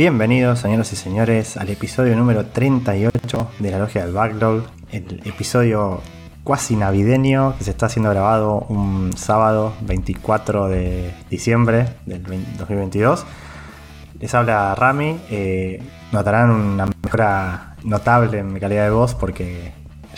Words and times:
Bienvenidos, 0.00 0.60
señoras 0.60 0.90
y 0.94 0.96
señores, 0.96 1.58
al 1.58 1.68
episodio 1.68 2.16
número 2.16 2.46
38 2.46 3.50
de 3.58 3.70
la 3.70 3.78
Logia 3.80 4.02
del 4.06 4.14
Backlog, 4.14 4.62
el 4.92 5.20
episodio 5.26 6.00
cuasi 6.42 6.74
navideño 6.74 7.54
que 7.58 7.64
se 7.64 7.70
está 7.72 7.84
haciendo 7.84 8.08
grabado 8.08 8.60
un 8.70 9.12
sábado 9.14 9.74
24 9.82 10.68
de 10.68 11.12
diciembre 11.28 11.84
del 12.06 12.22
2022. 12.22 13.26
Les 14.18 14.34
habla 14.34 14.74
Rami, 14.74 15.20
eh, 15.28 15.82
notarán 16.12 16.48
una 16.50 16.86
mejora 17.04 17.76
notable 17.84 18.38
en 18.38 18.54
mi 18.54 18.58
calidad 18.58 18.84
de 18.84 18.90
voz 18.92 19.14
porque 19.14 19.74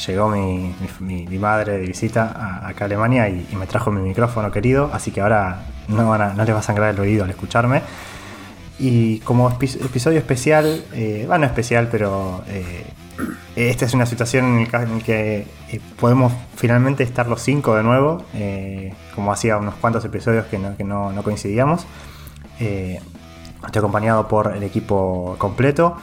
llegó 0.06 0.28
mi, 0.28 0.76
mi- 1.00 1.26
mi 1.26 1.38
madre 1.38 1.78
de 1.78 1.86
visita 1.88 2.60
acá 2.68 2.84
a 2.84 2.86
Alemania 2.86 3.28
y, 3.28 3.48
y 3.50 3.56
me 3.56 3.66
trajo 3.66 3.90
mi 3.90 4.00
micrófono 4.00 4.52
querido, 4.52 4.90
así 4.92 5.10
que 5.10 5.22
ahora 5.22 5.62
no, 5.88 6.08
van 6.08 6.20
a- 6.22 6.34
no 6.34 6.44
les 6.44 6.54
va 6.54 6.60
a 6.60 6.62
sangrar 6.62 6.94
el 6.94 7.00
oído 7.00 7.24
al 7.24 7.30
escucharme. 7.30 7.82
Y 8.78 9.20
como 9.20 9.50
epi- 9.50 9.84
episodio 9.84 10.18
especial, 10.18 10.84
eh, 10.94 11.24
bueno, 11.26 11.46
especial, 11.46 11.88
pero 11.90 12.42
eh, 12.48 12.84
esta 13.54 13.84
es 13.84 13.94
una 13.94 14.06
situación 14.06 14.66
en 14.72 14.90
el 14.96 15.02
que 15.02 15.46
eh, 15.70 15.80
podemos 16.00 16.32
finalmente 16.56 17.04
estar 17.04 17.28
los 17.28 17.42
cinco 17.42 17.76
de 17.76 17.82
nuevo, 17.82 18.24
eh, 18.34 18.92
como 19.14 19.32
hacía 19.32 19.56
unos 19.58 19.74
cuantos 19.76 20.04
episodios 20.04 20.46
que 20.46 20.58
no, 20.58 21.12
no- 21.12 21.22
coincidíamos. 21.22 21.86
Eh, 22.60 22.98
estoy 23.64 23.80
acompañado 23.80 24.26
por 24.26 24.56
el 24.56 24.62
equipo 24.62 25.36
completo, 25.38 25.96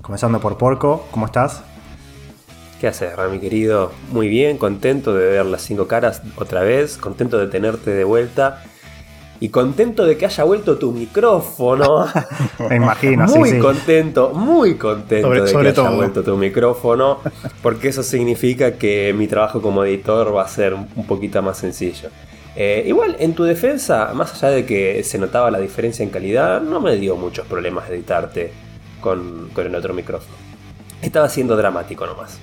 comenzando 0.00 0.40
por 0.40 0.56
Porco. 0.56 1.06
¿Cómo 1.10 1.26
estás? 1.26 1.62
¿Qué 2.80 2.88
haces, 2.88 3.14
Rami 3.14 3.38
querido? 3.38 3.92
Muy 4.10 4.28
bien, 4.28 4.58
contento 4.58 5.14
de 5.14 5.26
ver 5.28 5.46
las 5.46 5.62
cinco 5.62 5.86
caras 5.86 6.22
otra 6.36 6.62
vez, 6.62 6.96
contento 6.96 7.38
de 7.38 7.46
tenerte 7.46 7.90
de 7.90 8.04
vuelta 8.04 8.64
y 9.42 9.48
contento 9.48 10.06
de 10.06 10.16
que 10.16 10.24
haya 10.26 10.44
vuelto 10.44 10.78
tu 10.78 10.92
micrófono. 10.92 12.06
Me 12.70 12.76
imagino, 12.76 13.26
muy 13.26 13.50
sí. 13.50 13.58
contento, 13.58 14.30
muy 14.30 14.76
contento 14.76 15.26
Sobre- 15.26 15.40
de 15.42 15.48
sobre 15.48 15.72
que 15.74 15.80
haya 15.80 15.90
vuelto 15.90 16.22
tu 16.22 16.36
micrófono, 16.36 17.18
porque 17.60 17.88
eso 17.88 18.04
significa 18.04 18.74
que 18.78 19.12
mi 19.12 19.26
trabajo 19.26 19.60
como 19.60 19.82
editor 19.82 20.32
va 20.32 20.42
a 20.44 20.48
ser 20.48 20.74
un 20.74 21.06
poquito 21.08 21.42
más 21.42 21.58
sencillo. 21.58 22.08
Eh, 22.54 22.84
igual, 22.86 23.16
en 23.18 23.34
tu 23.34 23.42
defensa, 23.42 24.12
más 24.14 24.32
allá 24.34 24.54
de 24.54 24.64
que 24.64 25.02
se 25.02 25.18
notaba 25.18 25.50
la 25.50 25.58
diferencia 25.58 26.04
en 26.04 26.10
calidad, 26.10 26.60
no 26.60 26.80
me 26.80 26.94
dio 26.94 27.16
muchos 27.16 27.44
problemas 27.48 27.90
editarte 27.90 28.52
con, 29.00 29.50
con 29.52 29.66
el 29.66 29.74
otro 29.74 29.92
micrófono. 29.92 30.36
Estaba 31.02 31.28
siendo 31.28 31.56
dramático 31.56 32.06
nomás. 32.06 32.38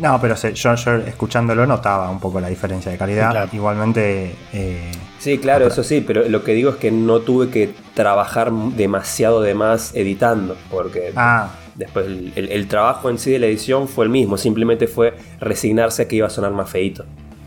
No, 0.00 0.20
pero 0.20 0.36
se- 0.36 0.54
yo, 0.54 0.74
yo 0.74 0.96
escuchándolo 0.96 1.66
notaba 1.66 2.10
un 2.10 2.18
poco 2.18 2.40
la 2.40 2.48
diferencia 2.48 2.90
de 2.90 2.98
calidad. 2.98 3.30
Claro. 3.30 3.50
Igualmente, 3.52 4.34
eh, 4.52 4.90
Sí, 5.18 5.38
claro, 5.38 5.66
eso 5.68 5.82
sí, 5.84 6.02
pero 6.06 6.28
lo 6.28 6.42
que 6.44 6.52
digo 6.52 6.70
es 6.70 6.76
que 6.76 6.90
no 6.90 7.20
tuve 7.20 7.48
que 7.48 7.72
trabajar 7.94 8.52
demasiado 8.52 9.40
de 9.40 9.54
más 9.54 9.94
editando, 9.94 10.56
porque 10.70 11.12
ah, 11.16 11.48
después 11.76 12.06
el, 12.06 12.32
el- 12.36 12.52
el 12.52 12.66
trabajo 12.68 13.08
en 13.08 13.18
sí 13.18 13.30
de 13.30 13.38
la 13.38 13.46
edición 13.46 13.88
fue 13.88 14.04
el 14.04 14.10
mismo, 14.10 14.36
simplemente 14.36 14.86
fue 14.88 15.14
resignarse 15.40 16.02
a 16.02 16.08
que 16.08 16.16
iba 16.16 16.26
a 16.26 16.30
sonar 16.30 16.50
más 16.52 16.68
feito. 16.68 17.04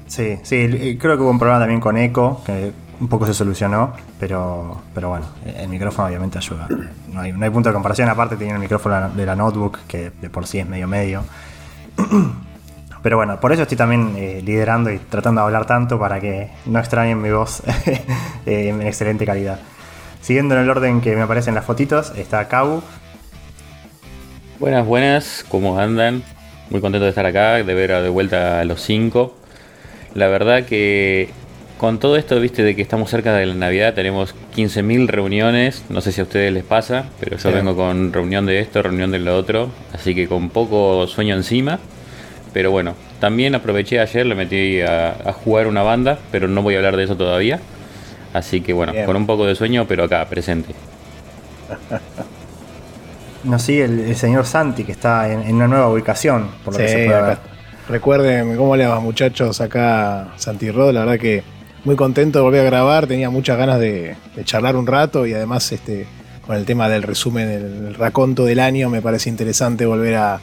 Sí, 0.07 0.38
sí, 0.44 0.97
creo 1.00 1.18
que 1.18 1.24
hubo 1.24 1.30
un 1.31 1.38
problema 1.40 1.59
también 1.59 1.81
con 1.81 1.97
eco, 1.97 2.41
que 2.46 2.72
un 3.00 3.09
poco 3.09 3.28
se 3.28 3.34
solucionó, 3.34 3.94
pero, 4.19 4.81
pero 4.96 5.09
bueno, 5.09 5.25
el 5.46 5.68
micrófono 5.68 6.07
obviamente 6.07 6.38
ayuda. 6.40 6.68
No 7.13 7.19
hay, 7.22 7.31
no 7.34 7.44
hay 7.46 7.52
punto 7.52 7.69
de 7.69 7.74
comparación, 7.74 8.07
aparte 8.09 8.38
tenía 8.38 8.53
el 8.56 8.59
micrófono 8.59 9.09
de 9.09 9.25
la 9.25 9.36
notebook, 9.36 9.80
que 9.88 10.12
de 10.22 10.30
por 10.30 10.47
sí 10.47 10.59
es 10.59 10.68
medio 10.68 10.88
medio. 10.88 11.24
Pero 13.03 13.18
bueno, 13.18 13.40
por 13.40 13.52
eso 13.52 13.62
estoy 13.62 13.78
también 13.78 14.13
eh, 14.18 14.41
liderando 14.44 14.91
y 14.91 14.97
tratando 14.97 15.41
de 15.41 15.46
hablar 15.46 15.66
tanto 15.66 16.00
para 16.00 16.19
que 16.19 16.50
no 16.66 16.80
extrañen 16.80 17.22
mi 17.22 17.30
voz 17.30 17.62
eh, 18.46 18.69
en 18.69 18.81
excelente 18.81 19.25
calidad. 19.25 19.59
Siguiendo 20.22 20.56
en 20.56 20.62
el 20.62 20.69
orden 20.69 21.02
que 21.02 21.16
me 21.16 21.22
aparecen 21.22 21.56
las 21.56 21.66
fotitos, 21.66 22.12
está 22.18 22.47
Kabu. 22.47 22.81
Buenas, 24.59 24.86
buenas, 24.86 25.46
¿cómo 25.47 25.80
andan? 25.80 26.24
Muy 26.69 26.81
contento 26.81 27.06
de 27.06 27.09
estar 27.09 27.25
acá, 27.25 27.63
de 27.63 27.74
ver 27.74 27.91
de 28.02 28.09
vuelta 28.09 28.59
a 28.59 28.66
los 28.66 28.81
5. 28.81 29.36
La 30.16 30.28
verdad 30.28 30.66
que 30.66 31.30
con 31.77 31.99
todo 31.99 32.17
esto, 32.17 32.39
viste, 32.39 32.63
de 32.63 32.75
que 32.75 32.81
estamos 32.81 33.09
cerca 33.09 33.33
de 33.33 33.45
la 33.45 33.53
Navidad, 33.53 33.93
tenemos 33.93 34.33
15.000 34.55 35.07
reuniones, 35.07 35.83
no 35.89 36.01
sé 36.01 36.11
si 36.11 36.21
a 36.21 36.23
ustedes 36.23 36.51
les 36.51 36.63
pasa, 36.63 37.05
pero 37.19 37.38
yo 37.38 37.49
Sí. 37.49 37.55
vengo 37.55 37.75
con 37.75 38.11
reunión 38.13 38.45
de 38.45 38.59
esto, 38.59 38.81
reunión 38.81 39.11
de 39.11 39.19
lo 39.19 39.35
otro, 39.38 39.69
así 39.93 40.15
que 40.15 40.27
con 40.27 40.49
poco 40.49 41.05
sueño 41.07 41.35
encima. 41.35 41.79
Pero 42.53 42.71
bueno, 42.71 42.95
también 43.19 43.53
aproveché 43.53 43.99
ayer, 43.99 44.25
le 44.25 44.33
metí 44.33 44.81
a, 44.81 45.09
a 45.25 45.33
jugar 45.33 45.67
una 45.67 45.83
banda, 45.83 46.17
pero 46.31 46.47
no 46.47 46.61
voy 46.63 46.73
a 46.73 46.77
hablar 46.77 46.97
de 46.97 47.03
eso 47.03 47.15
todavía. 47.15 47.59
Así 48.33 48.61
que 48.61 48.73
bueno, 48.73 48.94
Bien. 48.94 49.05
con 49.05 49.15
un 49.15 49.27
poco 49.27 49.45
de 49.45 49.53
sueño, 49.55 49.85
pero 49.88 50.05
acá, 50.05 50.25
presente. 50.27 50.73
Nos 53.44 53.61
sigue 53.61 53.85
el, 53.85 53.99
el 53.99 54.15
señor 54.15 54.45
Santi, 54.45 54.83
que 54.83 54.91
está 54.91 55.31
en, 55.31 55.41
en 55.44 55.55
una 55.55 55.67
nueva 55.67 55.89
ubicación, 55.89 56.49
por 56.65 56.73
lo 56.73 56.79
que 56.79 56.88
Sí, 56.88 56.94
se 56.94 57.05
puede 57.05 57.17
acá. 57.17 57.27
ver. 57.27 57.38
Recuerden 57.89 58.57
cómo 58.57 58.75
le 58.75 58.85
va, 58.88 58.99
muchachos, 58.99 59.61
acá 59.61 60.29
Santi 60.38 60.71
Rod, 60.71 60.94
la 60.94 61.01
verdad 61.01 61.19
que 61.19 61.44
muy 61.88 61.96
contento 61.96 62.40
de 62.40 62.44
volver 62.44 62.59
a 62.59 62.64
grabar, 62.66 63.08
tenía 63.08 63.30
muchas 63.30 63.58
ganas 63.58 63.80
de, 63.80 64.18
charlar 64.44 64.75
un 64.75 64.86
rato 64.88 65.25
y 65.25 65.34
además 65.34 65.72
este 65.72 66.06
con 66.46 66.58
el 66.58 66.66
tema 66.66 66.90
del 66.90 67.02
resumen, 67.02 67.48
el, 67.48 67.96
raconto 67.96 68.44
del 68.44 68.59
año, 68.59 68.90
me 68.90 69.02
parece 69.02 69.30
interesante 69.30 69.86
volver 69.86 70.16
a, 70.16 70.42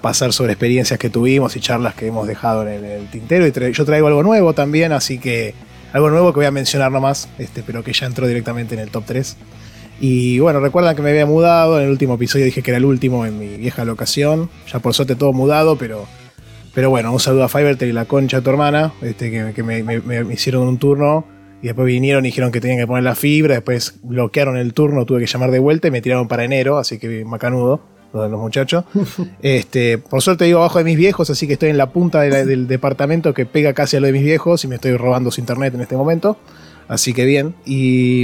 pasar 0.00 0.32
sobre 0.32 0.52
experiencias 0.52 0.96
que 0.96 1.10
tuvimos 1.10 1.56
y 1.56 1.60
charlas 1.60 1.94
que 1.94 2.06
hemos 2.06 2.28
dejado 2.28 2.68
en 2.68 2.84
el, 2.84 3.08
tintero. 3.08 3.46
Y 3.46 3.72
yo 3.72 3.84
traigo 3.84 4.06
algo 4.06 4.22
nuevo 4.22 4.52
también, 4.52 4.92
así 4.92 5.18
que 5.18 5.54
algo 5.92 6.08
nuevo 6.08 6.32
que 6.32 6.36
voy 6.36 6.46
a 6.46 6.52
mencionar 6.52 6.92
nomás, 6.92 7.28
este, 7.38 7.64
pero 7.64 7.82
que 7.82 7.92
ya 7.92 8.06
entró 8.06 8.28
directamente 8.28 8.74
en 8.74 8.80
el 8.80 8.90
top 8.90 9.04
3. 9.06 9.36
Y 10.00 10.38
bueno, 10.38 10.60
recuerdan 10.60 10.94
que 10.94 11.02
me 11.02 11.10
había 11.10 11.26
mudado, 11.26 11.78
en 11.78 11.86
el 11.86 11.90
último 11.90 12.14
episodio 12.14 12.44
dije 12.44 12.62
que 12.62 12.70
era 12.70 12.78
el 12.78 12.84
último 12.84 13.26
en 13.26 13.38
mi 13.40 13.56
vieja 13.56 13.84
locación, 13.84 14.50
ya 14.72 14.78
por 14.78 14.94
suerte 14.94 15.16
todo 15.16 15.32
mudado, 15.32 15.76
pero, 15.76 16.06
pero 16.74 16.90
bueno, 16.90 17.12
un 17.12 17.20
saludo 17.20 17.44
a 17.44 17.48
Fivertel 17.48 17.88
y 17.88 17.92
la 17.92 18.04
concha 18.04 18.38
de 18.38 18.42
tu 18.42 18.50
hermana, 18.50 18.92
este, 19.02 19.30
que, 19.30 19.52
que 19.54 19.62
me, 19.62 19.82
me- 19.82 20.00
me 20.00 20.32
hicieron 20.34 20.66
un 20.68 20.78
turno 20.78 21.24
y 21.62 21.66
después 21.66 21.86
vinieron 21.86 22.24
y 22.24 22.28
dijeron 22.28 22.50
que 22.52 22.60
tenían 22.60 22.78
que 22.78 22.86
poner 22.86 23.04
la 23.04 23.14
fibra, 23.14 23.54
después 23.54 23.94
bloquearon 24.02 24.56
el 24.56 24.72
turno, 24.72 25.04
tuve 25.04 25.20
que 25.20 25.26
llamar 25.26 25.50
de 25.50 25.58
vuelta 25.58 25.88
y 25.88 25.90
me 25.90 26.00
tiraron 26.00 26.26
para 26.28 26.44
enero, 26.44 26.78
así 26.78 26.98
que 26.98 27.24
macanudo, 27.24 27.80
los 28.12 28.30
muchachos. 28.40 28.84
este, 29.42 29.98
por 29.98 30.22
suerte 30.22 30.46
vivo 30.46 30.60
abajo 30.60 30.78
de 30.78 30.84
mis 30.84 30.96
viejos, 30.96 31.28
así 31.30 31.46
que 31.46 31.52
estoy 31.54 31.70
en 31.70 31.76
la 31.78 31.90
punta 31.90 32.20
de 32.22 32.30
la- 32.30 32.44
del 32.44 32.66
departamento 32.66 33.34
que 33.34 33.46
pega 33.46 33.72
casi 33.74 33.96
a 33.96 34.00
lo 34.00 34.06
de 34.06 34.12
mis 34.12 34.22
viejos 34.24 34.64
y 34.64 34.68
me 34.68 34.76
estoy 34.76 34.96
robando 34.96 35.30
su 35.30 35.40
internet 35.40 35.74
en 35.74 35.80
este 35.82 35.96
momento. 35.96 36.38
Así 36.88 37.12
que 37.12 37.24
bien. 37.24 37.54
Y, 37.64 38.22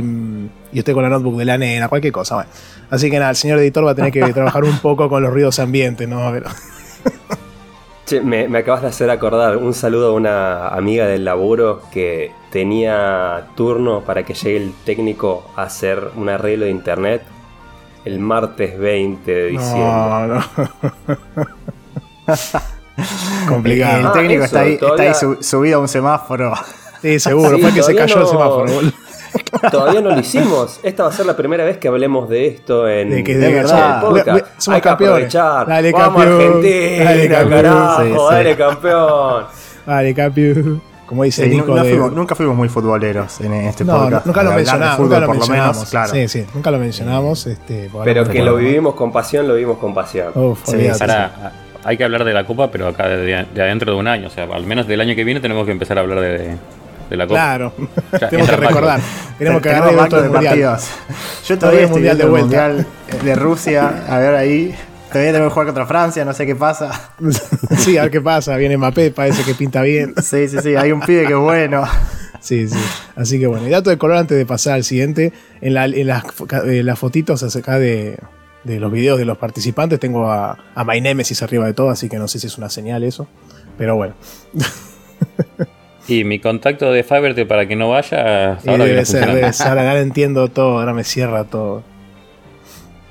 y 0.73 0.79
estoy 0.81 0.93
con 0.93 1.05
la 1.05 1.09
notebook 1.09 1.37
de 1.39 1.45
la 1.45 1.57
nena, 1.57 1.87
cualquier 1.89 2.13
cosa. 2.13 2.35
Bueno. 2.35 2.51
Así 2.91 3.09
que 3.11 3.19
nada, 3.21 3.31
el 3.31 3.37
señor 3.37 3.61
editor 3.61 3.87
va 3.87 3.93
a 3.93 3.95
tener 3.95 4.11
que 4.11 4.21
trabajar 4.33 4.65
un 4.65 4.77
poco 4.79 5.09
con 5.09 5.23
los 5.23 5.33
ruidos 5.33 5.61
ambientes, 5.61 6.09
¿no? 6.09 6.33
Pero, 6.33 6.47
Che, 8.07 8.21
me, 8.21 8.49
me 8.49 8.59
acabas 8.61 8.83
de 8.83 8.89
hacer 8.89 9.11
acordar 9.11 9.57
un 9.57 9.75
saludo 9.75 10.11
a 10.11 10.13
una 10.13 10.69
amiga 10.69 11.07
del 11.07 11.25
laburo 11.25 11.83
que 11.91 12.31
tenía 12.53 13.49
turno 13.57 14.03
para 14.03 14.23
que 14.23 14.33
llegue 14.33 14.59
el 14.59 14.73
técnico 14.85 15.51
a 15.57 15.63
hacer 15.65 16.11
un 16.15 16.29
arreglo 16.29 16.67
de 16.67 16.71
internet 16.71 17.23
el 18.05 18.21
martes 18.21 18.79
20 18.79 19.29
de 19.35 19.47
diciembre. 19.49 19.83
no, 19.89 20.27
no. 20.29 20.41
Complicado. 23.49 23.99
El 23.99 24.07
Ah, 24.07 24.13
técnico 24.13 24.45
eso, 24.45 24.45
está 24.45 24.61
ahí, 24.61 24.73
está 24.75 24.87
todavía- 24.87 25.09
ahí 25.11 25.15
su- 25.15 25.43
subido 25.43 25.79
a 25.79 25.81
un 25.81 25.89
semáforo. 25.89 26.53
Sí, 27.03 27.19
seguro, 27.21 27.57
Sí, 27.57 27.63
fue 27.63 27.73
que 27.75 27.83
se 27.83 27.95
cayó 27.97 28.21
el 28.21 28.27
semáforo. 28.29 28.67
Todavía 29.71 30.01
no 30.01 30.11
lo 30.11 30.21
hicimos. 30.21 30.81
Esta 30.83 31.05
va 31.05 31.09
a 31.09 31.13
ser 31.13 31.27
la 31.27 31.37
primera 31.37 31.65
vez 31.65 31.79
que 31.79 31.89
hablemos 31.89 32.29
de 32.29 32.47
esto 32.47 32.89
en, 32.89 33.11
De 33.11 33.25
que- 33.25 33.37
de 33.37 33.47
el 33.49 33.55
verdad. 33.55 34.01
podcast. 34.01 34.27
We- 34.29 34.33
we- 34.35 34.43
somos 34.59 34.75
Hay 34.77 34.81
que 34.81 34.89
campeones. 34.89 35.35
aprovechar. 35.37 35.67
Dale, 35.67 35.93
Vamos 35.93 36.25
campeón. 36.25 36.43
Argentina, 36.43 37.05
Dale, 37.05 37.29
campeón. 37.29 37.63
carajo, 37.63 38.03
Sí, 38.03 38.09
sí. 38.11 38.17
dale 38.31 38.57
campeón. 38.57 39.45
Vale, 39.87 40.15
Capiu. 40.15 40.81
Como 41.07 41.23
dice 41.23 41.45
Sí, 41.45 41.51
Nico 41.51 41.69
no- 41.69 41.77
no 41.77 41.85
de- 41.85 41.91
fuimos- 41.91 42.13
nunca 42.13 42.35
fuimos 42.35 42.57
muy 42.57 42.69
futboleros 42.69 43.41
en 43.41 43.53
este 43.53 43.85
No, 43.85 43.97
podcast. 43.97 44.27
nunca 44.27 44.43
lo 44.43 44.51
mencionamos, 44.53 44.97
fútbol, 44.97 45.09
nunca 45.11 45.21
lo 45.21 45.29
mencionamos. 45.33 45.77
menos, 45.77 45.91
claro. 45.91 46.13
Sí, 46.13 46.27
sí, 46.29 46.47
nunca 46.53 46.71
lo 46.73 46.79
mencionamos. 46.79 47.47
Este, 47.47 47.89
Pero 48.05 48.29
que 48.29 48.43
lo 48.43 48.57
vivimos 48.57 48.95
con 48.95 49.13
pasión, 49.13 49.47
lo 49.47 49.55
vivimos 49.55 49.79
con 49.79 49.95
pasión. 49.95 50.33
Uf, 50.35 50.63
hay 51.85 51.97
que 51.97 52.03
hablar 52.05 52.25
de 52.25 52.33
la 52.35 52.45
Copa, 52.45 52.69
pero 52.73 52.89
acá 52.89 53.07
de, 53.09 53.47
de 53.55 53.63
adentro 53.63 53.93
de 53.93 53.99
un 53.99 54.09
año. 54.09 54.27
O 54.27 54.31
sea, 54.31 54.45
al 54.53 54.67
menos 54.67 54.89
del 54.89 55.01
año 55.01 55.15
que 55.15 55.23
viene 55.23 55.39
tenemos 55.41 55.65
que 55.65 55.71
empezar 55.73 55.97
a 55.99 56.01
hablar 56.01 56.19
de, 56.21 56.57
de 57.11 57.17
la 57.17 57.27
Copa. 57.27 57.39
Claro, 57.41 57.73
Ya, 58.21 58.29
tenemos 58.31 58.51
que 58.51 58.57
recordar. 58.57 59.01
Tenemos 59.39 59.63
que 59.63 59.69
agarrar 59.71 59.91
el 59.91 59.97
mundial. 60.31 60.33
partidos. 60.45 60.89
Yo 61.47 61.59
todavía 61.59 61.81
el 61.81 61.85
estoy 61.87 61.95
mundial 62.01 62.19
de 62.19 62.25
el 62.25 62.31
vuelta. 62.31 62.47
mundial 62.69 62.87
de 63.25 63.35
Rusia. 63.37 64.05
A 64.09 64.19
ver 64.19 64.35
ahí. 64.35 64.75
Todavía 65.13 65.33
tengo 65.33 65.47
que 65.47 65.51
jugar 65.53 65.67
contra 65.67 65.87
Francia, 65.87 66.25
no 66.25 66.33
sé 66.33 66.47
qué 66.47 66.57
pasa. 66.57 67.13
sí, 67.79 67.97
a 67.97 68.03
ver 68.03 68.11
qué 68.11 68.21
pasa. 68.21 68.57
Viene 68.57 68.77
Mbappé, 68.77 69.13
parece 69.13 69.45
que 69.45 69.55
pinta 69.55 69.83
bien. 69.83 70.15
Sí, 70.23 70.49
sí, 70.49 70.59
sí. 70.63 70.75
Hay 70.77 70.91
un 70.93 71.01
pibe 71.01 71.27
que 71.27 71.33
es 71.33 71.39
bueno. 71.39 71.85
Sí, 72.41 72.69
sí. 72.69 72.77
Así 73.15 73.39
que 73.39 73.47
bueno, 73.47 73.67
y 73.67 73.71
dato 73.71 73.91
de 73.91 73.99
color 73.99 74.17
antes 74.19 74.37
de 74.37 74.45
pasar 74.47 74.75
al 74.75 74.85
siguiente. 74.85 75.33
En, 75.61 75.75
la- 75.75 75.87
en 75.87 76.07
las, 76.07 76.25
fo- 76.25 76.65
eh, 76.69 76.83
las 76.83 76.99
fotitos 76.99 77.43
acá 77.57 77.79
de, 77.79 78.19
de 78.65 78.81
los 78.81 78.91
videos 78.93 79.19
de 79.19 79.25
los 79.25 79.39
participantes 79.39 79.99
tengo 80.01 80.31
a, 80.31 80.59
a 80.75 80.85
My 80.85 81.01
Nemesis 81.01 81.41
arriba 81.43 81.67
de 81.67 81.73
todo, 81.73 81.91
así 81.91 82.09
que 82.09 82.19
no 82.19 82.27
sé 82.29 82.39
si 82.41 82.49
es 82.49 82.59
una 82.59 82.69
señal 82.69 83.03
eso. 83.05 83.27
Pero 83.79 83.95
bueno, 83.97 84.15
Y 86.09 86.25
mi 86.25 86.39
contacto 86.39 86.93
de 86.93 87.03
Fiverr 87.03 87.47
para 87.49 87.67
que 87.67 87.75
no 87.77 87.91
vaya, 87.91 88.53
hasta 88.53 88.71
y 88.71 88.73
ahora 88.73 88.85
debe 88.85 89.05
ser, 89.05 89.27
debe 89.35 89.53
ser. 89.53 89.67
Ahora, 89.69 89.99
entiendo 90.01 90.49
todo, 90.49 90.79
ahora 90.79 90.93
me 90.95 91.03
cierra 91.05 91.45
todo. 91.45 91.83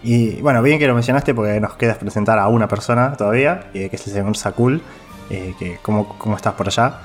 Y 0.03 0.36
bueno, 0.42 0.62
bien 0.62 0.80
que 0.80 0.88
lo 0.88 0.94
mencionaste 0.94 1.33
porque 1.33 1.59
nos 1.59 1.75
queda 1.75 1.95
presentar 1.95 2.38
a 2.39 2.47
una 2.47 2.68
persona 2.68 3.13
todavía, 3.18 3.68
eh, 3.74 3.89
que 3.89 3.95
es 3.95 4.07
el 4.07 4.13
señor 4.13 4.38
Sakul. 4.38 4.81
Eh, 5.30 5.53
que, 5.57 5.77
¿cómo, 5.81 6.07
¿Cómo 6.19 6.36
estás 6.36 6.53
por 6.53 6.68
allá? 6.68 7.00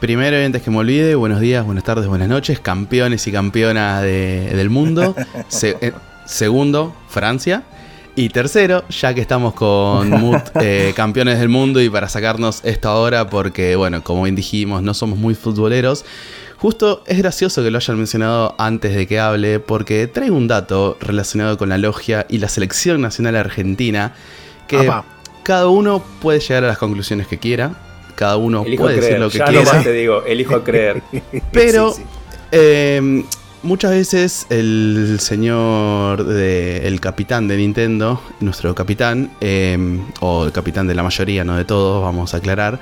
Primero, 0.00 0.40
y 0.40 0.44
antes 0.44 0.62
que 0.62 0.70
me 0.70 0.78
olvide, 0.78 1.14
buenos 1.14 1.40
días, 1.40 1.64
buenas 1.64 1.84
tardes, 1.84 2.06
buenas 2.06 2.28
noches, 2.28 2.58
campeones 2.60 3.26
y 3.26 3.32
campeonas 3.32 4.02
de- 4.02 4.50
del 4.54 4.70
mundo. 4.70 5.14
Se- 5.48 5.76
eh, 5.80 5.92
segundo, 6.24 6.94
Francia. 7.08 7.62
Y 8.18 8.30
tercero, 8.30 8.82
ya 8.88 9.12
que 9.14 9.20
estamos 9.20 9.52
con 9.52 10.08
Mood, 10.20 10.40
eh, 10.60 10.92
campeones 10.96 11.38
del 11.38 11.50
mundo 11.50 11.82
y 11.82 11.90
para 11.90 12.08
sacarnos 12.08 12.60
esto 12.64 12.88
ahora, 12.88 13.28
porque, 13.28 13.76
bueno, 13.76 14.02
como 14.02 14.22
bien 14.22 14.34
dijimos, 14.34 14.82
no 14.82 14.94
somos 14.94 15.18
muy 15.18 15.34
futboleros. 15.34 16.04
Justo 16.56 17.02
es 17.06 17.18
gracioso 17.18 17.62
que 17.62 17.70
lo 17.70 17.76
hayan 17.76 17.98
mencionado 17.98 18.54
antes 18.56 18.94
de 18.96 19.06
que 19.06 19.20
hable, 19.20 19.60
porque 19.60 20.06
traigo 20.06 20.34
un 20.34 20.48
dato 20.48 20.96
relacionado 21.00 21.58
con 21.58 21.68
la 21.68 21.76
logia 21.76 22.24
y 22.30 22.38
la 22.38 22.48
selección 22.48 23.02
nacional 23.02 23.36
argentina, 23.36 24.14
que 24.66 24.78
Apa. 24.78 25.04
cada 25.42 25.68
uno 25.68 26.02
puede 26.22 26.40
llegar 26.40 26.64
a 26.64 26.68
las 26.68 26.78
conclusiones 26.78 27.26
que 27.26 27.38
quiera, 27.38 27.72
cada 28.14 28.38
uno 28.38 28.64
Elijo 28.66 28.84
puede 28.84 28.96
decir 28.98 29.18
lo 29.18 29.28
que 29.28 29.36
ya 29.38 29.44
quiera. 29.44 29.64
nomás 29.64 29.84
te 29.84 29.92
digo, 29.92 30.22
elijo 30.24 30.64
creer. 30.64 31.02
Pero 31.52 31.92
Sí, 31.92 32.00
sí. 32.00 32.08
eh, 32.52 33.22
muchas 33.66 33.90
veces 33.90 34.46
el 34.50 35.18
señor, 35.20 36.24
de- 36.24 36.86
el 36.86 37.00
capitán 37.00 37.48
de 37.48 37.56
Nintendo, 37.56 38.22
nuestro 38.40 38.74
capitán, 38.74 39.30
eh, 39.40 39.76
o 40.20 40.44
el 40.46 40.52
capitán 40.52 40.86
de 40.86 40.94
la 40.94 41.02
mayoría, 41.02 41.44
no 41.44 41.56
de 41.56 41.64
todos, 41.64 42.02
vamos 42.02 42.32
a 42.34 42.38
aclarar, 42.38 42.78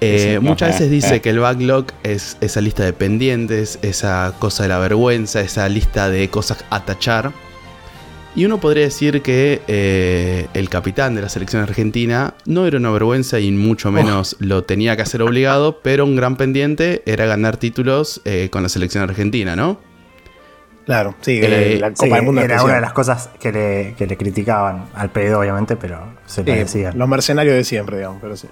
eh, 0.00 0.38
muchas 0.40 0.70
veces 0.70 0.90
dice 0.90 1.20
que 1.20 1.30
el 1.30 1.38
backlog 1.38 1.86
es 2.02 2.36
esa 2.40 2.60
lista 2.60 2.84
de 2.84 2.92
pendientes, 2.92 3.78
esa 3.82 4.34
cosa 4.38 4.64
de 4.64 4.70
la 4.70 4.78
vergüenza, 4.78 5.40
esa 5.40 5.68
lista 5.68 6.08
de 6.08 6.28
cosas 6.28 6.64
a 6.70 6.84
tachar. 6.84 7.32
Y 8.36 8.44
uno 8.46 8.58
podría 8.58 8.82
decir 8.82 9.22
que 9.22 9.62
eh, 9.68 10.48
el 10.54 10.68
capitán 10.68 11.14
de 11.14 11.22
la 11.22 11.28
selección 11.28 11.62
argentina 11.62 12.34
no 12.46 12.66
era 12.66 12.78
una 12.78 12.90
vergüenza 12.90 13.38
y 13.38 13.52
mucho 13.52 13.92
menos 13.92 14.34
lo 14.40 14.64
tenía 14.64 14.96
que 14.96 15.02
hacer 15.02 15.22
obligado, 15.22 15.78
pero 15.84 16.04
un 16.04 16.16
gran 16.16 16.36
pendiente 16.36 17.04
era 17.06 17.26
ganar 17.26 17.58
títulos 17.58 18.20
eh, 18.24 18.48
con 18.50 18.64
la 18.64 18.68
selección 18.68 19.04
argentina, 19.04 19.54
¿no? 19.54 19.78
Claro, 20.86 21.14
sí, 21.22 21.40
Eh, 21.42 21.78
la 21.80 21.90
Copa 21.90 22.04
Sí, 22.06 22.10
del 22.12 22.22
Mundo 22.22 22.40
era 22.42 22.54
especial. 22.56 22.64
una 22.66 22.74
de 22.74 22.80
las 22.82 22.92
cosas 22.92 23.30
que 23.40 23.52
le, 23.52 23.94
que 23.96 24.06
le 24.06 24.16
criticaban 24.18 24.84
al 24.94 25.10
pedo, 25.10 25.40
obviamente, 25.40 25.76
pero 25.76 26.14
se 26.26 26.42
lo 26.44 26.52
Sí, 26.52 26.58
decían. 26.58 26.98
los 26.98 27.08
mercenarios 27.08 27.54
de 27.56 27.64
siempre, 27.64 27.96
digamos, 27.96 28.18
pero 28.20 28.36
sí. 28.36 28.48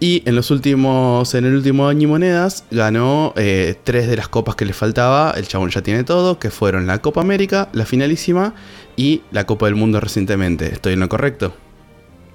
Y 0.00 0.22
en 0.26 0.36
los 0.36 0.50
últimos, 0.50 1.34
en 1.34 1.44
el 1.46 1.54
último 1.54 1.88
año 1.88 2.02
y 2.02 2.06
monedas, 2.06 2.64
ganó 2.70 3.32
eh, 3.36 3.74
tres 3.84 4.06
de 4.06 4.16
las 4.16 4.28
copas 4.28 4.54
que 4.54 4.64
le 4.64 4.72
faltaba. 4.74 5.32
El 5.36 5.48
chabón 5.48 5.70
ya 5.70 5.82
tiene 5.82 6.04
todo, 6.04 6.38
que 6.38 6.50
fueron 6.50 6.86
la 6.86 6.98
Copa 6.98 7.20
América, 7.22 7.68
la 7.72 7.84
finalísima 7.86 8.54
y 8.96 9.22
la 9.30 9.44
Copa 9.46 9.66
del 9.66 9.76
Mundo 9.76 10.00
recientemente. 10.00 10.66
¿Estoy 10.72 10.92
en 10.92 11.00
lo 11.00 11.08
correcto? 11.08 11.54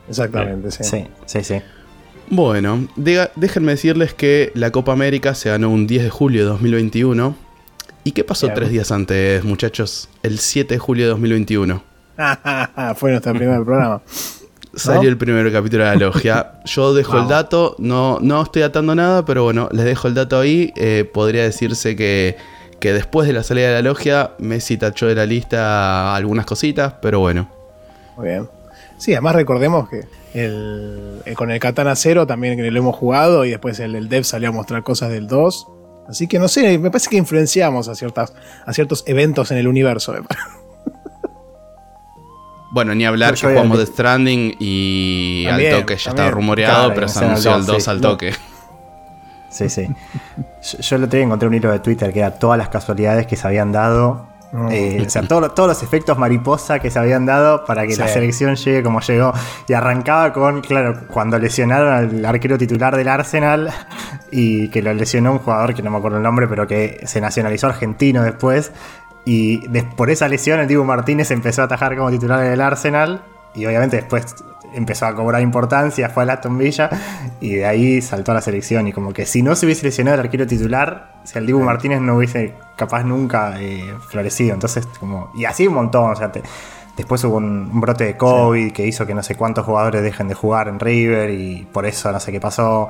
Exactamente, 0.09 0.71
sí. 0.71 0.83
Sí, 0.83 1.05
sí, 1.25 1.43
sí. 1.43 1.61
Bueno, 2.31 2.87
déjenme 2.95 3.71
decirles 3.73 4.13
que 4.13 4.51
la 4.55 4.71
Copa 4.71 4.91
América 4.93 5.35
se 5.35 5.49
ganó 5.49 5.69
un 5.69 5.87
10 5.87 6.03
de 6.03 6.09
julio 6.09 6.41
de 6.43 6.49
2021. 6.49 7.35
¿Y 8.03 8.11
qué 8.11 8.23
pasó 8.23 8.47
Bien. 8.47 8.55
tres 8.55 8.69
días 8.69 8.91
antes, 8.91 9.43
muchachos? 9.43 10.09
El 10.23 10.39
7 10.39 10.75
de 10.75 10.79
julio 10.79 11.05
de 11.05 11.09
2021. 11.11 11.83
Fue 12.95 13.11
nuestro 13.11 13.33
primer 13.33 13.63
programa. 13.63 14.01
Salió 14.75 15.09
el 15.09 15.17
primer 15.17 15.51
capítulo 15.51 15.83
de 15.83 15.89
la 15.89 15.95
logia. 15.95 16.53
Yo 16.65 16.93
dejo 16.93 17.17
el 17.19 17.27
dato, 17.27 17.75
no, 17.79 18.19
no 18.21 18.41
estoy 18.43 18.61
atando 18.61 18.93
nada, 18.95 19.25
pero 19.25 19.43
bueno, 19.43 19.67
les 19.71 19.85
dejo 19.85 20.07
el 20.07 20.13
dato 20.13 20.39
ahí. 20.39 20.71
Eh, 20.75 21.09
podría 21.11 21.43
decirse 21.43 21.95
que, 21.95 22.37
que 22.79 22.93
después 22.93 23.27
de 23.27 23.33
la 23.33 23.43
salida 23.43 23.67
de 23.69 23.73
la 23.73 23.81
logia, 23.81 24.31
Messi 24.37 24.77
tachó 24.77 25.07
de 25.07 25.15
la 25.15 25.25
lista 25.25 26.15
algunas 26.15 26.45
cositas, 26.45 26.93
pero 27.01 27.19
bueno. 27.19 27.49
Muy 28.15 28.27
bien. 28.29 28.47
Sí, 28.97 29.13
además 29.13 29.35
recordemos 29.35 29.89
que 29.89 30.03
el, 30.33 31.21
eh, 31.25 31.33
con 31.33 31.51
el 31.51 31.59
Katana 31.59 31.95
0 31.95 32.27
también 32.27 32.57
que 32.57 32.69
lo 32.69 32.79
hemos 32.79 32.95
jugado 32.95 33.45
y 33.45 33.51
después 33.51 33.79
el, 33.79 33.95
el 33.95 34.07
Dev 34.07 34.23
salió 34.23 34.49
a 34.49 34.51
mostrar 34.51 34.83
cosas 34.83 35.09
del 35.09 35.27
2. 35.27 35.67
Así 36.09 36.27
que 36.27 36.39
no 36.39 36.47
sé, 36.47 36.77
me 36.79 36.89
parece 36.89 37.09
que 37.09 37.17
influenciamos 37.17 37.87
a, 37.87 37.95
ciertas, 37.95 38.33
a 38.65 38.73
ciertos 38.73 39.03
eventos 39.05 39.51
en 39.51 39.59
el 39.59 39.67
universo. 39.67 40.11
me 40.13 40.23
parece. 40.23 40.45
Bueno, 42.71 42.93
ni 42.93 43.03
hablar 43.03 43.33
que 43.33 43.47
jugamos 43.47 43.79
Death 43.79 43.89
Stranding 43.93 44.55
y 44.59 45.43
También, 45.47 45.73
al 45.73 45.79
toque 45.81 45.95
ya 45.97 46.03
también. 46.03 46.11
estaba 46.25 46.31
rumoreado, 46.31 46.75
Claro, 46.85 46.93
pero 46.93 47.07
se 47.07 47.25
anunció 47.25 47.51
el 47.55 47.59
el 47.61 47.65
dos, 47.65 47.75
2 47.77 47.83
sí. 47.83 47.89
al 47.89 48.01
No. 48.01 48.09
toque. 48.09 48.33
Sí, 49.49 49.69
sí. 49.69 49.87
Yo, 50.63 50.77
yo 50.77 50.95
el 50.97 51.03
otro 51.05 51.17
día 51.17 51.25
encontré 51.25 51.47
un 51.47 51.55
hilo 51.55 51.71
de 51.71 51.79
Twitter 51.79 52.13
que 52.13 52.19
era 52.19 52.37
todas 52.37 52.59
las 52.59 52.69
casualidades 52.69 53.25
que 53.25 53.35
se 53.35 53.47
habían 53.47 53.71
dado. 53.71 54.28
Mm. 54.51 54.67
eh, 54.71 55.03
o 55.05 55.09
sea, 55.09 55.21
todo 55.23 55.51
todos 55.51 55.69
los 55.69 55.83
efectos 55.83 56.17
mariposa 56.17 56.79
que 56.79 56.89
se 56.89 56.97
habían 56.97 57.25
dado 57.25 57.65
para 57.65 57.85
que 57.85 57.95
la 57.95 58.07
selección 58.07 58.55
llegue 58.55 58.83
como 58.83 58.99
llegó. 59.01 59.33
Y 59.67 59.73
arrancaba 59.73 60.33
con, 60.33 60.61
claro, 60.61 61.01
cuando 61.07 61.37
lesionaron 61.37 61.93
al 61.93 62.25
arquero 62.25 62.57
titular 62.57 62.95
del 62.95 63.07
Arsenal 63.07 63.71
y 64.31 64.69
que 64.69 64.81
lo 64.81 64.93
lesionó 64.93 65.33
un 65.33 65.39
jugador 65.39 65.73
que 65.73 65.83
no 65.83 65.91
me 65.91 65.97
acuerdo 65.97 66.17
el 66.17 66.23
nombre, 66.23 66.47
pero 66.47 66.67
que 66.67 67.01
se 67.05 67.21
nacionalizó 67.21 67.67
argentino 67.67 68.23
después. 68.23 68.71
Y 69.25 69.67
por 69.95 70.09
esa 70.09 70.27
lesión 70.27 70.59
el 70.59 70.67
Dibu 70.67 70.83
Martínez 70.83 71.29
empezó 71.31 71.61
a 71.61 71.65
atajar 71.65 71.95
como 71.95 72.09
titular 72.09 72.39
del 72.39 72.61
Arsenal. 72.61 73.21
Y 73.53 73.65
obviamente 73.65 73.97
después 73.97 74.35
empezó 74.73 75.05
a 75.05 75.15
cobrar 75.15 75.41
importancia, 75.41 76.09
fue 76.09 76.29
a 76.29 76.33
Aston 76.33 76.57
Villa 76.57 76.89
y 77.41 77.55
de 77.55 77.65
ahí 77.65 78.01
saltó 78.01 78.31
a 78.31 78.35
la 78.35 78.41
selección. 78.41 78.87
Y 78.87 78.93
como 78.93 79.13
que 79.13 79.25
si 79.25 79.41
no 79.41 79.55
se 79.55 79.65
hubiese 79.65 79.85
lesionado 79.85 80.15
el 80.15 80.21
arquero 80.21 80.47
titular, 80.47 81.13
si 81.23 81.37
el 81.37 81.45
Dibu 81.45 81.59
Martínez 81.59 82.01
no 82.01 82.15
hubiese 82.15 82.55
capaz 82.79 83.03
nunca 83.03 83.59
eh, 83.61 83.93
florecido. 84.07 84.53
Entonces, 84.55 84.87
como. 84.99 85.31
Y 85.35 85.45
así 85.45 85.67
un 85.67 85.75
montón. 85.75 86.11
O 86.11 86.15
sea, 86.15 86.31
te- 86.31 86.41
después 86.97 87.23
hubo 87.25 87.37
un, 87.37 87.69
un 87.71 87.79
brote 87.81 88.05
de 88.05 88.17
COVID 88.17 88.71
que 88.73 88.87
hizo 88.87 89.05
que 89.05 89.13
no 89.13 89.21
sé 89.21 89.35
cuántos 89.35 89.65
jugadores 89.65 90.01
dejen 90.01 90.27
de 90.27 90.33
jugar 90.33 90.67
en 90.67 90.79
River 90.79 91.29
y 91.29 91.67
por 91.71 91.85
eso 91.85 92.11
no 92.11 92.19
sé 92.19 92.31
qué 92.31 92.39
pasó. 92.39 92.87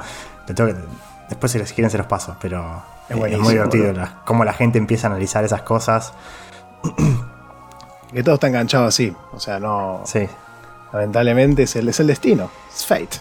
Te 0.47 0.53
tengo 0.53 0.71
que- 0.73 0.79
después, 1.27 1.51
si 1.51 1.57
les 1.59 1.73
quieren, 1.73 1.89
se 1.91 1.97
los 1.97 2.07
paso. 2.07 2.35
Pero 2.39 2.81
Es 3.09 3.17
muy 3.17 3.53
divertido 3.53 3.91
la- 3.93 4.21
cómo 4.25 4.45
la 4.45 4.53
gente 4.53 4.77
empieza 4.77 5.07
a 5.07 5.09
analizar 5.11 5.43
esas 5.43 5.63
cosas. 5.63 6.13
Que 8.13 8.23
todo 8.23 8.35
está 8.35 8.47
enganchado 8.47 8.85
así. 8.85 9.13
O 9.33 9.39
sea, 9.39 9.59
no. 9.59 10.01
Sí. 10.05 10.27
Lamentablemente 10.93 11.63
es 11.63 11.75
el, 11.75 11.89
es 11.89 11.99
el 11.99 12.07
destino. 12.07 12.49
Es 12.73 12.85
fate. 12.85 13.17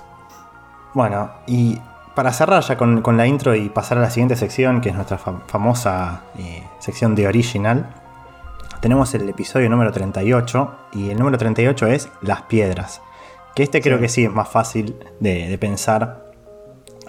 Bueno, 0.95 1.31
y 1.47 1.79
para 2.19 2.33
cerrar 2.33 2.65
ya 2.65 2.77
con, 2.77 3.01
con 3.01 3.17
la 3.17 3.29
intro 3.29 3.55
y 3.55 3.69
pasar 3.69 3.99
a 3.99 4.01
la 4.01 4.11
siguiente 4.11 4.35
sección, 4.35 4.81
que 4.81 4.89
es 4.89 4.95
nuestra 4.97 5.21
fam- 5.21 5.43
famosa 5.47 6.23
eh, 6.37 6.65
sección 6.81 7.15
de 7.15 7.29
Original, 7.29 7.95
tenemos 8.81 9.15
el 9.15 9.29
episodio 9.29 9.71
número 9.71 9.93
38, 9.93 10.71
y 10.95 11.11
el 11.11 11.17
número 11.17 11.39
38 11.39 11.87
es 11.87 12.09
Las 12.21 12.43
Piedras. 12.43 13.01
Que 13.55 13.63
este 13.63 13.81
creo 13.81 13.99
Sí. 13.99 14.03
que 14.03 14.09
sí 14.09 14.25
es 14.25 14.33
más 14.33 14.49
fácil 14.49 14.97
de, 15.21 15.47
de 15.49 15.59
pensar. 15.59 16.33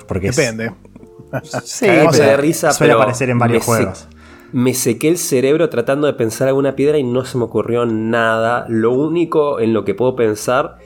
Porque 0.07 0.27
es- 0.27 0.35
Depende. 0.35 0.73
sí, 1.63 1.87
Cagamos 1.87 2.15
pero 2.15 2.29
de 2.29 2.37
risa, 2.37 2.71
suele 2.71 2.93
pero 2.93 3.01
aparecer 3.01 3.31
en 3.31 3.39
varios 3.39 3.67
me 3.67 3.73
sé- 3.75 3.81
juegos. 3.81 4.07
Me 4.51 4.73
sequé 4.75 5.07
el 5.09 5.17
cerebro 5.17 5.69
tratando 5.71 6.05
de 6.05 6.13
pensar 6.13 6.47
alguna 6.49 6.75
piedra 6.75 6.99
y 6.99 7.03
no 7.03 7.25
se 7.25 7.35
me 7.39 7.45
ocurrió 7.45 7.87
nada. 7.87 8.65
Lo 8.69 8.91
único 8.93 9.59
en 9.59 9.73
lo 9.73 9.85
que 9.85 9.95
puedo 9.95 10.15
pensar 10.15 10.77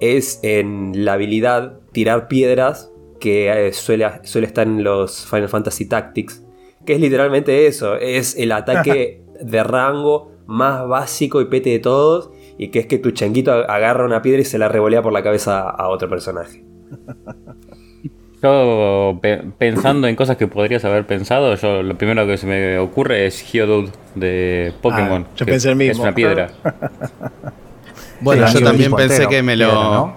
es 0.00 0.40
en 0.42 1.04
la 1.04 1.12
habilidad 1.12 1.74
tirar 1.92 2.26
piedras 2.28 2.90
que 3.18 3.68
eh, 3.68 3.72
suele, 3.72 4.06
suele 4.22 4.46
estar 4.46 4.66
en 4.66 4.82
los 4.84 5.26
Final 5.26 5.48
Fantasy 5.48 5.86
Tactics. 5.88 6.42
Que 6.84 6.94
es 6.94 7.00
literalmente 7.00 7.66
eso. 7.66 7.96
Es 7.96 8.36
el 8.36 8.52
ataque 8.52 9.22
de 9.40 9.62
rango 9.64 10.32
más 10.46 10.86
básico 10.86 11.40
y 11.40 11.46
pete 11.46 11.70
de 11.70 11.78
todos. 11.78 12.30
Y 12.58 12.68
que 12.68 12.78
es 12.78 12.86
que 12.86 12.98
tu 12.98 13.10
changuito 13.10 13.52
agarra 13.52 14.04
una 14.04 14.22
piedra 14.22 14.40
y 14.40 14.44
se 14.44 14.58
la 14.58 14.68
revolea 14.68 15.02
por 15.02 15.12
la 15.12 15.22
cabeza 15.22 15.60
a 15.68 15.88
otro 15.88 16.08
personaje. 16.08 16.64
Yo 18.42 19.18
pe- 19.22 19.42
pensando 19.58 20.06
en 20.06 20.14
cosas 20.14 20.36
que 20.36 20.46
podrías 20.46 20.84
haber 20.84 21.06
pensado, 21.06 21.54
yo 21.54 21.82
lo 21.82 21.96
primero 21.96 22.26
que 22.26 22.36
se 22.36 22.46
me 22.46 22.78
ocurre 22.78 23.26
es 23.26 23.40
Geodude 23.40 23.90
de 24.14 24.74
Pokémon. 24.82 25.24
Ah, 25.26 25.32
yo 25.36 25.46
que 25.46 25.52
pensé 25.52 25.70
el 25.70 25.76
mismo. 25.76 25.92
Es 25.94 25.98
una 26.00 26.14
piedra. 26.14 26.50
Bueno, 28.20 28.46
Sí, 28.48 28.60
yo 28.60 28.64
también 28.64 28.92
pensé 28.92 29.14
entero, 29.24 29.30
que 29.30 29.42
me 29.42 29.54
piedra, 29.56 29.74
lo... 29.74 30.12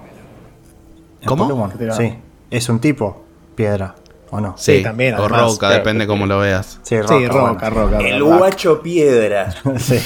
¿Cómo? 1.26 1.70
Sí, 1.92 2.14
es 2.52 2.70
un 2.70 2.80
tipo, 2.80 3.24
piedra. 3.56 3.96
¿o 4.32 4.40
no? 4.40 4.54
Sí, 4.60 4.84
también, 4.84 5.16
O 5.16 5.24
además. 5.24 5.54
roca, 5.54 5.72
depende 5.72 6.06
cómo 6.06 6.28
lo 6.28 6.38
veas. 6.38 6.80
Sí, 6.84 6.98
Sí, 7.08 7.26
roca, 7.28 7.30
roca, 7.32 7.70
roca. 7.72 7.98
El 8.00 8.24
guacho 8.24 8.80
piedra. 8.84 9.52
Sí. 9.80 10.00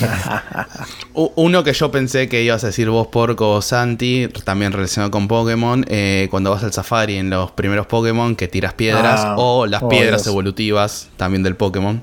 Uno 1.13 1.63
que 1.63 1.73
yo 1.73 1.91
pensé 1.91 2.29
que 2.29 2.41
ibas 2.41 2.63
a 2.63 2.67
decir 2.67 2.89
vos, 2.89 3.07
Porco 3.07 3.51
o 3.51 3.61
Santi, 3.61 4.29
también 4.45 4.71
relacionado 4.71 5.11
con 5.11 5.27
Pokémon, 5.27 5.85
eh, 5.89 6.27
cuando 6.31 6.51
vas 6.51 6.63
al 6.63 6.71
safari 6.73 7.17
en 7.17 7.29
los 7.29 7.51
primeros 7.51 7.85
Pokémon 7.85 8.35
que 8.35 8.47
tiras 8.47 8.73
piedras 8.73 9.21
Ah, 9.25 9.35
o 9.37 9.65
las 9.65 9.83
oh, 9.83 9.89
piedras 9.89 10.23
Dios. 10.23 10.27
evolutivas 10.33 11.09
también 11.17 11.43
del 11.43 11.55
Pokémon. 11.55 12.01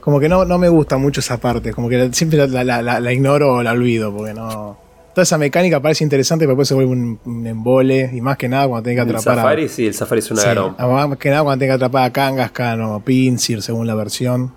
Como 0.00 0.20
que 0.20 0.28
no, 0.28 0.44
no 0.44 0.58
me 0.58 0.68
gusta 0.68 0.98
mucho 0.98 1.20
esa 1.20 1.38
parte, 1.38 1.72
como 1.72 1.88
que 1.88 2.12
siempre 2.12 2.46
la, 2.46 2.62
la- 2.64 2.82
la- 2.82 3.00
la 3.00 3.12
ignoro 3.12 3.54
o 3.54 3.62
la 3.62 3.70
olvido, 3.72 4.12
porque 4.14 4.34
no... 4.34 4.78
Toda 5.16 5.22
esa 5.22 5.38
mecánica 5.38 5.80
parece 5.80 6.04
interesante, 6.04 6.44
pero 6.44 6.52
después 6.52 6.68
se 6.68 6.74
vuelve 6.74 6.92
un, 6.92 7.18
un 7.24 7.46
embole, 7.46 8.10
y 8.12 8.20
más 8.20 8.36
que 8.36 8.50
nada 8.50 8.68
cuando 8.68 8.82
tenés 8.82 9.02
que 9.02 9.10
El 9.10 9.16
atrapar 9.16 9.36
Safari, 9.36 9.64
a... 9.64 9.68
sí, 9.70 9.86
el 9.86 9.94
Safari 9.94 10.18
es 10.18 10.30
una 10.30 10.42
Sí, 10.42 10.48
más 10.78 11.16
que 11.16 11.30
nada 11.30 11.42
cuando 11.42 11.58
tenés 11.58 11.70
que 11.70 11.76
atrapar 11.76 12.04
a 12.04 12.12
Kangaskhan 12.12 12.82
o 12.82 13.00
Pinsir, 13.00 13.62
según 13.62 13.86
la 13.86 13.94
versión, 13.94 14.52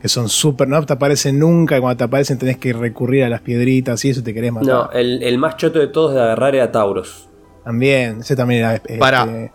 que 0.00 0.08
son 0.08 0.30
súper... 0.30 0.66
No 0.66 0.82
te 0.86 0.94
aparecen 0.94 1.38
nunca, 1.38 1.76
y 1.76 1.80
cuando 1.82 1.98
te 1.98 2.04
aparecen 2.04 2.38
tenés 2.38 2.56
que 2.56 2.72
recurrir 2.72 3.24
a 3.24 3.28
las 3.28 3.42
piedritas 3.42 4.02
y 4.06 4.08
eso 4.08 4.22
te 4.22 4.32
querés 4.32 4.50
matar. 4.50 4.66
No, 4.66 4.90
el, 4.92 5.22
el 5.22 5.36
más 5.36 5.58
choto 5.58 5.78
de 5.78 5.88
todos 5.88 6.14
de 6.14 6.22
agarrar 6.22 6.54
era 6.54 6.72
Tauros. 6.72 7.28
También, 7.62 8.20
ese 8.20 8.34
también 8.34 8.60
era 8.60 8.76
este, 8.76 8.96
Para. 8.96 9.52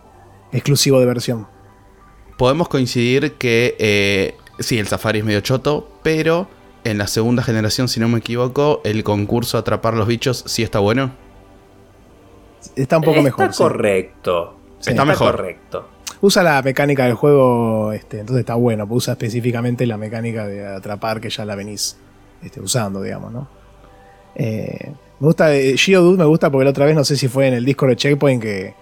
exclusivo 0.52 1.00
de 1.00 1.06
versión. 1.06 1.48
Podemos 2.38 2.68
coincidir 2.68 3.32
que 3.32 3.74
eh, 3.80 4.36
sí, 4.60 4.78
el 4.78 4.86
safari 4.86 5.18
es 5.18 5.24
medio 5.24 5.40
choto, 5.40 5.98
pero 6.04 6.46
en 6.84 6.98
la 6.98 7.06
segunda 7.06 7.42
generación, 7.42 7.88
si 7.88 7.98
no 8.00 8.08
me 8.08 8.18
equivoco, 8.18 8.80
el 8.84 9.04
concurso 9.04 9.58
Atrapar 9.58 9.94
los 9.94 10.06
bichos 10.06 10.44
sí 10.46 10.62
está 10.62 10.78
bueno. 10.78 11.12
Está 12.76 12.98
un 12.98 13.02
poco 13.02 13.16
Está 13.18 13.24
mejor. 13.24 13.46
sí. 13.46 13.50
Está 13.52 13.64
correcto. 13.64 14.56
Está 14.80 15.04
mejor. 15.04 15.30
correcto. 15.32 15.88
Usa 16.20 16.42
la 16.42 16.62
mecánica 16.62 17.04
del 17.04 17.14
juego, 17.14 17.92
este, 17.92 18.20
entonces 18.20 18.40
está 18.40 18.54
bueno, 18.54 18.86
usa 18.88 19.12
específicamente 19.12 19.86
la 19.86 19.96
mecánica 19.96 20.46
de 20.46 20.66
atrapar 20.66 21.20
que 21.20 21.28
ya 21.28 21.44
la 21.44 21.54
venís 21.54 21.98
este, 22.42 22.60
usando, 22.60 23.02
digamos, 23.02 23.32
¿no? 23.32 23.48
Eh, 24.34 24.92
me 25.20 25.26
gusta, 25.26 25.54
eh, 25.54 25.76
Geodude 25.76 26.18
me 26.18 26.24
gusta 26.24 26.50
porque 26.50 26.64
la 26.64 26.70
otra 26.70 26.86
vez, 26.86 26.94
no 26.94 27.04
sé 27.04 27.16
si 27.16 27.28
fue 27.28 27.48
en 27.48 27.54
el 27.54 27.64
Discord 27.64 27.90
de 27.90 27.96
Checkpoint 27.96 28.42
que, 28.42 28.74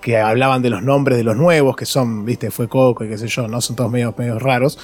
que 0.00 0.18
hablaban 0.18 0.60
de 0.62 0.70
los 0.70 0.82
nombres 0.82 1.16
de 1.16 1.24
los 1.24 1.36
nuevos, 1.36 1.76
que 1.76 1.86
son, 1.86 2.24
viste, 2.24 2.50
fue 2.50 2.68
Coco 2.68 3.04
y 3.04 3.08
qué 3.08 3.16
sé 3.16 3.28
yo, 3.28 3.48
¿no? 3.48 3.60
Son 3.60 3.76
todos 3.76 3.90
medio, 3.90 4.14
medio 4.18 4.38
raros. 4.38 4.78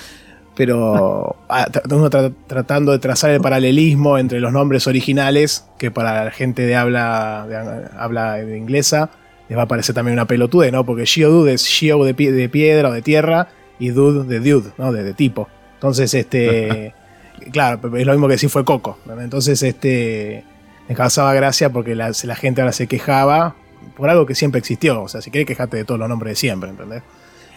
Pero 0.58 1.36
ah, 1.48 1.68
uno 1.88 2.10
tra- 2.10 2.34
tratando 2.48 2.90
de 2.90 2.98
trazar 2.98 3.30
el 3.30 3.40
paralelismo 3.40 4.18
entre 4.18 4.40
los 4.40 4.52
nombres 4.52 4.88
originales, 4.88 5.64
que 5.78 5.92
para 5.92 6.24
la 6.24 6.30
gente 6.32 6.62
de 6.66 6.74
habla, 6.74 7.46
de, 7.48 7.56
habla 7.96 8.34
de 8.34 8.58
inglesa, 8.58 9.08
les 9.48 9.56
va 9.56 9.62
a 9.62 9.68
parecer 9.68 9.94
también 9.94 10.14
una 10.14 10.26
pelotude, 10.26 10.72
¿no? 10.72 10.84
Porque 10.84 11.06
Geodude 11.06 11.54
es 11.54 11.64
Geo 11.64 12.04
de, 12.04 12.16
pie- 12.16 12.32
de 12.32 12.48
piedra 12.48 12.88
o 12.88 12.92
de 12.92 13.02
tierra 13.02 13.46
y 13.78 13.90
Dude 13.90 14.24
de 14.24 14.40
Dude, 14.40 14.70
¿no? 14.78 14.92
De, 14.92 15.04
de 15.04 15.14
tipo. 15.14 15.48
Entonces, 15.74 16.12
este. 16.12 16.92
claro, 17.52 17.96
es 17.96 18.04
lo 18.04 18.12
mismo 18.12 18.26
que 18.26 18.32
decir 18.34 18.50
fue 18.50 18.64
Coco. 18.64 18.98
¿no? 19.06 19.18
Entonces, 19.20 19.62
este. 19.62 20.42
Me 20.88 20.96
causaba 20.96 21.32
gracia 21.34 21.70
porque 21.70 21.94
la, 21.94 22.10
la 22.24 22.34
gente 22.34 22.62
ahora 22.62 22.72
se 22.72 22.88
quejaba 22.88 23.54
por 23.96 24.08
algo 24.10 24.26
que 24.26 24.34
siempre 24.34 24.58
existió. 24.58 25.02
O 25.02 25.08
sea, 25.08 25.20
si 25.22 25.30
querés 25.30 25.46
quejarte 25.46 25.76
de 25.76 25.84
todos 25.84 26.00
los 26.00 26.08
nombres 26.08 26.32
de 26.32 26.36
siempre, 26.36 26.70
¿entendés? 26.70 27.02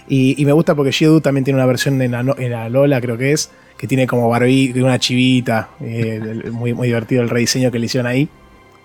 Y, 0.07 0.43
me 0.45 0.51
gusta 0.51 0.75
porque 0.75 0.91
Geodude 0.91 1.21
también 1.21 1.43
tiene 1.43 1.57
una 1.57 1.65
versión 1.65 2.01
en 2.01 2.11
la, 2.11 2.69
Lola, 2.69 2.99
creo 2.99 3.17
que 3.17 3.31
es, 3.31 3.51
que 3.77 3.87
tiene 3.87 4.07
como 4.07 4.27
barbí, 4.29 4.73
una 4.81 4.99
chivita. 4.99 5.69
eh, 5.79 6.43
muy, 6.51 6.73
muy 6.73 6.87
divertido 6.87 7.21
el 7.21 7.29
rediseño 7.29 7.71
que 7.71 7.79
le 7.79 7.85
hicieron 7.85 8.07
ahí. 8.07 8.29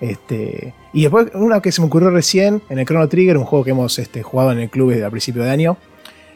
Este, 0.01 0.75
y 0.93 1.03
después, 1.03 1.29
una 1.35 1.61
que 1.61 1.73
se 1.73 1.81
me 1.81 1.87
ocurrió 1.87 2.11
recién 2.11 2.63
en 2.69 2.79
el 2.79 2.87
Chrono 2.87 3.09
Trigger, 3.09 3.39
un 3.39 3.45
juego 3.45 3.65
que 3.65 3.71
hemos 3.71 3.99
este, 3.99 4.23
jugado 4.23 4.53
en 4.53 4.59
el 4.59 4.71
club 4.71 4.91
desde 4.91 5.05
a 5.05 5.11
principio 5.11 5.43
de 5.43 5.51
año. 5.51 5.77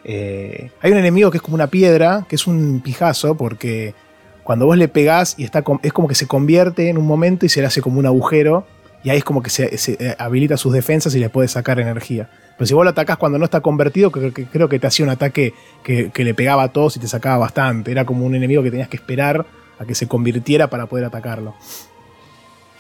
eh, 0.04 0.70
hay 0.80 0.92
un 0.92 0.99
enemigo 0.99 1.30
que 1.30 1.38
es 1.38 1.42
como 1.42 1.56
una 1.56 1.66
piedra, 1.66 2.26
que 2.28 2.37
es 2.37 2.46
un 2.46 2.80
pijazo, 2.80 3.37
porque 3.37 3.94
cuando 4.42 4.66
vos 4.66 4.76
le 4.76 4.88
pegás 4.88 5.34
y 5.38 5.44
está 5.44 5.62
es 5.82 5.92
como 5.92 6.08
que 6.08 6.14
se 6.14 6.26
convierte 6.26 6.88
en 6.88 6.99
un 6.99 7.06
momento 7.06 7.44
y 7.46 7.49
se 7.49 7.60
le 7.60 7.66
hace 7.66 7.82
como 7.82 7.99
un 7.99 8.06
agujero, 8.06 8.66
y 9.02 9.10
ahí 9.10 9.18
es 9.18 9.25
como 9.25 9.42
que 9.42 9.50
se, 9.50 9.76
se, 9.78 9.92
eh, 9.92 10.14
habilita 10.18 10.56
sus 10.56 10.72
defensas 10.72 11.14
y 11.14 11.18
le 11.18 11.28
puede 11.28 11.49
sacar 11.49 11.80
energía. 11.80 12.30
Pero 12.60 12.66
si 12.66 12.74
vos 12.74 12.84
lo 12.84 12.90
atacás 12.90 13.16
cuando 13.16 13.38
no 13.38 13.46
está 13.46 13.62
convertido, 13.62 14.12
que, 14.12 14.34
que- 14.34 14.44
creo 14.44 14.68
que 14.68 14.78
te 14.78 14.86
hacía 14.86 15.06
un 15.06 15.10
ataque 15.10 15.54
que, 15.82 16.10
que 16.10 16.24
le 16.24 16.34
pegaba 16.34 16.62
a 16.64 16.68
todos 16.68 16.94
y 16.98 17.00
te 17.00 17.08
sacaba 17.08 17.38
bastante. 17.38 17.90
Era 17.90 18.04
como 18.04 18.26
un 18.26 18.34
enemigo 18.34 18.62
que 18.62 18.70
tenías 18.70 18.88
que 18.90 18.98
esperar 18.98 19.46
a 19.78 19.86
que 19.86 19.94
se 19.94 20.06
convirtiera 20.06 20.66
para 20.68 20.84
poder 20.84 21.06
atacarlo. 21.06 21.54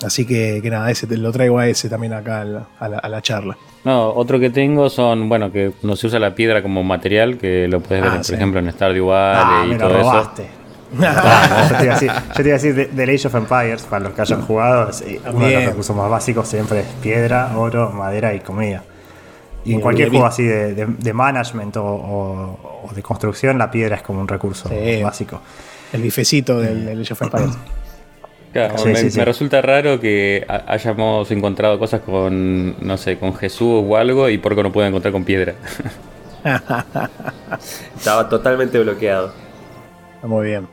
Así 0.04 0.26
que, 0.26 0.60
que 0.62 0.68
nada, 0.68 0.90
ese 0.90 1.06
te 1.06 1.16
lo 1.16 1.32
traigo 1.32 1.58
a 1.58 1.66
ese 1.66 1.88
también 1.88 2.12
acá 2.12 2.42
a 2.42 2.44
la, 2.44 2.66
a 2.78 2.88
la- 2.88 2.98
a 2.98 3.08
la 3.08 3.22
charla. 3.22 3.56
No, 3.84 4.10
otro 4.10 4.38
que 4.38 4.50
tengo 4.50 4.90
son, 4.90 5.30
bueno, 5.30 5.50
que 5.50 5.72
no 5.82 5.96
se 5.96 6.08
usa 6.08 6.18
la 6.18 6.34
piedra 6.34 6.60
como 6.62 6.82
material, 6.84 7.38
que 7.38 7.66
lo 7.66 7.80
puedes 7.80 8.02
ver, 8.04 8.12
Ah, 8.12 8.16
por 8.16 8.24
sí. 8.26 8.34
ejemplo, 8.34 8.60
en 8.60 8.70
Stardew 8.72 9.10
Ah, 9.12 9.44
Valley 9.44 9.68
me 9.70 9.74
y 9.76 9.78
lo 9.78 9.88
todo 9.88 9.98
eso. 9.98 10.10
robaste. 10.10 10.46
Ah, 11.02 11.68
yo 11.70 11.76
te 11.78 11.84
iba 11.84 11.92
a 11.94 11.98
decir, 11.98 12.12
yo 12.28 12.34
te 12.34 12.42
iba 12.42 12.50
a 12.50 12.58
decir 12.58 12.74
de, 12.74 12.86
del 12.86 13.10
Age 13.16 13.28
of 13.28 13.34
Empires, 13.34 13.82
para 13.88 14.04
los 14.04 14.12
que 14.12 14.20
hayan 14.20 14.42
jugado, 14.42 14.90
es, 14.90 15.00
eh, 15.02 15.20
uno 15.32 15.46
de 15.46 15.52
los 15.54 15.64
recursos 15.64 15.96
más 15.96 16.10
básicos 16.10 16.48
siempre 16.48 16.80
es 16.80 16.86
piedra, 17.02 17.56
oro, 17.56 17.90
madera 17.90 18.34
y 18.34 18.40
comida. 18.40 18.82
Y 19.64 19.74
en 19.74 19.80
cualquier 19.80 20.08
juego 20.10 20.26
así 20.26 20.42
de, 20.44 20.74
de- 20.74 20.86
de 20.86 21.12
management 21.12 21.76
o, 21.76 21.84
o- 21.84 22.86
o 22.90 22.94
de 22.94 23.02
construcción, 23.02 23.58
la 23.58 23.70
piedra 23.70 23.96
es 23.96 24.02
como 24.02 24.20
un 24.20 24.28
recurso 24.28 24.68
Sí. 24.68 25.02
básico. 25.02 25.40
El 25.92 26.02
bifecito 26.02 26.58
del, 26.58 26.86
del 26.86 27.00
Age 27.02 27.12
of 27.12 27.22
Empires. 27.22 27.50
Claro, 28.52 28.78
Sí, 28.78 28.88
me, 28.88 28.96
sí, 28.96 29.10
sí. 29.12 29.18
me 29.20 29.24
resulta 29.24 29.62
raro 29.62 30.00
que 30.00 30.44
ha- 30.48 30.64
hayamos 30.72 31.30
encontrado 31.30 31.78
cosas 31.78 32.00
con, 32.00 32.74
no 32.84 32.96
sé, 32.96 33.16
con 33.16 33.32
Jesús 33.32 33.84
o 33.86 33.96
algo 33.96 34.28
y 34.28 34.38
Porco 34.38 34.60
no 34.64 34.72
puede 34.72 34.88
encontrar 34.88 35.12
con 35.12 35.22
piedra. 35.24 35.54
Estaba 37.96 38.28
totalmente 38.28 38.78
bloqueado. 38.80 39.32
Está 40.16 40.26
Muy 40.26 40.46
bien. 40.48 40.66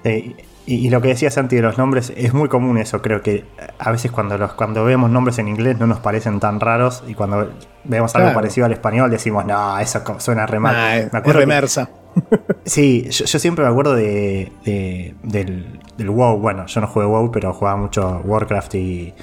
Y, 0.67 0.86
y 0.86 0.89
lo 0.89 1.01
que 1.01 1.07
decía 1.07 1.31
Santi 1.31 1.55
de 1.55 1.62
los 1.63 1.77
nombres, 1.77 2.12
es 2.15 2.33
muy 2.33 2.50
común 2.50 2.77
eso, 2.77 3.01
creo 3.01 3.21
que 3.21 3.45
a 3.79 3.89
veces 3.89 4.12
cuando 4.12 4.38
los 4.38 4.53
cuando 4.53 4.83
vemos 4.83 5.09
nombres 5.09 5.39
en 5.39 5.47
inglés 5.47 5.79
no 5.79 5.88
nos 5.88 6.00
parecen 6.00 6.39
tan 6.41 6.59
raros 6.59 7.03
y 7.07 7.13
cuando 7.15 7.50
vemos 7.86 8.13
algo 8.15 8.25
Claro. 8.27 8.36
parecido 8.36 8.65
al 8.65 8.74
español 8.74 9.09
decimos, 9.09 9.45
no, 9.45 9.79
eso 9.79 10.03
suena 10.19 10.45
re 10.45 10.59
mal. 10.59 10.75
Ah, 10.75 10.97
es, 10.97 11.03
Me 11.03 11.07
es 11.07 11.15
acuerdo 11.15 11.39
que- 11.39 11.45
remersa. 11.45 11.89
Sí, 12.65 13.07
yo, 13.12 13.25
yo 13.25 13.39
siempre 13.39 13.63
me 13.63 13.71
acuerdo 13.71 13.95
de, 13.95 14.51
de- 14.65 15.15
del, 15.24 15.79
del 15.97 16.09
WoW. 16.09 16.38
Bueno, 16.39 16.65
yo 16.65 16.81
no 16.81 16.88
jugué 16.88 17.05
WoW, 17.05 17.31
pero 17.31 17.53
jugaba 17.53 17.77
mucho 17.77 18.21
Warcraft 18.25 18.75
y, 18.75 19.13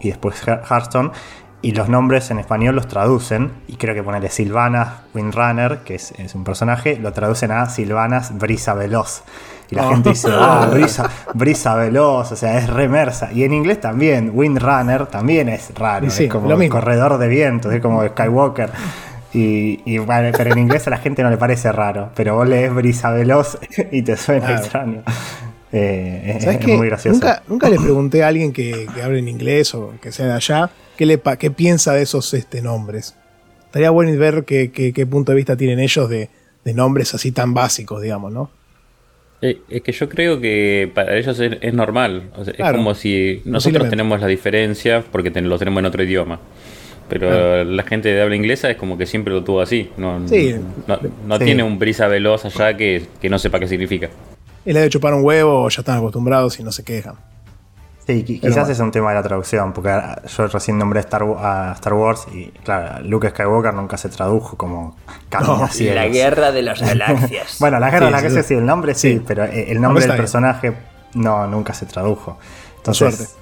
y 0.00 0.08
después 0.08 0.42
Hear- 0.46 0.62
Hearthstone. 0.70 1.10
Y 1.60 1.72
los 1.72 1.88
nombres 1.88 2.30
en 2.30 2.38
español 2.38 2.76
los 2.76 2.86
traducen. 2.88 3.52
Y 3.66 3.76
creo 3.76 3.94
que 3.94 4.02
ponerle 4.02 4.30
Silvanas 4.30 4.88
Windrunner, 5.14 5.80
que 5.80 5.96
es, 5.96 6.12
es 6.12 6.34
un 6.34 6.44
personaje, 6.44 6.96
lo 6.98 7.12
traducen 7.12 7.50
a 7.50 7.66
Silvanas 7.68 8.38
Brisa 8.38 8.72
Veloz. 8.74 9.24
Y 9.70 9.74
la 9.74 9.86
Oh. 9.86 9.90
gente 9.90 10.10
dice, 10.10 10.28
ah, 10.32 10.68
brisa, 10.72 11.10
brisa 11.34 11.74
Veloz, 11.74 12.32
o 12.32 12.36
sea, 12.36 12.58
es 12.58 12.68
remersa. 12.68 13.32
Y 13.32 13.44
en 13.44 13.52
inglés 13.52 13.80
también, 13.80 14.30
Windrunner 14.34 15.06
también 15.06 15.48
es 15.48 15.70
raro. 15.74 16.08
Sí, 16.10 16.24
es 16.24 16.30
como 16.30 16.48
lo 16.48 16.56
mismo. 16.56 16.74
corredor 16.76 17.18
de 17.18 17.28
viento, 17.28 17.70
es 17.70 17.80
como 17.82 18.06
Skywalker. 18.06 18.70
Y, 19.34 19.80
y 19.84 19.98
bueno, 19.98 20.30
pero 20.36 20.52
en 20.52 20.58
inglés 20.58 20.86
a 20.86 20.90
la 20.90 20.98
gente 20.98 21.22
no 21.22 21.28
le 21.30 21.36
parece 21.36 21.70
raro, 21.72 22.10
pero 22.14 22.36
vos 22.36 22.48
lees 22.48 22.72
brisa 22.72 23.10
veloz 23.10 23.58
y 23.92 24.02
te 24.02 24.16
suena 24.16 24.46
Claro. 24.46 24.62
extraño. 24.62 25.02
Eh, 25.72 26.38
es, 26.40 26.66
muy 26.66 26.86
gracioso. 26.86 27.14
Nunca, 27.18 27.42
nunca 27.48 27.68
le 27.68 27.76
pregunté 27.78 28.22
a 28.24 28.28
alguien 28.28 28.52
que, 28.52 28.86
que 28.94 29.02
hable 29.02 29.18
en 29.18 29.28
inglés 29.28 29.74
o 29.74 29.92
que 30.00 30.12
sea 30.12 30.26
de 30.26 30.32
allá 30.32 30.70
qué, 30.96 31.04
le, 31.06 31.20
qué 31.38 31.50
piensa 31.50 31.92
de 31.92 32.02
esos 32.02 32.32
este, 32.34 32.62
nombres. 32.62 33.14
Estaría 33.66 33.90
bueno 33.90 34.16
ver 34.18 34.44
qué, 34.44 34.70
qué- 34.70 34.92
qué 34.92 35.06
punto 35.06 35.32
de 35.32 35.36
vista 35.36 35.56
tienen 35.56 35.80
ellos 35.80 36.08
de, 36.08 36.30
de 36.64 36.72
nombres 36.72 37.12
así 37.14 37.32
tan 37.32 37.52
básicos, 37.52 38.00
digamos, 38.00 38.32
¿no? 38.32 38.48
Eh, 39.42 39.58
Es 39.68 39.82
que 39.82 39.92
yo 39.92 40.08
creo 40.08 40.40
que 40.40 40.90
para 40.94 41.16
ellos 41.16 41.38
es, 41.40 41.58
es 41.60 41.74
normal. 41.74 42.30
O 42.36 42.44
sea, 42.44 42.54
Claro. 42.54 42.72
es 42.72 42.76
como 42.78 42.94
si 42.94 43.42
nosotros 43.44 43.88
tenemos 43.90 44.20
la 44.20 44.26
diferencia 44.26 45.04
porque 45.12 45.30
ten- 45.30 45.48
lo 45.48 45.58
tenemos 45.58 45.80
en 45.80 45.86
otro 45.86 46.02
idioma. 46.02 46.38
Pero 47.08 47.28
Claro. 47.28 47.64
la 47.64 47.82
gente 47.84 48.08
de 48.08 48.20
habla 48.20 48.34
inglesa 48.34 48.70
es 48.70 48.76
como 48.76 48.98
que 48.98 49.06
siempre 49.06 49.32
lo 49.32 49.44
tuvo 49.44 49.60
así. 49.60 49.90
No, 49.96 50.26
Sí. 50.26 50.54
no, 50.88 50.98
no 51.26 51.38
Sí. 51.38 51.44
tiene 51.44 51.62
un 51.62 51.78
brisa 51.78 52.08
veloz 52.08 52.44
allá 52.46 52.76
que, 52.76 53.02
que 53.20 53.28
no 53.28 53.38
sepa 53.38 53.60
qué 53.60 53.68
significa. 53.68 54.08
Y 54.64 54.72
le 54.72 54.80
de 54.80 54.88
chupar 54.88 55.14
un 55.14 55.24
huevo 55.24 55.68
ya 55.68 55.80
están 55.82 55.98
acostumbrados 55.98 56.58
y 56.58 56.64
no 56.64 56.72
se 56.72 56.82
quejan. 56.82 57.14
Sí, 58.06 58.22
quizás 58.22 58.54
bueno. 58.54 58.68
es 58.70 58.78
un 58.78 58.92
tema 58.92 59.08
de 59.10 59.16
la 59.16 59.22
traducción, 59.24 59.72
porque 59.72 59.90
yo 60.36 60.46
recién 60.46 60.78
nombré 60.78 61.00
Star, 61.00 61.24
a 61.38 61.72
Star 61.74 61.94
Wars 61.94 62.26
y 62.32 62.46
claro, 62.64 63.02
Luke 63.04 63.30
Skywalker 63.30 63.74
nunca 63.74 63.96
se 63.96 64.08
tradujo 64.08 64.56
como 64.56 64.94
camina 65.28 65.56
No, 65.58 65.68
cielos. 65.68 65.94
La 66.04 66.08
guerra 66.08 66.52
de 66.52 66.62
las 66.62 66.80
galaxias. 66.80 67.56
Bueno, 67.58 67.80
la 67.80 67.90
guerra 67.90 67.98
Sí, 67.98 68.04
de 68.06 68.10
la 68.12 68.18
sí, 68.18 68.24
galaxia 68.26 68.42
sí. 68.44 68.54
el 68.54 68.66
nombre 68.66 68.94
sí, 68.94 69.12
Sí. 69.14 69.22
pero 69.26 69.44
eh, 69.44 69.72
el 69.72 69.80
Nombre 69.80 70.02
del 70.02 70.10
bien. 70.12 70.18
personaje 70.22 70.72
no, 71.14 71.48
nunca 71.48 71.74
se 71.74 71.86
tradujo. 71.86 72.38
Entonces, 72.76 73.16
suerte. 73.16 73.32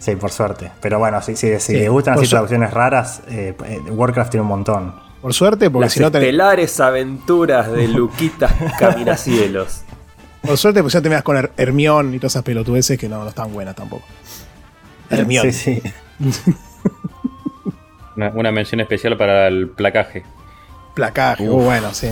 Sí, 0.00 0.16
por 0.16 0.30
suerte. 0.32 0.70
Pero 0.80 0.98
bueno, 0.98 1.22
si, 1.22 1.36
si, 1.36 1.52
si 1.60 1.60
Sí, 1.60 1.72
les 1.74 1.88
gustan 1.90 2.14
por 2.14 2.22
así 2.22 2.30
su- 2.30 2.34
traducciones 2.34 2.72
raras, 2.72 3.22
eh, 3.28 3.54
eh, 3.64 3.80
Warcraft 3.90 4.30
tiene 4.30 4.42
un 4.42 4.48
montón. 4.48 4.94
Por 5.22 5.34
suerte, 5.34 5.70
porque 5.70 5.86
Las 5.86 5.92
si 5.92 6.00
no 6.00 6.10
tenés, 6.10 6.26
estelares 6.28 6.80
aventuras 6.80 7.70
de 7.70 7.86
Luquita 7.88 8.48
Caminacielos. 8.78 9.82
Por 10.48 10.58
suerte, 10.58 10.80
pues 10.82 10.92
ya 10.94 11.00
te 11.00 11.08
meas 11.08 11.22
con 11.22 11.36
Her- 11.36 11.50
Hermión 11.56 12.12
y 12.14 12.18
todas 12.18 12.32
esas 12.32 12.42
pelotudeces 12.42 12.98
que 12.98 13.08
no, 13.08 13.22
no 13.22 13.28
están 13.28 13.52
buenas 13.52 13.76
tampoco. 13.76 14.04
Hermión. 15.10 15.52
Sí, 15.52 15.80
sí. 15.80 15.82
Una, 18.16 18.30
una 18.30 18.50
mención 18.50 18.80
especial 18.80 19.16
para 19.16 19.46
el 19.46 19.68
placaje. 19.68 20.24
Placaje, 20.94 21.48
bueno, 21.48 21.94
sí. 21.94 22.08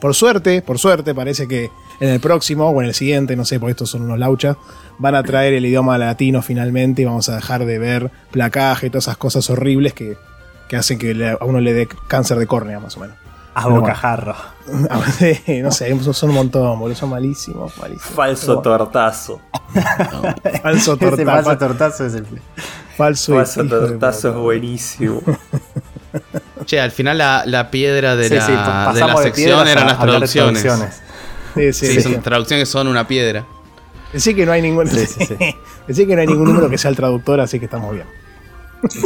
Por 0.00 0.14
suerte, 0.14 0.62
por 0.62 0.78
suerte, 0.78 1.14
parece 1.14 1.46
que 1.46 1.70
en 2.00 2.08
el 2.08 2.20
próximo 2.20 2.70
o 2.70 2.80
en 2.80 2.88
el 2.88 2.94
siguiente, 2.94 3.36
no 3.36 3.44
sé, 3.44 3.60
porque 3.60 3.72
estos 3.72 3.90
son 3.90 4.02
unos 4.02 4.18
lauchas, 4.18 4.56
van 4.98 5.14
a 5.14 5.22
traer 5.22 5.52
el 5.54 5.66
idioma 5.66 5.98
latino 5.98 6.40
finalmente 6.42 7.02
y 7.02 7.04
vamos 7.04 7.28
a 7.28 7.36
dejar 7.36 7.64
de 7.66 7.78
ver 7.78 8.10
placaje 8.30 8.86
y 8.86 8.90
todas 8.90 9.04
esas 9.04 9.16
cosas 9.18 9.48
horribles 9.50 9.92
que, 9.92 10.16
que 10.68 10.76
hacen 10.76 10.98
que 10.98 11.36
a 11.38 11.44
uno 11.44 11.60
le 11.60 11.74
dé 11.74 11.88
cáncer 12.08 12.38
de 12.38 12.46
córnea, 12.46 12.80
más 12.80 12.96
o 12.96 13.00
menos. 13.00 13.16
A 13.54 13.68
bocajarro. 13.68 14.34
no 15.62 15.70
sé, 15.70 15.98
son 16.12 16.30
un 16.30 16.34
montón, 16.34 16.78
boludo. 16.78 16.96
Son 16.96 17.10
malísimos, 17.10 17.76
malísimos. 17.78 18.14
Falso 18.14 18.60
tortazo. 18.60 19.40
falso 20.62 20.96
tortazo. 20.96 21.24
falso 21.24 21.58
tortazo 21.58 22.06
es 22.06 22.14
el. 22.14 22.26
Falso, 22.96 23.34
falso 23.34 23.64
tortazo 23.66 24.30
es 24.30 24.36
buenísimo. 24.36 25.22
Che, 26.64 26.80
al 26.80 26.92
final 26.92 27.18
la, 27.18 27.68
piedra 27.70 28.16
de 28.16 28.30
la, 28.30 28.92
de 28.94 29.00
la 29.00 29.16
sección 29.18 29.66
eran 29.66 29.86
las 29.88 29.98
traducciones. 29.98 30.62
Sí, 31.54 31.72
sí, 31.72 31.86
sí, 31.86 32.00
son 32.00 32.22
traducciones 32.22 32.68
son 32.68 32.86
una 32.88 33.06
piedra. 33.06 33.44
Decir 34.12 34.34
que 34.36 34.46
no 34.46 34.52
hay 34.52 34.62
ningún. 34.62 34.86
Decir 34.86 36.06
que 36.06 36.14
no 36.14 36.20
hay 36.20 36.26
ningún 36.26 36.46
número 36.46 36.70
que 36.70 36.78
sea 36.78 36.90
el 36.90 36.96
traductor, 36.96 37.40
así 37.40 37.58
que 37.58 37.64
estamos 37.66 37.92
bien. 37.92 38.06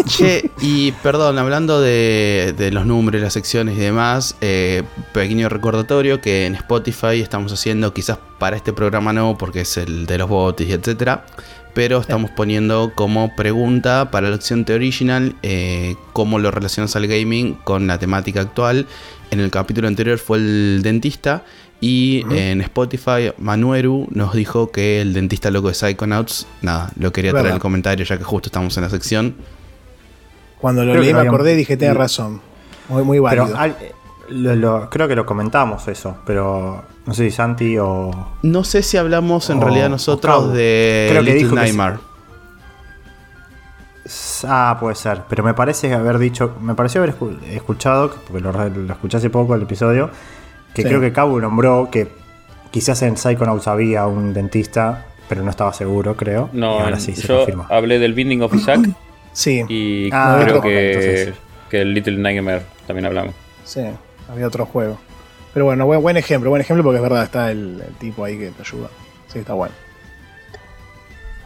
Che, 0.07 0.51
y 0.61 0.93
perdón, 0.93 1.39
hablando 1.39 1.81
de, 1.81 2.71
los 2.73 2.87
números, 2.87 3.21
las 3.21 3.33
secciones 3.33 3.77
y 3.77 3.81
demás, 3.81 4.37
eh, 4.41 4.83
pequeño 5.13 5.49
recordatorio 5.49 6.21
que 6.21 6.47
en 6.47 6.55
Spotify 6.55 7.21
estamos 7.21 7.53
haciendo, 7.53 7.93
quizás 7.93 8.19
para 8.39 8.57
este 8.57 8.73
programa 8.73 9.13
no, 9.13 9.37
porque 9.39 9.63
es 9.63 9.77
el 9.77 10.07
de 10.07 10.19
los 10.19 10.29
bots 10.29 10.63
y 10.63 10.73
etcétera, 10.73 11.25
pero 11.75 12.01
estamos 12.01 12.31
poniendo 12.31 12.93
como 12.95 13.35
pregunta 13.37 14.11
para 14.11 14.31
la 14.31 14.37
opción 14.37 14.65
The 14.65 14.75
Original 14.75 15.37
eh, 15.43 15.97
cómo 16.13 16.39
lo 16.39 16.51
relacionas 16.51 16.97
al 16.97 17.07
gaming 17.07 17.55
con 17.65 17.87
la 17.87 17.99
temática 17.99 18.41
actual. 18.41 18.87
En 19.31 19.41
el 19.41 19.51
capítulo 19.51 19.87
anterior 19.87 20.19
fue 20.19 20.39
el 20.39 20.81
dentista 20.83 21.45
y 21.81 22.25
en 22.31 22.61
Spotify, 22.63 23.33
Manueru 23.39 24.09
nos 24.11 24.35
dijo 24.35 24.73
que 24.73 25.01
el 25.01 25.13
dentista 25.13 25.51
loco 25.53 25.69
de 25.69 25.75
Psychonauts, 25.75 26.49
nada, 26.63 26.91
lo 26.99 27.13
quería 27.13 27.31
traer 27.31 27.55
el 27.55 27.61
comentario 27.61 28.05
ya 28.05 28.19
que 28.19 28.25
justo 28.25 28.49
estamos 28.49 28.77
en 28.77 28.83
la 28.83 28.91
sección. 28.91 29.37
Cuando 30.61 30.85
lo 30.85 30.95
leí 30.95 31.15
me 31.15 31.21
acordé 31.21 31.55
y 31.55 31.57
dije, 31.57 31.77
tienes 31.77 31.97
razón. 31.97 32.41
Muy, 32.89 33.05
muy 33.05 33.19
válido. 33.19 33.57
creo 34.91 35.09
que 35.09 35.15
lo 35.15 35.27
comentamos 35.27 35.87
eso, 35.89 36.17
pero 36.25 36.83
no 37.07 37.15
sé 37.15 37.25
si 37.25 37.31
Santi 37.31 37.79
o. 37.79 38.11
No 38.43 38.65
sé 38.65 38.83
si 38.83 38.97
hablamos 38.97 39.51
en 39.51 39.61
realidad 39.61 39.89
nosotros 39.89 40.53
de 40.53 41.09
creo 41.11 41.23
Little 41.23 41.55
Nightmare. 41.55 41.99
Ah, 44.45 44.77
puede 44.81 44.95
ser. 44.95 45.23
Pero 45.29 45.43
me 45.45 45.55
parece 45.55 45.93
haber 45.93 46.19
dicho. 46.19 46.55
Me 46.61 46.75
pareció 46.75 47.03
haber 47.03 47.15
escuchado, 47.51 48.11
porque 48.27 48.41
lo, 48.41 48.93
escuché 48.93 49.19
hace 49.19 49.31
poco 49.31 49.55
el 49.55 49.63
episodio, 49.63 50.11
que 50.75 50.83
creo 50.83 51.01
que 51.01 51.13
Cabo 51.13 51.41
nombró 51.41 51.89
que 51.91 52.09
quizás 52.71 53.03
en 53.03 53.17
Psychonauts 53.17 53.69
había 53.69 54.07
un 54.07 54.33
dentista, 54.33 55.07
pero 55.29 55.43
no 55.43 55.51
estaba 55.51 55.73
seguro, 55.73 56.17
creo. 56.17 56.49
No, 56.53 56.81
ahora 56.81 56.99
sí 56.99 57.15
se 57.15 57.29
yo 57.29 57.47
hablé 57.69 57.99
del 57.99 58.15
Binding 58.15 58.43
of 58.43 58.55
Isaac. 58.55 58.81
Sí. 59.33 59.65
Y 59.69 60.11
ah, 60.13 60.41
creo 60.43 60.61
que, 60.61 61.35
que 61.71 61.83
el 61.83 61.95
Little 61.95 62.19
Nightmare 62.19 62.63
también 62.87 63.07
hablamos. 63.07 63.35
Sí, 63.65 63.83
había 64.29 64.47
otro 64.47 64.67
juego. 64.67 64.99
Pero 65.53 65.67
bueno, 65.67 65.87
buen, 65.87 66.17
ejemplo, 66.17 66.51
buen 66.51 66.61
ejemplo 66.61 66.85
porque 66.85 66.97
es 66.97 67.03
verdad, 67.03 67.25
está 67.25 67.51
el, 67.51 67.83
tipo 67.99 68.25
ahí 68.25 68.39
que 68.39 68.51
te 68.51 68.63
ayuda. 68.63 68.89
Sí, 69.27 69.41
está 69.41 69.55
bueno. 69.55 69.75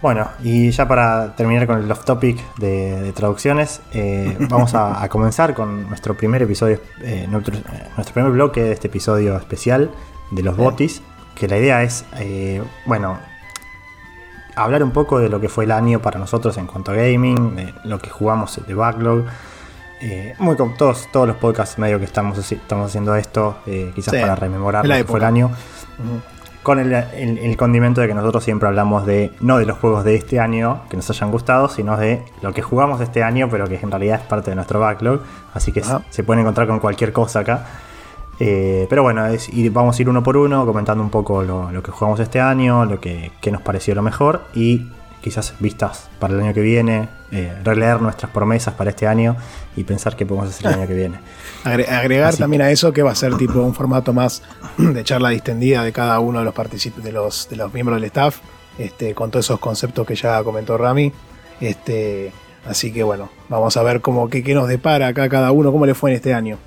Bueno, 0.00 0.28
y 0.42 0.70
ya 0.70 0.88
para 0.88 1.36
terminar 1.36 1.66
con 1.66 1.80
el 1.80 1.90
off 1.90 2.04
topic 2.04 2.38
de, 2.56 3.12
traducciones, 3.14 3.80
eh, 3.92 4.36
vamos 4.50 4.74
a, 4.74 5.08
comenzar 5.08 5.54
con 5.54 5.88
nuestro 5.88 6.16
primer 6.16 6.42
episodio, 6.42 6.80
eh, 7.02 7.26
nuestro, 7.28 7.54
nuestro, 7.96 8.12
primer 8.12 8.32
bloque 8.32 8.62
de 8.62 8.72
este 8.72 8.88
episodio 8.88 9.36
especial 9.36 9.90
de 10.32 10.42
los 10.42 10.56
botis, 10.56 11.02
que 11.36 11.46
la 11.46 11.56
idea 11.56 11.82
es, 11.82 12.04
eh, 12.18 12.62
bueno, 12.84 13.18
hablar 14.56 14.82
un 14.82 14.90
poco 14.90 15.18
de 15.18 15.28
lo 15.28 15.40
que 15.40 15.48
fue 15.48 15.64
el 15.64 15.72
año 15.72 16.00
para 16.00 16.18
nosotros 16.18 16.56
en 16.58 16.66
cuanto 16.66 16.92
a 16.92 16.94
gaming, 16.94 17.56
de 17.56 17.74
lo 17.84 17.98
que 17.98 18.10
jugamos 18.10 18.60
de 18.66 18.74
backlog. 18.74 19.24
Eh, 20.00 20.34
muy 20.38 20.56
con 20.56 20.76
todos, 20.76 21.08
todos 21.12 21.28
los 21.28 21.36
podcasts 21.36 21.78
medio 21.78 21.98
que 21.98 22.04
estamos, 22.04 22.36
estamos 22.50 22.86
haciendo 22.88 23.14
esto, 23.14 23.58
eh, 23.66 23.92
quizás 23.94 24.14
para 24.14 24.34
rememorar 24.34 24.86
lo 24.86 24.94
que 24.94 25.04
fue 25.04 25.20
el 25.20 25.24
año. 25.24 25.50
Con 26.62 26.78
el, 26.78 27.56
condimento 27.56 28.00
de 28.00 28.08
que 28.08 28.14
nosotros 28.14 28.44
siempre 28.44 28.68
hablamos 28.68 29.04
de, 29.04 29.32
no 29.40 29.58
de 29.58 29.66
los 29.66 29.78
juegos 29.78 30.04
de 30.04 30.14
este 30.14 30.38
año 30.38 30.82
que 30.88 30.96
nos 30.96 31.08
hayan 31.10 31.30
gustado, 31.32 31.68
sino 31.68 31.96
de 31.96 32.22
lo 32.40 32.52
que 32.52 32.62
jugamos 32.62 33.00
este 33.00 33.22
año, 33.22 33.48
pero 33.50 33.66
que 33.66 33.80
en 33.80 33.90
realidad 33.90 34.20
es 34.20 34.26
parte 34.26 34.50
de 34.50 34.56
nuestro 34.56 34.78
backlog. 34.78 35.20
Así 35.54 35.72
que 35.72 35.82
se 36.10 36.22
pueden 36.22 36.42
encontrar 36.42 36.68
con 36.68 36.78
cualquier 36.78 37.12
cosa 37.12 37.40
acá. 37.40 37.66
Eh, 38.40 38.86
pero 38.88 39.02
bueno, 39.02 39.24
vamos 39.70 39.98
a 39.98 40.02
ir 40.02 40.08
uno 40.08 40.22
por 40.22 40.36
uno 40.36 40.64
comentando 40.66 41.02
un 41.02 41.10
poco 41.10 41.42
lo, 41.42 41.82
que 41.82 41.90
jugamos 41.90 42.20
este 42.20 42.40
año, 42.40 42.84
lo 42.84 43.00
que, 43.00 43.30
nos 43.50 43.62
pareció 43.62 43.94
lo 43.94 44.02
mejor 44.02 44.42
y 44.54 44.88
quizás 45.20 45.54
vistas 45.60 46.08
para 46.18 46.34
el 46.34 46.40
año 46.40 46.54
que 46.54 46.62
viene, 46.62 47.08
eh, 47.30 47.56
releer 47.62 48.02
nuestras 48.02 48.32
promesas 48.32 48.74
para 48.74 48.90
este 48.90 49.06
año 49.06 49.36
y 49.76 49.84
pensar 49.84 50.16
qué 50.16 50.26
podemos 50.26 50.48
hacer 50.48 50.66
el 50.66 50.80
año 50.80 50.88
que 50.88 50.94
viene. 50.94 51.18
agregar 51.64 52.34
también 52.36 52.62
a 52.62 52.70
eso 52.70 52.92
que 52.92 53.02
va 53.02 53.12
a 53.12 53.14
ser 53.14 53.36
tipo 53.36 53.60
un 53.60 53.74
formato 53.74 54.12
más 54.12 54.42
de 54.78 55.04
charla 55.04 55.28
distendida 55.28 55.84
de 55.84 55.92
cada 55.92 56.18
uno 56.18 56.40
de 56.40 56.44
los 56.44 56.54
de 57.02 57.12
los, 57.12 57.48
de 57.48 57.56
los 57.56 57.72
miembros 57.72 58.00
del 58.00 58.04
staff, 58.04 58.40
este, 58.78 59.14
con 59.14 59.30
todos 59.30 59.46
esos 59.46 59.60
conceptos 59.60 60.06
que 60.06 60.16
ya 60.16 60.42
comentó 60.42 60.76
Rami. 60.76 61.12
Este, 61.60 62.32
así 62.66 62.92
que 62.92 63.04
bueno, 63.04 63.30
vamos 63.48 63.76
a 63.76 63.84
ver 63.84 64.00
cómo, 64.00 64.28
qué, 64.28 64.42
qué 64.42 64.54
nos 64.54 64.66
depara 64.66 65.06
acá 65.06 65.28
cada 65.28 65.52
uno, 65.52 65.70
cómo 65.70 65.86
le 65.86 65.94
fue 65.94 66.10
en 66.10 66.16
este 66.16 66.34
año. 66.34 66.58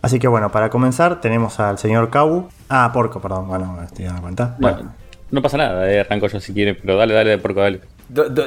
Así 0.00 0.18
que 0.18 0.28
bueno, 0.28 0.50
para 0.50 0.70
comenzar 0.70 1.20
tenemos 1.20 1.58
al 1.60 1.78
señor 1.78 2.10
Kawu. 2.10 2.48
Ah, 2.68 2.90
Porco, 2.92 3.20
perdón, 3.20 3.48
bueno, 3.48 3.78
estoy 3.82 4.04
dando 4.04 4.22
cuenta. 4.22 4.56
Bueno. 4.58 4.92
No, 5.30 5.42
pasa 5.42 5.58
nada, 5.58 5.90
eh, 5.92 6.00
arranco 6.00 6.26
yo 6.28 6.40
si 6.40 6.54
quieren, 6.54 6.78
pero 6.80 6.96
dale, 6.96 7.14
dale, 7.14 7.38
Porco, 7.38 7.60
dale. 7.60 7.80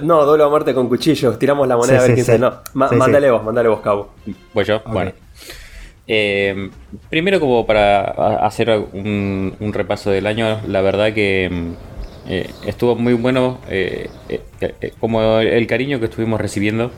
no, 0.03 0.25
doble 0.25 0.43
a 0.43 0.47
muerte 0.47 0.73
con 0.73 0.87
cuchillos, 0.87 1.37
tiramos 1.37 1.67
la 1.67 1.77
moneda 1.77 1.99
a 1.99 2.01
ver 2.01 2.13
quién 2.13 2.25
se. 2.25 2.39
No, 2.39 2.53
mándale 2.73 3.29
vos, 3.29 3.43
mándale 3.43 3.69
vos, 3.69 3.81
Kawu. 3.81 4.07
Pues 4.53 4.67
yo, 4.67 4.81
bueno. 4.85 5.11
Eh, 6.07 6.69
primero, 7.09 7.39
como 7.39 7.65
para 7.65 8.45
hacer 8.45 8.69
un, 8.93 9.55
un, 9.59 9.73
repaso 9.73 10.09
del 10.09 10.27
año, 10.27 10.59
la 10.67 10.81
verdad 10.81 11.13
que 11.13 11.47
mm, 11.49 11.90
eh, 12.27 12.49
estuvo 12.65 12.95
muy 12.95 13.13
bueno 13.13 13.59
eh, 13.67 14.09
eh, 14.29 14.91
como 14.99 15.39
el 15.39 15.65
cariño 15.65 15.99
que 15.99 16.05
estuvimos 16.05 16.39
recibiendo. 16.39 16.91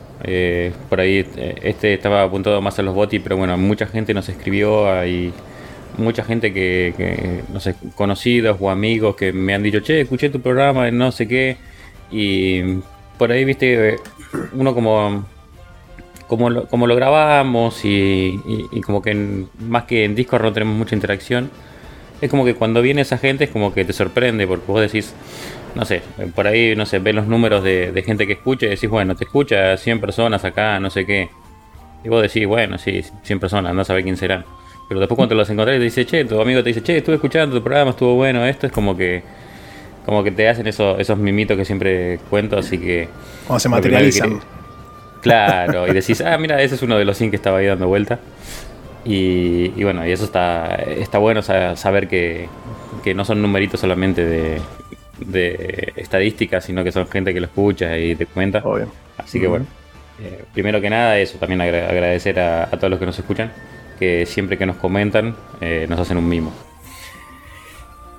por 0.90 1.00
ahí 1.00 1.26
este 1.62 1.94
estaba 1.94 2.24
apuntado 2.24 2.62
más 2.62 2.78
a 2.80 2.82
los 2.84 2.94
botis, 2.94 3.22
pero 3.22 3.38
bueno, 3.38 3.58
mucha 3.58 3.86
gente 3.88 4.14
nos 4.14 4.30
escribió, 4.30 4.92
hay 4.92 5.34
mucha 5.98 6.24
gente 6.24 6.54
que, 6.54 7.44
no 7.52 7.60
sé, 7.60 7.76
conocidos 7.96 8.58
o 8.60 8.70
amigos 8.70 9.16
que 9.16 9.32
me 9.34 9.54
han 9.54 9.64
dicho, 9.64 9.80
che, 9.80 10.02
escuché 10.02 10.30
tu 10.30 10.42
programa, 10.42 10.90
no 10.92 11.12
sé 11.12 11.28
qué. 11.28 11.58
Y 12.12 12.80
por 13.18 13.32
ahí, 13.32 13.46
viste, 13.46 13.98
uno 14.54 14.74
como 14.74 15.26
como 16.28 16.50
lo, 16.50 16.68
como 16.68 16.88
lo 16.88 16.96
grabamos 16.96 17.86
y, 17.86 18.40
y, 18.72 18.82
como 18.82 19.02
que 19.02 19.46
más 19.60 19.84
que 19.84 20.04
en 20.06 20.16
Discord 20.16 20.44
no 20.44 20.54
tenemos 20.54 20.76
mucha 20.76 20.96
interacción, 20.96 21.52
es 22.24 22.30
como 22.30 22.46
que 22.46 22.56
cuando 22.56 22.82
viene 22.82 23.02
esa 23.02 23.18
gente 23.18 23.44
es 23.44 23.50
como 23.50 23.74
que 23.74 23.84
te 23.84 23.92
sorprende 23.92 24.48
porque 24.48 24.64
vos 24.66 24.80
decís, 24.80 25.14
no 25.76 25.84
sé, 25.84 26.02
por 26.34 26.48
ahí, 26.48 26.74
no 26.74 26.86
sé, 26.86 27.00
ves 27.00 27.14
los 27.14 27.28
números 27.28 27.66
de, 27.66 28.02
gente 28.06 28.26
que 28.26 28.34
escucha 28.34 28.66
y 28.66 28.70
decís, 28.70 28.90
bueno, 28.90 29.14
te 29.14 29.26
escucha 29.26 29.76
100 29.76 30.00
personas 30.00 30.46
acá, 30.46 30.80
no 30.80 30.90
sé 30.90 31.06
qué. 31.06 31.30
Y 32.02 32.08
vos 32.08 32.22
decís, 32.22 32.48
bueno, 32.48 32.78
sí, 32.78 33.04
100 33.24 33.40
personas, 33.42 33.76
no 33.76 33.84
sabés 33.84 34.06
quién 34.06 34.16
serán. 34.16 34.46
Pero 34.88 35.02
después 35.02 35.18
cuando 35.18 35.36
los 35.36 35.50
encontrás 35.50 35.78
te 35.78 35.84
dice, 35.84 36.06
che, 36.06 36.24
tu 36.24 36.40
amigo 36.40 36.64
te 36.64 36.70
dice, 36.70 36.82
che, 36.82 36.98
estuve 36.98 37.16
escuchando 37.16 37.58
tu 37.58 37.62
programa, 37.62 37.92
estuvo 37.92 38.16
bueno, 38.16 38.46
esto 38.46 38.68
es 38.68 38.72
como 38.72 38.96
que 38.96 39.22
como 40.06 40.24
que 40.24 40.32
te 40.32 40.48
hacen 40.48 40.66
esos, 40.68 41.00
esos 41.00 41.18
mimitos 41.18 41.58
que 41.58 41.66
siempre 41.66 42.20
cuento, 42.30 42.58
así 42.58 42.78
que... 42.78 43.08
Cuando 43.48 43.60
se 43.60 43.70
materializan. 43.70 44.42
claro, 45.22 45.88
y 45.88 45.94
decís, 45.94 46.22
ah, 46.22 46.38
mira, 46.38 46.62
ese 46.62 46.76
es 46.76 46.82
uno 46.82 46.98
de 46.98 47.06
los 47.06 47.18
100 47.18 47.32
que 47.32 47.36
estaba 47.36 47.58
ahí 47.60 47.68
dando 47.68 47.88
vuelta. 47.88 48.20
Y, 49.06 49.84
bueno, 49.84 50.08
y 50.08 50.12
eso 50.12 50.24
está, 50.24 50.76
está 50.76 51.18
bueno 51.18 51.42
saber 51.42 52.08
que, 52.08 52.48
no 53.16 53.26
son 53.26 53.42
numeritos 53.42 53.82
solamente 53.82 54.26
de, 54.26 54.62
de 55.20 55.94
estadísticas, 55.96 56.63
sino 56.63 56.84
que 56.84 56.92
son 56.92 57.08
gente 57.08 57.34
que 57.34 57.39
lo 57.39 57.48
escucha 57.48 57.98
y 57.98 58.16
te 58.16 58.26
comenta. 58.26 58.63
Así 59.18 59.39
que 59.39 59.48
bueno, 59.48 59.66
eh, 60.22 60.46
primero 60.54 60.80
que 60.80 60.89
nada, 60.89 61.18
eso 61.18 61.38
también 61.38 61.62
agradecer 61.62 62.39
a, 62.39 62.70
todos 62.72 62.89
los 62.89 63.00
que 63.00 63.06
nos 63.06 63.20
escuchan, 63.20 63.52
que 64.00 64.26
siempre 64.26 64.58
que 64.58 64.66
nos 64.66 64.78
comentan 64.78 65.36
eh, 65.60 65.86
nos 65.89 66.00
hacen 66.00 66.18
un 66.18 66.28
mimo. 66.28 66.54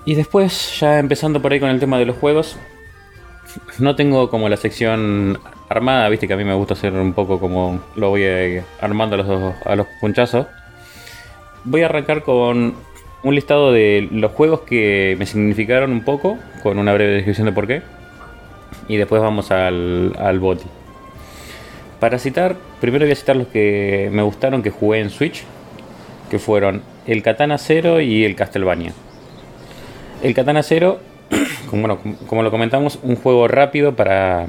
Y 0.05 0.15
después, 0.15 0.79
ya 0.81 0.99
empezando 0.99 1.41
por 1.41 1.53
ahí 1.53 1.61
con 1.61 1.71
el 1.71 1.81
tema 1.81 1.99
de 1.99 2.05
los 2.05 2.17
juegos, 2.17 2.59
no 3.79 3.97
tengo 3.97 4.29
como 4.29 4.49
la 4.51 4.59
sección 4.59 5.39
armada, 5.71 6.09
viste 6.11 6.29
que 6.29 6.35
a 6.35 6.37
mí 6.37 6.45
me 6.45 6.55
gusta 6.55 6.75
hacer 6.75 6.93
un 6.93 7.15
poco 7.15 7.41
como 7.41 7.81
lo 7.97 8.11
voy 8.11 8.23
eh, 8.23 8.63
armando 8.81 9.15
a 9.15 9.19
los, 9.19 9.55
a 9.65 9.77
los 9.77 9.87
punchazos 10.01 10.47
voy 11.65 11.83
a 11.83 11.87
arrancar 11.87 12.23
con 12.23 12.75
un 13.23 13.35
listado 13.35 13.73
de 13.73 14.09
los 14.11 14.33
juegos 14.33 14.61
que 14.61 15.17
me 15.19 15.27
significaron 15.27 15.93
un 15.93 16.05
poco, 16.05 16.39
con 16.63 16.79
una 16.79 16.93
breve 16.93 17.15
descripción 17.15 17.47
de 17.47 17.53
por 17.53 17.67
qué. 17.67 17.83
Y 18.87 18.97
después 18.97 19.23
vamos 19.23 19.51
al, 19.51 20.15
al 20.19 20.39
boti. 20.41 20.67
para 22.01 22.19
citar, 22.19 22.57
primero 22.81 23.07
voy 23.07 23.13
a 23.13 23.17
citar 23.17 23.37
los 23.37 23.49
que 23.49 24.11
me 24.13 24.23
gustaron 24.23 24.63
que 24.63 24.71
jugué 24.71 25.01
en 25.01 25.09
Switch, 25.09 25.45
que 26.31 26.39
fueron 26.39 26.83
el 27.07 27.23
Katana 27.23 27.57
Zero 27.57 28.01
y 28.01 28.25
el 28.25 28.37
Castlevania. 28.37 28.93
El 30.23 30.35
Katana 30.35 30.63
Zero, 30.63 31.01
como, 31.71 31.83
bueno, 31.83 31.99
como 32.27 32.43
lo 32.43 32.51
comentamos, 32.51 32.99
un 33.03 33.17
juego 33.17 33.49
rápido 33.49 33.95
para 33.95 34.47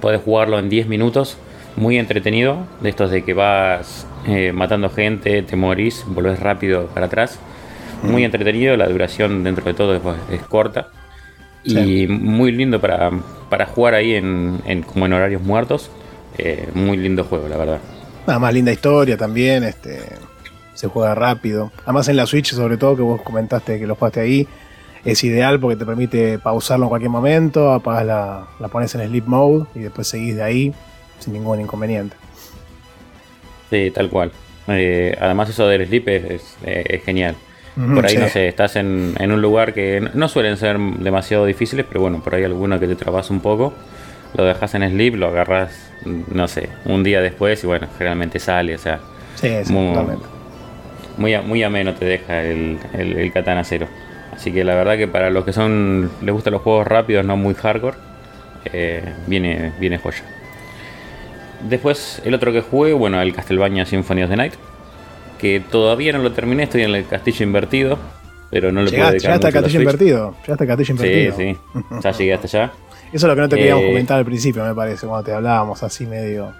poder 0.00 0.20
jugarlo 0.20 0.58
en 0.58 0.68
10 0.68 0.86
minutos, 0.86 1.36
muy 1.76 1.98
entretenido, 1.98 2.58
de 2.80 2.90
estos 2.90 3.10
de 3.10 3.24
que 3.24 3.34
vas 3.34 4.06
eh, 4.26 4.52
matando 4.52 4.90
gente, 4.90 5.42
te 5.42 5.56
morís, 5.56 6.04
volvés 6.06 6.40
rápido 6.40 6.86
para 6.88 7.06
atrás. 7.06 7.38
Muy 8.02 8.24
entretenido, 8.24 8.76
la 8.76 8.88
duración 8.88 9.44
dentro 9.44 9.64
de 9.64 9.74
todo 9.74 9.94
es, 9.94 10.02
es 10.30 10.42
corta. 10.42 10.88
Y 11.64 12.06
muy 12.08 12.50
lindo 12.50 12.80
para, 12.80 13.10
para 13.48 13.66
jugar 13.66 13.94
ahí 13.94 14.14
en, 14.14 14.60
en- 14.66 14.82
como 14.82 15.06
en 15.06 15.12
horarios 15.12 15.42
muertos. 15.42 15.90
Eh, 16.38 16.68
muy 16.74 16.96
lindo 16.96 17.24
juego, 17.24 17.46
la 17.48 17.56
verdad. 17.56 17.78
Nada 18.26 18.38
más 18.38 18.52
linda 18.54 18.72
historia 18.72 19.16
también, 19.16 19.62
este 19.64 20.00
se 20.74 20.88
juega 20.88 21.14
rápido. 21.14 21.70
Además 21.84 22.08
en 22.08 22.16
la 22.16 22.26
Switch, 22.26 22.52
sobre 22.52 22.76
todo, 22.76 22.96
que 22.96 23.02
vos 23.02 23.20
comentaste 23.22 23.78
que 23.78 23.86
lo 23.86 23.94
jugaste 23.94 24.20
ahí, 24.20 24.48
es 25.04 25.22
ideal 25.22 25.60
porque 25.60 25.76
te 25.76 25.84
permite 25.86 26.38
pausarlo 26.38 26.86
en 26.86 26.88
cualquier 26.88 27.10
momento, 27.10 27.72
apagas 27.72 28.06
la, 28.06 28.46
la 28.58 28.68
pones 28.68 28.94
en 28.94 29.06
sleep 29.06 29.26
mode 29.26 29.66
y 29.74 29.80
después 29.80 30.08
seguís 30.08 30.34
de 30.36 30.42
ahí 30.42 30.74
sin 31.20 31.34
ningún 31.34 31.60
inconveniente. 31.60 32.16
Sí, 33.72 33.90
tal 33.90 34.10
cual. 34.10 34.30
Eh, 34.68 35.16
además 35.20 35.48
eso 35.48 35.66
del 35.66 35.86
sleep 35.86 36.08
es, 36.08 36.24
es, 36.30 36.56
eh, 36.64 36.84
es 36.88 37.02
genial. 37.04 37.34
Por 37.94 38.04
ahí, 38.04 38.12
sí. 38.16 38.18
no 38.18 38.28
sé, 38.28 38.48
estás 38.48 38.76
en, 38.76 39.14
en 39.18 39.32
un 39.32 39.40
lugar 39.40 39.72
que 39.72 40.06
no- 40.12 40.28
suelen 40.28 40.58
ser 40.58 40.78
demasiado 40.78 41.46
difíciles, 41.46 41.86
pero 41.88 42.02
bueno, 42.02 42.22
por 42.22 42.34
ahí 42.34 42.44
alguno 42.44 42.78
que 42.78 42.86
te 42.86 42.94
trabas 42.96 43.30
un 43.30 43.40
poco, 43.40 43.72
lo 44.36 44.44
dejas 44.44 44.74
en 44.74 44.88
sleep, 44.90 45.14
lo 45.16 45.28
agarras, 45.28 45.90
no 46.04 46.46
sé, 46.48 46.68
un 46.84 47.02
día 47.02 47.22
después 47.22 47.64
y 47.64 47.66
bueno, 47.66 47.88
generalmente 47.96 48.38
sale, 48.38 48.74
o 48.74 48.78
sea, 48.78 49.00
Sí, 49.36 49.72
Muy- 49.72 49.94
muy, 51.16 51.36
muy 51.38 51.62
ameno 51.62 51.94
te 51.94 52.04
deja 52.04 52.42
el, 52.44 52.78
el, 52.92 53.16
el 53.18 53.32
Katana 53.32 53.64
Zero. 53.64 53.86
Así 54.34 54.52
que 54.52 54.64
la 54.64 54.74
verdad 54.74 54.96
que 54.98 55.08
para 55.08 55.30
los 55.30 55.44
que 55.44 55.52
son 55.54 56.10
les 56.20 56.32
gustan 56.34 56.52
los 56.52 56.62
juegos 56.62 56.86
rápidos, 56.86 57.24
no 57.24 57.36
muy 57.38 57.54
hardcore, 57.54 57.96
eh, 58.72 59.02
viene, 59.26 59.72
viene 59.80 59.98
joya. 59.98 60.22
Después 61.68 62.20
el 62.24 62.34
otro 62.34 62.52
que 62.52 62.60
jugué, 62.60 62.92
bueno, 62.92 63.20
el 63.20 63.34
Castlevania 63.34 63.86
Symphony 63.86 64.22
of 64.24 64.30
the 64.30 64.36
Night, 64.36 64.54
que 65.38 65.60
todavía 65.60 66.12
no 66.12 66.18
lo 66.20 66.32
terminé, 66.32 66.64
estoy 66.64 66.82
en 66.82 66.94
el 66.94 67.06
castillo 67.06 67.44
invertido, 67.44 67.98
pero 68.50 68.70
no 68.72 68.82
le 68.82 68.90
puedo 68.90 69.10
dedicar 69.10 69.32
llegaste 69.32 69.32
al 69.32 69.38
mucho 69.38 69.46
a 69.46 69.50
la 69.50 69.62
castillo 69.62 69.80
invertido. 69.80 70.34
Llegaste 70.42 70.64
al 70.64 70.68
castillo 70.68 70.86
Sí, 70.86 70.92
invertido. 70.92 71.36
sí, 71.36 71.84
ya 72.02 72.10
llegué 72.12 72.34
hasta 72.34 72.46
allá. 72.46 72.72
Eso 73.12 73.26
es 73.26 73.30
lo 73.30 73.34
que 73.34 73.40
no 73.42 73.48
te 73.48 73.56
queríamos 73.56 73.84
Eh, 73.84 73.86
comentar 73.88 74.18
al 74.18 74.24
principio, 74.24 74.64
me 74.64 74.74
parece, 74.74 75.06
cuando 75.06 75.24
te 75.24 75.32
hablábamos 75.32 75.82
así 75.82 76.06
medio 76.06 76.52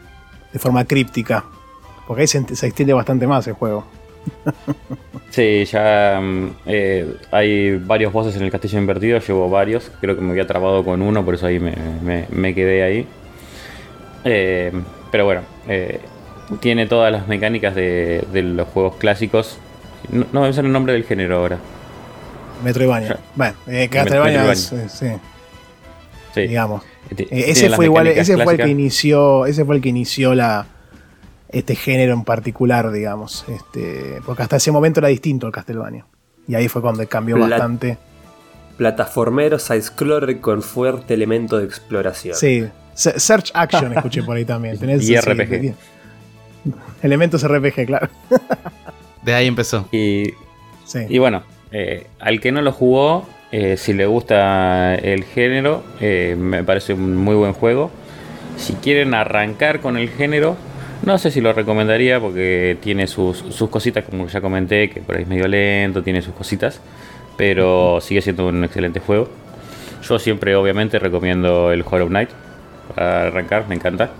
de 0.53 0.59
forma 0.59 0.85
críptica. 0.85 1.45
Porque 2.07 2.23
ahí 2.23 2.27
se, 2.27 2.55
se 2.55 2.67
extiende 2.67 2.93
bastante 2.93 3.27
más 3.27 3.47
el 3.47 3.55
juego. 3.55 3.85
Sí, 5.31 5.65
ya 5.65 6.21
mm, 6.23 6.51
eh, 6.67 7.17
hay 7.31 7.77
varios 7.77 8.13
bosses 8.13 8.37
en 8.37 8.43
el 8.43 8.51
castillo 8.51 8.79
invertido, 8.79 9.19
llevo 9.19 9.49
varios, 9.49 9.91
creo 9.99 10.15
que 10.15 10.21
me 10.21 10.33
había 10.33 10.47
trabado 10.47 10.85
con 10.85 11.01
uno, 11.01 11.25
por 11.25 11.35
eso 11.37 11.47
ahí 11.47 11.59
me, 11.59 11.73
me- 12.03 12.27
me 12.31 12.55
quedé 12.55 12.83
ahí. 12.83 13.07
Eh, 14.25 14.73
pero 15.11 15.25
bueno, 15.25 15.43
eh, 15.69 16.01
tiene 16.61 16.87
todas 16.87 17.11
las 17.13 17.29
mecánicas 17.29 17.75
de, 17.75 18.25
de 18.33 18.43
los 18.43 18.69
juegos 18.69 18.97
clásicos. 18.97 19.59
No, 20.11 20.27
no 20.33 20.43
me 20.43 20.53
sale 20.53 20.69
el 20.69 20.73
nombre 20.73 20.93
del 20.93 21.05
género 21.05 21.37
ahora. 21.39 21.59
Metroidvania. 22.65 23.19
Bueno, 23.35 23.55
eh, 23.67 23.89
Castlevania 23.91 24.53
es, 24.53 24.73
sí, 24.89 25.07
Sí. 26.35 26.41
digamos. 26.43 26.83
Ese 27.31 27.69
fue 27.71 27.87
igual, 27.87 28.07
ese 28.07 28.43
fue 28.43 28.55
el 28.55 28.61
que 28.61 28.69
inició, 28.69 29.45
ese 29.47 29.65
fue 29.65 29.77
el 29.77 29.83
que 29.83 29.91
inició 29.91 30.35
la 30.35 30.67
este 31.51 31.75
género 31.75 32.15
en 32.15 32.25
particular, 32.25 32.91
digamos, 32.91 33.45
este, 33.49 34.21
porque 34.25 34.43
hasta 34.43 34.57
ese 34.57 34.73
momento 34.73 35.01
era 35.01 35.09
distinto 35.09 35.47
el 35.47 35.53
Castlevania. 35.53 36.07
Y 36.49 36.55
ahí 36.55 36.69
fue 36.69 36.81
cuando 36.81 37.07
cambió 37.07 37.39
bastante. 37.39 37.99
Plataformero 38.79 39.59
side-scroller 39.59 40.41
con 40.41 40.63
fuerte 40.63 41.13
elemento 41.13 41.59
de 41.59 41.67
exploración. 41.67 42.35
Sí, 42.35 42.65
Search 42.95 43.51
Action 43.55 43.93
escuché 43.93 44.23
por 44.23 44.37
ahí 44.37 44.45
también. 44.45 44.79
Tenés, 44.79 45.03
Y 45.03 45.07
sí, 45.07 45.17
RPG. 45.17 45.61
sí. 45.61 45.75
Elementos 47.03 47.47
RPG, 47.47 47.87
claro. 47.87 48.09
De 49.23 49.35
ahí 49.35 49.47
empezó. 49.47 49.89
Y 49.93 50.33
Sí. 50.85 51.01
Y 51.09 51.19
bueno, 51.19 51.43
eh, 51.71 52.07
al 52.21 52.41
que 52.41 52.53
no 52.53 52.61
lo 52.61 52.73
jugó, 52.73 53.27
eh, 53.51 53.77
si 53.77 53.93
le 53.93 54.05
gusta 54.07 54.95
el 54.95 55.25
género, 55.25 55.83
eh, 56.01 56.37
me 56.39 56.65
parece 56.65 56.93
un 56.93 57.17
muy 57.17 57.35
buen 57.35 57.53
juego. 57.55 57.91
Si 58.57 58.75
quieren 58.75 59.15
arrancar 59.15 59.81
con 59.81 59.97
el 59.97 60.11
género, 60.11 60.57
no 61.05 61.17
sé 61.19 61.31
si 61.31 61.41
lo 61.41 61.53
recomendaría 61.53 62.21
porque 62.21 62.77
tiene 62.83 63.07
sus, 63.07 63.39
sus 63.39 63.71
cositas, 63.71 64.05
como 64.05 64.27
ya 64.27 64.41
comenté, 64.41 64.91
que 64.91 65.01
por 65.01 65.17
ahí 65.17 65.23
es 65.23 65.29
medio 65.29 65.49
lento, 65.49 66.03
tiene 66.03 66.21
sus 66.21 66.35
cositas, 66.35 66.81
pero 67.37 68.01
sigue 68.01 68.21
siendo 68.21 68.47
un 68.49 68.65
excelente 68.65 69.01
juego. 69.01 69.29
Yo 70.03 70.19
siempre, 70.19 70.55
obviamente, 70.57 70.99
recomiendo 70.99 71.73
el 71.73 71.85
Hollow 71.89 72.09
Knight 72.09 72.29
para 72.89 73.29
arrancar, 73.29 73.69
me 73.69 73.75
encanta. 73.75 74.11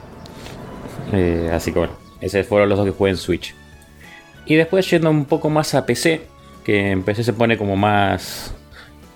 Eh, 1.13 1.51
así 1.53 1.73
que 1.73 1.79
bueno, 1.79 1.95
esos 2.21 2.47
fueron 2.47 2.69
los 2.69 2.79
dos 2.79 2.87
que 2.87 2.93
jugué 2.93 3.11
en 3.11 3.17
Switch. 3.17 3.55
Y 4.47 4.57
después 4.57 4.91
yendo 4.91 5.11
un 5.11 5.25
poco 5.25 5.51
más 5.51 5.75
a 5.75 5.87
PC, 5.87 6.23
que 6.65 6.91
en 6.91 7.03
PC 7.03 7.25
se 7.25 7.33
pone 7.33 7.57
como 7.57 7.77
más... 7.77 8.55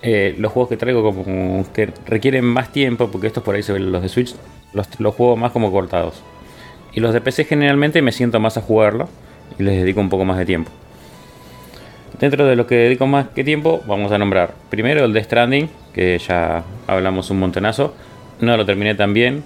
eh, 0.02 0.34
los 0.38 0.52
juegos 0.52 0.68
que 0.68 0.76
traigo 0.76 1.02
como 1.02 1.64
que 1.72 1.92
requieren 2.06 2.44
más 2.44 2.70
tiempo, 2.72 3.08
porque 3.10 3.26
estos 3.26 3.42
por 3.42 3.54
ahí 3.54 3.62
se 3.62 3.72
ven 3.72 3.90
los 3.90 4.02
de 4.02 4.08
Switch, 4.08 4.34
los, 4.72 4.88
los 5.00 5.14
juego 5.14 5.36
más 5.36 5.52
como 5.52 5.72
cortados. 5.72 6.22
Y 6.92 7.00
los 7.00 7.12
de 7.12 7.20
PC 7.20 7.44
generalmente 7.44 8.02
me 8.02 8.12
siento 8.12 8.40
más 8.40 8.56
a 8.56 8.62
jugarlo 8.62 9.08
y 9.58 9.62
les 9.62 9.76
dedico 9.76 10.00
un 10.00 10.08
poco 10.08 10.24
más 10.24 10.38
de 10.38 10.46
tiempo. 10.46 10.70
Dentro 12.20 12.46
de 12.46 12.56
lo 12.56 12.66
que 12.66 12.76
dedico 12.76 13.06
más 13.06 13.28
que 13.28 13.44
tiempo, 13.44 13.82
vamos 13.86 14.12
a 14.12 14.18
nombrar 14.18 14.54
primero 14.70 15.04
el 15.04 15.12
de 15.12 15.22
Stranding, 15.22 15.68
que 15.92 16.18
ya 16.18 16.62
hablamos 16.86 17.30
un 17.30 17.38
montonazo. 17.40 17.94
No 18.40 18.56
lo 18.56 18.66
terminé 18.66 18.94
tan 18.94 19.12
bien, 19.14 19.42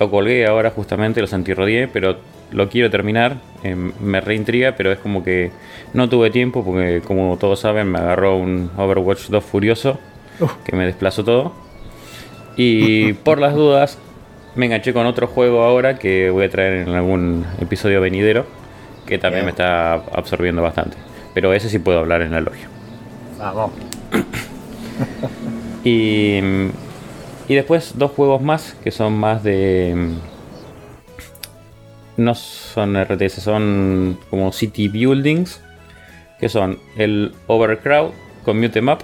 lo 0.00 0.10
colgué 0.10 0.46
ahora 0.46 0.70
justamente, 0.70 1.20
lo 1.20 1.28
antirrodié, 1.30 1.88
pero 1.88 2.16
lo 2.50 2.68
quiero 2.68 2.90
terminar. 2.90 3.36
eh, 3.62 3.74
me 3.74 4.20
reintriga, 4.20 4.72
pero 4.76 4.92
es 4.92 4.98
como 4.98 5.22
que 5.22 5.50
no 5.94 6.08
tuve 6.08 6.30
tiempo 6.30 6.64
porque, 6.64 7.00
como 7.06 7.36
todos 7.38 7.60
saben, 7.60 7.90
me 7.90 7.98
agarró 7.98 8.36
un 8.36 8.70
Overwatch 8.76 9.28
2 9.28 9.44
furioso 9.44 9.98
que 10.64 10.74
me 10.76 10.86
desplazó 10.86 11.24
todo. 11.24 11.52
Y 12.56 13.12
por 13.24 13.38
las 13.38 13.54
dudas, 13.54 13.98
me 14.54 14.66
enganché 14.66 14.92
con 14.92 15.06
otro 15.06 15.26
juego 15.26 15.62
ahora 15.62 15.98
que 15.98 16.30
voy 16.30 16.44
a 16.44 16.50
traer 16.50 16.88
en 16.88 16.94
algún 16.94 17.46
episodio 17.60 18.00
venidero, 18.00 18.44
que 19.06 19.18
también 19.18 19.44
Bien. 19.44 19.46
me 19.46 19.50
está 19.50 19.94
absorbiendo 19.94 20.62
bastante. 20.62 20.96
Pero 21.34 21.52
ese 21.54 21.68
sí 21.70 21.78
puedo 21.78 22.00
hablar 22.00 22.20
en 22.22 22.32
la 22.32 22.40
logia. 22.40 22.68
Vamos. 23.38 23.70
Y, 25.84 26.40
y 27.48 27.54
después 27.54 27.92
dos 27.96 28.10
juegos 28.12 28.40
más 28.42 28.74
que 28.84 28.90
son 28.90 29.14
más 29.14 29.42
de... 29.42 30.10
No 32.16 32.34
son 32.34 32.96
RTS, 33.02 33.40
son 33.42 34.18
como 34.30 34.52
City 34.52 34.88
Buildings. 34.88 35.60
Que 36.38 36.48
son 36.48 36.78
el 36.96 37.32
Overcrowd 37.46 38.10
con 38.44 38.60
Mute 38.60 38.80
Up, 38.82 38.98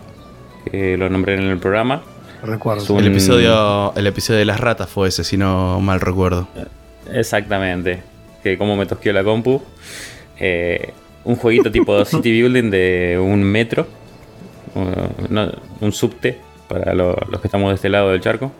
que 0.70 0.96
lo 0.96 1.08
nombré 1.08 1.34
en 1.36 1.42
el 1.44 1.58
programa. 1.58 2.02
Recuerdo. 2.42 2.92
Un- 2.94 3.00
El 3.00 3.06
episodio, 3.12 3.94
el 3.94 4.06
episodio 4.08 4.40
de 4.40 4.44
las 4.44 4.58
ratas 4.60 4.88
fue 4.90 5.08
ese, 5.08 5.22
si 5.24 5.36
no 5.36 5.80
mal 5.80 6.00
recuerdo. 6.00 6.48
Exactamente. 7.12 8.02
Que 8.42 8.58
como 8.58 8.76
me 8.76 8.86
tosqueó 8.86 9.12
la 9.12 9.22
compu. 9.22 9.62
Eh, 10.38 10.92
un 11.24 11.36
jueguito 11.36 11.70
tipo 11.70 12.04
City 12.04 12.30
Building 12.42 12.70
de 12.70 13.18
un 13.22 13.42
metro. 13.44 13.86
uh, 14.74 15.26
no, 15.32 15.50
un 15.80 15.92
subte 15.92 16.38
para 16.68 16.94
lo- 16.94 17.16
los 17.30 17.40
que 17.40 17.48
estamos 17.48 17.70
de 17.70 17.74
este 17.76 17.88
lado 17.88 18.10
del 18.10 18.20
charco. 18.20 18.52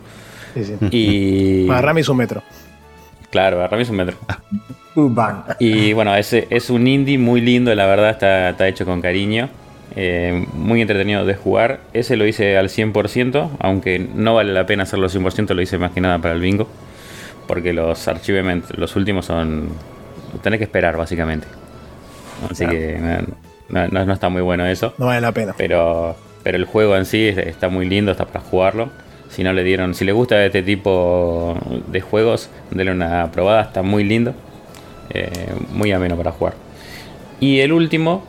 Sí, 0.53 0.63
sí. 0.63 0.75
Y. 0.91 1.67
Para 1.67 1.81
Rami 1.81 2.01
es 2.01 2.09
un 2.09 2.17
metro. 2.17 2.41
Claro, 3.29 3.65
Rami 3.67 3.83
es 3.83 3.89
un 3.89 3.95
metro. 3.97 4.17
Urban. 4.95 5.43
Y 5.59 5.93
bueno, 5.93 6.15
ese 6.15 6.47
es 6.49 6.69
un 6.71 6.87
indie 6.87 7.17
muy 7.19 7.41
lindo, 7.41 7.73
la 7.75 7.85
verdad, 7.85 8.09
está, 8.09 8.49
está 8.49 8.67
hecho 8.67 8.85
con 8.85 9.01
cariño. 9.01 9.49
eh, 9.95 10.45
muy 10.53 10.81
entretenido 10.81 11.25
de 11.25 11.35
jugar. 11.35 11.79
Ese 11.93 12.15
lo 12.17 12.25
hice 12.25 12.57
al 12.57 12.69
100%, 12.69 13.49
aunque 13.59 13.99
no 13.99 14.33
vale 14.35 14.51
la 14.53 14.65
pena 14.65 14.83
hacerlo 14.83 15.05
al 15.05 15.11
100%, 15.11 15.53
lo 15.53 15.61
hice 15.61 15.77
más 15.77 15.91
que 15.91 16.01
nada 16.01 16.17
para 16.19 16.33
el 16.33 16.41
bingo. 16.41 16.67
Porque 17.47 17.73
los 17.73 18.07
achievements, 18.07 18.75
los 18.77 18.95
últimos 18.95 19.25
son... 19.25 19.69
Tenés 20.43 20.57
que 20.59 20.65
esperar, 20.65 20.95
básicamente. 20.97 21.47
Así 22.49 22.65
que 22.67 22.97
no, 23.69 23.87
no- 23.87 24.05
no 24.05 24.13
está 24.13 24.29
muy 24.29 24.41
bueno 24.41 24.65
eso. 24.65 24.93
No 24.97 25.07
vale 25.07 25.21
la 25.21 25.31
pena. 25.31 25.53
Pero, 25.57 26.15
pero 26.43 26.57
el 26.57 26.65
juego 26.65 26.95
en 26.95 27.05
sí 27.05 27.27
es- 27.27 27.37
está 27.37 27.69
muy 27.69 27.87
lindo, 27.87 28.11
está 28.11 28.25
para 28.25 28.41
jugarlo. 28.41 28.89
Si 29.29 29.43
no 29.43 29.53
le 29.53 29.63
dieron, 29.63 29.93
si 29.93 30.05
le 30.05 30.11
gusta 30.11 30.43
este 30.43 30.63
tipo 30.63 31.55
de 31.87 32.01
juegos, 32.01 32.49
denle 32.71 32.91
una 32.91 33.31
probada, 33.31 33.61
está 33.63 33.81
muy 33.81 34.03
lindo. 34.03 34.33
eh, 35.11 35.31
muy 35.73 35.91
ameno 35.91 36.15
para 36.15 36.31
jugar. 36.31 36.53
Y 37.39 37.61
el 37.61 37.71
último, 37.73 38.23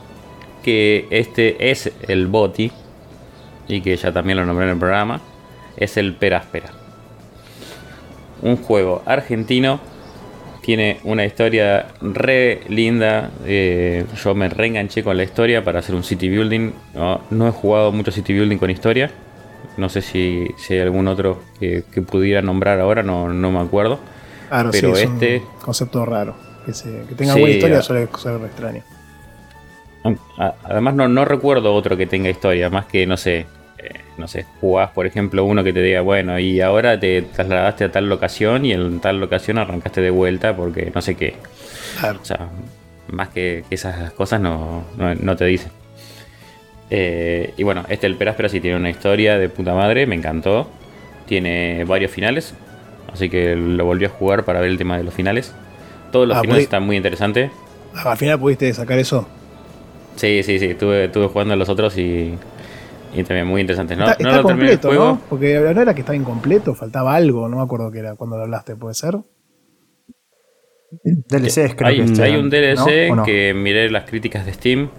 que 0.63 1.05
este 1.11 1.69
es 1.69 1.91
el 2.07 2.25
Boti, 2.25 2.71
y 3.67 3.81
que 3.81 3.95
ya 3.95 4.11
también 4.11 4.39
lo 4.39 4.45
nombré 4.47 4.65
en 4.65 4.71
el 4.71 4.79
programa, 4.79 5.21
es 5.77 5.95
el 5.97 6.13
Peráspera. 6.15 6.71
Un 8.41 8.57
juego 8.57 9.03
argentino 9.05 9.79
tiene 10.61 10.99
una 11.03 11.25
historia 11.25 11.87
re 12.01 12.61
linda. 12.69 13.29
eh, 13.45 14.05
yo 14.23 14.35
me 14.35 14.47
reenganché 14.49 15.03
con 15.03 15.17
la 15.17 15.23
historia 15.23 15.63
para 15.63 15.79
hacer 15.79 15.95
un 15.95 16.03
city 16.03 16.29
building. 16.29 16.71
No, 16.93 17.21
no 17.31 17.47
he 17.47 17.51
jugado 17.51 17.91
mucho 17.91 18.11
city 18.11 18.33
building 18.33 18.57
con 18.57 18.69
historia. 18.69 19.11
No 19.77 19.89
sé 19.89 20.01
si, 20.01 20.47
si 20.57 20.73
hay 20.73 20.81
algún 20.81 21.07
otro 21.07 21.41
que, 21.59 21.83
que 21.91 22.01
pudiera 22.01 22.41
nombrar 22.41 22.79
ahora, 22.79 23.03
no, 23.03 23.29
no 23.29 23.51
me 23.51 23.59
acuerdo. 23.59 23.99
Claro, 24.49 24.69
Pero 24.71 24.95
sí, 24.95 25.01
es 25.03 25.09
este- 25.09 25.37
un 25.37 25.59
concepto 25.61 26.05
raro. 26.05 26.35
Que, 26.65 26.73
se- 26.73 27.03
que 27.09 27.15
tenga 27.15 27.33
Sí, 27.33 27.39
buena 27.39 27.55
historia 27.55 27.81
suele 27.81 28.07
ser 28.17 28.41
extraño. 28.45 28.83
Además 30.63 30.95
no, 30.95 31.07
no 31.07 31.25
recuerdo 31.25 31.73
otro 31.73 31.95
que 31.95 32.07
tenga 32.07 32.29
historia, 32.29 32.69
más 32.69 32.85
que, 32.85 33.05
no 33.05 33.17
sé, 33.17 33.45
no 34.17 34.27
sé, 34.27 34.45
jugás, 34.59 34.91
por 34.91 35.05
ejemplo, 35.07 35.43
uno 35.45 35.63
que 35.63 35.73
te 35.73 35.81
diga, 35.81 36.01
bueno, 36.01 36.37
y 36.39 36.61
ahora 36.61 36.99
te 36.99 37.21
trasladaste 37.21 37.85
a 37.85 37.91
tal 37.91 38.07
locación 38.09 38.65
y 38.65 38.73
en 38.73 38.99
tal 38.99 39.19
locación 39.19 39.57
arrancaste 39.57 40.01
de 40.01 40.09
vuelta 40.11 40.55
porque 40.55 40.91
no 40.93 41.01
sé 41.01 41.15
qué. 41.15 41.35
Claro. 41.99 42.19
O 42.21 42.25
sea, 42.25 42.49
más 43.09 43.29
que, 43.29 43.63
que 43.67 43.75
esas 43.75 44.11
cosas 44.13 44.39
no, 44.41 44.83
no, 44.97 45.15
no 45.15 45.35
te 45.35 45.45
dicen. 45.45 45.71
Eh, 46.89 47.53
y 47.57 47.63
bueno, 47.63 47.85
este 47.89 48.07
el 48.07 48.15
Peráspera 48.15 48.49
sí 48.49 48.59
tiene 48.59 48.77
una 48.77 48.89
historia 48.89 49.37
de 49.37 49.49
puta 49.49 49.73
madre, 49.73 50.05
me 50.05 50.15
encantó. 50.15 50.67
Tiene 51.25 51.85
varios 51.85 52.11
finales, 52.11 52.53
así 53.13 53.29
que 53.29 53.55
lo 53.55 53.85
volví 53.85 54.05
a 54.05 54.09
jugar 54.09 54.43
para 54.43 54.59
ver 54.59 54.69
el 54.69 54.77
tema 54.77 54.97
de 54.97 55.03
los 55.03 55.13
finales. 55.13 55.53
Todos 56.11 56.27
los 56.27 56.37
Ah, 56.37 56.41
finales 56.41 56.63
están 56.63 56.83
muy 56.83 56.97
interesantes. 56.97 57.49
Ah, 57.95 58.11
Al 58.11 58.17
final 58.17 58.37
pudiste 58.39 58.73
sacar 58.73 58.99
eso. 58.99 59.25
Sí, 60.17 60.43
sí, 60.43 60.59
sí, 60.59 60.65
estuve, 60.65 61.05
estuve 61.05 61.27
jugando 61.27 61.53
a 61.53 61.57
los 61.57 61.69
otros 61.69 61.97
y, 61.97 62.33
y 63.13 63.23
también 63.23 63.47
muy 63.47 63.61
interesantes. 63.61 63.97
No, 63.97 64.09
está 64.09 64.23
no 64.23 64.29
está 64.29 64.41
lo 64.41 64.47
terminé 64.47 64.71
el 64.71 64.79
completo, 64.79 64.87
juego. 64.87 65.13
¿no? 65.13 65.21
Porque 65.29 65.59
no 65.73 65.81
era 65.81 65.93
que 65.93 66.01
estaba 66.01 66.15
incompleto, 66.15 66.75
faltaba 66.75 67.15
algo, 67.15 67.47
no 67.47 67.57
me 67.57 67.63
acuerdo 67.63 67.91
qué 67.91 67.99
era 67.99 68.15
cuando 68.15 68.37
lo 68.37 68.43
hablaste, 68.43 68.75
¿puede 68.75 68.95
ser? 68.95 69.17
DLCs 71.03 71.75
creo 71.75 71.87
Hay, 71.87 71.95
que 71.95 72.01
hay 72.01 72.11
están, 72.11 72.35
un 72.35 72.49
DLC 72.49 73.15
¿no? 73.15 73.23
Que 73.23 73.53
miré 73.53 73.89
las 73.89 74.03
críticas 74.03 74.45
de 74.45 74.53
Steam 74.53 74.89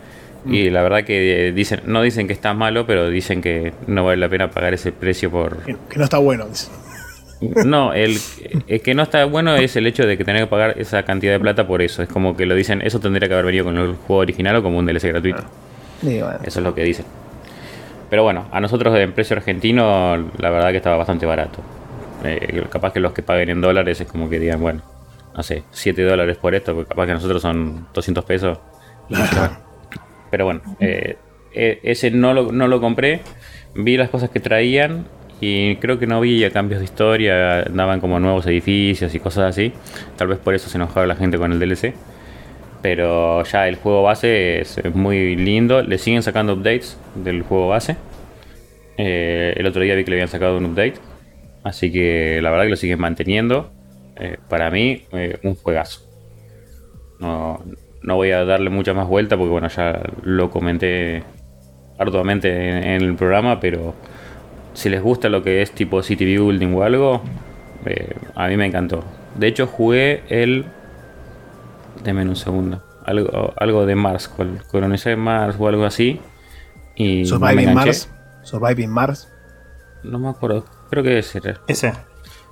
y 0.47 0.71
la 0.71 0.83
verdad 0.83 1.05
que 1.05 1.49
eh, 1.49 1.53
dicen, 1.53 1.83
no 1.87 2.03
dicen 2.03 2.27
que 2.27 2.33
está 2.33 2.53
malo, 2.53 2.85
pero 2.87 3.09
dicen 3.09 3.41
que 3.41 3.73
no 3.87 4.05
vale 4.05 4.17
la 4.17 4.29
pena 4.29 4.51
pagar 4.51 4.75
ese 4.75 4.91
precio 4.91 5.31
por... 5.31 5.59
Que, 5.59 5.77
que 5.89 5.99
no 5.99 6.05
está 6.05 6.19
bueno. 6.19 6.47
dice. 6.47 6.71
No, 7.65 7.93
el, 7.93 8.19
el 8.69 8.81
que 8.83 8.95
no 8.95 9.03
está 9.03 9.25
bueno 9.25 9.57
es 9.57 9.75
el 9.75 9.87
hecho 9.89 10.07
de 10.07 10.17
que 10.17 10.25
tener 10.25 10.43
que 10.43 10.47
pagar 10.47 10.79
esa 10.79 11.03
cantidad 11.03 11.33
de 11.33 11.41
plata 11.41 11.67
por 11.67 11.83
eso. 11.83 12.03
Es 12.03 12.09
como 12.09 12.37
que 12.37 12.47
lo 12.47 12.55
dicen, 12.55 12.83
eso 12.83 13.01
tendría 13.01 13.27
que 13.29 13.35
haber 13.35 13.47
venido 13.47 13.65
con 13.65 13.77
el 13.79 13.95
juego 13.95 14.23
original 14.23 14.57
o 14.57 14.63
como 14.63 14.79
un 14.79 14.87
DLC 14.87 15.09
gratuito. 15.09 15.43
Y 16.03 16.21
bueno, 16.21 16.39
Eso 16.45 16.61
es 16.61 16.65
lo 16.65 16.75
que 16.75 16.85
dicen. 16.85 17.05
Pero 18.13 18.25
bueno, 18.25 18.47
a 18.53 18.61
nosotros 18.61 18.95
en 18.99 19.15
precio 19.15 19.39
argentino, 19.39 20.19
la 20.37 20.51
verdad 20.51 20.71
que 20.71 20.77
estaba 20.77 20.99
bastante 20.99 21.25
barato. 21.25 21.61
Eh, 22.23 22.63
capaz 22.69 22.93
que 22.93 23.01
los 23.01 23.13
que 23.15 23.23
paguen 23.23 23.49
en 23.49 23.63
dólares 23.63 24.03
es 24.03 24.07
como 24.07 24.29
que 24.29 24.39
digan, 24.39 24.61
bueno, 24.61 24.83
no 25.35 25.43
sé, 25.43 25.63
7 25.71 26.03
dólares 26.03 26.37
por 26.37 26.55
esto, 26.55 26.75
porque 26.75 26.91
capaz 26.91 27.07
que 27.07 27.13
a 27.13 27.15
nosotros 27.15 27.41
son 27.41 27.87
200 27.95 28.23
pesos. 28.27 28.59
Pero 30.31 30.45
bueno, 30.45 30.61
eh, 30.79 31.17
eh, 31.55 31.81
ese 31.85 32.11
no 32.11 32.35
lo, 32.35 32.53
no 32.53 32.69
lo 32.69 32.83
compré. 32.83 33.23
Vi 33.75 33.97
las 33.97 34.11
cosas 34.11 34.29
que 34.29 34.41
traían 34.41 35.07
y 35.41 35.77
creo 35.77 35.99
que 35.99 36.07
no 36.07 36.21
vi 36.21 36.47
cambios 36.51 36.81
de 36.81 36.85
historia. 36.85 37.65
Daban 37.65 38.01
como 38.01 38.21
nuevos 38.21 38.47
edificios 38.47 39.15
y 39.15 39.21
cosas 39.21 39.45
así. 39.45 39.73
Tal 40.19 40.29
vez 40.29 40.39
por 40.39 40.53
eso 40.53 40.69
se 40.69 40.77
enojaba 40.77 41.07
la 41.07 41.17
gente 41.17 41.39
con 41.39 41.51
el 41.51 41.59
DLC. 41.59 41.95
Pero 42.83 43.45
ya 43.45 43.69
el 43.69 43.77
juego 43.77 44.03
base 44.03 44.61
es, 44.61 44.79
es 44.79 44.95
muy 44.95 45.37
lindo. 45.37 45.83
Le 45.83 45.99
siguen 45.99 46.23
sacando 46.23 46.55
updates 46.55 46.99
del 47.15 47.43
juego 47.43 47.69
base. 47.69 47.97
Eh, 48.99 49.55
el 49.57 49.67
otro 49.67 49.83
día 49.83 49.95
vi 49.95 50.05
que 50.05 50.11
le 50.11 50.17
habían 50.17 50.29
sacado 50.29 50.59
un 50.59 50.67
update. 50.67 50.95
Así 51.63 51.93
que 51.93 52.41
la 52.43 52.51
verdad 52.51 52.65
que 52.65 52.71
lo 52.71 52.77
siguen 52.77 52.99
manteniendo. 52.99 53.73
Eh, 54.17 54.37
para 54.49 54.71
mí, 54.71 55.05
eh, 55.13 55.39
un 55.45 55.55
juegazo. 55.55 56.01
No, 57.21 57.63
no 58.03 58.17
voy 58.17 58.33
a 58.33 58.45
darle 58.45 58.69
mucha 58.69 58.95
más 58.95 59.07
vuelta 59.07 59.37
porque 59.37 59.53
bueno, 59.53 59.69
ya 59.69 60.03
lo 60.25 60.51
comenté 60.51 61.23
arduamente 61.99 62.51
en, 62.51 62.83
en 62.83 63.03
el 63.03 63.15
programa, 63.15 63.61
pero 63.61 63.95
si 64.75 64.89
les 64.89 65.03
gusta 65.03 65.29
lo 65.29 65.43
que 65.43 65.63
es 65.63 65.73
tipo 65.73 66.03
City 66.03 66.25
Building 66.25 66.75
o 66.75 66.83
algo, 66.83 67.23
eh, 67.87 68.15
a 68.35 68.49
mí 68.49 68.57
me 68.57 68.67
encantó. 68.67 69.05
De 69.37 69.47
hecho, 69.47 69.67
jugué 69.67 70.23
el... 70.29 70.65
Deme 72.03 72.23
un 72.23 72.37
segundo. 72.37 72.83
Algo, 73.05 73.53
algo 73.57 73.87
de 73.87 73.95
Mars, 73.95 74.29
col- 74.29 74.63
colonizar 74.71 75.17
Mars 75.17 75.57
o 75.59 75.69
algo 75.69 75.85
así. 75.85 76.21
Y 76.95 77.15
no 77.15 77.21
me 77.21 77.27
Surviving 77.27 77.69
enganché. 77.71 77.75
Mars. 77.87 78.09
Surviving 78.43 78.91
Mars. 78.91 79.29
No 80.03 80.19
me 80.19 80.29
acuerdo. 80.29 80.65
Creo 80.91 81.03
que 81.03 81.19
ese 81.19 81.39
era. 81.39 81.61
Ese. 81.67 81.93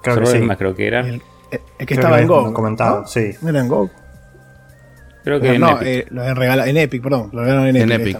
Creo 0.03 0.21
que 0.21 0.27
sí. 0.27 0.39
Mars 0.39 0.59
creo 0.59 0.75
que 0.75 0.87
era. 0.87 1.01
El, 1.01 1.07
el- 1.07 1.21
el 1.53 1.61
que 1.79 1.87
Creo 1.87 1.99
estaba 2.01 2.17
que 2.17 2.23
en 2.23 2.29
Go. 2.29 2.53
comentado, 2.55 3.01
¿no? 3.03 3.07
sí. 3.07 3.31
¿No 3.43 3.49
era 3.51 3.61
en 3.61 3.69
Go? 3.69 3.91
Creo 5.23 5.39
que 5.41 5.49
Pero 5.49 5.55
en 5.55 5.61
no, 5.61 5.71
Epic. 5.81 5.87
eh, 5.89 6.07
lo 6.11 6.25
en 6.65 6.77
Epic, 6.79 7.03
perdón. 7.03 7.31
Lo 7.33 7.41
regalaron 7.43 7.69
en 7.69 7.77
Epic. 7.77 7.93
En 7.93 8.01
Epic. 8.01 8.19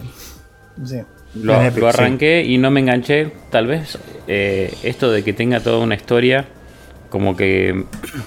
Sí. 0.85 1.01
Lo, 1.35 1.55
En 1.55 1.65
Epic, 1.67 1.79
lo 1.79 1.87
arranqué 1.89 2.43
y 2.43 2.57
no 2.57 2.69
me 2.71 2.81
enganché. 2.81 3.31
Tal 3.49 3.65
vez 3.67 3.97
eh, 4.27 4.73
esto 4.83 5.11
de 5.11 5.23
que 5.23 5.33
tenga 5.33 5.59
toda 5.61 5.79
una 5.83 5.95
historia, 5.95 6.45
como 7.11 7.35
que 7.35 7.83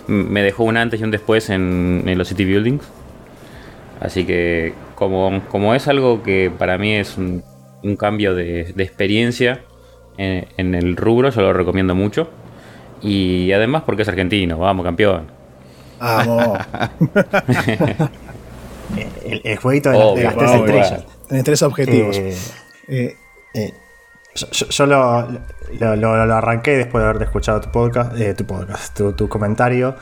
me 0.06 0.42
dejó 0.42 0.62
un 0.62 0.76
antes 0.76 1.00
y 1.00 1.02
un 1.04 1.10
después 1.10 1.50
en, 1.50 2.04
en 2.06 2.16
los 2.16 2.28
city 2.28 2.44
buildings. 2.44 2.84
Así 4.00 4.24
que, 4.24 4.74
como, 4.94 5.42
como 5.48 5.74
es 5.74 5.88
algo 5.88 6.22
que 6.22 6.52
para 6.56 6.78
mí 6.78 6.94
es 6.94 7.16
un, 7.18 7.42
un 7.82 7.96
cambio 7.96 8.34
de, 8.36 8.72
de 8.74 8.82
experiencia 8.84 9.62
en, 10.18 10.46
en 10.56 10.74
el 10.76 10.96
rubro, 10.96 11.30
yo 11.30 11.40
lo 11.42 11.52
recomiendo 11.52 11.94
mucho. 11.96 12.28
Y 13.02 13.50
además 13.52 13.82
porque 13.84 14.02
es 14.02 14.08
argentino, 14.08 14.58
vamos, 14.58 14.84
campeón. 14.84 15.26
Vamos. 15.98 16.58
El, 19.24 19.40
el 19.44 19.56
jueguito 19.56 19.90
de, 19.90 19.98
las- 19.98 20.14
de 20.14 20.22
las 20.24 20.36
tres 20.36 20.50
estrellas. 20.52 21.04
Tenés 21.28 21.44
tres 21.44 21.62
objetivos. 21.62 22.16
Eh, 22.18 22.36
Eh, 22.86 23.16
eh, 23.54 23.72
yo 24.34 24.86
lo, 24.86 25.28
lo- 25.78 26.34
arranqué 26.34 26.76
después 26.76 27.02
de 27.02 27.04
haberte 27.08 27.24
escuchado 27.24 27.60
tu 27.60 27.70
podcast, 27.70 28.18
eh, 28.18 28.34
tu, 28.34 28.44
podcast 28.44 28.96
tu, 28.96 29.12
tu 29.12 29.28
comentario. 29.28 29.94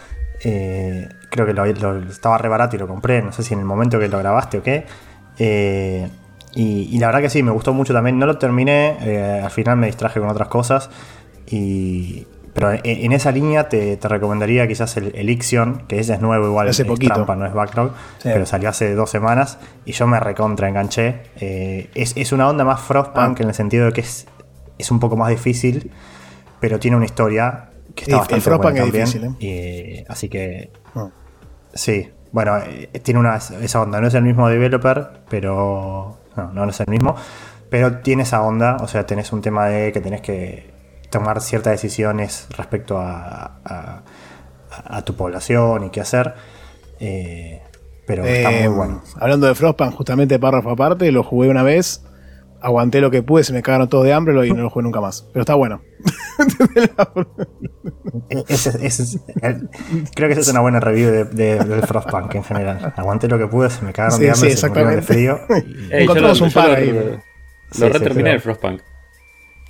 Eh, 0.45 1.09
creo 1.31 1.47
que 1.47 1.53
lo, 1.53 1.67
lo- 1.67 2.09
estaba 2.11 2.39
re 2.39 2.49
barato 2.49 2.77
y 2.77 2.79
lo 2.79 2.89
compré. 2.89 3.23
No 3.23 3.33
sé 3.33 3.43
si 3.43 3.55
en 3.55 3.61
el 3.61 3.67
momento 3.67 3.99
que 3.99 4.09
lo 4.09 4.19
grabaste 4.19 4.59
o 4.59 4.63
qué. 4.63 4.87
Eh, 5.39 6.09
y, 6.55 6.89
y 6.95 6.99
la 6.99 7.07
verdad 7.07 7.21
que 7.23 7.31
sí, 7.31 7.43
me 7.43 7.51
gustó 7.53 7.73
mucho 7.75 7.93
también. 7.93 8.19
No 8.19 8.27
lo 8.27 8.39
terminé, 8.39 8.97
eh, 9.01 9.41
al 9.45 9.51
final 9.51 9.77
me 9.77 9.87
distraje 9.87 10.21
con 10.21 10.29
otras 10.29 10.49
cosas. 10.49 10.91
Y, 11.47 12.27
pero 12.55 12.71
en, 12.73 12.81
en 12.85 13.13
esa 13.13 13.31
línea 13.33 13.69
te, 13.69 13.97
te 13.97 14.09
recomendaría 14.09 14.67
quizás 14.69 14.97
el, 14.97 15.13
el 15.15 15.31
Ixion, 15.31 15.85
que 15.89 15.99
ese 15.99 16.15
es 16.15 16.21
nuevo 16.21 16.47
igual, 16.47 16.69
Hace 16.69 16.83
es 16.83 16.89
poquito. 16.89 17.15
trampa, 17.15 17.35
no 17.37 17.47
es 17.47 17.53
backlog, 17.55 17.93
Sí. 18.19 18.29
pero 18.33 18.45
salió 18.47 18.69
hace 18.69 18.95
dos 18.95 19.11
semanas 19.11 19.59
y 19.85 19.93
yo 19.93 20.07
me 20.07 20.21
recontra 20.21 20.69
enganché. 20.69 21.23
Eh, 21.41 21.89
es, 21.95 22.15
es 22.17 22.33
una 22.33 22.49
onda 22.49 22.65
más 22.65 22.81
Frostpunk 22.81 23.39
Ah. 23.41 23.43
en 23.43 23.49
el 23.49 23.55
sentido 23.55 23.87
de 23.87 23.93
que 23.93 24.03
es, 24.03 24.27
es 24.79 24.91
un 24.91 25.01
poco 25.01 25.17
más 25.17 25.31
difícil, 25.31 25.91
pero 26.61 26.79
tiene 26.79 26.97
una 26.97 27.07
historia 27.07 27.71
que 27.95 28.03
está 28.05 28.13
El- 28.13 28.13
el 28.15 28.19
bastante 28.21 28.41
Frostpunk 28.43 28.73
buena 28.73 28.79
es 29.01 29.13
también. 29.13 29.37
difícil, 29.37 29.49
Y, 29.49 30.05
así 30.09 30.29
que 30.29 30.71
no. 30.95 31.11
sí, 31.73 32.11
bueno, 32.33 32.57
eh, 32.59 32.89
tiene 33.03 33.21
una, 33.21 33.37
esa 33.37 33.81
onda. 33.83 34.01
No 34.01 34.07
es 34.09 34.15
el 34.15 34.23
mismo 34.25 34.49
developer, 34.49 35.09
pero 35.29 36.19
no, 36.37 36.53
no 36.53 36.69
es 36.71 36.81
el 36.81 36.87
mismo. 36.89 37.15
Pero 37.69 37.99
tiene 37.99 38.23
esa 38.25 38.43
onda, 38.43 38.77
o 38.81 38.89
sea, 38.89 39.07
tenés 39.07 39.33
un 39.33 39.41
tema 39.43 39.67
de 39.67 39.93
que 39.93 40.01
tenés 40.01 40.21
que 40.21 40.72
tomar 41.13 41.41
ciertas 41.41 41.71
decisiones 41.75 42.49
respecto 42.57 42.99
a, 42.99 43.61
a- 43.65 44.03
a 44.85 45.03
tu 45.05 45.15
población 45.15 45.85
y 45.85 45.91
qué 45.91 46.01
hacer. 46.01 46.35
Eh, 46.99 47.63
pero 48.07 48.25
está 48.25 48.51
Eh, 48.51 48.69
muy 48.69 48.77
bueno. 48.77 49.03
Hablando 49.21 49.47
de 49.47 49.55
Frostpunk, 49.55 49.93
justamente 49.95 50.39
párrafo 50.41 50.71
aparte, 50.71 51.13
lo 51.13 51.23
jugué 51.23 51.49
una 51.49 51.63
vez, 51.63 52.03
aguanté 52.61 53.01
lo 53.01 53.11
que 53.11 53.23
pude, 53.23 53.45
se 53.45 53.53
me 53.53 53.63
cagaron 53.63 53.89
todos 53.89 54.05
de 54.05 54.13
hambre 54.13 54.35
lo- 54.35 54.45
y 54.45 54.51
no 54.53 54.63
lo 54.63 54.71
jugué 54.71 54.83
nunca 54.85 55.01
más. 55.01 55.29
Pero 55.33 55.43
está 55.43 55.55
bueno. 55.55 55.83
E- 58.31 58.45
ese- 58.49 58.85
ese 58.87 59.03
es- 59.03 59.21
el- 59.43 59.69
creo 60.15 60.29
que 60.29 60.33
esa 60.33 60.41
es 60.41 60.49
una 60.49 60.61
buena 60.61 60.81
review 60.81 61.11
de, 61.11 61.25
de- 61.25 61.59
del 61.65 61.83
Frostpunk 61.87 62.35
en 62.35 62.45
general. 62.45 62.93
Aguanté 62.97 63.29
lo 63.29 63.39
que 63.39 63.47
pude, 63.47 63.71
se 63.71 63.85
me 63.85 63.93
cagaron 63.93 64.19
Sí, 64.19 64.25
de 64.25 64.31
hambre, 64.33 64.51
sí, 64.51 64.57
se 64.57 64.69
murieron 64.69 64.93
de 64.93 64.99
exactamente. 64.99 65.47
frío. 65.49 65.91
Ey, 65.97 66.03
Encontramos 66.05 66.41
lo- 66.41 66.47
un 66.47 66.53
par 66.53 66.69
lo- 66.71 66.75
ahí. 66.77 66.91
Lo 66.93 67.03
Sí, 67.13 67.19
sí, 67.73 67.85
reterminé 67.89 68.23
pero- 68.23 68.35
el 68.35 68.41
Frostpunk. 68.41 68.81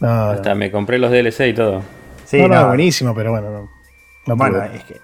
No, 0.02 0.08
no, 0.26 0.30
Hasta 0.32 0.54
me 0.54 0.70
compré 0.70 0.98
los 0.98 1.10
DLC 1.10 1.48
y 1.48 1.54
todo. 1.54 1.82
sí, 2.24 2.38
no, 2.38 2.48
no, 2.48 2.54
no, 2.62 2.66
buenísimo, 2.68 3.14
pero 3.14 3.30
bueno, 3.30 3.50
no. 3.50 3.68
no 4.26 4.36
Bueno, 4.36 4.58
pude. 4.58 4.76
es 4.76 4.84
que 4.84 4.94
eh, 4.94 5.00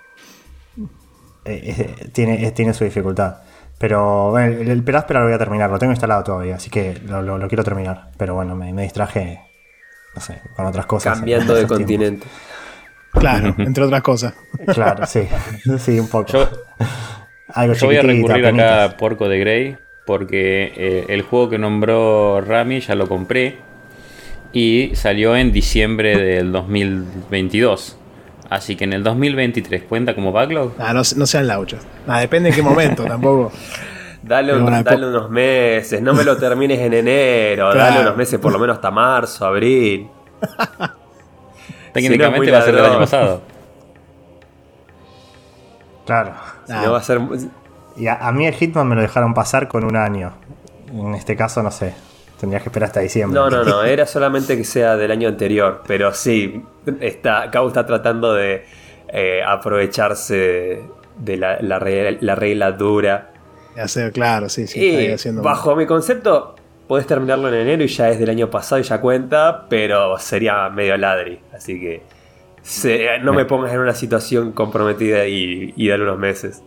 eh, 1.44 2.08
tiene, 2.12 2.50
tiene 2.52 2.74
su 2.74 2.84
dificultad. 2.84 3.36
Pero 3.78 4.30
bueno, 4.30 4.60
el, 4.60 4.68
el 4.68 4.82
Peráspera 4.82 5.20
lo 5.20 5.26
voy 5.26 5.34
a 5.34 5.38
terminar, 5.38 5.70
lo 5.70 5.78
tengo 5.78 5.92
instalado 5.92 6.24
todavía, 6.24 6.56
así 6.56 6.68
que 6.68 6.98
lo, 7.06 7.22
lo- 7.22 7.38
lo 7.38 7.48
quiero 7.48 7.62
terminar. 7.64 8.10
Pero 8.16 8.34
bueno, 8.34 8.56
me, 8.56 8.72
me 8.72 8.82
distraje, 8.82 9.40
no 10.14 10.20
sé, 10.20 10.40
con 10.56 10.66
otras 10.66 10.86
cosas. 10.86 11.16
Cambiando 11.18 11.54
de 11.54 11.66
continente. 11.66 12.26
Claro, 13.12 13.54
entre 13.58 13.84
otras 13.84 14.02
cosas. 14.02 14.34
Claro, 14.74 15.06
sí, 15.06 15.28
sí, 15.78 15.98
un 16.00 16.08
poco. 16.08 16.32
Yo, 16.32 16.48
Algo 17.54 17.74
Yo 17.74 17.86
voy 17.86 17.96
a 17.96 18.02
recurrir 18.02 18.46
acá 18.46 18.84
a 18.84 18.96
Porco 18.96 19.28
de 19.28 19.38
Grey 19.38 19.78
porque 20.06 20.72
eh, 20.76 21.04
el 21.08 21.22
juego 21.22 21.50
que 21.50 21.58
nombró 21.58 22.40
Rami 22.40 22.80
ya 22.80 22.94
lo 22.94 23.08
compré 23.08 23.58
y 24.52 24.92
salió 24.94 25.36
en 25.36 25.52
diciembre 25.52 26.16
del 26.16 26.52
2022. 26.52 27.96
Así 28.50 28.76
que 28.76 28.84
en 28.84 28.94
el 28.94 29.02
2023 29.04 29.82
cuenta 29.84 30.14
como 30.14 30.32
backlog. 30.32 30.72
Ah, 30.78 30.92
no, 30.94 31.02
no 31.16 31.26
sean 31.26 31.46
lauchas. 31.46 31.86
Ah, 32.06 32.20
depende 32.20 32.48
en 32.48 32.54
qué 32.54 32.62
momento 32.62 33.04
tampoco. 33.06 33.52
Dale, 34.22 34.54
un- 34.56 34.82
dale 34.82 35.06
unos 35.06 35.30
meses, 35.30 36.00
no 36.02 36.12
me 36.14 36.24
lo 36.24 36.36
termines 36.38 36.78
en 36.80 36.92
enero, 36.94 37.70
Claro. 37.72 37.78
dale 37.90 38.00
unos 38.02 38.16
meses 38.16 38.38
por 38.40 38.52
lo 38.52 38.58
menos 38.58 38.76
hasta 38.76 38.90
marzo, 38.90 39.44
abril. 39.46 40.08
Técnicamente 41.92 42.50
va 42.50 42.58
a 42.58 42.62
ser 42.62 42.74
del 42.76 42.84
año 42.84 42.98
pasado. 42.98 43.42
Claro. 46.06 46.32
Si 46.66 46.72
Ah. 46.72 46.82
no 46.84 46.92
va 46.92 46.98
a 46.98 47.02
ser. 47.02 47.20
Y 47.96 48.06
a, 48.06 48.14
a 48.14 48.32
mí 48.32 48.46
el 48.46 48.54
Hitman 48.54 48.88
me 48.88 48.94
lo 48.94 49.02
dejaron 49.02 49.34
pasar 49.34 49.68
con 49.68 49.84
un 49.84 49.96
año. 49.96 50.32
En 50.92 51.14
este 51.14 51.36
caso, 51.36 51.62
no 51.62 51.70
sé. 51.70 51.94
Tendrías 52.40 52.62
que 52.62 52.68
esperar 52.68 52.86
hasta 52.88 53.00
diciembre. 53.00 53.38
No, 53.38 53.50
no, 53.50 53.64
no, 53.64 53.82
era 53.82 54.06
solamente 54.06 54.56
que 54.56 54.64
sea 54.64 54.96
del 54.96 55.10
año 55.10 55.28
anterior, 55.28 55.82
pero 55.86 56.12
sí, 56.14 56.62
está, 57.00 57.50
Cabo 57.50 57.66
está 57.68 57.84
tratando 57.84 58.32
de 58.34 58.64
eh, 59.08 59.42
aprovecharse 59.44 60.82
de 61.18 61.36
la, 61.36 61.58
la 61.60 61.78
re- 61.78 62.18
la 62.20 62.34
regla 62.34 62.72
dura. 62.72 63.30
Hacer, 63.76 64.12
claro, 64.12 64.48
sí, 64.48 64.66
sí. 64.66 64.80
y 64.84 65.08
haciendo- 65.12 65.42
bajo 65.42 65.74
mi 65.76 65.86
concepto, 65.86 66.54
podés 66.86 67.06
terminarlo 67.06 67.48
en 67.48 67.54
enero 67.54 67.82
y 67.84 67.88
ya 67.88 68.08
es 68.10 68.18
del 68.18 68.30
año 68.30 68.50
pasado 68.50 68.80
y 68.80 68.84
ya 68.84 69.00
cuenta, 69.00 69.66
pero 69.68 70.16
sería 70.18 70.68
medio 70.68 70.96
ladri, 70.96 71.40
así 71.52 71.78
que 71.80 72.02
se- 72.62 73.18
no 73.22 73.32
me 73.32 73.44
pongas 73.44 73.72
en 73.72 73.80
una 73.80 73.94
situación 73.94 74.52
comprometida 74.52 75.26
y, 75.26 75.72
y 75.76 75.88
dale 75.88 76.04
unos 76.04 76.18
meses. 76.18 76.62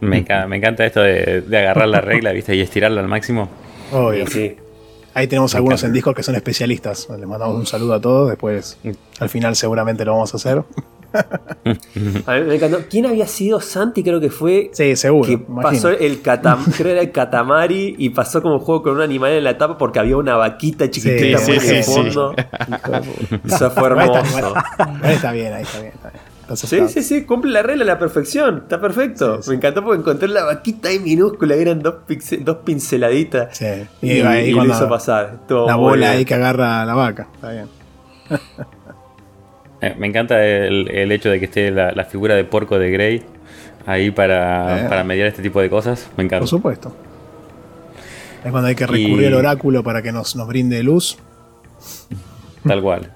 Me, 0.00 0.24
me 0.48 0.56
encanta 0.56 0.84
esto 0.84 1.00
de, 1.00 1.40
de 1.42 1.58
agarrar 1.58 1.88
la 1.88 2.00
regla, 2.00 2.32
¿viste? 2.32 2.54
Y 2.54 2.60
estirarla 2.60 3.00
al 3.00 3.08
máximo. 3.08 3.48
Obvio. 3.92 4.24
Y 4.24 4.26
sí, 4.26 4.56
Ahí 5.14 5.28
tenemos 5.28 5.54
algunos 5.54 5.82
en 5.84 5.92
Discord 5.92 6.16
que 6.16 6.22
son 6.22 6.34
especialistas. 6.34 7.08
Les 7.16 7.26
mandamos 7.26 7.56
un 7.56 7.66
saludo 7.66 7.94
a 7.94 8.00
todos. 8.00 8.28
Después, 8.30 8.78
al 9.20 9.28
final, 9.28 9.54
seguramente 9.56 10.04
lo 10.04 10.12
vamos 10.12 10.34
a 10.34 10.36
hacer. 10.36 10.62
a 12.26 12.34
mí 12.34 12.40
me 12.42 12.56
encantó. 12.56 12.78
¿Quién 12.90 13.06
había 13.06 13.28
sido 13.28 13.60
Santi? 13.60 14.02
Creo 14.02 14.20
que 14.20 14.30
fue 14.30 14.70
Sí, 14.72 14.96
seguro. 14.96 15.28
que 15.28 15.38
pasó 15.38 15.90
el 15.90 16.20
catam 16.22 16.64
creo 16.76 16.90
era 16.92 17.00
el 17.02 17.12
Katamari 17.12 17.94
y 17.96 18.10
pasó 18.10 18.42
como 18.42 18.58
juego 18.58 18.82
con 18.82 18.94
un 18.96 19.00
animal 19.02 19.30
en 19.32 19.44
la 19.44 19.56
tapa 19.56 19.78
porque 19.78 20.00
había 20.00 20.16
una 20.16 20.34
vaquita 20.36 20.90
chiquitita 20.90 21.38
Sí, 21.38 21.52
muy 21.52 21.60
sí, 21.60 21.68
en 21.68 21.76
el 21.76 21.84
sí, 21.84 21.92
fondo. 21.92 22.34
Eso 23.46 23.70
fue 23.70 23.92
Ahí 24.00 24.06
está, 24.08 24.18
hermoso. 24.18 24.54
ahí 25.02 25.14
está 25.14 25.30
bien, 25.32 25.52
ahí 25.52 25.62
está 25.62 25.78
bien. 25.80 25.92
está 25.94 26.10
bien. 26.10 26.23
Sí, 26.54 26.80
sí, 26.88 27.02
sí, 27.02 27.24
cumple 27.24 27.50
la 27.52 27.62
regla 27.62 27.84
a 27.84 27.86
la 27.86 27.98
perfección. 27.98 28.58
Está 28.64 28.80
perfecto. 28.80 29.36
Sí, 29.36 29.42
sí. 29.44 29.50
Me 29.50 29.56
encantó 29.56 29.82
porque 29.82 30.00
encontré 30.00 30.28
la 30.28 30.44
vaquita 30.44 30.88
ahí 30.90 30.98
minúscula, 30.98 31.54
eran 31.54 31.80
dos, 31.80 31.94
pixel- 32.06 32.44
dos 32.44 32.58
pinceladitas. 32.64 33.56
Sí. 33.56 33.66
Y, 34.02 34.12
Y, 34.12 34.20
ahí 34.20 34.48
y 34.48 34.50
lo 34.50 34.58
cuando 34.58 34.74
hizo 34.74 34.88
pasar. 34.88 35.38
Estuvo 35.40 35.66
la 35.66 35.76
bola 35.76 36.06
bien. 36.08 36.18
ahí 36.18 36.24
que 36.24 36.34
agarra 36.34 36.84
la 36.84 36.94
vaca. 36.94 37.28
Está 37.34 37.50
bien. 37.52 37.66
Eh, 39.80 39.94
me 39.98 40.06
encanta 40.06 40.42
el, 40.42 40.88
el 40.90 41.12
hecho 41.12 41.28
de 41.28 41.38
que 41.38 41.44
esté 41.44 41.70
la, 41.70 41.92
la 41.92 42.04
figura 42.04 42.34
de 42.34 42.44
porco 42.44 42.78
de 42.78 42.90
Grey 42.90 43.22
ahí 43.84 44.10
para, 44.10 44.80
Eh. 44.86 44.88
para 44.88 45.04
mediar 45.04 45.26
este 45.26 45.42
tipo 45.42 45.60
de 45.60 45.68
cosas. 45.68 46.08
Me 46.16 46.24
encanta. 46.24 46.40
Por 46.40 46.48
supuesto. 46.48 46.96
Es 48.42 48.50
cuando 48.50 48.68
hay 48.68 48.74
que 48.76 48.86
recurrir 48.86 49.22
Y- 49.22 49.26
al 49.26 49.34
oráculo 49.34 49.82
para 49.82 50.00
que 50.00 50.10
nos, 50.10 50.36
nos 50.36 50.48
brinde 50.48 50.82
luz. 50.82 51.18
Tal 52.66 52.80
cual. 52.80 53.12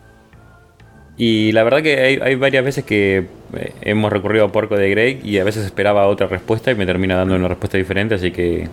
Y 1.21 1.51
la 1.51 1.65
verdad 1.65 1.83
que 1.83 2.01
hay, 2.01 2.19
hay 2.23 2.37
varias 2.37 2.65
veces 2.65 2.85
que 2.85 3.27
eh, 3.57 3.73
hemos 3.83 4.13
recurrido 4.13 4.45
a 4.45 4.53
Porco 4.53 4.77
de 4.77 4.89
Grey 4.89 5.21
y 5.25 5.39
a 5.39 5.45
veces 5.45 5.65
esperaba 5.65 6.07
otra 6.07 6.29
respuesta 6.29 6.71
y 6.71 6.77
me 6.77 6.87
termina 6.87 7.17
dando 7.17 7.35
una 7.35 7.49
respuesta 7.49 7.77
diferente, 7.77 8.15
así 8.15 8.31
que 8.31 8.69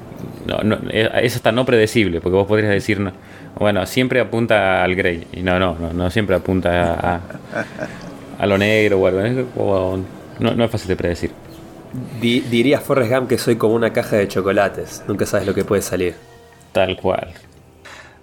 no, 0.45 0.59
no, 0.59 0.77
es, 0.91 1.09
es 1.23 1.35
hasta 1.37 1.51
no 1.51 1.65
predecible, 1.65 2.21
porque 2.21 2.35
vos 2.35 2.45
podrías 2.45 2.71
decir, 2.71 2.99
no, 2.99 3.11
bueno, 3.57 3.83
siempre 3.87 4.19
apunta 4.19 4.83
al 4.83 4.95
Grey, 4.95 5.25
y 5.33 5.41
no, 5.41 5.57
no, 5.57 5.75
no, 5.79 5.91
no 5.91 6.11
siempre 6.11 6.35
apunta 6.35 6.93
a, 6.93 7.21
a 8.37 8.45
lo 8.45 8.59
negro 8.59 8.99
o 8.99 9.07
algo, 9.07 9.99
no, 10.39 10.53
no 10.53 10.63
es 10.65 10.69
fácil 10.69 10.89
de 10.89 10.95
predecir. 10.97 11.31
Di- 12.21 12.41
diría 12.41 12.79
Forrest 12.79 13.11
Gump 13.11 13.29
que 13.29 13.37
soy 13.39 13.55
como 13.55 13.73
una 13.73 13.91
caja 13.91 14.17
de 14.17 14.27
chocolates. 14.27 15.03
Nunca 15.07 15.25
sabes 15.25 15.47
lo 15.47 15.53
que 15.53 15.63
puede 15.63 15.81
salir. 15.81 16.13
Tal 16.73 16.97
cual. 16.97 17.29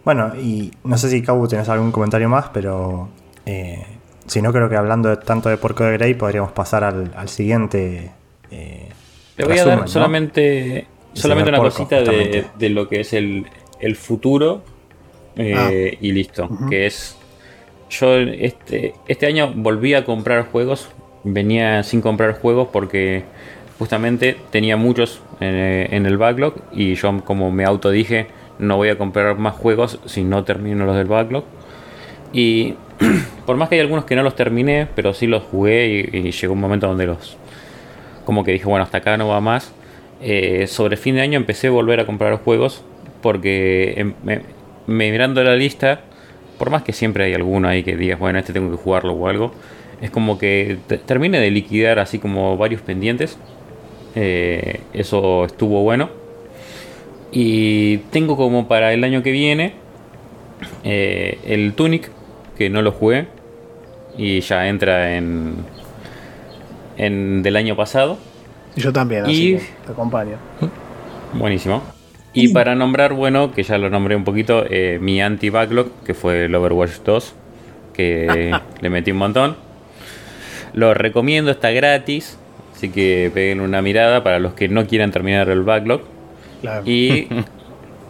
Bueno, 0.04 0.34
y 0.36 0.70
no 0.84 0.98
sé 0.98 1.08
si 1.08 1.22
Cabu 1.22 1.48
tenés 1.48 1.68
algún 1.70 1.90
comentario 1.90 2.28
más, 2.28 2.50
pero 2.52 3.08
eh, 3.46 3.82
si 4.26 4.42
no, 4.42 4.52
creo 4.52 4.68
que 4.68 4.76
hablando 4.76 5.08
de- 5.10 5.16
tanto 5.16 5.48
de 5.48 5.56
Porco 5.56 5.84
de 5.84 5.92
Grey, 5.92 6.14
podríamos 6.14 6.52
pasar 6.52 6.84
al, 6.84 7.10
al 7.16 7.28
siguiente. 7.28 8.12
eh, 8.50 8.88
Te 9.36 9.44
voy 9.44 9.58
a 9.58 9.64
dar 9.64 9.80
¿no? 9.80 9.88
solamente, 9.88 10.86
solamente 11.14 11.50
una 11.50 11.58
Porco, 11.58 11.72
cosita 11.76 12.00
de, 12.02 12.46
de 12.58 12.68
lo 12.70 12.88
que 12.88 13.00
es 13.00 13.12
el, 13.12 13.46
el 13.80 13.96
futuro 13.96 14.62
eh, 15.36 15.98
y 16.00 16.12
listo. 16.12 16.48
Que 16.68 16.86
es. 16.86 17.16
Yo 17.90 18.14
este, 18.16 18.94
este 19.06 19.26
año 19.26 19.52
volví 19.54 19.94
a 19.94 20.04
comprar 20.04 20.46
juegos. 20.50 20.88
Venía 21.24 21.82
sin 21.82 22.00
comprar 22.00 22.32
juegos 22.40 22.68
porque 22.72 23.22
justamente 23.78 24.36
tenía 24.50 24.76
muchos 24.76 25.20
en, 25.40 25.54
en 25.94 26.06
el 26.06 26.16
backlog. 26.16 26.54
Y 26.72 26.94
yo, 26.94 27.22
como 27.24 27.50
me 27.50 27.64
autodije, 27.64 28.26
no 28.58 28.76
voy 28.76 28.88
a 28.88 28.98
comprar 28.98 29.36
más 29.38 29.54
juegos 29.54 29.98
si 30.06 30.24
no 30.24 30.44
termino 30.44 30.84
los 30.86 30.96
del 30.96 31.06
backlog. 31.06 31.44
Y 32.32 32.74
por 33.46 33.56
más 33.56 33.68
que 33.68 33.76
hay 33.76 33.80
algunos 33.80 34.04
que 34.04 34.16
no 34.16 34.22
los 34.22 34.36
terminé, 34.36 34.86
pero 34.94 35.14
sí 35.14 35.26
los 35.26 35.42
jugué 35.42 36.10
y, 36.12 36.30
llegó 36.30 36.52
un 36.52 36.60
momento 36.60 36.86
donde 36.86 37.06
los, 37.06 37.36
como 38.24 38.44
que 38.44 38.52
dije, 38.52 38.64
bueno, 38.66 38.84
hasta 38.84 38.98
acá 38.98 39.16
no 39.16 39.28
va 39.28 39.40
más. 39.40 39.72
Eh, 40.20 40.66
sobre 40.68 40.96
fin 40.96 41.16
de 41.16 41.22
año 41.22 41.36
empecé 41.36 41.66
a 41.66 41.70
volver 41.70 41.98
a 42.00 42.06
comprar 42.06 42.36
juegos 42.36 42.84
porque 43.22 43.94
em- 43.96 44.14
mirando 44.86 45.42
la 45.42 45.56
lista, 45.56 46.00
por 46.58 46.70
más 46.70 46.82
que 46.82 46.92
siempre 46.92 47.24
hay 47.24 47.34
alguno 47.34 47.68
ahí 47.68 47.82
que 47.82 47.96
digas, 47.96 48.18
bueno, 48.18 48.38
este 48.38 48.52
tengo 48.52 48.70
que 48.70 48.76
jugarlo 48.76 49.14
o 49.14 49.28
algo, 49.28 49.52
es 50.00 50.10
como 50.10 50.38
que 50.38 50.78
te- 50.86 50.98
termine 50.98 51.40
de 51.40 51.50
liquidar 51.50 51.98
así 51.98 52.18
como 52.18 52.56
varios 52.56 52.82
pendientes. 52.82 53.38
Eh, 54.14 54.80
eso 54.92 55.44
estuvo 55.44 55.82
bueno. 55.82 56.10
Y 57.30 57.98
tengo 58.10 58.36
como 58.36 58.68
para 58.68 58.92
el 58.92 59.04
año 59.04 59.22
que 59.22 59.30
viene 59.30 59.72
eh, 60.84 61.38
el 61.46 61.74
Tunic, 61.74 62.10
que 62.62 62.70
no 62.70 62.80
lo 62.80 62.92
jugué 62.92 63.26
y 64.16 64.40
ya 64.40 64.68
entra 64.68 65.16
en, 65.16 65.56
en 66.96 67.42
del 67.42 67.56
año 67.56 67.74
pasado. 67.74 68.18
Yo 68.76 68.92
también, 68.92 69.24
así 69.24 69.54
Y- 69.54 69.56
que 69.56 69.64
te 69.86 69.92
acompaño. 69.92 70.36
Buenísimo. 71.34 71.82
Y 72.34 72.48
para 72.48 72.74
nombrar, 72.74 73.12
bueno, 73.14 73.52
que 73.52 73.62
ya 73.64 73.76
lo 73.78 73.90
nombré 73.90 74.14
un 74.16 74.24
poquito, 74.24 74.64
eh, 74.70 74.98
mi 75.00 75.20
anti-backlog, 75.20 75.90
que 76.04 76.14
fue 76.14 76.44
el 76.44 76.54
Overwatch 76.54 77.00
2, 77.04 77.34
que 77.94 78.52
le 78.80 78.90
metí 78.90 79.10
un 79.10 79.18
montón. 79.18 79.56
Lo 80.72 80.94
recomiendo, 80.94 81.50
está 81.50 81.70
gratis, 81.72 82.38
así 82.74 82.90
que 82.90 83.30
peguen 83.34 83.60
una 83.60 83.82
mirada 83.82 84.22
para 84.22 84.38
los 84.38 84.54
que 84.54 84.68
no 84.68 84.86
quieran 84.86 85.10
terminar 85.10 85.50
el 85.50 85.62
backlog. 85.62 86.02
Claro. 86.62 86.82
Y 86.86 87.26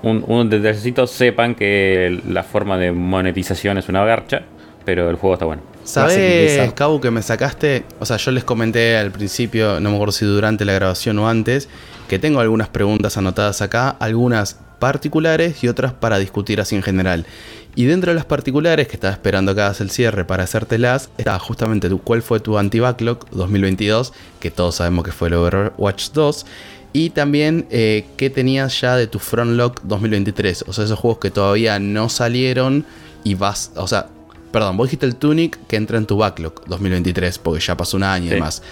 un, 0.02 0.24
un 0.26 0.50
detallecito, 0.50 1.06
sepan 1.06 1.54
que 1.54 2.20
la 2.28 2.42
forma 2.42 2.78
de 2.78 2.92
monetización 2.92 3.78
es 3.78 3.88
una 3.88 4.04
garcha, 4.04 4.42
pero 4.84 5.08
el 5.10 5.16
juego 5.16 5.34
está 5.34 5.46
bueno. 5.46 5.62
¿Sabes, 5.84 6.72
Cabo, 6.74 7.00
que 7.00 7.10
me 7.10 7.22
sacaste? 7.22 7.84
O 7.98 8.06
sea, 8.06 8.16
yo 8.16 8.30
les 8.30 8.44
comenté 8.44 8.96
al 8.96 9.10
principio, 9.10 9.80
no 9.80 9.90
me 9.90 9.96
acuerdo 9.96 10.12
si 10.12 10.24
durante 10.24 10.64
la 10.64 10.72
grabación 10.74 11.18
o 11.18 11.28
antes, 11.28 11.68
que 12.08 12.18
tengo 12.18 12.40
algunas 12.40 12.68
preguntas 12.68 13.16
anotadas 13.16 13.62
acá, 13.62 13.90
algunas 13.98 14.58
particulares 14.78 15.62
y 15.62 15.68
otras 15.68 15.92
para 15.92 16.18
discutir 16.18 16.60
así 16.60 16.76
en 16.76 16.82
general. 16.82 17.26
Y 17.74 17.84
dentro 17.84 18.10
de 18.10 18.16
las 18.16 18.26
particulares, 18.26 18.86
que 18.86 18.94
estaba 18.94 19.12
esperando 19.12 19.54
que 19.54 19.62
hagas 19.62 19.80
el 19.80 19.90
cierre 19.90 20.24
para 20.24 20.44
hacértelas, 20.44 21.08
está 21.16 21.38
justamente 21.38 21.88
tu, 21.88 22.00
cuál 22.00 22.20
fue 22.20 22.38
tu 22.38 22.58
anti-backlog 22.58 23.30
2022, 23.30 24.12
que 24.40 24.50
todos 24.50 24.74
sabemos 24.74 25.04
que 25.04 25.12
fue 25.12 25.28
el 25.28 25.34
Overwatch 25.34 26.10
2. 26.10 26.46
Y 26.92 27.10
también 27.10 27.66
eh, 27.70 28.04
qué 28.16 28.28
tenías 28.28 28.80
ya 28.80 28.96
de 28.96 29.06
tu 29.06 29.18
frontlog 29.18 29.80
2023, 29.82 30.64
o 30.66 30.72
sea, 30.72 30.84
esos 30.84 30.98
juegos 30.98 31.18
que 31.20 31.30
todavía 31.30 31.78
no 31.78 32.08
salieron 32.08 32.84
y 33.24 33.34
vas, 33.34 33.72
o 33.76 33.88
sea, 33.88 34.08
perdón, 34.52 34.76
vos 34.76 34.88
dijiste 34.88 35.06
el 35.06 35.16
Tunic 35.16 35.58
que 35.66 35.76
entra 35.76 35.96
en 35.96 36.06
tu 36.06 36.18
backlog 36.18 36.64
2023, 36.66 37.38
porque 37.38 37.60
ya 37.60 37.76
pasó 37.76 37.96
un 37.96 38.02
año 38.02 38.26
y 38.26 38.30
demás. 38.30 38.62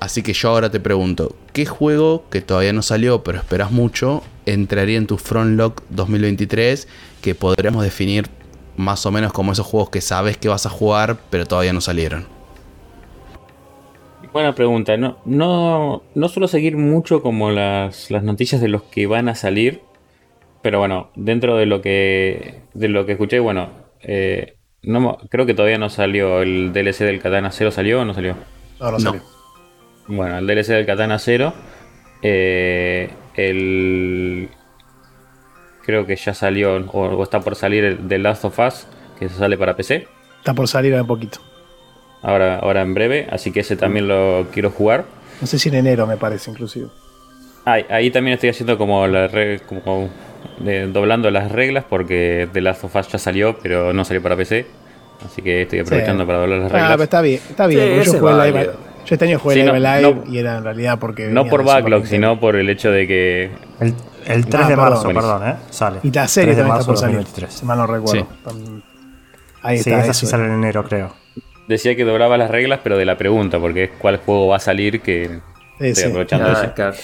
Así 0.00 0.22
que 0.22 0.32
yo 0.32 0.48
ahora 0.48 0.70
te 0.70 0.80
pregunto, 0.80 1.36
¿qué 1.52 1.66
juego 1.66 2.24
que 2.30 2.40
todavía 2.40 2.72
no 2.72 2.80
salió, 2.80 3.22
pero 3.22 3.36
esperas 3.36 3.70
mucho, 3.70 4.22
entraría 4.46 4.96
en 4.96 5.06
tu 5.06 5.18
frontlog 5.18 5.74
2023 5.90 6.88
que 7.20 7.34
podríamos 7.34 7.84
definir 7.84 8.30
más 8.78 9.04
o 9.04 9.10
menos 9.10 9.34
como 9.34 9.52
esos 9.52 9.66
juegos 9.66 9.90
que 9.90 10.00
sabes 10.00 10.38
que 10.38 10.48
vas 10.48 10.64
a 10.64 10.70
jugar, 10.70 11.18
pero 11.28 11.44
todavía 11.44 11.74
no 11.74 11.82
salieron? 11.82 12.39
Buena 14.32 14.54
pregunta. 14.54 14.96
No, 14.96 15.18
no, 15.24 16.02
no 16.14 16.28
suelo 16.28 16.46
seguir 16.48 16.76
mucho 16.76 17.20
como 17.22 17.50
las, 17.50 18.10
las 18.10 18.22
noticias 18.22 18.60
de 18.60 18.68
los 18.68 18.82
que 18.84 19.06
van 19.06 19.28
a 19.28 19.34
salir. 19.34 19.80
Pero 20.62 20.78
bueno, 20.78 21.10
dentro 21.16 21.56
de 21.56 21.66
lo 21.66 21.80
que 21.80 22.60
de 22.74 22.88
lo 22.88 23.06
que 23.06 23.12
escuché, 23.12 23.38
bueno, 23.40 23.70
eh, 24.02 24.56
no, 24.82 25.16
creo 25.30 25.46
que 25.46 25.54
todavía 25.54 25.78
no 25.78 25.88
salió 25.90 26.42
el 26.42 26.72
DLC 26.72 26.98
del 27.04 27.20
Katana 27.20 27.50
0. 27.50 27.70
¿Salió 27.70 28.00
o 28.02 28.04
no 28.04 28.14
salió? 28.14 28.36
No, 28.78 28.86
no 28.86 28.92
No. 28.92 28.98
salió. 29.00 29.22
Bueno, 30.06 30.38
el 30.38 30.46
DLC 30.46 30.68
del 30.68 30.86
Katana 30.86 31.18
0. 31.18 31.52
eh, 32.22 33.10
el. 33.34 34.48
Creo 35.84 36.06
que 36.06 36.14
ya 36.14 36.34
salió 36.34 36.76
o, 36.76 37.00
o 37.00 37.22
está 37.22 37.40
por 37.40 37.56
salir 37.56 37.84
el 37.84 38.06
The 38.06 38.18
Last 38.18 38.44
of 38.44 38.58
Us, 38.60 38.86
que 39.18 39.28
sale 39.28 39.56
para 39.58 39.74
PC. 39.76 40.06
Está 40.38 40.54
por 40.54 40.68
salir 40.68 40.94
un 40.94 41.06
poquito. 41.06 41.40
Ahora, 42.22 42.58
ahora 42.58 42.82
en 42.82 42.94
breve, 42.94 43.26
así 43.30 43.50
que 43.52 43.60
ese 43.60 43.76
también 43.76 44.08
lo 44.08 44.46
quiero 44.52 44.70
jugar. 44.70 45.04
No 45.40 45.46
sé 45.46 45.58
si 45.58 45.68
en 45.68 45.76
enero 45.76 46.06
me 46.06 46.16
parece, 46.16 46.50
inclusive. 46.50 46.88
Ahí, 47.64 47.84
ahí 47.90 48.10
también 48.10 48.34
estoy 48.34 48.50
haciendo 48.50 48.76
como 48.78 49.06
la 49.06 49.26
re- 49.28 49.60
como 49.60 50.08
de- 50.58 50.86
doblando 50.88 51.30
las 51.30 51.52
reglas 51.52 51.84
porque 51.88 52.48
The 52.52 52.60
Last 52.60 52.84
of 52.84 52.96
Us 52.96 53.08
ya 53.08 53.18
salió, 53.18 53.58
pero 53.62 53.92
no 53.92 54.04
salió 54.04 54.22
para 54.22 54.36
PC. 54.36 54.66
Así 55.24 55.42
que 55.42 55.62
estoy 55.62 55.80
aprovechando 55.80 56.22
Sí. 56.22 56.26
para 56.26 56.38
doblar 56.38 56.58
las 56.60 56.66
Ah, 56.68 56.72
pero 56.72 56.86
reglas. 56.88 57.00
está 57.02 57.20
bien, 57.20 57.40
está 57.50 57.66
bien. 57.66 57.80
Sí, 57.80 57.94
yo 57.96 58.00
es 58.00 58.08
jugué 58.20 58.32
live, 58.32 58.52
válido. 58.52 58.72
yo 59.04 59.14
este 59.14 59.24
año 59.26 59.38
jugué 59.38 59.54
Sí, 59.56 59.60
live 59.62 59.72
no, 59.80 59.96
live 59.96 60.14
no- 60.26 60.32
y 60.32 60.38
era 60.38 60.56
en 60.56 60.64
realidad 60.64 60.98
porque. 60.98 61.26
no 61.28 61.44
por 61.46 61.62
backlog, 61.64 62.06
sino 62.06 62.40
por 62.40 62.56
el 62.56 62.70
hecho 62.70 62.90
de 62.90 63.06
que 63.06 63.50
El, 63.80 63.94
el 64.26 64.46
3 64.46 64.64
Ah, 64.64 64.68
de 64.68 64.76
marzo, 64.76 65.08
perdón, 65.08 65.48
¿eh? 65.48 65.54
Sale. 65.68 65.98
Y 66.02 66.10
la 66.10 66.26
serie 66.26 66.54
3 66.54 66.56
de 66.56 66.62
también 66.62 66.68
marzo 66.68 66.80
está 66.80 66.86
por 66.92 66.96
salir. 66.98 67.16
2023. 67.16 67.52
Si 67.54 67.66
mal 67.66 67.78
no 67.78 67.86
recuerdo. 67.86 68.26
Ahí 69.62 69.76
Sí, 69.78 69.90
está. 69.90 70.00
esa 70.02 70.10
eso 70.12 70.20
sí 70.20 70.26
sale 70.26 70.44
en 70.46 70.52
enero, 70.52 70.82
creo. 70.84 71.12
Decía 71.70 71.96
que 71.96 72.04
doblaba 72.04 72.36
las 72.36 72.50
reglas, 72.50 72.80
pero 72.82 72.98
de 72.98 73.06
la 73.06 73.16
pregunta, 73.16 73.58
porque 73.58 73.84
es 73.84 73.90
cuál 73.98 74.18
juego 74.18 74.48
va 74.48 74.56
a 74.56 74.60
salir 74.60 75.00
que 75.00 75.40
Sí, 75.78 75.86
estoy 75.86 76.12
sí. 76.28 76.28
Ah, 76.32 76.62
eso. 76.62 76.74
claro. 76.74 76.96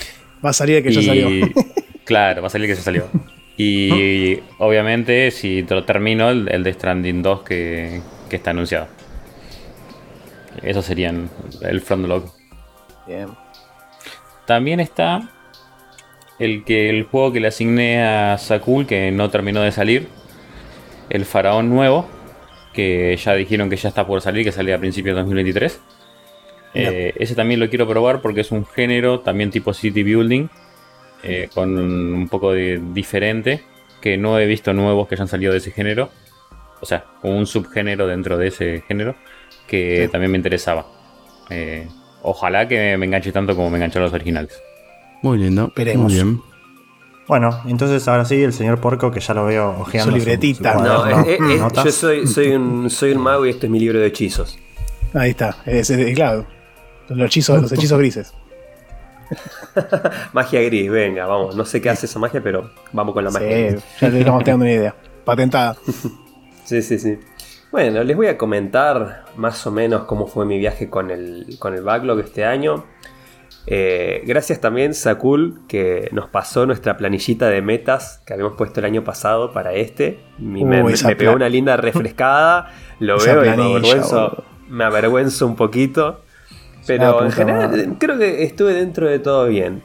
Va 0.45 0.51
a 0.51 0.53
salir 0.53 0.77
el 0.77 0.83
que 0.83 0.93
ya 0.93 1.03
salió. 1.03 1.29
claro, 2.05 2.43
va 2.43 2.49
a 2.49 2.51
salir 2.51 2.69
que 2.69 2.75
ya 2.75 2.83
salió. 2.83 3.09
Y 3.59 4.39
obviamente, 4.59 5.31
si 5.31 5.63
te 5.63 5.75
lo 5.75 5.85
termino, 5.85 6.29
el, 6.29 6.47
el 6.53 6.63
de 6.63 6.75
Stranding 6.75 7.23
2 7.23 7.41
que, 7.41 8.03
que 8.29 8.37
está 8.37 8.51
anunciado. 8.51 8.87
Esos 10.63 10.85
serían 10.85 11.31
el 11.63 11.81
frontlog. 11.81 12.31
Bien. 13.07 13.29
También 14.45 14.79
está 14.81 15.31
el 16.39 16.65
que 16.65 16.91
el 16.91 17.05
juego 17.05 17.33
que 17.33 17.41
le 17.41 17.49
asigné 17.49 18.05
a 18.05 18.37
Sakul 18.37 18.87
que 18.87 19.11
no 19.11 19.31
terminó 19.31 19.63
de 19.63 19.73
salir. 19.73 20.09
El 21.09 21.25
Faraón 21.25 21.71
Nuevo. 21.71 22.07
Que 22.77 23.17
ya 23.17 23.35
dijeron 23.35 23.71
que 23.71 23.77
ya 23.77 23.89
está 23.89 24.07
por 24.07 24.21
salir, 24.21 24.45
que 24.45 24.53
sale 24.53 24.73
a 24.75 24.79
principios 24.79 25.17
de 25.17 25.21
2023. 25.23 25.81
Eh, 26.75 27.15
ese 27.17 27.35
también 27.35 27.59
lo 27.59 27.71
quiero 27.71 27.89
probar 27.89 28.21
porque 28.21 28.43
es 28.43 28.53
un 28.53 28.67
género 28.67 29.21
también 29.21 29.51
tipo 29.51 29.73
City 29.73 30.03
Building. 30.03 30.49
eh, 31.23 31.49
con 31.55 31.77
un 31.79 32.29
poco 32.29 32.53
de 32.53 32.81
diferente. 32.93 33.63
Que 34.01 34.19
no 34.19 34.39
he 34.39 34.47
visto 34.47 34.73
nuevos 34.75 35.09
que 35.09 35.15
hayan 35.15 35.27
salido 35.27 35.53
de 35.53 35.59
ese 35.59 35.71
género. 35.73 36.11
O 36.81 36.87
sea, 36.87 37.07
un 37.23 37.47
subgénero 37.47 38.07
dentro 38.07 38.37
de 38.37 38.49
ese 38.49 38.83
género. 38.87 39.17
Que 39.67 40.09
también 40.13 40.31
me 40.31 40.37
interesaba. 40.37 40.87
Eh, 41.51 41.89
ojalá 42.23 42.69
que 42.69 42.97
me 42.99 43.07
enganche 43.07 43.33
tanto 43.33 43.57
como 43.57 43.71
me 43.71 43.79
engancharon 43.79 44.05
los 44.05 44.13
originales. 44.13 44.61
Muy 45.23 45.39
lindo. 45.39 45.69
Esperemos. 45.69 46.13
Muy 46.13 46.15
bien. 46.15 46.41
Bueno, 47.29 47.61
entonces 47.67 48.07
ahora 48.07 48.25
sí, 48.25 48.41
el 48.43 48.53
señor 48.53 48.81
Porco, 48.81 49.11
que 49.11 49.19
ya 49.21 49.35
lo 49.35 49.47
veo 49.47 49.71
ojeando. 49.81 50.13
Su 50.13 50.17
libretita. 50.19 50.75
No, 50.75 50.81
cuaderno, 50.81 51.25
eh, 51.25 51.33
eh, 51.33 51.39
eh, 51.55 51.59
notas. 51.59 51.85
yo 51.85 51.91
soy, 51.93 52.27
soy, 52.27 52.49
un, 52.53 52.89
soy 52.89 53.13
un 53.13 53.23
mago 53.23 53.45
y 53.47 53.51
este 53.51 53.67
es 53.67 53.71
mi 53.73 53.81
libro 53.81 53.99
de 53.99 54.07
hechizos. 54.07 54.59
Ahí 55.13 55.31
está. 55.31 55.57
Es, 55.67 55.91
es- 55.91 56.15
claro. 56.15 56.47
Los 57.09 57.27
hechizos, 57.27 57.63
los 57.63 57.73
hechizos 57.73 57.99
grises. 57.99 58.33
Magia 60.33 60.61
gris, 60.63 60.91
venga, 60.91 61.27
vamos. 61.27 61.57
No 61.57 61.65
sé 61.65 61.81
qué 61.81 61.91
hace 61.91 62.07
esa 62.07 62.19
magia, 62.19 62.41
pero 62.43 62.71
vamos 62.93 63.13
con 63.13 63.25
la 63.25 63.31
magia 63.31 63.49
Sí, 63.49 63.63
gris. 63.75 63.85
ya 64.01 64.09
le 64.09 64.19
estamos 64.21 64.45
teniendo 64.45 64.65
una 64.65 64.73
idea. 64.75 64.95
Patentada. 65.25 65.77
Sí, 66.65 66.83
sí, 66.83 66.99
sí. 66.99 67.17
Bueno, 67.71 68.03
les 68.03 68.17
voy 68.17 68.27
a 68.27 68.37
comentar 68.37 69.25
más 69.37 69.65
o 69.69 69.71
menos 69.71 70.03
cómo 70.03 70.27
fue 70.27 70.45
mi 70.45 70.59
viaje 70.59 70.91
con 70.91 71.13
el, 71.13 71.59
con 71.61 71.75
el 71.75 71.83
backlog 71.83 72.19
este 72.19 72.45
año. 72.45 72.85
Eh, 73.69 74.23
gracias 74.27 74.61
también, 74.61 74.95
Sakul, 74.95 75.61
que 75.67 76.09
nos 76.13 76.29
pasó 76.29 76.67
nuestra 76.67 76.97
planillita 76.97 77.49
de 77.49 77.63
metas 77.63 78.23
que 78.25 78.33
habíamos 78.35 78.55
puesto 78.57 78.79
el 78.81 78.87
año 78.87 79.03
pasado 79.03 79.53
para 79.53 79.73
este. 79.75 80.21
Mi- 80.39 80.65
me, 80.65 80.83
Uh, 80.83 80.87
me- 80.87 80.93
esa 80.93 81.09
me 81.09 81.17
pegó 81.17 81.33
una 81.33 81.49
linda 81.49 81.77
refrescada. 81.77 82.73
Lo 83.01 83.19
veo 83.25 83.45
y 83.45 83.49
me 83.57 83.63
avergüenzo, 83.65 84.45
me 84.69 84.85
avergüenzo 84.85 85.47
un 85.47 85.57
poquito. 85.57 86.21
Pero 86.87 87.25
en 87.25 87.33
general 87.33 87.69
madre. 87.71 87.89
creo 87.99 88.17
que 88.17 88.45
estuve 88.45 88.73
dentro 88.75 89.09
de 89.09 89.19
todo 89.19 89.47
bien. 89.49 89.83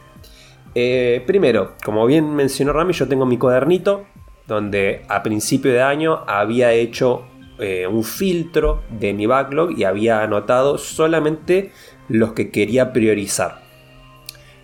Eh, 0.76 1.24
primero, 1.26 1.74
como 1.84 2.06
bien 2.06 2.36
mencionó 2.36 2.74
Rami, 2.74 2.94
yo 2.94 3.08
tengo 3.08 3.26
mi 3.26 3.38
cuadernito 3.38 4.06
donde 4.48 5.02
a 5.10 5.24
principio 5.24 5.72
de 5.72 5.82
año 5.82 6.24
había 6.28 6.72
hecho 6.74 7.24
eh, 7.58 7.88
un 7.88 8.04
filtro 8.04 8.84
de 8.90 9.14
mi 9.14 9.26
backlog 9.26 9.72
y 9.78 9.84
había 9.86 10.22
anotado 10.22 10.78
solamente 10.78 11.72
los 12.08 12.34
que 12.34 12.52
quería 12.52 12.94
priorizar. 12.94 13.62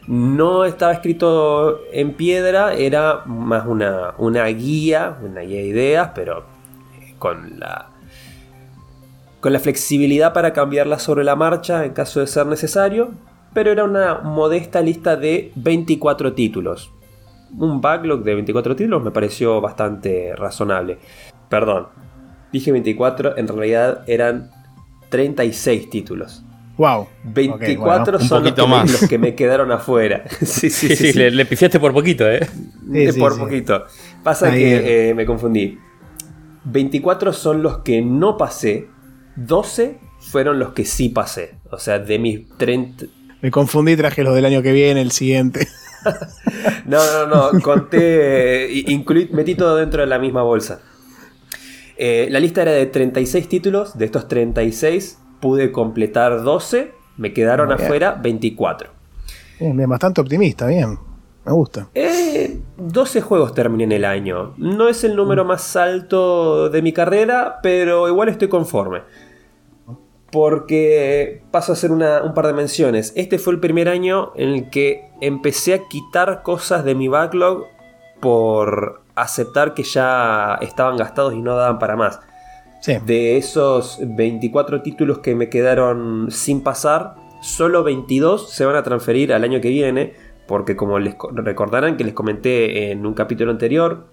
No 0.08 0.64
estaba 0.64 0.94
escrito 0.94 1.82
en 1.92 2.14
piedra, 2.14 2.74
era 2.74 3.24
más 3.26 3.68
una, 3.68 4.14
una 4.18 4.46
guía, 4.46 5.18
una 5.22 5.42
guía 5.42 5.58
de 5.58 5.68
ideas, 5.68 6.12
pero 6.16 6.46
eh, 7.02 7.14
con 7.20 7.60
la, 7.60 7.90
con 9.42 9.52
la 9.52 9.60
flexibilidad 9.60 10.32
para 10.32 10.54
cambiarla 10.54 10.98
sobre 10.98 11.26
la 11.26 11.36
marcha 11.36 11.84
en 11.84 11.92
caso 11.92 12.22
de 12.22 12.28
ser 12.28 12.46
necesario, 12.46 13.12
pero 13.54 13.70
era 13.70 13.84
una 13.84 14.20
modesta 14.20 14.80
lista 14.82 15.18
de 15.18 15.52
24 15.56 16.34
títulos. 16.34 16.90
Un 17.58 17.82
backlog 17.82 18.24
de 18.24 18.36
24 18.36 18.78
títulos 18.78 19.04
me 19.04 19.12
pareció 19.12 19.60
bastante 19.60 20.34
razonable. 20.38 21.00
Perdón, 21.50 21.88
dije 22.54 22.72
24, 22.72 23.38
en 23.38 23.48
realidad 23.50 24.04
eran 24.08 24.52
36 25.10 25.90
títulos. 25.90 26.44
Wow. 26.78 27.08
24 27.24 28.20
Un 28.20 28.24
son 28.24 28.44
los 28.44 28.52
poquito 28.52 28.64
que, 28.66 28.70
me, 28.70 28.76
más. 28.78 28.92
los 28.92 29.10
que 29.10 29.18
me 29.18 29.36
quedaron 29.36 29.72
afuera. 29.72 30.24
sí, 30.42 30.70
sí, 30.70 30.96
Sí, 30.96 30.96
sí. 30.96 31.14
Le, 31.14 31.32
le 31.32 31.46
pifiaste 31.46 31.80
por 31.80 31.92
poquito, 31.94 32.30
¿eh? 32.30 32.46
Sí, 32.92 33.12
sí, 33.12 33.20
por 33.20 33.38
poquito. 33.38 33.86
Pasa 34.24 34.48
Ahí 34.52 34.60
que 34.60 35.10
eh, 35.10 35.14
me 35.14 35.26
confundí. 35.26 35.80
24 36.66 37.34
son 37.34 37.64
los 37.64 37.80
que 37.80 38.02
no 38.02 38.38
pasé. 38.38 38.88
12 39.38 39.98
fueron 40.20 40.60
los 40.60 40.74
que 40.74 40.86
sí 40.86 41.10
pasé. 41.10 41.56
O 41.72 41.80
sea, 41.80 42.00
de 42.00 42.20
mis 42.20 42.48
30... 42.58 43.06
Me 43.42 43.52
confundí, 43.52 43.96
traje 43.96 44.24
los 44.24 44.36
del 44.36 44.46
año 44.46 44.62
que 44.62 44.72
viene, 44.72 45.02
el 45.02 45.12
siguiente. 45.12 45.68
No, 46.86 47.00
no, 47.12 47.52
no. 47.52 47.60
Conté... 47.60 48.66
eh, 48.66 48.84
incluí, 48.88 49.28
metí 49.34 49.56
todo 49.56 49.76
dentro 49.76 50.00
de 50.02 50.08
la 50.08 50.20
misma 50.20 50.42
bolsa. 50.42 50.80
Eh, 51.98 52.28
la 52.30 52.40
lista 52.40 52.62
era 52.62 52.72
de 52.72 52.86
36 52.86 53.50
títulos. 53.50 53.98
De 53.98 54.06
estos 54.06 54.30
36 54.30 55.18
pude 55.40 55.72
completar 55.72 56.44
12. 56.44 56.92
Me 57.18 57.34
quedaron 57.34 57.70
bien. 57.70 57.82
afuera 57.82 58.12
24. 58.22 58.90
Bien, 59.60 59.76
bien, 59.76 59.90
bastante 59.90 60.22
optimista, 60.22 60.68
bien. 60.68 60.98
Me 61.46 61.52
gusta. 61.54 61.88
Eh, 61.96 62.60
12 62.78 63.22
juegos 63.22 63.54
terminé 63.54 63.86
en 63.86 63.92
el 63.94 64.06
año. 64.06 64.54
No 64.58 64.88
es 64.90 65.04
el 65.04 65.16
número 65.16 65.46
más 65.46 65.76
alto 65.76 66.70
de 66.70 66.82
mi 66.82 66.92
carrera, 66.92 67.60
pero 67.64 68.08
igual 68.10 68.30
estoy 68.30 68.50
conforme. 68.50 69.02
Porque 70.32 71.42
paso 71.52 71.72
a 71.72 71.76
hacer 71.76 71.92
una- 71.92 72.22
un 72.22 72.34
par 72.34 72.48
de 72.48 72.54
menciones. 72.54 73.14
Este 73.16 73.40
fue 73.40 73.54
el 73.54 73.60
primer 73.62 73.88
año 73.88 74.34
en 74.36 74.50
el 74.50 74.70
que 74.70 75.10
empecé 75.22 75.74
a 75.74 75.88
quitar 75.88 76.44
cosas 76.44 76.84
de 76.84 76.96
mi 76.96 77.08
backlog 77.08 77.64
por 78.20 79.02
aceptar 79.16 79.74
que 79.74 79.84
ya 79.84 80.56
estaban 80.62 80.98
gastados 80.98 81.34
y 81.34 81.42
no 81.42 81.56
daban 81.56 81.80
para 81.80 81.96
más. 81.96 82.20
Sí. 82.82 82.94
De 83.06 83.38
esos 83.38 84.00
24 84.02 84.82
títulos 84.82 85.20
que 85.20 85.36
me 85.36 85.50
quedaron 85.50 86.28
sin 86.32 86.62
pasar, 86.62 87.16
solo 87.42 87.84
22 87.84 88.50
se 88.52 88.66
van 88.66 88.76
a 88.76 88.84
transferir 88.84 89.34
al 89.34 89.44
año 89.44 89.60
que 89.62 89.70
viene, 89.70 90.14
porque 90.48 90.76
como 90.76 91.00
les 91.00 91.16
co- 91.16 91.30
recordarán 91.34 91.98
que 91.98 92.04
les 92.04 92.14
comenté 92.14 92.92
en 92.92 93.06
un 93.06 93.14
capítulo 93.14 93.52
anterior, 93.52 94.08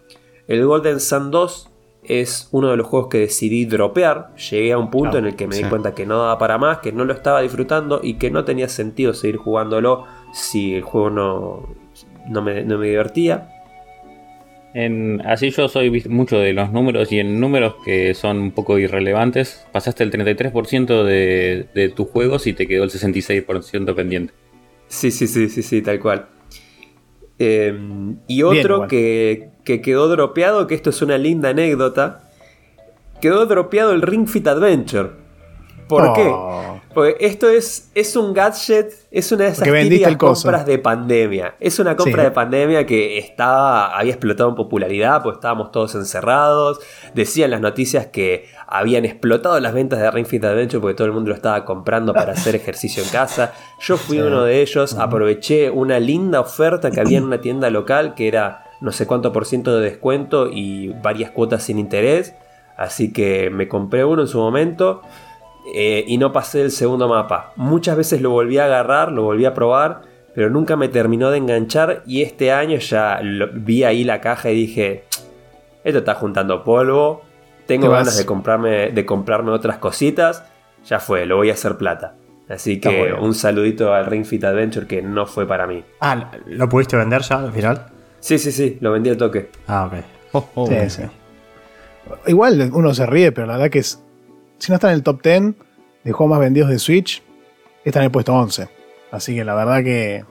el 0.48 0.64
Golden 0.66 0.98
Sun 1.00 1.30
2 1.30 1.70
es 2.06 2.48
uno 2.52 2.70
de 2.70 2.76
los 2.76 2.86
juegos 2.86 3.08
que 3.08 3.18
decidí 3.20 3.64
dropear. 3.64 4.34
Llegué 4.36 4.72
a 4.72 4.78
un 4.78 4.90
punto 4.90 5.16
en 5.18 5.26
el 5.26 5.36
que 5.36 5.46
me 5.46 5.56
di 5.56 5.62
cuenta 5.70 5.94
que 5.94 6.04
no 6.04 6.18
daba 6.18 6.36
para 6.38 6.58
más, 6.58 6.78
que 6.78 6.92
no 6.92 7.04
lo 7.06 7.14
estaba 7.14 7.40
disfrutando 7.40 8.00
y 8.02 8.14
que 8.14 8.30
no 8.30 8.44
tenía 8.44 8.68
sentido 8.68 9.14
seguir 9.14 9.36
jugándolo 9.38 10.04
si 10.32 10.74
el 10.74 10.82
juego 10.82 11.08
no, 11.08 11.68
no, 12.28 12.42
me, 12.42 12.62
no 12.62 12.76
me 12.76 12.88
divertía. 12.88 13.48
En, 14.74 15.22
así 15.24 15.50
yo 15.50 15.68
soy 15.68 16.02
mucho 16.08 16.38
de 16.38 16.52
los 16.52 16.72
números 16.72 17.12
y 17.12 17.20
en 17.20 17.38
números 17.40 17.76
que 17.84 18.12
son 18.14 18.38
un 18.38 18.50
poco 18.50 18.78
irrelevantes, 18.78 19.64
pasaste 19.72 20.02
el 20.02 20.10
33% 20.10 21.04
de, 21.04 21.68
de 21.72 21.88
tus 21.90 22.08
juegos 22.08 22.48
y 22.48 22.52
te 22.54 22.66
quedó 22.66 22.82
el 22.82 22.90
66% 22.90 23.94
pendiente. 23.94 24.34
Sí, 24.88 25.12
sí, 25.12 25.28
sí, 25.28 25.48
sí, 25.48 25.62
sí, 25.62 25.80
tal 25.80 26.00
cual. 26.00 26.26
Eh, 27.38 27.76
y 28.26 28.42
otro 28.42 28.86
que, 28.86 29.50
que 29.64 29.80
quedó 29.80 30.08
dropeado, 30.08 30.66
que 30.66 30.74
esto 30.74 30.90
es 30.90 31.02
una 31.02 31.18
linda 31.18 31.50
anécdota, 31.50 32.30
quedó 33.20 33.46
dropeado 33.46 33.92
el 33.92 34.02
Ring 34.02 34.26
Fit 34.28 34.46
Adventure. 34.46 35.10
¿Por 35.88 36.02
Oh. 36.06 36.12
qué? 36.14 36.34
Porque 36.94 37.16
esto 37.26 37.50
es, 37.50 37.90
es 37.94 38.14
un 38.14 38.32
gadget, 38.32 38.92
es 39.10 39.32
una 39.32 39.44
de 39.44 39.50
esas 39.50 39.64
típicas 39.68 40.16
coso. 40.16 40.42
compras 40.44 40.64
de 40.64 40.78
pandemia. 40.78 41.56
Es 41.58 41.80
una 41.80 41.96
compra 41.96 42.22
Sí. 42.22 42.28
de 42.28 42.30
pandemia 42.30 42.86
que 42.86 43.18
estaba, 43.18 43.98
había 43.98 44.12
explotado 44.12 44.48
en 44.50 44.54
popularidad, 44.54 45.20
pues 45.22 45.34
estábamos 45.34 45.72
todos 45.72 45.94
encerrados. 45.96 46.78
Decían 47.14 47.50
las 47.50 47.60
noticias 47.60 48.06
que 48.06 48.46
habían 48.68 49.04
explotado 49.04 49.58
las 49.58 49.74
ventas 49.74 49.98
de 49.98 50.08
Ring 50.10 50.24
Fit 50.26 50.44
Adventure 50.44 50.80
porque 50.80 50.94
todo 50.94 51.06
el 51.08 51.12
mundo 51.12 51.30
lo 51.30 51.34
estaba 51.34 51.64
comprando 51.64 52.12
para 52.14 52.32
hacer 52.34 52.54
ejercicio 52.54 53.02
en 53.02 53.08
casa. 53.08 53.52
Yo 53.80 53.96
fui 53.96 54.20
uno 54.20 54.44
de 54.44 54.62
ellos, 54.62 54.94
aproveché 54.94 55.70
una 55.70 55.98
linda 55.98 56.40
oferta 56.40 56.90
que 56.92 57.00
había 57.00 57.18
en 57.18 57.24
una 57.24 57.40
tienda 57.40 57.70
local 57.70 58.14
que 58.14 58.28
era 58.28 58.64
no 58.80 58.92
sé 58.92 59.06
cuánto 59.06 59.32
por 59.32 59.46
ciento 59.46 59.76
de 59.76 59.82
descuento 59.90 60.48
y 60.48 60.88
varias 61.02 61.30
cuotas 61.32 61.64
sin 61.64 61.78
interés. 61.80 62.34
Así 62.76 63.12
que 63.12 63.50
me 63.50 63.68
compré 63.68 64.04
uno 64.04 64.22
en 64.22 64.28
su 64.28 64.38
momento. 64.38 65.02
Eh, 65.72 66.04
y 66.06 66.18
no 66.18 66.32
pasé 66.32 66.62
el 66.62 66.70
segundo 66.70 67.08
mapa. 67.08 67.52
Muchas 67.56 67.96
veces 67.96 68.20
lo 68.20 68.30
volví 68.30 68.58
a 68.58 68.64
agarrar, 68.64 69.12
lo 69.12 69.22
volví 69.22 69.44
a 69.44 69.54
probar, 69.54 70.02
pero 70.34 70.50
nunca 70.50 70.76
me 70.76 70.88
terminó 70.88 71.30
de 71.30 71.38
enganchar 71.38 72.02
y 72.06 72.22
este 72.22 72.52
año 72.52 72.78
ya 72.78 73.20
vi 73.54 73.84
ahí 73.84 74.04
la 74.04 74.20
caja 74.20 74.50
y 74.50 74.54
dije, 74.54 75.04
esto 75.84 75.98
está 76.00 76.14
juntando 76.14 76.64
polvo, 76.64 77.22
tengo 77.66 77.88
ganas 77.90 78.16
de 78.18 78.26
comprarme, 78.26 78.90
de 78.90 79.06
comprarme 79.06 79.52
otras 79.52 79.78
cositas, 79.78 80.44
ya 80.86 80.98
fue, 81.00 81.24
lo 81.24 81.36
voy 81.36 81.50
a 81.50 81.54
hacer 81.54 81.76
plata. 81.76 82.14
Así 82.48 82.78
que 82.78 83.14
un 83.18 83.34
saludito 83.34 83.94
al 83.94 84.04
Ring 84.04 84.26
Fit 84.26 84.44
Adventure 84.44 84.86
que 84.86 85.00
no 85.00 85.24
fue 85.24 85.46
para 85.46 85.66
mí. 85.66 85.82
Ah, 86.00 86.30
¿lo 86.46 86.68
pudiste 86.68 86.96
vender 86.96 87.22
ya 87.22 87.36
al 87.36 87.52
final? 87.52 87.86
Sí, 88.20 88.38
sí, 88.38 88.52
sí, 88.52 88.76
lo 88.80 88.92
vendí 88.92 89.08
al 89.08 89.16
toque. 89.16 89.50
Ah, 89.66 89.86
ok. 89.86 90.04
Oh, 90.32 90.48
oh. 90.54 90.66
Sí, 90.66 90.90
sí. 90.90 91.02
Igual 92.26 92.70
uno 92.74 92.92
se 92.92 93.06
ríe, 93.06 93.32
pero 93.32 93.46
la 93.46 93.54
verdad 93.54 93.70
que 93.70 93.78
es. 93.78 94.03
Si 94.64 94.72
no 94.72 94.76
está 94.76 94.88
en 94.88 94.94
el 94.94 95.02
top 95.02 95.22
10 95.22 95.42
de 96.04 96.12
juegos 96.12 96.30
más 96.30 96.40
vendidos 96.40 96.70
de 96.70 96.78
Switch, 96.78 97.22
está 97.84 97.98
en 97.98 98.06
el 98.06 98.10
puesto 98.10 98.32
11. 98.32 98.66
Así 99.10 99.34
que 99.34 99.44
la 99.44 99.54
verdad 99.54 99.84
que 99.84 100.24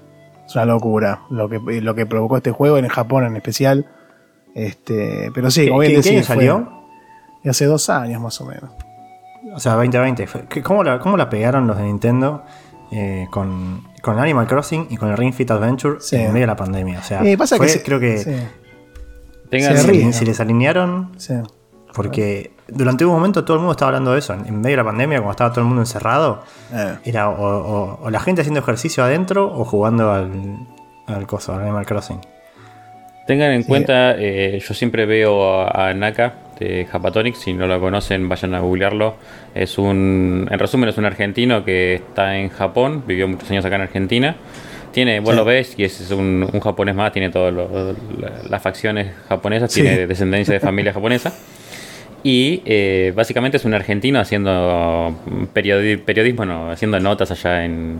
es 0.48 0.56
una 0.56 0.66
locura 0.66 1.22
lo 1.30 1.48
que, 1.48 1.60
lo 1.60 1.94
que 1.94 2.08
provocó 2.08 2.38
este 2.38 2.50
juego 2.50 2.80
en 2.80 2.88
Japón 2.88 3.26
en 3.26 3.36
especial. 3.36 3.86
Este, 4.56 5.30
pero 5.36 5.52
sí, 5.52 5.68
como 5.68 5.82
bien 5.82 6.02
¿Qué, 6.02 6.24
salió? 6.24 6.68
hace 7.46 7.66
dos 7.66 7.92
años 7.92 8.20
más 8.24 8.42
o 8.42 8.48
menos. 8.48 8.72
O 9.54 9.60
sea, 9.60 9.74
2020. 9.74 10.28
¿Cómo 10.64 10.84
la, 10.84 10.98
cómo 10.98 11.16
la 11.16 11.30
pegaron 11.30 11.68
los 11.68 11.78
de 11.78 11.84
Nintendo 11.84 12.44
eh, 12.92 13.28
con, 13.30 13.84
con, 14.02 14.18
Animal 14.18 14.48
Crossing 14.48 14.88
y 14.90 14.98
con 14.98 15.12
el 15.12 15.18
Ring 15.18 15.36
Fit 15.36 15.52
Adventure 15.52 16.00
en 16.12 16.34
medio 16.34 16.42
de 16.42 16.48
la 16.48 16.56
pandemia? 16.56 17.02
O 17.02 17.04
sea, 17.04 17.22
pasa 17.38 17.60
que 17.60 17.84
creo 17.84 18.00
que 18.00 18.18
si, 20.12 20.26
les 20.26 20.40
alinearon. 20.40 21.12
Porque 21.94 22.53
durante 22.68 23.06
un 23.06 23.12
momento 23.12 23.44
todo 23.44 23.56
el 23.56 23.62
mundo 23.62 23.74
estaba 23.74 23.90
hablando 23.90 24.14
de 24.14 24.20
eso. 24.20 24.34
En 24.34 24.62
medio 24.62 24.78
de 24.78 24.78
la 24.78 24.84
pandemia, 24.84 25.18
cuando 25.18 25.32
estaba 25.32 25.52
todo 25.52 25.62
el 25.62 25.68
mundo 25.68 25.82
encerrado, 25.82 26.44
eh. 26.74 26.96
era 27.06 27.30
o, 27.30 28.10
la 28.10 28.20
gente 28.20 28.42
haciendo 28.42 28.60
ejercicio 28.60 29.04
adentro 29.04 29.46
o 29.54 29.66
jugando 29.66 30.12
al, 30.12 30.32
al 31.08 31.28
coso, 31.28 31.54
al 31.54 31.62
Animal 31.62 31.86
Crossing. 31.86 32.20
Tengan 33.26 33.52
en 33.54 33.64
cuenta, 33.64 34.16
eh, 34.18 34.60
yo 34.60 34.74
siempre 34.74 35.06
veo 35.06 35.66
a, 35.66 35.94
Naka 35.94 36.34
de 36.60 36.86
Japatonic, 36.86 37.36
si 37.36 37.54
no 37.54 37.68
lo 37.68 37.80
conocen 37.80 38.28
vayan 38.28 38.54
a 38.54 38.60
googlearlo. 38.60 39.16
Es 39.56 39.78
un, 39.78 40.48
en 40.52 40.60
resumen, 40.60 40.90
es 40.90 40.98
un 40.98 41.06
argentino 41.06 41.64
que 41.64 41.96
está 41.96 42.38
en 42.38 42.50
Japón, 42.50 43.04
vivió 43.08 43.28
muchos 43.28 43.50
años 43.50 43.64
acá 43.64 43.76
en 43.76 43.84
Argentina. 43.84 44.36
Tiene, 44.92 45.22
vos 45.22 45.36
lo 45.36 45.46
ves, 45.46 45.74
y 45.78 45.86
es 45.86 46.12
un, 46.12 46.48
japonés 46.62 46.96
más, 46.96 47.12
tiene 47.14 47.30
todas 47.30 47.54
las 48.48 48.62
facciones 48.62 49.12
japonesas, 49.28 49.74
tiene 49.74 50.06
descendencia 50.06 50.54
de 50.54 50.60
familia 50.60 50.94
japonesa. 50.94 51.34
Y 52.24 52.62
eh, 52.66 53.12
básicamente 53.14 53.58
es 53.58 53.66
un 53.66 53.74
argentino 53.74 54.20
haciendo 54.20 55.14
periodismo, 55.54 56.46
no, 56.46 56.72
haciendo 56.72 57.00
notas 57.00 57.32
allá 57.32 57.66
en, 57.66 58.00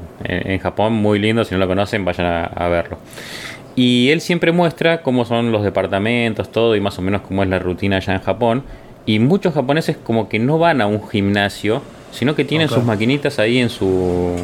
Japón, 0.62 0.94
muy 0.94 1.20
lindo, 1.20 1.44
si 1.44 1.54
no 1.54 1.60
lo 1.60 1.68
conocen 1.68 2.06
vayan 2.06 2.50
a 2.56 2.68
verlo. 2.70 2.98
Y 3.76 4.10
él 4.10 4.22
siempre 4.22 4.52
muestra 4.52 5.02
cómo 5.02 5.26
son 5.26 5.52
los 5.52 5.64
departamentos, 5.64 6.52
todo 6.52 6.76
y 6.76 6.82
más 6.82 6.98
o 7.00 7.02
menos 7.02 7.22
cómo 7.22 7.44
es 7.44 7.50
la 7.50 7.60
rutina 7.60 7.98
allá 7.98 8.14
en 8.14 8.22
Japón. 8.22 8.64
Y 9.06 9.20
muchos 9.20 9.54
japoneses 9.54 9.98
como 9.98 10.30
que 10.30 10.40
no 10.40 10.60
van 10.60 10.80
a 10.80 10.86
un 10.86 11.08
gimnasio, 11.08 11.82
sino 12.12 12.36
que 12.36 12.46
tienen 12.46 12.70
sus 12.70 12.84
maquinitas 12.84 13.40
ahí 13.40 13.58
en 13.58 13.70
su 13.70 14.36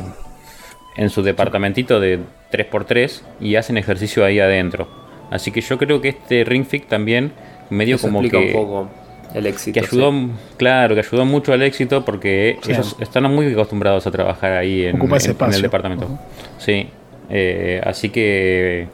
en 0.97 1.09
su 1.09 1.21
departamentito 1.21 1.99
de 2.01 2.19
3x3 2.51 3.21
y 3.39 3.55
hacen 3.55 3.77
ejercicio 3.77 4.25
ahí 4.25 4.39
adentro. 4.39 4.87
Así 5.29 5.51
que 5.51 5.61
yo 5.61 5.77
creo 5.77 6.01
que 6.01 6.09
este 6.09 6.43
Ring 6.43 6.65
Fit 6.65 6.87
también 6.87 7.31
medio 7.69 7.99
como 7.99 8.21
que 8.21 8.35
un 8.35 8.51
poco 8.51 8.89
el 9.33 9.45
éxito. 9.45 9.79
Que 9.79 9.85
ayudó, 9.85 10.11
claro, 10.57 10.95
que 10.95 11.01
ayudó 11.01 11.25
mucho 11.25 11.53
al 11.53 11.61
éxito 11.61 12.03
porque 12.03 12.59
ellos 12.67 12.95
están 12.99 13.23
muy 13.33 13.51
acostumbrados 13.51 14.05
a 14.07 14.11
trabajar 14.11 14.53
ahí 14.53 14.85
en, 14.85 14.99
el 15.01 15.61
departamento. 15.61 16.07
Sí, 16.57 16.89
eh, 17.29 17.81
así 17.83 18.09
que 18.09 18.87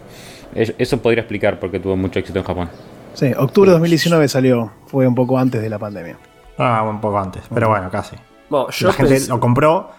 eso 0.56 0.98
podría 1.02 1.22
explicar 1.22 1.60
por 1.60 1.72
qué 1.72 1.80
tuvo 1.80 1.96
mucho 1.96 2.20
éxito 2.20 2.40
en 2.40 2.46
Japón. 2.46 2.70
Sí, 3.14 3.32
octubre 3.38 3.70
de 3.70 3.74
2019 3.74 4.28
salió, 4.28 4.72
fue 4.88 5.08
un 5.08 5.16
poco 5.16 5.38
antes 5.38 5.62
de 5.62 5.70
la 5.70 5.80
pandemia. 5.80 6.18
Ah, 6.58 6.84
un 6.90 7.02
poco 7.02 7.18
antes, 7.20 7.44
pero 7.54 7.70
bueno, 7.70 7.90
casi. 7.90 8.16
la 8.50 8.94
gente 8.94 9.20
lo 9.28 9.40
compró 9.40 9.90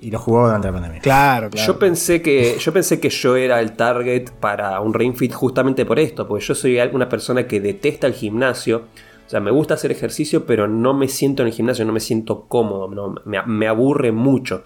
y 0.00 0.10
lo 0.10 0.18
jugó 0.18 0.46
durante 0.46 0.68
la 0.68 0.72
pandemia. 0.72 1.00
Claro, 1.00 1.48
claro. 1.48 1.66
Yo 1.66 1.78
pensé 1.78 2.20
que 2.20 2.56
yo 2.58 2.72
pensé 2.72 2.98
que 2.98 3.08
yo 3.08 3.36
era 3.36 3.60
el 3.60 3.72
target 3.72 4.30
para 4.40 4.80
un 4.80 4.92
Ring 4.92 5.14
Fit 5.14 5.32
justamente 5.32 5.86
por 5.86 5.98
esto, 5.98 6.26
porque 6.26 6.44
yo 6.44 6.54
soy 6.54 6.78
una 6.92 7.08
persona 7.08 7.46
que 7.46 7.60
detesta 7.60 8.06
el 8.06 8.14
gimnasio. 8.14 8.84
O 9.32 9.34
sea, 9.34 9.40
me 9.40 9.50
gusta 9.50 9.72
hacer 9.72 9.90
ejercicio, 9.90 10.44
pero 10.44 10.68
no 10.68 10.92
me 10.92 11.08
siento 11.08 11.42
en 11.42 11.48
el 11.48 11.54
gimnasio, 11.54 11.86
no 11.86 11.92
me 11.94 12.00
siento 12.00 12.42
cómodo, 12.48 13.16
me, 13.24 13.66
aburre 13.66 14.12
mucho. 14.12 14.64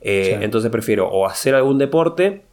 Eh, 0.00 0.38
entonces 0.40 0.70
prefiero 0.70 1.06
o 1.08 1.26
hacer 1.26 1.54
algún 1.54 1.76
deporte 1.76 2.46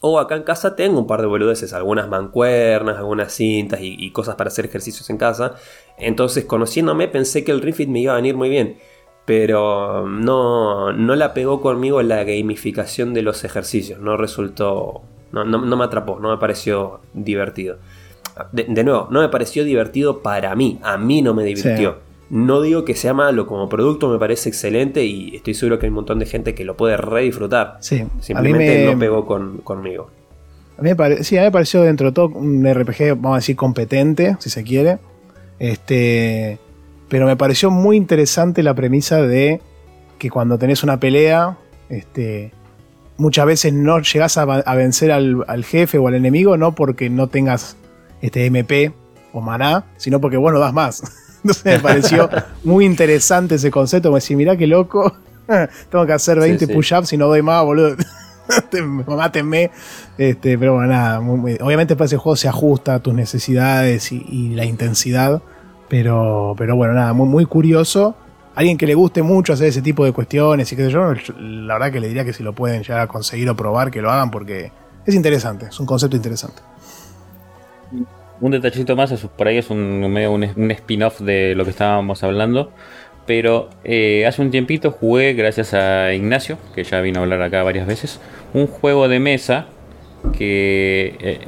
o 0.00 0.20
acá 0.20 0.36
en 0.36 0.44
casa 0.44 0.76
tengo 0.76 1.00
un 1.00 1.08
par 1.08 1.20
de 1.20 1.26
boludeces, 1.26 1.72
algunas 1.72 2.08
mancuernas, 2.08 2.98
algunas 2.98 3.32
cintas 3.32 3.80
y, 3.82 4.12
cosas 4.12 4.36
para 4.36 4.46
hacer 4.46 4.64
ejercicios 4.64 5.10
en 5.10 5.16
casa. 5.16 5.56
Entonces, 5.98 6.44
conociéndome, 6.44 7.08
pensé 7.08 7.42
que 7.42 7.50
el 7.50 7.62
Refit 7.62 7.88
me 7.88 7.98
iba 7.98 8.12
a 8.12 8.16
venir 8.16 8.36
muy 8.36 8.48
bien. 8.48 8.78
Pero 9.24 10.08
no, 10.08 10.92
no 10.92 11.16
la 11.16 11.34
pegó 11.34 11.60
conmigo 11.60 12.00
la 12.02 12.22
gamificación 12.22 13.12
de 13.12 13.22
los 13.22 13.42
ejercicios. 13.42 13.98
No 13.98 14.16
resultó. 14.16 15.02
No, 15.32 15.44
me 15.44 15.84
atrapó, 15.84 16.20
no 16.20 16.30
me 16.30 16.38
pareció 16.38 17.00
divertido. 17.12 17.78
De, 18.52 18.84
nuevo, 18.84 19.08
no 19.10 19.20
me 19.20 19.28
pareció 19.28 19.64
divertido 19.64 20.22
para 20.22 20.54
mí. 20.54 20.78
A 20.82 20.96
mí 20.96 21.22
no 21.22 21.34
me 21.34 21.44
divirtió. 21.44 21.98
No 22.30 22.62
digo 22.62 22.84
que 22.84 22.94
sea 22.94 23.12
malo, 23.12 23.46
como 23.46 23.68
producto 23.68 24.08
me 24.08 24.18
parece 24.18 24.48
excelente 24.48 25.04
y 25.04 25.36
estoy 25.36 25.52
seguro 25.52 25.78
que 25.78 25.84
hay 25.84 25.90
un 25.90 25.96
montón 25.96 26.18
de 26.18 26.24
gente 26.24 26.54
que 26.54 26.64
lo 26.64 26.76
puede 26.78 26.96
re 26.96 27.24
disfrutar. 27.24 27.76
Sí, 27.80 28.04
Simplemente 28.20 28.86
no 28.86 28.98
pegó 28.98 29.26
conmigo. 29.26 30.08
A 30.78 30.82
mí, 30.82 30.90
me 30.94 31.24
sí, 31.24 31.36
a 31.36 31.40
mí 31.40 31.46
me 31.46 31.52
pareció 31.52 31.82
dentro 31.82 32.06
de 32.06 32.12
todo 32.12 32.28
un 32.28 32.66
RPG, 32.66 33.16
vamos 33.16 33.32
a 33.32 33.36
decir, 33.36 33.54
competente, 33.54 34.36
si 34.40 34.48
se 34.48 34.64
quiere. 34.64 34.98
Este, 35.58 36.58
pero 37.08 37.26
me 37.26 37.36
pareció 37.36 37.70
muy 37.70 37.98
interesante 37.98 38.62
la 38.62 38.74
premisa 38.74 39.20
de 39.20 39.60
que 40.18 40.30
cuando 40.30 40.58
tenés 40.58 40.82
una 40.82 40.98
pelea, 40.98 41.58
este, 41.90 42.52
muchas 43.18 43.44
veces 43.44 43.74
no 43.74 44.00
llegás 44.00 44.38
a, 44.38 44.74
vencer 44.74 45.12
al, 45.12 45.44
al, 45.46 45.64
jefe 45.64 45.98
o 45.98 46.08
al 46.08 46.14
enemigo, 46.14 46.56
no 46.56 46.74
porque 46.74 47.10
no 47.10 47.26
tengas 47.26 47.76
este 48.22 48.46
MP 48.46 48.94
o 49.32 49.40
maná, 49.40 49.84
sino 49.96 50.20
porque 50.20 50.36
vos 50.38 50.52
no 50.52 50.58
das 50.58 50.72
más. 50.72 51.02
Entonces 51.42 51.64
me 51.64 51.78
pareció 51.80 52.30
muy 52.64 52.86
interesante 52.86 53.56
ese 53.56 53.70
concepto. 53.70 54.10
Me 54.10 54.16
decía, 54.16 54.36
mirá 54.36 54.56
qué 54.56 54.66
loco. 54.66 55.12
Tengo 55.90 56.06
que 56.06 56.12
hacer 56.12 56.38
20 56.38 56.68
push-ups 56.68 57.12
y 57.12 57.16
no 57.16 57.26
doy 57.26 57.42
más, 57.42 57.64
boludo. 57.64 57.96
Mátenme. 59.06 59.70
Este, 60.16 60.56
pero 60.56 60.74
bueno, 60.74 60.88
nada. 60.88 61.20
obviamente 61.20 61.96
para 61.96 62.06
ese 62.06 62.16
juego 62.16 62.36
se 62.36 62.48
ajusta 62.48 62.94
a 62.94 62.98
tus 63.00 63.12
necesidades 63.12 64.12
y, 64.12 64.50
la 64.54 64.64
intensidad. 64.64 65.42
Pero, 65.88 66.54
pero 66.56 66.76
bueno, 66.76 66.94
nada, 66.94 67.12
muy, 67.12 67.28
muy 67.28 67.44
curioso. 67.44 68.14
Alguien 68.54 68.76
que 68.76 68.86
le 68.86 68.94
guste 68.94 69.22
mucho 69.22 69.52
hacer 69.52 69.68
ese 69.68 69.82
tipo 69.82 70.04
de 70.04 70.12
cuestiones 70.12 70.70
y 70.72 70.76
qué 70.76 70.84
sé 70.84 70.90
yo, 70.90 71.14
la 71.38 71.74
verdad 71.74 71.90
que 71.90 72.00
le 72.00 72.08
diría 72.08 72.24
que 72.24 72.34
si 72.34 72.42
lo 72.42 72.54
pueden 72.54 72.82
ya 72.82 73.06
conseguir 73.06 73.48
o 73.48 73.56
probar, 73.56 73.90
que 73.90 74.02
lo 74.02 74.10
hagan 74.10 74.30
porque 74.30 74.70
es 75.06 75.14
interesante, 75.14 75.66
es 75.70 75.80
un 75.80 75.86
concepto 75.86 76.16
interesante 76.16 76.60
un 78.40 78.50
detallito 78.50 78.96
más, 78.96 79.12
por 79.12 79.48
ahí 79.48 79.58
es 79.58 79.70
un, 79.70 80.12
medio 80.12 80.32
un, 80.32 80.70
spin-off 80.72 81.20
de 81.20 81.54
lo 81.54 81.64
que 81.64 81.70
estábamos 81.70 82.22
hablando. 82.22 82.72
Pero 83.24 83.70
eh, 83.84 84.26
hace 84.26 84.42
un 84.42 84.50
tiempito 84.50 84.90
jugué, 84.90 85.34
gracias 85.34 85.74
a 85.74 86.12
Ignacio, 86.12 86.58
que 86.74 86.82
ya 86.82 87.00
vino 87.00 87.20
a 87.20 87.22
hablar 87.22 87.40
acá 87.42 87.62
varias 87.62 87.86
veces, 87.86 88.20
un 88.52 88.66
juego 88.66 89.06
de 89.06 89.20
mesa 89.20 89.66
que 90.36 91.16
eh, 91.20 91.38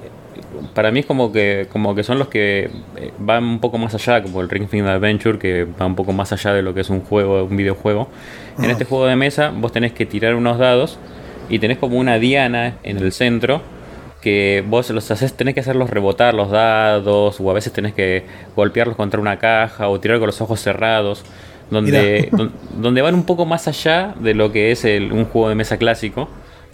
para 0.73 0.91
mí 0.91 1.01
es 1.01 1.07
como 1.07 1.33
que, 1.33 1.67
como 1.73 1.95
que 1.97 2.05
son 2.05 2.19
los 2.19 2.29
que 2.29 2.71
eh, 2.97 3.13
van 3.19 3.45
un 3.45 3.61
poco 3.61 3.79
más 3.79 3.95
allá, 3.95 4.23
como 4.23 4.41
el 4.41 4.49
Ring 4.49 4.69
Fit 4.69 4.85
Adventure, 4.85 5.39
que 5.39 5.65
va 5.65 5.87
un 5.87 5.97
poco 5.97 6.13
más 6.13 6.33
allá 6.33 6.53
de 6.53 6.63
lo 6.63 6.75
que 6.75 6.81
es 6.81 6.91
un 6.91 7.01
juego, 7.01 7.45
un 7.45 7.57
videojuego. 7.57 8.09
En 8.59 8.71
este 8.71 8.85
juego 8.85 9.07
de 9.07 9.17
mesa 9.17 9.53
vos 9.55 9.73
tenés 9.73 9.93
que 9.93 10.07
tirar 10.07 10.37
unos 10.37 10.59
dados 10.59 10.99
y 11.49 11.59
tenés 11.59 11.79
como 11.79 11.99
una 11.99 12.19
diana 12.19 12.77
en 12.85 12.99
el 12.99 13.13
centro 13.13 13.63
que 14.25 14.65
vos 14.67 14.89
los 14.89 15.11
haces, 15.11 15.35
tenés 15.35 15.53
que 15.53 15.61
hacerlos 15.61 15.91
rebotar 15.91 16.33
los 16.33 16.51
dados, 16.51 17.39
o 17.39 17.51
a 17.51 17.53
veces 17.53 17.75
tenés 17.75 17.93
que 17.93 18.25
golpearlos 18.57 18.97
contra 18.97 19.21
una 19.21 19.39
caja, 19.39 19.89
o 19.89 20.01
tirar 20.01 20.19
con 20.19 20.27
los 20.27 20.41
ojos 20.41 20.61
cerrados, 20.61 21.23
donde, 21.71 22.31
donde 22.81 23.03
van 23.03 23.15
un 23.15 23.27
poco 23.27 23.45
más 23.45 23.69
allá 23.69 24.15
de 24.19 24.33
lo 24.33 24.51
que 24.51 24.73
es 24.73 24.83
un 24.85 25.27
juego 25.27 25.51
de 25.51 25.55
mesa 25.55 25.77
clásico. 25.77 26.31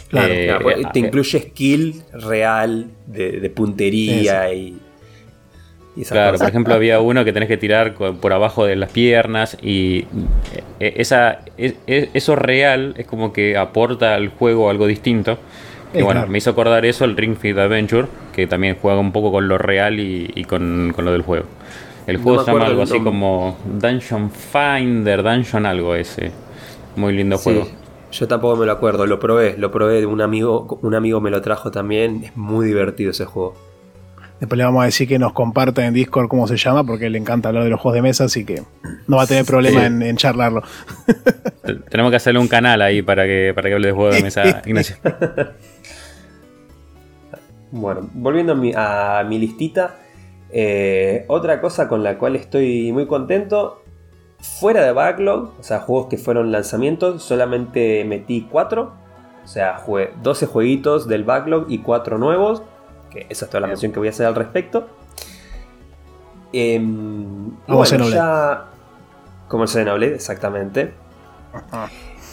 Claro, 0.09 0.33
eh, 0.33 0.49
eh, 0.49 0.83
te 0.93 1.01
incluye 1.01 1.41
skill 1.41 2.03
real 2.13 2.87
de, 3.07 3.51
puntería 3.51 4.53
y, 4.55 4.79
Claro, 6.09 6.39
por 6.39 6.49
ejemplo, 6.49 6.73
había 6.73 7.01
uno 7.01 7.25
que 7.25 7.33
tenés 7.33 7.49
que 7.49 7.57
tirar 7.57 7.95
por 7.95 8.33
abajo 8.33 8.65
de 8.65 8.77
las 8.77 8.91
piernas 8.91 9.59
y 9.61 10.07
eh, 10.79 10.95
esa, 10.97 11.41
eso 11.59 12.37
real 12.37 12.95
es 12.97 13.07
como 13.07 13.33
que 13.33 13.57
aporta 13.57 14.15
al 14.15 14.29
juego 14.29 14.71
algo 14.71 14.87
distinto. 14.87 15.39
Y 15.93 16.03
bueno, 16.03 16.27
me 16.29 16.39
hizo 16.39 16.51
acordar 16.51 16.85
eso 16.87 17.05
el 17.05 17.17
Ring 17.17 17.37
Fit 17.37 17.59
Adventure, 17.59 18.07
que 18.33 18.47
también 18.47 18.77
juega 18.81 19.01
un 19.01 19.11
poco 19.13 19.33
con 19.33 19.49
lo 19.49 19.59
real 19.59 19.99
y, 19.99 20.45
con, 20.45 20.95
lo 20.97 21.13
del 21.13 21.23
juego. 21.23 21.47
El 22.07 22.19
juego 22.19 22.45
se 22.45 22.53
llama 22.53 22.67
algo 22.67 22.83
así 22.83 23.01
como 23.01 23.57
Dungeon 23.65 24.31
Finder, 24.31 25.23
Dungeon 25.23 25.67
algo 25.67 25.95
ese. 25.95 26.31
Muy 26.97 27.13
lindo 27.15 27.37
Sí, 27.39 27.45
juego. 27.45 27.69
yo 28.13 28.29
tampoco 28.29 28.57
me 28.57 28.67
lo 28.67 28.73
acuerdo, 28.73 29.07
lo 29.07 29.19
probé, 29.21 29.57
lo 29.59 29.71
probé, 29.71 30.07
un 30.07 30.21
amigo, 30.21 30.79
un 30.83 30.95
amigo 30.95 31.21
me 31.21 31.31
lo 31.31 31.41
trajo 31.43 31.71
también, 31.71 32.23
es 32.25 32.37
muy 32.37 32.67
divertido 32.67 33.11
ese 33.11 33.25
juego. 33.25 33.55
Después 34.41 34.57
le 34.57 34.65
vamos 34.65 34.83
a 34.83 34.87
decir 34.87 35.07
que 35.07 35.19
nos 35.19 35.35
comparta 35.35 35.85
en 35.87 35.93
Discord 35.93 36.27
cómo 36.29 36.49
se 36.49 36.57
llama, 36.57 36.83
porque 36.83 37.11
le 37.11 37.19
encanta 37.19 37.51
hablar 37.51 37.63
de 37.65 37.71
los 37.71 37.79
juegos 37.79 37.97
de 37.97 38.03
mesa, 38.03 38.25
así 38.25 38.45
que 38.47 38.63
no 39.07 39.17
va 39.19 39.25
a 39.25 39.27
tener 39.27 39.45
problema 39.45 39.81
Sí. 39.81 39.87
en, 39.87 40.03
en 40.03 40.17
charlarlo. 40.17 40.63
Te- 41.63 41.75
Tenemos 41.75 42.11
que 42.11 42.17
hacerle 42.17 42.41
un 42.41 42.49
canal 42.49 42.81
ahí 42.81 43.03
para 43.03 43.25
que, 43.27 43.53
para 43.55 43.69
que 43.69 43.75
hable 43.75 43.89
de 43.89 43.93
juego 43.93 44.15
de 44.15 44.23
mesa, 44.23 44.63
Ignacio. 44.67 44.97
Bueno, 47.73 48.09
volviendo 48.15 48.53
a 48.53 48.57
mi, 48.57 48.73
a 48.75 49.25
mi 49.29 49.39
listita, 49.39 49.97
eh, 50.51 51.25
otra 51.29 51.61
cosa 51.61 51.89
con 51.89 52.03
la 52.03 52.19
cual 52.19 52.37
estoy 52.37 52.93
muy 52.93 53.07
contento, 53.07 53.83
fuera 54.41 54.85
de 54.85 54.93
backlog, 54.93 55.53
o 55.59 55.63
sea, 55.63 55.81
juegos 55.81 56.07
que 56.07 56.19
fueron 56.19 56.51
lanzamientos, 56.51 57.23
solamente 57.23 58.05
metí 58.05 58.49
4, 58.51 58.93
o 59.45 59.47
sea, 59.47 59.79
jugué 59.79 60.13
12 60.23 60.47
jueguitos 60.47 61.09
del 61.09 61.25
backlog 61.25 61.67
y 61.69 61.79
4 61.79 62.19
nuevos, 62.19 62.63
que 63.11 63.27
esa 63.29 63.45
es 63.45 63.51
toda 63.51 63.61
la 63.61 63.67
mención 63.69 63.93
que 63.93 63.99
voy 63.99 64.09
a 64.09 64.11
hacer 64.11 64.27
al 64.27 64.35
respecto. 64.35 64.89
Y 66.53 66.79
Como 67.67 67.85
Xenoblade. 67.85 68.15
ya... 68.15 68.67
Como 69.49 69.65
el 69.65 69.69
Xenoblade, 69.69 70.15
exactamente. 70.15 70.95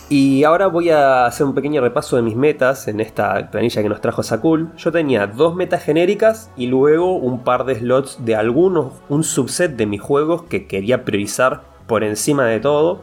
Y 0.09 0.45
ahora 0.45 0.67
voy 0.67 0.89
a 0.89 1.25
hacer 1.25 1.45
un 1.45 1.53
pequeño 1.53 1.81
repaso 1.81 2.15
de 2.15 2.21
mis 2.21 2.35
metas 2.37 2.87
en 2.87 3.01
esta 3.01 3.51
planilla 3.51 3.81
que 3.83 3.89
nos 3.89 3.99
trajo 3.99 4.23
Sakul. 4.23 4.69
Yo 4.77 4.91
tenía 4.91 5.27
dos 5.27 5.53
metas 5.53 5.83
genéricas 5.83 6.49
y 6.55 6.67
luego 6.67 7.17
un 7.17 7.43
par 7.43 7.65
de 7.65 7.75
slots 7.75 8.23
de 8.23 8.35
algunos, 8.35 8.93
un 9.09 9.25
subset 9.25 9.75
de 9.75 9.85
mis 9.85 9.99
juegos 9.99 10.43
que 10.43 10.65
quería 10.65 11.03
priorizar 11.03 11.63
por 11.87 12.05
encima 12.05 12.45
de 12.45 12.61
todo. 12.61 13.01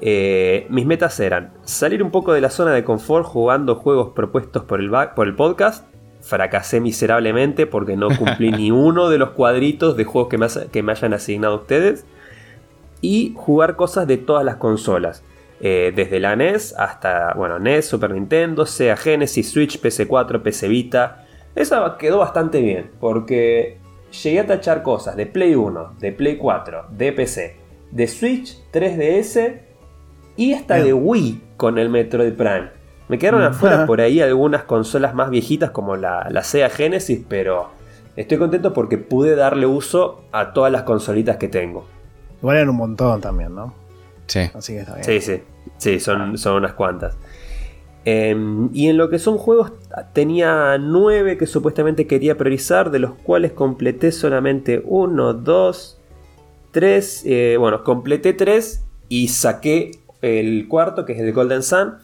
Eh, 0.00 0.66
mis 0.70 0.86
metas 0.86 1.20
eran 1.20 1.52
salir 1.62 2.02
un 2.02 2.10
poco 2.10 2.32
de 2.32 2.40
la 2.40 2.50
zona 2.50 2.72
de 2.72 2.84
confort 2.84 3.26
jugando 3.26 3.74
juegos 3.76 4.12
propuestos 4.14 4.64
por 4.64 4.80
el, 4.80 4.88
ba- 4.88 5.14
por 5.14 5.26
el 5.26 5.34
podcast. 5.36 5.86
Fracasé 6.22 6.80
miserablemente 6.80 7.66
porque 7.66 7.98
no 7.98 8.08
cumplí 8.16 8.50
ni 8.56 8.70
uno 8.70 9.10
de 9.10 9.18
los 9.18 9.30
cuadritos 9.32 9.94
de 9.98 10.04
juegos 10.04 10.30
que 10.30 10.38
me, 10.38 10.46
has- 10.46 10.68
que 10.72 10.82
me 10.82 10.92
hayan 10.92 11.12
asignado 11.12 11.56
ustedes. 11.56 12.06
Y 13.02 13.34
jugar 13.36 13.76
cosas 13.76 14.06
de 14.06 14.16
todas 14.16 14.42
las 14.46 14.56
consolas. 14.56 15.22
Eh, 15.60 15.92
desde 15.94 16.20
la 16.20 16.36
NES 16.36 16.74
hasta, 16.76 17.32
bueno, 17.34 17.58
NES, 17.58 17.86
Super 17.86 18.12
Nintendo, 18.12 18.66
Sega 18.66 18.96
Genesis, 18.96 19.50
Switch, 19.50 19.80
PC4, 19.80 20.42
PC 20.42 20.68
Vita. 20.68 21.24
Esa 21.54 21.96
quedó 21.98 22.18
bastante 22.18 22.60
bien, 22.60 22.90
porque 23.00 23.78
llegué 24.22 24.40
a 24.40 24.46
tachar 24.46 24.82
cosas 24.82 25.16
de 25.16 25.26
Play 25.26 25.54
1, 25.54 25.94
de 26.00 26.12
Play 26.12 26.36
4, 26.36 26.86
de 26.90 27.12
PC, 27.12 27.56
de 27.90 28.08
Switch, 28.08 28.58
3DS 28.72 29.60
y 30.36 30.52
hasta 30.52 30.76
de 30.76 30.92
Wii 30.92 31.40
con 31.56 31.78
el 31.78 31.88
Metroid 31.88 32.34
Prime. 32.34 32.70
Me 33.08 33.18
quedaron 33.18 33.42
afuera 33.42 33.86
por 33.86 34.00
ahí 34.00 34.20
algunas 34.20 34.64
consolas 34.64 35.14
más 35.14 35.30
viejitas 35.30 35.70
como 35.70 35.96
la, 35.96 36.28
la 36.30 36.42
Sega 36.42 36.70
Genesis, 36.70 37.24
pero 37.28 37.70
estoy 38.16 38.38
contento 38.38 38.72
porque 38.72 38.98
pude 38.98 39.36
darle 39.36 39.66
uso 39.66 40.24
a 40.32 40.52
todas 40.52 40.72
las 40.72 40.82
consolitas 40.82 41.36
que 41.36 41.48
tengo. 41.48 41.86
Igual 42.40 42.68
un 42.68 42.76
montón 42.76 43.20
también, 43.20 43.54
¿no? 43.54 43.83
Sí. 44.26 44.40
Así 44.54 44.72
que 44.72 44.80
está 44.80 44.94
bien. 44.94 45.04
Sí, 45.04 45.20
sí, 45.20 45.42
sí, 45.78 46.00
son, 46.00 46.38
son 46.38 46.56
unas 46.56 46.74
cuantas. 46.74 47.16
Em, 48.04 48.68
y 48.74 48.88
en 48.88 48.98
lo 48.98 49.08
que 49.08 49.18
son 49.18 49.38
juegos, 49.38 49.72
tenía 50.12 50.76
nueve 50.78 51.38
que 51.38 51.46
supuestamente 51.46 52.06
quería 52.06 52.36
priorizar, 52.36 52.90
de 52.90 52.98
los 52.98 53.14
cuales 53.14 53.52
completé 53.52 54.12
solamente 54.12 54.82
uno, 54.84 55.32
dos, 55.32 56.00
tres. 56.70 57.22
eh, 57.24 57.56
bueno, 57.58 57.82
completé 57.82 58.34
tres 58.34 58.84
y 59.08 59.28
saqué 59.28 59.92
el 60.20 60.68
cuarto, 60.68 61.04
que 61.04 61.14
es 61.14 61.20
el 61.20 61.32
Golden 61.32 61.62
Sun. 61.62 61.94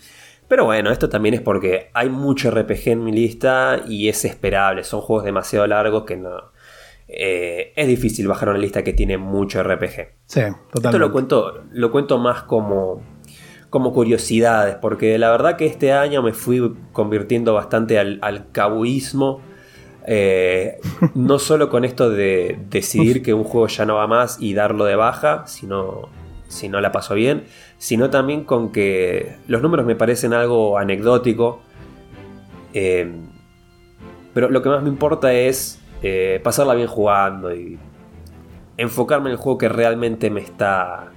Pero 0.49 0.65
bueno, 0.65 0.91
esto 0.91 1.09
también 1.09 1.35
es 1.35 1.41
porque 1.43 1.91
hay 1.95 2.09
mucho 2.09 2.51
RPG 2.51 2.89
en 2.89 3.05
mi 3.05 3.13
lista 3.13 3.83
y 3.87 4.09
es 4.09 4.25
esperable. 4.25 4.85
Son 4.85 5.01
juegos 5.01 5.25
demasiado 5.25 5.67
largos 5.67 6.05
que 6.05 6.17
no. 6.17 6.51
Eh, 7.13 7.73
es 7.77 7.87
difícil 7.89 8.29
bajar 8.29 8.49
una 8.51 8.59
lista 8.59 8.83
que 8.85 8.93
tiene 8.93 9.19
mucho 9.19 9.63
RPG. 9.63 10.09
Sí, 10.27 10.41
Esto 10.41 10.59
totalmente. 10.73 10.99
lo 10.99 11.13
cuento, 11.13 11.65
lo 11.73 11.91
cuento 11.91 12.19
más 12.19 12.43
como, 12.45 13.03
como 13.71 13.93
curiosidades, 13.93 14.77
porque 14.77 15.19
la 15.19 15.31
verdad 15.31 15.57
que 15.57 15.67
este 15.67 15.93
año 15.93 16.23
me 16.23 16.33
fui 16.33 16.75
convirtiendo 16.93 17.55
bastante 17.55 17.99
al, 17.99 18.19
al 18.23 18.51
cabuísmo. 18.53 19.41
eh, 20.07 20.79
no 21.15 21.39
solo 21.39 21.69
con 21.71 21.85
esto 21.85 22.11
de 22.11 22.59
decidir 22.71 23.23
que 23.23 23.35
un 23.35 23.45
juego 23.45 23.67
ya 23.69 23.85
no 23.85 23.97
va 23.97 24.07
más 24.07 24.39
y 24.41 24.55
darlo 24.55 24.85
de 24.87 24.97
baja, 24.97 25.47
sino, 25.47 26.09
si 26.49 26.69
no 26.69 26.81
la 26.81 26.91
paso 26.93 27.15
bien, 27.15 27.45
sino 27.79 28.09
también 28.11 28.45
con 28.45 28.73
que 28.73 29.37
los 29.47 29.63
números 29.63 29.87
me 29.87 29.97
parecen 29.97 30.33
algo 30.33 30.79
anecdótico. 30.79 31.63
eh, 32.73 33.13
pero 34.33 34.49
lo 34.49 34.63
que 34.63 34.69
más 34.69 34.83
me 34.83 34.89
importa 34.89 35.33
es 35.33 35.80
eh, 36.03 36.41
pasarla 36.43 36.75
bien 36.75 36.89
jugando 36.89 37.55
y 37.55 37.79
enfocarme 38.77 39.27
en 39.29 39.33
el 39.33 39.37
juego 39.39 39.59
que 39.59 39.69
realmente 39.69 40.31
me 40.31 40.41
está, 40.41 41.13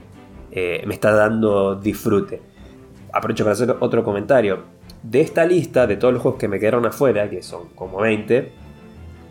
eh, 0.52 0.84
me 0.86 0.94
está 0.94 1.14
dando 1.14 1.76
disfrute. 1.76 2.42
Aprovecho 3.14 3.46
para 3.46 3.54
hacer 3.54 3.76
otro 3.80 4.04
comentario. 4.04 4.64
De 5.02 5.22
esta 5.22 5.46
lista, 5.46 5.88
de 5.88 5.96
todos 5.96 6.14
los 6.14 6.22
juegos 6.22 6.40
que 6.40 6.48
me 6.48 6.60
quedaron 6.60 6.86
afuera, 6.86 7.30
que 7.30 7.42
son 7.42 7.70
como 7.76 8.00
20, 8.00 8.52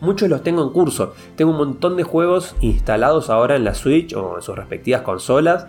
muchos 0.01 0.29
los 0.29 0.41
tengo 0.41 0.63
en 0.63 0.69
curso. 0.69 1.13
Tengo 1.35 1.51
un 1.51 1.57
montón 1.57 1.97
de 1.97 2.03
juegos 2.03 2.55
instalados 2.61 3.29
ahora 3.29 3.55
en 3.55 3.63
la 3.63 3.75
Switch 3.75 4.13
o 4.13 4.37
en 4.37 4.41
sus 4.41 4.55
respectivas 4.55 5.01
consolas. 5.01 5.67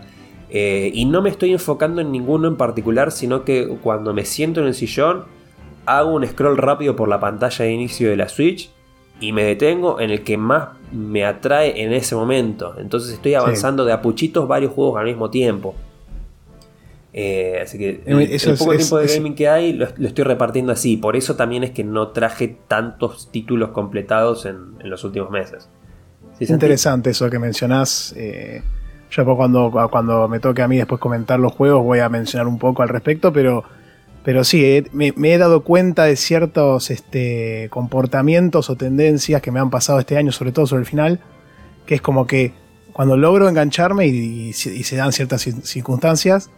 eh, 0.51 0.91
y 0.95 1.05
no 1.07 1.21
me 1.21 1.31
estoy 1.31 1.53
enfocando 1.53 2.01
en 2.01 2.13
ninguno 2.13 2.47
en 2.49 2.57
particular, 2.57 3.11
sino 3.13 3.45
que 3.45 3.67
cuando 3.83 4.15
me 4.15 4.25
siento 4.25 4.61
en 4.61 4.69
el 4.69 4.75
sillón, 4.75 5.25
hago 5.87 6.15
un 6.15 6.25
scroll 6.27 6.57
rápido 6.59 6.95
por 6.97 7.09
la 7.09 7.19
pantalla 7.19 7.65
de 7.65 7.73
inicio 7.73 8.09
de 8.09 8.17
la 8.17 8.29
Switch 8.29 8.74
y 9.21 9.33
me 9.33 9.45
detengo 9.45 10.01
en 10.01 10.11
el 10.11 10.23
que 10.23 10.37
más 10.37 10.69
me 10.93 11.25
atrae 11.25 11.83
en 11.83 11.93
ese 11.93 12.15
momento. 12.15 12.75
Entonces 12.79 13.13
estoy 13.15 13.35
avanzando 13.35 13.85
de 13.85 13.93
a 13.93 14.03
puchitos 14.03 14.47
varios 14.49 14.73
juegos 14.73 14.99
al 15.01 15.07
mismo 15.07 15.31
tiempo. 15.31 15.75
Eh, 17.13 17.61
así 17.63 17.79
que 17.79 18.03
el, 18.07 18.21
Eh, 18.23 18.35
eso 18.35 18.51
el 18.51 18.59
poco 18.59 18.73
es- 18.73 18.79
tiempo 18.79 18.99
de 18.99 19.05
es- 19.05 19.15
gaming 19.17 19.35
que 19.37 19.49
hay 19.49 19.73
lo, 19.73 19.87
lo 19.97 20.09
estoy 20.09 20.25
repartiendo 20.25 20.73
así. 20.73 20.97
Por 20.97 21.15
eso 21.17 21.37
también 21.37 21.63
es 21.63 21.71
que 21.71 21.85
no 21.85 22.09
traje 22.09 22.57
tantos 22.67 23.31
títulos 23.31 23.71
completados 23.71 24.47
en, 24.47 24.57
en 24.81 24.91
los 24.91 25.05
últimos 25.05 25.31
meses. 25.31 25.69
¿Sí, 26.39 26.53
interesante 26.53 27.11
eso 27.11 27.31
que 27.31 27.39
mencionás. 27.39 28.13
eh, 28.17 28.63
yo 29.11 29.25
cuando, 29.37 29.71
cuando 29.93 30.27
me 30.27 30.41
toque 30.41 30.61
a 30.63 30.67
mí 30.67 30.77
después 30.77 31.01
comentar 31.01 31.39
los 31.39 31.53
juegos 31.53 31.85
voy 31.85 32.01
a 32.01 32.09
mencionar 32.09 32.49
un 32.49 32.59
poco 32.59 32.83
al 32.83 32.89
respecto, 32.89 33.33
pero, 33.33 33.63
pero 34.25 34.43
sí, 34.43 34.65
eh, 34.65 34.85
me, 34.93 35.13
me 35.17 35.33
he 35.35 35.39
dado 35.39 35.63
cuenta 35.63 36.05
de 36.05 36.17
ciertos 36.17 36.91
este, 36.91 37.69
comportamientos 37.71 38.71
o 38.71 38.77
tendencias 38.77 39.41
que 39.43 39.51
me 39.53 39.61
han 39.61 39.71
pasado 39.71 40.01
este 40.01 40.17
año, 40.17 40.33
sobre 40.33 40.51
todo 40.51 40.67
sobre 40.67 40.81
el 40.81 40.87
final, 40.87 41.21
que 41.87 41.95
es 41.95 42.01
como 42.01 42.27
que 42.27 42.53
cuando 42.93 43.17
logro 43.17 43.49
engancharme 43.49 44.07
y, 44.07 44.49
y 44.49 44.53
se- 44.55 44.75
y 44.75 44.83
se 44.85 44.97
dan 44.97 45.13
ciertas 45.13 45.47
cir- 45.47 45.63
circunstancias, 45.63 46.51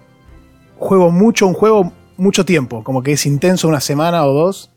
juego 0.78 1.10
mucho 1.10 1.46
un 1.46 1.54
juego 1.54 1.92
mucho 2.16 2.44
tiempo, 2.44 2.82
como 2.84 3.02
que 3.02 3.12
es 3.12 3.26
intenso 3.26 3.68
una 3.68 3.80
semana 3.80 4.24
o 4.24 4.32
dos, 4.32 4.70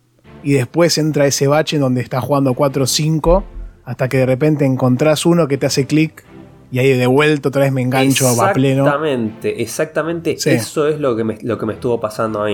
y 0.44 0.54
después 0.54 0.98
entra 0.98 1.26
ese 1.26 1.48
bache 1.48 1.76
en 1.78 1.82
donde 1.82 2.02
estás 2.02 2.24
jugando 2.24 2.54
4 2.54 2.84
o 2.84 2.88
5, 2.88 3.44
hasta 3.86 4.08
que 4.10 4.18
de 4.18 4.26
repente 4.26 4.66
encontrás 4.66 5.26
uno 5.26 5.48
que 5.48 5.58
te 5.58 5.66
hace 5.66 5.86
clic, 5.86 6.24
y 6.72 6.80
ahí 6.80 6.96
de 6.98 7.08
vuelta 7.08 7.50
otra 7.50 7.64
vez 7.64 7.72
me 7.72 7.82
engancho 7.82 8.28
a 8.28 8.54
pleno. 8.54 8.84
Exactamente, 8.86 9.62
exactamente 9.62 10.38
Sí. 10.38 10.52
eso 10.52 10.88
es 10.88 11.00
lo 11.00 11.16
que, 11.16 11.24
me, 11.24 11.38
lo 11.42 11.58
que 11.58 11.66
me 11.66 11.74
estuvo 11.74 12.00
pasando 12.00 12.42
a 12.44 12.46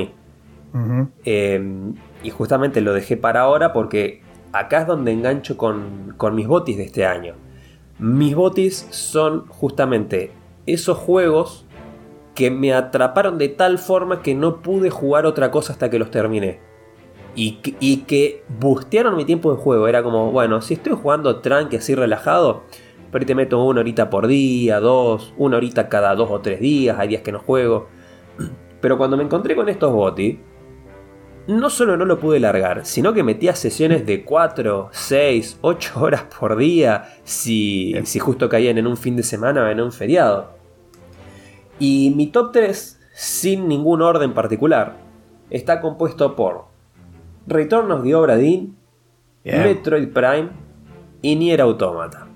Eh, 1.23 1.93
y 2.23 2.29
justamente 2.29 2.81
lo 2.81 2.93
dejé 2.93 3.15
para 3.15 3.41
ahora 3.41 3.71
porque 3.71 4.21
acá 4.51 4.81
es 4.81 4.87
donde 4.87 5.11
engancho 5.11 5.57
con, 5.57 6.13
con 6.17 6.35
mis 6.35 6.47
botis 6.47 6.77
de 6.77 6.83
este 6.83 7.05
año. 7.05 7.35
Mis 7.99 8.35
botis 8.35 8.87
son 8.91 9.47
justamente 9.47 10.31
esos 10.65 10.97
juegos 10.97 11.65
que 12.33 12.51
me 12.51 12.73
atraparon 12.73 13.37
de 13.37 13.47
tal 13.47 13.77
forma 13.77 14.21
que 14.21 14.35
no 14.35 14.61
pude 14.61 14.89
jugar 14.89 15.25
otra 15.25 15.49
cosa 15.51 15.73
hasta 15.73 15.89
que 15.89 15.99
los 15.99 16.11
terminé. 16.11 16.59
Y 17.35 17.59
y 17.79 17.97
que 17.99 18.43
bustearon 18.59 19.15
mi 19.15 19.25
tiempo 19.25 19.51
de 19.51 19.57
juego. 19.57 19.87
Era 19.87 20.03
como, 20.03 20.31
bueno, 20.31 20.61
si 20.61 20.73
estoy 20.73 20.93
jugando 20.93 21.39
tranqui 21.39 21.77
así 21.77 21.95
relajado, 21.95 22.63
pero 23.11 23.25
te 23.25 23.35
meto 23.35 23.63
una 23.63 23.79
horita 23.79 24.09
por 24.09 24.27
día, 24.27 24.79
dos, 24.79 25.33
una 25.37 25.57
horita 25.57 25.87
cada 25.87 26.15
dos 26.15 26.29
o 26.31 26.41
tres 26.41 26.59
días, 26.59 26.99
hay 26.99 27.07
días 27.09 27.21
que 27.21 27.31
no 27.31 27.39
juego. 27.39 27.87
Pero 28.81 28.97
cuando 28.97 29.17
me 29.17 29.23
encontré 29.23 29.55
con 29.55 29.69
estos 29.69 29.91
botis, 29.93 30.37
no 31.47 31.69
solo 31.69 31.95
no 31.97 32.05
lo 32.05 32.19
pude 32.19 32.39
largar, 32.39 32.85
sino 32.85 33.13
que 33.13 33.23
metía 33.23 33.55
sesiones 33.55 34.05
de 34.05 34.23
4, 34.23 34.89
6, 34.91 35.59
8 35.61 35.99
horas 36.01 36.23
por 36.39 36.57
día 36.57 37.13
si, 37.23 37.95
si 38.05 38.19
justo 38.19 38.49
caían 38.49 38.77
en 38.77 38.87
un 38.87 38.97
fin 38.97 39.15
de 39.15 39.23
semana 39.23 39.63
o 39.63 39.67
en 39.67 39.79
un 39.79 39.91
feriado. 39.91 40.51
Y 41.79 42.13
mi 42.15 42.27
top 42.27 42.51
3, 42.53 42.99
sin 43.13 43.67
ningún 43.67 44.01
orden 44.01 44.33
particular, 44.33 44.97
está 45.49 45.81
compuesto 45.81 46.35
por 46.35 46.65
Return 47.47 47.91
of 47.91 48.03
the 48.03 48.15
Obra 48.15 48.35
Bien. 48.35 48.75
Metroid 49.43 50.09
Prime 50.09 50.49
y 51.21 51.35
Nier 51.35 51.61
Automata. 51.61 52.27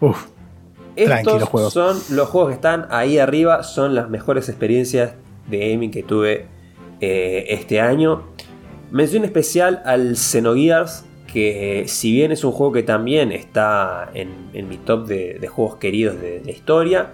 Uf, 0.00 0.26
Estos 0.96 1.44
juegos. 1.44 1.72
son 1.72 1.96
los 2.10 2.28
juegos 2.28 2.50
que 2.50 2.54
están 2.56 2.88
ahí 2.90 3.18
arriba, 3.18 3.62
son 3.62 3.94
las 3.94 4.10
mejores 4.10 4.48
experiencias 4.48 5.14
de 5.48 5.70
gaming 5.70 5.92
que 5.92 6.02
tuve 6.02 6.48
eh, 7.00 7.46
este 7.48 7.80
año. 7.80 8.22
Mención 8.90 9.24
especial 9.24 9.82
al 9.84 10.16
Xenogears, 10.16 11.04
que 11.32 11.84
si 11.88 12.12
bien 12.12 12.30
es 12.30 12.44
un 12.44 12.52
juego 12.52 12.72
que 12.72 12.84
también 12.84 13.32
está 13.32 14.08
en, 14.14 14.28
mi 14.68 14.76
top 14.76 15.06
de, 15.06 15.48
juegos 15.48 15.76
queridos 15.76 16.20
de, 16.20 16.42
la 16.44 16.50
historia, 16.52 17.12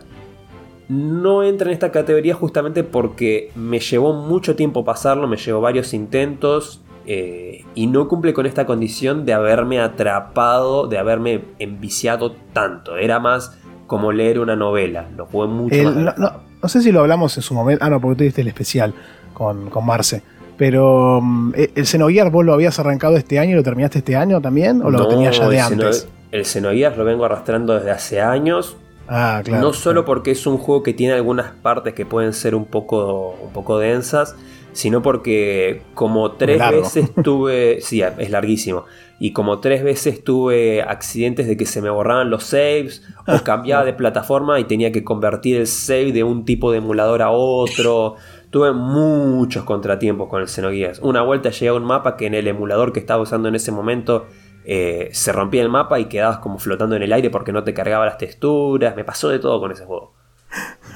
no 0.88 1.42
entra 1.42 1.68
en 1.68 1.72
esta 1.72 1.90
categoría 1.90 2.34
justamente 2.34 2.84
porque 2.84 3.50
me 3.54 3.78
llevó 3.78 4.12
mucho 4.12 4.56
tiempo 4.56 4.84
pasarlo, 4.84 5.26
me 5.26 5.36
llevó 5.36 5.60
varios 5.60 5.94
intentos 5.94 6.82
eh, 7.06 7.64
y 7.74 7.86
no 7.86 8.08
cumple 8.08 8.34
con 8.34 8.44
esta 8.44 8.66
condición 8.66 9.24
de 9.24 9.32
haberme 9.32 9.80
atrapado, 9.80 10.86
de 10.86 10.98
haberme 10.98 11.44
enviciado 11.58 12.32
tanto. 12.52 12.96
Era 12.96 13.20
más 13.20 13.58
como 13.86 14.12
leer 14.12 14.38
una 14.38 14.54
novela, 14.54 15.08
lo 15.16 15.26
jugué 15.26 15.48
mucho 15.48 15.82
más. 15.82 16.14
No, 16.18 16.68
sé 16.68 16.82
si 16.82 16.92
lo 16.92 17.00
hablamos 17.00 17.36
en 17.38 17.42
su 17.42 17.54
momento, 17.54 17.84
ah 17.84 17.88
no, 17.88 18.00
porque 18.00 18.18
tú 18.18 18.24
diste 18.24 18.42
el 18.42 18.48
especial 18.48 18.94
con, 19.40 19.70
con 19.70 19.86
Marce. 19.86 20.20
Pero 20.58 21.22
mm, 21.22 21.54
el 21.74 21.86
Xenogears 21.86 22.30
vos 22.30 22.44
lo 22.44 22.52
habías 22.52 22.78
arrancado 22.78 23.16
este 23.16 23.38
año 23.38 23.52
y 23.52 23.54
lo 23.54 23.62
terminaste 23.62 24.00
este 24.00 24.14
año 24.14 24.38
también 24.42 24.82
o 24.82 24.90
lo 24.90 25.08
tenías 25.08 25.38
ya 25.38 25.48
de 25.48 25.60
antes? 25.60 26.08
el 26.30 26.44
Xenogears 26.44 26.98
lo 26.98 27.06
vengo 27.06 27.24
arrastrando 27.24 27.72
desde 27.72 27.90
hace 27.90 28.20
años. 28.20 28.76
Ah, 29.08 29.40
claro. 29.42 29.62
No 29.62 29.72
solo 29.72 30.04
porque 30.04 30.32
es 30.32 30.46
un 30.46 30.58
juego 30.58 30.82
que 30.82 30.92
tiene 30.92 31.14
algunas 31.14 31.52
partes 31.52 31.94
que 31.94 32.04
pueden 32.04 32.34
ser 32.34 32.54
un 32.54 32.66
poco, 32.66 33.34
un 33.42 33.50
poco 33.54 33.78
densas, 33.78 34.36
sino 34.72 35.00
porque 35.00 35.84
como 35.94 36.32
tres 36.32 36.60
veces 36.70 37.10
tuve, 37.24 37.80
sí, 37.80 38.02
es 38.02 38.30
larguísimo, 38.30 38.84
y 39.18 39.32
como 39.32 39.60
tres 39.60 39.82
veces 39.82 40.22
tuve 40.22 40.82
accidentes 40.82 41.46
de 41.46 41.56
que 41.56 41.64
se 41.64 41.80
me 41.80 41.88
borraban 41.88 42.28
los 42.28 42.44
saves 42.44 43.02
o 43.26 43.38
cambiaba 43.44 43.86
de 43.86 43.94
plataforma 43.94 44.60
y 44.60 44.64
tenía 44.64 44.92
que 44.92 45.02
convertir 45.02 45.56
el 45.56 45.66
save 45.66 46.12
de 46.12 46.24
un 46.24 46.44
tipo 46.44 46.70
de 46.70 46.78
emulador 46.78 47.22
a 47.22 47.30
otro. 47.30 48.16
Tuve 48.50 48.72
muchos 48.72 49.64
contratiempos 49.64 50.28
con 50.28 50.42
el 50.42 50.48
Xenogears. 50.48 50.98
Una 51.00 51.22
vuelta 51.22 51.50
llegué 51.50 51.68
a 51.68 51.74
un 51.74 51.84
mapa 51.84 52.16
que 52.16 52.26
en 52.26 52.34
el 52.34 52.48
emulador 52.48 52.92
que 52.92 52.98
estaba 52.98 53.22
usando 53.22 53.48
en 53.48 53.54
ese 53.54 53.70
momento 53.70 54.26
eh, 54.64 55.08
se 55.12 55.32
rompía 55.32 55.62
el 55.62 55.68
mapa 55.68 56.00
y 56.00 56.06
quedabas 56.06 56.38
como 56.38 56.58
flotando 56.58 56.96
en 56.96 57.02
el 57.02 57.12
aire 57.12 57.30
porque 57.30 57.52
no 57.52 57.62
te 57.62 57.72
cargaba 57.74 58.04
las 58.06 58.18
texturas. 58.18 58.96
Me 58.96 59.04
pasó 59.04 59.28
de 59.28 59.38
todo 59.38 59.60
con 59.60 59.70
ese 59.70 59.84
juego. 59.84 60.14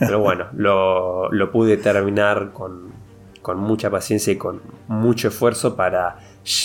Pero 0.00 0.18
bueno, 0.18 0.46
lo, 0.52 1.30
pude 1.52 1.76
terminar 1.76 2.50
con, 2.52 2.92
mucha 3.56 3.88
paciencia 3.88 4.32
y 4.32 4.36
con 4.36 4.60
mucho 4.88 5.28
esfuerzo 5.28 5.76
para 5.76 6.16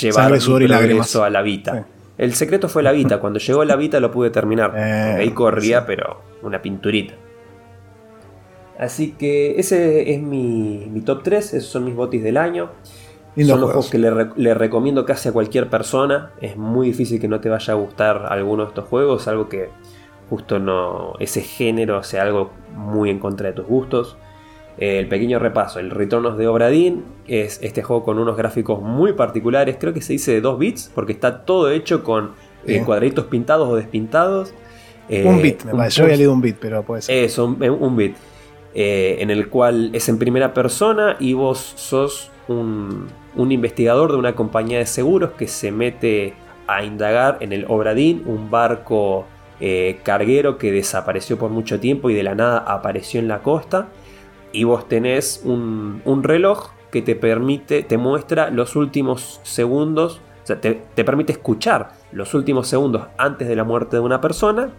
llevar 0.02 0.34
el 0.34 0.68
progreso 0.68 1.24
a 1.24 1.30
la 1.30 1.44
Vita. 1.44 1.86
El 2.18 2.34
secreto 2.34 2.68
fue 2.68 2.82
la 2.82 2.92
Vita. 2.92 3.20
Cuando 3.20 3.40
llegó 3.40 3.64
la 3.64 3.76
Vita 3.76 4.00
lo 4.00 4.12
pude 4.12 4.32
terminar. 4.32 4.74
Eh, 4.76 5.18
ahí 5.20 5.32
corría, 5.32 5.86
pero 5.86 6.22
una 6.42 6.62
pinturita. 6.62 7.14
Así 8.80 9.12
que 9.12 9.60
ese 9.60 10.14
es 10.14 10.22
mi, 10.22 10.90
top 11.06 11.22
3, 11.22 11.54
esos 11.56 11.70
son 11.70 11.84
mis 11.84 11.96
botis 11.96 12.24
del 12.24 12.38
año. 12.38 12.70
son 13.36 13.60
los 13.60 13.72
juegos 13.72 13.90
que 13.90 14.00
le, 14.00 14.54
recomiendo 14.54 15.06
casi 15.06 15.28
a 15.28 15.34
cualquier 15.34 15.70
persona. 15.70 16.32
Es 16.40 16.56
muy 16.56 16.88
difícil 16.88 17.20
que 17.20 17.28
no 17.28 17.42
te 17.42 17.50
vaya 17.50 17.74
a 17.74 17.76
gustar 17.76 18.28
alguno 18.30 18.64
de 18.64 18.70
estos 18.70 18.86
juegos, 18.86 19.28
algo 19.28 19.50
que 19.50 19.68
justo 20.30 20.60
no. 20.60 21.14
ese 21.20 21.42
género 21.42 22.04
sea 22.04 22.22
algo 22.22 22.52
muy 22.74 23.10
en 23.10 23.20
contra 23.20 23.50
de 23.50 23.54
tus 23.54 23.66
gustos. 23.66 24.16
el 24.78 25.10
pequeño 25.10 25.40
repaso, 25.40 25.80
el 25.80 25.90
Retornos 25.90 26.38
de 26.38 26.48
Obradín 26.48 27.04
es 27.28 27.60
este 27.62 27.84
juego 27.84 28.06
con 28.06 28.18
unos 28.18 28.38
gráficos 28.38 28.82
muy 28.82 29.12
particulares, 29.12 29.76
creo 29.78 29.94
que 29.94 30.02
se 30.02 30.14
dice 30.14 30.32
de 30.32 30.40
2 30.40 30.58
bits, 30.58 30.92
porque 30.96 31.12
está 31.12 31.44
todo 31.44 31.70
hecho 31.70 32.02
con 32.02 32.32
eh, 32.66 32.82
cuadritos 32.86 33.26
pintados 33.26 33.68
o 33.68 33.76
despintados. 33.76 34.54
un 35.10 35.42
bit, 35.42 35.66
me 35.66 35.74
parece. 35.74 35.98
Yo 35.98 36.04
había 36.06 36.16
leído 36.16 36.32
un 36.32 36.40
bit, 36.40 36.56
pero 36.62 36.82
puede 36.84 37.02
ser. 37.02 37.26
Eso, 37.26 37.44
un 37.46 37.98
bit. 37.98 38.16
Eh, 38.82 39.22
en 39.22 39.30
el 39.30 39.50
cual 39.50 39.90
es 39.92 40.08
en 40.08 40.18
primera 40.18 40.54
persona 40.54 41.18
y 41.20 41.34
vos 41.34 41.74
sos 41.76 42.32
un, 42.48 43.10
investigador 43.36 44.14
de 44.14 44.18
una 44.18 44.36
compañía 44.36 44.78
de 44.78 44.86
seguros 44.86 45.32
que 45.32 45.50
se 45.50 45.70
mete 45.70 46.34
a 46.66 46.86
indagar 46.86 47.40
en 47.42 47.52
el 47.52 47.66
Obradín, 47.68 48.24
un 48.26 48.50
barco 48.50 49.26
eh, 49.60 50.00
carguero 50.04 50.58
que 50.58 50.72
desapareció 50.72 51.38
por 51.38 51.52
mucho 51.52 51.82
tiempo 51.82 52.10
y 52.10 52.14
de 52.14 52.24
la 52.24 52.36
nada 52.36 52.60
apareció 52.60 53.20
en 53.20 53.28
la 53.28 53.40
costa. 53.40 53.90
Y 54.54 54.64
vos 54.64 54.88
tenés 54.88 55.42
un, 55.44 56.02
reloj 56.24 56.70
que 56.90 57.02
te 57.02 57.16
permite, 57.16 57.84
te 57.84 57.98
muestra 57.98 58.50
los 58.50 58.78
últimos 58.78 59.42
segundos, 59.44 60.22
o 60.42 60.48
sea, 60.48 60.62
te, 60.62 60.82
te 60.96 61.04
permite 61.04 61.34
escuchar 61.34 61.90
los 62.14 62.34
últimos 62.34 62.70
segundos 62.70 63.08
antes 63.18 63.50
de 63.50 63.58
la 63.58 63.66
muerte 63.66 63.98
de 63.98 64.04
una 64.04 64.22
persona 64.22 64.70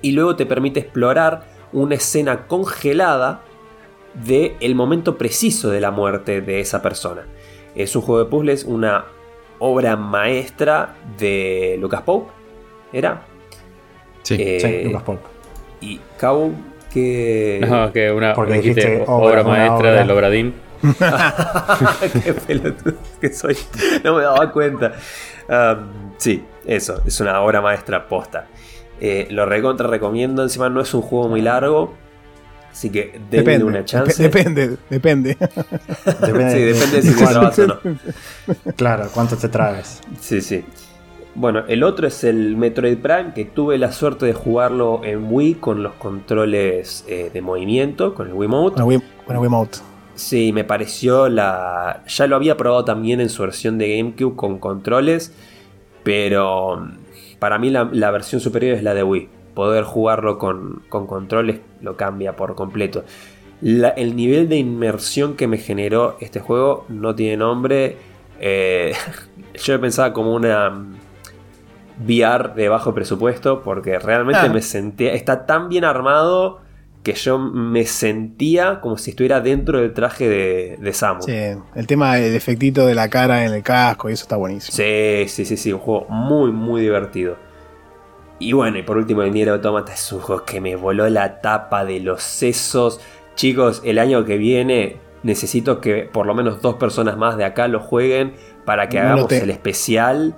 y 0.00 0.12
luego 0.12 0.34
te 0.34 0.46
permite 0.46 0.80
explorar 0.80 1.57
una 1.72 1.94
escena 1.94 2.46
congelada 2.46 3.42
del 4.14 4.56
el 4.60 4.74
momento 4.74 5.18
preciso 5.18 5.70
de 5.70 5.80
la 5.80 5.90
muerte 5.90 6.40
de 6.40 6.60
esa 6.60 6.82
persona. 6.82 7.26
Es 7.74 7.94
un 7.94 8.02
juego 8.02 8.24
de 8.24 8.30
puzzles, 8.30 8.64
una 8.64 9.04
obra 9.58 9.96
maestra 9.96 10.94
de 11.18 11.76
Lucas 11.80 12.02
Pope, 12.02 12.32
¿era? 12.92 13.22
Sí, 14.22 14.36
eh, 14.38 14.82
Lucas 14.84 15.02
Pope. 15.02 15.26
Y 15.80 16.00
Cabo, 16.18 16.52
que... 16.92 17.60
No, 17.68 17.92
que 17.92 18.10
una 18.10 18.34
Porque 18.34 18.54
dijiste, 18.54 19.04
obra, 19.06 19.42
maestra 19.42 19.92
del 19.92 20.10
Obradín. 20.10 20.54
Qué 22.24 22.34
pelotudo 22.34 22.94
que 23.20 23.32
soy. 23.32 23.56
No 24.04 24.14
me 24.14 24.22
daba 24.22 24.52
cuenta. 24.52 24.92
Um, 25.48 26.12
sí, 26.18 26.44
eso, 26.66 27.02
es 27.04 27.20
una 27.20 27.40
obra 27.40 27.60
maestra 27.60 28.06
posta. 28.06 28.46
Eh, 29.00 29.28
lo 29.30 29.46
recontra 29.46 29.86
recomiendo. 29.86 30.42
Encima 30.42 30.68
no 30.68 30.80
es 30.80 30.92
un 30.94 31.02
juego 31.02 31.28
muy 31.28 31.42
largo. 31.42 31.94
Así 32.70 32.90
que 32.90 33.20
denle 33.30 33.64
una 33.64 33.84
chance. 33.84 34.22
Depende, 34.22 34.76
depende. 34.88 35.36
depende 36.20 36.52
sí, 36.52 36.60
depende 36.60 37.02
si 37.02 37.14
te 37.18 37.26
trabas 37.26 37.58
o 37.58 37.66
no. 37.66 37.78
Claro, 38.76 39.08
¿cuánto 39.12 39.36
te 39.36 39.48
traes? 39.48 40.00
Sí, 40.20 40.40
sí. 40.40 40.64
Bueno, 41.34 41.64
el 41.68 41.82
otro 41.82 42.06
es 42.06 42.24
el 42.24 42.56
Metroid 42.56 42.98
Prime, 42.98 43.32
que 43.34 43.44
tuve 43.44 43.78
la 43.78 43.92
suerte 43.92 44.26
de 44.26 44.32
jugarlo 44.32 45.02
en 45.04 45.32
Wii 45.32 45.54
con 45.54 45.82
los 45.82 45.94
controles 45.94 47.04
eh, 47.08 47.30
de 47.32 47.40
movimiento, 47.42 48.14
con 48.14 48.28
el 48.28 48.34
Wiimote. 48.34 48.80
Con 48.80 48.92
el, 48.92 49.02
con 49.24 49.36
el 49.36 49.42
Wiimote. 49.42 49.78
Sí, 50.16 50.52
me 50.52 50.64
pareció 50.64 51.28
la... 51.28 52.02
Ya 52.08 52.26
lo 52.26 52.34
había 52.34 52.56
probado 52.56 52.84
también 52.84 53.20
en 53.20 53.28
su 53.28 53.42
versión 53.42 53.78
de 53.78 53.96
GameCube 53.96 54.34
con 54.34 54.58
controles, 54.58 55.32
pero 56.02 56.88
para 57.38 57.58
mí 57.58 57.70
la, 57.70 58.10
versión 58.10 58.40
superior 58.40 58.76
es 58.76 58.82
la 58.82 58.94
de 58.94 59.02
Wii. 59.02 59.28
Poder 59.54 59.84
jugarlo 59.84 60.38
con, 60.38 60.82
controles 60.88 61.60
lo 61.80 61.96
cambia 61.96 62.36
por 62.36 62.54
completo. 62.54 63.04
el 63.62 64.16
nivel 64.16 64.48
de 64.48 64.56
inmersión 64.56 65.34
que 65.34 65.46
me 65.46 65.58
generó 65.58 66.16
este 66.20 66.40
juego 66.40 66.84
no 66.88 67.14
tiene 67.14 67.36
nombre. 67.36 67.96
Eh, 68.40 68.94
yo 69.54 69.80
pensaba 69.80 70.12
como 70.12 70.34
una 70.34 70.70
mm, 70.70 70.96
VR 72.06 72.54
de 72.54 72.68
bajo 72.68 72.94
presupuesto 72.94 73.62
porque 73.62 73.98
realmente 73.98 74.42
ah. 74.42 74.52
me 74.52 74.62
sentía... 74.62 75.12
Está 75.12 75.46
tan 75.46 75.68
bien 75.68 75.84
armado 75.84 76.60
que 77.08 77.14
yo 77.14 77.38
me 77.38 77.86
sentía 77.86 78.80
como 78.82 78.98
si 78.98 79.10
estuviera 79.10 79.40
dentro 79.40 79.80
del 79.80 79.94
traje 79.94 80.28
de, 80.28 80.76
de 80.78 80.92
Samus. 80.92 81.24
Sí, 81.24 81.32
el 81.74 81.86
tema 81.86 82.16
del 82.16 82.34
efectito 82.34 82.84
de 82.84 82.94
la 82.94 83.08
cara 83.08 83.46
en 83.46 83.54
el 83.54 83.62
casco 83.62 84.10
y 84.10 84.12
eso 84.12 84.24
está 84.24 84.36
buenísimo. 84.36 84.76
Sí, 84.76 85.24
sí, 85.26 85.46
sí, 85.46 85.56
sí, 85.56 85.72
un 85.72 85.78
juego 85.78 86.04
muy, 86.10 86.52
muy 86.52 86.82
divertido. 86.82 87.38
Y 88.38 88.52
bueno, 88.52 88.76
y 88.76 88.82
por 88.82 88.98
último, 88.98 89.22
el 89.22 89.32
Nier 89.32 89.48
Automata 89.48 89.94
es 89.94 90.12
un 90.12 90.20
juego 90.20 90.44
que 90.44 90.60
me 90.60 90.76
voló 90.76 91.08
la 91.08 91.40
tapa 91.40 91.86
de 91.86 92.00
los 92.00 92.22
sesos. 92.22 93.00
Chicos, 93.36 93.80
el 93.86 93.98
año 93.98 94.26
que 94.26 94.36
viene 94.36 94.98
necesito 95.22 95.80
que 95.80 96.02
por 96.12 96.26
lo 96.26 96.34
menos 96.34 96.60
dos 96.60 96.74
personas 96.74 97.16
más 97.16 97.38
de 97.38 97.46
acá 97.46 97.68
lo 97.68 97.80
jueguen 97.80 98.34
para 98.66 98.90
que 98.90 98.98
hagamos 98.98 99.32
el 99.32 99.48
especial. 99.48 100.34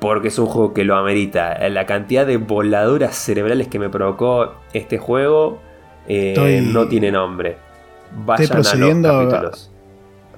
Porque 0.00 0.26
es 0.26 0.38
un 0.40 0.46
juego 0.46 0.74
que 0.74 0.82
lo 0.82 0.96
amerita. 0.96 1.68
La 1.68 1.86
cantidad 1.86 2.26
de 2.26 2.36
voladuras 2.36 3.14
cerebrales 3.14 3.68
que 3.68 3.78
me 3.78 3.88
provocó 3.88 4.54
este 4.72 4.98
juego 4.98 5.62
eh, 6.08 6.60
no 6.62 6.86
tiene 6.88 7.10
nombre. 7.10 7.56
Vayan 8.24 8.42
estoy 8.42 8.54
procediendo 8.54 9.10
a 9.10 9.22
los 9.22 9.32
capítulos. 9.32 9.70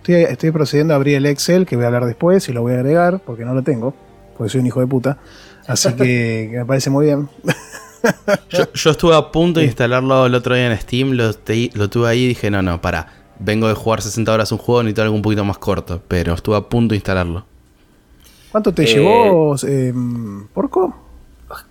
Estoy, 0.06 0.50
procediendo 0.52 0.94
a 0.94 0.96
abrir 0.96 1.16
el 1.16 1.26
Excel, 1.26 1.66
que 1.66 1.74
voy 1.74 1.84
a 1.84 1.88
hablar 1.88 2.06
después 2.06 2.48
y 2.48 2.52
lo 2.52 2.62
voy 2.62 2.74
a 2.74 2.76
agregar, 2.76 3.20
porque 3.26 3.44
no 3.44 3.54
lo 3.54 3.62
tengo, 3.62 3.92
porque 4.36 4.50
soy 4.50 4.60
un 4.60 4.66
hijo 4.68 4.80
de 4.80 4.86
puta. 4.86 5.18
Así 5.66 5.92
que, 5.94 6.48
me 6.52 6.64
parece 6.64 6.90
muy 6.90 7.06
bien. 7.06 7.28
yo, 8.50 8.90
estuve 8.90 9.16
a 9.16 9.32
punto 9.32 9.58
de 9.58 9.66
instalarlo 9.66 10.26
el 10.26 10.34
otro 10.36 10.54
día 10.54 10.70
en 10.70 10.78
Steam, 10.78 11.12
lo, 11.12 11.32
lo 11.74 11.90
tuve 11.90 12.08
ahí 12.08 12.22
y 12.22 12.28
dije, 12.28 12.50
no, 12.50 12.62
no, 12.62 12.80
para. 12.80 13.24
Vengo 13.38 13.68
de 13.68 13.74
jugar 13.74 14.00
60 14.00 14.32
horas 14.32 14.50
un 14.50 14.58
juego, 14.58 14.82
necesito 14.82 15.02
algo 15.02 15.14
un 15.14 15.20
poquito 15.20 15.44
más 15.44 15.58
corto, 15.58 16.00
pero 16.08 16.32
estuve 16.32 16.56
a 16.56 16.62
punto 16.62 16.92
de 16.92 16.96
instalarlo. 16.96 17.44
¿Cuánto 18.50 18.72
te 18.72 18.86
llevó, 18.86 19.54
eh, 19.66 19.92
Porco? 20.54 21.05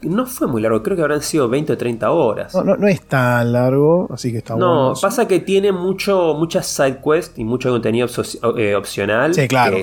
No 0.01 0.25
fue 0.25 0.47
muy 0.47 0.61
largo, 0.61 0.81
creo 0.81 0.95
que 0.95 1.01
habrán 1.01 1.21
sido 1.21 1.49
20 1.49 1.73
o 1.73 1.77
30 1.77 2.11
horas. 2.11 2.55
No, 2.55 2.63
no, 2.63 2.87
es 2.87 3.01
tan 3.01 3.51
largo, 3.51 4.07
así 4.11 4.31
que 4.31 4.37
está 4.37 4.53
bueno. 4.53 4.89
No, 4.89 4.93
pasa 5.01 5.27
que 5.27 5.39
tiene 5.39 5.71
mucho, 5.71 6.33
muchas 6.35 6.67
side 6.67 7.01
quests 7.03 7.37
y 7.37 7.43
mucho 7.43 7.71
contenido 7.71 8.07
eh, 8.57 8.75
opcional. 8.75 9.33
Sí, 9.33 9.47
claro. 9.47 9.77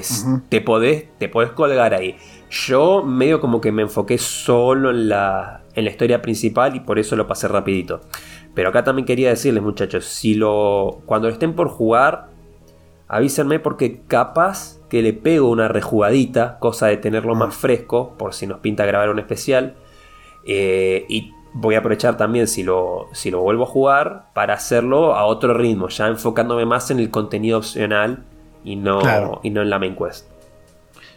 te, 0.49 0.61
podés, 0.63 1.07
te 1.19 1.29
podés 1.29 1.51
colgar 1.51 1.93
ahí. 1.93 2.17
Yo 2.51 3.03
medio 3.03 3.41
como 3.41 3.61
que 3.61 3.71
me 3.71 3.83
enfoqué 3.83 4.17
solo 4.19 4.91
en 4.91 5.11
la, 5.11 5.63
en 5.75 5.85
la 5.85 5.91
historia 5.91 6.23
principal 6.23 6.75
y 6.75 6.81
por 6.81 6.99
eso 6.99 7.15
lo 7.17 7.27
pasé 7.27 7.49
rapidito. 7.49 8.01
Pero 8.55 8.71
acá 8.71 8.85
también 8.85 9.07
quería 9.07 9.31
decirles, 9.31 9.63
muchachos, 9.63 10.05
si 10.05 10.35
lo. 10.35 11.01
Cuando 11.07 11.29
estén 11.29 11.55
por 11.55 11.69
jugar, 11.69 12.29
avísenme 13.09 13.59
porque 13.59 14.03
capaz 14.07 14.81
que 14.89 15.03
le 15.03 15.13
pego 15.13 15.51
una 15.51 15.69
rejugadita, 15.69 16.59
cosa 16.59 16.87
de 16.87 16.99
tenerlo 16.99 17.35
más 17.35 17.55
fresco, 17.55 18.15
por 18.19 18.35
si 18.35 18.47
nos 18.47 18.61
pinta 18.61 18.85
grabar 18.85 19.09
un 19.11 19.19
especial. 19.19 19.77
Eh, 20.47 21.05
y 21.09 21.33
voy 21.55 21.75
a 21.75 21.79
aprovechar 21.79 22.17
también 22.17 22.49
si 22.49 22.63
lo, 22.63 23.09
si 23.13 23.31
lo 23.31 23.41
vuelvo 23.41 23.65
a 23.65 23.67
jugar 23.67 24.27
para 24.35 24.55
hacerlo 24.55 25.15
a 25.15 25.25
otro 25.27 25.55
ritmo, 25.55 25.89
ya 25.89 26.09
enfocándome 26.09 26.65
más 26.67 26.91
en 26.91 26.99
el 26.99 27.11
contenido 27.11 27.59
opcional 27.59 28.25
y 28.65 28.77
no, 28.77 29.01
Claro. 29.01 29.41
y 29.43 29.51
no 29.51 29.63
en 29.63 29.71
la 29.71 29.79
main 29.79 29.95
quest. 29.97 30.27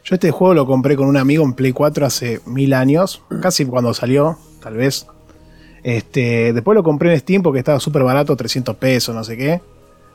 Yo 0.03 0.15
este 0.15 0.29
juego 0.31 0.53
lo 0.53 0.65
compré 0.67 0.95
con 0.95 1.07
un 1.07 1.17
amigo 1.17 1.43
en 1.43 1.53
Play 1.53 1.71
4 1.71 2.05
hace 2.05 2.39
mil 2.45 2.73
años, 2.73 3.23
casi 3.41 3.65
cuando 3.65 3.93
salió, 3.93 4.37
tal 4.61 4.75
vez. 4.75 5.07
Este, 5.83 6.51
después 6.53 6.75
lo 6.75 6.83
compré 6.83 7.13
en 7.13 7.19
Steam 7.19 7.41
porque 7.43 7.59
estaba 7.59 7.79
súper 7.79 8.03
barato, 8.03 8.35
300 8.35 8.75
pesos, 8.75 9.15
no 9.15 9.23
sé 9.23 9.37
qué. 9.37 9.61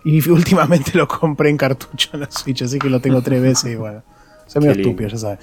Y 0.05 0.29
últimamente 0.31 0.93
lo 0.95 1.09
compré 1.09 1.51
en 1.51 1.57
cartucho 1.57 2.11
en 2.13 2.21
la 2.21 2.31
Switch, 2.31 2.63
así 2.63 2.79
que 2.79 2.89
lo 2.89 3.01
tengo 3.01 3.21
tres 3.23 3.43
veces 3.43 3.73
y 3.73 3.77
bueno. 3.77 4.03
Soy 4.47 4.63
medio 4.63 4.81
estúpido, 4.81 5.09
ya 5.09 5.17
sabes. 5.17 5.39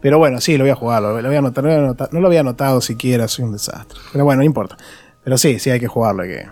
Pero 0.00 0.18
bueno, 0.18 0.40
sí, 0.40 0.56
lo 0.56 0.64
voy 0.64 0.70
a 0.70 0.74
jugar, 0.74 1.02
lo, 1.02 1.20
lo 1.20 1.28
voy 1.28 1.36
a 1.36 1.38
anotar, 1.38 1.64
lo 1.64 1.70
voy 1.70 1.78
a 1.78 1.82
anotar. 1.82 2.08
No 2.12 2.20
lo 2.20 2.26
había 2.28 2.40
anotado 2.40 2.80
siquiera, 2.80 3.26
soy 3.28 3.44
un 3.44 3.52
desastre. 3.52 3.98
Pero 4.12 4.24
bueno, 4.24 4.40
no 4.40 4.44
importa. 4.44 4.76
Pero 5.24 5.36
sí, 5.38 5.58
sí 5.58 5.70
hay 5.70 5.80
que 5.80 5.88
jugarlo, 5.88 6.22
hay 6.22 6.28
que. 6.28 6.46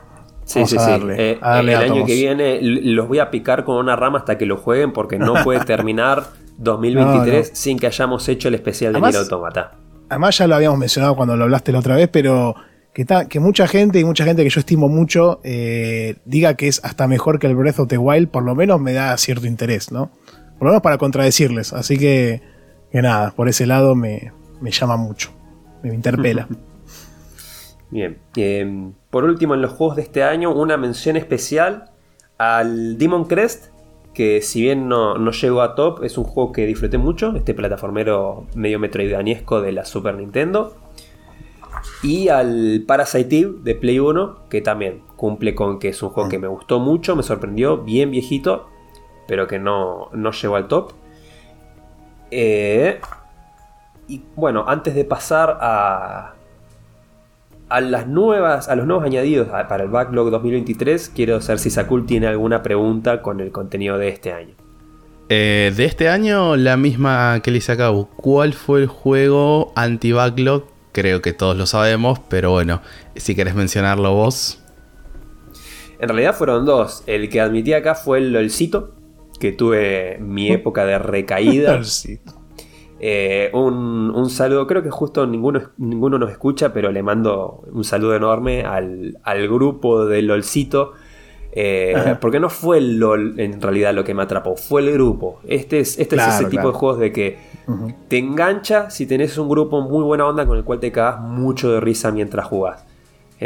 Sí, 0.44 0.58
vamos 0.58 0.70
sí, 0.70 0.76
a 0.76 0.80
sí. 0.80 0.90
darle, 0.90 1.30
Eh, 1.32 1.38
a 1.40 1.50
darle 1.56 1.72
el 1.72 1.78
año 1.92 2.04
que 2.04 2.14
viene 2.14 2.58
los 2.60 3.08
voy 3.08 3.18
a 3.18 3.30
picar 3.30 3.64
con 3.64 3.76
una 3.76 3.96
rama 3.96 4.18
hasta 4.18 4.36
que 4.36 4.44
lo 4.46 4.56
jueguen 4.58 4.92
porque 4.92 5.18
no 5.18 5.34
puede 5.42 5.60
terminar 5.64 6.24
2023 6.58 7.26
No, 7.46 7.48
no. 7.50 7.56
sin 7.56 7.78
que 7.78 7.86
hayamos 7.86 8.28
hecho 8.28 8.48
el 8.48 8.54
especial 8.54 8.92
de 8.92 9.00
Nier 9.00 9.16
Automata. 9.16 9.72
además 10.10 10.36
ya 10.36 10.46
lo 10.46 10.54
habíamos 10.54 10.78
mencionado 10.78 11.16
cuando 11.16 11.36
lo 11.36 11.44
hablaste 11.44 11.72
la 11.72 11.78
otra 11.78 11.96
vez, 11.96 12.08
pero 12.12 12.54
que, 12.92 13.04
ta- 13.06 13.26
que 13.26 13.40
mucha 13.40 13.66
gente 13.66 13.98
y 14.00 14.04
mucha 14.04 14.24
gente 14.24 14.42
que 14.44 14.50
yo 14.50 14.60
estimo 14.60 14.88
mucho 14.88 15.40
eh, 15.44 16.16
diga 16.26 16.54
que 16.54 16.68
es 16.68 16.80
hasta 16.84 17.08
mejor 17.08 17.38
que 17.38 17.46
el 17.46 17.56
Breath 17.56 17.78
of 17.80 17.88
the 17.88 17.96
Wild, 17.98 18.28
por 18.28 18.42
lo 18.44 18.54
menos 18.54 18.80
me 18.80 18.92
da 18.92 19.16
cierto 19.16 19.46
interés, 19.46 19.90
¿no? 19.92 20.10
Por 20.58 20.66
lo 20.66 20.72
menos 20.72 20.82
para 20.82 20.98
contradecirles. 20.98 21.72
Así 21.72 21.96
que, 21.98 22.42
que 22.94 23.02
nada, 23.02 23.32
por 23.32 23.48
ese 23.48 23.66
lado 23.66 23.96
me, 23.96 24.30
me 24.60 24.70
llama 24.70 24.96
mucho, 24.96 25.32
me 25.82 25.92
interpela. 25.92 26.46
Bien. 27.90 28.18
Eh, 28.36 28.92
por 29.10 29.24
último, 29.24 29.54
en 29.54 29.62
los 29.62 29.72
juegos 29.72 29.96
de 29.96 30.02
este 30.02 30.22
año, 30.22 30.52
una 30.52 30.76
mención 30.76 31.16
especial 31.16 31.90
al 32.38 32.96
Demon 32.96 33.24
Crest, 33.24 33.72
que 34.14 34.42
si 34.42 34.62
bien 34.62 34.88
no, 34.88 35.18
no 35.18 35.32
llegó 35.32 35.62
a 35.62 35.74
top, 35.74 36.04
es 36.04 36.16
un 36.18 36.22
juego 36.22 36.52
que 36.52 36.66
disfruté 36.66 36.96
mucho, 36.96 37.34
este 37.34 37.52
plataformero 37.52 38.46
medio 38.54 38.78
metroidvaniesco 38.78 39.60
de 39.60 39.72
la 39.72 39.84
Super 39.84 40.14
Nintendo. 40.14 40.76
Y 42.04 42.28
al 42.28 42.84
Parasite 42.86 43.38
Eve 43.40 43.54
de 43.64 43.74
Play 43.74 43.98
1, 43.98 44.48
que 44.48 44.60
también 44.60 45.02
cumple 45.16 45.56
con 45.56 45.80
que 45.80 45.88
es 45.88 46.00
un 46.00 46.10
juego 46.10 46.28
que 46.28 46.38
me 46.38 46.46
gustó 46.46 46.78
mucho, 46.78 47.16
me 47.16 47.24
sorprendió, 47.24 47.78
bien 47.78 48.12
viejito, 48.12 48.68
pero 49.26 49.48
que 49.48 49.58
no, 49.58 50.10
no 50.12 50.30
llegó 50.30 50.54
al 50.54 50.68
top. 50.68 50.92
Eh, 52.36 53.00
y 54.08 54.22
bueno, 54.34 54.64
antes 54.66 54.96
de 54.96 55.04
pasar 55.04 55.56
a, 55.60 56.34
a 57.68 57.80
las 57.80 58.08
nuevas, 58.08 58.68
a 58.68 58.74
los 58.74 58.86
nuevos 58.86 59.04
añadidos 59.04 59.46
para 59.48 59.84
el 59.84 59.88
backlog 59.88 60.30
2023, 60.30 61.12
quiero 61.14 61.40
saber 61.40 61.60
si 61.60 61.70
Sakul 61.70 62.06
tiene 62.06 62.26
alguna 62.26 62.64
pregunta 62.64 63.22
con 63.22 63.38
el 63.38 63.52
contenido 63.52 63.98
de 63.98 64.08
este 64.08 64.32
año. 64.32 64.54
Eh, 65.28 65.72
de 65.76 65.84
este 65.84 66.08
año, 66.08 66.56
la 66.56 66.76
misma 66.76 67.38
que 67.40 67.52
le 67.52 67.58
hice. 67.58 67.76
¿Cuál 68.16 68.52
fue 68.52 68.80
el 68.80 68.88
juego 68.88 69.72
anti-backlog? 69.76 70.64
Creo 70.90 71.22
que 71.22 71.32
todos 71.32 71.56
lo 71.56 71.66
sabemos, 71.66 72.18
pero 72.28 72.50
bueno, 72.50 72.82
si 73.14 73.36
querés 73.36 73.54
mencionarlo 73.54 74.12
vos. 74.12 74.60
En 76.00 76.08
realidad 76.08 76.34
fueron 76.34 76.66
dos. 76.66 77.04
El 77.06 77.28
que 77.28 77.40
admití 77.40 77.72
acá 77.74 77.94
fue 77.94 78.18
el 78.18 78.32
LOLcito, 78.32 78.93
que 79.44 79.52
tuve 79.52 80.16
mi 80.20 80.50
época 80.50 80.86
de 80.86 80.98
recaída. 80.98 81.82
Sí. 81.84 82.18
Eh, 83.06 83.50
un, 83.52 84.10
un 84.14 84.30
saludo, 84.30 84.66
creo 84.66 84.82
que 84.82 84.88
justo 84.88 85.26
ninguno, 85.26 85.60
ninguno 85.76 86.18
nos 86.18 86.30
escucha, 86.30 86.72
pero 86.72 86.90
le 86.90 87.02
mando 87.02 87.62
un 87.70 87.84
saludo 87.84 88.14
enorme 88.16 88.62
al, 88.62 89.18
al 89.22 89.46
grupo 89.48 90.06
de 90.06 90.22
LOLcito. 90.22 90.92
eh, 91.52 92.16
porque 92.22 92.40
no 92.40 92.48
fue 92.48 92.78
el 92.78 92.98
LOL 92.98 93.38
en 93.38 93.60
realidad 93.60 93.92
lo 93.94 94.02
que 94.04 94.14
me 94.14 94.22
atrapó, 94.22 94.56
fue 94.56 94.80
el 94.80 94.92
grupo. 94.92 95.40
Este 95.46 95.80
es, 95.80 95.98
este 95.98 96.16
es 96.16 96.22
Claro, 96.22 96.32
ese 96.40 96.46
tipo 96.50 96.68
de 96.68 96.72
juegos 96.72 96.98
de 96.98 97.12
que 97.12 97.36
te 98.08 98.16
engancha 98.16 98.88
si 98.88 99.04
tenés 99.06 99.36
un 99.36 99.48
grupo 99.50 99.82
muy 99.82 100.02
buena 100.02 100.26
onda 100.26 100.46
con 100.46 100.56
el 100.56 100.64
cual 100.64 100.80
te 100.80 100.90
cagas 100.90 101.20
mucho 101.20 101.70
de 101.70 101.80
risa 101.80 102.10
mientras 102.10 102.46
jugás. 102.46 102.86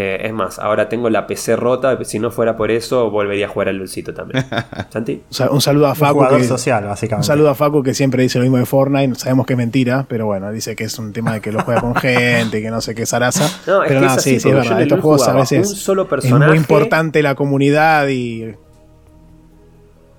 Eh, 0.00 0.26
es 0.28 0.32
más, 0.32 0.60
ahora 0.60 0.88
tengo 0.88 1.10
la 1.10 1.26
PC 1.26 1.56
rota, 1.56 1.98
si 2.04 2.20
no 2.20 2.30
fuera 2.30 2.56
por 2.56 2.70
eso 2.70 3.10
volvería 3.10 3.46
a 3.46 3.48
jugar 3.48 3.68
al 3.68 3.78
LOLcito 3.78 4.14
también. 4.14 4.44
¿Santi? 4.90 5.14
Un 5.28 5.34
sal- 5.34 5.48
Un 5.50 5.60
saludo 5.60 5.86
a 5.86 5.90
Un 5.90 5.96
Facu. 5.96 6.14
jugador 6.14 6.38
que- 6.40 6.46
social, 6.46 6.84
Un 6.84 6.90
básicamente. 6.90 7.26
saludo 7.26 7.50
a 7.50 7.56
Facu 7.56 7.82
que 7.82 7.94
siempre 7.94 8.22
dice 8.22 8.38
lo 8.38 8.44
mismo 8.44 8.58
de 8.58 8.64
Fortnite. 8.66 9.16
Sabemos 9.16 9.44
que 9.44 9.54
es 9.54 9.56
mentira, 9.56 10.06
pero 10.08 10.26
bueno, 10.26 10.52
dice 10.52 10.76
que 10.76 10.84
es 10.84 10.96
un 11.00 11.12
tema 11.12 11.32
de 11.32 11.40
que 11.40 11.50
lo 11.50 11.62
juega 11.64 11.80
con 11.80 11.94
gente, 11.96 12.62
que 12.62 12.70
no 12.70 12.80
sé 12.80 12.94
qué 12.94 13.06
zaraza. 13.06 13.42
No, 13.66 13.82
es 13.82 13.88
pero 13.88 14.00
que 14.00 14.06
es 14.06 14.12
así, 14.12 14.30
sí, 14.34 14.40
sí, 14.40 14.48
es 14.50 14.54
verdad. 14.54 14.82
Estos 14.82 15.00
juegos 15.00 15.26
a 15.26 15.32
veces 15.32 15.68
un 15.68 15.74
solo 15.74 16.08
es 16.22 16.30
muy 16.32 16.56
importante 16.56 17.20
la 17.20 17.34
comunidad 17.34 18.06
y, 18.06 18.54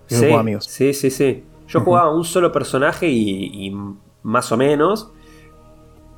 Sí, 0.08 0.16
grupo 0.16 0.34
de 0.34 0.40
amigos. 0.40 0.66
sí, 0.66 0.94
sí, 0.94 1.10
sí. 1.10 1.44
Yo 1.70 1.82
jugaba 1.82 2.14
un 2.14 2.26
solo 2.26 2.52
personaje 2.52 3.08
y, 3.08 3.68
y 3.68 3.74
más 4.24 4.52
o 4.52 4.58
menos. 4.58 5.12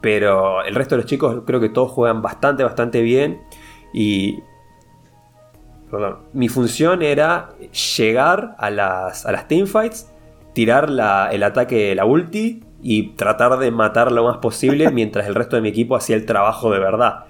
Pero 0.01 0.63
el 0.63 0.73
resto 0.75 0.95
de 0.95 1.01
los 1.03 1.09
chicos 1.09 1.43
creo 1.45 1.59
que 1.59 1.69
todos 1.69 1.91
juegan 1.91 2.21
bastante, 2.21 2.63
bastante 2.63 3.01
bien. 3.01 3.41
Y. 3.93 4.39
Perdón. 5.89 6.19
Mi 6.33 6.47
función 6.47 7.01
era 7.01 7.49
llegar 7.97 8.55
a 8.57 8.69
las, 8.69 9.25
a 9.25 9.31
las 9.31 9.47
teamfights, 9.47 10.11
tirar 10.53 10.89
la- 10.89 11.29
el 11.31 11.43
ataque, 11.43 11.93
la 11.95 12.05
ulti 12.05 12.63
y 12.81 13.09
tratar 13.09 13.57
de 13.59 13.71
matar 13.71 14.11
lo 14.11 14.23
más 14.23 14.37
posible 14.37 14.89
mientras 14.93 15.27
el 15.27 15.35
resto 15.35 15.55
de 15.57 15.61
mi 15.61 15.69
equipo 15.69 15.95
hacía 15.95 16.15
el 16.15 16.25
trabajo 16.25 16.71
de 16.71 16.79
verdad. 16.79 17.25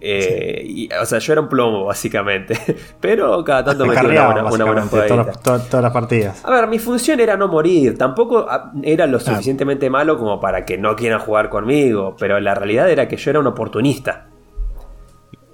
Eh, 0.00 0.62
y, 0.64 0.88
o 0.92 1.04
sea, 1.06 1.18
yo 1.18 1.32
era 1.32 1.42
un 1.42 1.48
plomo, 1.48 1.84
básicamente. 1.84 2.56
Pero 3.00 3.42
cada 3.44 3.64
tanto 3.64 3.84
me 3.86 3.94
tiraba 4.10 4.32
una, 4.32 4.44
una 4.54 4.64
buena 4.64 4.82
todas, 4.88 5.42
todas- 5.42 5.68
todas 5.68 5.82
las 5.82 5.92
partidas. 5.92 6.44
A 6.44 6.50
ver, 6.50 6.68
mi 6.68 6.78
función 6.78 7.18
era 7.20 7.36
no 7.36 7.48
morir. 7.48 7.98
Tampoco 7.98 8.46
ah, 8.48 8.72
era 8.82 9.06
lo 9.06 9.18
suficientemente 9.20 9.90
malo 9.90 10.16
como 10.18 10.40
para 10.40 10.64
que 10.64 10.78
no 10.78 10.94
quieran 10.96 11.20
jugar 11.20 11.48
conmigo. 11.48 12.14
Pero 12.18 12.38
la 12.40 12.54
realidad 12.54 12.88
era 12.90 13.08
que 13.08 13.16
yo 13.16 13.30
era 13.30 13.40
un 13.40 13.46
oportunista. 13.48 14.26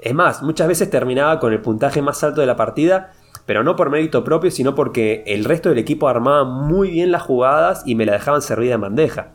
Es 0.00 0.12
más, 0.14 0.42
muchas 0.42 0.68
veces 0.68 0.90
terminaba 0.90 1.40
con 1.40 1.52
el 1.52 1.60
puntaje 1.60 2.02
más 2.02 2.22
alto 2.22 2.40
de 2.42 2.46
la 2.46 2.56
partida. 2.56 3.12
Pero 3.46 3.62
no 3.62 3.76
por 3.76 3.90
mérito 3.90 4.24
propio, 4.24 4.50
sino 4.50 4.74
porque 4.74 5.22
el 5.26 5.44
resto 5.44 5.68
del 5.68 5.76
equipo 5.78 6.08
armaba 6.08 6.44
muy 6.44 6.90
bien 6.90 7.12
las 7.12 7.22
jugadas 7.22 7.82
y 7.84 7.94
me 7.94 8.06
la 8.06 8.12
dejaban 8.12 8.40
servida 8.40 8.74
en 8.74 8.80
bandeja. 8.80 9.32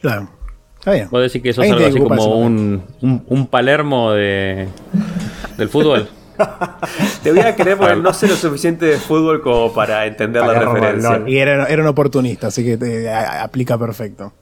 Claro. 0.00 0.30
Está 0.80 0.92
bien. 0.92 1.08
Vos 1.10 1.20
decís 1.22 1.42
que 1.42 1.52
sos 1.52 1.62
Alguien 1.64 1.92
algo 1.92 2.12
así 2.12 2.22
como 2.22 2.36
un, 2.38 2.82
un, 3.02 3.22
un 3.28 3.46
Palermo 3.46 4.12
de, 4.12 4.66
del 5.56 5.68
fútbol. 5.68 6.08
Te 7.22 7.32
voy 7.32 7.40
a 7.40 7.54
creer 7.54 7.76
porque 7.76 7.96
no 7.96 8.12
sé 8.14 8.26
lo 8.26 8.34
suficiente 8.34 8.86
de 8.86 8.96
fútbol 8.96 9.42
como 9.42 9.72
para 9.74 10.06
entender 10.06 10.42
la 10.44 10.54
referencia. 10.58 11.22
Y 11.26 11.36
era, 11.36 11.66
era 11.66 11.82
un 11.82 11.88
oportunista, 11.88 12.46
así 12.46 12.64
que 12.64 12.78
te- 12.78 13.10
a- 13.10 13.42
aplica 13.42 13.76
perfecto. 13.78 14.32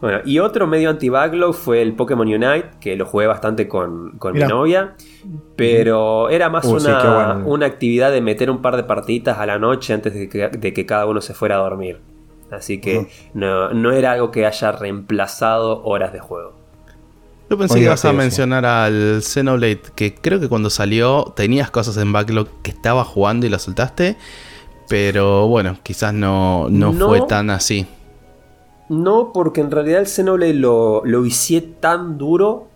Bueno, 0.00 0.18
y 0.24 0.40
otro 0.40 0.66
medio 0.66 0.90
anti-backlog 0.90 1.54
fue 1.54 1.80
el 1.80 1.94
Pokémon 1.94 2.26
Unite, 2.26 2.70
que 2.80 2.96
lo 2.96 3.06
jugué 3.06 3.26
bastante 3.28 3.68
con, 3.68 4.18
con 4.18 4.34
mi 4.34 4.40
novia. 4.40 4.96
Pero 5.56 6.28
era 6.28 6.50
más 6.50 6.64
Uh, 6.64 6.72
una, 6.76 7.14
bueno. 7.34 7.46
una 7.48 7.66
actividad 7.66 8.10
de 8.10 8.20
meter 8.20 8.50
un 8.50 8.60
par 8.60 8.76
de 8.76 8.82
partiditas 8.82 9.38
a 9.38 9.46
la 9.46 9.58
noche 9.60 9.94
antes 9.94 10.12
de 10.12 10.28
que, 10.28 10.48
de 10.48 10.72
que 10.74 10.84
cada 10.84 11.06
uno 11.06 11.20
se 11.20 11.32
fuera 11.34 11.54
a 11.54 11.58
dormir. 11.58 12.00
Así 12.50 12.80
que 12.80 13.08
no, 13.32 13.70
no 13.70 13.92
era 13.92 14.12
algo 14.12 14.30
que 14.30 14.46
haya 14.46 14.72
reemplazado 14.72 15.82
horas 15.84 16.12
de 16.12 16.20
juego. 16.20 16.54
Yo 17.50 17.58
pensé 17.58 17.78
que 17.78 17.84
ibas 17.84 18.04
a 18.04 18.12
mencionar 18.12 18.64
al 18.64 19.22
Xenoblade, 19.22 19.82
que 19.94 20.14
creo 20.14 20.40
que 20.40 20.48
cuando 20.48 20.70
salió 20.70 21.32
tenías 21.36 21.70
cosas 21.70 21.96
en 21.98 22.12
backlog 22.12 22.48
que 22.62 22.70
estaba 22.70 23.04
jugando 23.04 23.46
y 23.46 23.50
las 23.50 23.62
soltaste. 23.62 24.16
Pero 24.88 25.46
bueno, 25.48 25.78
quizás 25.82 26.12
no, 26.14 26.68
no, 26.70 26.92
No. 26.92 27.08
fue 27.08 27.22
tan 27.22 27.50
así. 27.50 27.86
No, 28.88 29.32
porque 29.32 29.60
en 29.62 29.70
realidad 29.70 30.00
el 30.00 30.06
Xenoblade 30.06 30.54
lo, 30.54 31.02
lo 31.04 31.22
vicié 31.22 31.60
tan 31.62 32.18
duro 32.18 32.68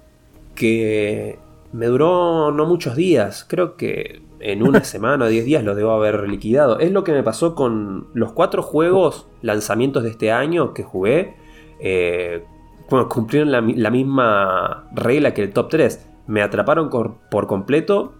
que 0.54 1.38
me 1.72 1.86
duró 1.86 2.50
no 2.50 2.66
muchos 2.66 2.96
días. 2.96 3.44
Creo 3.48 3.76
que 3.76 4.22
en 4.40 4.62
una 4.62 4.84
semana 4.84 5.24
o 5.24 5.28
10 5.28 5.44
días 5.44 5.64
lo 5.64 5.74
debo 5.74 5.92
haber 5.92 6.28
liquidado. 6.28 6.78
Es 6.78 6.92
lo 6.92 7.04
que 7.04 7.12
me 7.12 7.22
pasó 7.22 7.54
con 7.54 8.08
los 8.14 8.32
cuatro 8.32 8.62
juegos 8.62 9.28
lanzamientos 9.42 10.02
de 10.04 10.10
este 10.10 10.32
año 10.32 10.74
que 10.74 10.82
jugué. 10.82 11.36
Eh, 11.80 12.44
bueno, 12.90 13.08
cumplieron 13.08 13.50
la, 13.52 13.60
mi- 13.60 13.74
la 13.74 13.90
misma 13.90 14.88
regla 14.94 15.34
que 15.34 15.42
el 15.42 15.52
top 15.52 15.68
3. 15.70 16.10
Me 16.26 16.42
atraparon 16.42 16.88
por 16.90 17.46
completo 17.46 18.14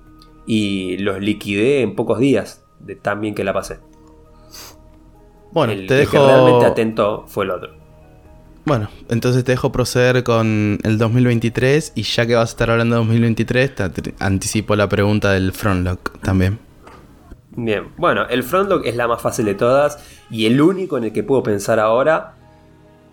y 0.47 0.97
los 0.99 1.21
liquidé 1.21 1.83
en 1.83 1.95
pocos 1.95 2.19
días. 2.19 2.65
De 2.81 2.95
tan 2.97 3.21
bien 3.21 3.35
que 3.35 3.45
la 3.45 3.53
pasé. 3.53 3.79
Bueno, 5.53 5.73
el 5.73 5.87
te 5.87 5.95
dejo. 5.95 6.13
que 6.13 6.19
realmente 6.19 6.67
atento 6.67 7.25
fue 7.27 7.45
el 7.45 7.51
otro. 7.51 7.71
Bueno, 8.69 8.89
entonces 9.09 9.45
te 9.45 9.53
dejo 9.53 9.73
proceder 9.73 10.23
con 10.25 10.79
el 10.83 10.99
2023 10.99 11.93
y 11.95 12.03
ya 12.03 12.27
que 12.27 12.35
vas 12.35 12.51
a 12.51 12.53
estar 12.53 12.71
hablando 12.71 12.97
de 12.97 13.01
2023, 13.01 13.75
te 13.75 14.15
anticipo 14.21 14.77
la 14.77 14.89
pregunta 14.89 15.33
del 15.33 15.53
Frontlock 15.53 16.21
también. 16.21 16.59
Bien, 17.53 17.89
bueno, 17.97 18.27
el 18.29 18.43
Frontlock 18.45 18.85
es 18.87 18.95
la 18.95 19.09
más 19.09 19.21
fácil 19.23 19.47
de 19.47 19.55
todas 19.55 19.99
y 20.31 20.47
el 20.47 20.61
único 20.61 20.99
en 20.99 21.05
el 21.05 21.13
que 21.13 21.23
puedo 21.23 21.43
pensar 21.43 21.81
ahora. 21.81 22.35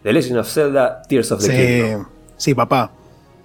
The 0.03 0.13
Legend 0.13 0.37
of 0.39 0.47
Zelda 0.47 1.01
Tears 1.03 1.31
of 1.31 1.39
the 1.41 1.47
Sí, 1.47 1.81
Kingdom. 1.83 2.05
sí, 2.37 2.53
papá. 2.53 2.91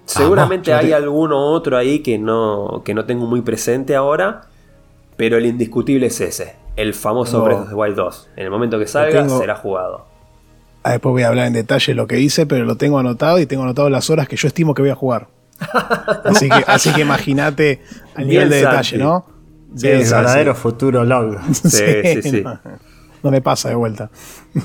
Seguramente 0.05 0.73
hay 0.73 0.91
alguno 0.91 1.39
otro 1.53 1.77
ahí 1.77 1.99
que 1.99 2.19
no, 2.19 2.81
que 2.83 2.93
no 2.93 3.05
tengo 3.05 3.25
muy 3.25 3.41
presente 3.41 3.95
ahora, 3.95 4.41
pero 5.15 5.37
el 5.37 5.45
indiscutible 5.45 6.07
es 6.07 6.19
ese, 6.21 6.55
el 6.75 6.93
famoso 6.93 7.39
No. 7.39 7.45
Breath 7.45 7.59
of 7.61 7.69
the 7.69 7.75
Wild 7.75 7.95
2. 7.95 8.29
En 8.35 8.43
el 8.45 8.51
momento 8.51 8.77
que 8.77 8.85
salga 8.87 9.21
tengo- 9.21 9.39
será 9.39 9.55
jugado. 9.55 10.10
Ah, 10.83 10.91
Después 10.91 11.11
voy 11.11 11.23
a 11.23 11.27
hablar 11.27 11.47
en 11.47 11.53
detalle 11.53 11.93
lo 11.93 12.07
que 12.07 12.19
hice, 12.19 12.45
pero 12.45 12.65
lo 12.65 12.75
tengo 12.75 12.97
anotado 12.99 13.39
y 13.39 13.45
tengo 13.45 13.63
anotado 13.63 13.89
las 13.89 14.09
horas 14.09 14.27
que 14.27 14.35
yo 14.35 14.47
estimo 14.47 14.73
que 14.73 14.81
voy 14.81 14.91
a 14.91 14.95
jugar. 14.95 15.27
Así 16.25 16.49
que, 16.49 16.63
así 16.65 16.91
que 16.91 17.01
imagínate 17.01 17.81
al 18.15 18.27
nivel 18.27 18.49
de 18.49 18.55
detalle, 18.57 18.97
¿no? 18.97 19.25
Sí, 19.75 19.87
el 19.87 19.99
verdadero 19.99 20.55
futuro 20.55 21.03
log. 21.03 21.37
Sí, 21.53 21.69
sí, 22.03 22.21
sí. 22.23 22.41
No, 22.41 22.59
no 23.21 23.31
me 23.31 23.41
pasa 23.41 23.69
de 23.69 23.75
vuelta. 23.75 24.09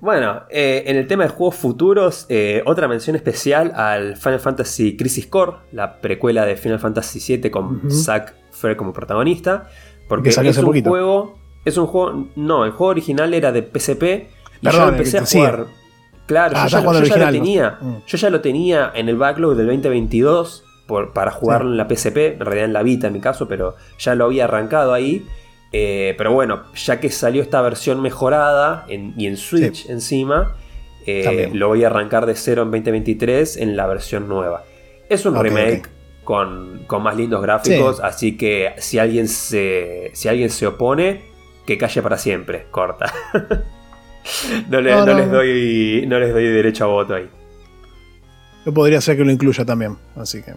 Bueno, 0.00 0.44
eh, 0.48 0.84
en 0.86 0.96
el 0.96 1.06
tema 1.06 1.24
de 1.24 1.28
juegos 1.28 1.54
futuros, 1.54 2.24
eh, 2.30 2.62
otra 2.64 2.88
mención 2.88 3.14
especial 3.14 3.72
al 3.76 4.16
Final 4.16 4.40
Fantasy 4.40 4.96
Crisis 4.96 5.26
Core, 5.26 5.52
la 5.72 6.00
precuela 6.00 6.46
de 6.46 6.56
Final 6.56 6.78
Fantasy 6.78 7.36
VII 7.36 7.50
con 7.50 7.90
Zack 7.90 8.34
Fair 8.52 8.76
como 8.76 8.94
protagonista. 8.94 9.68
Porque 10.08 10.30
es 10.30 10.38
hace 10.38 10.60
un 10.60 10.64
poquito. 10.66 10.88
juego. 10.88 11.38
Es 11.66 11.76
un 11.76 11.86
juego. 11.86 12.28
No, 12.36 12.64
el 12.64 12.70
juego 12.70 12.90
original 12.90 13.34
era 13.34 13.52
de 13.52 13.60
PSP. 13.62 14.30
Y 14.60 14.66
yo 14.66 14.70
Perdón, 14.72 14.88
empecé 14.94 15.18
a 15.18 15.24
jugar. 15.26 15.64
Claro, 16.26 16.54
Ah, 16.56 16.66
yo, 16.66 16.78
ya, 16.78 16.80
jugando 16.84 17.06
yo 17.08 17.14
ya 17.16 17.26
lo 17.26 17.32
tenía. 17.32 17.78
Mm. 17.80 17.94
Yo 18.06 18.18
ya 18.18 18.30
lo 18.30 18.40
tenía 18.40 18.92
en 18.94 19.08
el 19.08 19.16
backlog 19.16 19.56
del 19.56 19.66
2022 19.66 20.64
por- 20.86 21.12
para 21.12 21.30
jugarlo 21.30 21.70
en 21.70 21.76
la 21.76 21.88
PSP, 21.88 22.34
en 22.34 22.40
realidad 22.40 22.64
en 22.66 22.72
la 22.72 22.82
Vita 22.82 23.06
en 23.08 23.12
mi 23.14 23.20
caso, 23.20 23.48
pero 23.48 23.76
ya 23.98 24.14
lo 24.14 24.26
había 24.26 24.44
arrancado 24.44 24.92
ahí. 24.92 25.26
Eh, 25.72 26.14
pero 26.18 26.32
bueno, 26.32 26.62
ya 26.74 26.98
que 27.00 27.10
salió 27.10 27.42
esta 27.42 27.60
versión 27.62 28.00
mejorada 28.02 28.84
en- 28.88 29.14
y 29.16 29.26
en 29.26 29.36
Switch 29.36 29.88
encima, 29.88 30.54
eh, 31.06 31.50
lo 31.54 31.68
voy 31.68 31.84
a 31.84 31.86
arrancar 31.88 32.26
de 32.26 32.34
cero 32.34 32.62
en 32.62 32.70
2023 32.70 33.56
en 33.56 33.76
la 33.76 33.86
versión 33.86 34.28
nueva. 34.28 34.64
Es 35.08 35.24
un 35.26 35.40
remake. 35.40 35.88
Con, 36.24 36.84
con 36.86 37.02
más 37.02 37.16
lindos 37.16 37.42
gráficos, 37.42 37.96
Sí. 37.96 38.02
así 38.04 38.36
que 38.36 38.74
si 38.78 38.98
alguien 39.00 39.26
se, 39.26 40.10
si 40.12 40.28
alguien 40.28 40.50
se 40.50 40.66
opone, 40.66 41.22
que 41.66 41.76
calle 41.78 42.02
para 42.02 42.18
siempre, 42.18 42.66
corta. 42.70 43.12
no, 44.68 44.80
le- 44.80 44.94
No, 44.94 45.06
les 45.06 45.30
doy, 45.30 46.04
no 46.06 46.18
les 46.18 46.32
doy 46.32 46.44
derecho 46.46 46.84
a 46.84 46.88
voto 46.88 47.14
ahí. 47.14 47.28
Yo 48.66 48.74
podría 48.74 49.00
ser 49.00 49.16
que 49.16 49.24
lo 49.24 49.30
incluya 49.30 49.64
también. 49.64 49.96
Así 50.16 50.42
que. 50.42 50.52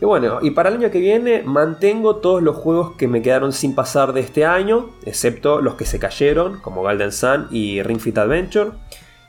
Y 0.00 0.04
bueno, 0.04 0.38
y 0.42 0.50
para 0.52 0.68
el 0.70 0.76
año 0.76 0.90
que 0.90 0.98
viene 0.98 1.42
mantengo 1.42 2.16
todos 2.16 2.42
los 2.42 2.56
juegos 2.56 2.92
que 2.96 3.06
me 3.08 3.20
quedaron 3.22 3.52
sin 3.52 3.74
pasar 3.74 4.12
de 4.12 4.20
este 4.20 4.44
año, 4.46 4.90
excepto 5.04 5.60
los 5.60 5.74
que 5.74 5.84
se 5.84 5.98
cayeron, 5.98 6.60
como 6.60 6.82
Golden 6.82 7.12
Sun 7.12 7.48
y 7.50 7.82
Ring 7.82 8.00
Fit 8.00 8.16
Adventure. 8.18 8.70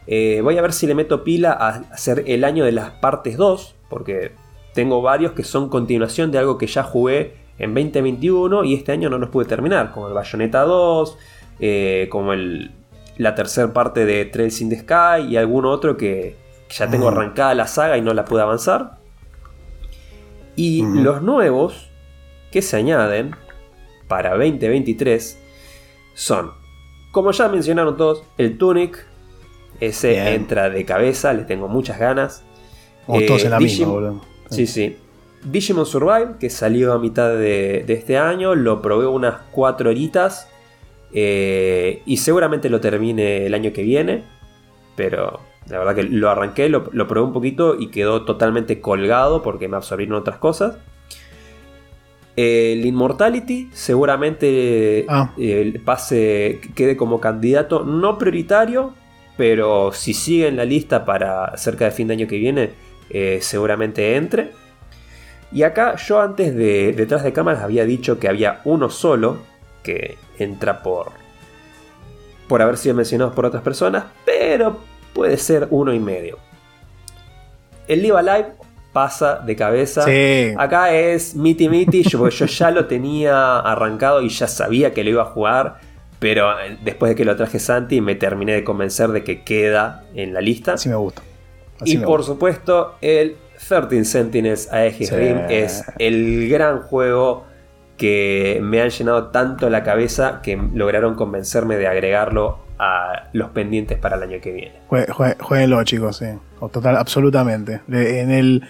Eh, 0.07 0.39
voy 0.43 0.57
a 0.57 0.61
ver 0.61 0.73
si 0.73 0.87
le 0.87 0.95
meto 0.95 1.23
pila 1.23 1.51
a 1.51 1.69
hacer 1.93 2.23
el 2.27 2.43
año 2.43 2.63
de 2.65 2.71
las 2.71 2.91
partes 2.91 3.37
2, 3.37 3.75
porque 3.89 4.31
tengo 4.73 5.01
varios 5.01 5.33
que 5.33 5.43
son 5.43 5.69
continuación 5.69 6.31
de 6.31 6.37
algo 6.39 6.57
que 6.57 6.67
ya 6.67 6.83
jugué 6.83 7.35
en 7.57 7.73
2021 7.73 8.63
y 8.63 8.73
este 8.75 8.91
año 8.93 9.09
no 9.09 9.17
los 9.17 9.29
pude 9.29 9.45
terminar, 9.45 9.91
como 9.91 10.07
el 10.07 10.13
Bayonetta 10.13 10.61
2, 10.63 11.17
eh, 11.59 12.07
como 12.11 12.33
el, 12.33 12.71
la 13.17 13.35
tercera 13.35 13.71
parte 13.73 14.05
de 14.05 14.25
Trails 14.25 14.61
in 14.61 14.69
the 14.69 14.79
Sky 14.79 15.27
y 15.29 15.37
algún 15.37 15.65
otro 15.65 15.97
que, 15.97 16.35
que 16.67 16.75
ya 16.75 16.89
tengo 16.89 17.05
Mm. 17.09 17.13
arrancada 17.13 17.53
la 17.55 17.67
saga 17.67 17.97
y 17.97 18.01
no 18.01 18.13
la 18.13 18.25
pude 18.25 18.41
avanzar. 18.41 18.97
Y 20.55 20.81
los 20.83 21.21
nuevos 21.21 21.89
que 22.51 22.61
se 22.61 22.75
añaden 22.77 23.35
para 24.07 24.31
2023 24.31 25.37
son, 26.15 26.51
como 27.11 27.31
ya 27.31 27.47
mencionaron 27.47 27.95
todos, 27.97 28.23
el 28.37 28.57
Tunic. 28.57 29.05
Ese 29.79 30.09
Bien. 30.11 30.27
entra 30.27 30.69
de 30.69 30.83
cabeza, 30.83 31.31
le 31.31 31.43
tengo 31.43 31.69
muchas 31.69 31.97
ganas. 31.99 32.43
Como 33.05 33.21
Eh, 33.21 33.25
todos 33.25 33.45
en 33.45 33.51
la 33.51 33.57
Digim- 33.59 33.61
misma, 33.79 33.87
boludo. 33.87 34.21
Sí, 34.49 34.67
sí. 34.67 34.97
Digimon 35.43 35.85
Survive, 35.85 36.35
que 36.37 36.49
salió 36.49 36.91
a 36.91 36.99
mitad 36.99 37.29
de, 37.29 37.85
de 37.87 37.93
este 37.93 38.17
año, 38.17 38.55
lo 38.55 38.81
probé 38.81 39.07
unas 39.07 39.35
4 39.51 39.89
horitas. 39.91 40.49
Eh, 41.13 42.01
y 42.05 42.17
seguramente 42.17 42.69
lo 42.69 42.79
termine 42.79 43.45
el 43.45 43.53
año 43.53 43.73
que 43.73 43.83
viene. 43.83 44.23
Pero 44.95 45.39
la 45.67 45.77
verdad 45.79 45.95
que 45.95 46.03
lo 46.03 46.29
arranqué, 46.29 46.67
lo, 46.69 46.89
lo 46.91 47.07
probé 47.07 47.25
un 47.27 47.33
poquito 47.33 47.75
y 47.79 47.87
quedó 47.87 48.23
totalmente 48.25 48.81
colgado 48.81 49.41
porque 49.41 49.67
me 49.67 49.77
absorbieron 49.77 50.17
otras 50.17 50.37
cosas. 50.37 50.77
El 52.35 52.85
Immortality 52.85 53.69
seguramente 53.73 55.05
Ah. 55.09 55.33
eh, 55.37 55.79
pase, 55.83 56.61
quede 56.73 56.95
como 56.95 57.19
candidato 57.19 57.83
no 57.83 58.17
prioritario, 58.17 58.93
pero 59.35 59.91
si 59.91 60.13
sigue 60.13 60.47
en 60.47 60.55
la 60.57 60.65
lista 60.65 61.03
para 61.05 61.57
cerca 61.57 61.85
de 61.85 61.91
fin 61.91 62.07
de 62.07 62.13
año 62.13 62.27
que 62.27 62.37
viene, 62.37 62.71
eh, 63.09 63.39
seguramente 63.41 64.15
entre. 64.15 64.51
Y 65.51 65.63
acá 65.63 65.95
yo 65.97 66.21
antes 66.21 66.55
de 66.55 66.93
detrás 66.93 67.23
de 67.23 67.33
cámaras 67.33 67.63
había 67.63 67.83
dicho 67.83 68.19
que 68.19 68.27
había 68.29 68.61
uno 68.65 68.89
solo 68.89 69.39
que 69.93 70.17
entra 70.37 70.81
por 70.81 71.11
por 72.47 72.61
haber 72.63 72.77
sido 72.77 72.95
mencionados 72.95 73.33
por 73.35 73.45
otras 73.45 73.61
personas, 73.61 74.05
pero 74.25 74.79
puede 75.13 75.37
ser 75.37 75.67
uno 75.69 75.93
y 75.93 75.99
medio. 75.99 76.39
El 77.87 78.01
Live 78.01 78.17
Alive 78.17 78.47
pasa 78.91 79.35
de 79.35 79.55
cabeza. 79.55 80.01
Sí. 80.03 80.53
Acá 80.57 80.91
es 80.91 81.35
miti 81.35 81.69
miti, 81.69 82.01
yo, 82.01 82.27
yo 82.29 82.45
ya 82.47 82.71
lo 82.71 82.87
tenía 82.87 83.59
arrancado 83.59 84.21
y 84.23 84.29
ya 84.29 84.47
sabía 84.47 84.93
que 84.93 85.03
lo 85.03 85.11
iba 85.11 85.21
a 85.21 85.25
jugar, 85.25 85.79
pero 86.17 86.59
eh, 86.59 86.77
después 86.83 87.09
de 87.09 87.15
que 87.15 87.23
lo 87.23 87.35
traje 87.35 87.59
Santi 87.59 88.01
me 88.01 88.15
terminé 88.15 88.53
de 88.53 88.63
convencer 88.63 89.09
de 89.09 89.23
que 89.23 89.43
queda 89.43 90.05
en 90.15 90.33
la 90.33 90.41
lista. 90.41 90.73
Así 90.73 90.89
me 90.89 90.95
gusta. 90.95 91.21
Así 91.79 91.93
Y 91.93 91.97
me 91.97 92.05
por 92.07 92.17
gusta. 92.21 92.33
supuesto, 92.33 92.95
el 93.01 93.37
13 93.67 94.05
Sentinels 94.05 94.73
Aegis 94.73 95.09
Sí. 95.09 95.15
Rim 95.15 95.37
es 95.49 95.83
el 95.99 96.49
gran 96.49 96.81
juego 96.81 97.45
que 97.99 98.59
me 98.63 98.81
han 98.81 98.89
llenado 98.89 99.27
tanto 99.27 99.69
la 99.69 99.83
cabeza 99.83 100.39
que 100.41 100.57
lograron 100.73 101.13
convencerme 101.13 101.75
de 101.77 101.85
agregarlo 101.87 102.57
a 102.79 103.27
los 103.33 103.49
pendientes 103.51 103.99
para 103.99 104.15
el 104.15 104.23
año 104.23 104.37
que 104.41 104.51
viene. 104.53 104.75
Jue- 104.89 105.05
jue- 105.09 105.37
Jueguenlo, 105.39 105.83
chicos, 105.83 106.17
sí. 106.17 106.25
O 106.61 106.69
Total, 106.69 106.95
absolutamente. 106.97 107.81
En 107.89 108.31
el, 108.31 108.63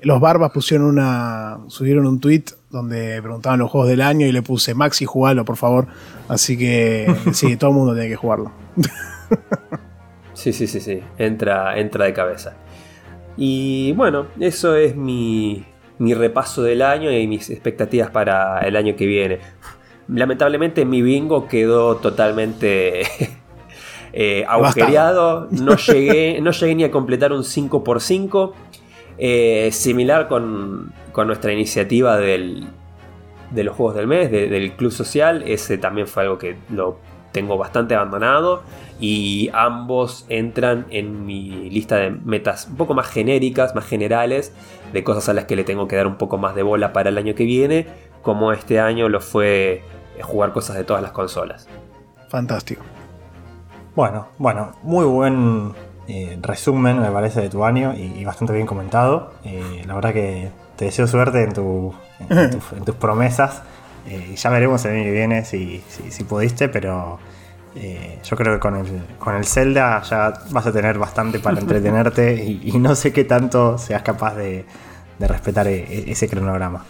los 0.00 0.20
Barbas 0.20 0.52
pusieron 0.52 0.86
una. 0.86 1.58
subieron 1.66 2.06
un 2.06 2.20
tweet 2.20 2.44
donde 2.70 3.20
preguntaban 3.20 3.58
los 3.58 3.70
juegos 3.70 3.88
del 3.90 4.00
año 4.00 4.26
y 4.26 4.32
le 4.32 4.42
puse 4.42 4.74
Maxi, 4.74 5.04
jugalo, 5.06 5.44
por 5.44 5.56
favor. 5.56 5.88
Así 6.28 6.56
que 6.56 7.12
sí, 7.32 7.56
todo 7.56 7.70
el 7.70 7.76
mundo 7.76 7.94
tiene 7.94 8.08
que 8.08 8.16
jugarlo. 8.16 8.52
Sí, 10.34 10.52
sí, 10.52 10.68
sí, 10.68 10.78
sí. 10.80 11.02
Entra, 11.18 11.76
entra 11.80 12.04
de 12.04 12.12
cabeza. 12.12 12.54
Y 13.36 13.92
bueno, 13.94 14.26
eso 14.38 14.76
es 14.76 14.94
mi, 14.94 15.64
mi 15.98 16.14
repaso 16.14 16.62
del 16.62 16.82
año 16.82 17.10
y 17.10 17.26
mis 17.26 17.50
expectativas 17.50 18.10
para 18.10 18.60
el 18.60 18.76
año 18.76 18.94
que 18.96 19.06
viene. 19.06 19.38
Lamentablemente 20.08 20.84
mi 20.84 21.02
bingo 21.02 21.48
quedó 21.48 21.96
totalmente 21.96 23.02
eh, 24.12 24.44
agujereado. 24.48 25.48
No 25.50 25.76
llegué, 25.86 26.40
no 26.40 26.50
llegué 26.52 26.74
ni 26.74 26.84
a 26.84 26.90
completar 26.90 27.32
un 27.32 27.42
5x5. 27.42 28.52
Eh, 29.20 29.70
similar 29.72 30.28
con, 30.28 30.92
con 31.10 31.26
nuestra 31.26 31.52
iniciativa 31.52 32.16
del, 32.18 32.68
de 33.50 33.64
los 33.64 33.74
juegos 33.74 33.96
del 33.96 34.06
mes, 34.06 34.30
de- 34.30 34.48
del 34.48 34.72
club 34.72 34.92
social. 34.92 35.42
Ese 35.44 35.76
también 35.78 36.06
fue 36.06 36.22
algo 36.22 36.38
que 36.38 36.56
lo 36.70 36.98
tengo 37.38 37.56
bastante 37.56 37.94
abandonado. 37.94 38.62
Y 39.00 39.48
ambos 39.52 40.26
entran 40.28 40.86
en 40.90 41.24
mi 41.24 41.70
lista 41.70 41.96
de 41.96 42.10
metas 42.10 42.66
un 42.68 42.76
poco 42.76 42.94
más 42.94 43.06
genéricas, 43.06 43.74
más 43.74 43.86
generales, 43.86 44.52
de 44.92 45.04
cosas 45.04 45.28
a 45.28 45.32
las 45.34 45.44
que 45.44 45.54
le 45.56 45.62
tengo 45.64 45.86
que 45.86 45.94
dar 45.96 46.06
un 46.08 46.16
poco 46.16 46.36
más 46.36 46.54
de 46.56 46.62
bola 46.64 46.92
para 46.92 47.08
el 47.10 47.16
año 47.18 47.34
que 47.36 47.44
viene, 47.44 47.86
como 48.22 48.50
este 48.52 48.80
año 48.80 49.08
lo 49.08 49.20
fue 49.20 49.82
eh, 50.16 50.22
jugar 50.22 50.52
cosas 50.52 50.76
de 50.76 50.82
todas 50.84 51.00
las 51.02 51.12
consolas. 51.12 51.68
Fantástico. 52.28 52.82
Bueno, 53.94 54.26
bueno, 54.38 54.72
muy 54.82 55.04
buen 55.06 55.72
eh, 56.08 56.38
resumen 56.42 57.00
me 57.00 57.10
parece 57.10 57.40
de 57.40 57.48
tu 57.50 57.64
año 57.64 57.94
y, 57.96 58.02
y 58.20 58.24
bastante 58.24 58.52
bien 58.52 58.66
comentado. 58.66 59.32
Eh, 59.44 59.82
la 59.86 59.94
verdad 59.94 60.12
que 60.12 60.50
te 60.76 60.86
deseo 60.86 61.06
suerte 61.06 61.42
en, 61.44 61.52
tu- 61.52 61.94
en 62.28 62.50
tus- 62.50 62.72
en 62.72 62.84
tus 62.84 62.94
promesas. 62.96 63.62
Eh, 64.06 64.30
y 64.32 64.36
ya 64.36 64.50
veremos 64.50 64.84
el 64.84 64.92
año 64.92 65.04
que 65.04 65.12
viene 65.12 65.44
si, 65.44 65.82
si, 65.88 66.10
si 66.10 66.24
pudiste, 66.24 66.68
pero 66.68 67.18
eh, 67.76 68.18
yo 68.24 68.36
creo 68.36 68.54
que 68.54 68.60
con 68.60 68.76
el, 68.76 68.86
con 69.18 69.34
el 69.36 69.44
Zelda 69.44 70.02
ya 70.02 70.32
vas 70.50 70.66
a 70.66 70.72
tener 70.72 70.98
bastante 70.98 71.38
para 71.40 71.58
entretenerte 71.60 72.34
y, 72.44 72.60
y 72.74 72.78
no 72.78 72.94
sé 72.94 73.12
qué 73.12 73.24
tanto 73.24 73.76
seas 73.78 74.02
capaz 74.02 74.34
de, 74.36 74.64
de 75.18 75.28
respetar 75.28 75.66
e- 75.68 75.84
e- 75.88 76.10
ese 76.12 76.28
cronograma. 76.28 76.84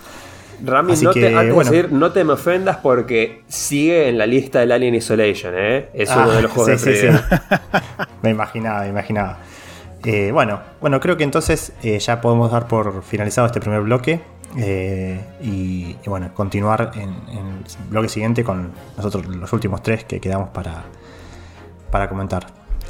Rami, 0.64 0.92
Así 0.94 1.04
no 1.04 1.12
que, 1.12 1.20
te, 1.20 1.26
antes 1.28 1.44
de 1.46 1.52
bueno. 1.52 1.70
seguir, 1.70 1.92
no 1.92 2.10
te 2.12 2.24
me 2.24 2.32
ofendas 2.32 2.78
porque 2.78 3.42
sigue 3.46 4.08
en 4.08 4.18
la 4.18 4.26
lista 4.26 4.58
del 4.58 4.72
Alien 4.72 4.94
Isolation, 4.96 5.54
¿eh? 5.56 5.88
Es 5.94 6.10
uno 6.10 6.32
Ah, 6.32 6.34
de 6.34 6.42
los 6.42 6.50
juegos 6.50 6.80
sí, 6.80 6.90
de 6.90 6.96
sí, 6.96 7.06
prioridad. 7.06 7.24
sí. 7.30 7.56
me 8.22 8.30
imaginaba, 8.30 8.80
me 8.82 8.88
imaginaba. 8.88 9.38
Eh, 10.04 10.30
bueno, 10.32 10.60
bueno, 10.80 10.98
creo 10.98 11.16
que 11.16 11.22
entonces 11.24 11.72
eh, 11.84 11.98
ya 12.00 12.20
podemos 12.20 12.50
dar 12.50 12.66
por 12.66 13.02
finalizado 13.04 13.46
este 13.46 13.60
primer 13.60 13.82
bloque. 13.82 14.20
Eh, 14.56 15.20
y, 15.40 15.96
bueno, 16.06 16.32
continuar 16.34 16.92
en, 16.94 17.10
en 17.28 17.46
el 17.46 17.88
bloque 17.90 18.08
siguiente 18.08 18.44
con 18.44 18.72
nosotros 18.96 19.26
los 19.26 19.52
últimos 19.52 19.82
tres 19.82 20.04
que 20.04 20.20
quedamos 20.20 20.50
para, 20.50 20.84
para 21.90 22.08
comentar. 22.08 22.46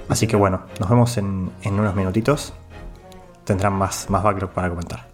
Así 0.09 0.27
que 0.27 0.37
bueno, 0.37 0.63
nos 0.81 0.89
vemos 0.89 1.17
en, 1.19 1.51
en 1.63 1.79
unos 1.79 1.95
minutitos. 1.95 2.55
Tendrán 3.45 3.75
más, 3.75 4.09
más 4.11 4.23
backlog 4.23 4.51
para 4.51 4.69
comentar. 4.69 5.08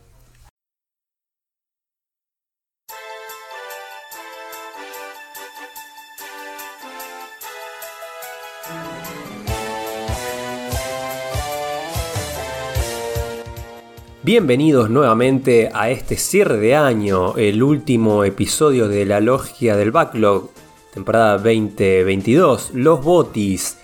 Bienvenidos 14.25 14.89
nuevamente 14.89 15.71
a 15.75 15.91
este 15.91 16.17
cierre 16.17 16.57
de 16.57 16.75
año, 16.75 17.37
el 17.37 17.63
último 17.63 18.25
episodio 18.25 18.89
de 18.89 19.05
la 19.05 19.21
Logia 19.21 19.77
del 19.77 19.91
Backlog, 19.91 20.49
temporada 20.95 21.37
2022, 21.37 22.71
Los 22.73 23.05
Botis. 23.05 23.77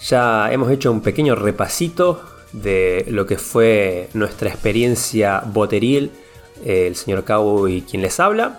Ya 0.00 0.50
hemos 0.50 0.72
hecho 0.72 0.90
un 0.90 1.00
pequeño 1.00 1.36
repasito 1.36 2.20
de 2.52 3.06
lo 3.08 3.24
que 3.24 3.38
fue 3.38 4.08
nuestra 4.14 4.50
experiencia 4.50 5.44
boteril, 5.46 6.10
el 6.64 6.96
señor 6.96 7.22
Cowboy 7.22 7.82
quien 7.82 8.02
les 8.02 8.18
habla. 8.18 8.58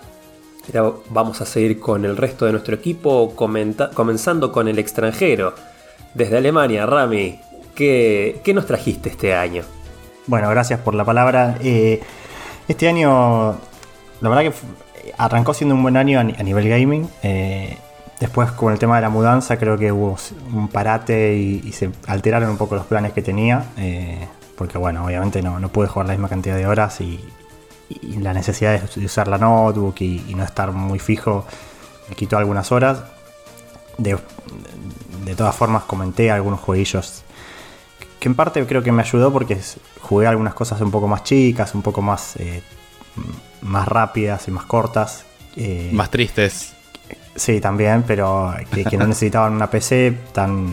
Vamos 1.10 1.42
a 1.42 1.46
seguir 1.46 1.82
con 1.82 2.06
el 2.06 2.16
resto 2.16 2.46
de 2.46 2.54
nuestro 2.54 2.76
equipo, 2.76 3.36
comenzando 3.36 4.54
con 4.54 4.70
el 4.70 4.80
extranjero. 4.80 5.54
Desde 6.14 6.38
Alemania, 6.38 6.86
Rami, 6.86 7.42
¿qué, 7.76 8.40
qué 8.42 8.54
nos 8.54 8.66
trajiste 8.66 9.10
este 9.10 9.34
año? 9.34 9.66
Bueno, 10.30 10.48
gracias 10.52 10.80
por 10.80 10.94
la 10.94 11.04
palabra. 11.04 11.58
Eh, 11.62 12.02
este 12.68 12.88
año, 12.88 13.56
la 14.22 14.30
verdad 14.30 14.44
que 14.44 14.54
arrancó 15.18 15.56
siendo 15.56 15.74
un 15.74 15.82
buen 15.82 15.98
año 15.98 16.20
a, 16.20 16.24
ni- 16.24 16.36
a 16.38 16.44
nivel 16.44 16.70
gaming. 16.70 17.10
Eh, 17.24 17.76
después, 18.20 18.52
con 18.52 18.72
el 18.72 18.78
tema 18.78 18.98
de 18.98 19.02
la 19.02 19.10
mudanza, 19.10 19.58
creo 19.58 19.76
que 19.76 19.92
hubo 19.92 20.18
un 20.54 20.68
parate 20.68 21.36
y, 21.36 21.72
se 21.72 21.90
alteraron 22.06 22.52
un 22.52 22.58
poco 22.58 22.76
los 22.76 22.86
planes 22.86 23.12
que 23.14 23.24
tenía. 23.24 23.66
eh, 23.78 24.28
porque, 24.56 24.78
bueno, 24.78 25.04
obviamente 25.04 25.42
no, 25.42 25.60
no 25.60 25.70
pude 25.70 25.88
jugar 25.88 26.06
la 26.08 26.14
misma 26.14 26.30
cantidad 26.30 26.56
de 26.56 26.68
horas 26.68 27.02
y, 27.02 27.20
la 28.20 28.34
necesidad 28.34 28.80
de 28.80 29.06
usar 29.06 29.28
la 29.28 29.40
notebook 29.40 29.96
y, 30.02 30.24
y 30.28 30.36
no 30.36 30.44
estar 30.44 30.72
muy 30.72 31.00
fijo 31.00 31.44
me 32.08 32.14
quitó 32.16 32.38
algunas 32.38 32.72
horas. 32.72 33.02
De, 33.98 34.16
de 35.26 35.36
todas 35.36 35.56
formas, 35.56 35.86
comenté 35.86 36.30
algunos 36.30 36.60
jueguillos 36.60 37.24
que 38.20 38.28
en 38.28 38.36
parte 38.36 38.66
creo 38.66 38.84
que 38.84 38.92
me 38.92 39.02
ayudó 39.02 39.32
porque 39.32 39.58
jugué 40.02 40.28
algunas 40.28 40.54
cosas 40.54 40.80
un 40.82 40.92
poco 40.92 41.08
más 41.08 41.24
chicas, 41.24 41.74
un 41.76 41.82
poco 41.82 42.02
más, 42.02 42.36
eh, 42.38 42.62
más 43.62 43.88
rápidas 43.88 44.48
y 44.48 44.52
más 44.52 44.66
cortas. 44.66 45.26
eh, 45.56 45.90
Más 45.94 46.10
tristes. 46.10 46.74
Sí, 47.36 47.62
también, 47.62 48.04
pero 48.06 48.54
que, 48.72 48.84
que 48.84 48.98
no 48.98 49.08
necesitaban 49.08 49.54
una 49.54 49.70
PC 49.70 50.18
tan... 50.34 50.68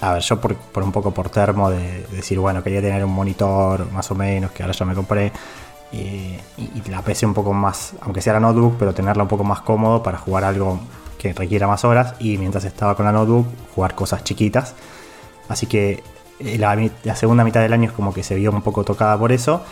A 0.00 0.14
ver, 0.14 0.22
yo 0.22 0.40
por, 0.40 0.54
por 0.56 0.82
un 0.82 0.92
poco 0.92 1.12
por 1.12 1.28
termo 1.28 1.68
de, 1.70 2.02
de 2.08 2.16
decir, 2.16 2.38
bueno, 2.38 2.62
quería 2.62 2.80
tener 2.80 3.04
un 3.04 3.12
monitor 3.12 3.90
más 3.92 4.10
o 4.10 4.14
menos, 4.14 4.50
que 4.52 4.62
ahora 4.62 4.72
ya 4.74 4.86
me 4.86 4.94
compré. 4.94 5.30
y, 5.92 6.36
y 6.56 6.82
la 6.88 7.02
PC 7.02 7.26
un 7.26 7.34
poco 7.34 7.52
más, 7.52 7.92
aunque 8.00 8.22
sea 8.22 8.32
la 8.34 8.40
notebook, 8.40 8.76
pero 8.78 8.94
tenerla 8.94 9.24
un 9.24 9.28
poco 9.28 9.44
más 9.44 9.60
cómodo 9.60 10.02
para 10.02 10.16
jugar 10.16 10.44
algo 10.44 10.80
que 11.18 11.34
requiera 11.34 11.66
más 11.66 11.84
horas. 11.84 12.14
Y 12.18 12.38
mientras 12.38 12.64
estaba 12.64 12.94
con 12.96 13.04
la 13.04 13.12
notebook, 13.12 13.46
jugar 13.74 13.94
cosas 13.94 14.24
chiquitas. 14.24 14.74
Así 15.48 15.66
que 15.66 16.02
la, 16.58 16.74
mi- 16.76 16.90
la 17.04 17.16
segunda 17.16 17.44
mitad 17.44 17.60
del 17.60 17.72
año 17.72 17.86
es 17.90 17.92
como 17.92 18.12
que 18.14 18.22
se 18.22 18.34
vio 18.34 18.50
un 18.50 18.62
poco 18.62 18.84
tocada 18.84 19.18
por 19.18 19.32
eso. 19.32 19.62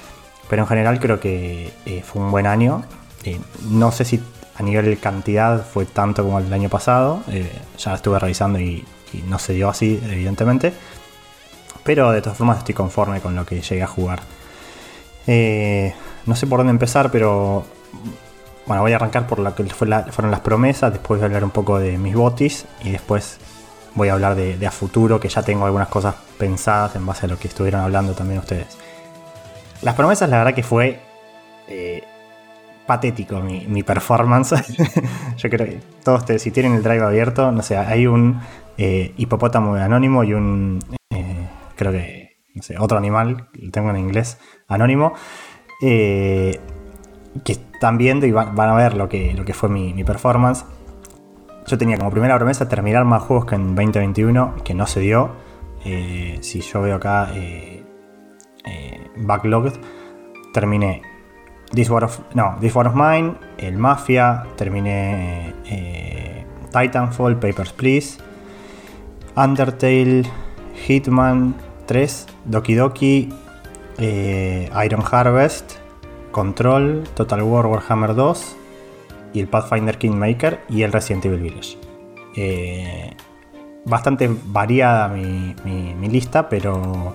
Pero 0.48 0.62
en 0.62 0.68
general 0.68 0.98
creo 0.98 1.20
que 1.20 1.72
eh, 1.86 2.02
fue 2.02 2.22
un 2.22 2.30
buen 2.30 2.46
año. 2.46 2.82
Eh, 3.24 3.38
no 3.68 3.92
sé 3.92 4.04
si 4.04 4.20
a 4.56 4.62
nivel 4.62 4.86
de 4.86 4.96
cantidad 4.96 5.64
fue 5.64 5.84
tanto 5.84 6.24
como 6.24 6.38
el 6.38 6.52
año 6.52 6.68
pasado. 6.68 7.22
eh, 7.28 7.50
ya 7.78 7.94
estuve 7.94 8.18
revisando 8.18 8.58
y, 8.60 8.84
no 9.26 9.38
se 9.38 9.52
dio 9.54 9.68
así, 9.68 10.00
evidentemente. 10.10 10.72
Pero 11.84 12.10
de 12.12 12.20
todas 12.22 12.36
formas 12.38 12.58
estoy 12.58 12.74
conforme 12.74 13.20
con 13.20 13.34
lo 13.34 13.44
que 13.46 13.60
llegué 13.60 13.82
a 13.82 13.86
jugar. 13.86 14.20
Eh, 15.26 15.94
no 16.26 16.34
sé 16.36 16.46
por 16.46 16.58
dónde 16.60 16.70
empezar, 16.72 17.10
pero 17.10 17.64
bueno, 18.66 18.82
voy 18.82 18.92
a 18.92 18.96
arrancar 18.96 19.26
por 19.26 19.38
lo 19.38 19.54
que 19.54 19.64
fueron 19.64 20.30
las 20.30 20.40
promesas. 20.40 20.92
Después 20.92 21.20
voy 21.20 21.24
a 21.24 21.26
hablar 21.26 21.44
un 21.44 21.50
poco 21.50 21.78
de 21.78 21.96
mis 21.98 22.14
botis 22.14 22.66
y 22.84 22.90
después 22.90 23.38
voy 23.98 24.08
a 24.08 24.14
hablar 24.14 24.34
de, 24.34 24.66
a 24.66 24.70
futuro, 24.70 25.20
que 25.20 25.28
ya 25.28 25.42
tengo 25.42 25.66
algunas 25.66 25.88
cosas 25.88 26.14
pensadas 26.38 26.96
en 26.96 27.04
base 27.04 27.26
a 27.26 27.28
lo 27.28 27.38
que 27.38 27.48
estuvieron 27.48 27.82
hablando 27.82 28.14
también 28.14 28.38
ustedes. 28.40 28.78
Las 29.82 29.94
promesas, 29.94 30.30
la 30.30 30.38
verdad 30.38 30.54
que 30.54 30.62
fue 30.62 31.00
eh, 31.68 32.02
patético 32.86 33.40
mi, 33.40 33.66
mi 33.66 33.82
performance. 33.82 34.54
Yo 35.36 35.50
creo 35.50 35.66
que 35.66 35.80
todos, 36.02 36.24
te- 36.24 36.38
si 36.38 36.50
tienen 36.50 36.72
el 36.74 36.82
drive 36.82 37.04
abierto, 37.04 37.52
no 37.52 37.62
sé, 37.62 37.76
hay 37.76 38.06
un 38.06 38.40
eh, 38.78 39.12
hipopótamo 39.18 39.74
anónimo 39.74 40.24
y 40.24 40.32
un, 40.32 40.80
eh, 41.10 41.48
creo 41.76 41.92
que, 41.92 42.38
no 42.54 42.62
sé, 42.62 42.76
otro 42.78 42.96
animal, 42.96 43.48
lo 43.52 43.70
tengo 43.70 43.90
en 43.90 43.98
inglés, 43.98 44.38
anónimo, 44.68 45.12
eh, 45.82 46.58
que 47.44 47.52
están 47.52 47.98
viendo 47.98 48.26
y 48.26 48.32
van, 48.32 48.56
van 48.56 48.70
a 48.70 48.74
ver 48.74 48.94
lo 48.94 49.08
que, 49.08 49.32
lo 49.34 49.44
que 49.44 49.54
fue 49.54 49.68
mi, 49.68 49.92
mi 49.94 50.02
performance. 50.02 50.64
Yo 51.68 51.76
tenía 51.76 51.98
como 51.98 52.10
primera 52.10 52.34
promesa 52.36 52.66
terminar 52.66 53.04
más 53.04 53.22
juegos 53.24 53.44
que 53.44 53.54
en 53.54 53.74
2021, 53.74 54.54
que 54.64 54.72
no 54.72 54.86
se 54.86 55.00
dio. 55.00 55.32
Eh, 55.84 56.38
si 56.40 56.62
yo 56.62 56.80
veo 56.80 56.96
acá 56.96 57.30
eh, 57.34 57.84
eh, 58.64 59.10
Backlogged, 59.18 59.74
terminé 60.54 61.02
This 61.74 61.90
War 61.90 62.04
of, 62.04 62.20
no, 62.32 62.56
War 62.74 62.86
of 62.86 62.94
Mine, 62.94 63.34
el 63.58 63.76
Mafia, 63.76 64.46
terminé 64.56 65.52
eh, 65.66 66.46
Titanfall, 66.72 67.38
Papers, 67.38 67.74
Please, 67.74 68.18
Undertale, 69.36 70.22
Hitman 70.86 71.54
3, 71.84 72.26
Doki 72.46 72.74
Doki, 72.76 73.28
Iron 73.98 75.04
Harvest, 75.12 75.74
Control, 76.32 77.04
Total 77.14 77.42
War 77.42 77.66
Warhammer 77.66 78.14
2 78.14 78.56
y 79.32 79.40
el 79.40 79.48
Pathfinder 79.48 79.98
Kingmaker 79.98 80.60
y 80.68 80.82
el 80.82 80.92
Resident 80.92 81.24
Evil 81.26 81.40
Village. 81.40 81.76
Eh, 82.36 83.12
bastante 83.84 84.30
variada 84.46 85.08
mi, 85.08 85.54
mi- 85.64 86.08
lista, 86.08 86.48
pero, 86.48 87.14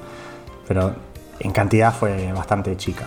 pero 0.68 0.94
en 1.40 1.52
cantidad 1.52 1.94
fue 1.94 2.32
bastante 2.34 2.76
chica 2.78 3.06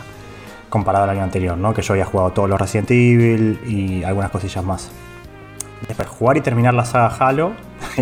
comparado 0.69 1.05
al 1.05 1.11
año 1.11 1.23
anterior, 1.23 1.57
¿no? 1.57 1.72
que 1.72 1.83
yo 1.83 1.95
había 1.95 2.05
jugado 2.05 2.30
todos 2.30 2.49
los 2.51 2.61
Resident 2.61 2.91
Evil 2.91 3.61
y 3.67 4.03
algunas 4.03 4.30
cosillas 4.30 4.64
más. 4.64 4.91
Después, 5.87 6.09
jugar 6.09 6.37
y 6.37 6.41
terminar 6.41 6.75
la 6.75 6.85
saga 6.85 7.14
Halo, 7.18 7.53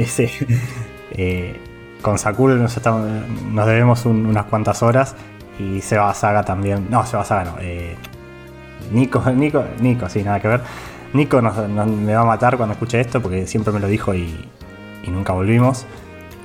eh, 1.13 1.61
con 2.03 2.19
Sakul 2.19 2.61
nos, 2.63 2.77
estamos- 2.77 3.07
nos 3.53 3.67
debemos 3.67 4.05
un- 4.07 4.27
unas 4.27 4.45
cuantas 4.47 4.83
horas 4.83 5.15
y 5.59 5.81
Seba 5.81 6.13
Saga 6.15 6.43
también, 6.43 6.87
no, 6.91 7.05
Seba 7.07 7.25
Saga 7.25 7.45
no, 7.45 7.57
eh, 7.61 7.97
Nico, 8.93 9.23
Nico, 9.35 9.65
Nico, 9.81 10.09
sí, 10.09 10.23
nada 10.23 10.41
que 10.41 10.49
ver. 10.49 10.61
Nico 11.15 11.41
nos- 11.41 11.57
nos- 11.69 11.87
me 11.87 12.15
va 12.15 12.21
a 12.23 12.25
matar 12.27 12.57
cuando 12.57 12.75
escuche 12.75 13.01
esto 13.01 13.21
porque 13.23 13.47
siempre 13.47 13.73
me 13.73 13.81
lo 13.81 13.89
dijo 13.89 14.15
y, 14.15 14.49
y 15.05 15.11
nunca 15.11 15.33
volvimos. 15.33 15.87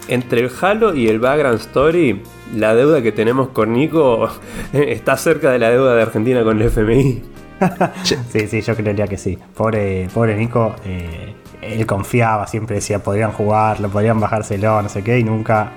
Entre 0.08 0.40
el 0.42 0.50
Halo 0.62 0.96
y 0.96 1.08
el 1.08 1.20
Background 1.20 1.60
Story, 1.60 2.24
la 2.56 2.74
deuda 2.74 3.02
que 3.02 3.12
tenemos 3.12 3.50
con 3.50 3.74
Nico 3.74 4.30
está 4.74 5.18
cerca 5.18 5.52
de 5.52 5.60
la 5.60 5.70
deuda 5.70 5.94
de 5.96 6.02
Argentina 6.02 6.44
con 6.44 6.60
el 6.62 6.68
FMI. 6.68 7.24
Sí, 8.32 8.48
sí, 8.48 8.62
yo 8.62 8.74
creería 8.74 9.06
que 9.06 9.18
sí. 9.18 9.38
Pobre, 9.54 10.08
pobre 10.14 10.38
Nico, 10.38 10.74
eh, 10.86 11.34
él 11.62 11.86
confiaba, 11.86 12.48
siempre 12.48 12.78
decía 12.78 13.00
podrían 13.04 13.34
jugarlo, 13.34 13.90
podrían 13.90 14.18
bajárselo, 14.18 14.82
no 14.82 14.88
sé 14.88 15.04
qué, 15.04 15.20
y 15.20 15.26
nunca, 15.26 15.72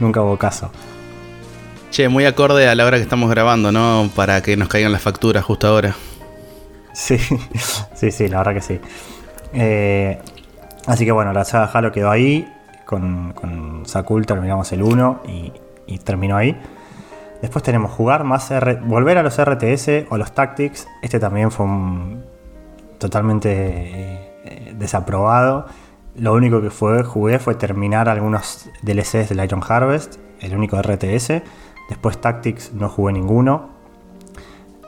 nunca 0.00 0.20
hubo 0.20 0.36
caso. 0.36 0.70
Che, 1.90 2.08
muy 2.10 2.26
acorde 2.26 2.68
a 2.68 2.74
la 2.74 2.84
hora 2.84 2.98
que 2.98 3.02
estamos 3.04 3.30
grabando, 3.30 3.72
¿no? 3.72 4.10
Para 4.14 4.42
que 4.42 4.58
nos 4.58 4.68
caigan 4.68 4.92
las 4.92 5.00
facturas 5.00 5.42
justo 5.44 5.66
ahora. 5.66 5.94
Sí, 6.98 7.16
sí, 7.94 8.10
sí, 8.10 8.28
la 8.28 8.38
verdad 8.38 8.54
que 8.54 8.60
sí. 8.60 8.80
Eh, 9.52 10.18
así 10.86 11.04
que 11.04 11.12
bueno, 11.12 11.32
la 11.32 11.44
saga 11.44 11.70
Halo 11.72 11.92
quedó 11.92 12.10
ahí. 12.10 12.52
Con, 12.84 13.34
con 13.34 13.86
Sakul 13.86 14.26
terminamos 14.26 14.72
el 14.72 14.82
1 14.82 15.22
y, 15.86 15.98
terminó 15.98 16.36
ahí. 16.36 16.60
Después 17.40 17.62
tenemos 17.62 17.92
jugar 17.92 18.24
más 18.24 18.50
R 18.50 18.80
volver 18.82 19.16
a 19.18 19.22
los 19.22 19.40
RTS 19.40 20.06
o 20.10 20.16
los 20.16 20.32
Tactics. 20.32 20.88
Este 21.00 21.20
también 21.20 21.52
fue 21.52 21.66
un 21.66 22.24
totalmente 22.98 23.50
eh, 24.44 24.74
desaprobado. 24.76 25.66
Lo 26.16 26.32
único 26.32 26.60
que 26.60 26.70
fue, 26.70 27.04
jugué 27.04 27.38
fue 27.38 27.54
terminar 27.54 28.08
algunos 28.08 28.68
DLCs 28.82 29.28
del 29.28 29.44
Iron 29.44 29.62
Harvest, 29.66 30.16
el 30.40 30.56
único 30.56 30.80
RTS. 30.82 31.42
Después 31.90 32.20
Tactics 32.20 32.72
no 32.72 32.88
jugué 32.88 33.12
ninguno. 33.12 33.77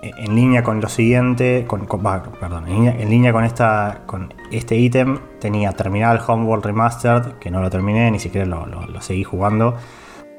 En 0.02 0.34
línea 0.34 0.62
con 0.62 0.80
lo 0.80 0.88
siguiente, 0.88 1.64
con, 1.66 1.86
perdón, 1.86 2.68
en 2.68 3.10
línea, 3.10 3.32
con 3.32 3.44
esta, 3.44 4.02
con 4.06 4.32
este 4.50 4.76
ítem 4.76 5.18
tenía 5.40 5.72
Terminal 5.72 6.20
Homeworld 6.26 6.64
Remastered, 6.64 7.32
que 7.38 7.50
no 7.50 7.60
lo 7.60 7.68
terminé, 7.70 8.10
ni 8.10 8.18
siquiera 8.18 8.46
lo, 8.46 8.64
lo- 8.66 9.00
seguí 9.02 9.24
jugando. 9.24 9.76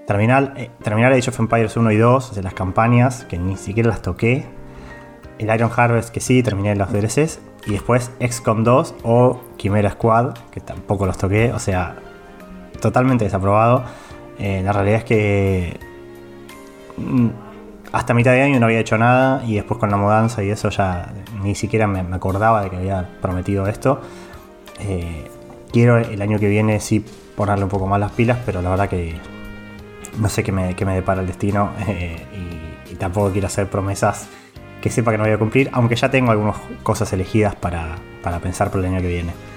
Terminal, 0.08 0.54
eh, 0.58 0.72
Terminal 0.84 1.14
Age 1.14 1.30
of 1.30 1.40
Empires 1.40 1.78
1 1.78 1.92
y 1.92 1.98
2, 1.98 2.36
de 2.36 2.42
las 2.44 2.54
campañas, 2.54 3.26
que 3.26 3.38
ni 3.38 3.56
siquiera 3.56 3.90
las 3.90 4.02
toqué. 4.02 4.46
El 5.38 5.54
Iron 5.54 5.72
Harvest, 5.76 6.10
que 6.10 6.20
sí, 6.20 6.42
terminé 6.44 6.76
los 6.76 6.92
DLCs. 6.92 7.40
Y 7.68 7.74
después 7.74 8.12
XCOM 8.20 8.64
2 8.64 8.96
o 9.04 9.40
Chimera 9.58 9.92
Squad, 9.92 10.34
que 10.52 10.60
tampoco 10.60 11.06
los 11.06 11.18
toqué. 11.18 11.52
O 11.54 11.60
sea, 11.60 11.96
totalmente 12.82 13.26
desaprobado. 13.26 13.84
Eh, 14.40 14.62
la 14.64 14.72
realidad 14.74 14.98
es 15.00 15.04
que 15.04 15.80
mm, 16.98 17.28
hasta 17.92 18.14
mitad 18.14 18.32
de 18.32 18.42
año 18.42 18.60
no 18.60 18.68
había 18.68 18.80
hecho 18.80 18.98
nada 18.98 19.44
y 19.46 19.56
después 19.56 19.80
con 19.80 19.92
la 19.92 19.98
mudanza 19.98 20.44
y 20.44 20.50
eso 20.50 20.70
ya 20.70 21.14
ni 21.42 21.56
siquiera 21.56 21.88
me, 21.88 22.00
acordaba 22.16 22.64
de 22.64 22.70
que 22.70 22.78
había 22.78 23.10
prometido 23.22 23.68
esto. 23.68 24.02
Eh, 24.80 25.28
quiero 25.72 25.98
el 25.98 26.22
año 26.22 26.40
que 26.40 26.48
viene 26.48 26.80
sí 26.80 27.04
ponerle 27.36 27.66
un 27.66 27.70
poco 27.70 27.88
más 27.88 28.00
las 28.00 28.12
pilas, 28.12 28.38
pero 28.46 28.62
la 28.62 28.70
verdad 28.70 28.90
que 28.90 29.16
no 30.18 30.30
sé 30.30 30.44
qué 30.44 30.52
me, 30.52 30.76
qué 30.76 30.86
me 30.86 30.96
depara 30.96 31.22
el 31.22 31.28
destino 31.28 31.72
eh, 31.88 32.26
y, 32.90 32.94
y 32.94 32.96
tampoco 32.96 33.32
quiero 33.32 33.48
hacer 33.48 33.70
promesas 33.70 34.28
que 34.82 34.90
sepa 34.90 35.12
que 35.12 35.18
no 35.18 35.24
voy 35.26 35.34
a 35.34 35.38
cumplir, 35.38 35.70
aunque 35.74 35.96
ya 35.96 36.10
tengo 36.10 36.32
algunas 36.32 36.58
cosas 36.84 37.12
elegidas 37.14 37.56
para, 37.56 37.98
para 38.24 38.40
pensar 38.40 38.72
por 38.72 38.80
el 38.80 38.88
año 38.88 39.02
que 39.02 39.08
viene. 39.08 39.51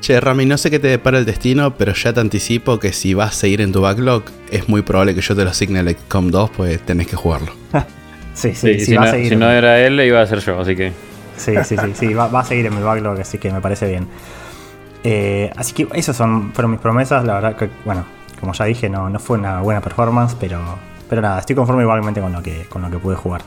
Che, 0.00 0.20
Rami, 0.20 0.46
no 0.46 0.56
sé 0.56 0.70
qué 0.70 0.78
te 0.78 0.86
depara 0.88 1.18
el 1.18 1.24
destino, 1.24 1.74
pero 1.76 1.92
ya 1.92 2.12
te 2.12 2.20
anticipo 2.20 2.78
que 2.78 2.92
si 2.92 3.14
vas 3.14 3.30
a 3.30 3.32
seguir 3.32 3.60
en 3.60 3.72
tu 3.72 3.80
backlog, 3.80 4.22
es 4.50 4.68
muy 4.68 4.82
probable 4.82 5.14
que 5.14 5.20
yo 5.20 5.34
te 5.34 5.44
lo 5.44 5.50
asigne 5.50 5.80
el 5.80 5.90
XCOM 5.96 6.30
2, 6.30 6.50
pues 6.56 6.80
tenés 6.86 7.08
que 7.08 7.16
jugarlo. 7.16 7.52
Sí, 8.34 8.54
sí, 8.54 8.74
Sí, 8.74 8.78
sí, 8.80 8.86
si, 8.86 8.94
va 8.96 9.02
no, 9.02 9.08
a 9.08 9.10
seguir. 9.10 9.28
si 9.30 9.36
no 9.36 9.50
era 9.50 9.80
él, 9.80 10.00
iba 10.00 10.20
a 10.20 10.26
ser 10.26 10.38
yo, 10.40 10.60
así 10.60 10.76
que. 10.76 10.92
Sí, 11.36 11.52
sí, 11.64 11.76
sí, 11.76 11.92
sí, 11.94 12.14
va, 12.14 12.28
va 12.28 12.40
a 12.40 12.44
seguir 12.44 12.66
en 12.66 12.76
mi 12.76 12.82
backlog, 12.82 13.20
así 13.20 13.38
que 13.38 13.50
me 13.50 13.60
parece 13.60 13.88
bien. 13.88 14.06
Eh, 15.04 15.50
así 15.56 15.72
que 15.72 15.88
esas 15.94 16.16
son, 16.16 16.52
fueron 16.52 16.70
mis 16.70 16.80
promesas. 16.80 17.24
La 17.24 17.34
verdad 17.34 17.56
que, 17.56 17.68
bueno, 17.84 18.04
como 18.40 18.52
ya 18.52 18.64
dije, 18.64 18.88
no, 18.88 19.10
no 19.10 19.18
fue 19.18 19.38
una 19.38 19.60
buena 19.60 19.80
performance, 19.80 20.36
pero, 20.38 20.60
pero 21.08 21.20
nada, 21.22 21.40
estoy 21.40 21.54
conforme 21.56 21.82
igualmente 21.82 22.20
con 22.20 22.32
lo 22.32 22.42
que, 22.42 22.66
con 22.68 22.82
lo 22.82 22.90
que 22.90 22.98
pude 22.98 23.16
jugar. 23.16 23.42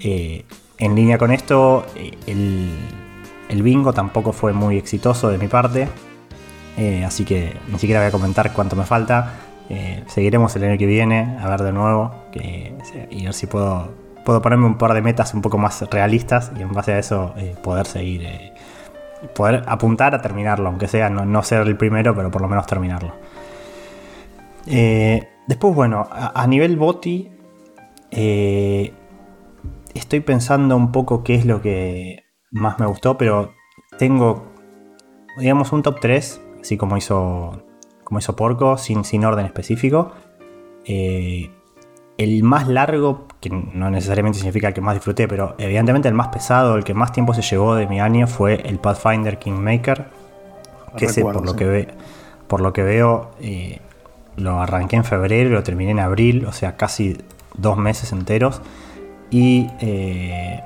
Eh, 0.00 0.44
en 0.78 0.94
línea 0.94 1.18
con 1.18 1.30
esto, 1.32 1.86
eh, 1.96 2.12
el, 2.26 2.70
el 3.54 3.62
bingo 3.62 3.92
tampoco 3.92 4.32
fue 4.32 4.52
muy 4.52 4.76
exitoso 4.76 5.30
de 5.30 5.38
mi 5.38 5.48
parte. 5.48 5.88
Eh, 6.76 7.04
así 7.04 7.24
que 7.24 7.56
ni 7.68 7.78
siquiera 7.78 8.00
voy 8.00 8.08
a 8.08 8.10
comentar 8.10 8.52
cuánto 8.52 8.74
me 8.74 8.84
falta. 8.84 9.34
Eh, 9.70 10.02
seguiremos 10.08 10.54
el 10.56 10.64
año 10.64 10.76
que 10.76 10.86
viene 10.86 11.38
a 11.40 11.48
ver 11.48 11.62
de 11.62 11.72
nuevo 11.72 12.10
que- 12.32 12.74
y 13.10 13.24
ver 13.24 13.32
si 13.32 13.46
puedo, 13.46 13.92
puedo 14.24 14.42
ponerme 14.42 14.66
un 14.66 14.76
par 14.76 14.92
de 14.92 15.00
metas 15.00 15.32
un 15.34 15.40
poco 15.40 15.56
más 15.56 15.82
realistas 15.88 16.50
y 16.58 16.62
en 16.62 16.72
base 16.72 16.92
a 16.92 16.98
eso 16.98 17.32
eh, 17.36 17.54
poder 17.62 17.86
seguir, 17.86 18.28
poder 19.34 19.62
apuntar 19.68 20.14
a 20.16 20.20
terminarlo, 20.20 20.68
aunque 20.68 20.88
sea 20.88 21.08
no, 21.08 21.24
no 21.24 21.42
ser 21.44 21.66
el 21.66 21.76
primero, 21.76 22.14
pero 22.14 22.30
por 22.30 22.42
lo 22.42 22.48
menos 22.48 22.66
terminarlo. 22.66 23.14
Después, 25.46 25.74
bueno, 25.74 26.08
a, 26.10 26.42
a 26.42 26.46
nivel 26.46 26.76
boti, 26.76 27.30
estoy 28.10 28.90
pensando 30.24 30.76
un 30.76 30.90
poco 30.90 31.22
qué 31.22 31.36
es 31.36 31.46
lo 31.46 31.62
que 31.62 32.23
más 32.54 32.78
me 32.78 32.86
gustó, 32.86 33.18
pero 33.18 33.52
tengo, 33.98 34.46
digamos, 35.38 35.72
un 35.72 35.82
top 35.82 35.98
3, 36.00 36.40
así 36.60 36.76
como 36.76 36.96
hizo, 36.96 37.62
como 38.04 38.20
hizo 38.20 38.36
Porco, 38.36 38.78
sin, 38.78 39.04
sin 39.04 39.24
orden 39.24 39.44
específico. 39.44 40.12
Eh, 40.86 41.50
el 42.16 42.44
más 42.44 42.68
largo, 42.68 43.26
que 43.40 43.50
no 43.50 43.90
necesariamente 43.90 44.38
significa 44.38 44.68
el 44.68 44.74
que 44.74 44.80
más 44.80 44.94
disfruté, 44.94 45.26
pero 45.26 45.56
evidentemente 45.58 46.08
el 46.08 46.14
más 46.14 46.28
pesado, 46.28 46.76
el 46.76 46.84
que 46.84 46.94
más 46.94 47.12
tiempo 47.12 47.34
se 47.34 47.42
llevó 47.42 47.74
de 47.74 47.88
mi 47.88 48.00
año 48.00 48.28
fue 48.28 48.54
el 48.68 48.78
Pathfinder 48.78 49.38
Kingmaker. 49.38 50.06
Que 50.96 51.06
ese, 51.06 51.22
por, 51.22 51.44
lo 51.44 51.56
que 51.56 51.64
ve, 51.64 51.88
por 52.46 52.60
lo 52.60 52.72
que 52.72 52.84
veo, 52.84 53.32
eh, 53.40 53.80
lo 54.36 54.60
arranqué 54.60 54.94
en 54.94 55.02
febrero 55.02 55.50
y 55.50 55.52
lo 55.52 55.64
terminé 55.64 55.90
en 55.90 55.98
abril, 55.98 56.46
o 56.46 56.52
sea, 56.52 56.76
casi 56.76 57.18
dos 57.56 57.76
meses 57.76 58.12
enteros. 58.12 58.62
Y 59.30 59.66
eh, 59.80 60.62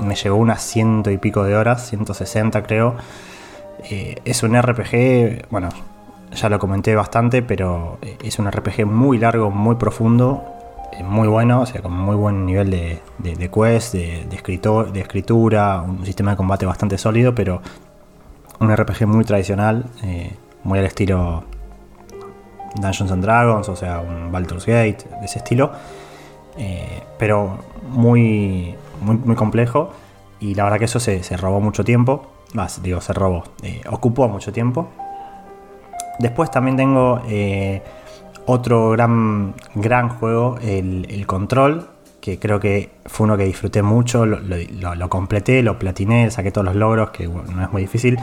me 0.00 0.14
llevó 0.14 0.36
unas 0.36 0.62
ciento 0.62 1.10
y 1.10 1.18
pico 1.18 1.44
de 1.44 1.56
horas, 1.56 1.88
160 1.88 2.62
creo. 2.62 2.96
Eh, 3.84 4.16
es 4.24 4.42
un 4.42 4.60
RPG, 4.60 5.48
bueno, 5.50 5.68
ya 6.32 6.48
lo 6.48 6.58
comenté 6.58 6.94
bastante, 6.94 7.42
pero 7.42 7.98
eh, 8.02 8.18
es 8.22 8.38
un 8.38 8.50
RPG 8.50 8.86
muy 8.86 9.18
largo, 9.18 9.50
muy 9.50 9.76
profundo, 9.76 10.44
eh, 10.92 11.02
muy 11.02 11.28
bueno, 11.28 11.62
o 11.62 11.66
sea, 11.66 11.80
con 11.80 11.92
muy 11.92 12.16
buen 12.16 12.44
nivel 12.44 12.70
de, 12.70 13.00
de, 13.18 13.50
quest, 13.50 13.94
de, 13.94 14.26
escritor, 14.32 14.92
de 14.92 15.00
escritura, 15.00 15.80
un 15.82 16.04
sistema 16.04 16.32
de 16.32 16.36
combate 16.36 16.66
bastante 16.66 16.98
sólido, 16.98 17.34
pero 17.34 17.62
un 18.58 18.74
RPG 18.74 19.06
muy 19.06 19.24
tradicional, 19.24 19.84
muy 20.64 20.80
al 20.80 20.86
estilo 20.86 21.44
Dungeons 22.74 23.12
and 23.12 23.22
Dragons, 23.22 23.68
o 23.68 23.76
sea, 23.76 24.00
un 24.00 24.32
Baldur's 24.32 24.66
Gate, 24.66 25.04
de 25.20 25.24
ese 25.24 25.38
estilo, 25.38 25.70
pero 27.16 27.58
muy, 27.88 28.74
muy, 29.00 29.16
muy 29.16 29.36
complejo. 29.36 29.90
Y 30.40 30.54
la 30.54 30.64
verdad 30.64 30.78
que 30.78 30.84
eso 30.84 31.00
se, 31.00 31.22
se 31.22 31.36
robó 31.36 31.60
mucho 31.60 31.84
tiempo. 31.84 32.30
Más, 32.54 32.82
digo, 32.82 33.00
se 33.00 33.12
robó. 33.12 33.44
eh, 33.62 33.82
ocupó 33.90 34.28
mucho 34.28 34.52
tiempo. 34.52 34.88
Después 36.18 36.50
también 36.50 36.76
tengo 36.76 37.20
eh, 37.28 37.82
otro 38.46 38.90
gran, 38.90 39.54
gran 39.74 40.08
juego, 40.08 40.58
el, 40.62 41.06
el 41.10 41.26
Control, 41.26 41.88
que 42.20 42.38
creo 42.38 42.58
que 42.58 42.90
fue 43.06 43.24
uno 43.24 43.36
que 43.36 43.44
disfruté 43.44 43.82
mucho, 43.82 44.26
lo, 44.26 44.38
lo- 44.40 44.94
lo- 44.94 45.08
completé, 45.08 45.62
lo 45.62 45.78
platiné, 45.78 46.30
saqué 46.30 46.50
todos 46.50 46.64
los 46.64 46.74
logros, 46.74 47.10
que 47.10 47.26
bueno, 47.28 47.52
no 47.52 47.62
es 47.62 47.70
muy 47.72 47.82
difícil, 47.82 48.18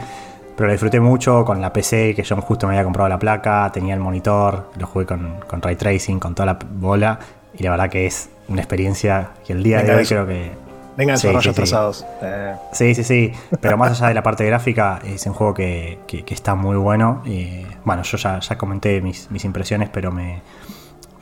pero 0.56 0.66
lo 0.66 0.72
disfruté 0.72 1.00
mucho 1.00 1.44
con 1.44 1.60
la 1.62 1.72
PC, 1.72 2.14
que 2.14 2.22
yo 2.22 2.36
justo 2.42 2.66
me 2.66 2.74
había 2.74 2.84
comprado 2.84 3.08
la 3.08 3.18
placa, 3.18 3.70
tenía 3.72 3.94
el 3.94 4.00
monitor, 4.00 4.70
lo 4.78 4.86
jugué 4.86 5.06
con, 5.06 5.36
con 5.46 5.62
ray 5.62 5.76
tracing, 5.76 6.18
con 6.20 6.34
toda 6.34 6.46
la 6.46 6.58
bola, 6.78 7.18
y 7.58 7.62
la 7.62 7.70
verdad 7.70 7.88
que 7.88 8.04
es 8.06 8.28
una 8.48 8.60
experiencia 8.60 9.30
que 9.46 9.54
el 9.54 9.62
día 9.62 9.78
de 9.78 9.84
hoy 9.94 10.04
creo 10.06 10.26
que... 10.26 10.65
Vengan 10.96 11.18
Sí, 11.18 11.28
esos 11.28 11.42
sí, 11.42 11.48
rayos 11.50 11.54
sí. 11.54 11.60
trazados. 11.60 12.06
Eh, 12.22 12.54
Sí, 12.72 12.94
sí, 12.94 13.04
sí. 13.04 13.32
Pero 13.60 13.76
más 13.76 13.90
allá 13.92 14.08
de 14.08 14.14
la 14.14 14.22
parte 14.22 14.44
gráfica, 14.46 14.98
es 15.04 15.26
un 15.26 15.34
juego 15.34 15.52
que, 15.54 15.98
que- 16.06 16.24
que 16.24 16.34
está 16.34 16.54
muy 16.54 16.76
bueno. 16.76 17.22
Y, 17.26 17.66
bueno, 17.84 18.02
yo 18.02 18.16
ya, 18.16 18.38
ya 18.40 18.56
comenté 18.58 19.00
mis, 19.02 19.30
mis 19.30 19.44
impresiones, 19.44 19.90
pero 19.90 20.10
me, 20.10 20.40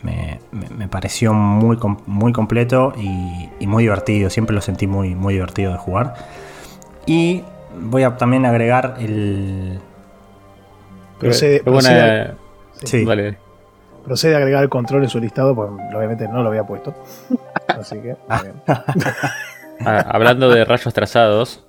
me, 0.03 0.39
me- 0.53 0.87
pareció 0.89 1.33
muy, 1.33 1.77
muy 2.07 2.33
completo 2.33 2.93
y, 2.97 3.51
y 3.59 3.67
muy 3.67 3.83
divertido. 3.85 4.31
Siempre 4.31 4.55
lo 4.55 4.61
sentí 4.61 4.87
muy, 4.87 5.15
muy 5.15 5.35
divertido 5.35 5.73
de 5.73 5.79
jugar. 5.79 6.15
Y 7.07 7.43
voy 7.77 8.05
a 8.05 8.17
también 8.17 8.47
agregar 8.47 8.95
el. 9.01 9.81
procede, 11.19 11.63
buena- 11.63 11.81
procede- 11.81 12.35
Sí, 12.85 13.05
Dale. 13.05 13.39
procede 14.05 14.35
a 14.35 14.39
agregar 14.39 14.63
el 14.63 14.69
control 14.69 15.03
en 15.05 15.09
su 15.09 15.19
listado, 15.19 15.55
pues 15.55 15.71
obviamente 15.95 16.29
no 16.29 16.43
lo 16.43 16.49
había 16.51 16.65
puesto. 16.65 16.95
Así 17.67 17.97
que. 17.99 18.17
muy 18.29 18.43
bien. 18.43 18.63
Ah, 19.81 20.05
hablando 20.09 20.49
de 20.51 20.65
rayos 20.65 20.93
trazados, 20.95 21.65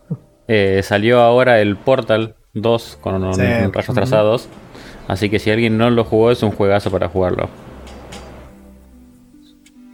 eh, 0.48 0.82
salió 0.84 1.22
ahora 1.22 1.60
el 1.60 1.76
Portal 1.76 2.36
2 2.54 2.98
con 3.02 3.24
un- 3.24 3.34
Sí. 3.36 3.42
rayos 3.42 3.94
trazados. 3.96 4.50
Así 5.08 5.30
que 5.30 5.40
si 5.40 5.52
alguien 5.52 5.78
no 5.78 5.90
lo 5.90 6.04
jugó, 6.04 6.32
es 6.32 6.42
un 6.44 6.52
juegazo 6.52 6.90
para 6.92 7.10
jugarlo. 7.10 7.50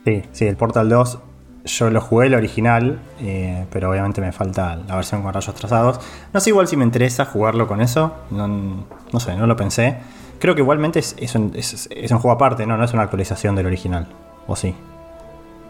sí, 0.05 0.23
sí, 0.31 0.45
el 0.47 0.55
Portal 0.55 0.89
2. 0.89 1.19
Yo 1.63 1.91
lo 1.91 2.01
jugué 2.01 2.25
el 2.27 2.33
original, 2.33 2.97
eh, 3.19 3.67
pero 3.71 3.91
obviamente 3.91 4.19
me 4.19 4.31
falta 4.31 4.75
la 4.75 4.95
versión 4.95 5.21
con 5.21 5.31
rayos 5.31 5.53
trazados. 5.53 5.99
No 6.33 6.39
sé 6.39 6.49
igual 6.49 6.67
si 6.67 6.75
me 6.75 6.83
interesa 6.83 7.25
jugarlo 7.25 7.67
con 7.67 7.81
eso. 7.81 8.13
No, 8.31 8.47
no 8.47 9.19
sé, 9.19 9.35
no 9.35 9.45
lo 9.45 9.55
pensé. 9.55 9.97
Creo 10.39 10.55
que 10.55 10.61
igualmente 10.61 10.97
es, 10.99 11.15
es 11.19 11.35
un, 11.35 11.51
es- 11.55 11.88
es 11.91 12.09
un 12.11 12.17
juego 12.17 12.33
aparte, 12.33 12.65
¿no? 12.65 12.77
No 12.77 12.83
es 12.83 12.93
una 12.93 13.03
actualización 13.03 13.55
del 13.55 13.67
original. 13.67 14.07
¿O 14.47 14.55
sí? 14.55 14.73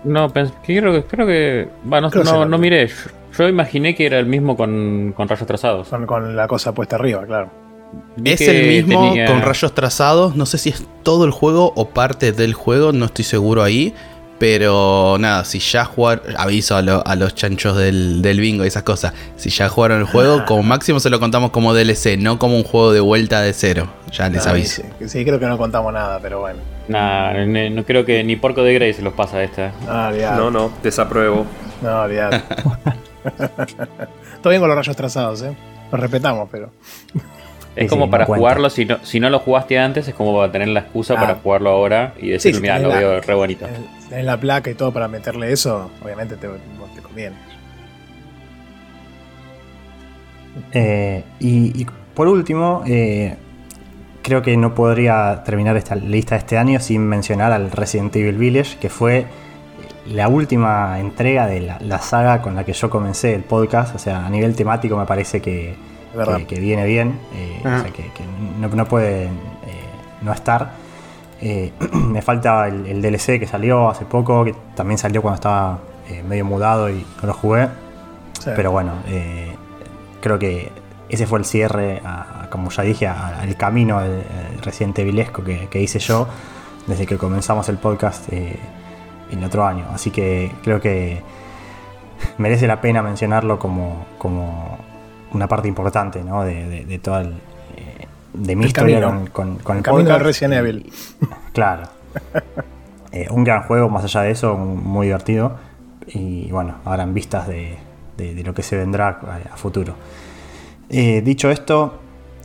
No, 0.04 0.30
pens- 0.30 0.54
que 0.64 0.78
creo 0.80 0.92
que. 0.94 1.04
Creo 1.04 1.28
que 1.28 1.70
bueno, 1.84 2.10
Creo 2.10 2.24
que 2.24 2.32
no, 2.32 2.46
no 2.46 2.58
miré. 2.58 2.88
Yo, 2.88 2.94
yo 3.38 3.48
imaginé 3.48 3.96
que 3.96 4.06
era 4.06 4.20
el 4.20 4.26
mismo 4.26 4.58
con, 4.58 5.14
con 5.16 5.28
rayos 5.28 5.46
trazados. 5.48 5.88
Con, 5.90 6.06
con 6.06 6.36
la 6.36 6.48
cosa 6.48 6.74
puesta 6.74 6.96
arriba, 6.96 7.26
claro. 7.26 7.50
Vi 8.16 8.32
Es 8.32 8.42
el 8.42 8.68
mismo 8.86 9.10
tenía- 9.10 9.26
con 9.28 9.42
rayos 9.42 9.74
trazados. 9.76 10.36
No 10.36 10.46
sé 10.46 10.58
si 10.58 10.70
es 10.70 10.84
todo 11.04 11.26
el 11.26 11.32
juego 11.32 11.72
o 11.76 11.90
parte 11.90 12.32
del 12.32 12.54
juego, 12.54 12.92
no 12.94 13.06
estoy 13.06 13.26
seguro 13.26 13.64
ahí. 13.64 13.94
Pero 14.40 15.18
nada, 15.20 15.46
si 15.46 15.60
ya 15.60 15.86
jugaron, 15.86 16.24
aviso 16.36 16.76
a, 16.76 16.82
lo- 16.82 17.06
a 17.06 17.16
los 17.16 17.36
chanchos 17.36 17.78
del, 17.78 18.24
del 18.24 18.40
bingo 18.40 18.64
y 18.64 18.68
esas 18.70 18.82
cosas. 18.82 19.14
Si 19.36 19.52
ya 19.52 19.70
jugaron 19.70 20.00
el 20.00 20.06
juego, 20.06 20.46
como 20.48 20.64
máximo 20.64 21.00
se 21.00 21.12
lo 21.12 21.20
contamos 21.20 21.52
como 21.52 21.76
DLC, 21.76 22.18
no 22.18 22.40
como 22.40 22.56
un 22.58 22.64
juego 22.64 22.92
de 22.92 23.02
vuelta 23.02 23.42
de 23.42 23.54
cero. 23.54 23.88
Ya 24.12 24.30
les 24.30 24.48
Ah, 24.48 24.50
aviso. 24.50 24.82
Sí, 24.98 25.10
sí, 25.10 25.24
creo 25.26 25.40
que 25.40 25.46
no 25.46 25.60
contamos 25.60 25.94
nada, 25.94 26.18
pero 26.20 26.40
bueno. 26.40 26.60
Nah, 26.92 27.34
no 27.46 27.84
creo 27.86 28.06
que 28.06 28.24
ni 28.24 28.36
Porco 28.36 28.64
de 28.64 28.74
Grey 28.74 28.94
se 28.94 29.02
los 29.02 29.14
pasa 29.14 29.42
esta. 29.44 29.72
No, 29.86 30.08
olvidate. 30.10 30.38
No, 30.38 30.52
no, 30.52 30.72
desapruebo. 30.84 31.46
No, 31.82 32.02
olvidate. 32.02 32.42
Todo 34.42 34.50
bien 34.50 34.60
con 34.62 34.70
los 34.70 34.76
rayos 34.78 34.96
trazados, 34.96 35.42
¿eh? 35.44 35.56
Los 35.92 36.02
respetamos, 36.02 36.50
pero. 36.52 36.72
Es 37.76 37.84
Sí, 37.86 37.88
como 37.88 38.06
sí, 38.06 38.12
para 38.12 38.26
no 38.26 38.36
jugarlo, 38.36 38.70
si 38.70 38.84
no, 38.86 38.98
si 39.04 39.20
no 39.22 39.30
lo 39.30 39.40
jugaste 39.40 39.80
antes, 39.80 40.06
es 40.08 40.14
como 40.14 40.36
para 40.38 40.52
tener 40.52 40.68
la 40.70 40.82
excusa 40.82 41.14
Ah. 41.16 41.22
para 41.22 41.36
jugarlo 41.36 41.70
ahora 41.70 42.14
y 42.20 42.30
decir, 42.32 42.56
Sí, 42.56 42.62
mira, 42.62 42.76
tenés 42.78 42.88
lo 42.90 42.94
la- 42.94 43.00
veo 43.00 43.22
re 43.22 43.34
bonito. 43.34 43.66
En, 44.12 44.18
en 44.20 44.26
la 44.26 44.38
placa 44.38 44.70
y 44.70 44.74
todo 44.74 44.92
para 44.92 45.08
meterle 45.08 45.52
eso, 45.54 45.90
obviamente 46.04 46.36
te, 46.36 46.48
te 46.50 47.02
conviene. 47.02 47.36
Eh, 50.74 51.24
y, 51.40 51.82
y 51.82 51.88
por 52.14 52.28
último, 52.28 52.84
eh, 52.86 53.36
creo 54.22 54.42
que 54.42 54.56
no 54.58 54.74
podría 54.76 55.44
terminar 55.44 55.78
esta 55.78 55.96
lista 55.96 56.36
de 56.36 56.40
este 56.40 56.58
año 56.58 56.80
sin 56.80 57.02
mencionar 57.08 57.52
al 57.52 57.72
Resident 57.72 58.16
Evil 58.16 58.38
Village, 58.38 58.78
que 58.80 58.90
fue 58.90 59.26
la 60.08 60.28
última 60.28 61.00
entrega 61.00 61.46
de 61.48 61.62
la, 61.62 61.78
la 61.80 62.00
saga 62.00 62.42
con 62.42 62.56
la 62.56 62.64
que 62.64 62.74
yo 62.74 62.90
comencé 62.90 63.34
el 63.36 63.44
podcast. 63.44 63.96
O 63.96 64.00
sea, 64.00 64.26
a 64.26 64.30
nivel 64.30 64.56
temático 64.56 64.98
me 64.98 65.06
parece 65.06 65.42
que, 65.42 65.76
que, 66.40 66.46
que 66.48 66.60
viene 66.60 66.86
bien, 66.86 67.20
eh, 67.36 67.60
o 67.60 67.64
sea, 67.82 67.84
que, 67.92 68.04
que 68.12 68.24
no, 68.60 68.68
no 68.68 68.86
puede 68.86 69.26
eh, 69.26 69.30
no 70.22 70.34
estar. 70.34 70.72
Eh, 71.42 71.72
me 71.94 72.22
falta 72.22 72.68
el, 72.68 72.86
el 72.88 73.02
DLC 73.02 73.40
que 73.40 73.48
salió 73.48 73.90
hace 73.90 74.06
poco, 74.06 74.44
que 74.46 74.54
también 74.76 74.98
salió 74.98 75.22
cuando 75.22 75.36
estaba 75.36 75.80
medio 76.28 76.44
mudado 76.46 76.90
y 76.90 77.06
no 77.22 77.28
lo 77.28 77.34
jugué. 77.34 77.68
Sí. 78.40 78.50
Pero 78.56 78.72
bueno, 78.72 78.92
creo 80.20 80.38
que 80.40 80.72
ese 81.10 81.26
fue 81.28 81.40
el 81.40 81.46
cierre, 81.46 82.02
a- 82.04 82.41
como 82.52 82.70
ya 82.70 82.84
dije, 82.84 83.08
al 83.08 83.56
camino 83.58 84.00
del 84.02 84.12
del 84.52 84.62
Resident 84.62 85.00
Evilesco 85.00 85.44
que, 85.44 85.68
que 85.70 85.82
hice 85.82 85.98
yo 85.98 86.28
desde 86.86 87.08
que 87.08 87.18
comenzamos 87.18 87.68
el 87.70 87.78
podcast 87.80 88.32
eh, 88.32 88.60
el 89.32 89.44
otro 89.44 89.66
año. 89.66 89.86
Así 89.92 90.12
que 90.12 90.52
creo 90.64 90.80
que 90.80 91.22
merece 92.38 92.68
la 92.68 92.80
pena 92.82 93.02
mencionarlo 93.02 93.58
como, 93.58 94.06
como 94.20 94.78
una 95.34 95.48
parte 95.48 95.68
importante 95.68 96.24
¿no? 96.24 96.44
de, 96.44 96.68
de- 96.70 96.86
de 96.86 97.00
toda 97.00 97.22
el, 97.22 97.30
eh, 97.78 98.06
de 98.34 98.56
mi 98.56 98.64
El 98.64 98.68
historia 98.68 99.00
camino. 99.02 99.28
con, 99.32 99.56
con- 99.56 99.64
con 99.64 99.76
El 99.76 99.78
el 99.80 99.84
camino 99.84 100.04
podcast. 100.10 100.26
Resident 100.26 100.54
Evil. 100.56 100.92
Claro. 101.54 101.84
Eh, 103.12 103.28
un 103.30 103.44
gran 103.44 103.64
juego, 103.64 103.90
más 103.90 104.04
allá 104.06 104.22
de 104.22 104.32
eso, 104.32 104.56
muy 104.56 105.08
divertido. 105.08 105.58
Y 106.08 106.50
bueno, 106.52 106.76
ahora 106.86 107.04
en 107.04 107.14
vistas 107.14 107.48
de, 107.48 107.78
de- 108.18 108.34
de 108.36 108.44
lo 108.44 108.54
que 108.54 108.64
se 108.64 108.78
vendrá 108.78 109.20
a, 109.22 109.54
a 109.54 109.58
futuro. 109.58 109.96
Eh, 110.90 111.22
dicho 111.22 111.50
esto, 111.50 112.01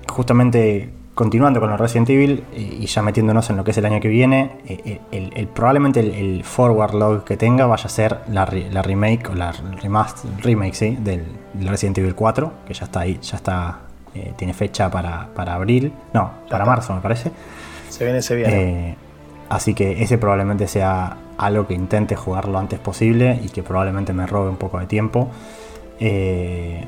justamente 0.08 0.90
continuando 1.14 1.60
con 1.60 1.70
el 1.72 1.78
Resident 1.78 2.10
Evil 2.10 2.44
eh, 2.52 2.78
y 2.80 2.86
ya 2.86 3.00
metiéndonos 3.00 3.48
en 3.48 3.56
lo 3.56 3.64
que 3.64 3.70
es 3.70 3.78
el 3.78 3.86
año 3.86 4.00
que 4.00 4.08
viene, 4.08 4.50
eh, 4.68 5.00
el, 5.12 5.32
el- 5.34 5.46
probablemente 5.48 6.00
el, 6.00 6.10
el 6.14 6.44
forward 6.44 6.94
log 6.94 7.24
que 7.24 7.36
tenga 7.38 7.64
vaya 7.66 7.86
a 7.86 7.88
ser 7.88 8.18
la, 8.30 8.44
re- 8.44 8.68
la 8.70 8.82
remake 8.82 9.30
o 9.30 9.34
la 9.34 9.52
remaster, 9.52 10.30
remake 10.42 10.74
sí, 10.74 10.96
del, 11.00 11.24
del 11.54 11.68
Resident 11.68 11.96
Evil 11.98 12.14
4, 12.14 12.52
que 12.66 12.74
ya 12.74 12.84
está 12.84 13.00
ahí, 13.00 13.18
ya 13.22 13.36
está, 13.36 13.78
eh, 14.14 14.34
tiene 14.36 14.52
fecha 14.52 14.90
para, 14.90 15.28
para 15.34 15.54
abril, 15.54 15.90
no, 16.12 16.30
para 16.50 16.64
está. 16.64 16.70
marzo 16.70 16.94
me 16.94 17.00
parece. 17.00 17.30
Se 17.88 18.04
viene, 18.04 18.20
se 18.20 18.34
viene. 18.36 18.88
Eh, 18.90 18.96
así 19.48 19.72
que 19.72 20.02
ese 20.02 20.18
probablemente 20.18 20.66
sea 20.68 21.16
algo 21.38 21.66
que 21.66 21.72
intente 21.72 22.14
jugar 22.14 22.46
lo 22.48 22.58
antes 22.58 22.78
posible 22.78 23.40
y 23.42 23.48
que 23.48 23.62
probablemente 23.62 24.12
me 24.12 24.26
robe 24.26 24.50
un 24.50 24.56
poco 24.56 24.78
de 24.78 24.86
tiempo. 24.86 25.28
Eh, 25.98 26.84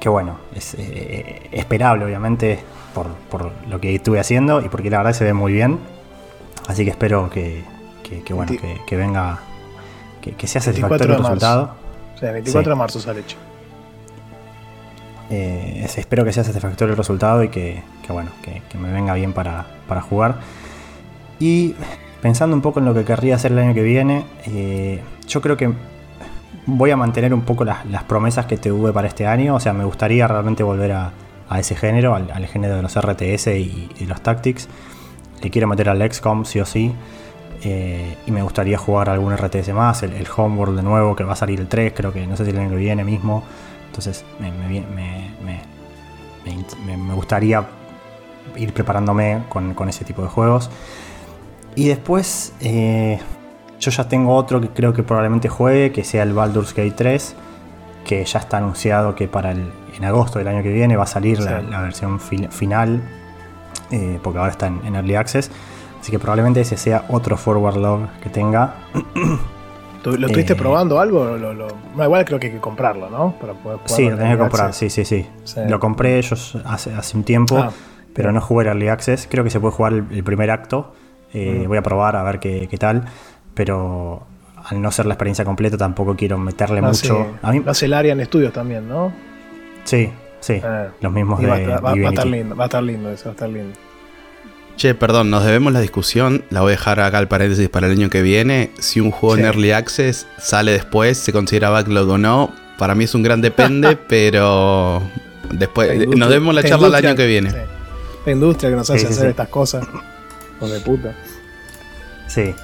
que 0.00 0.08
bueno, 0.08 0.38
es 0.54 0.74
eh, 0.78 1.48
esperable 1.52 2.04
obviamente 2.04 2.58
por, 2.94 3.06
por 3.30 3.52
lo 3.68 3.80
que 3.80 3.94
estuve 3.94 4.18
haciendo 4.18 4.60
y 4.62 4.68
porque 4.68 4.90
la 4.90 4.98
verdad 4.98 5.12
se 5.12 5.24
ve 5.24 5.32
muy 5.34 5.52
bien. 5.52 5.78
Así 6.66 6.84
que 6.84 6.90
espero 6.90 7.30
que, 7.30 7.62
que- 8.02 8.22
que, 8.22 8.32
bueno, 8.34 8.52
que, 8.52 8.80
que 8.86 8.96
venga, 8.96 9.38
que, 10.20 10.32
que 10.32 10.46
sea 10.46 10.60
24 10.64 10.72
satisfactorio 10.98 11.14
el 11.16 11.22
resultado. 11.22 11.74
o 12.14 12.18
sea, 12.18 12.32
24 12.32 12.64
sí. 12.64 12.68
de 12.70 12.76
marzo 12.76 13.00
sale 13.00 13.20
hecho. 13.20 13.36
Eh, 15.30 15.82
es- 15.84 15.98
espero 15.98 16.24
que 16.24 16.32
sea 16.32 16.44
satisfactorio 16.44 16.92
el 16.92 16.98
resultado 16.98 17.42
y 17.44 17.48
que, 17.48 17.82
que, 18.04 18.12
bueno, 18.12 18.30
que, 18.42 18.62
que 18.68 18.78
me 18.78 18.92
venga 18.92 19.14
bien 19.14 19.32
para, 19.32 19.66
para 19.86 20.00
jugar. 20.00 20.36
Y 21.38 21.74
pensando 22.20 22.54
un 22.56 22.62
poco 22.62 22.80
en 22.80 22.86
lo 22.86 22.94
que 22.94 23.04
querría 23.04 23.36
hacer 23.36 23.52
el 23.52 23.58
año 23.60 23.74
que 23.74 23.82
viene, 23.82 24.24
eh, 24.46 25.00
yo 25.26 25.40
creo 25.40 25.56
que 25.56 25.72
voy 26.76 26.90
a 26.90 26.96
mantener 26.96 27.34
un 27.34 27.42
poco 27.42 27.64
las, 27.64 28.04
promesas 28.04 28.46
que 28.46 28.56
tuve 28.56 28.92
para 28.92 29.08
este 29.08 29.26
año. 29.26 29.54
O 29.54 29.60
sea, 29.60 29.72
me 29.72 29.84
gustaría 29.84 30.26
realmente 30.26 30.62
volver 30.62 30.92
a, 30.92 31.12
ese 31.58 31.74
género, 31.74 32.14
al, 32.14 32.46
género 32.46 32.76
de 32.76 32.82
los 32.82 32.96
RTS 32.96 33.48
y, 33.48 34.06
los 34.06 34.20
Tactics. 34.20 34.68
Le 35.42 35.50
quiero 35.50 35.66
meter 35.66 35.88
al 35.88 36.12
XCOM 36.12 36.44
sí 36.44 36.60
o 36.60 36.66
sí. 36.66 36.94
Eh, 37.62 38.16
y 38.26 38.30
me 38.30 38.42
gustaría 38.42 38.78
jugar 38.78 39.10
algún 39.10 39.36
RTS 39.36 39.74
más, 39.74 40.02
el, 40.02 40.26
Homeworld 40.34 40.76
de 40.76 40.82
nuevo, 40.82 41.14
que 41.14 41.24
va 41.24 41.34
a 41.34 41.36
salir 41.36 41.60
el 41.60 41.68
3, 41.68 41.92
creo 41.94 42.12
que 42.12 42.26
no 42.26 42.36
sé 42.36 42.44
si 42.44 42.52
el 42.52 42.58
año 42.58 42.70
que 42.70 42.76
viene 42.76 43.04
mismo. 43.04 43.42
Entonces 43.86 44.24
me, 44.38 44.50
me, 44.50 44.80
me- 44.80 45.30
gustaría 47.14 47.66
ir 48.56 48.72
preparándome 48.72 49.42
con, 49.48 49.74
con 49.74 49.88
ese 49.88 50.04
tipo 50.04 50.22
de 50.22 50.28
juegos. 50.28 50.70
Y 51.74 51.88
después 51.88 52.52
eh, 52.60 53.20
yo 53.80 53.90
ya 53.90 54.08
tengo 54.08 54.34
otro 54.34 54.60
que 54.60 54.68
creo 54.68 54.92
que 54.92 55.02
probablemente 55.02 55.48
juegue, 55.48 55.90
que 55.92 56.04
sea 56.04 56.22
el 56.22 56.32
Baldur's 56.34 56.74
Gate 56.74 56.92
3, 56.92 57.34
que 58.04 58.24
ya 58.24 58.38
está 58.38 58.58
anunciado 58.58 59.14
que 59.14 59.26
para 59.28 59.50
el, 59.52 59.72
en 59.96 60.04
agosto 60.04 60.38
del 60.38 60.48
año 60.48 60.62
que 60.62 60.70
viene 60.72 60.96
va 60.96 61.04
a 61.04 61.06
salir 61.06 61.40
la, 61.40 61.60
Sí. 61.60 61.66
la 61.70 61.80
versión 61.82 62.20
fi- 62.20 62.48
final, 62.50 63.00
eh, 63.90 64.18
porque 64.22 64.38
ahora 64.38 64.50
está 64.52 64.66
en, 64.68 64.80
en 64.84 64.94
Early 64.96 65.14
Access. 65.16 65.50
Así 66.00 66.10
que 66.12 66.18
probablemente 66.18 66.60
ese 66.60 66.76
sea 66.76 67.04
otro 67.08 67.36
forward 67.36 67.76
log 67.76 68.00
que 68.22 68.30
tenga. 68.30 68.74
¿Tú- 70.02 70.16
¿Lo 70.16 70.26
estuviste 70.28 70.54
Eh, 70.54 70.56
probando 70.56 70.98
algo? 70.98 71.36
Lo, 71.36 71.66
igual 72.04 72.24
creo 72.24 72.40
que 72.40 72.46
hay 72.46 72.52
que 72.54 72.58
comprarlo, 72.60 73.10
¿no? 73.10 73.34
Para 73.38 73.52
poder 73.52 73.80
Sí, 73.84 74.08
lo 74.08 74.16
tenés 74.16 74.32
que 74.32 74.38
comprar, 74.38 74.68
Access. 74.68 74.92
sí, 74.94 75.04
sí, 75.04 75.22
sí. 75.22 75.28
Sí. 75.44 75.60
Lo 75.68 75.78
compré 75.78 76.20
yo 76.22 76.36
hace, 76.64 76.94
hace 76.94 77.16
un 77.18 77.24
tiempo, 77.24 77.58
Ah, 77.58 77.70
pero 78.14 78.32
no 78.32 78.40
jugué 78.40 78.62
el 78.62 78.68
Early 78.68 78.88
Access. 78.88 79.28
Creo 79.30 79.44
que 79.44 79.50
se 79.50 79.60
puede 79.60 79.74
jugar 79.74 79.92
el, 79.92 80.04
el 80.10 80.24
primer 80.24 80.50
acto. 80.50 80.94
Eh, 81.34 81.62
Mm. 81.64 81.68
Voy 81.68 81.78
a 81.78 81.82
probar 81.82 82.16
a 82.16 82.22
ver 82.22 82.40
qué, 82.40 82.66
qué 82.70 82.76
tal. 82.78 83.04
Pero 83.54 84.26
al 84.68 84.80
no 84.80 84.90
ser 84.92 85.06
la 85.06 85.14
experiencia 85.14 85.44
completa, 85.44 85.76
tampoco 85.76 86.14
quiero 86.16 86.38
meterle 86.38 86.80
mucho. 86.82 87.34
A 87.42 87.52
mí, 87.52 87.60
lo 87.64 87.70
hace 87.70 87.86
el 87.86 87.94
Arian 87.94 88.24
Studios 88.24 88.52
también, 88.52 88.88
¿no? 88.88 89.12
sí, 89.84 90.10
sí. 90.40 90.60
Eh, 90.62 90.88
Los 91.00 91.12
mismos 91.12 91.40
de 91.40 91.46
va, 91.46 91.54
a 91.54 91.60
estar- 91.60 91.76
va- 91.76 91.80
va 91.80 91.90
a 91.90 91.94
estar 91.94 92.10
Divinity. 92.24 92.30
lindo, 92.30 92.56
va 92.56 92.64
a 92.64 92.66
estar 92.66 92.82
lindo 92.82 93.10
eso, 93.10 93.24
va 93.26 93.30
a 93.30 93.34
estar 93.34 93.48
lindo. 93.48 93.78
Che, 94.76 94.94
perdón, 94.94 95.30
nos 95.30 95.44
debemos 95.44 95.72
la 95.74 95.80
discusión. 95.80 96.44
La 96.50 96.60
voy 96.62 96.68
a 96.68 96.76
dejar 96.76 97.00
acá 97.00 97.18
al 97.18 97.28
paréntesis 97.28 97.68
para 97.68 97.86
el 97.86 97.92
año 97.92 98.08
que 98.08 98.22
viene. 98.22 98.70
Si 98.78 99.00
un 99.00 99.10
juego 99.10 99.34
Sí. 99.36 99.40
en 99.42 99.46
Early 99.46 99.72
Access 99.72 100.26
sale 100.38 100.72
después, 100.72 101.18
se 101.18 101.32
considera 101.32 101.68
backlog 101.68 102.08
o 102.08 102.16
no. 102.18 102.50
Para 102.78 102.94
mí 102.94 103.04
es 103.04 103.14
un 103.14 103.22
gran 103.22 103.42
depende, 103.42 103.96
pero 104.08 105.02
después 105.52 106.06
nos 106.16 106.28
debemos 106.30 106.54
la 106.54 106.62
charla 106.62 106.86
el 106.86 106.94
año 106.94 107.14
que 107.14 107.26
viene. 107.26 107.50
sí. 107.50 107.56
La 108.26 108.32
industria 108.32 108.70
que 108.70 108.76
nos 108.76 108.88
hace 108.88 109.00
sí, 109.00 109.06
hacer 109.06 109.22
sí. 109.24 109.28
estas 109.30 109.48
cosas. 109.48 109.86
De 110.60 110.80
puta. 110.80 111.14
Sí. 112.26 112.54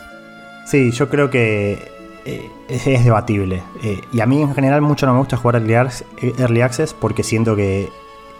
Sí, 0.67 0.91
yo 0.91 1.09
creo 1.09 1.31
que 1.31 1.91
eh, 2.25 2.51
es, 2.69 3.05
debatible. 3.05 3.63
Eh, 3.83 4.01
y 4.13 4.21
a 4.21 4.27
mí 4.27 4.43
en 4.43 4.55
general 4.55 4.83
mucho 4.83 5.07
no 5.07 5.13
me 5.13 5.19
gusta 5.21 5.37
jugar 5.37 5.57
Early 5.57 5.75
Ac- 5.75 6.05
Early 6.39 6.61
Access 6.61 6.93
porque 6.93 7.23
siento 7.23 7.55
que 7.57 7.89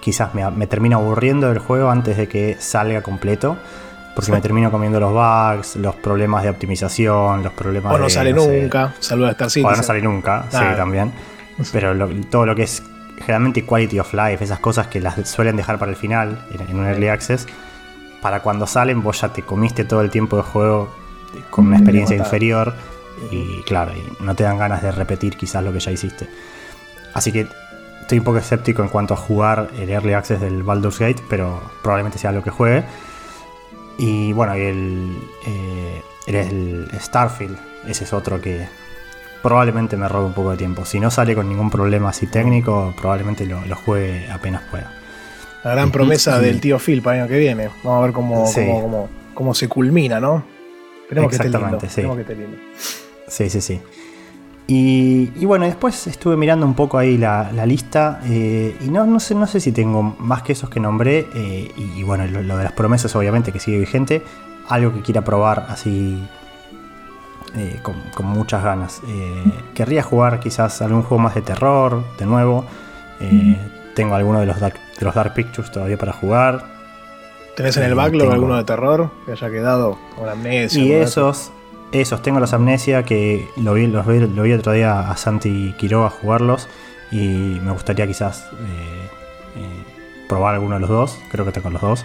quizás 0.01 0.35
me, 0.35 0.49
me 0.51 0.67
termino 0.67 0.97
aburriendo 0.99 1.49
del 1.49 1.59
juego 1.61 1.91
antes 1.91 2.17
de 2.17 2.29
que 2.29 2.57
salga 2.59 3.01
completo. 3.03 3.57
Porque 4.17 4.33
me 4.33 4.41
termino 4.41 4.71
comiendo 4.71 4.99
los 4.99 5.13
bugs, 5.13 5.77
los 5.77 5.95
problemas 5.97 6.43
de 6.43 6.49
optimización, 6.49 7.43
los 7.43 7.53
problemas 7.53 7.95
O 7.95 7.99
no 7.99 8.05
de, 8.05 8.11
sale 8.11 8.33
sé, 8.41 8.63
nunca. 8.63 8.95
Saluda 8.99 9.29
a 9.29 9.31
Star 9.33 9.47
O 9.49 9.51
Citizen. 9.51 9.77
no 9.77 9.83
sale 9.83 10.01
nunca, 10.01 10.45
sí, 10.51 10.57
también. 10.75 11.13
Pero 11.71 11.93
lo- 11.93 12.09
todo 12.31 12.47
lo 12.47 12.55
que 12.55 12.63
es 12.63 12.83
generalmente 13.19 13.65
quality 13.67 13.99
of 13.99 14.15
life, 14.15 14.43
esas 14.43 14.59
cosas 14.59 14.87
que 14.87 15.01
las 15.03 15.29
suelen 15.29 15.55
dejar 15.57 15.79
para 15.79 15.91
el 15.91 15.97
final, 15.99 16.47
en, 16.51 16.67
en 16.67 16.79
un 16.79 16.87
early 16.87 17.09
access, 17.09 17.47
para 18.23 18.41
cuando 18.41 18.67
salen 18.67 19.03
vos 19.03 19.21
ya 19.21 19.29
te 19.29 19.43
comiste 19.43 19.85
todo 19.85 20.01
el 20.01 20.09
tiempo 20.11 20.39
de 20.39 20.43
juego 20.45 20.89
con 21.51 21.67
una 21.67 21.77
experiencia 21.77 22.17
matar. 22.17 22.27
inferior 22.27 22.75
y 23.31 23.63
claro, 23.63 23.93
y 23.95 24.23
no 24.25 24.35
te 24.35 24.45
dan 24.45 24.59
ganas 24.59 24.83
de 24.83 24.93
repetir 24.93 25.37
quizás 25.37 25.63
lo 25.65 25.73
que 25.73 25.81
ya 25.81 25.91
hiciste. 25.91 26.29
Así 27.15 27.33
que 27.33 27.47
estoy 28.03 28.19
un 28.19 28.25
poco 28.25 28.39
escéptico 28.39 28.83
en 28.83 28.89
cuanto 28.89 29.15
a 29.15 29.17
jugar 29.17 29.71
el 29.79 29.89
early 29.91 30.13
access 30.13 30.41
del 30.41 30.63
Baldur's 30.63 30.99
Gate, 30.99 31.23
pero 31.29 31.61
probablemente 31.83 32.19
sea 32.19 32.33
lo 32.33 32.43
que 32.43 32.51
juegue. 32.51 32.85
Y 33.99 34.33
bueno, 34.35 34.53
el, 34.55 35.17
eh, 35.47 36.03
el 36.27 36.89
Starfield, 37.01 37.57
ese 37.87 38.05
es 38.05 38.13
otro 38.13 38.41
que 38.41 38.67
probablemente 39.43 39.97
me 39.97 40.09
robe 40.09 40.27
un 40.27 40.33
poco 40.35 40.51
de 40.51 40.57
tiempo. 40.59 40.85
Si 40.85 41.01
no 41.01 41.11
sale 41.11 41.35
con 41.35 41.49
ningún 41.49 41.71
problema 41.71 42.11
así 42.11 42.27
técnico, 42.27 42.93
probablemente 43.01 43.47
lo, 43.47 43.65
lo 43.65 43.77
juegue 43.77 44.31
apenas 44.31 44.63
pueda. 44.71 44.93
La 45.65 45.71
gran 45.73 45.91
promesa 45.91 46.39
Sí. 46.39 46.45
del 46.45 46.61
tío 46.61 46.79
Phil 46.79 47.01
para 47.01 47.17
el 47.17 47.23
año 47.23 47.31
que 47.31 47.39
viene. 47.39 47.69
Vamos 47.83 47.99
a 48.03 48.05
ver 48.05 48.13
cómo, 48.13 48.47
Sí. 48.47 48.61
cómo, 48.67 48.83
cómo, 48.83 49.09
cómo 49.35 49.55
se 49.55 49.69
culmina, 49.69 50.21
¿no? 50.21 50.45
Esperemos 51.09 51.31
que 51.31 51.37
esté 51.37 51.49
lindo. 51.49 51.59
Exactamente, 51.59 51.87
sí. 51.87 52.01
Esperemos 52.01 52.17
que 52.17 52.23
esté 52.23 52.35
lindo. 52.35 52.59
Sí, 53.29 53.51
sí, 53.51 53.61
sí. 53.61 53.81
Y, 54.69 55.31
y 55.37 55.45
bueno, 55.45 55.65
después 55.65 56.09
estuve 56.09 56.37
mirando 56.37 56.67
un 56.67 56.75
poco 56.75 56.99
ahí 56.99 57.17
la, 57.17 57.53
la 57.53 57.65
lista 57.65 58.21
eh, 58.25 58.77
y 58.81 58.89
no, 58.89 59.07
no, 59.07 59.21
sé, 59.21 59.37
no 59.37 59.47
sé 59.47 59.61
si 59.61 59.71
tengo 59.71 60.03
más 60.03 60.43
que 60.43 60.55
esos 60.55 60.69
que 60.69 60.81
nombré 60.81 61.29
eh, 61.37 61.71
y, 61.77 62.01
y 62.01 62.03
bueno, 62.03 62.27
lo, 62.27 62.43
lo 62.43 62.57
de 62.57 62.65
las 62.65 62.73
promesas 62.73 63.15
obviamente 63.15 63.53
que 63.53 63.61
sigue 63.61 63.79
vigente, 63.79 64.23
algo 64.69 64.93
que 64.93 65.03
quiera 65.03 65.23
probar 65.23 65.67
así 65.69 66.21
eh, 67.57 67.79
con, 67.83 67.95
con 68.13 68.27
muchas 68.27 68.65
ganas. 68.65 69.03
Querría 69.73 70.03
jugar 70.03 70.41
quizás 70.41 70.83
algún 70.83 71.03
juego 71.03 71.23
más 71.23 71.37
de 71.37 71.43
terror, 71.43 72.03
de 72.19 72.27
nuevo. 72.27 72.65
Tengo 73.95 74.17
algunos 74.17 74.41
de 74.41 74.47
los 74.47 74.59
Dark, 74.59 74.75
de 74.99 75.05
los 75.07 75.15
Dark 75.15 75.33
Pictures 75.33 75.71
todavía 75.71 75.97
para 75.97 76.13
jugar. 76.13 76.76
¿Tenés 77.57 77.77
en 77.79 77.85
el 77.85 77.95
backlog 77.95 78.21
tengo. 78.23 78.33
alguno 78.35 78.57
de 78.57 78.65
terror 78.65 79.11
que 79.25 79.33
haya 79.33 79.51
quedado 79.51 79.99
con 80.17 80.29
amnesia? 80.29 80.83
Y 80.83 80.93
esos, 80.93 81.51
esos, 81.93 82.21
tengo 82.23 82.39
los 82.41 82.53
Amnesia 82.53 83.05
que 83.05 83.49
lo 83.57 83.75
vi, 83.75 83.87
los 83.87 84.07
vi, 84.07 84.21
lo 84.21 84.43
vi 84.43 84.53
otro 84.53 84.73
día 84.73 85.11
a 85.11 85.17
Santi 85.17 85.75
Quiroga 85.79 86.11
jugarlos 86.11 86.69
y 87.11 87.59
me 87.63 87.73
gustaría 87.73 88.07
quizás 88.07 88.45
eh, 88.53 89.09
eh, 89.57 89.83
probar 90.29 90.55
alguno 90.55 90.75
de 90.75 90.81
los 90.81 90.91
dos, 90.91 91.19
creo 91.31 91.45
que 91.47 91.53
tengo 91.53 91.71
los 91.71 91.81
dos. 91.81 92.05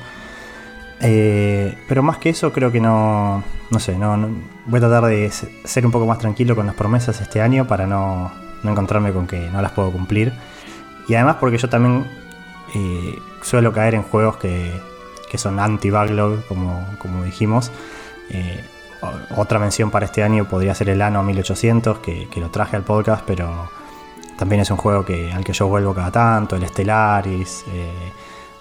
Eh, 1.01 1.75
pero 1.89 2.03
más 2.03 2.17
que 2.19 2.29
eso 2.29 2.53
creo 2.53 2.71
que 2.71 2.79
no, 2.79 3.43
no 3.71 3.79
sé, 3.79 3.97
no, 3.97 4.15
no- 4.17 4.29
voy 4.67 4.77
a 4.77 4.81
tratar 4.81 5.05
de 5.05 5.31
se- 5.31 5.51
ser 5.65 5.85
un 5.85 5.91
poco 5.91 6.05
más 6.05 6.19
tranquilo 6.19 6.55
con 6.55 6.67
las 6.67 6.75
promesas 6.75 7.19
este 7.21 7.41
año 7.41 7.67
para 7.67 7.87
no, 7.87 8.31
no 8.63 8.71
encontrarme 8.71 9.11
con 9.11 9.25
que 9.27 9.49
no 9.49 9.61
las 9.61 9.71
puedo 9.71 9.91
cumplir. 9.91 10.31
Y 11.07 11.15
además 11.15 11.37
porque 11.39 11.57
yo 11.57 11.67
también 11.69 12.05
suelo 13.41 13.73
caer 13.73 13.95
en 13.95 14.03
juegos 14.03 14.37
que, 14.37 14.71
que 15.31 15.37
son 15.37 15.61
anti-backlog, 15.61 16.45
como, 16.47 16.85
como 16.97 17.23
dijimos. 17.23 17.71
Eh, 18.29 18.61
otra 19.37 19.59
mención 19.59 19.89
para 19.89 20.05
este 20.05 20.23
año 20.23 20.43
podría 20.49 20.75
ser 20.75 20.89
el 20.89 21.01
Ano 21.01 21.23
1800, 21.23 21.99
que, 21.99 22.27
que 22.27 22.41
lo 22.41 22.49
traje 22.49 22.75
al 22.75 22.83
podcast, 22.83 23.23
pero 23.25 23.69
también 24.37 24.61
es 24.61 24.69
un 24.71 24.75
juego 24.75 25.05
que, 25.05 25.31
al 25.31 25.45
que 25.45 25.53
yo 25.53 25.67
vuelvo 25.67 25.93
cada 25.93 26.11
tanto, 26.11 26.57
el 26.57 26.67
Stellaris, 26.67 27.63
eh, 27.73 28.11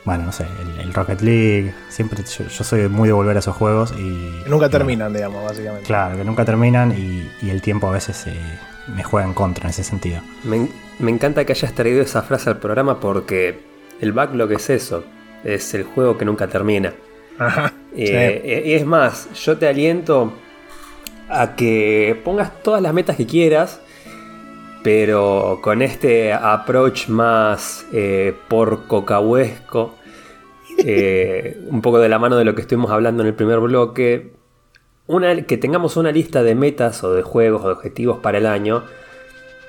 bueno, 0.04 0.26
no 0.26 0.32
sé, 0.32 0.46
el, 0.62 0.78
el 0.78 0.94
Rocket 0.94 1.20
League. 1.22 1.74
Siempre 1.88 2.22
yo, 2.22 2.46
yo 2.46 2.64
soy 2.64 2.88
muy 2.88 3.08
de 3.08 3.14
volver 3.14 3.34
a 3.34 3.40
esos 3.40 3.56
juegos 3.56 3.90
y... 3.98 4.42
Que 4.44 4.48
nunca 4.48 4.66
y 4.66 4.68
bueno, 4.68 4.70
terminan, 4.70 5.12
digamos, 5.12 5.42
básicamente. 5.42 5.86
Claro, 5.88 6.16
que 6.18 6.24
nunca 6.24 6.44
terminan 6.44 6.92
y, 6.92 7.28
y 7.44 7.50
el 7.50 7.60
tiempo 7.60 7.88
a 7.88 7.90
veces 7.90 8.28
eh, 8.28 8.58
me 8.94 9.02
juega 9.02 9.26
en 9.26 9.34
contra 9.34 9.64
en 9.64 9.70
ese 9.70 9.82
sentido. 9.82 10.20
Me, 10.44 10.68
me 11.00 11.10
encanta 11.10 11.44
que 11.44 11.52
hayas 11.52 11.72
traído 11.72 12.00
esa 12.00 12.22
frase 12.22 12.48
al 12.48 12.58
programa 12.58 13.00
porque 13.00 13.60
el 14.00 14.12
backlog 14.12 14.52
es 14.52 14.70
eso, 14.70 15.02
es 15.44 15.74
el 15.74 15.84
juego 15.84 16.16
que 16.18 16.24
nunca 16.24 16.46
termina. 16.46 16.94
Ajá. 17.38 17.72
Eh, 17.96 18.62
Y 18.66 18.72
es 18.74 18.86
más, 18.86 19.28
yo 19.44 19.56
te 19.56 19.66
aliento 19.66 20.32
a 21.28 21.54
que 21.54 22.20
pongas 22.24 22.62
todas 22.62 22.82
las 22.82 22.92
metas 22.92 23.16
que 23.16 23.26
quieras, 23.26 23.80
pero 24.82 25.60
con 25.62 25.82
este 25.82 26.32
approach 26.32 27.08
más 27.08 27.86
eh, 27.92 28.34
por 28.48 28.86
cocahuesco, 28.86 29.94
eh, 30.78 31.58
un 31.70 31.80
poco 31.82 31.98
de 31.98 32.08
la 32.08 32.18
mano 32.18 32.36
de 32.36 32.44
lo 32.44 32.54
que 32.54 32.62
estuvimos 32.62 32.90
hablando 32.90 33.22
en 33.22 33.28
el 33.28 33.34
primer 33.34 33.60
bloque, 33.60 34.32
una, 35.06 35.42
que 35.42 35.56
tengamos 35.56 35.96
una 35.96 36.12
lista 36.12 36.42
de 36.42 36.54
metas 36.54 37.02
o 37.04 37.12
de 37.12 37.22
juegos 37.22 37.64
o 37.64 37.66
de 37.68 37.72
objetivos 37.74 38.18
para 38.18 38.38
el 38.38 38.46
año, 38.46 38.84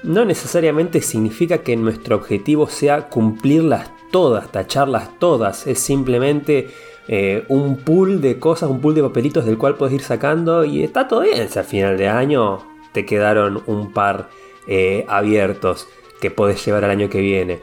no 0.03 0.26
necesariamente 0.26 1.02
significa 1.02 1.60
que 1.60 1.76
nuestro 1.76 2.15
objetivo 2.15 2.68
sea 2.68 3.10
cumplirlas 3.10 3.89
todas, 4.11 4.51
tacharlas 4.51 5.17
todas. 5.19 5.65
Es 5.67 5.79
simplemente 5.79 6.69
eh, 7.07 7.43
un 7.47 7.77
pool 7.77 8.21
de 8.21 8.38
cosas, 8.39 8.69
un 8.69 8.79
pool 8.81 8.93
de 8.95 9.01
papelitos 9.03 9.45
del 9.45 9.57
cual 9.57 9.75
puedes 9.75 9.95
ir 9.95 10.01
sacando 10.01 10.63
y 10.65 10.83
está 10.83 11.07
todo 11.07 11.21
bien. 11.21 11.49
Si 11.49 11.57
al 11.57 11.65
final 11.65 11.97
de 11.97 12.07
año 12.09 12.59
te 12.91 13.05
quedaron 13.05 13.63
un 13.67 13.91
par 13.93 14.29
eh, 14.67 15.05
abiertos 15.07 15.88
que 16.19 16.29
puedes 16.29 16.63
llevar 16.65 16.83
al 16.85 16.91
año 16.91 17.09
que 17.09 17.19
viene. 17.21 17.59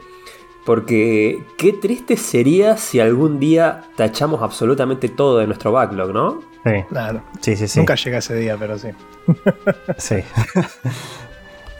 Porque 0.65 1.41
qué 1.57 1.73
triste 1.73 2.17
sería 2.17 2.77
si 2.77 2.99
algún 2.99 3.39
día 3.39 3.85
tachamos 3.95 4.41
absolutamente 4.43 5.07
todo 5.09 5.37
de 5.39 5.47
nuestro 5.47 5.71
backlog, 5.71 6.11
¿no? 6.13 6.41
Sí, 6.65 6.83
Claro. 6.89 7.21
sí, 7.41 7.55
sí. 7.55 7.67
sí. 7.67 7.79
Nunca 7.79 7.95
llega 7.95 8.17
ese 8.17 8.35
día, 8.35 8.57
pero 8.59 8.77
sí. 8.77 8.89
Sí. 9.97 10.15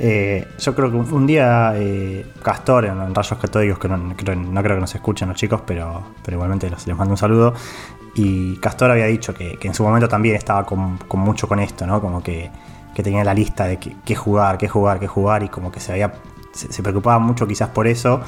Eh, 0.01 0.47
yo 0.59 0.73
creo 0.76 0.89
que 0.89 0.95
un, 0.97 1.27
día 1.27 1.73
eh, 1.76 2.26
Castor 2.41 2.85
en, 2.85 3.01
en 3.01 3.13
Rayos 3.13 3.38
Catódicos, 3.38 3.80
que 3.80 3.89
no 3.89 4.13
creo, 4.15 4.35
no 4.35 4.63
creo 4.63 4.77
que 4.77 4.81
nos 4.81 4.95
escuchen 4.95 5.27
los 5.27 5.38
chicos, 5.38 5.61
pero, 5.65 6.03
pero 6.23 6.35
igualmente 6.38 6.69
los- 6.69 6.88
les 6.88 6.95
mando 6.95 7.11
un 7.13 7.17
saludo. 7.17 7.53
Y 8.15 8.55
Castor 8.57 8.91
había 8.91 9.05
dicho 9.07 9.34
que, 9.34 9.57
que 9.57 9.67
en 9.67 9.73
su 9.73 9.84
momento 9.84 10.07
también 10.07 10.35
estaba 10.35 10.65
con, 10.65 10.97
con 10.99 11.19
mucho 11.19 11.47
con 11.47 11.59
esto, 11.59 11.85
¿no? 11.85 11.99
Como 12.01 12.23
que, 12.23 12.49
que 12.95 13.03
tenía 13.03 13.23
la 13.23 13.34
lista 13.34 13.65
de 13.65 13.77
qué, 13.77 14.15
jugar, 14.15 14.57
qué 14.57 14.67
jugar, 14.69 14.99
qué 14.99 15.07
jugar, 15.07 15.43
y 15.43 15.49
como 15.49 15.71
que 15.71 15.80
se 15.80 15.91
había. 15.91 16.13
Se, 16.53 16.71
se 16.71 16.81
preocupaba 16.81 17.19
mucho 17.19 17.45
quizás 17.45 17.69
por 17.69 17.85
eso. 17.88 18.21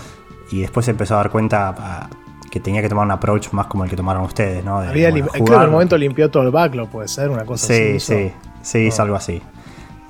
Y 0.52 0.60
después 0.62 0.86
se 0.86 0.92
empezó 0.92 1.14
a 1.16 1.18
dar 1.18 1.30
cuenta 1.32 1.74
ah, 1.78 2.10
que 2.52 2.60
tenía 2.60 2.82
que 2.82 2.90
tomar 2.90 3.06
un 3.06 3.12
approach 3.12 3.52
más 3.54 3.68
como 3.68 3.86
el 3.86 3.90
que 3.90 3.96
tomaron 3.96 4.24
ustedes, 4.24 4.64
¿no? 4.66 4.82
De, 4.82 4.90
Había 4.90 5.10
bueno, 5.10 5.28
creo 5.30 5.32
que 5.32 5.40
en 5.40 5.46
jugar- 5.48 5.66
el 5.66 5.72
momento 5.72 5.98
limpió 5.98 6.30
todo 6.30 6.44
el 6.44 6.52
backlog, 6.52 6.90
puede 6.90 7.08
ser, 7.08 7.30
una 7.30 7.46
cosa 7.46 7.68
Sí, 7.68 7.74
así. 7.96 8.00
sí, 8.00 8.14
hizo. 8.14 8.36
sí, 8.62 8.88
es 8.88 9.00
Oh. 9.00 9.04
algo 9.04 9.16
así. 9.16 9.42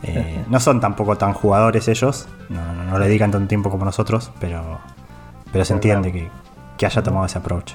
Eh, 0.03 0.43
no 0.49 0.59
son 0.59 0.79
tampoco 0.79 1.15
tan 1.17 1.33
jugadores 1.33 1.87
ellos, 1.87 2.27
no, 2.49 2.73
no, 2.73 2.83
no 2.85 2.99
le 2.99 3.07
dedican 3.07 3.29
tanto 3.31 3.47
tiempo 3.47 3.69
como 3.69 3.85
nosotros, 3.85 4.31
pero, 4.39 4.79
pero 5.51 5.63
se 5.63 5.73
entiende 5.73 6.11
que, 6.11 6.29
que 6.77 6.85
haya 6.87 7.03
tomado 7.03 7.25
ese 7.25 7.37
approach. 7.37 7.73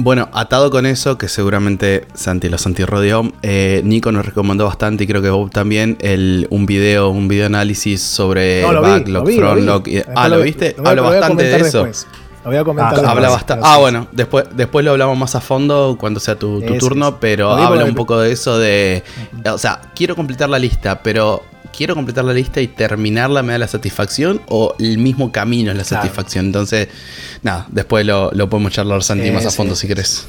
Bueno, 0.00 0.28
atado 0.32 0.70
con 0.70 0.86
eso, 0.86 1.18
que 1.18 1.26
seguramente 1.28 2.06
Santi 2.14 2.48
lo 2.48 2.56
Santi 2.58 2.84
rodeó, 2.84 3.32
eh, 3.42 3.80
Nico 3.84 4.12
nos 4.12 4.24
recomendó 4.26 4.66
bastante 4.66 5.02
y 5.04 5.06
creo 5.08 5.20
que 5.22 5.30
Bob 5.30 5.50
también 5.50 5.96
el, 6.00 6.46
un 6.50 6.66
video, 6.66 7.08
un 7.08 7.26
video 7.26 7.46
análisis 7.46 8.00
sobre 8.00 8.62
No, 8.62 8.72
lo 8.74 8.82
vi, 8.82 8.90
backlog, 8.90 9.22
lo 9.22 9.24
vi, 9.24 9.36
lo 9.36 9.40
vi. 9.56 9.62
frontlog. 9.64 9.88
y- 9.88 9.94
Después 9.94 10.16
ah, 10.16 10.28
¿lo 10.28 10.40
viste? 10.42 10.74
voy 10.78 10.86
a- 10.86 10.90
Habla 10.90 11.02
lo 11.02 11.08
voy 11.08 11.16
a 11.16 11.20
bastante 11.20 11.44
de 11.44 11.56
eso. 11.56 11.84
después. 11.84 12.06
Lo 12.48 12.52
voy 12.52 12.60
a 12.60 12.64
comentar 12.64 13.04
Ah, 13.04 13.10
Habla 13.10 13.28
bastante. 13.28 13.66
Ah, 13.68 13.76
bueno, 13.78 14.06
después, 14.12 14.46
después 14.54 14.84
lo 14.84 14.92
hablamos 14.92 15.18
más 15.18 15.34
a 15.34 15.40
fondo 15.40 15.96
cuando 16.00 16.18
sea 16.20 16.36
tu, 16.38 16.60
turno, 16.78 17.20
pero 17.20 17.50
habla 17.52 17.84
un 17.84 17.94
poco 17.94 18.18
de 18.18 18.32
eso 18.32 18.58
de. 18.58 19.02
O 19.52 19.58
sea, 19.58 19.80
quiero 19.94 20.16
completar 20.16 20.48
la 20.48 20.58
lista, 20.58 21.02
pero 21.02 21.42
quiero 21.76 21.94
completar 21.94 22.24
la 22.24 22.32
lista 22.32 22.60
y 22.60 22.66
terminarla 22.68 23.42
me 23.42 23.52
da 23.52 23.58
la 23.58 23.68
satisfacción 23.68 24.40
o 24.48 24.74
el 24.78 24.98
mismo 24.98 25.30
camino 25.30 25.70
es 25.72 25.76
la 25.76 25.84
Claro. 25.84 26.02
satisfacción. 26.04 26.46
Entonces, 26.46 26.88
nada, 27.42 27.66
después 27.70 28.04
lo, 28.06 28.30
lo 28.32 28.48
podemos 28.48 28.72
charlar 28.72 29.02
Santi 29.02 29.30
más 29.30 29.44
a 29.46 29.50
fondo 29.50 29.74
sí, 29.74 29.82
si 29.82 29.88
querés. 29.88 30.26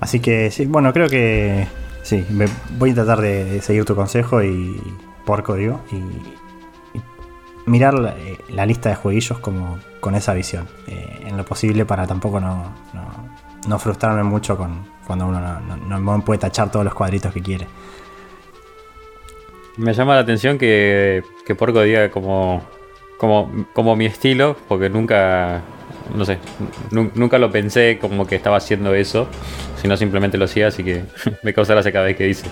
Así 0.00 0.20
que 0.20 0.50
sí, 0.50 0.66
bueno, 0.66 0.92
creo 0.92 1.08
que 1.08 1.66
sí, 2.02 2.24
me- 2.30 2.48
voy 2.78 2.90
a 2.90 2.94
tratar 2.94 3.20
de, 3.20 3.44
de 3.44 3.62
seguir 3.62 3.84
tu 3.84 3.94
consejo 3.96 4.42
y 4.42 4.80
porco 5.24 5.54
digo, 5.54 5.80
y, 5.92 5.96
y 5.96 6.34
mirar 7.68 7.94
la, 7.94 8.10
eh, 8.16 8.38
la 8.48 8.66
lista 8.66 8.88
de 8.88 8.94
jueguillos 8.96 9.38
como 9.38 9.78
con 10.00 10.14
esa 10.14 10.34
visión, 10.34 10.66
eh, 10.86 11.24
en 11.26 11.36
lo 11.36 11.44
posible 11.44 11.84
para 11.84 12.06
tampoco 12.06 12.40
no, 12.40 12.72
no, 13.66 13.78
frustrarme 13.78 14.22
mucho 14.22 14.56
con 14.56 14.86
cuando 15.06 15.26
uno 15.26 15.40
no, 15.40 15.98
no- 16.00 16.24
puede 16.24 16.38
tachar 16.38 16.70
todos 16.70 16.84
los 16.84 16.94
cuadritos 16.94 17.32
que 17.32 17.42
quiere. 17.42 17.66
Me 19.76 19.92
llama 19.94 20.14
la 20.14 20.20
atención 20.20 20.58
que, 20.58 21.22
que 21.46 21.54
Porco 21.54 21.82
diga 21.82 22.10
como, 22.10 22.62
como, 23.16 23.66
como 23.72 23.94
mi 23.94 24.06
estilo, 24.06 24.56
porque 24.68 24.90
nunca, 24.90 25.60
no 26.14 26.24
sé, 26.24 26.38
nu- 26.90 27.10
nunca 27.14 27.38
lo 27.38 27.50
pensé 27.52 27.98
como 28.00 28.26
que 28.26 28.34
estaba 28.34 28.56
haciendo 28.56 28.92
eso, 28.94 29.28
sino 29.80 29.96
simplemente 29.96 30.36
lo 30.36 30.46
hacía, 30.46 30.68
así 30.68 30.82
que 30.82 31.04
me 31.44 31.54
causa 31.54 31.74
gracia 31.74 31.92
cada 31.92 32.06
vez 32.06 32.16
que 32.16 32.24
dice. 32.24 32.46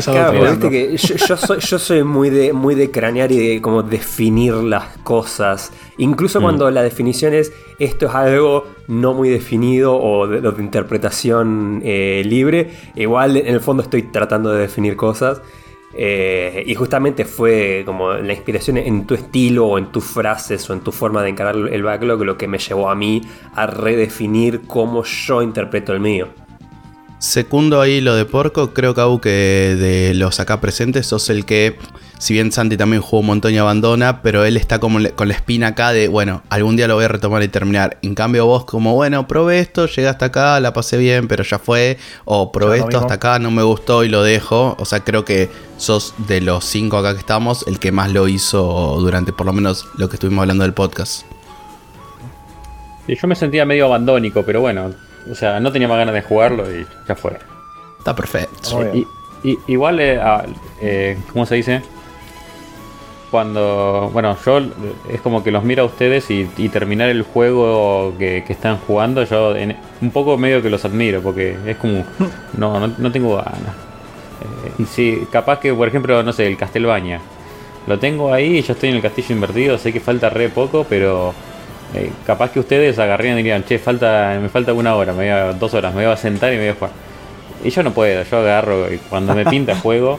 Claro, 0.00 0.40
viste 0.40 0.70
que 0.70 0.96
yo, 0.96 1.14
yo 1.16 1.36
soy, 1.36 1.60
yo 1.60 1.78
soy 1.78 2.02
muy 2.04 2.30
de 2.30 2.52
muy 2.52 2.74
de 2.74 2.90
cranear 2.90 3.30
y 3.32 3.38
de 3.38 3.62
como 3.62 3.82
definir 3.82 4.54
las 4.54 4.96
cosas. 4.98 5.72
Incluso 5.98 6.40
cuando 6.40 6.70
la 6.70 6.82
definición 6.82 7.34
es 7.34 7.52
esto 7.78 8.06
es 8.06 8.14
algo 8.14 8.66
no 8.88 9.14
muy 9.14 9.28
definido 9.28 9.96
o 9.96 10.26
de, 10.26 10.46
o 10.46 10.52
de 10.52 10.62
interpretación 10.62 11.80
eh, 11.84 12.22
libre, 12.24 12.70
igual 12.94 13.36
en 13.36 13.54
el 13.54 13.60
fondo 13.60 13.82
estoy 13.82 14.02
tratando 14.02 14.50
de 14.50 14.60
definir 14.60 14.96
cosas. 14.96 15.42
Eh, 15.94 16.62
y 16.66 16.74
justamente 16.74 17.26
fue 17.26 17.82
como 17.84 18.14
la 18.14 18.32
inspiración 18.32 18.78
en 18.78 19.06
tu 19.06 19.14
estilo 19.14 19.66
o 19.66 19.78
en 19.78 19.92
tus 19.92 20.04
frases 20.04 20.68
o 20.70 20.72
en 20.72 20.80
tu 20.80 20.90
forma 20.90 21.22
de 21.22 21.28
encarar 21.28 21.54
el 21.54 21.82
backlog 21.82 22.24
lo 22.24 22.38
que 22.38 22.48
me 22.48 22.58
llevó 22.58 22.88
a 22.88 22.94
mí 22.94 23.20
a 23.54 23.66
redefinir 23.66 24.62
cómo 24.66 25.04
yo 25.04 25.42
interpreto 25.42 25.92
el 25.92 26.00
mío. 26.00 26.28
Segundo 27.22 27.80
ahí 27.80 28.00
lo 28.00 28.16
de 28.16 28.24
Porco, 28.24 28.74
creo 28.74 28.94
que 29.20 29.30
de 29.78 30.12
los 30.14 30.40
acá 30.40 30.60
presentes 30.60 31.06
sos 31.06 31.30
el 31.30 31.44
que, 31.44 31.78
si 32.18 32.34
bien 32.34 32.50
Santi 32.50 32.76
también 32.76 33.00
jugó 33.00 33.20
un 33.20 33.26
montón 33.26 33.54
y 33.54 33.58
abandona, 33.58 34.22
pero 34.22 34.44
él 34.44 34.56
está 34.56 34.80
como 34.80 34.98
le- 34.98 35.12
con 35.12 35.28
la 35.28 35.34
espina 35.34 35.68
acá 35.68 35.92
de, 35.92 36.08
bueno, 36.08 36.42
algún 36.50 36.74
día 36.74 36.88
lo 36.88 36.96
voy 36.96 37.04
a 37.04 37.08
retomar 37.08 37.40
y 37.44 37.46
terminar. 37.46 37.98
En 38.02 38.16
cambio 38.16 38.46
vos 38.46 38.64
como, 38.64 38.96
bueno, 38.96 39.28
probé 39.28 39.60
esto, 39.60 39.86
llegué 39.86 40.08
hasta 40.08 40.26
acá, 40.26 40.58
la 40.58 40.72
pasé 40.72 40.96
bien, 40.96 41.28
pero 41.28 41.44
ya 41.44 41.60
fue, 41.60 41.96
o 42.24 42.50
probé 42.50 42.78
esto 42.78 42.86
mismo. 42.88 43.00
hasta 43.02 43.14
acá, 43.14 43.38
no 43.38 43.52
me 43.52 43.62
gustó 43.62 44.02
y 44.02 44.08
lo 44.08 44.24
dejo. 44.24 44.74
O 44.80 44.84
sea, 44.84 45.04
creo 45.04 45.24
que 45.24 45.48
sos 45.76 46.14
de 46.26 46.40
los 46.40 46.64
cinco 46.64 46.96
acá 46.96 47.12
que 47.12 47.20
estamos, 47.20 47.64
el 47.68 47.78
que 47.78 47.92
más 47.92 48.10
lo 48.10 48.26
hizo 48.26 48.96
durante 48.98 49.32
por 49.32 49.46
lo 49.46 49.52
menos 49.52 49.86
lo 49.96 50.08
que 50.08 50.16
estuvimos 50.16 50.42
hablando 50.42 50.64
del 50.64 50.74
podcast. 50.74 51.22
Y 53.06 53.14
yo 53.14 53.28
me 53.28 53.36
sentía 53.36 53.64
medio 53.64 53.84
abandónico, 53.86 54.42
pero 54.44 54.60
bueno, 54.60 54.90
o 55.30 55.34
sea, 55.34 55.60
no 55.60 55.70
tenía 55.72 55.88
más 55.88 55.98
ganas 55.98 56.14
de 56.14 56.22
jugarlo 56.22 56.64
y 56.70 56.86
ya 57.08 57.14
fue. 57.14 57.38
Está 57.98 58.14
perfecto. 58.14 58.68
Y, 58.94 59.06
y- 59.44 59.58
igual, 59.68 60.00
eh, 60.00 60.18
ah, 60.20 60.44
eh, 60.80 61.16
¿cómo 61.32 61.46
se 61.46 61.54
dice? 61.56 61.82
Cuando, 63.30 64.10
bueno, 64.12 64.36
yo 64.44 64.60
es 65.08 65.20
como 65.22 65.42
que 65.42 65.50
los 65.50 65.64
miro 65.64 65.84
a 65.84 65.86
ustedes 65.86 66.30
y, 66.30 66.50
y 66.58 66.68
terminar 66.68 67.08
el 67.08 67.22
juego 67.22 68.12
que, 68.18 68.44
que 68.46 68.52
están 68.52 68.76
jugando, 68.76 69.24
yo 69.24 69.56
en- 69.56 69.74
un 70.02 70.10
poco 70.10 70.36
medio 70.36 70.60
que 70.60 70.68
los 70.68 70.84
admiro, 70.84 71.22
porque 71.22 71.56
es 71.66 71.76
como, 71.78 72.04
no, 72.58 72.78
no, 72.78 72.92
no 72.98 73.10
tengo 73.12 73.36
ganas. 73.36 73.54
Eh, 74.66 74.72
y 74.80 74.84
sí, 74.84 75.26
capaz 75.32 75.60
que, 75.60 75.72
por 75.72 75.88
ejemplo, 75.88 76.22
no 76.22 76.32
sé, 76.34 76.46
el 76.46 76.58
Castlevania. 76.58 77.20
Lo 77.86 77.98
tengo 77.98 78.32
ahí, 78.34 78.60
yo 78.62 78.74
estoy 78.74 78.90
en 78.90 78.96
el 78.96 79.02
castillo 79.02 79.34
invertido, 79.34 79.78
sé 79.78 79.92
que 79.94 80.00
falta 80.00 80.28
re 80.28 80.50
poco, 80.50 80.84
pero 80.88 81.32
eh, 81.94 82.10
capaz 82.26 82.50
que 82.50 82.60
ustedes 82.60 82.98
agarrían 82.98 83.34
y 83.34 83.38
dirían, 83.38 83.64
che, 83.64 83.78
falta, 83.78 84.38
me 84.40 84.48
falta 84.48 84.72
una 84.72 84.94
hora, 84.94 85.12
me 85.12 85.18
voy 85.18 85.28
a, 85.28 85.52
dos 85.52 85.74
horas, 85.74 85.94
me 85.94 86.04
voy 86.04 86.12
a 86.12 86.16
sentar 86.16 86.52
y 86.52 86.56
me 86.56 86.62
voy 86.62 86.70
a 86.70 86.74
jugar. 86.74 86.90
Y 87.64 87.70
yo 87.70 87.82
no 87.82 87.92
puedo, 87.92 88.22
yo 88.22 88.38
agarro 88.38 88.92
y 88.92 88.98
cuando 88.98 89.34
me 89.34 89.44
pinta 89.44 89.76
juego. 89.80 90.18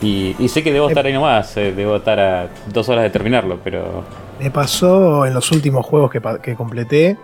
Y, 0.00 0.36
y 0.38 0.48
sé 0.48 0.62
que 0.62 0.72
debo 0.72 0.88
estar 0.88 1.04
ahí 1.04 1.12
nomás, 1.12 1.56
eh, 1.56 1.72
debo 1.72 1.96
estar 1.96 2.20
a 2.20 2.48
dos 2.72 2.88
horas 2.88 3.02
de 3.02 3.10
terminarlo, 3.10 3.58
pero 3.64 4.04
Me 4.38 4.50
pasó 4.50 5.26
en 5.26 5.34
los 5.34 5.50
últimos 5.50 5.84
juegos 5.84 6.10
que, 6.10 6.20
que 6.40 6.54
completé 6.54 7.16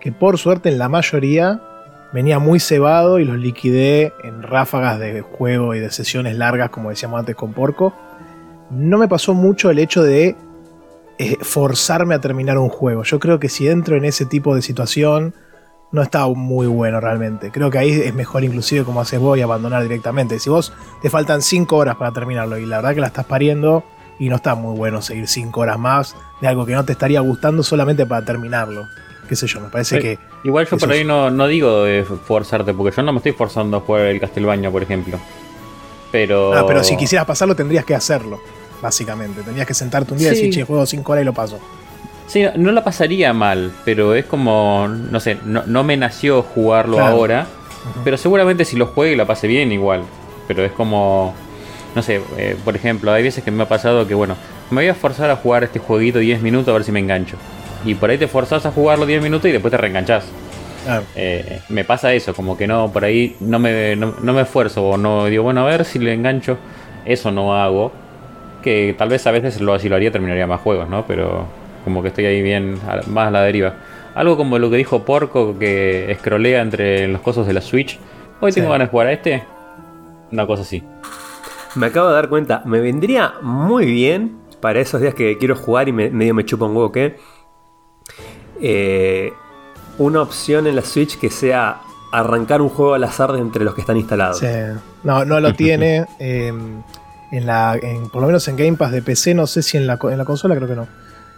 que 0.00 0.12
por 0.12 0.38
suerte 0.38 0.68
en 0.68 0.78
la 0.78 0.88
mayoría 0.88 1.60
venía 2.12 2.38
muy 2.38 2.60
cebado 2.60 3.18
y 3.18 3.24
los 3.24 3.38
liquidé 3.38 4.12
en 4.22 4.42
ráfagas 4.42 5.00
de 5.00 5.22
juego 5.22 5.74
y 5.74 5.80
de 5.80 5.90
sesiones 5.90 6.36
largas, 6.36 6.70
como 6.70 6.90
decíamos 6.90 7.18
antes 7.18 7.34
con 7.34 7.52
Porco. 7.52 7.92
No 8.70 8.98
me 8.98 9.08
pasó 9.08 9.34
mucho 9.34 9.70
el 9.70 9.80
hecho 9.80 10.04
de 10.04 10.36
eh, 11.18 11.38
forzarme 11.40 12.14
a 12.14 12.20
terminar 12.20 12.58
un 12.58 12.68
juego. 12.68 13.02
Yo 13.02 13.18
creo 13.18 13.38
que 13.38 13.48
si 13.48 13.68
entro 13.68 13.96
en 13.96 14.04
ese 14.04 14.26
tipo 14.26 14.54
de 14.54 14.62
situación 14.62 15.34
no 15.92 16.02
está 16.02 16.26
muy 16.26 16.66
bueno 16.66 17.00
realmente. 17.00 17.50
Creo 17.50 17.70
que 17.70 17.78
ahí 17.78 17.90
es 17.90 18.14
mejor 18.14 18.44
inclusive 18.44 18.84
como 18.84 19.00
haces 19.00 19.18
vos 19.20 19.38
y 19.38 19.42
abandonar 19.42 19.82
directamente. 19.82 20.38
Si 20.38 20.50
vos 20.50 20.72
te 21.00 21.10
faltan 21.10 21.42
5 21.42 21.76
horas 21.76 21.96
para 21.96 22.12
terminarlo 22.12 22.58
y 22.58 22.66
la 22.66 22.76
verdad 22.76 22.94
que 22.94 23.00
la 23.00 23.06
estás 23.06 23.24
pariendo 23.24 23.84
y 24.18 24.28
no 24.28 24.36
está 24.36 24.54
muy 24.54 24.76
bueno 24.76 25.00
seguir 25.02 25.28
5 25.28 25.58
horas 25.60 25.78
más 25.78 26.16
de 26.40 26.48
algo 26.48 26.66
que 26.66 26.72
no 26.72 26.84
te 26.84 26.92
estaría 26.92 27.20
gustando 27.20 27.62
solamente 27.62 28.04
para 28.04 28.24
terminarlo. 28.24 28.86
Qué 29.28 29.34
sé 29.36 29.46
yo, 29.46 29.60
me 29.60 29.68
parece 29.68 29.98
que 29.98 30.18
igual 30.44 30.66
yo 30.66 30.76
por 30.76 30.90
ahí 30.90 31.04
no, 31.04 31.30
no 31.30 31.48
digo 31.48 31.82
de 31.82 32.04
forzarte, 32.04 32.72
porque 32.72 32.94
yo 32.94 33.02
no 33.02 33.12
me 33.12 33.18
estoy 33.18 33.32
forzando 33.32 33.78
a 33.78 33.80
jugar 33.80 34.02
el 34.02 34.20
Castlevania, 34.20 34.70
por 34.70 34.82
ejemplo. 34.82 35.18
Pero. 36.12 36.54
Ah, 36.54 36.64
pero 36.64 36.84
si 36.84 36.96
quisieras 36.96 37.26
pasarlo 37.26 37.56
tendrías 37.56 37.84
que 37.84 37.96
hacerlo, 37.96 38.40
básicamente. 38.82 39.42
Tendrías 39.42 39.66
que 39.66 39.74
sentarte 39.74 40.12
un 40.12 40.18
día 40.18 40.32
y 40.32 40.36
Sí. 40.36 40.42
decir, 40.46 40.54
che, 40.54 40.64
juego 40.64 40.86
5 40.86 41.12
horas 41.12 41.22
y 41.22 41.24
lo 41.24 41.32
paso. 41.32 41.58
Sí, 42.26 42.42
no, 42.42 42.50
no 42.56 42.72
la 42.72 42.82
pasaría 42.82 43.32
mal, 43.32 43.72
pero 43.84 44.14
es 44.14 44.24
como, 44.24 44.88
no 44.88 45.20
sé, 45.20 45.38
no, 45.44 45.62
no 45.66 45.84
me 45.84 45.96
nació 45.96 46.42
jugarlo 46.42 46.96
Claro. 46.96 47.12
ahora, 47.14 47.46
pero 48.04 48.16
seguramente 48.16 48.64
si 48.64 48.76
lo 48.76 48.86
juegue 48.86 49.16
la 49.16 49.26
pase 49.26 49.46
bien 49.46 49.70
igual. 49.72 50.02
Pero 50.48 50.64
es 50.64 50.72
como, 50.72 51.34
no 51.94 52.02
sé, 52.02 52.20
eh, 52.36 52.56
por 52.64 52.74
ejemplo, 52.76 53.12
hay 53.12 53.22
veces 53.22 53.44
que 53.44 53.50
me 53.50 53.62
ha 53.62 53.68
pasado 53.68 54.06
que, 54.08 54.14
bueno, 54.14 54.36
me 54.70 54.82
voy 54.82 54.88
a 54.88 54.94
forzar 54.94 55.30
a 55.30 55.36
jugar 55.36 55.62
este 55.64 55.78
jueguito 55.78 56.18
10 56.18 56.42
minutos 56.42 56.68
a 56.68 56.72
ver 56.72 56.84
si 56.84 56.90
me 56.92 56.98
engancho. 57.00 57.36
Y 57.84 57.94
por 57.94 58.10
ahí 58.10 58.18
te 58.18 58.26
forzás 58.26 58.66
a 58.66 58.72
jugarlo 58.72 59.06
10 59.06 59.22
minutos 59.22 59.48
y 59.48 59.52
después 59.52 59.70
te 59.70 59.76
reenganchás. 59.76 60.24
Claro. 60.84 61.04
Eh, 61.16 61.60
me 61.68 61.84
pasa 61.84 62.12
eso, 62.12 62.32
como 62.34 62.56
que 62.56 62.66
no, 62.66 62.92
por 62.92 63.04
ahí 63.04 63.36
no 63.40 63.58
me, 63.60 63.94
no, 63.96 64.14
no 64.20 64.32
me 64.32 64.42
esfuerzo 64.42 64.84
o 64.84 64.96
no 64.96 65.26
digo, 65.26 65.42
bueno, 65.44 65.62
a 65.62 65.64
ver 65.70 65.84
si 65.84 65.98
le 66.00 66.12
engancho. 66.12 66.58
Eso 67.04 67.30
no 67.30 67.54
hago. 67.56 67.92
Que 68.66 68.96
tal 68.98 69.08
vez 69.10 69.24
a 69.28 69.30
veces 69.30 69.60
lo, 69.60 69.78
si 69.78 69.88
lo 69.88 69.94
haría 69.94 70.10
terminaría 70.10 70.44
más 70.48 70.60
juegos, 70.60 70.88
¿no? 70.88 71.06
Pero 71.06 71.46
como 71.84 72.02
que 72.02 72.08
estoy 72.08 72.26
ahí 72.26 72.42
bien, 72.42 72.80
a- 72.88 73.08
más 73.08 73.28
a 73.28 73.30
la 73.30 73.42
deriva. 73.42 73.74
Algo 74.16 74.36
como 74.36 74.58
lo 74.58 74.68
que 74.70 74.76
dijo 74.76 75.04
Porco, 75.04 75.56
que 75.56 76.10
escrolea 76.10 76.62
entre 76.62 77.06
los 77.06 77.20
cosos 77.20 77.46
de 77.46 77.52
la 77.52 77.60
Switch. 77.60 77.96
Hoy 78.40 78.50
Sí. 78.50 78.56
tengo 78.60 78.72
ganas 78.72 78.88
de 78.88 78.90
jugar 78.90 79.06
a 79.06 79.12
este. 79.12 79.44
Una 80.32 80.48
cosa 80.48 80.62
así. 80.62 80.82
Me 81.76 81.86
acabo 81.86 82.08
de 82.08 82.14
dar 82.14 82.28
cuenta, 82.28 82.62
me 82.64 82.80
vendría 82.80 83.34
muy 83.40 83.86
bien 83.86 84.36
para 84.60 84.80
esos 84.80 85.00
días 85.00 85.14
que 85.14 85.38
quiero 85.38 85.54
jugar 85.54 85.88
y 85.88 85.92
me- 85.92 86.10
medio 86.10 86.34
me 86.34 86.44
chupa 86.44 86.64
un 86.64 86.74
huevo 86.76 86.90
que. 86.90 87.16
eh, 88.60 89.32
una 89.98 90.22
opción 90.22 90.66
en 90.66 90.74
la 90.76 90.82
Switch 90.82 91.18
que 91.18 91.30
sea 91.30 91.80
arrancar 92.12 92.60
un 92.62 92.68
juego 92.68 92.94
al 92.94 93.04
azar 93.04 93.32
de 93.32 93.38
entre 93.40 93.64
los 93.64 93.74
que 93.74 93.82
están 93.82 93.96
instalados. 93.96 94.38
Sí. 94.38 94.46
No, 95.04 95.24
no 95.24 95.38
lo 95.40 95.54
tiene. 95.54 96.04
eh, 96.18 96.52
en 97.36 97.46
la, 97.46 97.78
en- 97.80 98.08
por 98.10 98.20
lo 98.20 98.26
menos 98.28 98.46
en 98.48 98.56
Game 98.56 98.76
Pass 98.76 98.92
de 98.92 99.02
PC, 99.02 99.34
no 99.34 99.46
sé 99.46 99.62
si 99.62 99.76
en 99.76 99.86
la, 99.86 99.98
en 100.02 100.18
la 100.18 100.24
consola, 100.24 100.54
creo 100.56 100.68
que 100.68 100.76
no. 100.76 100.86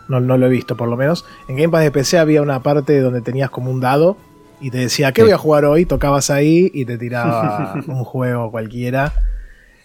no. 0.08 0.20
No 0.20 0.36
lo 0.38 0.46
he 0.46 0.50
visto, 0.50 0.76
por 0.76 0.88
lo 0.88 0.96
menos. 0.96 1.24
En 1.48 1.56
Game 1.56 1.68
Pass 1.70 1.82
de 1.82 1.90
PC 1.90 2.18
había 2.18 2.42
una 2.42 2.62
parte 2.62 3.00
donde 3.00 3.20
tenías 3.20 3.50
como 3.50 3.70
un 3.70 3.80
dado 3.80 4.16
y 4.60 4.70
te 4.70 4.78
decía, 4.78 5.12
¿qué 5.12 5.22
voy 5.22 5.30
a 5.32 5.38
jugar 5.38 5.64
hoy? 5.64 5.84
Tocabas 5.86 6.30
ahí 6.30 6.70
y 6.74 6.84
te 6.84 6.98
tiraba 6.98 7.74
un 7.86 8.04
juego 8.04 8.50
cualquiera. 8.50 9.12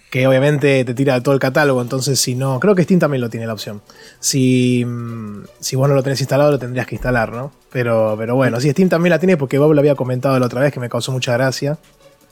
Que 0.10 0.28
obviamente 0.28 0.86
te 0.86 0.94
tira 0.94 1.22
todo 1.24 1.34
el 1.34 1.40
catálogo, 1.40 1.82
entonces 1.82 2.20
si 2.20 2.36
no. 2.36 2.60
Creo 2.60 2.76
que 2.76 2.84
Steam 2.84 3.00
también 3.00 3.20
lo 3.20 3.30
tiene 3.32 3.48
la 3.48 3.54
opción. 3.54 3.82
Si, 4.20 4.86
mm, 4.86 5.44
si 5.60 5.76
vos 5.76 5.90
no 5.90 5.96
lo 5.96 6.04
tenés 6.04 6.20
instalado, 6.22 6.52
lo 6.52 6.60
tendrías 6.60 6.86
que 6.86 6.94
instalar, 6.96 7.32
¿no? 7.34 7.52
Pero, 7.72 8.14
pero 8.16 8.36
bueno, 8.36 8.60
sí, 8.60 8.70
Steam 8.70 8.90
también 8.90 9.10
la 9.10 9.18
tiene 9.18 9.38
porque 9.38 9.58
Bob 9.58 9.74
lo 9.74 9.80
había 9.80 9.96
comentado 9.96 10.38
la 10.40 10.46
otra 10.46 10.62
vez 10.62 10.72
que 10.72 10.80
me 10.80 10.88
causó 10.88 11.12
mucha 11.12 11.34
gracia. 11.34 11.80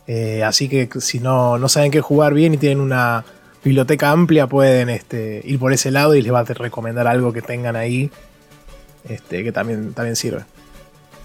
Eh, 0.05 0.43
así 0.43 0.69
que 0.69 0.89
si 0.99 1.19
no, 1.19 1.57
no 1.57 1.67
saben 1.69 1.89
qué 1.91 2.01
jugar 2.01 2.35
bien 2.35 2.53
y 2.53 2.57
tienen 2.57 2.81
una 2.81 3.23
biblioteca 3.63 4.11
amplia, 4.11 4.47
pueden 4.47 4.89
este, 4.89 5.41
ir 5.43 5.59
por 5.59 5.71
ese 5.73 5.91
lado 5.91 6.15
y 6.15 6.21
les 6.21 6.33
va 6.33 6.39
a 6.39 6.43
recomendar 6.43 7.07
algo 7.07 7.31
que 7.33 7.41
tengan 7.41 7.75
ahí. 7.75 8.11
Este, 9.07 9.43
que 9.43 9.51
también, 9.51 9.93
también 9.93 10.15
sirve. 10.15 10.43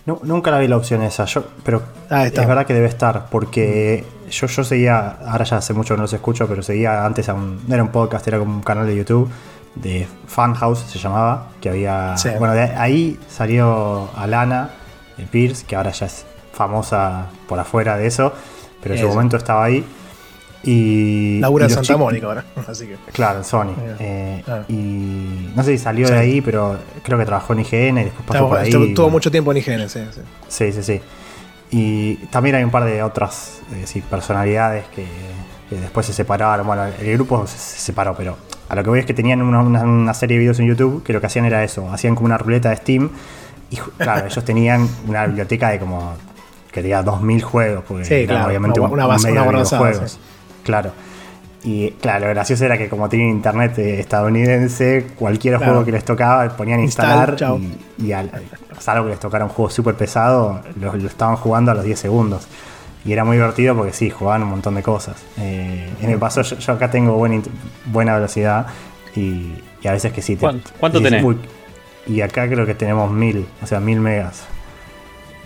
Nu- 0.07 0.21
nunca 0.23 0.51
la 0.51 0.59
vi 0.61 0.69
la 0.69 0.77
opción 0.77 1.03
esa, 1.03 1.25
yo, 1.25 1.45
pero 1.65 1.83
Ah, 2.09 2.27
es 2.27 2.33
verdad 2.35 2.65
que 2.65 2.73
debe 2.75 2.87
estar, 2.87 3.27
porque 3.29 4.05
yo, 4.31 4.47
yo 4.47 4.65
seguía, 4.65 5.19
ahora 5.27 5.45
ya 5.45 5.57
hace 5.59 5.73
mucho 5.75 5.95
que 5.95 5.99
no 5.99 6.03
los 6.05 6.13
escucho, 6.13 6.47
pero 6.47 6.63
seguía 6.63 7.05
antes 7.05 7.29
a 7.29 7.35
un, 7.35 7.61
no 7.67 7.75
era 7.75 7.83
un 7.83 7.91
podcast, 7.91 8.27
era 8.29 8.39
como 8.39 8.55
un 8.55 8.63
canal 8.63 8.87
de 8.87 8.97
YouTube 8.97 9.29
de 9.75 10.07
Funhouse 10.27 10.79
se 10.89 10.99
llamaba, 10.99 11.49
que 11.61 11.69
había, 11.69 12.17
Sí. 12.17 12.31
bueno, 12.39 12.55
de 12.55 12.63
ahí 12.63 13.19
salió 13.29 14.09
Alana 14.17 14.71
eh, 15.19 15.27
Pierce, 15.31 15.67
que 15.67 15.77
ahora 15.77 15.91
ya 15.91 16.07
es 16.07 16.25
famosa 16.53 17.27
por 17.49 17.59
afuera 17.59 17.97
de 17.99 18.07
eso, 18.07 18.33
pero 18.83 18.95
en 18.95 19.01
su 19.03 19.09
momento 19.09 19.37
estaba 19.37 19.65
ahí. 19.65 19.85
Y, 20.67 21.39
Labura 21.41 21.67
y 21.67 21.69
en 21.69 21.75
Santa 21.75 21.97
Mónica 21.97 22.27
ahora. 22.27 22.45
Así 22.69 22.87
que. 22.87 22.97
Claro, 23.13 23.39
en 23.39 23.45
Sony. 23.45 23.75
Eh. 24.01 24.43
Y 24.69 25.53
no 25.55 25.63
sé 25.63 25.73
si 25.73 25.79
salió 25.79 26.07
Sí. 26.09 26.13
de 26.13 26.19
ahí, 26.19 26.41
pero 26.41 26.77
creo 27.03 27.19
que 27.19 27.25
trabajó 27.25 27.53
en 27.53 27.61
IGN 27.61 27.99
y 27.99 28.05
después 28.05 28.27
pasó 28.27 28.49
por 28.49 28.59
ahí. 28.59 28.71
Tuvo 28.95 29.09
mucho 29.11 29.31
tiempo 29.31 29.53
en 29.53 29.59
IGN, 29.59 29.89
sí, 29.89 30.01
sí. 30.13 30.21
Sí, 30.49 30.73
sí, 30.73 30.83
sí. 30.83 31.01
Y 31.71 32.15
también 32.31 32.57
hay 32.57 32.65
un 32.65 32.71
par 32.71 32.85
de 32.85 33.03
otras 33.03 33.61
eh, 33.75 33.83
sí, 33.87 34.01
personalidades 34.01 34.85
que, 34.95 35.07
que 35.71 35.77
después 35.77 36.07
se 36.07 36.13
separaron. 36.13 36.67
Bueno, 36.67 36.85
el 36.85 37.13
grupo 37.15 37.47
se, 37.47 37.59
se 37.59 37.79
separó, 37.81 38.15
pero 38.17 38.37
a 38.69 38.75
lo 38.75 38.83
que 38.83 38.91
voy 38.91 38.99
es 39.01 39.07
que 39.07 39.15
tenían 39.15 39.43
una, 39.43 39.61
una- 39.61 39.83
una 39.83 40.15
serie 40.15 40.37
de 40.37 40.41
videos 40.41 40.59
en 40.61 40.67
YouTube 40.67 41.03
que 41.03 41.13
lo 41.13 41.21
que 41.21 41.27
hacían 41.27 41.45
era 41.45 41.63
eso. 41.65 41.91
Hacían 41.93 42.15
como 42.15 42.27
una 42.27 42.39
ruleta 42.39 42.71
de 42.71 42.77
Steam. 42.77 43.11
Y 43.71 43.77
claro, 43.99 44.27
ellos 44.27 44.45
tenían 44.45 44.89
una 45.09 45.27
biblioteca 45.27 45.71
de 45.71 45.81
como, 45.81 46.15
que 46.71 46.83
tenía 46.83 47.03
2.000 47.05 47.43
juegos, 47.43 47.85
porque 47.87 48.05
Sí, 48.05 48.15
eran 48.15 48.27
claro, 48.27 48.47
obviamente 48.49 48.79
una- 48.81 48.89
un, 48.89 48.95
una 48.95 49.05
un 49.05 49.09
base- 49.11 49.29
medio 49.33 49.43
una 49.49 49.59
de 49.59 49.65
sí. 50.09 50.19
Claro. 50.67 50.91
Y 51.65 51.91
claro, 51.93 52.27
lo 52.27 52.31
gracioso 52.35 52.65
era 52.65 52.77
que 52.79 52.89
como 52.89 53.09
tenían 53.09 53.31
internet 53.31 53.77
eh, 53.79 53.99
estadounidense, 53.99 55.07
cualquier 55.19 55.57
Claro. 55.57 55.73
juego 55.73 55.85
que 55.87 55.93
les 55.93 56.05
tocaba 56.05 56.49
ponían 56.57 56.81
a 56.81 56.83
instalar 56.83 57.37
y, 57.99 58.05
y 58.07 58.13
al, 58.13 58.31
salvo 58.79 59.05
que 59.05 59.11
les 59.13 59.21
tocara 59.21 59.45
un 59.45 59.51
juego 59.51 59.71
súper 59.71 59.95
pesado, 59.95 60.61
lo, 60.79 60.95
lo 60.95 61.09
estaban 61.09 61.37
jugando 61.37 61.71
a 61.71 61.75
los 61.75 61.85
10 61.85 61.99
segundos. 61.99 62.47
Y 63.05 63.13
era 63.13 63.25
muy 63.25 63.37
divertido 63.37 63.75
porque 63.77 63.93
sí, 63.93 64.11
jugaban 64.11 64.43
un 64.43 64.51
montón 64.51 64.75
de 64.75 64.83
cosas. 64.83 65.17
Eh, 65.39 65.89
en 66.03 66.11
el 66.11 66.19
paso 66.19 66.43
yo, 66.43 66.57
yo 66.59 66.73
acá 66.73 66.91
tengo 66.91 67.15
buena, 67.15 67.41
buena 67.87 68.15
velocidad 68.15 68.67
y, 69.17 69.53
y 69.83 69.89
a 69.89 69.93
veces 69.93 70.13
que 70.13 70.23
sí. 70.23 70.35
te- 70.37 70.41
¿Cuán- 70.43 70.63
cuánto 70.79 70.99
dices, 70.99 71.13
tenés? 71.13 71.25
"Uy", 71.25 71.39
y 72.07 72.21
acá 72.21 72.49
creo 72.49 72.67
que 72.67 72.75
tenemos 72.75 73.11
1000, 73.11 73.47
o 73.63 73.67
sea, 73.67 73.81
1000 73.81 74.01
megas. 74.01 74.45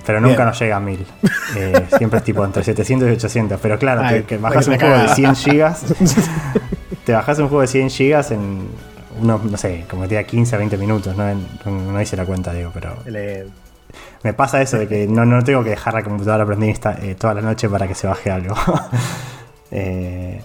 Pero 0.07 0.21
nunca 0.21 0.37
Bien. 0.37 0.47
nos 0.49 0.59
llega 0.61 0.77
a 0.77 0.81
1000. 0.81 1.07
Eh, 1.57 1.87
siempre 1.99 2.19
es 2.19 2.25
tipo 2.25 2.45
entre 2.45 2.65
700 2.65 3.09
y 3.09 3.13
800. 3.13 3.61
Pero 3.61 3.79
claro, 3.79 4.03
Ay, 4.05 4.21
te, 4.21 4.25
que 4.27 4.39
bajás 4.39 4.67
una 4.67 4.77
un 4.77 4.81
juego 4.81 4.95
de 4.95 5.01
cagada. 5.01 5.15
100 5.17 5.37
gigas. 5.37 5.85
te 7.05 7.13
bajás 7.13 7.39
un 7.39 7.49
juego 7.49 7.61
de 7.63 7.67
100 7.67 7.91
gigas 7.91 8.31
en 8.31 8.69
unos, 9.21 9.45
no 9.45 9.57
sé, 9.57 9.85
como 9.91 10.03
que 10.03 10.09
te 10.09 10.15
da 10.17 10.23
15 10.25 10.55
a 10.55 10.59
20 10.59 10.77
minutos. 10.79 11.17
No, 11.17 11.35
no, 11.35 11.93
no 11.93 12.01
hice 12.01 12.17
la 12.17 12.25
cuenta, 12.25 12.53
digo, 12.53 12.71
pero 12.73 12.97
Le- 13.07 13.47
me 14.23 14.33
pasa 14.33 14.63
eso 14.63 14.79
de 14.79 14.87
que 14.89 15.07
no, 15.07 15.25
no 15.27 15.43
tengo 15.43 15.63
que 15.65 15.71
dejar 15.71 15.95
la 15.95 16.03
computadora 16.03 16.47
prendida 16.47 16.97
eh, 17.03 17.15
toda 17.19 17.35
la 17.35 17.41
noche 17.43 17.69
para 17.69 17.87
que 17.89 17.95
se 17.95 18.07
baje 18.07 18.31
algo. 18.31 18.55
Eh, 19.73 20.41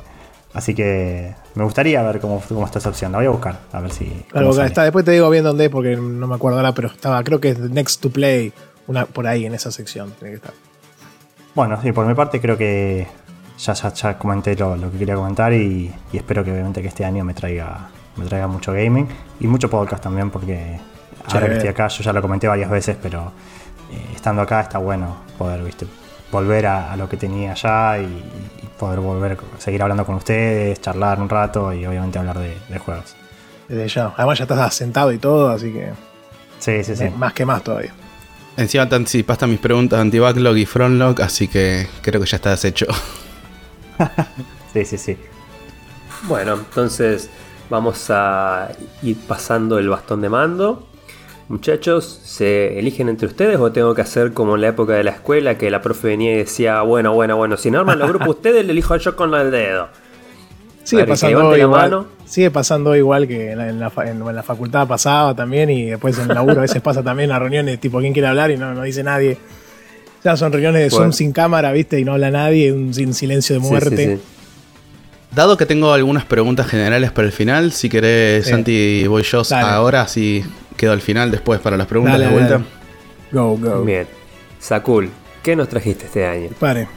así 0.54 0.76
que 0.76 1.34
me 1.56 1.64
gustaría 1.64 2.02
ver 2.04 2.20
cómo, 2.20 2.42
cómo 2.48 2.66
está 2.66 2.80
esa 2.80 2.90
opción. 2.90 3.12
La 3.12 3.18
voy 3.20 3.28
a 3.28 3.32
buscar, 3.32 3.60
a 3.72 3.80
ver 3.80 3.92
si. 3.92 4.06
Claro, 4.30 4.52
está, 4.64 4.84
después 4.84 5.04
te 5.06 5.12
digo 5.12 5.30
bien 5.30 5.44
dónde 5.44 5.66
es 5.66 5.72
porque 5.72 5.96
no 5.96 6.28
me 6.28 6.36
acuerdo 6.36 6.58
ahora, 6.60 6.74
pero 6.74 6.90
estaba, 6.90 7.24
creo 7.24 7.40
que 7.40 7.50
es 7.50 7.60
Next 7.60 8.02
to 8.02 8.10
Play, 8.12 8.54
una, 8.88 9.06
por 9.06 9.28
ahí 9.28 9.46
en 9.46 9.54
esa 9.54 9.72
sección. 9.72 10.12
Tiene 10.20 10.32
que 10.32 10.36
estar. 10.38 10.54
Bueno, 11.54 11.80
sí, 11.82 11.92
por 11.92 12.06
mi 12.06 12.14
parte 12.14 12.42
creo 12.42 12.58
que 12.58 13.08
ya, 13.58 13.74
ya, 13.74 13.94
ya 13.94 14.18
comenté 14.18 14.56
lo, 14.56 14.76
lo 14.76 14.92
que 14.92 14.98
quería 14.98 15.16
comentar 15.16 15.54
y, 15.54 15.94
y 16.12 16.18
espero 16.18 16.44
que 16.44 16.52
obviamente 16.52 16.82
que 16.82 16.90
este 16.90 17.06
año 17.06 17.24
me 17.24 17.34
traiga, 17.34 17.90
me 18.18 18.26
traiga 18.26 18.48
mucho 18.48 18.74
gaming 18.74 19.08
y 19.40 19.48
mucho 19.48 19.70
podcast 19.70 20.04
también 20.04 20.30
porque 20.30 20.78
ahora 21.32 21.48
que 21.48 21.54
estoy 21.54 21.70
acá, 21.70 21.88
yo 21.88 22.04
ya 22.04 22.12
lo 22.14 22.22
comenté 22.22 22.48
varias 22.48 22.70
veces, 22.70 22.98
pero 23.02 23.32
eh, 23.92 24.12
estando 24.16 24.42
acá 24.42 24.60
está 24.62 24.80
bueno 24.80 25.16
poder, 25.38 25.64
viste, 25.64 25.88
volver 26.32 26.66
a, 26.68 26.92
a 26.92 26.98
lo 26.98 27.08
que 27.08 27.16
tenía 27.16 27.54
allá 27.54 28.00
y, 28.00 28.04
y 28.06 28.68
poder 28.78 29.00
volver, 29.00 29.38
seguir 29.58 29.82
hablando 29.82 30.06
con 30.06 30.16
ustedes, 30.16 30.82
charlar 30.82 31.22
un 31.22 31.30
rato 31.30 31.72
y 31.72 31.86
obviamente 31.86 32.20
hablar 32.20 32.38
de, 32.40 32.58
de 32.68 32.80
juegos. 32.80 33.16
Desde 33.70 33.88
ya. 33.88 34.14
Además 34.18 34.38
ya 34.40 34.44
estás 34.44 34.74
sentado 34.74 35.12
y 35.14 35.18
todo, 35.20 35.50
así 35.50 35.72
que 35.72 35.92
Sí, 36.60 36.84
sí, 36.84 36.96
sí. 36.98 37.10
más 37.18 37.32
que 37.34 37.46
más 37.46 37.64
todavía. 37.64 37.94
Encima 38.58 38.88
te 38.88 38.96
anticipaste 38.96 39.46
a 39.46 39.48
mis 39.48 39.60
preguntas 39.60 40.00
anti-backlog 40.00 40.58
y 40.58 40.66
frontlog, 40.66 41.22
así 41.22 41.48
que 41.48 41.88
creo 42.02 42.22
que 42.22 42.28
ya 42.28 42.38
estás 42.38 42.66
hecho. 42.66 42.88
Sí, 44.74 44.84
sí, 44.84 44.98
sí. 44.98 45.18
Bueno, 46.28 46.56
entonces 46.56 47.30
Vamos 47.70 48.12
a 48.12 48.70
ir 49.02 49.18
pasando 49.28 49.80
el 49.80 49.90
bastón 49.90 50.22
de 50.22 50.30
mando. 50.30 50.88
Muchachos, 51.48 52.06
¿se 52.24 52.78
eligen 52.80 53.10
entre 53.10 53.28
ustedes 53.28 53.60
o 53.60 53.72
tengo 53.72 53.94
que 53.96 54.02
hacer 54.02 54.34
como 54.34 54.56
en 54.56 54.62
la 54.62 54.70
época 54.70 54.94
de 54.94 55.04
la 55.04 55.12
escuela 55.12 55.58
que 55.58 55.70
la 55.72 55.82
profe 55.82 56.10
venía 56.10 56.34
y 56.34 56.38
decía, 56.38 56.82
bueno, 56.82 57.14
bueno, 57.14 57.38
bueno, 57.38 57.58
si 57.58 57.72
no 57.72 57.80
arman 57.80 58.00
los 58.00 58.10
grupos 58.10 58.28
ustedes, 58.38 58.66
le 58.66 58.72
elijo 58.72 58.96
yo 58.98 59.16
con 59.16 59.34
el 59.34 59.52
dedo? 59.52 59.90
Sigue 60.86 61.06
pasando, 61.06 61.58
igual, 61.58 62.06
sigue 62.26 62.52
pasando 62.52 62.96
igual 62.96 63.28
que 63.28 63.52
en 63.52 63.58
la, 63.58 63.70
en 63.70 63.80
la 63.80 63.90
fa- 63.90 64.10
en- 64.10 64.22
en 64.22 64.36
la 64.36 64.44
facultad 64.44 64.88
pasaba 64.88 65.36
también 65.36 65.70
y 65.70 65.86
después 65.88 66.18
en 66.20 66.30
el 66.30 66.36
laburo 66.36 66.60
a 66.60 66.62
veces 66.62 66.82
pasa 66.82 67.04
también 67.04 67.32
a 67.32 67.40
reuniones 67.40 67.80
tipo 67.80 68.00
quién 68.00 68.14
quiere 68.14 68.28
hablar 68.28 68.52
y 68.52 68.58
no, 68.58 68.74
no 68.74 68.84
dice 68.84 69.04
nadie. 69.04 69.38
Ya 70.24 70.38
son 70.38 70.52
reuniones 70.54 70.82
de 70.84 70.90
Zoom 70.90 71.12
sin 71.12 71.32
cámara, 71.34 71.72
¿viste? 71.72 72.00
Y 72.00 72.06
no 72.06 72.14
habla 72.14 72.32
nadie, 72.32 72.72
un 72.72 72.94
sin 72.94 73.14
silencio 73.14 73.56
de 73.56 73.60
muerte. 73.60 73.98
sí, 73.98 74.16
sí. 74.18 74.22
Dado 75.36 75.58
que 75.58 75.66
tengo 75.66 75.92
algunas 75.92 76.24
preguntas 76.24 76.68
generales 76.68 77.12
para 77.12 77.28
el 77.28 77.34
final, 77.34 77.72
si 77.74 77.90
querés. 77.90 78.48
Santi, 78.48 79.06
voy 79.08 79.24
yo 79.24 79.44
Dale. 79.44 79.68
ahora, 79.68 80.02
así 80.04 80.46
quedo 80.78 80.94
al 80.94 81.02
final 81.02 81.30
después 81.30 81.60
para 81.60 81.76
las 81.78 81.88
preguntas 81.88 82.14
Dale, 82.20 82.26
de 82.28 82.32
vuelta. 82.32 82.54
dale. 82.54 82.66
Go, 83.32 83.58
go. 83.58 83.84
Bien. 83.84 84.08
Sakul, 84.60 85.10
¿qué 85.44 85.56
nos 85.56 85.68
trajiste 85.68 86.06
este 86.06 86.26
año? 86.26 86.50
Pare. 86.60 86.88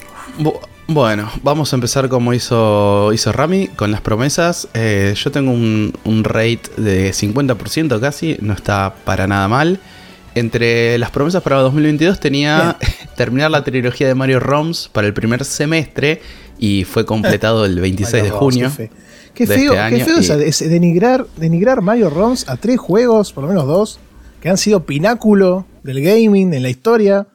Bueno, 0.90 1.30
vamos 1.42 1.72
a 1.72 1.76
empezar 1.76 2.08
como 2.08 2.32
hizo, 2.32 3.12
hizo 3.12 3.30
Rami 3.30 3.68
con 3.68 3.90
las 3.90 4.00
promesas. 4.00 4.68
Eh, 4.72 5.12
yo 5.16 5.30
tengo 5.30 5.50
un, 5.50 5.92
un 6.04 6.24
rate 6.24 6.62
de 6.78 7.10
50% 7.10 8.00
casi, 8.00 8.38
no 8.40 8.54
está 8.54 8.94
para 9.04 9.26
nada 9.26 9.48
mal. 9.48 9.78
Entre 10.34 10.96
las 10.98 11.10
promesas 11.10 11.42
para 11.42 11.56
2022 11.58 12.18
tenía 12.20 12.78
terminar 13.16 13.50
la 13.50 13.64
trilogía 13.64 14.06
de 14.06 14.14
Mario 14.14 14.40
Roms 14.40 14.88
para 14.90 15.06
el 15.06 15.12
primer 15.12 15.44
semestre 15.44 16.22
y 16.58 16.84
fue 16.84 17.04
completado 17.04 17.66
el 17.66 17.78
26 17.80 18.22
de 18.22 18.30
junio. 18.30 18.64
Roms, 18.68 18.90
Qué, 19.34 19.46
feo, 19.46 19.74
este 19.74 19.96
qué 19.98 20.04
feo 20.04 20.40
y- 20.40 20.48
es 20.48 20.58
denigrar, 20.70 21.26
denigrar 21.36 21.82
Mario 21.82 22.08
Roms 22.08 22.48
a 22.48 22.56
tres 22.56 22.78
juegos, 22.80 23.32
por 23.32 23.44
lo 23.44 23.48
menos 23.50 23.66
dos, 23.66 24.00
que 24.40 24.48
han 24.48 24.56
sido 24.56 24.84
pináculo 24.84 25.66
del 25.82 26.00
gaming 26.00 26.54
en 26.54 26.62
la 26.62 26.70
historia. 26.70 27.26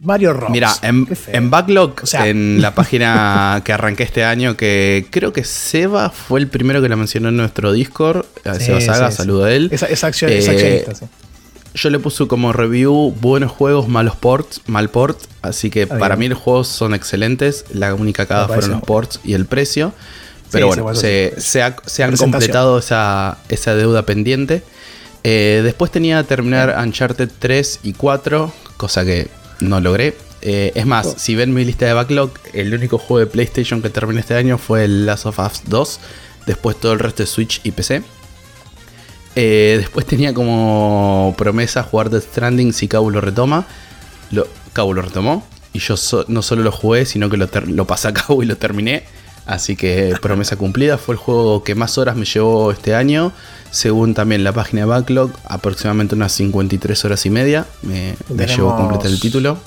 Mario 0.00 0.32
Roms. 0.34 0.50
Mira, 0.52 0.72
en, 0.82 1.50
Backlog, 1.50 1.94
O 2.02 2.06
sea- 2.06 2.26
en 2.28 2.60
la 2.60 2.74
página 2.74 3.62
que 3.64 3.72
arranqué 3.72 4.02
este 4.02 4.24
año, 4.24 4.56
que 4.56 5.06
creo 5.10 5.32
que 5.32 5.42
Seba 5.44 6.10
fue 6.10 6.40
el 6.40 6.48
primero 6.48 6.82
que 6.82 6.88
la 6.88 6.96
mencionó 6.96 7.28
en 7.30 7.36
nuestro 7.36 7.72
Discord. 7.72 8.24
Sí, 8.58 8.64
Seba 8.66 8.80
Saga, 8.80 9.10
sí, 9.10 9.16
saludo 9.18 9.44
a 9.44 9.52
él. 9.52 9.70
Acción, 9.72 10.30
Eh, 10.30 10.36
accionista, 10.36 10.94
sí. 10.94 11.06
Yo 11.74 11.90
le 11.90 11.98
puse 11.98 12.26
como 12.26 12.52
review 12.54 13.14
buenos 13.20 13.52
juegos, 13.52 13.86
malos 13.88 14.16
ports, 14.16 14.62
mal 14.66 14.88
port. 14.88 15.18
Así 15.42 15.68
que 15.70 15.86
para 15.86 16.16
mí 16.16 16.26
los 16.28 16.38
juegos 16.38 16.68
son 16.68 16.94
excelentes. 16.94 17.66
La 17.72 17.94
única 17.94 18.24
cagada 18.26 18.48
fueron 18.48 18.70
los 18.70 18.82
ports 18.82 19.20
y 19.24 19.34
el 19.34 19.44
precio. 19.46 19.92
Pero 20.50 20.68
bueno, 20.68 20.94
se, 20.94 21.34
sí. 21.36 21.42
se 21.42 21.62
ha- 21.62 21.76
se 21.84 22.02
han 22.04 22.16
completado 22.16 22.78
esa, 22.78 23.36
esa 23.50 23.74
deuda 23.74 24.06
pendiente. 24.06 24.62
Eh, 25.24 25.60
después 25.64 25.90
tenía 25.90 26.22
que 26.22 26.28
terminar 26.28 26.74
Uncharted 26.82 27.28
3 27.38 27.80
y 27.82 27.92
4, 27.94 28.52
cosa 28.78 29.04
que 29.04 29.28
no 29.60 29.80
logré. 29.80 30.16
Eh, 30.42 30.72
es 30.74 30.86
más, 30.86 31.06
Oh. 31.06 31.14
si 31.18 31.34
ven 31.34 31.52
mi 31.54 31.64
lista 31.64 31.86
de 31.86 31.92
backlog, 31.92 32.30
el 32.52 32.72
único 32.74 32.98
juego 32.98 33.20
de 33.20 33.26
PlayStation 33.26 33.82
que 33.82 33.90
terminé 33.90 34.20
este 34.20 34.34
año 34.34 34.58
fue 34.58 34.84
el 34.84 35.06
Last 35.06 35.26
of 35.26 35.38
Us 35.38 35.62
2. 35.66 36.00
Después 36.46 36.78
todo 36.78 36.92
el 36.92 36.98
resto 37.00 37.22
de 37.22 37.26
Switch 37.26 37.60
y 37.64 37.72
PC. 37.72 38.02
Eh, 39.34 39.76
después 39.78 40.06
tenía 40.06 40.32
como 40.32 41.34
promesa 41.36 41.82
jugar 41.82 42.08
Death 42.10 42.24
Stranding 42.30 42.72
si 42.72 42.88
Cabo 42.88 43.10
lo 43.10 43.20
retoma. 43.20 43.66
Lo, 44.30 44.46
Cabo 44.72 44.94
lo 44.94 45.02
retomó. 45.02 45.44
Y 45.72 45.78
yo 45.80 45.96
so- 45.96 46.24
no 46.28 46.40
solo 46.42 46.62
lo 46.62 46.72
jugué, 46.72 47.04
sino 47.04 47.28
que 47.28 47.36
lo, 47.36 47.48
lo 47.66 47.86
pasé 47.86 48.08
a 48.08 48.14
Cabo 48.14 48.42
y 48.42 48.46
lo 48.46 48.56
terminé. 48.56 49.04
Así 49.44 49.76
que 49.76 50.14
promesa 50.22 50.56
cumplida. 50.56 50.96
Fue 50.98 51.14
el 51.14 51.18
juego 51.18 51.62
que 51.64 51.74
más 51.74 51.98
horas 51.98 52.16
me 52.16 52.24
llevó 52.24 52.70
este 52.72 52.94
año. 52.94 53.32
Según 53.76 54.14
también 54.14 54.42
la 54.42 54.52
página 54.52 54.80
de 54.80 54.86
Backlog, 54.86 55.32
aproximadamente 55.44 56.14
unas 56.14 56.32
53 56.32 57.04
horas 57.04 57.26
y 57.26 57.30
media. 57.30 57.66
Me, 57.82 58.16
me 58.30 58.46
llevó 58.46 58.74
completar 58.74 59.08
el 59.08 59.20
título. 59.20 59.58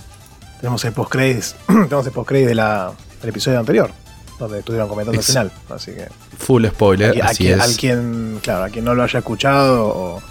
Tenemos 0.60 0.84
el 0.84 0.94
post-credits 0.94 1.56
tenemos 1.68 2.08
el 2.08 2.12
post 2.12 2.32
de 2.32 2.56
la, 2.56 2.92
del 3.22 3.30
episodio 3.30 3.60
anterior, 3.60 3.92
donde 4.40 4.60
estuvieron 4.60 4.90
comentando 4.90 5.20
Ex- 5.20 5.30
el 5.30 5.34
final. 5.34 5.52
Así 5.70 5.92
que 5.92 6.08
Full 6.40 6.66
spoiler, 6.66 7.22
a, 7.22 7.26
a 7.28 7.30
así 7.30 7.44
quien, 7.44 7.60
es. 7.60 7.62
al 7.64 7.76
quien, 7.78 8.40
claro, 8.42 8.64
a 8.64 8.70
quien 8.70 8.84
no 8.84 8.96
lo 8.96 9.04
haya 9.04 9.20
escuchado 9.20 9.86
o, 9.88 10.22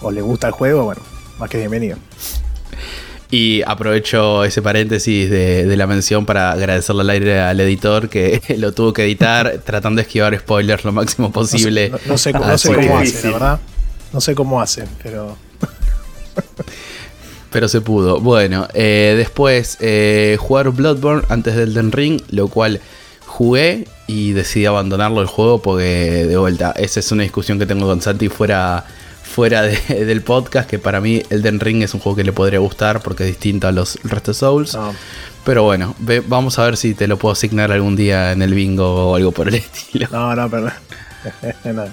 o 0.00 0.10
le 0.10 0.22
gusta 0.22 0.46
el 0.46 0.54
juego, 0.54 0.84
bueno, 0.84 1.02
más 1.38 1.50
que 1.50 1.58
bienvenido. 1.58 1.98
Y 3.30 3.62
aprovecho 3.66 4.44
ese 4.44 4.62
paréntesis 4.62 5.28
de, 5.28 5.64
de 5.66 5.76
la 5.76 5.86
mención 5.88 6.26
para 6.26 6.52
agradecerle 6.52 7.00
al 7.02 7.10
aire 7.10 7.40
al 7.40 7.58
editor 7.60 8.08
que 8.08 8.40
lo 8.58 8.72
tuvo 8.72 8.92
que 8.92 9.04
editar 9.04 9.60
tratando 9.64 9.96
de 10.00 10.02
esquivar 10.02 10.38
spoilers 10.38 10.84
lo 10.84 10.92
máximo 10.92 11.28
No 11.34 11.44
sé, 11.44 11.56
posible. 11.56 11.90
no- 11.90 11.98
no 12.06 12.18
sé 12.18 12.32
cómo, 12.32 12.46
no 12.46 12.56
sé 12.58 12.74
cómo 12.74 12.98
hace, 12.98 13.26
la 13.26 13.32
verdad. 13.32 13.60
No 14.12 14.20
sé 14.20 14.34
cómo 14.34 14.60
hace, 14.60 14.84
pero 15.02 15.36
Pero 17.50 17.68
se 17.68 17.80
pudo. 17.80 18.20
Bueno, 18.20 18.68
eh, 18.74 19.14
después 19.16 19.78
eh, 19.80 20.36
jugar 20.38 20.70
Bloodborne 20.70 21.22
antes 21.28 21.56
del 21.56 21.72
Den 21.74 21.90
Ring, 21.92 22.20
lo 22.30 22.48
cual 22.48 22.80
jugué 23.24 23.86
y 24.06 24.32
decidí 24.32 24.66
abandonarlo 24.66 25.20
el 25.20 25.26
juego 25.26 25.62
porque 25.62 26.26
de 26.28 26.36
vuelta, 26.36 26.72
esa 26.76 27.00
es 27.00 27.10
una 27.12 27.22
discusión 27.22 27.58
que 27.58 27.66
tengo 27.66 27.86
con 27.86 28.02
Santi 28.02 28.28
fuera, 28.28 28.84
fuera 29.36 29.60
de- 29.62 30.04
del 30.06 30.22
podcast, 30.22 30.66
que 30.68 30.78
para 30.78 31.00
mí 31.02 31.22
Elden 31.28 31.60
Ring 31.60 31.82
es 31.82 31.92
un 31.92 32.00
juego 32.00 32.16
que 32.16 32.24
le 32.24 32.32
podría 32.32 32.58
gustar 32.58 33.02
porque 33.02 33.24
es 33.24 33.28
distinto 33.28 33.68
a 33.68 33.72
los 33.72 33.98
Rest 34.02 34.30
of 34.30 34.36
Souls. 34.38 34.74
no. 34.74 34.94
Pero 35.44 35.62
bueno, 35.62 35.94
ve- 36.00 36.24
vamos 36.26 36.58
a 36.58 36.64
ver 36.64 36.76
si 36.76 36.94
te 36.94 37.06
lo 37.06 37.18
puedo 37.18 37.32
asignar 37.34 37.70
algún 37.70 37.94
día 37.94 38.32
en 38.32 38.42
el 38.42 38.52
bingo 38.52 39.10
o 39.12 39.14
algo 39.14 39.30
por 39.30 39.46
el 39.46 39.54
estilo. 39.66 40.08
No, 40.10 40.34
no, 40.34 40.50
perdón. 40.50 40.72
no, 41.64 41.84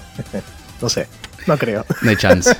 no 0.82 0.88
sé, 0.88 1.06
no 1.46 1.56
creo. 1.56 1.84
No 2.02 2.10
hay 2.10 2.16
chance. 2.16 2.50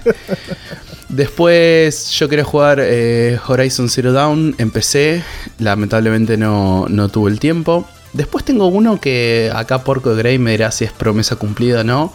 Después 1.08 2.10
yo 2.12 2.28
quería 2.28 2.44
jugar 2.44 2.78
eh, 2.80 3.38
Horizon 3.46 3.88
Zero 3.88 4.12
Dawn, 4.12 4.54
empecé, 4.58 5.22
lamentablemente 5.58 6.36
no, 6.36 6.86
no 6.88 7.08
tuve 7.08 7.30
el 7.30 7.40
tiempo. 7.40 7.86
Después 8.12 8.44
tengo 8.44 8.66
uno 8.66 9.00
que 9.00 9.50
acá 9.54 9.82
Porco 9.82 10.10
de 10.14 10.16
Grey 10.22 10.38
me 10.38 10.52
dirá 10.52 10.70
si 10.70 10.84
es 10.84 10.92
promesa 10.92 11.36
cumplida 11.36 11.80
o 11.80 11.84
no. 11.84 12.12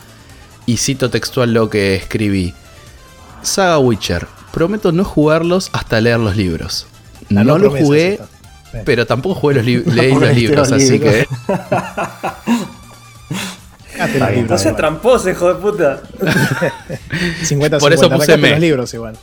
Y 0.69 0.77
cito 0.77 1.09
textual 1.09 1.51
lo 1.51 1.67
que 1.69 1.95
escribí. 1.95 2.53
Saga 3.41 3.79
Witcher, 3.79 4.27
prometo 4.53 4.91
no 4.91 5.03
jugarlos 5.03 5.69
hasta 5.73 5.99
leer 5.99 6.19
los 6.19 6.35
libros. 6.35 6.85
La 7.29 7.43
no 7.43 7.57
lo 7.57 7.61
promesa 7.71 7.85
jugué, 7.85 8.19
pero 8.85 9.07
tampoco 9.07 9.33
jugué 9.33 9.55
los, 9.55 9.65
li- 9.65 9.83
leí 9.85 10.13
los 10.13 10.35
libros, 10.35 10.69
los 10.69 10.79
así 10.81 10.91
libros. 10.99 11.11
que... 11.11 11.27
Está 13.97 14.29
bien. 14.29 14.47
No 14.47 14.55
igual. 14.55 14.75
tramposo, 14.75 15.29
hijo 15.29 15.53
de 15.53 15.55
puta. 15.59 16.01
50, 17.43 17.79
Por 17.79 17.93
eso 17.93 18.03
50, 18.03 18.15
puse 18.15 18.31
arrancate 18.33 18.37
me. 18.37 18.49
los 18.51 18.59
libros 18.59 18.93
igual. 18.93 19.17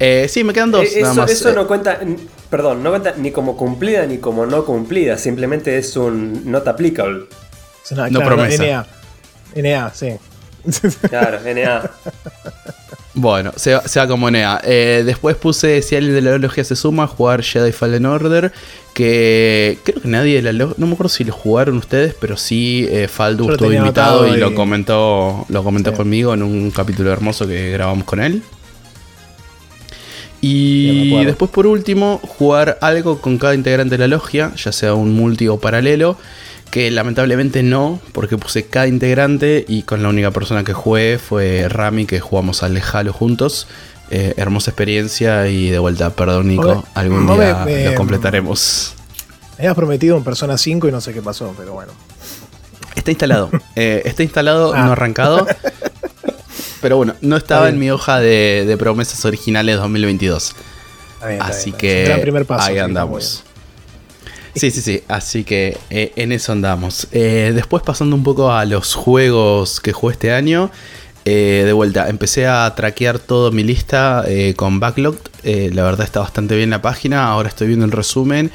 Eh, 0.00 0.26
sí, 0.28 0.42
me 0.44 0.52
quedan 0.52 0.70
dos. 0.72 0.84
Eh, 0.84 1.02
nada 1.02 1.12
eso 1.12 1.20
más. 1.22 1.30
eso 1.30 1.50
Eh, 1.50 1.54
no 1.54 1.66
cuenta, 1.68 1.98
n- 2.02 2.16
perdón, 2.50 2.82
no 2.82 2.90
cuenta 2.90 3.14
ni 3.16 3.30
como 3.30 3.56
cumplida 3.56 4.04
ni 4.06 4.18
como 4.18 4.46
no 4.46 4.64
cumplida, 4.64 5.16
simplemente 5.16 5.78
es 5.78 5.96
un 5.96 6.50
not 6.50 6.66
applicable. 6.66 7.26
Es 7.84 7.92
una- 7.92 8.08
No 8.10 8.18
claro, 8.18 8.34
promesa. 8.36 8.64
NA. 8.64 8.86
NA, 9.54 9.92
sí. 9.94 10.12
Claro, 11.08 11.38
NA. 11.44 11.90
Bueno, 13.14 13.52
se, 13.56 13.74
va- 13.74 13.82
se 13.88 13.98
va 13.98 14.06
como 14.06 14.30
Nea. 14.30 14.60
Eh, 14.64 15.02
después 15.04 15.36
puse, 15.36 15.82
si 15.82 15.96
alguien 15.96 16.14
de 16.14 16.22
la 16.22 16.38
logia 16.38 16.62
se 16.64 16.76
suma, 16.76 17.06
jugar 17.06 17.42
Jedi 17.42 17.72
Fallen 17.72 18.06
Order. 18.06 18.52
Que 18.94 19.78
creo 19.84 20.02
que 20.02 20.08
nadie 20.08 20.36
de 20.36 20.42
la 20.42 20.52
logia, 20.52 20.74
no 20.78 20.86
me 20.86 20.94
acuerdo 20.94 21.08
si 21.08 21.24
lo 21.24 21.32
jugaron 21.32 21.76
ustedes, 21.76 22.14
pero 22.20 22.36
sí, 22.36 22.86
eh, 22.90 23.08
Faldu 23.08 23.46
Yo 23.46 23.52
estuvo 23.52 23.72
invitado 23.72 24.26
y, 24.26 24.36
lo 24.36 24.54
comentó, 24.54 25.44
lo 25.48 25.62
comentó 25.64 25.90
Sí. 25.90 25.96
conmigo 25.96 26.34
en 26.34 26.42
un 26.42 26.70
capítulo 26.72 27.12
hermoso 27.12 27.46
que 27.46 27.70
grabamos 27.70 28.04
con 28.04 28.20
él. 28.20 28.42
Y 30.40 31.22
después 31.24 31.50
por 31.50 31.66
último, 31.66 32.18
jugar 32.38 32.78
algo 32.80 33.20
con 33.20 33.36
cada 33.38 33.54
integrante 33.54 33.96
de 33.96 33.98
la 33.98 34.08
logia, 34.08 34.52
ya 34.56 34.72
sea 34.72 34.94
un 34.94 35.14
multi 35.14 35.48
o 35.48 35.58
paralelo, 35.60 36.16
que 36.70 36.90
lamentablemente 36.90 37.62
no, 37.62 38.00
porque 38.12 38.36
puse 38.38 38.66
cada 38.66 38.86
integrante 38.86 39.64
y 39.66 39.82
con 39.82 40.02
la 40.02 40.08
única 40.08 40.30
persona 40.30 40.62
que 40.64 40.72
jugué 40.72 41.18
fue 41.18 41.68
Rami, 41.68 42.06
que 42.06 42.20
jugamos 42.20 42.62
al 42.62 42.80
Halo 42.92 43.12
juntos. 43.12 43.66
Eh, 44.12 44.34
hermosa 44.36 44.70
experiencia 44.72 45.46
y 45.48 45.70
de 45.70 45.78
vuelta, 45.78 46.10
perdón 46.10 46.48
Nico, 46.48 46.84
algún 46.94 47.26
día 47.28 47.62
me- 47.64 47.84
lo 47.90 47.94
completaremos. 47.94 48.94
Me 49.56 49.64
habías 49.64 49.74
prometido 49.76 50.16
un 50.16 50.24
Persona 50.24 50.58
5 50.58 50.88
y 50.88 50.90
no 50.92 51.00
sé 51.00 51.12
qué 51.12 51.22
pasó, 51.22 51.54
pero 51.56 51.74
bueno. 51.74 51.92
Está 52.96 53.12
instalado, 53.12 53.50
eh, 53.76 54.02
está 54.04 54.24
instalado, 54.24 54.72
Ah. 54.74 54.84
no 54.84 54.92
arrancado. 54.92 55.46
Pero 56.80 56.96
bueno, 56.96 57.14
no 57.20 57.36
estaba 57.36 57.68
en 57.68 57.78
mi 57.78 57.90
hoja 57.90 58.20
de, 58.20 58.64
de 58.66 58.76
promesas 58.78 59.22
originales 59.26 59.76
2022. 59.76 60.54
Está 61.14 61.26
bien, 61.28 61.38
está 61.42 61.46
Así 61.52 61.64
bien, 61.72 61.74
está 62.04 62.16
bien. 62.24 62.46
que 62.46 62.54
ahí 62.58 62.78
andamos. 62.78 63.44
Sí, 64.54 64.70
sí, 64.70 64.80
sí. 64.80 65.02
Así 65.08 65.44
que 65.44 65.78
eh, 65.90 66.12
en 66.16 66.32
eso 66.32 66.52
andamos. 66.52 67.08
Eh, 67.12 67.52
después 67.54 67.82
pasando 67.82 68.16
un 68.16 68.22
poco 68.22 68.52
a 68.52 68.64
los 68.64 68.94
juegos 68.94 69.80
que 69.80 69.92
jugué 69.92 70.12
este 70.14 70.32
año. 70.32 70.70
eh, 71.24 71.62
de 71.66 71.72
vuelta, 71.72 72.08
empecé 72.08 72.46
a 72.46 72.74
traquear 72.74 73.18
toda 73.18 73.50
mi 73.50 73.62
lista 73.62 74.24
con 74.56 74.80
Backlog. 74.80 75.16
La 75.44 75.84
verdad 75.84 76.04
está 76.04 76.20
bastante 76.20 76.56
bien 76.56 76.70
la 76.70 76.82
página. 76.82 77.28
Ahora 77.28 77.48
estoy 77.48 77.68
viendo 77.68 77.84
el 77.86 77.92
resumen 77.92 78.50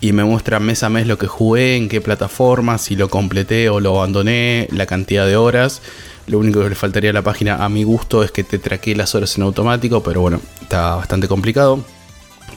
y 0.00 0.12
me 0.12 0.24
muestra 0.24 0.60
mes 0.60 0.82
a 0.82 0.88
mes 0.88 1.06
lo 1.06 1.18
que 1.18 1.26
jugué, 1.26 1.76
en 1.76 1.88
qué 1.88 2.00
plataforma, 2.00 2.78
si 2.78 2.96
lo 2.96 3.08
completé 3.10 3.68
o 3.68 3.80
lo 3.80 3.98
abandoné, 3.98 4.68
la 4.70 4.86
cantidad 4.86 5.26
de 5.26 5.36
horas. 5.36 5.82
Lo 6.26 6.38
único 6.38 6.62
que 6.62 6.68
le 6.68 6.74
faltaría 6.74 7.10
a 7.10 7.12
la 7.12 7.22
página, 7.22 7.64
a 7.64 7.68
mi 7.68 7.82
gusto, 7.84 8.22
es 8.22 8.30
que 8.30 8.44
te 8.44 8.58
traquee 8.58 8.94
las 8.94 9.14
horas 9.14 9.36
en 9.36 9.42
automático, 9.42 10.02
pero 10.02 10.20
bueno, 10.20 10.40
está 10.62 10.94
bastante 10.96 11.26
complicado. 11.26 11.84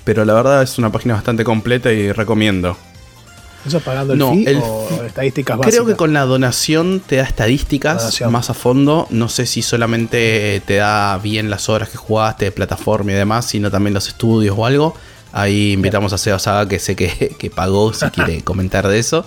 Pero 0.03 0.26
la 0.26 0.34
verdad 0.34 0.64
es 0.64 0.78
una 0.78 0.91
página 0.91 1.15
bastante 1.15 1.44
completa 1.44 1.91
y 1.91 2.11
recomiendo. 2.11 2.78
¿Eso 3.65 3.80
pagando 3.80 4.14
el 4.14 4.20
No, 4.20 4.34
fee 4.34 4.45
el 4.45 4.57
o 4.57 5.03
estadísticas 5.06 5.57
básicas? 5.57 5.74
Creo 5.74 5.86
que 5.88 5.95
con 5.95 6.14
la 6.14 6.22
donación 6.26 6.99
te 6.99 7.18
da 7.18 7.24
estadísticas 7.24 8.22
más 8.30 8.49
a 8.49 8.53
fondo. 8.53 9.07
No 9.10 9.30
sé 9.30 9.45
si 9.45 9.61
solamente 9.61 10.61
te 10.65 10.76
da 10.76 11.18
bien 11.18 11.49
las 11.49 11.70
horas 11.70 11.90
que 11.90 11.98
jugaste 11.98 12.45
de 12.45 12.52
plataforma 12.52 13.11
y 13.11 13.15
demás, 13.15 13.45
sino 13.45 13.72
también 13.72 13.94
los 13.94 14.07
estudios 14.07 14.56
o 14.57 14.65
algo. 14.65 14.95
Ahí 15.32 15.72
invitamos 15.72 16.14
a 16.14 16.18
Seba 16.18 16.40
Saga, 16.40 16.68
que 16.68 16.80
sé 16.80 16.95
que, 16.95 17.36
que 17.40 17.49
pagó, 17.49 17.94
si 17.94 18.06
quiere 18.07 18.41
comentar 18.44 18.88
de 18.88 18.99
eso. 18.99 19.26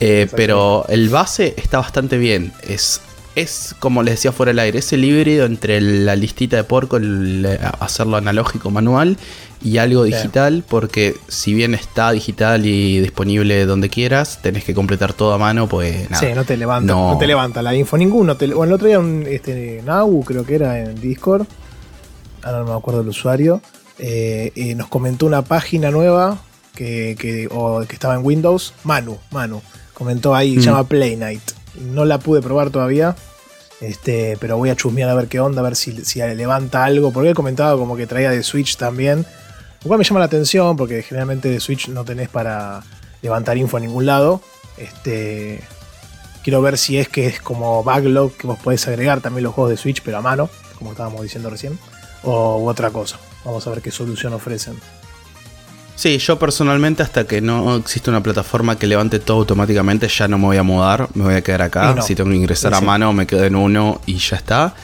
Eh, 0.00 0.28
pero 0.34 0.84
el 0.88 1.08
base 1.08 1.54
está 1.56 1.78
bastante 1.78 2.18
bien. 2.18 2.52
Es, 2.62 3.00
es, 3.34 3.74
como 3.78 4.02
les 4.02 4.14
decía 4.14 4.32
fuera 4.32 4.50
del 4.50 4.58
aire, 4.58 4.78
es 4.80 4.92
el 4.92 5.04
híbrido 5.04 5.46
entre 5.46 5.80
la 5.80 6.16
listita 6.16 6.56
de 6.56 6.64
porco, 6.64 6.96
el, 6.96 7.44
eh, 7.48 7.58
hacerlo 7.80 8.16
analógico 8.16 8.70
manual 8.70 9.16
y 9.64 9.78
algo 9.78 10.04
digital, 10.04 10.64
porque 10.68 11.14
si 11.28 11.54
bien 11.54 11.72
está 11.74 12.10
digital 12.12 12.66
y 12.66 12.98
disponible 13.00 13.64
donde 13.64 13.88
quieras, 13.88 14.40
tenés 14.42 14.64
que 14.64 14.74
completar 14.74 15.12
todo 15.12 15.32
a 15.32 15.38
mano, 15.38 15.68
pues 15.68 16.10
nada. 16.10 16.20
Sí, 16.26 16.34
no 16.34 16.44
te 16.44 16.56
levanta, 16.56 16.92
No. 16.92 17.12
no. 17.12 17.18
te 17.18 17.26
levanta 17.26 17.62
la 17.62 17.74
info 17.74 17.96
ninguno. 17.96 18.36
Te- 18.36 18.48
bueno, 18.48 18.70
el 18.70 18.74
otro 18.74 18.88
día 18.88 18.98
un 18.98 19.24
este, 19.28 19.80
Nau, 19.84 20.24
creo 20.24 20.44
que 20.44 20.56
era 20.56 20.80
en 20.80 21.00
Discord, 21.00 21.46
ahora 22.42 22.58
no 22.60 22.64
me 22.66 22.72
acuerdo 22.74 23.02
el 23.02 23.08
usuario, 23.08 23.62
eh, 23.98 24.74
nos 24.76 24.88
comentó 24.88 25.26
una 25.26 25.42
página 25.42 25.90
nueva 25.90 26.38
que, 26.74 27.16
que, 27.18 27.48
o 27.50 27.84
que 27.86 27.94
estaba 27.94 28.14
en 28.16 28.24
Windows, 28.24 28.74
Manu, 28.82 29.18
Manu, 29.30 29.62
comentó 29.94 30.34
ahí, 30.34 30.56
Mm. 30.56 30.60
se 30.60 30.66
llama 30.66 30.84
Play 30.84 31.16
Night. 31.16 31.42
No 31.74 32.04
la 32.04 32.18
pude 32.18 32.42
probar 32.42 32.70
todavía, 32.70 33.16
este, 33.80 34.36
pero 34.40 34.56
voy 34.56 34.70
a 34.70 34.76
chusmear 34.76 35.08
a 35.08 35.14
ver 35.14 35.26
qué 35.26 35.40
onda, 35.40 35.60
a 35.60 35.64
ver 35.64 35.76
si, 35.76 36.04
si 36.04 36.20
levanta 36.20 36.84
algo, 36.84 37.12
porque 37.12 37.30
él 37.30 37.34
comentaba 37.34 37.76
como 37.76 37.96
que 37.96 38.06
traía 38.06 38.30
de 38.30 38.42
Switch 38.42 38.76
también. 38.76 39.26
Lo 39.82 39.88
cual 39.88 39.98
me 39.98 40.04
llama 40.04 40.20
la 40.20 40.26
atención 40.26 40.76
porque 40.76 41.02
generalmente 41.02 41.48
de 41.48 41.58
Switch 41.58 41.88
no 41.88 42.04
tenés 42.04 42.28
para 42.28 42.84
levantar 43.22 43.56
info 43.56 43.78
a 43.78 43.80
ningún 43.80 44.06
lado. 44.06 44.40
Este, 44.76 45.60
quiero 46.44 46.62
ver 46.62 46.78
si 46.78 46.98
es 46.98 47.08
que 47.08 47.26
es 47.26 47.40
como 47.40 47.82
backlog 47.82 48.32
que 48.36 48.46
vos 48.46 48.58
podés 48.58 48.86
agregar 48.86 49.20
también 49.20 49.42
los 49.44 49.54
juegos 49.54 49.70
de 49.70 49.76
Switch, 49.76 50.02
pero 50.04 50.18
a 50.18 50.22
mano, 50.22 50.48
como 50.78 50.92
estábamos 50.92 51.22
diciendo 51.22 51.50
recién, 51.50 51.78
o 52.22 52.64
otra 52.64 52.90
cosa. 52.90 53.18
Vamos 53.44 53.66
a 53.66 53.70
ver 53.70 53.82
qué 53.82 53.90
solución 53.90 54.32
ofrecen. 54.32 54.78
Sí, 56.02 56.18
yo 56.18 56.36
personalmente 56.36 57.04
hasta 57.04 57.28
que 57.28 57.40
no 57.40 57.76
existe 57.76 58.10
una 58.10 58.20
plataforma 58.24 58.76
que 58.76 58.88
levante 58.88 59.20
todo 59.20 59.36
automáticamente 59.38 60.08
ya 60.08 60.26
no 60.26 60.36
me 60.36 60.46
voy 60.46 60.56
a 60.56 60.64
mudar, 60.64 61.08
me 61.14 61.22
voy 61.22 61.34
a 61.34 61.42
quedar 61.42 61.62
acá. 61.62 61.94
No. 61.94 62.02
Si 62.02 62.16
tengo 62.16 62.28
que 62.30 62.34
ingresar 62.36 62.72
Sí, 62.72 62.78
a 62.78 62.80
mano 62.84 63.12
me 63.12 63.24
quedo 63.24 63.44
en 63.44 63.54
uno 63.54 64.00
y 64.04 64.16
ya 64.18 64.34
está. 64.36 64.74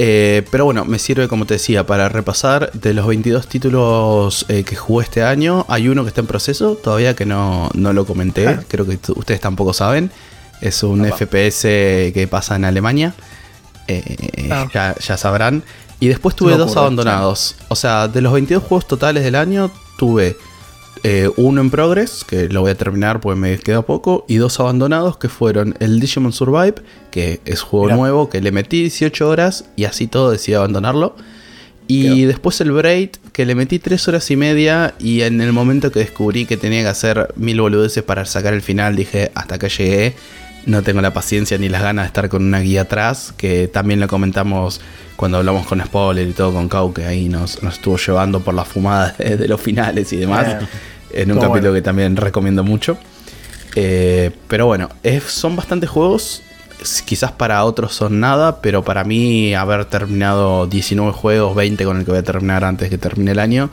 Eh, 0.00 0.42
pero 0.50 0.64
bueno, 0.64 0.84
me 0.84 0.98
sirve 0.98 1.28
como 1.28 1.46
te 1.46 1.54
decía 1.54 1.86
para 1.86 2.08
repasar 2.08 2.72
de 2.72 2.92
los 2.92 3.06
22 3.06 3.46
títulos 3.46 4.46
eh, 4.48 4.64
que 4.64 4.74
jugué 4.74 5.04
este 5.04 5.22
año. 5.22 5.64
Hay 5.68 5.86
uno 5.86 6.02
que 6.02 6.08
está 6.08 6.22
en 6.22 6.26
proceso, 6.26 6.74
todavía 6.74 7.14
que 7.14 7.24
no, 7.24 7.70
no 7.74 7.92
lo 7.92 8.04
comenté, 8.04 8.48
Ah. 8.48 8.60
creo 8.66 8.84
que 8.84 8.98
ustedes 9.14 9.40
tampoco 9.40 9.72
saben. 9.74 10.10
Es 10.60 10.82
un. 10.82 11.04
FPS 11.06 11.62
que 12.12 12.26
pasa 12.28 12.56
en 12.56 12.64
Alemania. 12.64 13.14
Eh, 13.86 14.48
Ah. 14.50 14.66
ya, 14.74 14.96
ya 14.98 15.16
sabrán. 15.16 15.62
Y 16.00 16.08
después 16.08 16.34
tuve 16.34 16.50
No 16.50 16.58
dos 16.58 16.70
ocurre, 16.72 16.80
abandonados. 16.80 17.54
O 17.68 17.76
sea, 17.76 18.08
de 18.08 18.20
los 18.20 18.32
22 18.32 18.64
juegos 18.64 18.88
totales 18.88 19.22
del 19.22 19.36
año, 19.36 19.70
tuve 19.98 20.36
eh, 21.02 21.28
uno 21.36 21.60
en 21.60 21.70
progress, 21.70 22.24
que 22.24 22.48
lo 22.48 22.62
voy 22.62 22.70
a 22.70 22.74
terminar 22.76 23.20
porque 23.20 23.38
me 23.38 23.58
queda 23.58 23.82
poco, 23.82 24.24
y 24.28 24.36
dos 24.36 24.58
abandonados 24.60 25.18
que 25.18 25.28
fueron 25.28 25.74
el 25.80 26.00
Digimon 26.00 26.32
Survive, 26.32 26.76
que 27.10 27.40
es 27.44 27.60
juego 27.60 27.86
Mirá. 27.86 27.96
nuevo, 27.96 28.30
que 28.30 28.40
le 28.40 28.52
metí 28.52 28.80
18 28.80 29.28
horas 29.28 29.66
y 29.76 29.84
así 29.84 30.06
todo 30.06 30.30
decidí 30.30 30.54
abandonarlo. 30.54 31.16
Y 31.86 32.04
Quedó. 32.04 32.28
después 32.28 32.60
el 32.62 32.72
Braid, 32.72 33.10
que 33.32 33.44
le 33.44 33.54
metí 33.54 33.78
3 33.78 34.08
horas 34.08 34.30
y 34.30 34.36
media 34.36 34.94
y 34.98 35.20
en 35.20 35.42
el 35.42 35.52
momento 35.52 35.92
que 35.92 35.98
descubrí 36.00 36.46
que 36.46 36.56
tenía 36.56 36.80
que 36.82 36.88
hacer 36.88 37.34
mil 37.36 37.60
boludeces 37.60 38.02
para 38.02 38.24
sacar 38.24 38.54
el 38.54 38.62
final, 38.62 38.96
dije, 38.96 39.30
hasta 39.34 39.56
acá 39.56 39.68
llegué, 39.68 40.14
no 40.64 40.82
tengo 40.82 41.02
la 41.02 41.12
paciencia 41.12 41.58
ni 41.58 41.68
las 41.68 41.82
ganas 41.82 42.04
de 42.04 42.06
estar 42.06 42.28
con 42.30 42.42
una 42.42 42.60
guía 42.60 42.82
atrás, 42.82 43.34
que 43.36 43.68
también 43.68 44.00
lo 44.00 44.08
comentamos 44.08 44.80
cuando 45.16 45.38
hablamos 45.38 45.66
con 45.66 45.80
Spoiler 45.84 46.26
y 46.28 46.32
todo 46.32 46.52
con 46.52 46.68
Kau, 46.68 46.92
que 46.92 47.04
ahí 47.06 47.28
nos, 47.28 47.62
nos 47.62 47.74
estuvo 47.74 47.96
llevando 47.96 48.40
por 48.40 48.54
las 48.54 48.66
fumadas 48.68 49.16
de, 49.18 49.36
de 49.36 49.48
los 49.48 49.60
finales 49.60 50.12
y 50.12 50.16
demás, 50.16 50.46
en 51.12 51.30
un 51.30 51.38
capítulo 51.38 51.50
bueno. 51.70 51.74
que 51.74 51.82
también 51.82 52.16
recomiendo 52.16 52.64
mucho. 52.64 52.98
Eh, 53.76 54.30
pero 54.48 54.66
bueno, 54.66 54.88
es- 55.02 55.24
son 55.24 55.56
bastantes 55.56 55.90
juegos. 55.90 56.42
Quizás 57.06 57.32
para 57.32 57.64
otros 57.64 57.94
son 57.94 58.20
nada, 58.20 58.60
pero 58.60 58.82
para 58.84 59.04
mí 59.04 59.54
haber 59.54 59.84
terminado 59.86 60.66
19 60.66 61.12
juegos, 61.12 61.54
20 61.56 61.84
con 61.84 61.98
el 61.98 62.04
que 62.04 62.10
voy 62.10 62.18
a 62.20 62.24
terminar 62.24 62.64
antes 62.64 62.90
que 62.90 62.98
termine 62.98 63.30
el 63.30 63.38
año, 63.38 63.70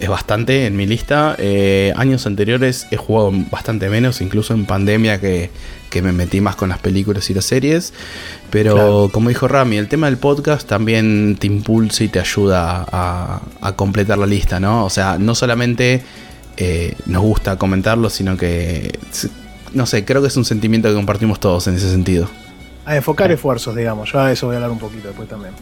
es 0.00 0.08
bastante 0.08 0.66
en 0.66 0.76
mi 0.76 0.86
lista. 0.86 1.36
Eh, 1.38 1.92
años 1.96 2.26
anteriores 2.26 2.86
he 2.90 2.96
jugado 2.96 3.32
bastante 3.50 3.88
menos, 3.88 4.20
incluso 4.20 4.52
en 4.54 4.66
pandemia 4.66 5.20
que, 5.20 5.50
que 5.90 6.02
me 6.02 6.12
metí 6.12 6.40
más 6.40 6.56
con 6.56 6.68
las 6.68 6.78
películas 6.78 7.30
y 7.30 7.34
las 7.34 7.44
series. 7.44 7.92
Pero 8.50 8.74
Claro. 8.74 9.10
como 9.12 9.28
dijo 9.28 9.46
Rami, 9.48 9.76
el 9.76 9.88
tema 9.88 10.06
del 10.06 10.18
podcast 10.18 10.66
también 10.68 11.36
te 11.38 11.46
impulsa 11.46 12.04
y 12.04 12.08
te 12.08 12.18
ayuda 12.20 12.84
a, 12.90 13.40
a 13.60 13.72
completar 13.76 14.18
la 14.18 14.26
lista, 14.26 14.58
¿no? 14.60 14.84
O 14.84 14.90
sea, 14.90 15.16
no 15.18 15.34
solamente 15.34 16.02
eh, 16.56 16.94
nos 17.06 17.22
gusta 17.22 17.56
comentarlo, 17.56 18.10
sino 18.10 18.36
que, 18.36 18.98
no 19.72 19.86
sé, 19.86 20.04
creo 20.04 20.20
que 20.22 20.28
es 20.28 20.36
un 20.36 20.44
sentimiento 20.44 20.88
que 20.88 20.94
compartimos 20.94 21.38
todos 21.40 21.66
en 21.68 21.74
ese 21.76 21.90
sentido. 21.90 22.28
A 22.86 22.96
enfocar 22.96 23.30
esfuerzos, 23.32 23.74
digamos. 23.74 24.12
Yo 24.12 24.20
a 24.20 24.30
eso 24.30 24.46
voy 24.46 24.54
a 24.54 24.58
hablar 24.58 24.70
un 24.70 24.78
poquito 24.78 25.08
después 25.08 25.28
también. 25.28 25.54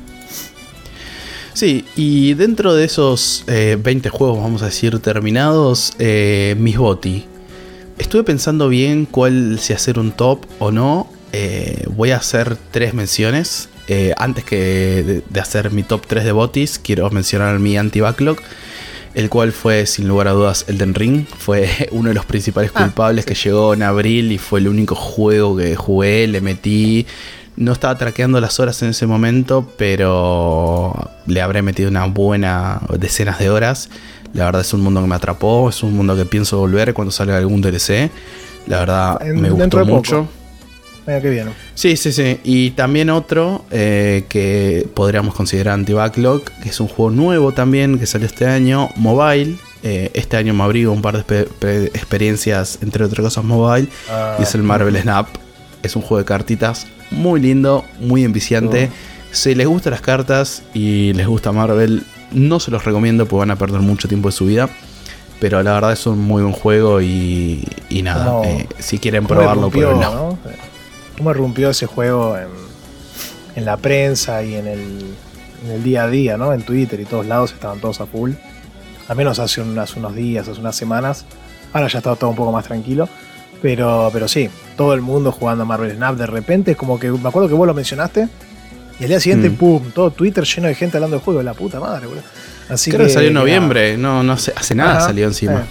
Sí, 1.54 1.84
y 1.96 2.34
dentro 2.34 2.74
de 2.74 2.84
esos 2.84 3.44
eh, 3.46 3.76
20 3.80 4.08
juegos, 4.08 4.38
vamos 4.42 4.62
a 4.62 4.66
decir, 4.66 4.98
terminados, 5.00 5.92
eh, 5.98 6.56
mis 6.58 6.78
boti. 6.78 7.26
Estuve 7.98 8.24
pensando 8.24 8.68
bien 8.68 9.06
cuál 9.06 9.58
si 9.60 9.72
hacer 9.72 9.98
un 9.98 10.12
top 10.12 10.46
o 10.58 10.70
no. 10.70 11.08
Eh, 11.32 11.84
voy 11.94 12.10
a 12.10 12.16
hacer 12.16 12.56
tres 12.70 12.94
menciones. 12.94 13.68
Eh, 13.88 14.14
antes 14.16 14.44
que 14.44 14.56
de, 15.02 15.22
de 15.28 15.40
hacer 15.40 15.72
mi 15.72 15.82
top 15.82 16.06
3 16.06 16.24
de 16.24 16.32
botis, 16.32 16.78
quiero 16.78 17.10
mencionar 17.10 17.58
mi 17.58 17.76
anti-backlog. 17.76 18.38
El 19.14 19.28
cual 19.28 19.52
fue, 19.52 19.84
sin 19.84 20.08
lugar 20.08 20.28
a 20.28 20.32
dudas, 20.32 20.64
Elden 20.68 20.94
Ring. 20.94 21.26
Fue 21.38 21.68
uno 21.90 22.08
de 22.08 22.14
los 22.14 22.24
principales 22.24 22.70
Ah, 22.74 22.84
culpables 22.84 23.26
que 23.26 23.34
llegó 23.34 23.74
en 23.74 23.82
abril 23.82 24.32
y 24.32 24.38
fue 24.38 24.60
el 24.60 24.68
único 24.68 24.94
juego 24.94 25.56
que 25.56 25.76
jugué, 25.76 26.26
le 26.26 26.40
metí. 26.40 27.06
No 27.56 27.72
estaba 27.72 27.96
traqueando 27.98 28.40
las 28.40 28.58
horas 28.60 28.80
en 28.82 28.88
ese 28.90 29.06
momento, 29.06 29.70
pero 29.76 30.94
le 31.26 31.42
habré 31.42 31.60
metido 31.62 31.90
una 31.90 32.06
buena 32.06 32.80
decenas 32.98 33.38
de 33.38 33.50
horas. 33.50 33.90
La 34.32 34.46
verdad 34.46 34.62
es 34.62 34.72
un 34.72 34.80
mundo 34.80 35.02
que 35.02 35.06
me 35.08 35.14
atrapó, 35.14 35.68
es 35.68 35.82
un 35.82 35.94
mundo 35.94 36.16
que 36.16 36.24
pienso 36.24 36.58
volver 36.58 36.94
cuando 36.94 37.12
salga 37.12 37.36
algún 37.36 37.60
DLC. 37.60 38.10
La 38.66 38.78
verdad 38.80 39.22
En- 39.26 39.40
me 39.40 39.50
gustó 39.50 39.78
de 39.78 39.84
mucho. 39.84 40.28
Mira 41.06 41.20
que 41.20 41.30
bien. 41.30 41.50
Sí, 41.74 41.96
sí, 41.96 42.12
sí. 42.12 42.38
Y 42.44 42.70
también 42.70 43.10
otro 43.10 43.64
eh, 43.70 44.24
que 44.28 44.88
podríamos 44.94 45.34
considerar 45.34 45.74
anti-backlog, 45.74 46.42
que 46.62 46.68
es 46.70 46.80
un 46.80 46.86
juego 46.88 47.10
nuevo 47.10 47.52
también 47.52 47.98
que 47.98 48.06
salió 48.06 48.26
este 48.26 48.46
año, 48.46 48.88
mobile. 48.96 49.56
Eh, 49.82 50.12
este 50.14 50.36
año 50.36 50.54
me 50.54 50.62
abrigo 50.62 50.92
un 50.92 51.02
par 51.02 51.26
de 51.26 51.42
experiencias, 51.92 52.78
entre 52.82 53.04
otras 53.04 53.24
cosas, 53.24 53.44
mobile. 53.44 53.88
Ah, 54.08 54.36
y 54.38 54.44
es 54.44 54.54
el 54.54 54.62
Marvel 54.62 54.96
Snap. 54.96 55.26
Es 55.82 55.96
un 55.96 56.02
juego 56.02 56.18
de 56.18 56.24
cartitas 56.24 56.86
muy 57.12 57.40
lindo, 57.40 57.84
muy 58.00 58.24
enviciante. 58.24 58.90
Si 59.30 59.54
les 59.54 59.66
gustan 59.66 59.92
las 59.92 60.00
cartas 60.00 60.62
y 60.74 61.12
les 61.14 61.26
gusta 61.26 61.52
Marvel, 61.52 62.02
no 62.32 62.60
se 62.60 62.70
los 62.70 62.84
recomiendo 62.84 63.26
porque 63.26 63.40
van 63.40 63.50
a 63.50 63.56
perder 63.56 63.80
mucho 63.80 64.08
tiempo 64.08 64.28
de 64.28 64.32
su 64.32 64.46
vida. 64.46 64.68
Pero 65.40 65.62
la 65.62 65.72
verdad 65.72 65.92
es 65.92 66.06
un 66.06 66.18
muy 66.20 66.42
buen 66.42 66.54
juego 66.54 67.00
y, 67.00 67.66
y 67.88 68.02
nada, 68.02 68.42
eh, 68.44 68.68
si 68.78 68.98
quieren 68.98 69.24
¿Cómo 69.24 69.40
probarlo, 69.40 69.70
pruébenlo. 69.70 70.00
¿no? 70.14 70.38
¿Cómo 71.18 71.30
irrumpió 71.32 71.70
ese 71.70 71.86
juego 71.86 72.36
en, 72.38 72.46
en 73.56 73.64
la 73.64 73.76
prensa 73.76 74.42
y 74.44 74.54
en 74.54 74.66
el, 74.68 74.80
en 75.64 75.70
el 75.72 75.82
día 75.82 76.04
a 76.04 76.08
día, 76.08 76.36
¿no? 76.36 76.52
En 76.52 76.62
Twitter 76.62 77.00
y 77.00 77.04
todos 77.06 77.26
lados 77.26 77.52
estaban 77.52 77.80
todos 77.80 78.00
a 78.00 78.06
full. 78.06 78.32
Al 79.08 79.16
menos 79.16 79.40
hace 79.40 79.60
unas- 79.60 79.96
unos 79.96 80.14
días, 80.14 80.46
hace 80.46 80.60
unas 80.60 80.76
semanas. 80.76 81.24
Ahora 81.72 81.88
ya 81.88 81.98
está 81.98 82.14
todo 82.14 82.30
un 82.30 82.36
poco 82.36 82.52
más 82.52 82.64
tranquilo. 82.66 83.08
Pero, 83.62 84.10
pero 84.12 84.26
sí, 84.28 84.50
todo 84.76 84.92
el 84.92 85.00
mundo 85.00 85.30
jugando 85.32 85.62
a 85.62 85.66
Marvel 85.66 85.94
Snap. 85.94 86.16
De 86.16 86.26
repente 86.26 86.72
es 86.72 86.76
como 86.76 86.98
que 86.98 87.10
me 87.10 87.28
acuerdo 87.28 87.48
que 87.48 87.54
vos 87.54 87.66
lo 87.66 87.74
mencionaste. 87.74 88.28
Y 88.98 89.04
al 89.04 89.08
día 89.08 89.20
siguiente, 89.20 89.48
Mm. 89.50 89.56
pum, 89.56 89.90
todo 89.94 90.10
Twitter 90.10 90.44
lleno 90.44 90.68
de 90.68 90.74
gente 90.74 90.96
hablando 90.96 91.16
del 91.16 91.24
juego. 91.24 91.42
La 91.42 91.54
puta 91.54 91.80
madre, 91.80 92.06
boludo. 92.06 92.22
Así 92.68 92.90
Creo 92.90 93.06
que 93.06 93.12
salió 93.12 93.28
en 93.28 93.34
noviembre, 93.34 93.96
no, 93.96 94.22
no 94.22 94.36
sé, 94.36 94.52
hace 94.56 94.74
nada 94.74 94.96
Ajá, 94.98 95.06
salió 95.06 95.26
encima. 95.26 95.64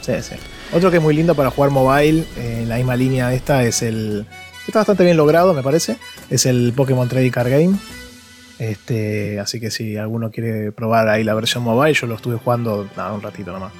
Sí, 0.00 0.12
sí. 0.16 0.22
sí. 0.30 0.34
Otro 0.72 0.90
que 0.90 0.96
es 0.98 1.02
muy 1.02 1.14
lindo 1.14 1.34
para 1.34 1.50
jugar 1.50 1.70
mobile, 1.70 2.24
eh, 2.36 2.60
en 2.62 2.68
la 2.68 2.76
misma 2.76 2.96
línea 2.96 3.32
esta, 3.34 3.62
es 3.64 3.82
el. 3.82 4.26
Está 4.66 4.80
bastante 4.80 5.04
bien 5.04 5.16
logrado, 5.16 5.54
me 5.54 5.62
parece. 5.62 5.96
Es 6.28 6.44
el 6.46 6.72
Pokémon 6.74 7.08
Trading 7.08 7.30
Card 7.30 7.50
Game. 7.50 7.76
Este, 8.58 9.38
así 9.38 9.60
que 9.60 9.70
si 9.70 9.96
alguno 9.96 10.30
quiere 10.30 10.72
probar 10.72 11.08
ahí 11.08 11.22
la 11.24 11.34
versión 11.34 11.62
mobile, 11.62 11.94
yo 11.94 12.06
lo 12.06 12.14
estuve 12.16 12.36
jugando 12.36 12.88
nada, 12.96 13.12
un 13.12 13.22
ratito 13.22 13.52
nomás. 13.52 13.72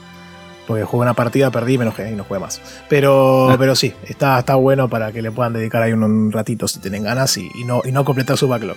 Porque 0.66 0.82
jugué 0.84 1.02
una 1.02 1.14
partida, 1.14 1.51
perdí, 1.51 1.78
me 1.78 1.84
enojé 1.84 2.10
y 2.10 2.14
no 2.14 2.24
jugué 2.24 2.40
más. 2.40 2.60
Pero, 2.88 3.55
pero 3.59 3.76
sí, 3.76 3.93
está, 4.09 4.38
está 4.38 4.56
bueno 4.56 4.88
para 4.88 5.12
que 5.12 5.22
le 5.22 5.30
puedan 5.30 5.52
dedicar 5.52 5.82
ahí 5.82 5.93
un, 5.93 6.02
un 6.02 6.32
ratito 6.32 6.66
si 6.66 6.80
tienen 6.80 7.05
ganas 7.05 7.36
y, 7.36 7.48
y 7.55 7.64
no, 7.64 7.82
y 7.84 7.93
no 7.93 8.05
completar 8.05 8.36
su 8.36 8.48
backlog. 8.48 8.76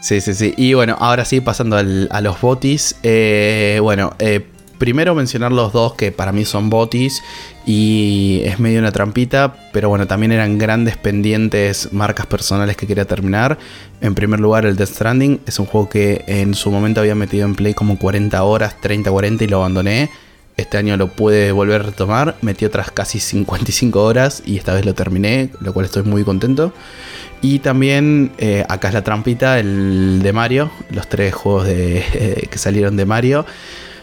Sí, 0.00 0.20
sí, 0.20 0.34
sí. 0.34 0.54
Y 0.56 0.74
bueno, 0.74 0.96
ahora 1.00 1.24
sí, 1.24 1.40
pasando 1.40 1.76
al- 1.76 2.08
a 2.10 2.20
los 2.20 2.40
botis. 2.40 2.96
eh, 3.02 3.78
bueno, 3.82 4.14
eh, 4.18 4.44
primero 4.78 5.14
mencionar 5.14 5.52
los 5.52 5.72
dos 5.72 5.94
que 5.94 6.12
para 6.12 6.32
mí 6.32 6.44
son 6.44 6.68
botis 6.68 7.22
y 7.64 8.42
es 8.44 8.60
medio 8.60 8.78
una 8.78 8.92
trampita, 8.92 9.56
pero 9.72 9.88
bueno, 9.88 10.06
también 10.06 10.32
eran 10.32 10.58
grandes 10.58 10.96
pendientes, 10.96 11.92
marcas 11.92 12.26
personales 12.26 12.76
que 12.76 12.86
quería 12.86 13.06
terminar. 13.06 13.56
En 14.00 14.14
primer 14.14 14.38
lugar, 14.40 14.66
el 14.66 14.76
Death 14.76 14.90
Stranding 14.90 15.40
es 15.46 15.58
un 15.58 15.66
juego 15.66 15.88
que 15.88 16.24
en 16.26 16.54
su 16.54 16.70
momento 16.70 17.00
había 17.00 17.14
metido 17.14 17.46
en 17.46 17.54
play 17.54 17.72
como 17.74 17.98
40 17.98 18.42
horas, 18.42 18.76
30, 18.80 19.10
40 19.10 19.44
y 19.44 19.46
lo 19.48 19.56
abandoné. 19.58 20.10
Este 20.56 20.78
año 20.78 20.96
lo 20.96 21.08
pude 21.08 21.52
volver 21.52 21.82
a 21.82 21.84
retomar, 21.84 22.36
metí 22.40 22.64
otras 22.64 22.90
casi 22.90 23.20
55 23.20 24.02
horas 24.02 24.42
y 24.46 24.56
esta 24.56 24.72
vez 24.72 24.86
lo 24.86 24.94
terminé, 24.94 25.50
lo 25.60 25.74
cual 25.74 25.84
estoy 25.84 26.02
muy 26.04 26.24
contento. 26.24 26.72
Y 27.42 27.58
también, 27.58 28.32
eh, 28.38 28.64
acá 28.68 28.88
es 28.88 28.94
la 28.94 29.04
trampita, 29.04 29.58
el 29.58 30.20
de 30.22 30.32
Mario, 30.32 30.70
los 30.90 31.08
tres 31.08 31.34
juegos 31.34 31.66
de, 31.66 32.48
que 32.50 32.58
salieron 32.58 32.96
de 32.96 33.04
Mario. 33.04 33.44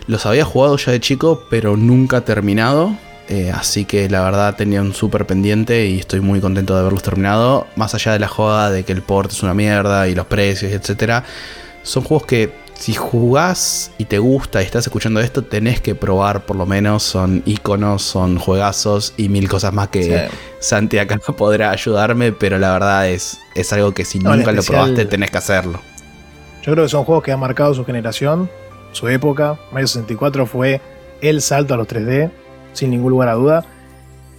Los 0.05 0.25
había 0.27 0.45
jugado 0.45 0.77
ya 0.77 0.91
de 0.91 0.99
chico, 0.99 1.43
pero 1.49 1.75
nunca 1.75 2.21
terminado. 2.21 2.95
eh, 3.29 3.51
así 3.51 3.85
que 3.85 4.09
la 4.09 4.21
verdad 4.21 4.55
tenía 4.55 4.81
un 4.81 4.93
súper 4.93 5.25
pendiente 5.25 5.87
y 5.87 5.99
estoy 5.99 6.19
muy 6.19 6.39
contento 6.39 6.75
de 6.75 6.81
haberlos 6.81 7.01
terminado. 7.01 7.65
Más 7.75 7.95
allá 7.95 8.11
de 8.13 8.19
la 8.19 8.27
joda 8.27 8.69
de 8.69 8.83
que 8.83 8.91
el 8.93 9.01
port 9.01 9.31
es 9.31 9.41
una 9.41 9.53
mierda 9.55 10.07
y 10.07 10.13
los 10.13 10.27
precios, 10.27 10.71
etc. 10.71 11.23
Son 11.81 12.03
juegos 12.03 12.27
que 12.27 12.62
si 12.83 12.93
jugás 12.93 13.91
y 13.97 14.03
te 14.03 14.19
gusta 14.19 14.61
y 14.61 14.65
estás 14.65 14.85
escuchando 14.85 15.21
esto, 15.21 15.41
tenés 15.41 15.79
que 15.79 15.95
probar 15.95 16.45
por 16.45 16.57
lo 16.57 16.65
menos. 16.65 17.01
Son 17.03 17.41
iconos, 17.45 18.01
son 18.01 18.37
juegazos 18.37 19.13
y 19.15 19.29
mil 19.29 19.47
cosas 19.47 19.71
más 19.71 19.87
que 19.87 20.03
Sí. 20.03 20.35
Santi 20.59 20.97
acá 20.97 21.17
no 21.25 21.33
podrá 21.37 21.71
ayudarme, 21.71 22.33
pero 22.33 22.59
la 22.59 22.73
verdad 22.73 23.07
es, 23.07 23.39
es 23.55 23.71
algo 23.71 23.93
que 23.93 24.03
si 24.03 24.19
No, 24.19 24.35
nunca 24.35 24.51
lo 24.51 24.61
probaste 24.63 25.05
tenés 25.05 25.31
que 25.31 25.37
hacerlo. 25.37 25.79
Yo 26.61 26.73
creo 26.73 26.83
que 26.83 26.89
son 26.89 27.05
juegos 27.05 27.23
que 27.23 27.31
han 27.31 27.39
marcado 27.39 27.73
su 27.73 27.85
generación, 27.85 28.49
su 28.91 29.07
época. 29.07 29.57
Mario 29.71 29.87
64 29.87 30.45
fue 30.45 30.81
el 31.21 31.41
salto 31.41 31.75
a 31.75 31.77
los 31.77 31.87
3D, 31.87 32.31
sin 32.73 32.89
ningún 32.89 33.11
lugar 33.11 33.29
a 33.29 33.35
duda. 33.35 33.65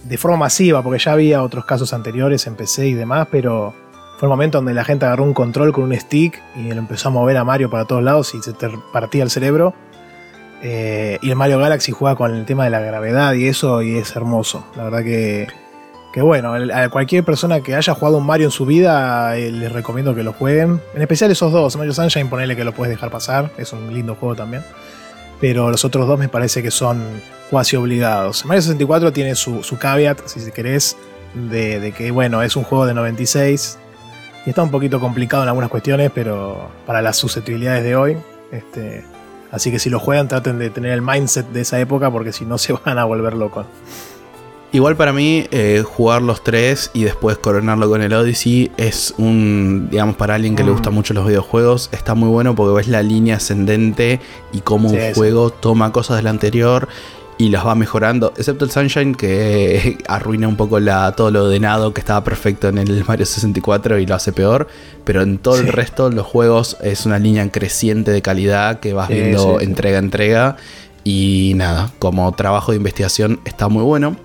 De 0.03 0.19
forma 0.19 0.37
masiva, 0.37 0.83
porque 0.83 0.99
ya 0.99 1.13
había 1.13 1.41
otros 1.41 1.65
casos 1.65 1.93
anteriores 1.93 2.45
en 2.45 2.53
PC 2.53 2.89
y 2.89 2.93
demás, 2.93 3.27
pero 3.31 3.73
fue 4.17 4.27
el 4.27 4.29
momento 4.29 4.59
donde 4.59 4.73
la 4.73 4.85
gente 4.85 5.05
agarró 5.05 5.23
un 5.23 5.33
control 5.33 5.73
con 5.73 5.83
un 5.85 5.99
stick 5.99 6.41
y 6.55 6.69
lo 6.71 6.79
empezó 6.79 7.09
a 7.09 7.11
mover 7.11 7.35
a 7.37 7.43
Mario 7.43 7.69
para 7.69 7.85
todos 7.85 8.01
lados 8.01 8.33
y 8.33 8.41
se 8.41 8.53
te 8.53 8.69
partía 8.93 9.23
el 9.23 9.29
cerebro. 9.29 9.73
Eh, 10.61 11.19
y 11.21 11.29
el 11.29 11.35
Mario 11.35 11.59
Galaxy 11.59 11.91
juega 11.91 12.15
con 12.15 12.33
el 12.33 12.45
tema 12.45 12.63
de 12.63 12.69
la 12.69 12.79
gravedad 12.79 13.33
y 13.33 13.47
eso, 13.47 13.81
y 13.81 13.97
es 13.97 14.15
hermoso. 14.15 14.65
La 14.77 14.85
verdad 14.85 15.03
que, 15.03 15.47
que 16.13 16.21
bueno, 16.21 16.53
a 16.53 16.89
cualquier 16.89 17.25
persona 17.25 17.59
que 17.59 17.75
haya 17.75 17.93
jugado 17.93 18.17
un 18.17 18.25
Mario 18.25 18.47
en 18.47 18.51
su 18.51 18.65
vida, 18.65 19.35
eh, 19.37 19.51
les 19.51 19.71
recomiendo 19.71 20.15
que 20.15 20.23
lo 20.23 20.31
jueguen. 20.31 20.79
En 20.93 21.01
especial 21.01 21.29
esos 21.29 21.51
dos, 21.51 21.75
Mario 21.75 21.93
Sunshine, 21.93 22.29
ponele 22.29 22.55
que 22.55 22.63
lo 22.63 22.71
puedes 22.71 22.95
dejar 22.95 23.11
pasar, 23.11 23.51
es 23.57 23.73
un 23.73 23.93
lindo 23.93 24.15
juego 24.15 24.35
también. 24.35 24.63
Pero 25.41 25.69
los 25.69 25.83
otros 25.83 26.07
dos 26.07 26.17
me 26.17 26.29
parece 26.29 26.63
que 26.63 26.71
son 26.71 27.03
cuasi 27.51 27.75
obligados. 27.75 28.45
Mario 28.45 28.61
64 28.61 29.11
tiene 29.11 29.35
su, 29.35 29.61
su 29.61 29.77
caveat, 29.77 30.25
si 30.25 30.49
querés, 30.51 30.95
de 31.33 31.93
que 31.95 32.11
bueno, 32.11 32.41
es 32.41 32.55
un 32.55 32.63
juego 32.63 32.85
de 32.85 32.93
96 32.93 33.79
y 34.45 34.49
está 34.49 34.63
un 34.63 34.71
poquito 34.71 34.99
complicado 34.99 35.43
en 35.43 35.49
algunas 35.49 35.69
cuestiones, 35.69 36.11
pero 36.13 36.69
para 36.85 37.01
las 37.01 37.17
susceptibilidades 37.17 37.83
de 37.83 37.95
hoy. 37.95 38.17
Este, 38.51 39.03
así 39.51 39.71
que 39.71 39.79
si 39.79 39.89
lo 39.89 39.99
juegan, 39.99 40.27
traten 40.27 40.59
de 40.59 40.69
tener 40.69 40.91
el 40.91 41.01
mindset 41.01 41.47
de 41.49 41.61
esa 41.61 41.79
época, 41.79 42.11
porque 42.11 42.31
si 42.31 42.45
no 42.45 42.57
se 42.59 42.73
van 42.73 42.97
a 42.99 43.05
volver 43.05 43.33
locos. 43.33 43.65
Igual 44.71 44.97
para 44.97 45.13
mí, 45.13 45.47
eh, 45.51 45.83
jugar 45.85 46.21
los 46.21 46.43
tres 46.43 46.91
y 46.93 47.05
después 47.05 47.37
coronarlo 47.37 47.87
con 47.89 48.01
el 48.01 48.11
Odyssey 48.13 48.71
es 48.75 49.13
un, 49.17 49.87
digamos, 49.89 50.17
para 50.17 50.35
alguien 50.35 50.55
que 50.57 50.63
le 50.65 50.71
Mm. 50.71 50.73
gusta 50.73 50.89
mucho 50.89 51.13
los 51.13 51.25
videojuegos, 51.25 51.89
está 51.93 52.13
muy 52.13 52.27
bueno 52.27 52.55
porque 52.55 52.75
ves 52.75 52.87
la 52.89 53.01
línea 53.01 53.37
ascendente 53.37 54.19
y 54.51 54.59
cómo 54.61 54.89
Sí, 54.89 54.95
un 54.95 55.01
sí. 55.01 55.13
juego 55.13 55.49
toma 55.49 55.93
cosas 55.93 56.17
del 56.17 56.27
anterior 56.27 56.89
y 57.37 57.49
las 57.49 57.65
va 57.65 57.75
mejorando, 57.75 58.33
excepto 58.37 58.63
el 58.65 58.71
Sunshine 58.71 59.13
que 59.15 59.97
arruina 60.07 60.47
un 60.47 60.55
poco 60.55 60.79
la, 60.79 61.11
todo 61.13 61.31
lo 61.31 61.45
ordenado 61.45 61.93
que 61.93 61.99
estaba 61.99 62.23
perfecto 62.23 62.69
en 62.69 62.77
el 62.77 63.03
Mario 63.07 63.25
64 63.25 63.99
y 63.99 64.05
lo 64.05 64.15
hace 64.15 64.31
peor, 64.31 64.67
pero 65.03 65.21
en 65.21 65.37
todo 65.37 65.57
el 65.59 65.67
resto 65.67 66.09
los 66.09 66.25
juegos 66.25 66.77
es 66.81 67.05
una 67.05 67.19
línea 67.19 67.49
creciente 67.51 68.11
de 68.11 68.21
calidad 68.21 68.79
que 68.79 68.93
vas 68.93 69.07
Sí, 69.07 69.13
viendo 69.15 69.59
sí. 69.59 69.65
entrega 69.65 69.97
a 69.97 69.99
entrega 69.99 70.55
y 71.03 71.53
nada, 71.55 71.91
como 71.99 72.31
trabajo 72.33 72.71
de 72.71 72.77
investigación 72.77 73.39
está 73.45 73.67
muy 73.67 73.83
bueno. 73.83 74.15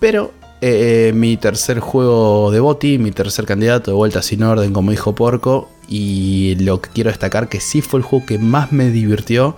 Pero 0.00 0.32
eh, 0.60 1.12
mi 1.14 1.36
tercer 1.36 1.78
juego 1.78 2.50
de 2.50 2.60
Boti, 2.60 2.98
mi 2.98 3.10
tercer 3.10 3.44
candidato 3.44 3.90
de 3.90 3.96
vuelta 3.96 4.22
sin 4.22 4.42
orden, 4.42 4.72
como 4.72 4.90
dijo 4.90 5.14
Porco. 5.14 5.68
Y 5.88 6.56
lo 6.60 6.80
que 6.80 6.90
quiero 6.90 7.10
destacar 7.10 7.48
que 7.48 7.60
sí 7.60 7.80
fue 7.82 8.00
el 8.00 8.04
juego 8.04 8.24
que 8.26 8.38
más 8.38 8.72
me 8.72 8.90
divirtió, 8.90 9.56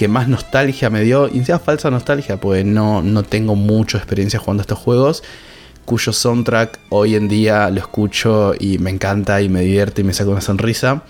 que 0.00 0.08
más 0.08 0.28
nostalgia 0.28 0.88
me 0.88 1.02
dio. 1.02 1.28
Y 1.28 1.44
sea 1.44 1.58
falsa 1.58 1.90
nostalgia, 1.90 2.40
pues 2.40 2.64
no, 2.64 3.02
no 3.02 3.22
tengo 3.22 3.54
mucha 3.54 3.98
experiencia 3.98 4.38
jugando 4.38 4.62
estos 4.62 4.78
juegos. 4.78 5.22
Cuyo 5.84 6.14
soundtrack 6.14 6.78
hoy 6.88 7.16
en 7.16 7.28
día 7.28 7.68
lo 7.68 7.80
escucho 7.80 8.54
y 8.58 8.78
me 8.78 8.88
encanta 8.88 9.42
y 9.42 9.50
me 9.50 9.60
divierte 9.60 10.00
y 10.00 10.04
me 10.04 10.14
saca 10.14 10.30
una 10.30 10.40
sonrisa. 10.40 11.02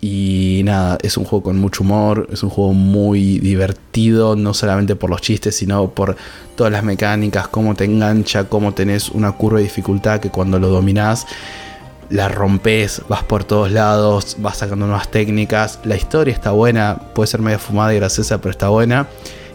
Y 0.00 0.62
nada, 0.64 0.98
es 1.02 1.16
un 1.16 1.22
juego 1.24 1.44
con 1.44 1.58
mucho 1.60 1.84
humor, 1.84 2.26
es 2.32 2.42
un 2.42 2.50
juego 2.50 2.72
muy 2.72 3.38
divertido, 3.38 4.34
no 4.34 4.54
solamente 4.54 4.96
por 4.96 5.08
los 5.10 5.20
chistes, 5.20 5.54
sino 5.54 5.90
por 5.90 6.16
todas 6.56 6.72
las 6.72 6.82
mecánicas, 6.82 7.46
cómo 7.46 7.76
te 7.76 7.84
engancha, 7.84 8.48
cómo 8.48 8.74
tenés 8.74 9.10
una 9.10 9.30
curva 9.30 9.58
de 9.58 9.64
dificultad 9.66 10.18
que 10.18 10.30
cuando 10.30 10.58
lo 10.58 10.66
dominás 10.66 11.28
la 12.12 12.28
rompes, 12.28 13.02
vas 13.08 13.24
por 13.24 13.42
todos 13.44 13.70
lados, 13.72 14.36
vas 14.38 14.58
sacando 14.58 14.86
nuevas 14.86 15.10
técnicas. 15.10 15.80
La 15.84 15.96
historia 15.96 16.32
está 16.34 16.50
buena, 16.50 16.98
puede 17.14 17.26
ser 17.26 17.40
medio 17.40 17.58
fumada 17.58 17.92
y 17.94 17.96
graciosa, 17.96 18.38
pero 18.38 18.50
está 18.50 18.68
buena. 18.68 19.08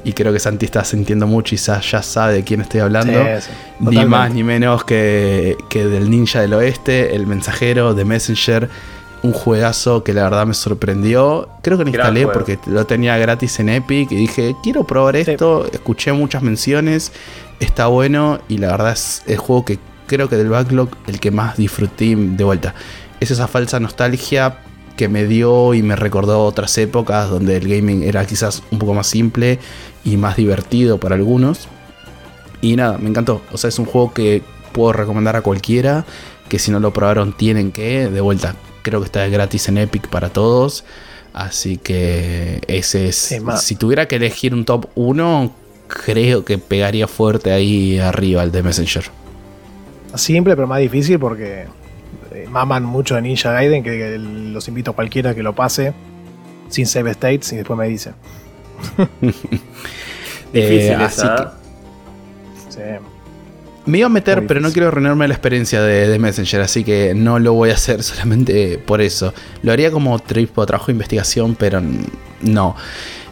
Y 0.04 0.14
creo 0.14 0.32
que 0.34 0.40
Santi 0.40 0.66
está 0.66 0.84
sintiendo 0.84 1.28
mucho 1.28 1.54
y 1.54 1.58
ya 1.58 1.82
sabe 2.02 2.34
de 2.34 2.44
quién 2.44 2.62
estoy 2.62 2.80
hablando. 2.80 3.14
Sí, 3.14 3.42
sí, 3.42 3.52
ni 3.80 3.86
totalmente. 3.86 4.06
más 4.10 4.32
ni 4.34 4.44
menos 4.44 4.84
que, 4.86 5.56
que 5.70 5.86
del 5.86 6.10
Ninja 6.10 6.42
del 6.42 6.54
Oeste, 6.54 7.16
el 7.16 7.28
mensajero 7.28 7.94
de 7.94 8.06
Messenger. 8.06 8.70
Un 9.24 9.34
juegazo 9.34 10.04
que 10.04 10.14
la 10.14 10.24
verdad 10.24 10.46
me 10.46 10.54
sorprendió. 10.54 11.50
Creo 11.62 11.78
que 11.78 11.84
lo 11.84 11.90
instalé 11.90 12.28
porque 12.28 12.60
lo 12.68 12.86
tenía 12.86 13.18
gratis 13.18 13.60
en 13.60 13.70
Epic 13.70 14.12
y 14.12 14.16
dije, 14.16 14.56
quiero 14.64 14.86
probar 14.86 15.16
Sí. 15.16 15.32
esto. 15.32 15.68
Escuché 15.74 16.14
muchas 16.14 16.42
menciones, 16.44 17.12
está 17.60 17.88
bueno 17.88 18.40
y 18.48 18.60
la 18.60 18.68
verdad 18.68 18.94
es 18.94 19.24
el 19.26 19.38
juego 19.38 19.66
que 19.66 19.80
creo 20.08 20.30
que 20.30 20.38
del 20.38 20.50
backlog 20.50 20.90
el 21.08 21.20
que 21.20 21.32
más 21.32 21.58
disfruté 21.58 22.16
de 22.16 22.44
vuelta. 22.44 22.74
Es 23.20 23.32
esa 23.32 23.48
falsa 23.48 23.80
nostalgia 23.80 24.60
que 24.98 25.08
me 25.08 25.26
dio 25.26 25.74
y 25.74 25.84
me 25.84 25.96
recordó 25.96 26.44
otras 26.44 26.78
épocas 26.78 27.30
donde 27.30 27.58
el 27.58 27.68
gaming 27.68 28.04
era 28.04 28.26
quizás 28.26 28.64
un 28.72 28.80
poco 28.80 28.94
más 28.94 29.08
simple 29.08 29.60
y 30.04 30.18
más 30.18 30.36
divertido 30.36 31.00
para 31.00 31.16
algunos. 31.16 31.68
Y 32.62 32.76
nada, 32.76 32.98
me 32.98 33.10
encantó. 33.10 33.42
O 33.52 33.58
sea, 33.58 33.68
es 33.70 33.78
un 33.80 33.86
juego 33.86 34.14
que 34.14 34.42
puedo 34.74 34.94
recomendar 34.94 35.36
a 35.36 35.42
cualquiera. 35.42 36.06
Que 36.50 36.60
si 36.60 36.72
no 36.72 36.80
lo 36.80 36.92
probaron, 36.92 37.38
tienen 37.38 37.72
que. 37.72 38.10
De 38.10 38.22
vuelta, 38.22 38.56
creo 38.82 39.00
que 39.00 39.06
está 39.06 39.28
gratis 39.28 39.68
en 39.70 39.78
Epic 39.78 40.08
para 40.08 40.30
todos. 40.30 40.84
Así 41.34 41.78
que 41.78 42.62
ese 42.68 43.10
es. 43.10 43.38
Si 43.62 43.76
tuviera 43.76 44.08
que 44.08 44.16
elegir 44.16 44.54
un 44.56 44.66
top 44.66 44.88
1, 44.96 45.54
creo 45.88 46.44
que 46.44 46.58
pegaría 46.58 47.08
fuerte 47.08 47.52
ahí 47.52 48.00
arriba 48.00 48.44
el 48.44 48.52
de 48.52 48.64
Messenger. 48.64 49.06
Simple, 50.18 50.56
pero 50.56 50.68
más 50.68 50.80
difícil 50.80 51.20
porque 51.20 51.66
eh, 52.34 52.48
maman 52.50 52.84
mucho 52.84 53.16
de 53.16 53.22
Ninja 53.22 53.52
Gaiden, 53.52 53.84
que, 53.84 54.18
los 54.18 54.68
invito 54.68 54.92
a 54.92 54.96
cualquiera 54.96 55.34
que 55.36 55.44
lo 55.44 55.54
pase 55.56 55.94
sin 56.70 56.86
save 56.86 57.12
states 57.12 57.54
y 57.54 57.58
después 57.58 57.78
me 57.78 57.88
dice. 57.88 58.12
Difícil 60.54 60.92
Eh, 60.92 61.06
esa, 61.06 61.06
así 61.06 61.28
que- 61.28 61.58
Sí. 62.70 62.82
Me 63.86 64.00
iba 64.00 64.08
a 64.08 64.10
meter, 64.10 64.46
pero 64.46 64.60
no 64.60 64.70
quiero 64.72 64.90
arruinarme 64.90 65.28
la 65.30 65.34
experiencia 65.34 65.82
de, 65.82 66.10
de 66.10 66.20
Messenger, 66.20 66.60
así 66.62 66.84
que 66.84 67.14
no 67.16 67.40
lo 67.40 67.54
voy 67.54 67.70
a 67.70 67.74
hacer 67.74 68.04
solamente 68.04 68.78
por 68.78 69.00
eso. 69.02 69.34
Lo 69.64 69.72
haría 69.72 69.92
como 69.92 70.20
tipo 70.20 70.66
trabajo 70.66 70.88
de 70.88 70.92
investigación, 70.94 71.56
pero 71.56 71.78
n- 71.80 72.00
no. 72.42 72.76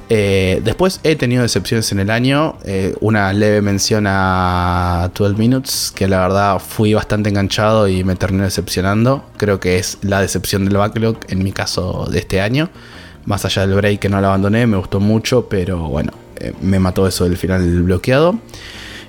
Eh, 0.09 0.61
después 0.63 0.99
he 1.03 1.15
tenido 1.15 1.41
decepciones 1.41 1.91
en 1.91 1.99
el 1.99 2.09
año. 2.09 2.57
eh, 2.63 2.95
una 3.01 3.33
leve 3.33 3.61
mención 3.61 4.05
a 4.07 5.09
12 5.15 5.35
Minutes, 5.35 5.91
que 5.95 6.07
la 6.07 6.19
verdad 6.19 6.59
fui 6.59 6.93
bastante 6.93 7.29
enganchado 7.29 7.87
y 7.87 8.03
me 8.03 8.15
terminó 8.15 8.43
decepcionando. 8.43 9.25
Creo 9.37 9.59
que 9.59 9.77
es 9.77 9.97
la 10.01 10.21
decepción 10.21 10.65
del 10.65 10.77
backlog 10.77 11.17
en 11.29 11.43
mi 11.43 11.51
caso 11.51 12.07
de 12.11 12.19
este 12.19 12.41
año. 12.41 12.69
Más 13.25 13.43
allá 13.45 13.65
del 13.65 13.75
break 13.75 13.99
que 13.99 14.09
no 14.09 14.21
lo 14.21 14.27
abandoné, 14.27 14.67
me 14.67 14.77
gustó 14.77 14.99
mucho, 14.99 15.49
pero 15.49 15.79
bueno, 15.89 16.11
eh, 16.39 16.53
me 16.61 16.79
mató 16.79 17.07
eso 17.07 17.23
del 17.23 17.37
final 17.37 17.83
bloqueado. 17.83 18.39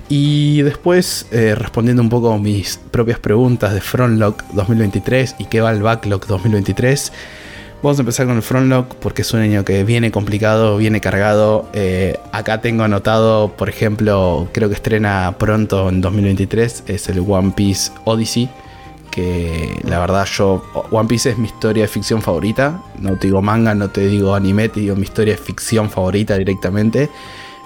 Y 0.09 0.63
después, 0.63 1.27
respondiendo 1.33 2.01
un 2.01 2.09
poco 2.09 2.33
a 2.33 2.39
mis 2.39 2.79
propias 2.93 3.19
preguntas 3.19 3.75
de 3.75 3.81
Frontlock 3.81 4.45
2023 4.53 5.35
y 5.41 5.47
qué 5.47 5.61
va 5.61 5.73
el 5.73 5.83
Backlog 5.83 6.25
2023, 6.29 7.13
Vamos 7.83 7.99
a 7.99 8.03
empezar 8.03 8.27
con 8.27 8.37
el 8.37 8.43
Frontlock 8.43 8.95
porque 8.97 9.23
es 9.23 9.33
un 9.35 9.41
año 9.41 9.65
que 9.65 9.85
viene 9.85 10.11
complicado, 10.11 10.79
viene 10.79 11.01
cargado. 11.01 11.69
Eh, 11.75 12.19
acá 12.33 12.61
tengo 12.63 12.85
anotado, 12.85 13.53
por 13.53 13.69
ejemplo, 13.69 14.49
creo 14.53 14.69
que 14.69 14.75
estrena 14.75 15.37
pronto 15.39 15.89
en 15.91 16.01
2023, 16.01 16.85
es 16.87 17.09
el 17.11 17.21
One 17.21 17.53
Piece 17.55 17.93
Odyssey. 18.05 18.49
Que 19.11 19.79
la 19.85 20.01
verdad 20.01 20.27
yo, 20.27 20.65
One 20.91 21.09
Piece 21.09 21.31
es 21.31 21.39
mi 21.39 21.47
historia 21.47 21.83
de 21.83 21.89
ficción 21.89 22.23
favorita. 22.23 22.83
No 22.99 23.19
te 23.19 23.29
digo 23.29 23.43
manga, 23.43 23.75
no 23.75 23.91
te 23.91 24.07
digo 24.07 24.35
anime, 24.35 24.69
te 24.69 24.81
digo 24.81 24.97
mi 24.97 25.03
historia 25.03 25.35
de 25.35 25.43
ficción 25.43 25.91
favorita 25.91 26.37
directamente. 26.37 27.11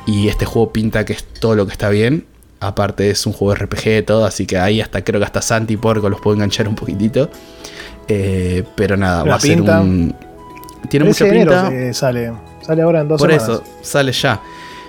Y 0.07 0.29
este 0.29 0.45
juego 0.45 0.73
pinta 0.73 1.05
que 1.05 1.13
es 1.13 1.25
todo 1.25 1.55
lo 1.55 1.67
que 1.67 1.73
está 1.73 1.89
bien. 1.89 2.27
Aparte 2.59 3.11
es 3.11 3.25
un 3.27 3.33
juego 3.33 3.55
RPG 3.55 4.05
todo, 4.05 4.27
así 4.27 4.45
que 4.45 4.59
ahí 4.59 4.81
hasta 4.81 5.03
creo 5.03 5.19
que 5.19 5.25
hasta 5.25 5.41
Santi 5.41 5.75
y 5.75 5.77
Porco 5.77 6.11
los 6.11 6.21
puedo 6.21 6.35
enganchar 6.35 6.69
un 6.69 6.75
poquitito. 6.75 7.31
Eh, 8.09 8.65
pero 8.75 8.97
nada, 8.97 9.25
La 9.25 9.31
va 9.31 9.37
a 9.37 9.41
ser 9.41 9.57
pinta. 9.57 9.81
un. 9.81 10.15
Tiene 10.89 11.07
mucha 11.07 11.25
13 11.25 11.25
de 11.25 11.41
enero 11.43 11.69
pinta. 11.71 11.93
sale. 11.95 12.33
Sale 12.63 12.83
ahora 12.83 13.01
en 13.01 13.09
dos 13.09 13.21
Por 13.21 13.31
semanas. 13.31 13.49
eso, 13.49 13.65
sale 13.83 14.13
ya. 14.13 14.41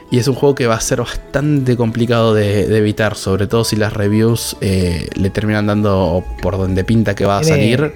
Y 0.09 0.17
es 0.19 0.27
un 0.27 0.35
juego 0.35 0.55
que 0.55 0.67
va 0.67 0.75
a 0.75 0.81
ser 0.81 0.99
bastante 0.99 1.77
complicado 1.77 2.33
de, 2.33 2.67
de 2.67 2.77
evitar, 2.77 3.15
sobre 3.15 3.47
todo 3.47 3.63
si 3.63 3.77
las 3.77 3.93
reviews 3.93 4.57
eh, 4.59 5.07
le 5.15 5.29
terminan 5.29 5.67
dando 5.67 6.23
por 6.41 6.57
donde 6.57 6.83
pinta 6.83 7.15
que 7.15 7.25
va 7.25 7.37
a 7.37 7.41
Tiene- 7.41 7.55
salir. 7.77 7.93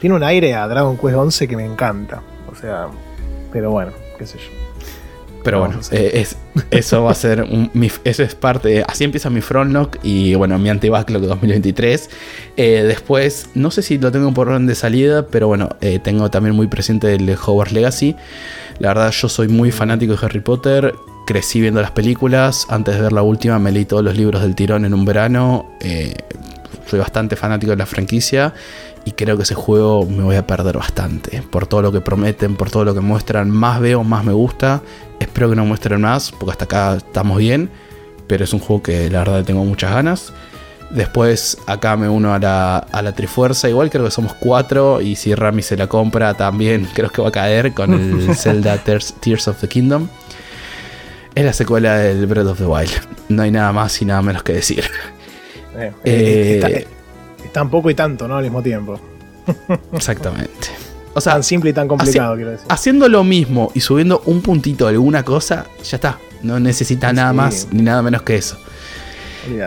Tiene 0.00 0.16
un 0.16 0.22
aire 0.22 0.54
a 0.54 0.66
Dragon 0.66 0.96
Quest 0.96 1.14
11 1.16 1.48
que 1.48 1.56
me 1.56 1.64
encanta. 1.64 2.22
O 2.50 2.54
sea, 2.54 2.86
pero 3.52 3.70
bueno, 3.70 3.92
qué 4.18 4.26
sé 4.26 4.38
yo. 4.38 4.55
Pero 5.46 5.60
bueno, 5.60 5.80
eh, 5.92 6.10
es, 6.14 6.36
eso 6.70 7.04
va 7.04 7.12
a 7.12 7.14
ser. 7.14 7.42
Un, 7.42 7.70
mi- 7.72 7.90
eso 8.04 8.22
es 8.22 8.34
parte. 8.34 8.82
Así 8.86 9.04
empieza 9.04 9.30
mi 9.30 9.40
frontlock 9.40 9.98
y 10.02 10.34
bueno, 10.34 10.58
mi 10.58 10.68
anti-backlog 10.68 11.22
2023. 11.22 12.10
Eh, 12.56 12.84
después, 12.86 13.50
no 13.54 13.70
sé 13.70 13.82
si 13.82 13.96
lo 13.98 14.10
tengo 14.10 14.34
por 14.34 14.48
orden 14.48 14.66
de 14.66 14.74
salida, 14.74 15.26
pero 15.28 15.46
bueno, 15.46 15.68
eh, 15.80 16.00
tengo 16.02 16.30
también 16.30 16.56
muy 16.56 16.66
presente 16.66 17.14
el 17.14 17.30
Hogwarts 17.30 17.72
Legacy. 17.72 18.16
La 18.80 18.88
verdad, 18.88 19.10
yo 19.12 19.28
soy 19.28 19.46
muy 19.48 19.70
fanático 19.70 20.14
de 20.16 20.26
Harry 20.26 20.40
Potter. 20.40 20.92
Crecí 21.28 21.60
viendo 21.60 21.80
las 21.80 21.92
películas. 21.92 22.66
Antes 22.68 22.96
de 22.96 23.02
ver 23.02 23.12
la 23.12 23.22
última, 23.22 23.58
me 23.60 23.70
leí 23.70 23.84
todos 23.84 24.02
los 24.02 24.16
libros 24.16 24.42
del 24.42 24.54
tirón 24.56 24.84
en 24.84 24.94
un 24.94 25.04
verano. 25.04 25.70
Soy 26.88 26.98
bastante 26.98 27.36
fanático 27.36 27.70
de 27.70 27.76
la 27.78 27.86
franquicia. 27.86 28.52
Y 29.04 29.12
creo 29.12 29.36
que 29.36 29.44
ese 29.44 29.54
juego 29.54 30.04
me 30.04 30.24
voy 30.24 30.34
a 30.34 30.46
perder 30.48 30.76
bastante. 30.78 31.40
Por 31.50 31.68
todo 31.68 31.80
lo 31.80 31.92
que 31.92 32.00
prometen, 32.00 32.56
por 32.56 32.70
todo 32.70 32.84
lo 32.84 32.92
que 32.92 33.00
muestran. 33.00 33.48
Más 33.50 33.80
veo, 33.80 34.02
más 34.02 34.24
me 34.24 34.32
gusta. 34.32 34.82
Espero 35.20 35.50
que 35.50 35.56
no 35.56 35.64
muestren 35.64 36.00
más, 36.00 36.30
porque 36.32 36.52
hasta 36.52 36.64
acá 36.64 36.96
estamos 36.96 37.38
bien. 37.38 37.70
Pero 38.26 38.44
es 38.44 38.52
un 38.52 38.60
juego 38.60 38.82
que 38.82 39.08
la 39.10 39.20
verdad 39.20 39.44
tengo 39.44 39.64
muchas 39.64 39.92
ganas. 39.92 40.32
Después 40.90 41.58
acá 41.66 41.96
me 41.96 42.08
uno 42.08 42.32
a 42.34 42.38
la, 42.38 42.78
a 42.78 43.02
la 43.02 43.12
Trifuerza. 43.12 43.68
Igual 43.68 43.90
creo 43.90 44.04
que 44.04 44.10
somos 44.10 44.34
cuatro. 44.34 45.00
Y 45.00 45.16
si 45.16 45.34
Rami 45.34 45.62
se 45.62 45.76
la 45.76 45.86
compra 45.88 46.34
también 46.34 46.88
creo 46.94 47.10
que 47.10 47.22
va 47.22 47.28
a 47.28 47.32
caer 47.32 47.72
con 47.72 47.92
el 47.94 48.34
Zelda 48.36 48.78
Tears, 48.78 49.14
Tears 49.20 49.48
of 49.48 49.60
the 49.60 49.68
Kingdom. 49.68 50.08
Es 51.34 51.44
la 51.44 51.52
secuela 51.52 51.98
del 51.98 52.26
Breath 52.26 52.46
of 52.46 52.58
the 52.58 52.66
Wild. 52.66 52.90
No 53.28 53.42
hay 53.42 53.50
nada 53.50 53.72
más 53.72 54.00
y 54.00 54.04
nada 54.04 54.22
menos 54.22 54.42
que 54.42 54.54
decir. 54.54 54.84
Eh, 55.76 55.92
Eh, 56.04 56.54
está, 56.54 56.68
es 56.68 57.52
tan 57.52 57.68
poco 57.68 57.90
y 57.90 57.94
tanto, 57.94 58.26
¿no? 58.26 58.36
Al 58.36 58.44
mismo 58.44 58.62
tiempo. 58.62 58.98
Exactamente. 59.92 60.68
O 61.16 61.20
sea, 61.20 61.32
Tan 61.32 61.42
simple 61.42 61.70
y 61.70 61.72
tan 61.72 61.88
complicado, 61.88 62.34
quiero 62.36 62.50
decir. 62.50 62.66
haciendo 62.68 63.08
lo 63.08 63.24
mismo 63.24 63.70
y 63.74 63.80
subiendo 63.80 64.22
un 64.26 64.42
puntito 64.42 64.84
de 64.86 64.92
alguna 64.92 65.22
cosa, 65.24 65.64
ya 65.82 65.96
está. 65.96 66.18
No 66.42 66.60
necesita 66.60 67.12
nada 67.12 67.30
Sí. 67.30 67.36
más 67.36 67.68
ni 67.72 67.82
nada 67.82 68.02
menos 68.02 68.22
que 68.22 68.36
eso. 68.36 68.56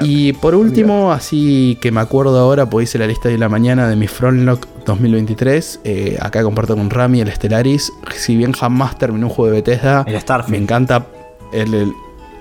Y 0.01 0.34
por 0.34 0.55
último, 0.55 1.11
así 1.13 1.77
que 1.81 1.89
me 1.91 2.01
acuerdo 2.01 2.38
ahora, 2.38 2.69
pues 2.69 2.89
hice 2.89 2.99
la 2.99 3.07
lista 3.07 3.30
de 3.30 3.38
la 3.38 3.47
mañana 3.47 3.88
de 3.88 3.95
mi 3.95 4.07
Frontlock 4.07 4.67
2023. 4.85 5.80
Eh, 5.85 6.17
acá 6.21 6.43
comparto 6.43 6.76
con 6.76 6.89
Rami 6.89 7.21
el 7.21 7.31
Stellaris. 7.31 7.91
Si 8.13 8.35
bien 8.35 8.51
jamás 8.51 8.97
terminé 8.97 9.23
un 9.26 9.31
juego 9.31 9.51
de 9.53 9.61
Bethesda, 9.61 10.03
El 10.05 10.19
Starfield. 10.19 10.51
me 10.51 10.57
encanta 10.63 11.05
el, 11.53 11.73
el 11.73 11.93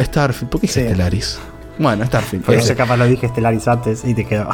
Starfield. 0.05 0.51
¿Por 0.51 0.61
qué 0.61 0.67
dije 0.67 0.81
Sí. 0.81 0.87
Stellaris? 0.89 1.39
Bueno, 1.79 2.05
Starfield. 2.05 2.45
Por 2.45 2.55
ese. 2.57 2.65
eso 2.73 2.77
capaz 2.77 2.97
lo 2.97 3.07
dije 3.07 3.29
Stellaris 3.29 3.69
antes 3.69 4.05
y 4.05 4.15
te 4.15 4.25
quedó. 4.27 4.49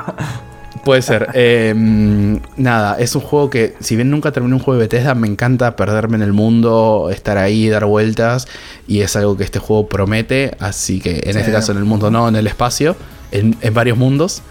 Puede 0.85 1.02
ser. 1.02 1.28
Eh, 1.35 1.73
mm, 1.74 2.36
nada, 2.56 2.97
es 2.98 3.15
un 3.15 3.23
juego 3.23 3.48
que, 3.51 3.74
si 3.81 3.97
bien 3.97 4.11
nunca 4.11 4.32
terminé 4.32 4.55
un 4.55 4.61
juego 4.61 4.78
de 4.78 4.86
Bethesda, 4.86 5.15
me 5.15 5.27
encanta 5.27 5.77
perderme 5.77 6.16
en 6.16 6.23
el 6.23 6.32
mundo, 6.32 7.09
estar 7.12 7.39
ahí, 7.39 7.69
dar 7.69 7.85
vueltas. 7.86 8.47
Y 8.86 9.01
es 9.01 9.16
algo 9.16 9.36
que 9.36 9.44
este 9.44 9.59
juego 9.59 9.89
promete. 9.89 10.56
Así 10.61 11.01
que 11.01 11.20
en 11.24 11.32
Sí. 11.35 11.39
este 11.39 11.52
caso 11.52 11.73
en 11.73 11.78
el 11.78 11.85
mundo 11.85 12.11
no, 12.11 12.28
en 12.28 12.36
el 12.36 12.47
espacio, 12.47 12.97
en, 13.32 13.56
en 13.61 13.74
varios 13.74 13.97
mundos. 13.97 14.43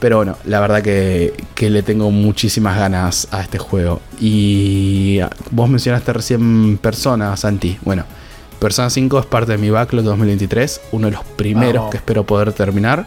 Pero 0.00 0.16
bueno, 0.18 0.36
la 0.44 0.60
verdad 0.60 0.82
que, 0.82 1.32
que 1.54 1.70
le 1.70 1.82
tengo 1.82 2.10
muchísimas 2.10 2.78
ganas 2.78 3.28
a 3.30 3.40
este 3.40 3.58
juego. 3.58 4.00
Y 4.20 5.20
vos 5.50 5.68
mencionaste 5.70 6.12
recién 6.12 6.76
Persona, 6.78 7.34
Santi. 7.36 7.78
Bueno, 7.82 8.04
Persona 8.58 8.90
5 8.90 9.18
es 9.20 9.26
parte 9.26 9.52
de 9.52 9.58
mi 9.58 9.70
backlog 9.70 10.04
2023, 10.04 10.80
uno 10.92 11.06
de 11.06 11.12
los 11.12 11.24
primeros 11.24 11.74
Vamos. 11.76 11.90
que 11.90 11.96
espero 11.98 12.24
poder 12.24 12.52
terminar. 12.52 13.06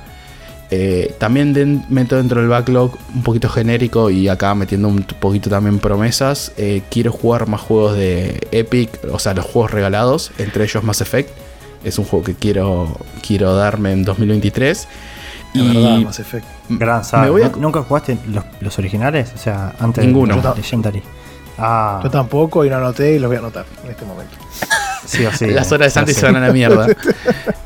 Eh, 0.71 1.15
también 1.17 1.83
meto 1.89 2.15
dentro 2.15 2.41
del 2.41 2.49
backlog 2.49 2.95
un 3.15 3.23
poquito 3.23 3.49
genérico 3.49 4.09
y 4.11 4.27
acá 4.27 4.53
metiendo 4.53 4.87
un 4.87 5.01
poquito 5.03 5.49
también 5.49 5.79
promesas. 5.79 6.51
Eh, 6.57 6.83
quiero 6.91 7.11
jugar 7.11 7.47
más 7.47 7.61
juegos 7.61 7.95
de 7.97 8.47
Epic, 8.51 8.91
o 9.11 9.17
sea, 9.17 9.33
los 9.33 9.45
juegos 9.45 9.71
regalados, 9.71 10.31
entre 10.37 10.63
ellos 10.65 10.83
Mass 10.83 11.01
Effect. 11.01 11.29
Es 11.83 11.97
un 11.97 12.05
juego 12.05 12.25
que 12.25 12.35
quiero, 12.35 12.95
quiero 13.25 13.55
darme 13.55 13.93
en 13.93 14.03
2023. 14.03 14.87
La 15.53 15.61
y 15.63 15.67
verdad, 15.75 15.97
Mass 16.01 16.19
Effect. 16.19 16.45
Gran 16.69 17.03
saga. 17.03 17.23
Me 17.23 17.29
voy 17.31 17.41
a- 17.41 17.49
¿Nu- 17.49 17.57
¿Nunca 17.61 17.81
jugaste 17.81 18.17
los, 18.31 18.43
los 18.59 18.77
originales? 18.77 19.31
O 19.33 19.37
sea, 19.39 19.73
antes 19.79 20.05
Ninguno. 20.05 20.39
de 20.39 20.55
Legendary. 20.55 21.01
Ah, 21.57 21.99
Yo 22.03 22.09
tampoco 22.11 22.63
y 22.63 22.69
no 22.69 22.75
anoté 22.77 23.15
y 23.15 23.19
los 23.19 23.27
voy 23.27 23.37
a 23.37 23.39
anotar 23.39 23.65
en 23.83 23.89
este 23.91 24.05
momento. 24.05 24.35
sí 25.05 25.25
o 25.25 25.31
sí. 25.31 25.47
las 25.47 25.71
horas 25.71 25.87
de 25.87 25.91
Santi 25.91 26.13
se 26.13 26.25
van 26.25 26.35
a 26.35 26.39
la 26.47 26.53
mierda. 26.53 26.87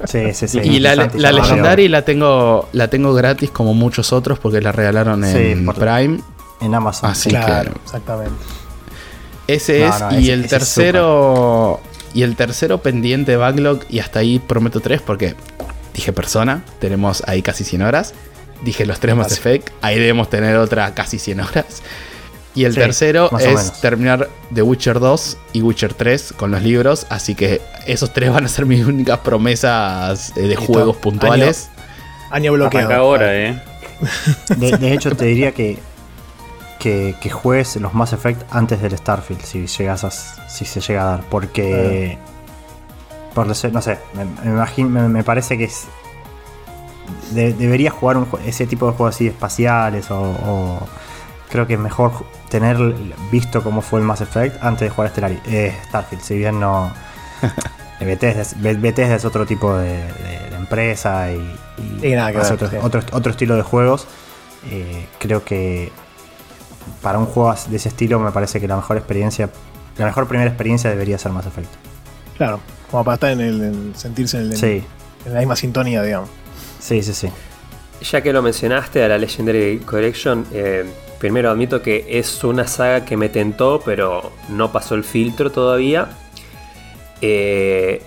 Sí, 0.06 0.34
sí, 0.34 0.48
sí. 0.50 0.60
y 0.62 0.80
la, 0.80 0.96
la 0.96 1.32
la 1.32 2.02
tengo, 2.04 2.68
la 2.74 2.90
tengo 2.90 3.14
gratis 3.14 3.50
como 3.52 3.74
muchos 3.74 4.12
otros 4.12 4.38
porque 4.38 4.60
la 4.62 4.72
regalaron 4.74 5.24
en 5.24 5.66
por- 5.66 5.76
Prime. 5.76 6.20
En 6.60 6.76
Amazon. 6.76 7.10
Así 7.10 7.30
claro, 7.30 7.72
que- 7.74 7.80
exactamente. 7.86 8.36
Ese 9.48 9.80
No, 9.80 9.94
es. 9.96 10.02
no, 10.02 10.12
y 10.20 10.24
ese- 10.24 10.34
el 10.34 10.48
tercero. 10.48 11.80
Y 12.14 12.22
el 12.24 12.36
tercero 12.36 12.82
pendiente 12.82 13.32
de 13.32 13.38
backlog. 13.38 13.80
Y 13.90 14.00
hasta 14.00 14.20
ahí 14.20 14.40
prometo 14.40 14.82
tres 14.82 15.02
porque 15.02 15.36
dije 15.94 16.14
persona. 16.14 16.64
Tenemos 16.80 17.24
ahí 17.26 17.42
casi 17.42 17.64
100 17.64 17.82
horas. 17.82 18.14
Dije 18.64 18.86
los 18.86 19.00
tres 19.00 19.16
Mass. 19.16 19.32
Effect. 19.32 19.70
Ahí 19.82 19.96
debemos 19.98 20.30
tener 20.30 20.58
otra 20.58 20.94
casi 20.94 21.18
100 21.18 21.40
horas. 21.40 21.82
Y 22.56 22.66
el 22.66 22.74
Sí, 22.74 22.80
tercero 22.80 23.30
es 23.40 23.82
terminar 23.82 24.30
The 24.54 24.62
Witcher 24.62 25.00
2 25.00 25.38
y 25.54 25.62
Witcher 25.64 25.94
3 25.96 26.34
con 26.38 26.52
los 26.52 26.62
libros. 26.62 27.08
Así 27.10 27.34
que 27.34 27.62
esos 27.88 28.14
tres 28.14 28.32
van 28.32 28.46
a 28.46 28.48
ser 28.48 28.66
mis 28.68 28.86
únicas 28.86 29.20
promesas 29.20 30.32
eh, 30.38 30.42
de 30.42 30.48
Listo. 30.50 30.66
juegos 30.66 30.98
puntuales. 30.98 31.70
Año 32.30 32.54
bloqueado. 32.54 32.88
Arranca 32.88 33.02
ahora, 33.02 33.36
eh. 33.36 33.62
De, 34.58 34.78
de 34.78 34.94
hecho, 34.94 35.16
te 35.16 35.26
diría 35.26 35.52
que, 35.54 35.80
que, 36.80 37.16
que 37.22 37.30
juegues 37.32 37.76
los 37.78 37.94
Mass 37.96 38.14
Effect 38.14 38.42
antes 38.52 38.82
del 38.82 38.96
Starfield, 38.98 39.42
si 39.42 39.66
llegas 39.66 40.04
a, 40.04 40.12
si 40.12 40.66
se 40.66 40.80
llega 40.82 41.02
a 41.02 41.06
dar. 41.06 41.22
Porque. 41.30 42.18
Por 43.34 43.48
lo 43.48 43.56
sé- 43.56 43.72
no 43.72 43.82
sé, 43.82 43.98
me, 44.14 44.26
me 44.26 44.52
imagino, 44.52 44.90
me, 44.90 45.08
me 45.08 45.24
parece 45.24 45.58
que 45.58 45.64
es. 45.64 45.86
de- 47.32 47.54
deberías 47.54 47.94
jugar 47.94 48.18
un, 48.18 48.28
ese 48.46 48.68
tipo 48.68 48.86
de 48.88 48.94
juegos 48.94 49.16
así 49.16 49.28
espaciales 49.28 50.12
o, 50.12 50.22
o- 50.22 50.88
creo 51.50 51.66
que 51.68 51.74
es 51.76 51.80
mejor 51.80 52.12
tener 52.54 52.78
visto 53.32 53.62
cómo 53.64 53.82
fue 53.82 54.00
el 54.00 54.06
Mass 54.06 54.22
Effect 54.22 54.64
antes 54.64 54.82
de 54.88 54.90
jugar 54.90 55.12
Stellari- 55.14 55.42
eh, 55.48 55.76
Starfield, 55.90 56.24
si 56.24 56.38
bien 56.38 56.60
no 56.60 56.94
eh, 58.00 58.06
Bethesda, 58.06 58.42
es- 58.44 58.62
Be- 58.62 58.76
Bethesda 58.76 59.16
es 59.16 59.26
otro 59.26 59.46
tipo 59.46 59.76
de, 59.76 59.90
de- 59.90 60.50
de 60.52 60.56
empresa 60.56 61.32
y, 61.32 61.38
y 62.02 62.08
Y 62.08 62.16
nada 62.16 62.32
que 62.32 62.38
hace 62.38 62.54
ver, 62.56 62.64
otro, 62.64 62.70
sí. 62.70 62.78
otro, 62.82 63.02
otro 63.12 63.32
estilo 63.32 63.56
de 63.56 63.64
juegos. 63.64 64.08
Eh, 64.72 65.08
creo 65.20 65.44
que 65.44 65.92
para 67.02 67.18
un 67.18 67.26
juego 67.26 67.54
de 67.68 67.76
ese 67.76 67.90
estilo 67.90 68.20
me 68.20 68.32
parece 68.32 68.62
que 68.62 68.68
la 68.68 68.76
mejor 68.76 68.98
experiencia, 68.98 69.50
la 69.98 70.06
mejor 70.06 70.28
primera 70.28 70.50
experiencia 70.50 70.90
debería 70.90 71.18
ser 71.18 71.32
Mass 71.32 71.48
Effect. 71.48 71.70
Claro, 72.38 72.60
como 72.92 73.04
para 73.04 73.16
estar 73.16 73.32
en 73.32 73.42
el, 73.42 73.62
en 73.64 73.94
sentirse 73.96 74.38
en, 74.38 74.52
el- 74.52 74.58
Sí, 74.58 74.84
en 75.26 75.34
la 75.34 75.40
misma 75.40 75.56
sintonía, 75.56 76.02
digamos. 76.04 76.30
sí, 76.80 77.02
sí, 77.04 77.14
sí. 77.14 77.30
Ya 78.12 78.22
que 78.22 78.34
lo 78.34 78.42
mencionaste 78.42 79.04
a 79.04 79.08
la 79.08 79.18
Legendary 79.18 79.80
Collection, 79.80 80.46
eh, 80.52 80.86
primero 81.24 81.50
admito 81.50 81.82
que 81.82 82.06
es 82.20 82.44
una 82.44 82.68
saga 82.68 83.06
que 83.06 83.16
me 83.16 83.30
tentó, 83.30 83.82
pero 83.86 84.34
no 84.50 84.74
pasó 84.74 84.96
el 84.96 85.06
filtro 85.06 85.54
todavía. 85.54 86.10
Eh, 87.22 88.02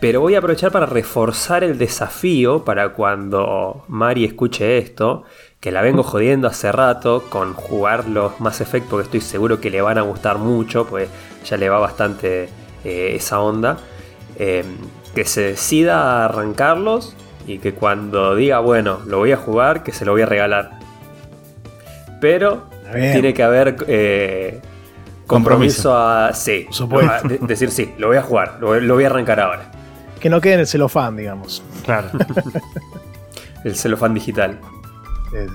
pero 0.00 0.20
voy 0.20 0.34
a 0.34 0.38
aprovechar 0.38 0.72
para 0.72 0.84
reforzar 0.84 1.62
el 1.62 1.78
desafío 1.78 2.64
para 2.64 2.88
cuando 2.88 3.84
Mari 3.86 4.24
escuche 4.24 4.78
esto, 4.78 5.22
que 5.60 5.70
la 5.70 5.80
vengo 5.80 6.02
jodiendo 6.02 6.48
hace 6.48 6.72
rato 6.72 7.26
con 7.28 7.54
jugar 7.54 8.08
los 8.08 8.40
Mass 8.40 8.60
Effect 8.60 8.88
porque 8.88 9.04
estoy 9.04 9.20
seguro 9.20 9.60
que 9.60 9.70
le 9.70 9.80
van 9.80 9.98
a 9.98 10.02
gustar 10.02 10.38
mucho, 10.38 10.86
pues 10.86 11.08
ya 11.44 11.56
le 11.56 11.68
va 11.68 11.78
bastante 11.78 12.48
eh, 12.82 13.12
esa 13.14 13.38
onda. 13.38 13.78
Eh, 14.40 14.64
que 15.14 15.24
se 15.24 15.42
decida 15.42 16.02
a 16.02 16.24
arrancarlos 16.24 17.14
y 17.46 17.60
que 17.60 17.74
cuando 17.74 18.34
diga, 18.34 18.58
bueno, 18.58 19.02
lo 19.06 19.18
voy 19.18 19.30
a 19.30 19.36
jugar, 19.36 19.84
que 19.84 19.92
se 19.92 20.04
lo 20.04 20.10
voy 20.10 20.22
a 20.22 20.26
regalar. 20.26 20.75
Pero 22.20 22.68
tiene 22.92 23.34
que 23.34 23.42
haber 23.42 23.76
eh, 23.86 24.60
Compromiso 25.26 25.96
a. 25.96 26.32
Sí. 26.32 26.66
Supuesto. 26.70 27.12
a 27.12 27.20
de- 27.28 27.38
decir 27.38 27.70
sí, 27.70 27.92
lo 27.98 28.08
voy 28.08 28.16
a 28.16 28.22
jugar, 28.22 28.58
lo 28.60 28.68
voy, 28.68 28.80
lo 28.80 28.94
voy 28.94 29.04
a 29.04 29.08
arrancar 29.08 29.40
ahora. 29.40 29.70
Que 30.20 30.30
no 30.30 30.40
quede 30.40 30.54
en 30.54 30.60
el 30.60 30.66
celofán, 30.66 31.16
digamos. 31.16 31.62
Claro. 31.84 32.08
El 33.64 33.74
celofán 33.76 34.14
digital. 34.14 34.58
Eh, 35.34 35.46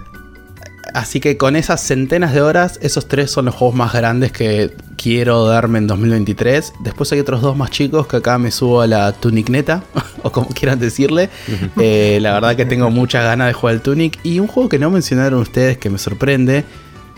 Así 0.93 1.19
que 1.19 1.38
con 1.38 1.55
esas 1.55 1.81
centenas 1.81 2.34
de 2.34 2.41
horas, 2.41 2.77
esos 2.81 3.07
tres 3.07 3.31
son 3.31 3.45
los 3.45 3.55
juegos 3.55 3.76
más 3.76 3.93
grandes 3.93 4.31
que 4.31 4.76
quiero 4.97 5.45
darme 5.45 5.77
en 5.80 5.88
2023. 5.88 6.73
Después 6.81 7.11
hay 7.11 7.19
otros 7.19 7.41
dos 7.41 7.55
más 7.55 7.72
chicos 7.72 8.07
que 8.07 8.18
acá 8.18 8.38
me 8.38 8.51
subo 8.51 8.81
a 8.81 8.88
la 8.88 9.11
Tunic 9.13 9.49
neta, 9.49 9.84
o 10.23 10.31
como 10.31 10.47
quieran 10.49 10.80
decirle. 10.80 11.30
Eh, 11.80 12.19
la 12.22 12.34
verdad 12.34 12.55
que 12.55 12.65
tengo 12.65 12.89
muchas 12.91 13.23
ganas 13.23 13.47
de 13.47 13.53
jugar 13.53 13.76
al 13.76 13.81
Tunic. 13.81 14.19
Y 14.23 14.39
un 14.39 14.47
juego 14.47 14.69
que 14.69 14.80
no 14.80 14.89
mencionaron 14.91 15.39
ustedes 15.39 15.77
que 15.77 15.89
me 15.89 15.97
sorprende, 15.97 16.65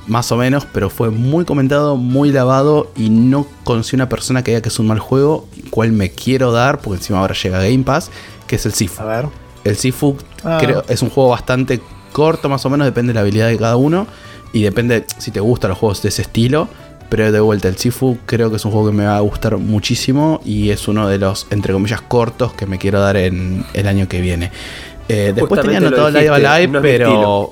más 0.08 0.32
o 0.32 0.38
menos, 0.38 0.68
pero 0.72 0.90
fue 0.90 1.10
muy 1.10 1.46
comentado, 1.46 1.96
muy 1.98 2.32
lavado 2.32 2.92
y 2.96 3.10
no 3.10 3.48
conocí 3.64 3.96
una 3.96 4.10
persona 4.10 4.44
que 4.44 4.52
diga 4.52 4.62
que 4.62 4.70
es 4.70 4.78
un 4.80 4.88
mal 4.88 5.00
juego, 5.00 5.48
cual 5.70 5.94
me 5.94 6.10
quiero 6.12 6.52
dar, 6.52 6.80
porque 6.82 6.98
encima 7.00 7.20
ahora 7.20 7.34
llega 7.34 7.60
Game 7.64 7.84
Pass, 7.84 8.12
que 8.48 8.58
es 8.58 8.66
el 8.66 8.74
Sifu. 8.74 9.02
a 9.02 9.06
ver. 9.06 9.26
El 9.64 9.78
Sifu 9.78 10.18
Ah. 10.44 10.58
creo, 10.60 10.84
es 10.90 11.02
un 11.02 11.10
juego 11.10 11.30
bastante 11.30 11.80
corto, 12.14 12.48
más 12.48 12.66
o 12.66 12.70
menos, 12.70 12.86
depende 12.86 13.10
de 13.12 13.16
la 13.16 13.22
habilidad 13.22 13.48
de 13.50 13.58
cada 13.58 13.76
uno. 13.76 14.08
Y 14.54 14.64
depende 14.64 15.06
si 15.18 15.32
te 15.32 15.42
gustan 15.42 15.70
los 15.72 15.78
juegos 15.80 16.02
de 16.02 16.10
ese 16.10 16.22
estilo. 16.22 16.70
Pero 17.10 17.32
de 17.32 17.40
vuelta, 17.42 17.68
el 17.68 17.76
Sifu 17.78 18.18
creo 18.26 18.50
que 18.50 18.56
es 18.56 18.66
un 18.66 18.72
juego 18.72 18.88
que 18.90 18.96
me 18.96 19.06
va 19.06 19.18
a 19.18 19.20
gustar 19.20 19.58
muchísimo. 19.58 20.40
Y 20.46 20.70
es 20.70 20.88
uno 20.88 21.08
de 21.10 21.18
los, 21.18 21.48
entre 21.50 21.74
comillas, 21.74 22.02
cortos 22.02 22.54
que 22.54 22.66
me 22.66 22.78
quiero 22.80 23.00
dar 23.02 23.18
en 23.18 23.66
el 23.74 23.88
año 23.88 24.08
que 24.08 24.22
viene. 24.22 24.52
Eh, 25.10 25.34
después 25.36 25.62
tenía 25.62 25.80
anotado 25.80 26.10
Live 26.10 26.30
Alive, 26.30 26.68
no 26.72 26.82
pero. 26.82 27.52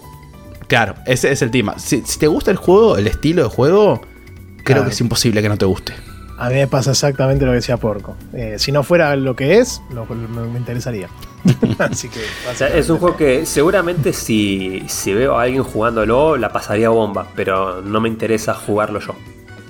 Claro, 0.67 0.95
ese 1.05 1.31
es 1.31 1.41
el 1.41 1.51
tema. 1.51 1.77
Si, 1.79 2.01
si 2.05 2.17
te 2.17 2.27
gusta 2.27 2.49
el 2.49 2.55
juego, 2.57 2.97
el 2.97 3.05
estilo 3.07 3.43
de 3.43 3.49
juego, 3.49 3.99
creo 3.99 4.63
Claro. 4.63 4.83
que 4.85 4.91
es 4.91 5.01
imposible 5.01 5.41
que 5.41 5.49
no 5.49 5.57
te 5.57 5.65
guste. 5.65 5.93
A 6.39 6.47
mí 6.49 6.55
me 6.55 6.67
pasa 6.67 6.91
exactamente 6.91 7.45
lo 7.45 7.51
que 7.51 7.57
decía 7.57 7.75
Porco. 7.77 8.15
Eh, 8.33 8.55
si 8.57 8.71
no 8.71 8.81
fuera 8.83 9.15
lo 9.17 9.35
que 9.35 9.59
es, 9.59 9.81
lo- 9.93 10.05
me, 10.05 10.41
me 10.47 10.57
interesaría. 10.57 11.09
Así 11.79 12.09
que. 12.09 12.19
O 12.51 12.55
sea, 12.55 12.67
es 12.67 12.89
un 12.89 12.97
juego 12.99 13.17
que 13.17 13.45
seguramente 13.45 14.13
si, 14.13 14.83
si 14.87 15.13
veo 15.13 15.37
a 15.37 15.43
alguien 15.43 15.63
jugándolo, 15.63 16.37
la 16.37 16.51
pasaría 16.51 16.89
bomba, 16.89 17.27
pero 17.35 17.81
no 17.81 17.99
me 18.01 18.09
interesa 18.09 18.53
jugarlo 18.53 18.99
yo. 18.99 19.15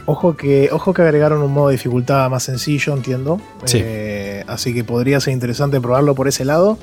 Ojo 0.06 0.36
que, 0.36 0.70
ojo 0.72 0.94
que 0.94 1.02
agregaron 1.04 1.42
un 1.44 1.54
modo 1.54 1.68
de 1.70 1.74
dificultad 1.74 2.30
más 2.30 2.44
sencillo, 2.44 2.94
entiendo. 2.94 3.40
Sí. 3.66 3.80
Eh, 3.82 4.44
así 4.48 4.74
que 4.74 4.84
podría 4.84 5.20
ser 5.20 5.34
interesante 5.34 5.80
probarlo 5.80 6.16
por 6.16 6.28
ese 6.28 6.44
lado. 6.44 6.78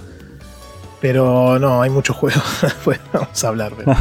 Pero 1.00 1.58
no, 1.58 1.82
hay 1.82 1.90
muchos 1.90 2.16
juegos. 2.16 2.42
Después 2.62 2.98
vamos 3.12 3.44
a 3.44 3.48
hablar. 3.48 3.72
pero- 3.76 3.94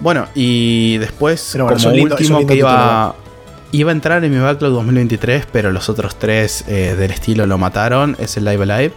Bueno, 0.00 0.26
y 0.34 0.96
después, 0.96 1.50
Pero 1.52 1.64
bueno, 1.66 1.78
como 1.78 1.94
lindo- 1.94 2.14
último 2.16 2.46
que 2.46 2.54
iba, 2.54 3.14
título, 3.14 3.29
iba 3.72 3.90
a 3.90 3.92
entrar 3.92 4.24
en 4.24 4.32
mi 4.32 4.38
backlog 4.38 4.72
2023, 4.72 5.46
pero 5.50 5.72
los 5.72 5.88
otros 5.88 6.16
tres 6.16 6.64
eh, 6.66 6.94
del 6.98 7.10
estilo 7.10 7.46
lo 7.46 7.58
mataron, 7.58 8.16
es 8.18 8.36
el 8.36 8.44
Live 8.44 8.62
Alive. 8.62 8.92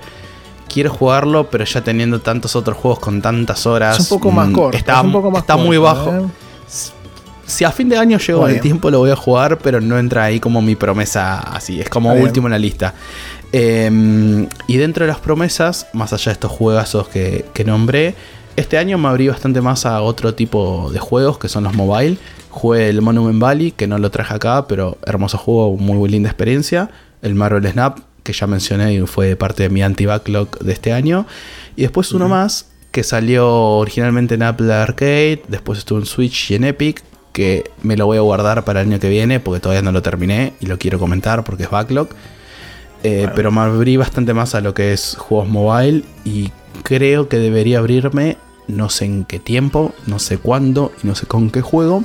Quiero 0.68 0.90
jugarlo, 0.90 1.50
pero 1.50 1.66
ya 1.66 1.82
teniendo 1.82 2.20
tantos 2.22 2.56
otros 2.56 2.78
juegos 2.78 3.00
con 3.00 3.22
tantas 3.22 3.66
horas. 3.68 4.00
Es 4.00 4.12
un 4.12 4.18
poco 4.18 4.32
más 4.32 4.50
mm, 4.50 4.54
corto. 4.54 4.78
Está, 4.78 5.00
es 5.00 5.04
un 5.04 5.12
poco 5.12 5.30
más 5.30 5.42
está 5.42 5.58
muy 5.58 5.78
bajo. 5.78 6.12
¿eh? 6.12 6.26
Si 7.46 7.64
a 7.64 7.72
fin 7.72 7.90
de 7.90 7.98
año 7.98 8.18
llego 8.18 8.48
el 8.48 8.60
tiempo, 8.62 8.90
lo 8.90 9.00
voy 9.00 9.12
a 9.12 9.16
jugar, 9.16 9.60
pero 9.60 9.82
no 9.82 10.00
entra 10.00 10.24
ahí 10.24 10.40
como 10.40 10.62
mi 10.62 10.76
promesa 10.76 11.40
así. 11.40 11.80
Es 11.80 11.90
como 11.90 12.12
bien. 12.14 12.24
último 12.24 12.48
en 12.48 12.52
la 12.52 12.60
lista. 12.60 12.96
Eh, 13.52 14.48
y 14.66 14.78
dentro 14.78 15.06
de 15.06 15.12
las 15.12 15.20
promesas, 15.20 15.88
más 15.94 16.14
allá 16.14 16.32
de 16.32 16.34
estos 16.34 16.52
juegazos 16.52 17.10
que, 17.10 17.46
que 17.54 17.64
nombré, 17.64 18.16
este 18.56 18.78
año 18.78 18.98
me 18.98 19.08
abrí 19.10 19.28
bastante 19.28 19.62
más 19.62 19.86
a 19.86 20.02
otro 20.02 20.34
tipo 20.34 20.90
de 20.92 21.00
juegos 21.00 21.38
que 21.38 21.50
son 21.50 21.64
los 21.64 21.74
mobile. 21.74 22.18
Jugué 22.50 22.90
el 22.90 23.02
Monument 23.02 23.40
Valley, 23.40 23.72
que 23.72 23.88
no 23.88 23.98
lo 23.98 24.12
traje 24.12 24.36
acá, 24.36 24.68
pero 24.68 24.98
hermoso 25.06 25.38
juego, 25.38 25.76
muy 25.78 26.10
linda 26.10 26.30
experiencia. 26.30 26.90
El 27.22 27.36
Marvel 27.36 27.68
Snap, 27.68 28.00
que 28.24 28.34
ya 28.34 28.48
mencioné 28.48 28.94
y 28.94 29.02
fue 29.02 29.36
parte 29.36 29.64
de 29.64 29.70
mi 29.70 29.82
anti-backlog 29.82 30.60
de 30.60 30.74
este 30.74 30.94
año. 30.94 31.26
Y 31.76 31.82
después 31.82 32.12
uno 32.12 32.28
más, 32.30 32.70
que 32.92 33.04
salió 33.04 33.50
originalmente 33.50 34.36
en 34.36 34.44
Apple 34.44 34.72
Arcade, 34.72 35.42
después 35.48 35.80
estuvo 35.80 35.98
en 36.00 36.06
Switch 36.06 36.52
y 36.52 36.56
en 36.56 36.66
Epic, 36.66 37.02
que 37.32 37.72
me 37.82 37.98
lo 37.98 38.06
voy 38.06 38.18
a 38.18 38.22
guardar 38.22 38.64
para 38.64 38.82
el 38.82 38.90
año 38.90 39.00
que 39.00 39.10
viene, 39.10 39.40
porque 39.40 39.60
todavía 39.60 39.82
no 39.82 39.92
lo 39.92 40.04
terminé 40.04 40.54
y 40.60 40.68
lo 40.68 40.78
quiero 40.78 41.00
comentar 41.00 41.44
porque 41.44 41.64
es 41.64 41.72
backlog. 41.72 42.10
Eh, 43.04 43.28
Pero 43.36 43.52
me 43.52 43.62
abrí 43.62 43.98
bastante 43.98 44.34
más 44.34 44.56
a 44.56 44.62
lo 44.62 44.74
que 44.74 44.94
es 44.94 45.16
juegos 45.20 45.50
mobile 45.50 46.04
y 46.24 46.52
creo 46.84 47.28
que 47.28 47.38
debería 47.38 47.80
abrirme, 47.80 48.38
no 48.68 48.90
sé 48.90 49.06
en 49.06 49.26
qué 49.26 49.40
tiempo, 49.40 49.94
no 50.08 50.20
sé 50.20 50.38
cuándo 50.38 50.94
y 51.04 51.08
no 51.08 51.16
sé 51.16 51.26
con 51.26 51.50
qué 51.50 51.62
juego, 51.62 52.04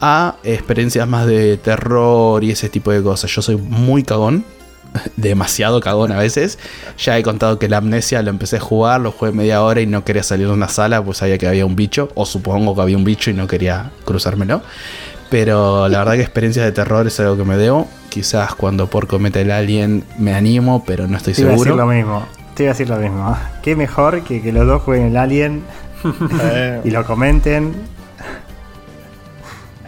a 0.00 0.36
experiencias 0.44 1.08
más 1.08 1.26
de 1.26 1.56
terror 1.56 2.44
y 2.44 2.52
ese 2.52 2.68
tipo 2.68 2.92
de 2.92 3.02
cosas. 3.02 3.30
Yo 3.30 3.42
soy 3.42 3.56
muy 3.56 4.04
cagón, 4.04 4.44
demasiado 5.16 5.80
cagón 5.80 6.12
a 6.12 6.18
veces. 6.18 6.58
Ya 6.98 7.18
he 7.18 7.22
contado 7.22 7.58
que 7.58 7.68
la 7.68 7.78
amnesia 7.78 8.22
lo 8.22 8.30
empecé 8.30 8.58
a 8.58 8.60
jugar, 8.60 9.00
lo 9.00 9.10
jugué 9.10 9.32
media 9.32 9.62
hora 9.62 9.80
y 9.80 9.86
no 9.86 10.04
quería 10.04 10.22
salir 10.22 10.46
de 10.46 10.52
una 10.52 10.68
sala, 10.68 11.04
pues 11.04 11.18
sabía 11.18 11.38
que 11.38 11.48
había 11.48 11.66
un 11.66 11.74
bicho, 11.74 12.10
o 12.14 12.24
supongo 12.26 12.74
que 12.74 12.82
había 12.82 12.96
un 12.96 13.04
bicho 13.04 13.30
y 13.30 13.34
no 13.34 13.46
quería 13.46 13.90
cruzármelo. 14.04 14.62
Pero 15.34 15.88
la 15.88 15.98
verdad 15.98 16.12
que 16.12 16.20
experiencias 16.20 16.64
de 16.64 16.70
terror 16.70 17.08
es 17.08 17.18
algo 17.18 17.36
que 17.36 17.42
me 17.42 17.56
debo. 17.56 17.88
Quizás 18.08 18.54
cuando 18.54 18.86
por 18.86 19.08
cometa 19.08 19.40
el 19.40 19.50
alien 19.50 20.04
me 20.16 20.32
animo, 20.32 20.84
pero 20.86 21.08
no 21.08 21.16
estoy 21.16 21.34
Te 21.34 21.40
iba 21.40 21.50
a 21.50 21.54
decir 21.54 21.66
lo 21.66 21.74
seguro. 21.78 21.92
mismo. 21.92 22.26
Te 22.54 22.62
iba 22.62 22.70
a 22.70 22.74
decir 22.74 22.88
lo 22.88 22.96
mismo. 22.98 23.36
Qué 23.60 23.74
mejor 23.74 24.22
que 24.22 24.40
que 24.40 24.52
los 24.52 24.64
dos 24.64 24.82
jueguen 24.82 25.08
el 25.08 25.16
Alien 25.16 25.64
y 26.84 26.90
lo 26.90 27.04
comenten. 27.04 27.74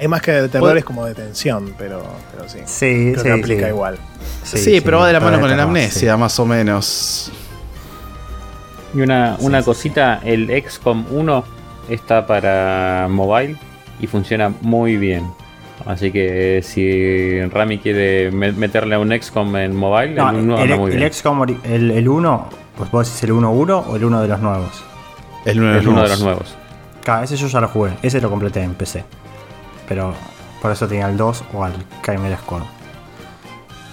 hay 0.00 0.08
más 0.08 0.20
que 0.20 0.32
de 0.32 0.48
terror, 0.48 0.76
es 0.76 0.84
como 0.84 1.06
de 1.06 1.14
tensión, 1.14 1.74
pero, 1.78 2.02
pero 2.32 2.48
sí. 2.48 2.58
Sí, 2.64 3.12
Creo 3.12 3.22
sí, 3.22 3.22
que 3.22 3.32
aplica 3.40 3.66
sí. 3.66 3.68
igual. 3.68 3.98
Sí, 4.42 4.80
pero 4.80 4.98
va 4.98 5.06
de 5.06 5.12
la 5.12 5.20
mano 5.20 5.38
con 5.38 5.56
la 5.56 5.62
amnesia, 5.62 6.14
sí. 6.14 6.18
más 6.18 6.40
o 6.40 6.44
menos. 6.44 7.30
Y 8.94 9.00
una, 9.00 9.36
una 9.38 9.62
cosita, 9.62 10.22
el 10.24 10.50
XCOM 10.68 11.06
1 11.08 11.44
está 11.88 12.26
para 12.26 13.06
mobile 13.08 13.56
y 14.00 14.06
funciona 14.06 14.52
muy 14.62 14.96
bien. 14.96 15.24
Así 15.84 16.10
que 16.10 16.62
si 16.64 17.40
Rami 17.48 17.78
quiere 17.78 18.30
me- 18.32 18.52
meterle 18.52 18.94
a 18.94 18.98
un 18.98 19.12
XCOM 19.12 19.56
en 19.56 19.76
mobile, 19.76 20.14
No, 20.14 20.30
el 20.30 20.36
1 20.36 20.54
el, 20.56 20.62
anda 20.62 20.76
muy 20.76 20.90
el 20.92 20.96
bien. 20.98 21.12
XCOM, 21.12 21.42
el, 21.64 21.90
el 21.90 22.08
1, 22.08 22.48
pues 22.76 22.90
vos 22.90 23.06
decís 23.06 23.22
el 23.24 23.32
1-1 23.36 23.84
o 23.88 23.96
el 23.96 24.04
1 24.04 24.22
de 24.22 24.28
los 24.28 24.40
nuevos. 24.40 24.84
El 25.44 25.60
uno 25.60 25.68
de 25.68 25.74
los 25.74 25.82
Es 25.82 25.88
uno 25.88 26.02
de 26.02 26.08
nuevos. 26.08 26.10
los 26.10 26.22
nuevos. 26.22 26.54
Claro, 27.04 27.24
ese 27.24 27.36
yo 27.36 27.46
ya 27.46 27.60
lo 27.60 27.68
jugué. 27.68 27.92
Ese 28.02 28.20
lo 28.20 28.28
completé 28.30 28.62
en 28.62 28.74
PC. 28.74 29.04
Pero 29.88 30.12
por 30.60 30.72
eso 30.72 30.88
tenía 30.88 31.08
el 31.08 31.16
2 31.16 31.44
o 31.52 31.62
al 31.62 31.72
Chimera 32.04 32.36
Squad. 32.38 32.62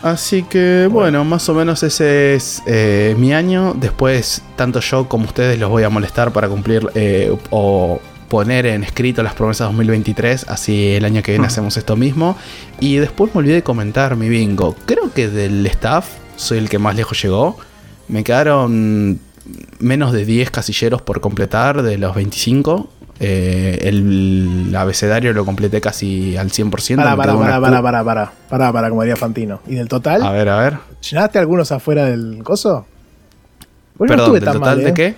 Así 0.02 0.44
que 0.44 0.88
bueno, 0.92 1.24
más 1.24 1.48
o 1.48 1.54
menos 1.54 1.82
ese 1.84 2.36
es 2.36 2.62
eh, 2.66 3.16
mi 3.18 3.34
año. 3.34 3.74
Después, 3.76 4.42
tanto 4.56 4.80
yo 4.80 5.08
como 5.08 5.26
ustedes 5.26 5.58
los 5.60 5.70
voy 5.70 5.84
a 5.84 5.90
molestar 5.90 6.32
para 6.32 6.50
cumplir 6.50 6.90
eh, 6.96 7.34
o 7.52 8.00
poner 8.34 8.66
en 8.66 8.84
escrito 8.84 9.22
las 9.22 9.36
promesas 9.36 9.68
2023. 9.68 10.48
Así 10.50 10.94
el 10.96 11.06
año 11.06 11.22
que 11.22 11.34
viene 11.34 11.46
hacemos 11.46 11.78
esto 11.78 11.96
mismo. 11.96 12.36
Y 12.80 12.96
después 12.96 13.36
me 13.36 13.40
olvidé 13.40 13.54
de 13.58 13.62
comentar 13.62 14.16
mi 14.16 14.28
bingo. 14.28 14.76
Creo 14.88 15.14
que 15.14 15.30
del 15.30 15.64
staff 15.68 16.08
soy 16.36 16.58
el 16.58 16.68
que 16.68 16.80
más 16.80 16.96
lejos 16.96 17.22
llegó. 17.22 17.60
Me 18.08 18.24
quedaron 18.24 19.20
menos 19.78 20.14
de 20.14 20.26
10 20.26 20.50
casilleros 20.50 21.04
por 21.04 21.22
completar 21.22 21.84
de 21.84 22.00
los 22.00 22.16
25. 22.16 22.90
Eh, 23.20 23.82
el 23.84 24.74
abecedario 24.76 25.32
lo 25.34 25.46
completé 25.46 25.80
casi 25.80 26.36
al 26.36 26.50
100%. 26.50 26.96
Para, 26.96 27.16
para, 27.16 27.38
para, 27.38 27.62
para, 27.62 27.82
para, 27.84 28.04
para, 28.04 28.32
para, 28.50 28.74
para, 28.74 28.90
como 28.90 29.04
diría 29.04 29.16
Fantino. 29.16 29.60
¿Y 29.68 29.76
del 29.76 29.88
total? 29.88 30.24
A 30.24 30.32
ver, 30.32 30.50
a 30.50 30.58
ver. 30.58 30.78
¿Llenaste 31.08 31.38
algunos 31.38 31.72
afuera 31.72 32.06
del 32.06 32.42
coso? 32.44 32.88
Pues 33.96 34.10
no 34.10 34.16
Perdón, 34.16 34.36
estuve 34.38 34.40
¿del 34.40 34.60
total 34.60 34.78
mal, 34.78 34.84
de 34.84 34.90
¿eh? 34.90 34.94
qué? 34.96 35.16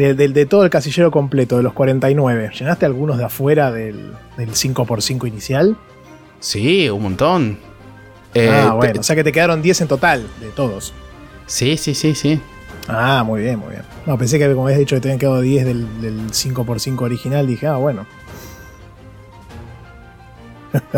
De, 0.00 0.14
de- 0.14 0.28
de 0.28 0.46
todo 0.46 0.64
el 0.64 0.70
casillero 0.70 1.10
completo, 1.10 1.56
de 1.58 1.62
los 1.62 1.72
49. 1.74 2.50
¿Llenaste 2.58 2.86
algunos 2.86 3.18
de 3.18 3.24
afuera 3.24 3.70
del, 3.70 4.12
del 4.36 4.50
5x5 4.50 5.28
inicial? 5.28 5.76
Sí, 6.40 6.88
un 6.88 7.02
montón. 7.02 7.58
Eh, 8.34 8.48
ah, 8.50 8.70
te- 8.70 8.76
bueno. 8.76 9.00
O 9.00 9.02
sea 9.02 9.14
que 9.16 9.24
te 9.24 9.30
quedaron 9.32 9.60
10 9.60 9.80
en 9.82 9.88
total, 9.88 10.26
de 10.40 10.48
todos. 10.48 10.94
Sí, 11.46 11.76
sí, 11.76 11.94
sí, 11.94 12.14
sí. 12.14 12.40
Ah, 12.88 13.22
muy 13.26 13.42
bien, 13.42 13.58
muy 13.58 13.70
bien. 13.70 13.82
No, 14.06 14.16
pensé 14.16 14.38
que 14.38 14.48
como 14.52 14.64
habías 14.66 14.78
dicho 14.78 14.96
que 14.96 15.00
te 15.00 15.08
habían 15.08 15.18
quedado 15.18 15.40
10 15.42 15.64
del, 15.66 16.00
del 16.00 16.30
5x5 16.30 17.00
original. 17.02 17.46
Dije, 17.46 17.66
ah, 17.66 17.76
bueno. 17.76 18.06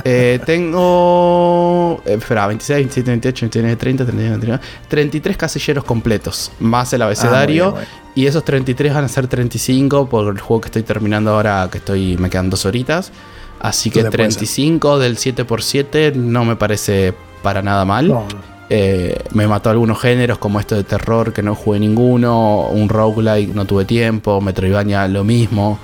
Eh, 0.04 0.38
tengo. 0.44 2.02
eh, 2.04 2.14
espera, 2.18 2.46
26, 2.46 2.76
27, 2.78 3.10
28, 3.10 3.46
29, 3.46 3.76
30, 3.76 4.04
31, 4.04 4.38
32, 4.38 4.60
33 4.88 5.36
casilleros 5.36 5.84
completos. 5.84 6.52
Más 6.60 6.92
el 6.92 7.02
abecedario. 7.02 7.68
Ah, 7.68 7.70
muy 7.70 7.80
bien, 7.80 7.88
muy 7.90 8.02
bien. 8.14 8.24
y 8.24 8.26
esos 8.26 8.44
33 8.44 8.94
van 8.94 9.04
a 9.04 9.08
ser 9.08 9.26
35 9.26 10.08
por 10.08 10.34
el 10.34 10.40
juego 10.40 10.60
que 10.60 10.68
estoy 10.68 10.82
terminando 10.82 11.32
ahora, 11.32 11.68
que 11.70 11.78
estoy 11.78 12.16
me 12.18 12.28
quedan 12.30 12.50
dos 12.50 12.66
horitas. 12.66 13.12
Así 13.60 13.90
que 13.90 14.00
Entonces 14.00 14.18
puede 14.18 14.30
ser. 14.32 14.38
35 14.38 14.98
del 14.98 15.16
7x7 15.16 16.14
no 16.16 16.44
me 16.44 16.56
parece 16.56 17.14
para 17.42 17.62
nada 17.62 17.84
mal. 17.84 18.08
No, 18.08 18.26
Eh, 18.74 19.18
me 19.32 19.46
mató 19.46 19.68
algunos 19.68 20.00
géneros 20.00 20.38
como 20.38 20.58
esto 20.58 20.74
de 20.74 20.82
terror 20.84 21.32
que 21.34 21.42
no 21.42 21.54
jugué 21.54 21.78
ninguno, 21.78 22.68
un 22.68 22.88
roguelike 22.88 23.54
no 23.54 23.66
tuve 23.66 23.84
tiempo, 23.84 24.40
Metroidvania 24.40 25.06
lo 25.08 25.24
mismo. 25.24 25.78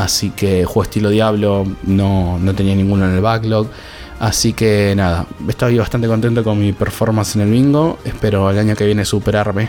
Así 0.00 0.30
que 0.30 0.64
juego 0.64 0.84
estilo 0.84 1.10
Diablo, 1.10 1.66
no, 1.84 2.38
no 2.38 2.54
tenía 2.54 2.74
ninguno 2.74 3.04
en 3.04 3.14
el 3.16 3.20
backlog. 3.20 3.66
Así 4.18 4.52
que 4.54 4.94
nada, 4.96 5.26
estoy 5.48 5.76
bastante 5.78 6.06
contento 6.08 6.42
con 6.42 6.58
mi 6.58 6.72
performance 6.72 7.36
en 7.36 7.42
el 7.42 7.50
bingo. 7.50 7.98
Espero 8.04 8.50
el 8.50 8.58
año 8.58 8.74
que 8.76 8.86
viene 8.86 9.04
superarme. 9.04 9.68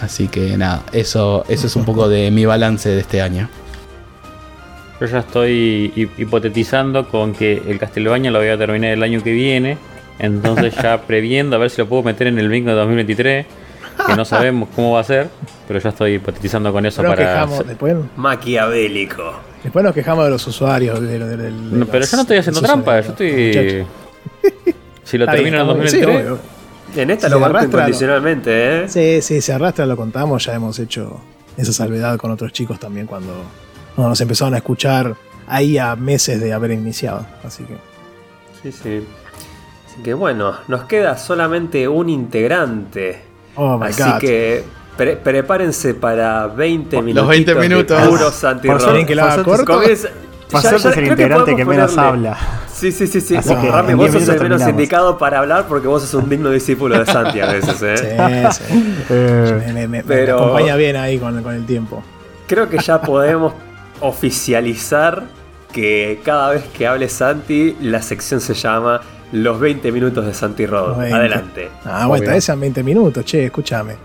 Así 0.00 0.28
que 0.28 0.56
nada, 0.56 0.82
eso, 0.92 1.44
eso 1.48 1.66
es 1.66 1.76
un 1.76 1.84
poco 1.84 2.08
de 2.08 2.30
mi 2.30 2.44
balance 2.46 2.88
de 2.88 3.00
este 3.00 3.20
año. 3.22 3.48
Yo 5.00 5.06
ya 5.06 5.18
estoy 5.18 5.92
hi- 5.94 6.10
hipotetizando 6.22 7.08
con 7.08 7.32
que 7.34 7.62
el 7.66 7.78
Castlevania 7.78 8.30
lo 8.30 8.38
voy 8.38 8.48
a 8.48 8.56
terminar 8.56 8.92
el 8.92 9.02
año 9.02 9.22
que 9.22 9.32
viene. 9.32 9.76
Entonces 10.18 10.74
ya 10.80 11.02
previendo 11.06 11.56
a 11.56 11.58
ver 11.58 11.70
si 11.70 11.78
lo 11.82 11.86
puedo 11.88 12.02
meter 12.02 12.28
en 12.28 12.38
el 12.38 12.48
bingo 12.48 12.70
de 12.70 12.76
2023. 12.76 13.46
Que 14.06 14.14
no 14.16 14.24
sabemos 14.24 14.68
cómo 14.74 14.92
va 14.92 15.00
a 15.00 15.04
ser. 15.04 15.28
Pero 15.66 15.78
ya 15.80 15.88
estoy 15.90 16.14
hipotetizando 16.14 16.72
con 16.72 16.84
eso 16.84 17.02
Pero 17.02 17.14
para... 17.14 17.26
quejamos, 17.32 17.66
después, 17.66 17.96
Maquiavélico. 18.16 19.32
después 19.62 19.84
nos 19.84 19.94
quejamos 19.94 20.24
de 20.24 20.30
los 20.30 20.46
usuarios. 20.46 21.00
de- 21.00 21.18
de- 21.18 21.36
de- 21.36 21.36
de 21.36 21.50
No, 21.50 21.86
pero 21.86 22.00
los- 22.00 22.10
yo 22.10 22.16
no 22.18 22.22
estoy 22.22 22.36
haciendo 22.38 22.60
trampa, 22.60 23.00
yo 23.00 23.10
estoy... 23.10 23.86
Si 25.04 25.18
lo 25.18 25.26
termino 25.26 25.56
en 25.56 25.62
está 25.62 25.74
muy- 25.74 25.88
sí, 25.88 26.00
2023... 26.00 26.16
obvio. 26.32 26.38
En 27.02 27.10
esta 27.10 27.26
Si 27.28 27.32
lo 27.34 27.44
arrastra, 27.44 27.80
incondicionalmente, 27.80 28.84
¿eh? 28.84 28.88
Sí, 28.88 29.20
sí, 29.22 29.40
se 29.40 29.52
arrastra, 29.52 29.84
lo 29.86 29.96
contamos, 29.96 30.44
ya 30.44 30.54
hemos 30.54 30.78
hecho 30.78 31.20
esa 31.56 31.72
salvedad 31.72 32.16
con 32.18 32.30
otros 32.30 32.52
chicos 32.52 32.78
también 32.78 33.06
cuando 33.06 33.32
no, 33.96 34.08
nos 34.08 34.20
empezaron 34.20 34.54
a 34.54 34.58
escuchar 34.58 35.14
ahí 35.48 35.76
a 35.78 35.96
meses 35.96 36.40
de 36.40 36.52
haber 36.52 36.70
iniciado. 36.72 37.26
Así 37.44 37.64
que 37.64 37.74
Sí, 38.62 38.70
sí. 38.72 39.06
Así 39.86 40.02
que 40.02 40.14
bueno, 40.14 40.54
nos 40.68 40.84
queda 40.84 41.16
solamente 41.18 41.86
un 41.88 42.08
integrante. 42.10 43.22
Oh 43.56 43.78
my 43.78 43.86
Así 43.86 44.02
god. 44.02 44.18
que 44.18 44.64
pre- 44.96 45.16
prepárense 45.16 45.94
para 45.94 46.46
20 46.48 46.96
Los 46.96 47.04
minutos. 47.04 47.28
20 47.28 47.54
minutos. 47.56 48.08
Puro 48.08 48.30
Santi 48.30 48.66
Por 48.68 48.76
Rock. 48.78 48.84
suerte 48.84 49.06
que 49.06 49.14
lo 49.14 49.22
haga 49.24 49.42
corto. 49.42 49.64
Comienza- 49.74 50.08
Por 50.50 50.62
ya- 50.62 50.68
suerte 50.70 50.82
ya 50.84 50.90
es 50.90 50.96
el 50.98 51.04
que 51.04 51.10
integrante 51.10 51.56
que 51.56 51.64
menos 51.64 51.92
ponerle- 51.92 52.08
habla. 52.28 52.38
Sí, 52.72 52.92
sí, 52.92 53.06
sí, 53.06 53.20
sí. 53.20 53.36
Así 53.36 53.48
Vos, 53.48 53.58
que 53.64 53.70
Rami, 53.70 53.94
vos 53.94 54.10
10 54.10 54.24
sos 54.24 54.34
el 54.34 54.42
menos 54.42 54.58
terminamos. 54.58 54.68
indicado 54.70 55.18
para 55.18 55.38
hablar 55.38 55.66
porque 55.68 55.86
vos 55.88 56.02
sos 56.02 56.14
un 56.14 56.28
digno 56.28 56.50
discípulo 56.50 56.98
de 56.98 57.06
Santi 57.06 57.40
a 57.40 57.46
veces, 57.52 57.80
¿eh? 57.82 58.48
Sí, 58.50 58.64
sí. 58.68 58.74
Eh, 59.10 59.86
Me, 59.88 60.30
acompaña 60.32 60.76
bien 60.76 60.96
ahí 60.96 61.18
con, 61.18 61.42
con 61.42 61.54
el 61.54 61.64
tiempo. 61.66 62.02
Creo 62.46 62.68
que 62.68 62.78
ya 62.78 63.00
podemos 63.00 63.52
oficializar 64.00 65.22
que 65.72 66.20
cada 66.24 66.50
vez 66.50 66.64
que 66.76 66.86
hable 66.86 67.08
Santi, 67.08 67.76
la 67.80 68.00
sección 68.02 68.40
se 68.40 68.54
llama 68.54 69.00
Los 69.34 69.58
20 69.58 69.90
minutos 69.90 70.24
de 70.24 70.32
Santi 70.32 70.64
20. 70.64 71.12
Adelante. 71.12 71.68
Ah, 71.84 72.06
bueno, 72.06 72.30
vez 72.30 72.44
sean 72.44 72.60
20 72.60 72.84
minutos, 72.84 73.24
che, 73.24 73.46
escúchame. 73.46 73.96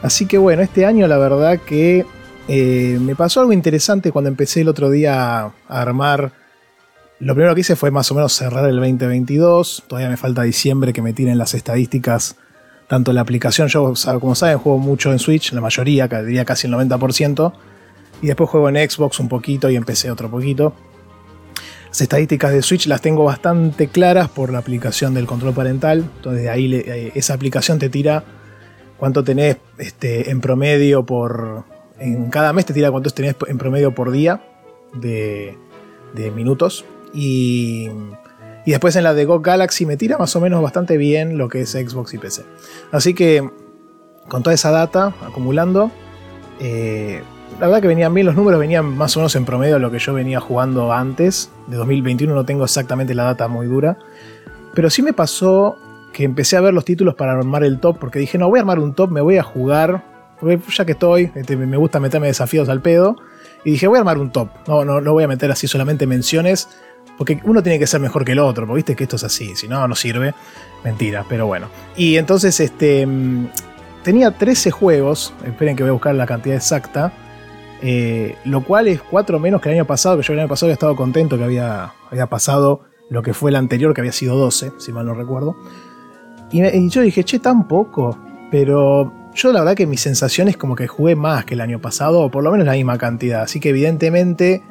Así 0.00 0.26
que 0.26 0.38
bueno, 0.38 0.62
este 0.62 0.86
año 0.86 1.08
la 1.08 1.18
verdad 1.18 1.58
que 1.58 2.06
eh, 2.46 2.98
me 3.00 3.16
pasó 3.16 3.40
algo 3.40 3.52
interesante 3.52 4.12
cuando 4.12 4.28
empecé 4.28 4.60
el 4.60 4.68
otro 4.68 4.90
día 4.90 5.40
a 5.40 5.52
armar. 5.66 6.30
Lo 7.18 7.34
primero 7.34 7.52
que 7.56 7.62
hice 7.62 7.74
fue 7.74 7.90
más 7.90 8.12
o 8.12 8.14
menos 8.14 8.32
cerrar 8.32 8.64
el 8.70 8.76
2022. 8.76 9.86
Todavía 9.88 10.08
me 10.08 10.16
falta 10.16 10.42
diciembre 10.42 10.92
que 10.92 11.02
me 11.02 11.12
tiren 11.12 11.36
las 11.36 11.54
estadísticas. 11.54 12.36
Tanto 12.86 13.12
la 13.12 13.22
aplicación, 13.22 13.66
yo 13.66 13.92
como 14.20 14.36
saben, 14.36 14.58
juego 14.58 14.78
mucho 14.78 15.10
en 15.10 15.18
Switch, 15.18 15.52
la 15.52 15.62
mayoría, 15.62 16.06
diría 16.06 16.44
casi 16.44 16.68
el 16.68 16.74
90%. 16.74 17.52
Y 18.22 18.28
después 18.28 18.48
juego 18.48 18.68
en 18.68 18.88
Xbox 18.88 19.18
un 19.18 19.28
poquito 19.28 19.68
y 19.68 19.74
empecé 19.74 20.12
otro 20.12 20.30
poquito. 20.30 20.76
Las 21.94 22.00
estadísticas 22.00 22.50
de 22.50 22.60
Switch 22.60 22.88
las 22.88 23.00
tengo 23.02 23.22
bastante 23.22 23.86
claras 23.86 24.28
por 24.28 24.50
la 24.50 24.58
aplicación 24.58 25.14
del 25.14 25.26
control 25.26 25.54
parental. 25.54 25.98
Entonces 26.16 26.48
ahí 26.48 26.74
eh, 26.74 27.12
esa 27.14 27.34
aplicación 27.34 27.78
te 27.78 27.88
tira 27.88 28.24
cuánto 28.96 29.22
tenés 29.22 29.58
este, 29.78 30.28
en 30.30 30.40
promedio 30.40 31.06
por... 31.06 31.62
En 32.00 32.30
cada 32.30 32.52
mes 32.52 32.66
te 32.66 32.74
tira 32.74 32.90
cuánto 32.90 33.10
tenés 33.10 33.36
en 33.46 33.58
promedio 33.58 33.94
por 33.94 34.10
día 34.10 34.42
de, 34.92 35.56
de 36.14 36.32
minutos. 36.32 36.84
Y, 37.12 37.88
y 38.66 38.72
después 38.72 38.96
en 38.96 39.04
la 39.04 39.14
de 39.14 39.24
Go 39.24 39.38
Galaxy 39.38 39.86
me 39.86 39.96
tira 39.96 40.18
más 40.18 40.34
o 40.34 40.40
menos 40.40 40.60
bastante 40.60 40.96
bien 40.96 41.38
lo 41.38 41.48
que 41.48 41.60
es 41.60 41.70
Xbox 41.70 42.12
y 42.12 42.18
PC. 42.18 42.42
Así 42.90 43.14
que 43.14 43.48
con 44.26 44.42
toda 44.42 44.52
esa 44.52 44.72
data 44.72 45.14
acumulando, 45.24 45.92
eh, 46.58 47.22
la 47.60 47.66
verdad 47.66 47.82
que 47.82 47.88
venían 47.88 48.12
bien 48.12 48.26
los 48.26 48.34
números, 48.34 48.58
venían 48.60 48.96
más 48.96 49.16
o 49.16 49.20
menos 49.20 49.34
en 49.36 49.44
promedio 49.44 49.76
a 49.76 49.78
lo 49.78 49.90
que 49.90 49.98
yo 49.98 50.12
venía 50.12 50.40
jugando 50.40 50.92
antes. 50.92 51.50
De 51.66 51.76
2021 51.76 52.34
no 52.34 52.44
tengo 52.44 52.64
exactamente 52.64 53.14
la 53.14 53.24
data 53.24 53.48
muy 53.48 53.66
dura. 53.66 53.96
Pero 54.74 54.90
sí 54.90 55.02
me 55.02 55.12
pasó 55.12 55.78
que 56.12 56.24
empecé 56.24 56.56
a 56.56 56.60
ver 56.60 56.74
los 56.74 56.84
títulos 56.84 57.14
para 57.14 57.32
armar 57.32 57.64
el 57.64 57.78
top, 57.80 57.98
porque 57.98 58.18
dije, 58.18 58.38
no, 58.38 58.48
voy 58.48 58.58
a 58.58 58.62
armar 58.62 58.78
un 58.78 58.94
top, 58.94 59.10
me 59.10 59.20
voy 59.20 59.36
a 59.36 59.42
jugar, 59.42 60.04
ya 60.40 60.84
que 60.84 60.92
estoy, 60.92 61.30
este, 61.34 61.56
me 61.56 61.76
gusta 61.76 62.00
meterme 62.00 62.28
desafíos 62.28 62.68
al 62.68 62.80
pedo, 62.80 63.16
y 63.64 63.72
dije, 63.72 63.86
voy 63.88 63.96
a 63.96 64.00
armar 64.00 64.18
un 64.18 64.30
top, 64.30 64.48
no, 64.68 64.84
no, 64.84 65.00
no 65.00 65.12
voy 65.12 65.24
a 65.24 65.28
meter 65.28 65.50
así 65.50 65.66
solamente 65.66 66.06
menciones, 66.06 66.68
porque 67.18 67.40
uno 67.44 67.62
tiene 67.62 67.78
que 67.78 67.86
ser 67.86 68.00
mejor 68.00 68.24
que 68.24 68.32
el 68.32 68.38
otro, 68.38 68.64
porque 68.64 68.76
viste 68.76 68.96
que 68.96 69.04
esto 69.04 69.16
es 69.16 69.24
así, 69.24 69.56
si 69.56 69.66
no, 69.66 69.86
no 69.88 69.94
sirve, 69.96 70.34
mentira, 70.84 71.24
pero 71.28 71.46
bueno. 71.46 71.68
Y 71.96 72.16
entonces, 72.16 72.60
este, 72.60 73.06
mm, 73.06 73.48
tenía 74.04 74.30
13 74.30 74.70
juegos, 74.70 75.34
esperen 75.44 75.74
que 75.74 75.82
voy 75.82 75.90
a 75.90 75.94
buscar 75.94 76.14
la 76.14 76.26
cantidad 76.26 76.56
exacta, 76.56 77.12
eh, 77.86 78.36
lo 78.46 78.64
cual 78.64 78.88
es 78.88 79.02
4 79.02 79.38
menos 79.38 79.60
que 79.60 79.68
el 79.68 79.74
año 79.74 79.84
pasado, 79.84 80.16
que 80.16 80.22
yo 80.22 80.32
el 80.32 80.38
año 80.38 80.48
pasado 80.48 80.68
había 80.68 80.72
estado 80.72 80.96
contento 80.96 81.36
que 81.36 81.44
había, 81.44 81.92
había 82.10 82.26
pasado 82.28 82.80
lo 83.10 83.22
que 83.22 83.34
fue 83.34 83.50
el 83.50 83.56
anterior, 83.56 83.92
que 83.92 84.00
había 84.00 84.12
sido 84.12 84.36
12, 84.38 84.72
si 84.78 84.90
mal 84.90 85.04
no 85.04 85.12
recuerdo. 85.12 85.54
Y, 86.50 86.88
yo 86.88 87.02
dije, 87.02 87.24
che, 87.24 87.38
tan 87.40 87.68
poco. 87.68 88.18
Pero 88.50 89.12
yo 89.34 89.52
la 89.52 89.60
verdad 89.60 89.74
que 89.74 89.86
mi 89.86 89.98
sensación 89.98 90.48
es 90.48 90.56
como 90.56 90.76
que 90.76 90.86
jugué 90.86 91.14
más 91.14 91.44
que 91.44 91.52
el 91.52 91.60
año 91.60 91.78
pasado, 91.78 92.22
o 92.22 92.30
por 92.30 92.42
lo 92.42 92.50
menos 92.52 92.66
la 92.66 92.72
misma 92.72 92.96
cantidad. 92.96 93.42
Así 93.42 93.60
que 93.60 93.68
evidentemente 93.68 94.62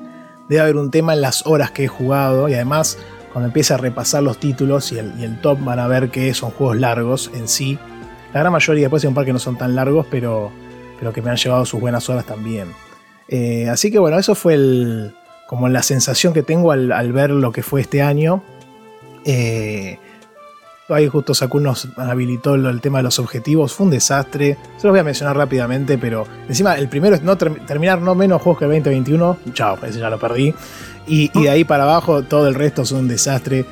debe 0.50 0.62
haber 0.62 0.78
un 0.78 0.90
tema 0.90 1.14
en 1.14 1.22
las 1.22 1.46
horas 1.46 1.70
que 1.70 1.84
he 1.84 1.88
jugado. 1.88 2.50
Y 2.50 2.56
además, 2.56 2.98
cuando 3.32 3.50
empiece 3.50 3.76
a 3.76 3.78
repasar 3.78 4.24
los 4.24 4.40
títulos 4.40 4.92
y 4.92 4.98
el, 4.98 5.14
y 5.20 5.24
el 5.24 5.40
top, 5.40 5.64
van 5.64 5.78
a 5.78 5.86
ver 5.86 6.10
que 6.10 6.34
son 6.34 6.50
juegos 6.50 6.78
largos 6.78 7.30
en 7.36 7.48
sí. 7.48 7.78
La 8.34 8.40
gran 8.40 8.52
mayoría, 8.52 8.86
después 8.86 9.04
hay 9.04 9.10
un 9.10 9.14
par 9.14 9.26
que 9.26 9.34
no 9.34 9.40
son 9.40 9.56
tan 9.56 9.76
largos, 9.76 10.08
pero, 10.10 10.52
pero 10.98 11.14
que 11.14 11.22
me 11.22 11.30
han 11.30 11.38
llevado 11.38 11.64
sus 11.64 11.80
buenas 11.80 12.10
horas 12.10 12.26
también. 12.26 12.70
Eh, 13.30 13.68
así 13.70 13.92
que 13.92 14.00
bueno, 14.00 14.18
eso 14.18 14.36
fue 14.36 14.54
el, 14.56 15.16
como 15.48 15.70
la 15.70 15.84
sensación 15.84 16.34
que 16.34 16.44
tengo 16.44 16.72
al, 16.72 17.14
ver 17.14 17.30
lo 17.32 17.52
que 17.52 17.64
fue 17.64 17.82
este 17.82 18.02
año. 18.02 18.44
Eh, 19.26 19.98
ahí 20.90 21.08
justo 21.08 21.34
Sakun 21.34 21.64
nos 21.64 21.88
habilitó 21.98 22.56
el 22.56 22.82
tema 22.82 23.00
de 23.00 23.04
los 23.04 23.20
objetivos. 23.20 23.74
Fue 23.74 23.86
un 23.86 23.92
desastre. 23.92 24.58
Se 24.78 24.88
los 24.88 24.94
voy 24.94 25.00
a 25.00 25.04
mencionar 25.04 25.36
rápidamente, 25.36 25.98
pero 25.98 26.26
encima 26.48 26.76
el 26.76 26.90
primero 26.90 27.16
es 27.16 27.24
no 27.24 27.38
ter- 27.38 27.66
terminar 27.66 28.02
no 28.02 28.16
menos 28.16 28.42
juegos 28.42 28.60
que 28.60 28.66
el 28.66 28.72
2021. 28.72 29.38
Chao, 29.54 29.78
ese 29.84 30.00
ya 30.00 30.10
lo 30.10 30.20
perdí. 30.20 30.54
Y, 31.08 31.30
de 31.40 31.50
ahí 31.50 31.64
para 31.64 31.84
abajo 31.84 32.24
todo 32.24 32.48
el 32.48 32.56
resto 32.56 32.86
son 32.86 33.00
un 33.00 33.08
desastre. 33.08 33.66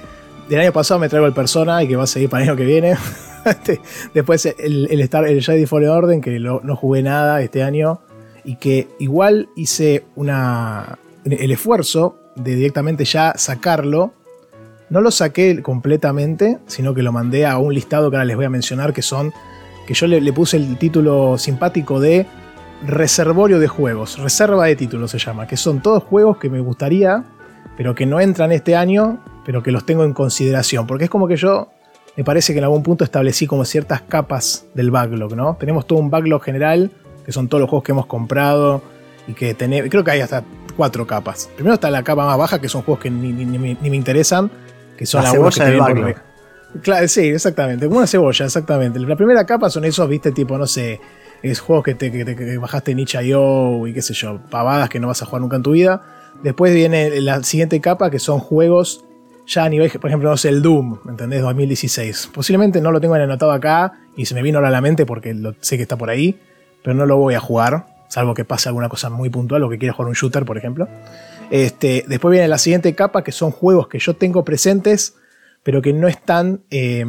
Del 0.50 0.60
año 0.60 0.74
pasado 0.74 1.00
me 1.00 1.08
traigo 1.08 1.28
el 1.28 1.34
Persona 1.34 1.82
y 1.84 1.88
que 1.88 1.96
va 1.96 2.04
a 2.04 2.08
seguir 2.08 2.30
para 2.30 2.44
el 2.44 2.50
año 2.50 2.58
que 2.58 2.66
viene. 2.66 2.96
Este, 3.44 3.82
Después 4.14 4.46
el, 4.46 4.88
el, 4.92 5.02
Star, 5.02 5.26
el 5.26 5.42
Jedi 5.42 5.66
Fallen 5.66 5.90
Order, 5.90 6.22
que 6.22 6.38
no 6.40 6.76
jugué 6.76 7.02
nada 7.02 7.42
este 7.42 7.64
año. 7.64 8.00
Y 8.44 8.56
que 8.56 8.88
igual 9.00 9.50
hice 9.56 10.06
una, 10.16 10.98
el 11.26 11.52
esfuerzo 11.52 12.18
de 12.36 12.56
directamente 12.56 13.06
ya 13.06 13.34
sacarlo 13.36 14.14
no 14.92 15.00
lo 15.00 15.10
saqué 15.10 15.62
completamente, 15.62 16.60
sino 16.68 16.94
que 16.94 17.02
lo 17.02 17.14
mandé 17.14 17.46
a 17.46 17.58
un 17.58 17.74
listado 17.74 18.12
que 18.12 18.18
ahora 18.18 18.26
les 18.26 18.36
voy 18.36 18.44
a 18.44 18.50
mencionar, 18.50 18.92
que 18.92 19.02
son, 19.02 19.34
que 19.88 19.94
yo 19.94 20.06
le, 20.06 20.34
puse 20.34 20.58
el 20.58 20.78
título 20.78 21.38
simpático 21.38 22.02
de 22.02 22.28
Reservorio 22.86 23.58
de 23.60 23.70
Juegos, 23.70 24.20
Reserva 24.20 24.66
de 24.66 24.76
Títulos 24.76 25.12
se 25.12 25.18
llama, 25.18 25.48
que 25.48 25.56
son 25.56 25.82
todos 25.82 26.04
juegos 26.04 26.38
que 26.38 26.50
me 26.50 26.60
gustaría, 26.60 27.24
pero 27.78 27.96
que 27.96 28.06
no 28.06 28.20
entran 28.20 28.52
este 28.52 28.76
año, 28.76 29.20
pero 29.46 29.64
que 29.64 29.72
los 29.72 29.86
tengo 29.86 30.04
en 30.04 30.12
consideración, 30.14 30.86
porque 30.88 31.06
es 31.06 31.10
como 31.10 31.26
que 31.26 31.38
yo, 31.38 31.70
me 32.18 32.26
parece 32.26 32.52
que 32.52 32.60
en 32.60 32.66
algún 32.66 32.84
punto 32.84 33.06
establecí 33.06 33.48
como 33.48 33.64
ciertas 33.64 34.02
capas 34.02 34.66
del 34.74 34.92
backlog, 34.92 35.38
¿no? 35.38 35.56
Tenemos 35.58 35.88
todo 35.88 36.00
un 36.00 36.10
backlog 36.10 36.44
general, 36.44 36.92
que 37.32 37.34
son 37.34 37.48
todos 37.48 37.62
los 37.62 37.70
juegos 37.70 37.84
que 37.86 37.94
hemos 37.94 38.06
comprado, 38.08 38.82
y 39.28 39.34
que 39.34 39.54
tenemos, 39.54 39.90
creo 39.90 40.04
que 40.04 40.12
hay 40.12 40.20
hasta 40.22 40.44
cuatro 40.76 41.08
capas. 41.08 41.50
Primero 41.56 41.76
está 41.76 41.90
la 41.90 42.04
capa 42.04 42.26
más 42.26 42.38
baja, 42.38 42.60
que 42.60 42.68
son 42.68 42.82
juegos 42.82 43.02
que 43.04 43.10
ni, 43.10 43.32
ni- 43.32 43.46
ni 43.46 43.58
me- 43.58 43.78
ni 43.82 43.90
me 43.90 43.96
interesan, 43.96 44.52
que 44.98 45.06
son 45.06 45.24
La 45.24 45.32
cebolla 45.32 45.66
del 45.66 45.78
backlog. 45.80 46.16
Claro, 46.82 47.08
sí, 47.08 47.28
exactamente, 47.28 47.86
como 47.86 47.98
una 48.00 48.08
cebolla, 48.08 48.46
exactamente. 48.46 49.00
La 49.00 49.16
primera 49.16 49.46
capa 49.46 49.70
son 49.70 49.86
esos, 49.86 50.08
viste, 50.10 50.32
tipo, 50.32 50.58
no 50.58 50.68
sé, 50.68 51.00
es 51.44 51.60
juegos 51.60 51.84
que, 51.86 51.96
te, 51.96 52.12
que, 52.12 52.24
te- 52.26 52.36
que 52.36 52.58
bajaste 52.58 52.92
en 52.92 53.00
itch.io 53.00 53.88
y 53.88 53.94
qué 53.94 54.02
sé 54.02 54.14
yo, 54.14 54.40
pavadas 54.50 54.90
que 54.90 55.00
no 55.00 55.08
vas 55.08 55.22
a 55.22 55.26
jugar 55.26 55.42
nunca 55.42 55.56
en 55.58 55.64
tu 55.64 55.72
vida. 55.72 56.02
Después 56.44 56.74
viene 56.74 57.22
la 57.22 57.44
siguiente 57.44 57.80
capa 57.82 58.10
que 58.10 58.20
son 58.20 58.40
juegos 58.40 59.06
ya 59.48 59.66
a 59.66 59.70
nivel, 59.70 59.90
por 59.92 60.10
ejemplo, 60.10 60.30
no 60.30 60.38
sé, 60.38 60.50
el 60.50 60.62
Doom, 60.62 61.00
¿me 61.04 61.12
¿entendés? 61.12 61.42
2016. 61.42 62.30
Posiblemente 62.34 62.80
no 62.82 62.92
lo 62.92 63.02
tengo 63.02 63.16
anotado 63.16 63.52
acá 63.52 63.94
y 64.16 64.26
se 64.26 64.34
me 64.34 64.42
vino 64.42 64.58
ahora 64.60 64.70
a 64.70 64.72
la 64.72 64.82
mente 64.82 65.06
porque 65.06 65.34
lo, 65.34 65.56
sé 65.60 65.76
que 65.78 65.84
está 65.84 65.98
por 65.98 66.10
ahí, 66.10 66.40
pero 66.84 66.96
no 66.96 67.06
lo 67.06 67.18
voy 67.18 67.36
a 67.36 67.40
jugar, 67.40 67.86
salvo 68.08 68.34
que 68.34 68.46
pase 68.46 68.70
alguna 68.70 68.90
cosa 68.90 69.10
muy 69.10 69.30
puntual 69.30 69.64
o 69.64 69.70
que 69.70 69.78
quiera 69.78 69.94
jugar 69.94 70.10
un 70.10 70.16
shooter, 70.16 70.46
por 70.46 70.58
ejemplo. 70.58 70.88
Este, 71.50 72.06
después 72.08 72.32
viene 72.32 72.48
la 72.48 72.58
siguiente 72.58 72.96
capa 72.96 73.24
que 73.24 73.32
son 73.32 73.52
juegos 73.52 73.88
que 73.88 74.00
yo 74.00 74.16
tengo 74.16 74.44
presentes, 74.44 75.16
pero 75.64 75.82
que 75.82 75.94
no 75.94 76.08
están 76.08 76.62
eh, 76.72 77.06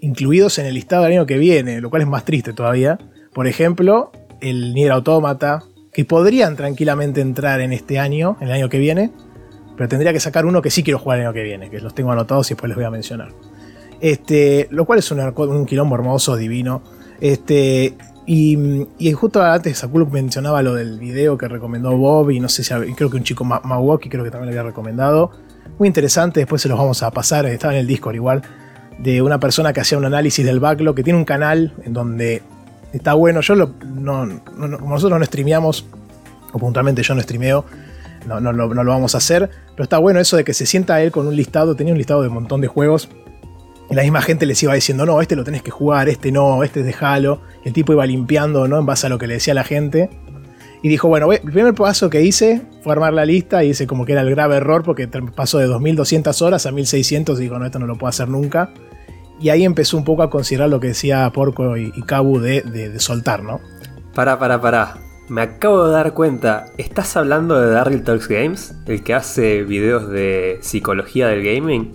incluidos 0.00 0.58
en 0.58 0.66
el 0.66 0.74
listado 0.74 1.04
del 1.04 1.12
año 1.12 1.26
que 1.26 1.38
viene, 1.38 1.80
lo 1.80 1.90
cual 1.90 2.02
es 2.02 2.08
más 2.08 2.24
triste 2.24 2.52
todavía. 2.52 2.98
Por 3.32 3.46
ejemplo, 3.46 4.12
el 4.40 4.74
Nier 4.74 4.92
Automata, 4.92 5.62
que 5.92 6.04
podrían 6.04 6.56
tranquilamente 6.56 7.20
entrar 7.20 7.60
en 7.60 7.72
este 7.72 7.98
año, 7.98 8.36
en 8.40 8.48
el 8.48 8.54
año 8.54 8.68
que 8.68 8.78
viene, 8.78 9.12
pero 9.76 9.88
tendría 9.88 10.12
que 10.12 10.20
sacar 10.20 10.46
uno 10.46 10.62
que 10.62 10.70
sí 10.70 10.82
quiero 10.82 10.98
jugar 10.98 11.20
el 11.20 11.26
año 11.26 11.34
que 11.34 11.42
viene, 11.42 11.70
que 11.70 11.80
los 11.80 11.94
tengo 11.94 12.12
anotados 12.12 12.50
y 12.50 12.54
después 12.54 12.68
les 12.68 12.76
voy 12.76 12.84
a 12.84 12.90
mencionar. 12.90 13.32
Este, 14.00 14.68
lo 14.70 14.84
cual 14.84 14.98
es 14.98 15.10
un, 15.10 15.20
un 15.20 15.66
quilombo 15.66 15.94
hermoso, 15.94 16.36
divino. 16.36 16.82
Este, 17.20 17.94
y, 18.32 19.12
justo 19.12 19.42
antes 19.42 19.78
Sakuluk 19.78 20.12
mencionaba 20.12 20.62
lo 20.62 20.74
del 20.74 21.00
video 21.00 21.36
que 21.36 21.48
recomendó 21.48 21.96
Bob 21.96 22.30
y 22.30 22.38
no 22.38 22.48
sé 22.48 22.62
si 22.62 22.72
creo 22.94 23.10
que 23.10 23.16
un 23.16 23.24
chico 23.24 23.42
Mawaki 23.42 24.08
creo 24.08 24.22
que 24.22 24.30
también 24.30 24.54
lo 24.54 24.60
había 24.60 24.70
recomendado. 24.70 25.32
Muy 25.80 25.88
interesante, 25.88 26.38
después 26.38 26.62
se 26.62 26.68
los 26.68 26.78
vamos 26.78 27.02
a 27.02 27.10
pasar, 27.10 27.44
estaba 27.46 27.72
en 27.72 27.80
el 27.80 27.88
Discord 27.88 28.14
igual, 28.14 28.42
de 29.00 29.20
una 29.20 29.40
persona 29.40 29.72
que 29.72 29.80
hacía 29.80 29.98
un 29.98 30.04
análisis 30.04 30.46
del 30.46 30.60
backlog, 30.60 30.94
que 30.94 31.02
tiene 31.02 31.18
un 31.18 31.24
canal 31.24 31.74
en 31.82 31.92
donde 31.92 32.40
está 32.92 33.14
bueno. 33.14 33.40
Yo 33.40 33.56
lo, 33.56 33.74
no, 33.96 34.24
no, 34.26 34.40
como 34.78 34.94
nosotros 34.94 35.18
no 35.18 35.24
streameamos, 35.24 35.86
o 36.52 36.58
puntualmente 36.60 37.02
yo 37.02 37.16
no 37.16 37.22
streameo, 37.22 37.64
no, 38.28 38.40
no, 38.40 38.52
no, 38.52 38.68
lo 38.84 38.90
vamos 38.92 39.16
a 39.16 39.18
hacer, 39.18 39.50
pero 39.72 39.82
está 39.82 39.98
bueno 39.98 40.20
eso 40.20 40.36
de 40.36 40.44
que 40.44 40.54
se 40.54 40.66
sienta 40.66 41.02
él 41.02 41.10
con 41.10 41.26
un 41.26 41.34
listado, 41.34 41.74
tenía 41.74 41.92
un 41.92 41.98
listado 41.98 42.22
de 42.22 42.28
un 42.28 42.34
montón 42.34 42.60
de 42.60 42.68
juegos 42.68 43.08
la 43.90 44.02
misma 44.02 44.22
gente 44.22 44.46
les 44.46 44.62
iba 44.62 44.74
diciendo, 44.74 45.04
no, 45.04 45.20
este 45.20 45.34
lo 45.34 45.44
tenés 45.44 45.62
que 45.62 45.70
jugar, 45.70 46.08
este 46.08 46.30
no, 46.30 46.62
este 46.62 46.82
déjalo. 46.82 47.40
El 47.64 47.72
tipo 47.72 47.92
iba 47.92 48.06
limpiando, 48.06 48.68
¿no? 48.68 48.78
En 48.78 48.86
base 48.86 49.06
a 49.06 49.10
lo 49.10 49.18
que 49.18 49.26
le 49.26 49.34
decía 49.34 49.52
la 49.52 49.64
gente. 49.64 50.10
Y 50.82 50.88
dijo, 50.88 51.08
bueno, 51.08 51.30
el 51.32 51.40
primer 51.40 51.74
paso 51.74 52.08
que 52.08 52.22
hice 52.22 52.62
fue 52.82 52.92
armar 52.92 53.12
la 53.12 53.24
lista 53.24 53.62
y 53.64 53.70
hice 53.70 53.86
como 53.86 54.06
que 54.06 54.12
era 54.12 54.22
el 54.22 54.30
grave 54.30 54.56
error 54.56 54.82
porque 54.82 55.08
pasó 55.08 55.58
de 55.58 55.66
2200 55.66 56.40
horas 56.40 56.64
a 56.66 56.72
1600 56.72 57.38
y 57.38 57.42
dijo, 57.42 57.58
no, 57.58 57.66
esto 57.66 57.78
no 57.78 57.86
lo 57.86 57.96
puedo 57.96 58.08
hacer 58.08 58.28
nunca. 58.28 58.72
Y 59.40 59.48
ahí 59.50 59.64
empezó 59.64 59.96
un 59.96 60.04
poco 60.04 60.22
a 60.22 60.30
considerar 60.30 60.68
lo 60.68 60.80
que 60.80 60.88
decía 60.88 61.30
Porco 61.34 61.76
y, 61.76 61.92
y 61.94 62.02
Kabu 62.02 62.40
de, 62.40 62.62
de, 62.62 63.00
soltar, 63.00 63.42
¿no? 63.42 63.60
Pará, 64.14 64.38
pará, 64.38 64.60
pará. 64.60 64.98
Me 65.28 65.42
acabo 65.42 65.86
de 65.86 65.92
dar 65.92 66.12
cuenta, 66.14 66.66
¿estás 66.76 67.16
hablando 67.16 67.60
de 67.60 67.70
Daryl 67.70 68.02
Talks 68.02 68.28
Games? 68.28 68.74
El 68.86 69.02
que 69.02 69.14
hace 69.14 69.62
videos 69.62 70.08
de 70.10 70.58
psicología 70.60 71.28
del 71.28 71.42
gaming. 71.42 71.94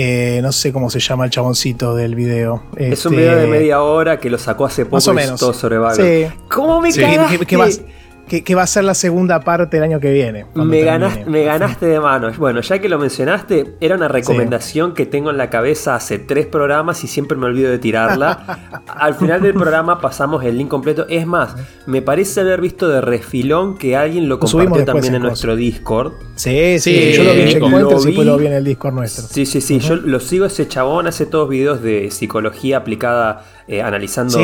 Eh, 0.00 0.38
no 0.42 0.52
sé 0.52 0.72
cómo 0.72 0.90
se 0.90 1.00
llama 1.00 1.24
el 1.24 1.30
chaboncito 1.32 1.96
del 1.96 2.14
video. 2.14 2.62
Es 2.76 3.04
un 3.04 3.16
video 3.16 3.34
de 3.34 3.46
este, 3.46 3.50
media 3.50 3.82
hora 3.82 4.20
que 4.20 4.30
lo 4.30 4.38
sacó 4.38 4.64
hace 4.64 4.84
poco 4.84 4.94
más 4.94 5.08
o 5.08 5.12
menos. 5.12 5.40
todo 5.40 5.52
sobre 5.52 5.76
Sí. 5.96 6.32
¿Cómo 6.48 6.80
me 6.80 6.92
sí. 6.92 7.82
Que, 8.28 8.54
va 8.54 8.62
a 8.62 8.66
ser 8.66 8.84
la 8.84 8.94
segunda 8.94 9.40
parte 9.40 9.78
el 9.78 9.82
año 9.82 10.00
que 10.00 10.12
viene. 10.12 10.46
Me 10.54 10.82
ganaste, 10.82 11.24
me 11.24 11.44
ganaste 11.44 11.86
de 11.86 12.00
mano. 12.00 12.30
Bueno, 12.38 12.60
ya 12.60 12.78
que 12.78 12.88
lo 12.88 12.98
mencionaste, 12.98 13.74
era 13.80 13.96
una 13.96 14.08
recomendación 14.08 14.94
que 14.94 15.06
tengo 15.06 15.30
en 15.30 15.36
la 15.36 15.50
cabeza 15.50 15.94
hace 15.94 16.18
tres 16.18 16.46
programas 16.46 17.02
y 17.04 17.08
siempre 17.08 17.36
me 17.36 17.46
olvido 17.46 17.70
de 17.70 17.78
tirarla. 17.78 18.82
Al 18.86 19.14
final 19.14 19.42
del 19.42 19.54
programa 19.54 20.00
pasamos 20.00 20.44
el 20.44 20.58
link 20.58 20.68
completo. 20.68 21.06
Es 21.08 21.26
más, 21.26 21.56
me 21.86 22.02
parece 22.02 22.40
haber 22.40 22.60
visto 22.60 22.88
de 22.88 23.00
refilón 23.00 23.76
que 23.76 23.96
alguien 23.96 24.28
lo 24.28 24.38
compartió 24.38 24.84
también 24.84 25.14
en, 25.14 25.22
nuestro 25.22 25.56
Discord. 25.56 26.12
Sí, 26.36 26.78
sí, 26.78 27.12
yo 27.14 27.24
lo 27.24 27.32
vi 27.32 27.40
en 27.42 27.48
Checkpointers 27.48 28.06
y 28.06 28.24
lo 28.24 28.36
vi 28.36 28.46
en 28.46 28.52
el 28.52 28.64
Discord 28.64 28.94
nuestro. 28.94 29.24
Sí, 29.26 29.46
sí, 29.46 29.60
sí. 29.60 29.80
Yo 29.80 29.96
lo 29.96 30.20
sigo 30.20 30.44
ese 30.46 30.68
chabón, 30.68 31.06
hace 31.06 31.26
todos 31.26 31.48
videos 31.48 31.82
de 31.82 32.10
psicología 32.10 32.78
aplicada 32.78 33.44
eh, 33.68 33.82
analizando 33.82 34.38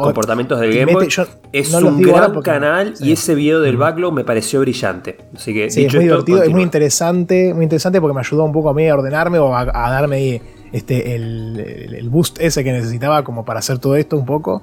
comportamientos 0.00 0.58
del 0.58 0.74
Game 0.74 0.94
Boy. 0.94 1.06
es 1.52 1.74
un 1.74 2.00
gran 2.00 2.40
canal 2.40 2.94
y 2.98 3.12
ese 3.12 3.34
video 3.34 3.60
del 3.60 3.76
backlog 3.76 4.14
me 4.14 4.24
pareció 4.24 4.60
brillante. 4.60 5.18
Así 5.36 5.52
que, 5.52 5.70
sí, 5.70 5.84
es 5.84 5.94
muy 5.94 6.04
divertido, 6.04 6.42
es 6.42 6.50
muy 6.50 6.62
interesante, 6.62 7.52
muy 7.52 7.64
interesante 7.64 8.00
porque 8.00 8.14
me 8.14 8.20
ayudó 8.20 8.44
un 8.44 8.52
poco 8.52 8.70
a 8.70 8.74
mí 8.74 8.88
a 8.88 8.94
ordenarme 8.94 9.38
o 9.38 9.54
a, 9.54 9.66
darme 9.66 10.40
este, 10.72 11.14
el, 11.14 12.08
boost 12.10 12.40
ese 12.40 12.64
que 12.64 12.72
necesitaba 12.72 13.22
como 13.22 13.44
para 13.44 13.58
hacer 13.58 13.78
todo 13.78 13.96
esto 13.96 14.16
un 14.16 14.24
poco. 14.24 14.62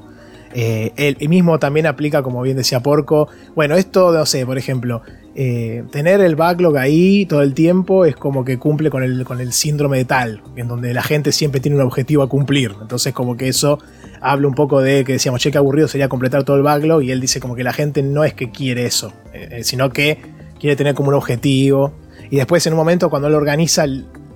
Eh, 0.53 0.91
él 0.97 1.29
mismo 1.29 1.59
también 1.59 1.85
aplica, 1.85 2.23
como 2.23 2.41
bien 2.41 2.57
decía 2.57 2.81
Porco. 2.81 3.29
Bueno, 3.55 3.75
esto, 3.75 4.11
no 4.11 4.25
sé, 4.25 4.47
por 4.47 4.57
ejemplo, 4.57 5.03
eh, 5.33 5.83
tener 5.91 6.19
el 6.19 6.35
backlog 6.35 6.77
ahí 6.77 7.25
todo 7.25 7.41
el 7.41 7.53
tiempo 7.53 8.03
es 8.03 8.17
como 8.17 8.43
que 8.43 8.59
cumple 8.59 8.89
con 8.89 9.01
el, 9.01 9.23
con 9.23 9.39
el 9.39 9.53
síndrome 9.53 9.97
de 9.97 10.05
tal, 10.05 10.43
en 10.57 10.67
donde 10.67 10.93
la 10.93 11.03
gente 11.03 11.31
siempre 11.31 11.61
tiene 11.61 11.77
un 11.77 11.83
objetivo 11.83 12.23
a 12.23 12.29
cumplir. 12.29 12.75
Entonces, 12.81 13.13
como 13.13 13.37
que 13.37 13.47
eso 13.47 13.79
habla 14.19 14.47
un 14.47 14.55
poco 14.55 14.81
de 14.81 15.05
que 15.05 15.13
decíamos, 15.13 15.41
che, 15.41 15.51
qué 15.51 15.57
aburrido 15.57 15.87
sería 15.87 16.09
completar 16.09 16.43
todo 16.43 16.57
el 16.57 16.63
backlog. 16.63 17.03
Y 17.03 17.11
él 17.11 17.21
dice 17.21 17.39
como 17.39 17.55
que 17.55 17.63
la 17.63 17.71
gente 17.71 18.03
no 18.03 18.23
es 18.25 18.33
que 18.33 18.51
quiere 18.51 18.85
eso, 18.85 19.13
eh, 19.33 19.61
sino 19.63 19.91
que 19.91 20.17
quiere 20.59 20.75
tener 20.75 20.95
como 20.95 21.09
un 21.09 21.15
objetivo. 21.15 21.93
Y 22.29 22.35
después, 22.35 22.65
en 22.67 22.73
un 22.73 22.77
momento, 22.77 23.09
cuando 23.09 23.29
él 23.29 23.35
organiza, 23.35 23.85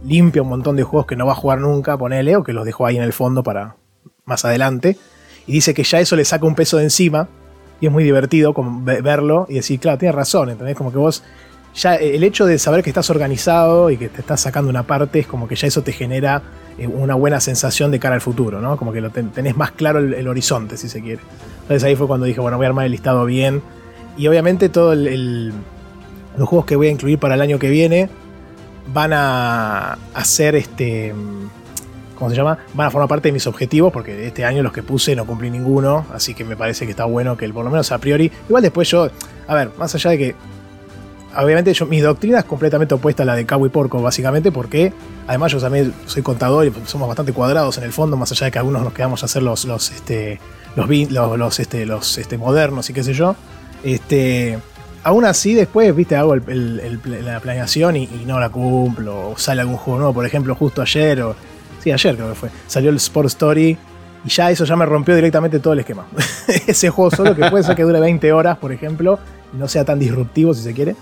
limpia 0.05 0.41
un 0.43 0.49
montón 0.49 0.77
de 0.77 0.83
juegos 0.83 1.07
que 1.07 1.15
no 1.15 1.25
va 1.25 1.33
a 1.33 1.35
jugar 1.35 1.59
nunca, 1.59 1.97
ponele, 1.97 2.37
o 2.37 2.43
que 2.43 2.53
los 2.53 2.65
dejó 2.65 2.85
ahí 2.85 2.95
en 2.95 3.03
el 3.03 3.13
fondo 3.13 3.43
para 3.43 3.75
más 4.23 4.45
adelante. 4.45 4.97
Y 5.45 5.51
dice 5.51 5.73
que 5.73 5.83
ya 5.83 5.99
eso 5.99 6.15
le 6.15 6.23
saca 6.23 6.45
un 6.45 6.55
peso 6.55 6.77
de 6.77 6.83
encima 6.83 7.27
es 7.87 7.91
muy 7.91 8.03
divertido 8.03 8.53
como 8.53 8.83
verlo 8.83 9.45
y 9.49 9.55
decir, 9.55 9.79
claro, 9.79 9.97
tienes 9.97 10.15
razón, 10.15 10.49
¿entendés? 10.49 10.75
Como 10.75 10.91
que 10.91 10.97
vos, 10.97 11.23
ya 11.73 11.95
el 11.95 12.23
hecho 12.23 12.45
de 12.45 12.57
saber 12.59 12.83
que 12.83 12.89
estás 12.89 13.09
organizado 13.09 13.89
y 13.89 13.97
que 13.97 14.09
te 14.09 14.21
estás 14.21 14.41
sacando 14.41 14.69
una 14.69 14.83
parte, 14.83 15.19
es 15.19 15.27
como 15.27 15.47
que 15.47 15.55
ya 15.55 15.67
eso 15.67 15.81
te 15.81 15.91
genera 15.91 16.41
eh, 16.77 16.87
una 16.87 17.15
buena 17.15 17.39
sensación 17.39 17.91
de 17.91 17.99
cara 17.99 18.15
al 18.15 18.21
futuro, 18.21 18.61
¿no? 18.61 18.77
Como 18.77 18.93
que 18.93 19.01
lo 19.01 19.09
tenés 19.09 19.55
más 19.55 19.71
claro 19.71 19.99
el, 19.99 20.27
horizonte, 20.27 20.77
si 20.77 20.89
se 20.89 21.01
quiere. 21.01 21.21
Entonces 21.61 21.83
ahí 21.83 21.95
fue 21.95 22.07
cuando 22.07 22.25
dije, 22.25 22.39
bueno, 22.39 22.57
voy 22.57 22.65
a 22.65 22.69
armar 22.69 22.85
el 22.85 22.91
listado 22.91 23.25
bien. 23.25 23.61
Y 24.17 24.27
obviamente 24.27 24.69
todos 24.69 24.95
los 24.97 26.47
juegos 26.49 26.65
que 26.65 26.75
voy 26.75 26.87
a 26.87 26.91
incluir 26.91 27.19
para 27.19 27.35
el 27.35 27.41
año 27.41 27.59
que 27.59 27.69
viene 27.69 28.09
van 28.93 29.11
a 29.13 29.97
hacer 30.13 30.55
este 30.55 31.13
¿cómo 32.15 32.29
se 32.29 32.35
llama? 32.35 32.57
Van 32.73 32.87
a 32.87 32.91
formar 32.91 33.07
parte 33.07 33.29
de 33.29 33.33
mis 33.33 33.45
objetivos, 33.47 33.91
porque 33.91 34.27
este 34.27 34.45
año 34.45 34.63
los 34.63 34.71
que 34.71 34.83
puse 34.83 35.15
no 35.15 35.25
cumplí 35.25 35.49
ninguno, 35.49 36.05
así 36.13 36.33
que 36.33 36.43
me 36.43 36.55
parece 36.55 36.85
que 36.85 36.91
está 36.91 37.05
bueno 37.05 37.37
que 37.37 37.47
por 37.49 37.63
lo 37.63 37.71
menos 37.71 37.91
a 37.91 37.97
priori. 37.97 38.31
Igual 38.47 38.63
después 38.63 38.89
yo, 38.89 39.09
a 39.47 39.55
ver, 39.55 39.71
más 39.77 39.93
allá 39.95 40.11
de 40.11 40.17
que. 40.17 40.35
Obviamente 41.37 41.73
yo, 41.73 41.85
mi 41.85 41.99
doctrina 41.99 42.39
es 42.39 42.45
completamente 42.45 42.93
opuesta 42.93 43.23
a 43.23 43.25
la 43.25 43.35
de 43.35 43.45
Cabo 43.45 43.65
y 43.65 43.69
Porco, 43.69 44.01
básicamente, 44.01 44.53
porque 44.53 44.93
además 45.27 45.51
yo 45.51 45.59
también 45.59 45.93
soy 46.05 46.23
contador 46.23 46.65
y 46.65 46.73
somos 46.85 47.09
bastante 47.09 47.33
cuadrados 47.33 47.77
en 47.77 47.83
el 47.83 47.91
fondo, 47.91 48.15
más 48.15 48.31
allá 48.31 48.45
de 48.45 48.51
que 48.51 48.59
algunos 48.59 48.83
nos 48.83 48.93
quedamos 48.93 49.21
a 49.21 49.25
hacer 49.25 49.43
los, 49.43 49.65
los, 49.65 49.91
este, 49.91 50.39
los, 50.77 50.87
los, 51.37 51.59
este, 51.59 51.85
los 51.85 52.17
este, 52.17 52.37
modernos 52.37 52.89
y 52.89 52.93
qué 52.93 53.03
sé 53.03 53.13
yo. 53.13 53.35
Este, 53.83 54.57
aún 55.05 55.23
así, 55.23 55.53
después, 55.53 55.95
viste, 55.95 56.15
hago 56.15 56.35
la 56.35 57.39
planeación 57.39 57.95
y, 57.95 58.07
no 58.25 58.39
la 58.39 58.49
cumplo, 58.49 59.29
o 59.29 59.37
sale 59.37 59.61
algún 59.61 59.77
juego 59.77 59.99
nuevo, 59.99 60.13
por 60.13 60.25
ejemplo, 60.25 60.55
justo 60.55 60.81
ayer, 60.81 61.23
Sí, 61.85 61.91
ayer 61.91 62.15
creo 62.15 62.29
que 62.29 62.33
fue. 62.33 62.49
Salió 62.65 62.89
el 62.89 62.95
Sport 62.95 63.27
Story 63.27 63.77
y 64.25 64.29
ya 64.29 64.49
eso 64.49 64.65
ya 64.65 64.75
me 64.75 64.87
rompió 64.87 65.15
directamente 65.15 65.59
todo 65.59 65.73
el 65.73 65.81
esquema. 65.81 66.07
Ese 66.65 66.89
juego 66.89 67.11
solo 67.11 67.35
que 67.35 67.47
puede 67.47 67.63
ser 67.63 67.75
que 67.75 67.83
dure 67.83 67.99
20 67.99 68.33
horas, 68.33 68.57
por 68.57 68.71
ejemplo, 68.71 69.19
y 69.53 69.57
no 69.57 69.67
sea 69.67 69.85
tan 69.85 69.99
disruptivo 69.99 70.51
si 70.55 70.63
se 70.63 70.73
quiere. 70.73 70.95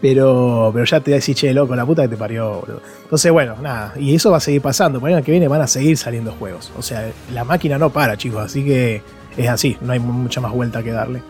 Pero, 0.00 0.70
pero 0.72 0.86
ya 0.86 1.00
te 1.00 1.10
decís, 1.10 1.36
che, 1.36 1.52
loco, 1.52 1.76
la 1.76 1.84
puta 1.84 2.00
que 2.04 2.08
te 2.08 2.16
parió, 2.16 2.60
boludo. 2.60 2.80
Entonces, 3.02 3.30
bueno, 3.32 3.56
nada. 3.60 3.92
Y 3.98 4.14
eso 4.14 4.30
va 4.30 4.38
a 4.38 4.40
seguir 4.40 4.62
pasando. 4.62 4.98
Por 4.98 5.10
el 5.10 5.16
año 5.16 5.24
que 5.26 5.30
viene 5.30 5.46
van 5.46 5.60
a 5.60 5.66
seguir 5.66 5.98
saliendo 5.98 6.32
juegos. 6.32 6.72
O 6.78 6.80
sea, 6.80 7.06
la 7.34 7.44
máquina 7.44 7.76
no 7.76 7.90
para, 7.90 8.16
chicos. 8.16 8.42
Así 8.42 8.64
que 8.64 9.02
es 9.36 9.48
así. 9.50 9.76
No 9.82 9.92
hay 9.92 9.98
mucha 9.98 10.40
más 10.40 10.52
vuelta 10.52 10.82
que 10.82 10.90
darle. 10.90 11.20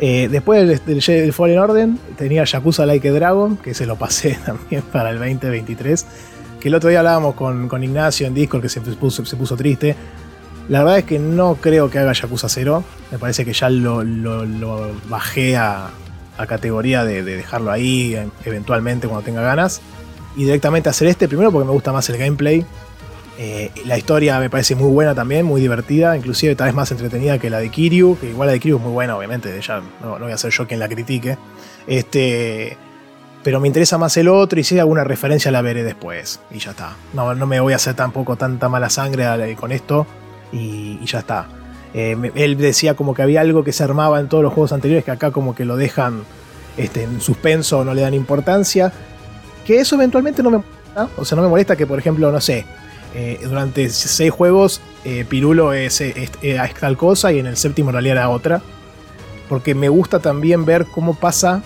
Eh, 0.00 0.26
después 0.28 0.66
del, 0.66 1.00
del, 1.04 1.32
Fallen 1.32 1.58
Order 1.60 1.88
tenía 2.18 2.42
Yakuza 2.42 2.84
Like 2.84 3.10
a 3.10 3.12
Dragon, 3.12 3.56
que 3.58 3.74
se 3.74 3.86
lo 3.86 3.94
pasé 3.94 4.36
también 4.44 4.82
para 4.82 5.10
el 5.10 5.18
2023 5.20 6.04
que 6.60 6.68
el 6.68 6.74
otro 6.74 6.90
día 6.90 7.00
hablábamos 7.00 7.34
con, 7.34 7.82
Ignacio 7.82 8.26
en 8.26 8.34
Discord 8.34 8.62
que 8.62 8.68
se 8.68 8.80
puso, 8.80 9.24
se 9.24 9.36
puso 9.36 9.56
triste. 9.56 9.96
La 10.68 10.80
verdad 10.80 10.98
es 10.98 11.04
que 11.04 11.18
no 11.18 11.56
creo 11.56 11.90
que 11.90 11.98
haga 11.98 12.12
Yakuza 12.12 12.48
0. 12.48 12.84
Me 13.10 13.18
parece 13.18 13.44
que 13.44 13.52
ya 13.52 13.68
lo, 13.68 14.04
bajé 15.08 15.56
a, 15.56 15.90
categoría 16.46 17.04
de, 17.04 17.22
dejarlo 17.22 17.70
ahí 17.70 18.16
eventualmente 18.44 19.08
cuando 19.08 19.24
tenga 19.24 19.42
ganas. 19.42 19.80
Y 20.36 20.44
directamente 20.44 20.88
hacer 20.88 21.08
este, 21.08 21.26
primero 21.26 21.50
porque 21.50 21.66
me 21.66 21.72
gusta 21.72 21.92
más 21.92 22.08
el 22.10 22.18
gameplay. 22.18 22.64
Eh, 23.38 23.70
la 23.86 23.96
historia 23.96 24.38
me 24.38 24.50
parece 24.50 24.74
muy 24.74 24.90
buena 24.90 25.14
también, 25.14 25.46
muy 25.46 25.62
divertida, 25.62 26.14
inclusive 26.16 26.54
tal 26.54 26.66
vez 26.66 26.74
más 26.74 26.90
entretenida 26.92 27.38
que 27.38 27.48
la 27.48 27.58
de 27.58 27.70
Kiryu, 27.70 28.18
que 28.20 28.28
igual 28.28 28.48
la 28.48 28.52
de 28.52 28.60
Kiryu 28.60 28.76
es 28.76 28.82
muy 28.82 28.92
buena, 28.92 29.16
obviamente, 29.16 29.58
ya 29.62 29.80
no, 30.02 30.18
no 30.18 30.26
voy 30.26 30.32
a 30.32 30.36
ser 30.36 30.50
yo 30.52 30.66
quien 30.66 30.78
la 30.78 30.88
critique. 30.88 31.38
Este, 31.86 32.76
pero 33.42 33.60
me 33.60 33.68
interesa 33.68 33.96
más 33.96 34.16
el 34.16 34.28
otro 34.28 34.60
y 34.60 34.64
si 34.64 34.74
hay 34.74 34.80
alguna 34.80 35.04
referencia 35.04 35.50
la 35.50 35.62
veré 35.62 35.82
después. 35.82 36.40
Y 36.50 36.58
ya 36.58 36.72
está. 36.72 36.96
No, 37.14 37.34
no 37.34 37.46
me 37.46 37.60
voy 37.60 37.72
a 37.72 37.76
hacer 37.76 37.94
tampoco 37.94 38.36
tanta 38.36 38.68
mala 38.68 38.90
sangre 38.90 39.56
con 39.56 39.72
esto 39.72 40.06
y, 40.52 41.04
ya 41.04 41.20
está. 41.20 41.48
Eh, 41.94 42.16
él 42.34 42.56
decía 42.56 42.94
como 42.94 43.14
que 43.14 43.22
había 43.22 43.40
algo 43.40 43.64
que 43.64 43.72
se 43.72 43.82
armaba 43.82 44.20
en 44.20 44.28
todos 44.28 44.44
los 44.44 44.52
juegos 44.52 44.72
anteriores 44.72 45.04
que 45.04 45.10
acá 45.10 45.32
como 45.32 45.54
que 45.54 45.64
lo 45.64 45.76
dejan 45.76 46.22
este, 46.76 47.02
en 47.02 47.20
suspenso 47.20 47.84
no 47.84 47.94
le 47.94 48.02
dan 48.02 48.14
importancia. 48.14 48.92
Que 49.66 49.80
eso 49.80 49.96
eventualmente 49.96 50.42
no 50.42 50.50
me 50.50 50.58
molesta. 50.58 51.08
O 51.16 51.24
sea, 51.24 51.36
no 51.36 51.42
me 51.42 51.48
molesta 51.48 51.76
que, 51.76 51.86
por 51.86 51.98
ejemplo, 51.98 52.30
no 52.30 52.40
sé, 52.40 52.66
eh, 53.14 53.40
durante 53.42 53.88
seis 53.88 54.30
juegos 54.30 54.80
eh, 55.04 55.24
Pirulo 55.28 55.72
es, 55.72 56.00
es, 56.00 56.30
es, 56.42 56.74
tal 56.74 56.96
cosa 56.96 57.32
y 57.32 57.38
en 57.38 57.46
el 57.46 57.56
séptimo 57.56 57.90
en 57.90 57.94
realidad 57.94 58.16
era 58.16 58.28
otra. 58.28 58.60
Porque 59.48 59.74
me 59.74 59.88
gusta 59.88 60.20
también 60.20 60.64
ver 60.64 60.86
cómo 60.86 61.14
pasa 61.14 61.62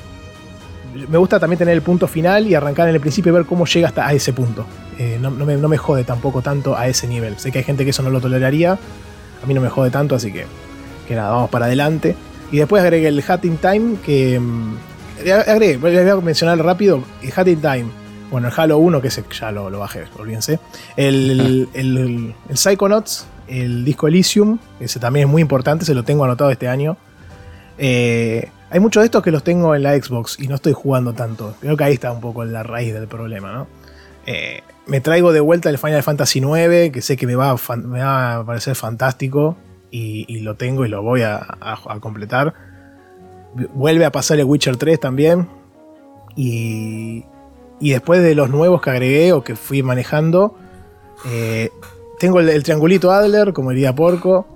me 1.08 1.18
gusta 1.18 1.40
también 1.40 1.58
tener 1.58 1.74
el 1.74 1.82
punto 1.82 2.06
final 2.06 2.46
y 2.46 2.54
arrancar 2.54 2.88
en 2.88 2.94
el 2.94 3.00
principio 3.00 3.30
y 3.30 3.34
ver 3.34 3.44
cómo 3.46 3.66
llega 3.66 3.88
hasta 3.88 4.06
a 4.06 4.12
ese 4.12 4.32
punto. 4.32 4.66
Eh, 4.98 5.18
no, 5.20 5.30
me, 5.30 5.76
jode 5.76 6.04
tampoco 6.04 6.42
tanto 6.42 6.76
a 6.76 6.86
ese 6.86 7.06
nivel. 7.06 7.38
Sé 7.38 7.50
que 7.50 7.58
hay 7.58 7.64
gente 7.64 7.84
que 7.84 7.90
eso 7.90 8.02
no 8.02 8.10
lo 8.10 8.20
toleraría. 8.20 8.72
A 8.72 9.46
mí 9.46 9.54
no 9.54 9.60
me 9.60 9.68
jode 9.68 9.90
tanto, 9.90 10.14
así 10.14 10.32
que, 10.32 10.46
que 11.08 11.14
nada, 11.14 11.30
vamos 11.30 11.50
para 11.50 11.66
adelante. 11.66 12.14
Y 12.52 12.58
después 12.58 12.82
agregué 12.82 13.08
el 13.08 13.22
Hat 13.26 13.44
in 13.44 13.56
Time, 13.58 13.96
que. 14.04 14.38
mm, 14.38 14.76
Agregué, 15.48 15.78
les 15.78 15.80
voy 15.80 15.96
a 15.96 16.16
mencionar 16.16 16.58
rápido. 16.58 17.02
El 17.22 17.32
Hat 17.34 17.46
in 17.48 17.60
Time. 17.60 17.86
Bueno, 18.30 18.48
el 18.48 18.54
Halo 18.56 18.78
1, 18.78 19.00
que 19.00 19.08
ese 19.08 19.24
ya 19.38 19.52
lo, 19.52 19.70
lo 19.70 19.80
bajé, 19.80 20.04
olvídense. 20.18 20.58
El, 20.96 21.30
el, 21.30 21.68
el, 21.74 22.34
el 22.48 22.56
Psychonauts, 22.56 23.26
el 23.46 23.84
disco 23.84 24.08
Elysium, 24.08 24.58
ese 24.80 24.98
también 24.98 25.28
es 25.28 25.30
muy 25.30 25.42
importante, 25.42 25.84
se 25.84 25.94
lo 25.94 26.02
tengo 26.02 26.24
anotado 26.24 26.50
este 26.50 26.68
año. 26.68 26.96
Eh, 27.78 28.48
hay 28.70 28.80
muchos 28.80 29.02
de 29.02 29.06
estos 29.06 29.22
que 29.22 29.30
los 29.30 29.44
tengo 29.44 29.74
en 29.74 29.82
la 29.82 29.94
Xbox 29.94 30.38
y 30.40 30.48
no 30.48 30.56
estoy 30.56 30.72
jugando 30.72 31.12
tanto. 31.12 31.54
Creo 31.60 31.76
que 31.76 31.84
ahí 31.84 31.94
está 31.94 32.10
un 32.12 32.20
poco 32.20 32.44
la 32.44 32.62
raíz 32.62 32.92
del 32.92 33.06
problema, 33.06 33.52
¿no? 33.52 33.66
Eh, 34.26 34.62
me 34.86 35.00
traigo 35.00 35.32
de 35.32 35.40
vuelta 35.40 35.70
el 35.70 35.78
Final 35.78 36.02
Fantasy 36.02 36.40
IX, 36.40 36.92
que 36.92 37.02
sé 37.02 37.16
que 37.16 37.26
me 37.26 37.34
va 37.34 37.50
a, 37.52 37.56
fan- 37.58 37.90
parecer 38.46 38.74
fantástico 38.74 39.56
y, 39.90 40.40
lo 40.40 40.56
tengo 40.56 40.84
y 40.84 40.88
lo 40.88 41.02
voy 41.02 41.22
a, 41.22 41.46
completar. 42.00 42.52
Vuelve 43.74 44.04
a 44.04 44.10
pasar 44.10 44.38
el 44.38 44.44
Witcher 44.44 44.76
3 44.76 44.98
también. 44.98 45.48
Y, 46.36 47.24
y 47.80 47.90
después 47.92 48.22
de 48.22 48.34
los 48.34 48.50
nuevos 48.50 48.82
que 48.82 48.90
agregué 48.90 49.32
o 49.32 49.44
que 49.44 49.54
fui 49.54 49.82
manejando, 49.82 50.56
eh, 51.26 51.70
tengo 52.18 52.40
el, 52.40 52.48
el 52.48 52.62
triangulito 52.64 53.12
Adler, 53.12 53.52
como 53.52 53.70
diría 53.70 53.94
Porco. 53.94 54.46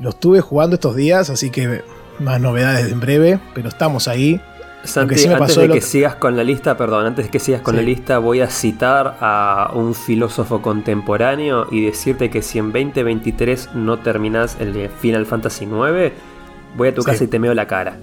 Lo 0.00 0.10
estuve 0.10 0.40
jugando 0.40 0.74
estos 0.74 0.96
días, 0.96 1.30
así 1.30 1.50
que 1.50 1.82
más 2.20 2.40
novedades 2.40 2.90
en 2.92 3.00
breve, 3.00 3.38
pero 3.54 3.68
estamos 3.68 4.08
ahí. 4.08 4.40
Santi, 4.84 5.16
sí 5.18 5.26
antes 5.28 5.56
de 5.56 5.68
que 5.68 5.80
sigas 5.80 6.14
con 6.14 6.36
la 6.36 6.44
lista, 6.44 6.76
perdón, 6.76 7.06
antes 7.06 7.24
de 7.24 7.30
que 7.32 7.40
sigas 7.40 7.60
con 7.60 7.74
Sí. 7.74 7.80
la 7.80 7.82
lista, 7.86 8.18
voy 8.18 8.40
a 8.40 8.48
citar 8.48 9.16
a 9.20 9.72
un 9.74 9.94
filósofo 9.94 10.62
contemporáneo 10.62 11.66
y 11.72 11.84
decirte 11.86 12.30
que 12.30 12.40
si 12.40 12.58
en 12.60 12.66
2023 12.72 13.70
no 13.74 13.98
terminás 13.98 14.56
el 14.60 14.88
Final 15.00 15.26
Fantasy 15.26 15.64
IX, 15.64 16.12
voy 16.76 16.88
a 16.88 16.94
tu 16.94 17.02
Sí. 17.02 17.06
casa 17.10 17.24
y 17.24 17.26
te 17.26 17.38
meo 17.40 17.52
la 17.52 17.66
cara. 17.66 17.96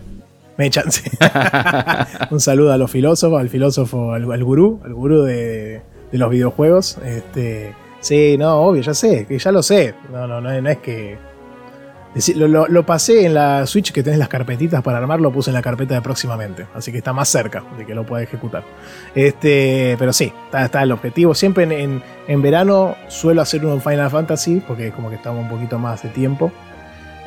Me 0.57 0.65
echan. 0.67 0.91
sí. 0.91 1.09
Un 2.31 2.39
saludo 2.41 2.73
a 2.73 2.77
los 2.77 2.91
filósofos, 2.91 3.39
al 3.39 3.49
filósofo, 3.49 4.13
al, 4.13 4.29
al 4.29 4.43
gurú, 4.43 4.81
al 4.83 4.93
gurú 4.93 5.21
de, 5.23 5.81
de 6.11 6.17
los 6.17 6.29
videojuegos. 6.29 6.97
Este, 7.05 7.73
sí, 8.01 8.35
no, 8.37 8.55
obvio, 8.57 8.81
ya 8.81 8.93
sé, 8.93 9.25
que 9.25 9.39
ya 9.39 9.51
lo 9.53 9.63
sé. 9.63 9.95
No, 10.11 10.27
no, 10.27 10.41
no, 10.41 10.61
no 10.61 10.69
es 10.69 10.77
que. 10.79 11.17
Lo, 12.35 12.85
pasé 12.85 13.25
en 13.25 13.33
la 13.33 13.65
Switch 13.65 13.91
que 13.91 14.03
tenés 14.03 14.19
las 14.19 14.27
carpetitas 14.27 14.83
para 14.83 14.99
armar, 14.99 15.19
lo 15.19 15.31
puse 15.31 15.49
en 15.49 15.55
la 15.55 15.61
carpeta 15.63 15.95
de 15.95 16.01
próximamente. 16.01 16.67
Así 16.75 16.91
que 16.91 16.99
está 16.99 17.11
más 17.13 17.27
cerca 17.29 17.63
de 17.77 17.85
que 17.85 17.95
lo 17.95 18.05
pueda 18.05 18.21
ejecutar. 18.23 18.63
Este, 19.15 19.95
pero 19.97 20.13
sí, 20.13 20.31
está, 20.53 20.83
el 20.83 20.91
objetivo. 20.91 21.33
Siempre 21.33 21.63
en, 21.63 21.71
en- 21.71 22.03
en 22.27 22.41
verano 22.41 22.95
suelo 23.07 23.41
hacer 23.41 23.65
un 23.65 23.81
Final 23.81 24.09
Fantasy, 24.09 24.61
porque 24.67 24.91
como 24.91 25.09
que 25.09 25.15
estamos 25.15 25.41
un 25.41 25.49
poquito 25.49 25.79
más 25.79 26.03
de 26.03 26.09
tiempo. 26.09 26.51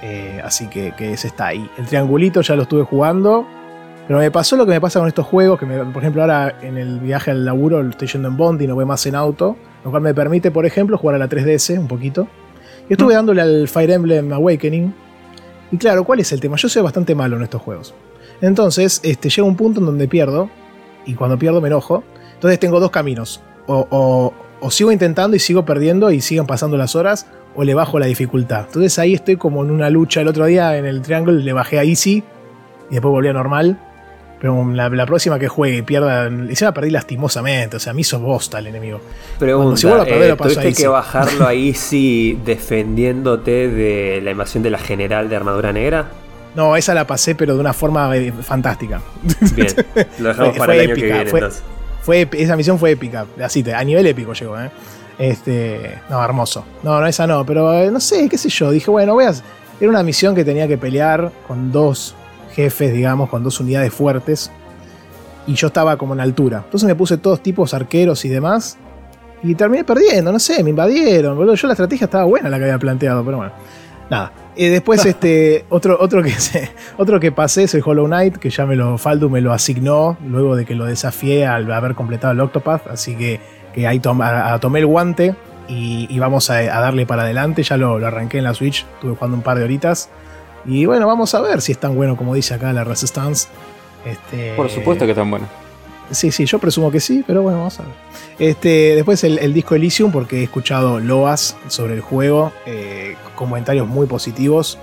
Eh, 0.02 0.40
así 0.44 0.68
que, 0.68 0.92
que 0.96 1.12
ese 1.12 1.28
está 1.28 1.46
ahí. 1.48 1.68
El 1.78 1.86
triangulito 1.86 2.40
ya 2.42 2.54
lo 2.56 2.62
estuve 2.62 2.84
jugando. 2.84 3.46
Pero 4.06 4.20
me 4.20 4.30
pasó 4.30 4.56
lo 4.56 4.64
que 4.66 4.70
me 4.70 4.80
pasa 4.80 5.00
con 5.00 5.08
estos 5.08 5.26
juegos, 5.26 5.58
que 5.58 5.66
por 5.66 5.96
ejemplo 6.00 6.22
ahora 6.22 6.58
en 6.62 6.78
el 6.78 7.00
viaje 7.00 7.32
al 7.32 7.44
laburo 7.44 7.82
lo 7.82 7.90
estoy 7.90 8.06
yendo 8.06 8.28
en 8.28 8.36
Bondi 8.36 8.64
y 8.64 8.68
no 8.68 8.76
voy 8.76 8.84
más 8.84 9.04
en 9.06 9.16
auto, 9.16 9.56
lo 9.84 9.90
cual 9.90 10.00
me 10.00 10.14
permite, 10.14 10.52
por 10.52 10.64
ejemplo, 10.64 10.96
jugar 10.96 11.16
a 11.16 11.18
la 11.18 11.28
3DS 11.28 11.76
un 11.76 11.88
poquito. 11.88 12.28
Estuve 12.88 13.14
dándole 13.14 13.42
al 13.42 13.68
Fire 13.68 13.90
Emblem 13.90 14.32
Awakening. 14.32 14.94
Y 15.72 15.76
claro, 15.78 16.04
¿cuál 16.04 16.20
es 16.20 16.30
el 16.32 16.40
tema? 16.40 16.56
Yo 16.56 16.68
soy 16.68 16.82
bastante 16.82 17.14
malo 17.14 17.36
en 17.36 17.42
estos 17.42 17.60
juegos. 17.62 17.94
Entonces, 18.40 19.00
este, 19.02 19.28
llega 19.28 19.46
un 19.48 19.56
punto 19.56 19.80
en 19.80 19.86
donde 19.86 20.06
pierdo, 20.08 20.48
y 21.04 21.14
cuando 21.14 21.38
pierdo 21.38 21.60
me 21.60 21.68
enojo. 21.68 22.04
Entonces 22.34 22.58
tengo 22.60 22.78
dos 22.80 22.90
caminos. 22.90 23.40
O, 23.66 23.86
o- 23.90 24.32
o 24.60 24.70
sigo 24.70 24.90
intentando 24.90 25.36
y 25.36 25.38
sigo 25.40 25.64
perdiendo 25.64 26.10
y 26.10 26.20
siguen 26.20 26.46
pasando 26.46 26.76
las 26.76 26.94
horas, 26.96 27.26
o 27.54 27.64
le 27.64 27.74
bajo 27.74 27.98
la 27.98 28.06
dificultad. 28.06 28.64
Entonces 28.66 28.98
ahí 28.98 29.14
estoy 29.14 29.36
como 29.36 29.64
en 29.64 29.70
una 29.70 29.90
lucha. 29.90 30.20
El 30.20 30.28
otro 30.28 30.46
día 30.46 30.76
en 30.78 30.86
el 30.86 31.02
Triangle 31.02 31.42
le 31.42 31.52
bajé 31.52 31.78
a 31.78 31.84
Easy 31.84 32.22
y 32.90 32.92
después 32.94 33.10
volví 33.10 33.28
a 33.28 33.32
normal. 33.32 33.78
Pero 34.40 34.64
la, 34.72 34.88
la 34.90 35.06
próxima 35.06 35.38
que 35.38 35.48
juegue 35.48 35.78
y 35.78 35.82
pierda, 35.82 36.26
encima 36.26 36.72
perdí 36.72 36.90
lastimosamente. 36.90 37.76
O 37.76 37.80
sea, 37.80 37.92
me 37.94 38.02
hizo 38.02 38.18
bosta 38.20 38.58
el 38.58 38.66
enemigo. 38.66 39.00
Pregunta, 39.38 39.76
si 39.80 39.88
a 39.88 40.04
perder, 40.04 40.30
eh, 40.32 40.36
¿tuviste 40.36 40.72
que 40.74 40.86
bajarlo 40.88 41.46
ahí 41.48 41.72
sí 41.72 42.38
defendiéndote 42.44 43.68
de 43.68 44.20
la 44.22 44.30
invasión 44.32 44.62
de 44.62 44.70
la 44.70 44.78
general 44.78 45.28
de 45.28 45.36
armadura 45.36 45.72
negra? 45.72 46.06
No, 46.54 46.76
esa 46.76 46.94
la 46.94 47.06
pasé, 47.06 47.34
pero 47.34 47.54
de 47.54 47.60
una 47.60 47.72
forma 47.72 48.14
eh, 48.16 48.32
fantástica. 48.42 49.00
Bien, 49.54 49.68
lo 50.18 50.28
dejamos 50.28 50.56
Fue- 50.56 50.58
para 50.58 50.64
fue 50.66 50.74
el 50.74 50.80
año 50.80 50.94
que 50.94 51.00
épica, 51.00 51.14
viene 51.16 51.30
fue- 51.30 51.40
entonces. 51.40 51.62
Fue, 52.02 52.28
esa 52.34 52.56
misión 52.56 52.78
fue 52.78 52.90
épica. 52.92 53.26
Así, 53.42 53.64
a 53.70 53.82
nivel 53.84 54.06
épico 54.06 54.32
llegó, 54.32 54.60
¿eh? 54.60 54.70
Este. 55.18 55.98
No, 56.10 56.22
hermoso. 56.22 56.64
No, 56.82 57.00
no, 57.00 57.06
esa 57.06 57.26
no, 57.26 57.44
pero 57.44 57.72
eh, 57.74 57.90
no 57.90 58.00
sé, 58.00 58.28
qué 58.28 58.38
sé 58.38 58.48
yo. 58.48 58.70
Dije, 58.70 58.90
bueno, 58.90 59.14
voy 59.14 59.24
a. 59.24 59.32
Era 59.80 59.90
una 59.90 60.02
misión 60.02 60.34
que 60.34 60.44
tenía 60.44 60.68
que 60.68 60.78
pelear 60.78 61.32
con 61.48 61.72
dos 61.72 62.14
jefes, 62.56 62.92
digamos, 62.92 63.28
con 63.30 63.44
dos 63.44 63.60
unidades 63.60 63.92
fuertes. 63.92 64.50
Y 65.46 65.54
yo 65.54 65.68
estaba 65.68 65.96
como 65.96 66.14
en 66.14 66.20
altura. 66.20 66.62
Entonces 66.64 66.88
me 66.88 66.96
puse 66.96 67.18
todos 67.18 67.40
tipos 67.40 67.72
arqueros 67.72 68.24
y 68.24 68.28
demás. 68.28 68.78
Y 69.44 69.54
terminé 69.54 69.84
perdiendo, 69.84 70.32
no 70.32 70.38
sé, 70.40 70.64
me 70.64 70.70
invadieron, 70.70 71.36
boludo. 71.36 71.54
Yo 71.54 71.68
la 71.68 71.74
estrategia 71.74 72.06
estaba 72.06 72.24
buena 72.24 72.48
la 72.48 72.58
que 72.58 72.64
había 72.64 72.78
planteado, 72.78 73.24
pero 73.24 73.36
bueno. 73.36 73.52
Nada. 74.10 74.32
Eh, 74.56 74.70
después, 74.70 75.04
este, 75.06 75.64
otro, 75.68 75.96
otro, 76.00 76.22
que 76.22 76.30
se- 76.30 76.70
otro 76.96 77.20
que 77.20 77.30
pasé 77.30 77.64
es 77.64 77.74
el 77.74 77.82
Hollow 77.84 78.06
Knight, 78.06 78.38
que 78.38 78.50
ya 78.50 78.66
me 78.66 78.74
lo, 78.74 78.98
Faldu 78.98 79.28
me 79.30 79.40
lo 79.40 79.52
asignó 79.52 80.16
luego 80.26 80.56
de 80.56 80.64
que 80.64 80.74
lo 80.74 80.84
desafié 80.86 81.46
al 81.46 81.70
haber 81.70 81.94
completado 81.94 82.32
el 82.32 82.40
Octopath. 82.40 82.88
Así 82.88 83.14
que, 83.14 83.38
que 83.74 83.86
ahí 83.86 84.00
tom- 84.00 84.22
a- 84.22 84.54
a- 84.54 84.58
tomé 84.58 84.80
el 84.80 84.86
guante 84.86 85.36
y, 85.68 86.06
y 86.10 86.18
vamos 86.18 86.50
a, 86.50 86.56
a 86.56 86.80
darle 86.80 87.06
para 87.06 87.22
adelante. 87.22 87.62
Ya 87.62 87.76
lo, 87.76 88.00
lo 88.00 88.06
arranqué 88.08 88.38
en 88.38 88.44
la 88.44 88.54
Switch, 88.54 88.84
estuve 88.94 89.14
jugando 89.14 89.36
un 89.36 89.42
par 89.44 89.58
de 89.58 89.64
horitas. 89.64 90.08
Y 90.66 90.86
bueno, 90.86 91.06
vamos 91.06 91.34
a 91.34 91.40
ver 91.40 91.60
si 91.60 91.72
es 91.72 91.78
tan 91.78 91.94
bueno 91.94 92.16
como 92.16 92.34
dice 92.34 92.54
acá 92.54 92.72
la 92.72 92.84
Resistance. 92.84 93.48
Este, 94.04 94.54
Por 94.56 94.68
supuesto 94.70 95.04
que 95.04 95.12
están 95.12 95.30
buenos. 95.30 95.48
Sí, 96.10 96.30
sí, 96.30 96.46
yo 96.46 96.58
presumo 96.60 96.90
que 96.90 97.00
sí, 97.00 97.24
pero 97.26 97.42
bueno, 97.42 97.58
vamos 97.58 97.80
a 97.80 97.82
ver. 97.82 97.92
Este, 98.38 98.94
después 98.94 99.24
el, 99.24 99.38
el 99.38 99.52
disco 99.52 99.74
Elysium, 99.74 100.12
porque 100.12 100.40
he 100.40 100.42
escuchado 100.44 101.00
loas 101.00 101.56
sobre 101.66 101.94
el 101.94 102.00
juego, 102.00 102.52
eh, 102.64 103.16
comentarios 103.34 103.88
muy 103.88 104.06
positivos. 104.06 104.78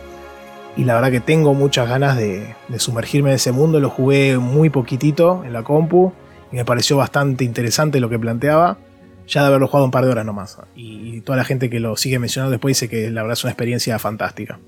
Y 0.76 0.86
la 0.86 0.96
verdad 0.96 1.12
que 1.12 1.20
tengo 1.20 1.54
muchas 1.54 1.88
ganas 1.88 2.18
de, 2.18 2.56
de 2.68 2.80
sumergirme 2.80 3.30
en 3.30 3.36
ese 3.36 3.52
mundo. 3.52 3.80
Lo 3.80 3.90
jugué 3.90 4.38
muy 4.38 4.70
poquitito 4.70 5.44
en 5.46 5.54
la 5.54 5.64
compu 5.64 6.12
y 6.52 6.56
me 6.56 6.66
pareció 6.66 6.98
bastante 6.98 7.44
interesante 7.44 8.00
lo 8.00 8.10
que 8.10 8.20
planteaba. 8.20 8.78
Ya 9.28 9.42
de 9.42 9.48
haberlo 9.48 9.68
jugado 9.68 9.86
un 9.86 9.92
par 9.92 10.04
de 10.04 10.12
horas 10.12 10.26
nomás. 10.26 10.58
Y, 10.76 11.16
y 11.16 11.22
toda 11.22 11.38
la 11.38 11.46
gente 11.46 11.70
que 11.70 11.80
lo 11.80 11.96
sigue 11.96 12.20
mencionando 12.20 12.52
después 12.52 12.76
dice 12.76 12.90
que 12.90 13.10
la 13.10 13.22
verdad 13.22 13.34
es 13.38 13.44
una 13.46 13.52
experiencia 13.52 13.98
fantástica. 14.00 14.60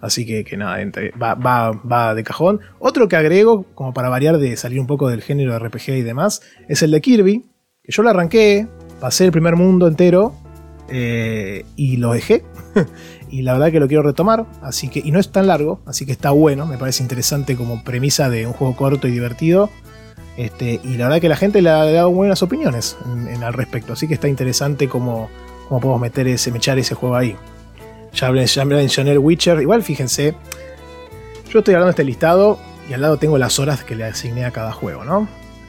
Así 0.00 0.24
que, 0.24 0.44
que 0.44 0.56
nada, 0.56 0.80
entre- 0.80 1.10
va, 1.12 1.34
va, 1.34 1.72
va 1.72 2.14
de 2.14 2.24
cajón. 2.24 2.60
Otro 2.78 3.08
que 3.08 3.16
agrego, 3.16 3.66
como 3.74 3.92
para 3.92 4.08
variar 4.08 4.38
de 4.38 4.56
salir 4.56 4.80
un 4.80 4.86
poco 4.86 5.08
del 5.08 5.22
género 5.22 5.52
de 5.52 5.58
RPG 5.58 5.90
y 5.90 6.02
demás, 6.02 6.42
es 6.68 6.82
el 6.82 6.90
de 6.90 7.00
Kirby. 7.00 7.44
Que 7.82 7.92
yo 7.92 8.02
lo 8.02 8.10
arranqué, 8.10 8.66
pasé 9.00 9.24
el 9.24 9.32
primer 9.32 9.56
mundo 9.56 9.86
entero 9.86 10.34
eh, 10.88 11.64
y 11.76 11.96
lo 11.98 12.12
dejé. 12.12 12.44
y 13.30 13.42
la 13.42 13.52
verdad 13.54 13.70
que 13.70 13.80
lo 13.80 13.88
quiero 13.88 14.02
retomar. 14.02 14.46
Así 14.62 14.88
que, 14.88 15.00
y 15.04 15.10
no 15.10 15.18
es 15.18 15.30
tan 15.30 15.46
largo, 15.46 15.80
así 15.86 16.06
que 16.06 16.12
está 16.12 16.30
bueno. 16.30 16.66
Me 16.66 16.78
parece 16.78 17.02
interesante 17.02 17.56
como 17.56 17.84
premisa 17.84 18.30
de 18.30 18.46
un 18.46 18.52
juego 18.52 18.76
corto 18.76 19.06
y 19.06 19.10
divertido. 19.10 19.70
Este, 20.36 20.80
y 20.82 20.96
la 20.96 21.04
verdad 21.04 21.20
que 21.20 21.28
la 21.28 21.36
gente 21.36 21.60
le 21.60 21.70
ha, 21.70 21.84
dado 21.84 22.10
buenas 22.10 22.42
opiniones 22.42 22.96
en, 23.28 23.42
al 23.42 23.52
respecto. 23.52 23.92
Así 23.92 24.08
que 24.08 24.14
está 24.14 24.28
interesante 24.28 24.88
cómo, 24.88 25.28
cómo 25.68 25.80
podemos 25.80 26.00
meter 26.00 26.26
ese, 26.28 26.50
mechar 26.50 26.78
ese 26.78 26.94
juego 26.94 27.16
ahí. 27.16 27.36
Ya, 28.14 28.32
ya 28.32 28.64
me 28.64 28.74
mencioné 28.74 29.12
el 29.12 29.18
Witcher. 29.18 29.60
Igual 29.60 29.82
fíjense, 29.82 30.34
yo 31.50 31.60
estoy 31.60 31.74
hablando 31.74 31.86
de 31.86 31.90
este 31.92 32.04
listado 32.04 32.58
y 32.88 32.92
al 32.92 33.02
lado 33.02 33.16
tengo 33.18 33.38
las 33.38 33.58
horas 33.58 33.84
que 33.84 33.94
le 33.94 34.04
asigné 34.04 34.44
a 34.44 34.50
cada 34.50 34.72
juego, 34.72 35.04
¿no? 35.04 35.28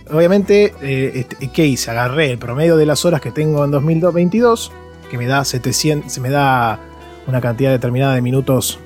Obviamente, 0.09 0.73
eh, 0.81 1.11
este, 1.15 1.47
¿qué 1.49 1.65
hice? 1.65 1.91
Agarré 1.91 2.31
el 2.31 2.37
promedio 2.37 2.75
de 2.75 2.85
las 2.85 3.05
horas 3.05 3.21
que 3.21 3.31
tengo 3.31 3.63
en 3.63 3.71
2022, 3.71 4.71
que 5.09 5.17
me 5.17 5.25
da 5.25 5.45
700, 5.45 6.11
se 6.11 6.19
me 6.19 6.29
da 6.29 6.79
una 7.27 7.39
cantidad 7.39 7.71
determinada 7.71 8.15
de 8.15 8.21
minutos 8.21 8.79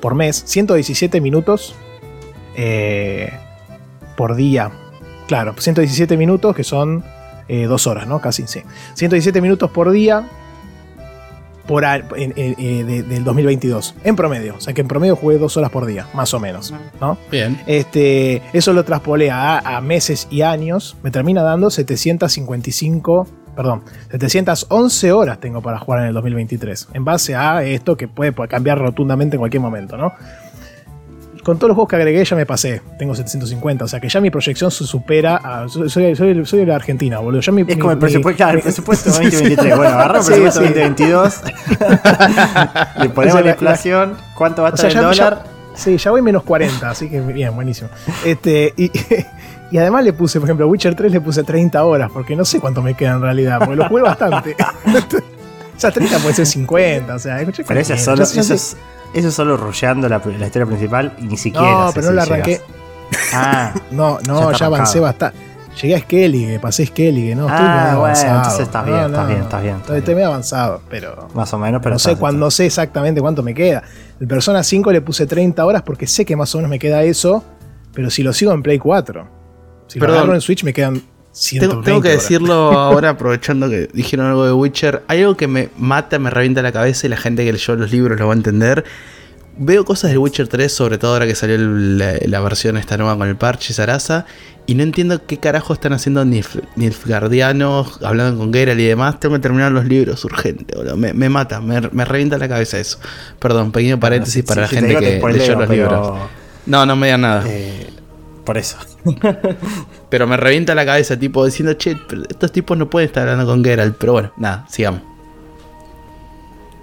por 0.00 0.14
mes, 0.14 0.42
117 0.46 1.20
minutos 1.20 1.74
eh, 2.56 3.30
por 4.16 4.36
día. 4.36 4.70
Claro, 5.26 5.54
117 5.58 6.16
minutos 6.16 6.56
que 6.56 6.64
son 6.64 7.04
eh, 7.48 7.66
dos 7.66 7.86
horas, 7.86 8.06
¿no? 8.06 8.20
Casi, 8.20 8.46
sí. 8.46 8.62
117 8.94 9.40
minutos 9.40 9.70
por 9.70 9.90
día 9.90 10.28
por 11.70 11.84
a- 11.84 11.94
en- 12.16 12.32
en- 12.34 12.56
eh, 12.58 12.82
de- 12.84 13.02
del 13.04 13.22
2022, 13.22 13.94
en 14.02 14.16
promedio. 14.16 14.56
O 14.56 14.60
sea 14.60 14.74
que 14.74 14.80
en 14.80 14.88
promedio 14.88 15.14
jugué 15.14 15.38
dos 15.38 15.56
horas 15.56 15.70
por 15.70 15.86
día, 15.86 16.08
más 16.14 16.34
o 16.34 16.40
menos, 16.40 16.74
¿no? 17.00 17.16
Bien. 17.30 17.60
Este, 17.68 18.42
eso 18.52 18.72
lo 18.72 18.84
traspolé 18.84 19.30
a, 19.30 19.60
a 19.60 19.80
meses 19.80 20.26
y 20.32 20.42
años. 20.42 20.96
Me 21.04 21.12
termina 21.12 21.42
dando 21.44 21.70
755, 21.70 23.28
perdón, 23.54 23.82
711 24.10 25.12
horas 25.12 25.38
tengo 25.38 25.62
para 25.62 25.78
jugar 25.78 26.00
en 26.00 26.06
el 26.08 26.14
2023. 26.14 26.88
En 26.94 27.04
base 27.04 27.36
a 27.36 27.62
esto 27.62 27.96
que 27.96 28.08
puede, 28.08 28.32
puede 28.32 28.48
cambiar 28.48 28.78
rotundamente 28.78 29.36
en 29.36 29.38
cualquier 29.40 29.60
momento, 29.62 29.96
¿no? 29.96 30.12
Con 31.44 31.56
todos 31.58 31.68
los 31.68 31.74
juegos 31.74 31.88
que 31.88 31.96
agregué 31.96 32.24
ya 32.24 32.36
me 32.36 32.44
pasé. 32.46 32.82
Tengo 32.98 33.14
750. 33.14 33.84
O 33.84 33.88
sea 33.88 33.98
que 34.00 34.08
ya 34.08 34.20
mi 34.20 34.30
proyección 34.30 34.70
se 34.70 34.84
supera 34.84 35.36
a. 35.36 35.68
Soy, 35.68 35.88
soy, 35.88 36.14
soy- 36.14 36.44
soy 36.46 36.58
de 36.60 36.66
la 36.66 36.76
Argentina, 36.76 37.18
boludo. 37.18 37.40
Ya 37.40 37.52
mi- 37.52 37.62
Es 37.62 37.68
mi- 37.68 37.76
como 37.78 37.90
el 37.92 37.96
mi- 37.96 38.00
presupuesto, 38.00 38.36
claro, 38.36 38.50
el 38.52 38.56
mi- 38.58 38.62
presupuesto 38.62 39.10
2023. 39.10 39.76
Bueno, 39.76 39.92
agarra 39.94 40.18
el 40.18 40.24
presupuesto 40.24 40.60
sí. 40.60 40.66
2022, 40.66 41.40
le 43.00 43.08
ponemos 43.10 43.16
O 43.16 43.22
sea, 43.22 43.34
la 43.34 43.40
la- 43.40 43.50
inflación, 43.52 44.16
cuánto 44.34 44.62
va 44.62 44.68
a 44.68 44.72
O 44.72 44.76
sea, 44.76 44.88
estar 44.88 45.04
el 45.04 45.14
ya- 45.16 45.24
dólar. 45.30 45.44
Sí, 45.74 45.96
ya 45.96 46.10
voy 46.10 46.20
menos 46.20 46.42
40, 46.42 46.90
así 46.90 47.08
que 47.08 47.20
bien, 47.20 47.54
buenísimo. 47.54 47.88
Este, 48.24 48.74
y, 48.76 48.90
y 49.70 49.78
además 49.78 50.04
le 50.04 50.12
puse, 50.12 50.40
por 50.40 50.48
ejemplo, 50.48 50.66
a 50.66 50.68
Witcher 50.68 50.94
3 50.94 51.12
le 51.12 51.20
puse 51.20 51.42
30 51.44 51.82
horas, 51.84 52.10
porque 52.12 52.36
no 52.36 52.44
sé 52.44 52.60
cuánto 52.60 52.82
me 52.82 52.94
queda 52.94 53.12
en 53.12 53.22
realidad, 53.22 53.58
porque 53.60 53.76
lo 53.76 53.88
jugué 53.88 54.02
bastante. 54.02 54.56
o 54.56 55.80
sea, 55.80 55.90
30 55.90 56.18
puede 56.18 56.34
ser 56.34 56.46
50, 56.46 57.14
o 57.14 57.18
sea, 57.18 57.40
escuché 57.40 57.64
Pero 57.66 57.80
eso 57.80 57.94
es 57.94 58.04
solo, 58.04 58.24
eso 58.24 58.40
es, 58.54 58.76
eso 59.14 59.28
es 59.28 59.34
solo 59.34 59.56
rusheando 59.56 60.08
la, 60.08 60.20
la 60.38 60.46
historia 60.46 60.66
principal 60.66 61.14
y 61.18 61.24
ni 61.24 61.36
siquiera. 61.36 61.86
No, 61.86 61.90
pero 61.94 62.06
no 62.08 62.12
la 62.12 62.22
arranqué. 62.22 62.60
Ah, 63.34 63.72
No, 63.90 64.18
Ya 64.20 64.32
no, 64.32 64.40
está 64.50 64.58
ya, 64.58 64.66
avancé 64.66 65.00
bastante. 65.00 65.36
Llegué 65.80 65.94
a 65.94 66.00
Skellige, 66.00 66.58
pasé 66.58 66.84
Skellige, 66.86 67.34
no, 67.36 67.46
estoy 67.48 67.64
Ah, 67.64 67.84
bueno, 67.90 67.98
avanzado. 68.00 68.36
entonces 68.38 68.60
estás 68.60 68.84
bien, 68.84 68.98
estás 68.98 69.28
bien, 69.28 69.40
estás 69.40 69.62
bien, 69.62 69.74
estás 69.76 69.80
Estoy, 69.82 69.92
bien. 69.94 69.98
estoy 70.02 70.14
medio 70.16 70.26
avanzado, 70.28 70.82
pero 70.90 71.28
más 71.34 71.54
o 71.54 71.58
menos, 71.58 71.80
pero 71.80 71.94
no 71.94 71.98
sé 72.00 72.16
no 72.34 72.50
sé 72.50 72.66
exactamente 72.66 73.20
cuánto 73.20 73.42
me 73.44 73.54
queda. 73.54 73.82
El 74.20 74.26
Persona 74.26 74.62
5 74.64 74.90
le 74.92 75.00
puse 75.00 75.26
30 75.26 75.64
horas 75.64 75.82
porque 75.82 76.06
sé 76.08 76.24
que 76.24 76.34
más 76.34 76.52
o 76.54 76.58
menos 76.58 76.70
me 76.70 76.78
queda 76.80 77.02
eso, 77.04 77.44
pero 77.94 78.10
si 78.10 78.22
lo 78.24 78.32
sigo 78.32 78.52
en 78.52 78.62
Play 78.62 78.78
4. 78.80 79.28
Si 79.86 79.98
Perdón. 80.00 80.14
lo 80.14 80.18
agarro 80.20 80.34
en 80.34 80.40
Switch 80.40 80.64
me 80.64 80.72
quedan 80.72 80.94
120 80.96 81.19
Tengo, 81.58 81.80
tengo 81.82 82.00
que 82.00 82.08
horas. 82.08 82.22
decirlo 82.22 82.54
ahora, 82.78 83.10
aprovechando 83.10 83.68
que 83.70 83.88
dijeron 83.92 84.26
algo 84.26 84.44
de 84.46 84.52
Witcher. 84.52 85.02
Hay 85.08 85.20
algo 85.20 85.36
que 85.36 85.46
me 85.46 85.68
mata, 85.78 86.18
me 86.18 86.28
revienta 86.30 86.60
la 86.62 86.72
cabeza 86.72 87.06
y 87.06 87.10
la 87.10 87.16
gente 87.16 87.44
que 87.44 87.52
leyó 87.52 87.76
los 87.76 87.90
libros 87.92 88.18
lo 88.18 88.26
va 88.26 88.34
a 88.34 88.36
entender. 88.36 88.84
Veo 89.62 89.84
cosas 89.84 90.10
del 90.10 90.18
Witcher 90.18 90.48
3, 90.48 90.72
sobre 90.72 90.96
todo 90.98 91.12
ahora 91.12 91.26
que 91.26 91.34
salió 91.34 91.54
el- 91.56 91.98
la, 91.98 92.14
la 92.24 92.40
versión 92.40 92.76
esta 92.78 92.96
nueva 92.96 93.16
con 93.18 93.28
el 93.28 93.36
parche 93.36 93.72
y 93.72 93.74
Sarasa, 93.74 94.24
y 94.66 94.74
no 94.74 94.82
entiendo 94.82 95.26
qué 95.26 95.36
carajo 95.38 95.72
están 95.74 95.92
haciendo 95.92 96.24
Nilf- 96.24 96.62
Nilfgaardianos, 96.76 98.00
hablando 98.02 98.38
con 98.38 98.52
Geralt 98.52 98.80
y 98.80 98.86
demás. 98.86 99.20
Tengo 99.20 99.34
que 99.34 99.40
terminar 99.40 99.72
los 99.72 99.84
libros 99.84 100.24
urgente, 100.24 100.74
boludo. 100.76 100.96
Me, 100.96 101.12
me 101.12 101.28
mata, 101.28 101.60
me, 101.60 101.80
me 101.92 102.04
revienta 102.04 102.38
la 102.38 102.48
cabeza 102.48 102.78
eso. 102.78 102.98
Perdón, 103.38 103.72
pequeño 103.72 104.00
paréntesis 104.00 104.34
Sí, 104.34 104.42
para 104.42 104.66
sí, 104.66 104.74
la 104.76 104.80
gente 104.80 104.96
que 104.98 105.18
spoileo, 105.18 105.40
leyó 105.42 105.58
los 105.58 105.68
pero, 105.68 105.82
libros. 105.82 106.18
No, 106.66 106.86
no 106.86 106.96
me 106.96 107.06
digan 107.08 107.20
nada. 107.22 107.44
eh, 107.46 107.90
por 108.50 108.58
eso. 108.58 108.78
Pero 110.08 110.26
me 110.26 110.36
revienta 110.36 110.74
la 110.74 110.84
cabeza, 110.84 111.16
tipo, 111.16 111.46
diciendo, 111.46 111.74
che, 111.74 111.96
pero 112.08 112.22
estos 112.28 112.50
tipos 112.50 112.76
no 112.76 112.90
pueden 112.90 113.06
estar 113.06 113.28
hablando 113.28 113.48
con 113.48 113.62
Geralt. 113.62 113.96
Pero 113.96 114.12
bueno, 114.14 114.32
nada, 114.38 114.66
sigamos. 114.68 115.02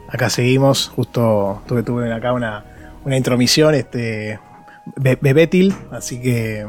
Acá 0.07 0.29
seguimos, 0.29 0.87
justo 0.95 1.61
tuve, 1.67 1.83
tuve 1.83 2.13
acá 2.13 2.31
una, 2.31 2.63
una 3.03 3.17
intromisión, 3.17 3.75
este 3.75 4.39
Be- 4.95 5.17
Bebetil, 5.19 5.75
así 5.91 6.21
que 6.21 6.65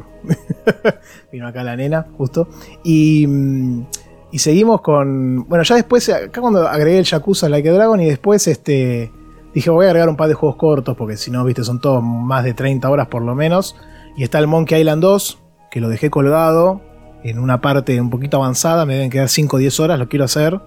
vino 1.32 1.46
acá 1.46 1.62
la 1.62 1.76
nena, 1.76 2.08
justo. 2.16 2.48
Y, 2.82 3.24
mm, 3.24 3.86
y 4.32 4.38
seguimos 4.40 4.80
con. 4.80 5.48
Bueno, 5.48 5.62
ya 5.62 5.76
después, 5.76 6.08
acá 6.08 6.40
cuando 6.40 6.66
agregué 6.66 6.98
el 6.98 7.04
Yakuza 7.04 7.48
Like 7.48 7.68
a 7.68 7.72
Dragon 7.72 8.00
y 8.00 8.06
después 8.06 8.48
este. 8.48 9.12
Dije, 9.54 9.70
voy 9.70 9.84
a 9.86 9.90
agregar 9.90 10.08
un 10.08 10.16
par 10.16 10.26
de 10.26 10.34
juegos 10.34 10.56
cortos, 10.56 10.96
porque 10.96 11.16
si 11.16 11.30
no, 11.30 11.44
viste, 11.44 11.62
son 11.62 11.80
todos 11.80 12.02
más 12.02 12.42
de 12.42 12.52
30 12.52 12.90
horas 12.90 13.06
por 13.06 13.22
lo 13.22 13.36
menos. 13.36 13.76
Y 14.16 14.22
está 14.24 14.38
el 14.38 14.46
Monkey 14.46 14.80
Island 14.80 15.02
2, 15.02 15.38
que 15.70 15.80
lo 15.80 15.88
dejé 15.88 16.10
colgado 16.10 16.80
en 17.24 17.38
una 17.38 17.60
parte 17.60 18.00
un 18.00 18.10
poquito 18.10 18.36
avanzada, 18.38 18.86
me 18.86 18.94
deben 18.94 19.10
quedar 19.10 19.28
5 19.28 19.56
o 19.56 19.58
10 19.58 19.80
horas, 19.80 19.98
lo 19.98 20.08
quiero 20.08 20.24
hacer. 20.24 20.58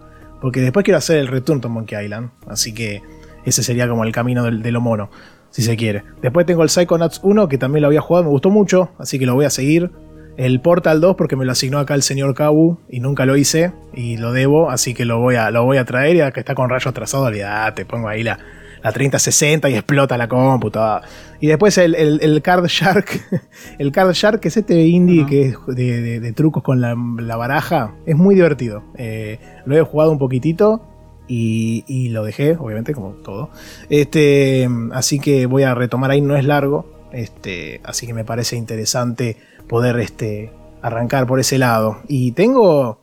Porque 0.41 0.59
después 0.61 0.84
quiero 0.84 0.97
hacer 0.97 1.18
el 1.18 1.27
Return 1.27 1.61
to 1.61 1.69
Monkey 1.69 2.03
Island. 2.03 2.31
Así 2.47 2.73
que 2.73 3.01
ese 3.45 3.61
sería 3.63 3.88
como 3.88 4.03
el 4.03 4.11
camino 4.11 4.43
del- 4.43 4.61
de 4.63 4.72
lo 4.72 4.81
mono, 4.81 5.09
si 5.51 5.61
se 5.61 5.77
quiere. 5.77 6.03
Después 6.22 6.45
tengo 6.47 6.63
el 6.63 6.69
Psychonauts 6.69 7.19
1, 7.23 7.47
que 7.47 7.57
también 7.59 7.81
lo 7.81 7.88
había 7.88 8.01
jugado, 8.01 8.23
me 8.26 8.31
gustó 8.31 8.49
mucho, 8.49 8.89
así 8.97 9.19
que 9.19 9.26
lo 9.27 9.35
voy 9.35 9.45
a 9.45 9.49
seguir. 9.51 9.91
El 10.38 10.59
Portal 10.61 10.99
2, 11.01 11.15
porque 11.15 11.35
me 11.35 11.45
lo 11.45 11.51
asignó 11.51 11.77
acá 11.77 11.93
el 11.93 12.01
señor 12.01 12.34
Kabu 12.34 12.80
y 12.89 13.01
nunca 13.01 13.26
lo 13.26 13.35
hice 13.38 13.73
y 13.93 14.18
lo 14.18 14.31
debo, 14.31 14.72
así 14.72 14.93
que 14.95 15.05
lo 15.05 15.19
voy 15.19 15.35
a, 15.35 15.51
lo 15.51 15.63
voy 15.65 15.77
a 15.77 15.85
traer. 15.85 16.15
Y 16.15 16.22
acá 16.22 16.39
está 16.39 16.55
con 16.55 16.69
rayos 16.69 16.91
trazados, 16.93 17.27
olvídate, 17.27 17.85
pongo 17.85 18.07
ahí 18.07 18.23
la, 18.23 18.39
la 18.84 18.91
3060 18.91 19.70
y 19.70 19.76
explota 19.76 20.18
la 20.18 20.28
computadora. 20.28 21.02
Y 21.40 21.48
después 21.48 21.78
el, 21.78 21.95
el- 21.95 22.20
el 22.22 22.41
Card 22.41 22.66
Shark, 22.68 23.22
el 23.80 23.91
Card 23.91 24.12
Shark, 24.14 24.40
que 24.40 24.48
es 24.48 24.58
este 24.58 24.82
indie 24.86 25.26
que 25.26 25.41
es 25.48 25.56
de, 25.68 26.02
de- 26.02 26.20
de 26.20 26.34
trucos 26.34 26.64
con 26.64 26.82
la, 26.82 26.95
la 27.20 27.36
baraja, 27.36 27.95
es 28.06 28.16
muy 28.16 28.36
divertido. 28.36 28.84
Eh, 28.98 29.40
lo 29.66 29.76
he 29.78 29.82
jugado 29.82 30.12
un 30.12 30.18
poquitito 30.20 30.82
y, 31.28 31.84
y 31.88 32.10
lo 32.10 32.24
dejé, 32.24 32.58
obviamente, 32.60 32.94
como 32.94 33.12
todo. 33.12 33.49
Este, 33.90 34.68
así 34.94 35.20
que 35.20 35.45
voy 35.45 35.64
a 35.64 35.76
retomar 35.76 36.12
ahí, 36.12 36.22
no 36.22 36.36
es 36.36 36.45
largo. 36.45 36.86
Este, 37.12 37.82
así 37.84 38.08
que 38.08 38.14
me 38.14 38.24
parece 38.26 38.56
interesante 38.56 39.38
poder 39.68 39.99
este, 39.99 40.52
arrancar 40.82 41.28
por 41.28 41.40
ese 41.40 41.58
lado. 41.58 41.98
Y 42.08 42.32
tengo 42.32 43.01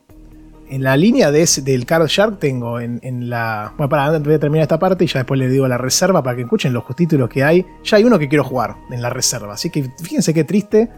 en 0.69 0.83
la 0.83 0.95
línea 0.95 1.31
del 1.31 1.85
Card 1.85 2.07
Shark, 2.07 2.39
tengo 2.39 2.79
en, 2.79 3.29
la. 3.29 3.73
Bueno, 3.75 3.89
para, 3.89 4.17
voy 4.19 4.33
a 4.35 4.39
terminar 4.39 4.63
esta 4.63 4.77
parte 4.77 5.03
y 5.03 5.07
ya 5.07 5.19
después 5.19 5.39
le 5.39 5.49
digo 5.49 5.67
la 5.67 5.77
reserva 5.77 6.21
para 6.21 6.35
que 6.35 6.43
escuchen 6.43 6.73
los 6.73 6.83
títulos 6.95 7.27
que 7.27 7.43
hay. 7.43 7.65
Ya 7.83 7.97
hay 7.97 8.03
uno 8.03 8.19
que 8.19 8.29
quiero 8.29 8.43
jugar 8.43 8.75
en 8.91 9.01
la 9.01 9.09
reserva, 9.09 9.53
así 9.53 9.69
que 9.69 9.89
fíjense 10.01 10.33
qué 10.33 10.43
triste. 10.43 10.89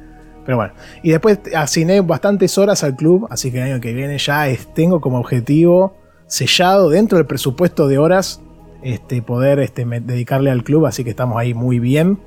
Pero 0.45 0.57
bueno, 0.57 0.73
y 1.03 1.11
después 1.11 1.39
asigné 1.56 2.02
bastantes 2.02 2.57
horas 2.57 2.84
al 2.84 2.95
club, 2.95 3.27
así 3.30 3.52
que 3.52 3.60
el 3.60 3.72
año 3.72 3.81
que 3.81 3.93
viene 3.93 4.18
ya 4.18 4.48
tengo 4.73 4.99
como 4.99 5.19
objetivo 5.19 5.95
sellado 6.27 6.89
dentro 6.89 7.18
del 7.18 7.27
presupuesto 7.27 7.88
de 7.88 7.99
horas 7.99 8.41
este, 8.81 9.22
poder 9.22 9.60
este, 9.60 9.85
dedicarle 9.85 10.49
al 10.49 10.64
club, 10.64 10.88
así 10.88 11.03
que 11.03 11.11
estamos 11.11 11.38
ahí 11.38 11.53
muy 11.53 11.80
bien. 11.80 12.19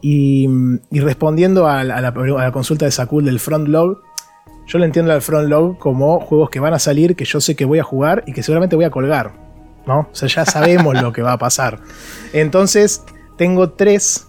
Y, 0.00 0.48
y 0.90 1.00
respondiendo 1.00 1.66
a 1.66 1.84
la 1.84 2.52
consulta 2.52 2.84
de 2.84 2.90
Sakul 2.90 3.24
del 3.24 3.40
front 3.40 3.68
log, 3.68 4.03
yo 4.66 4.78
lo 4.78 4.84
entiendo 4.84 5.12
al 5.12 5.20
front 5.22 5.48
log 5.48 5.78
como 5.78 6.20
juegos 6.20 6.50
que 6.50 6.60
van 6.60 6.74
a 6.74 6.78
salir, 6.78 7.16
que 7.16 7.24
yo 7.24 7.40
sé 7.40 7.54
que 7.56 7.64
voy 7.64 7.78
a 7.78 7.84
jugar 7.84 8.24
y 8.26 8.32
que 8.32 8.42
seguramente 8.42 8.76
voy 8.76 8.84
a 8.84 8.90
colgar. 8.90 9.32
¿No? 9.86 10.00
O 10.10 10.14
sea, 10.14 10.28
ya 10.28 10.44
sabemos 10.46 11.00
lo 11.00 11.12
que 11.12 11.20
va 11.22 11.32
a 11.32 11.38
pasar. 11.38 11.80
Entonces, 12.32 13.02
tengo 13.36 13.70
tres. 13.72 14.28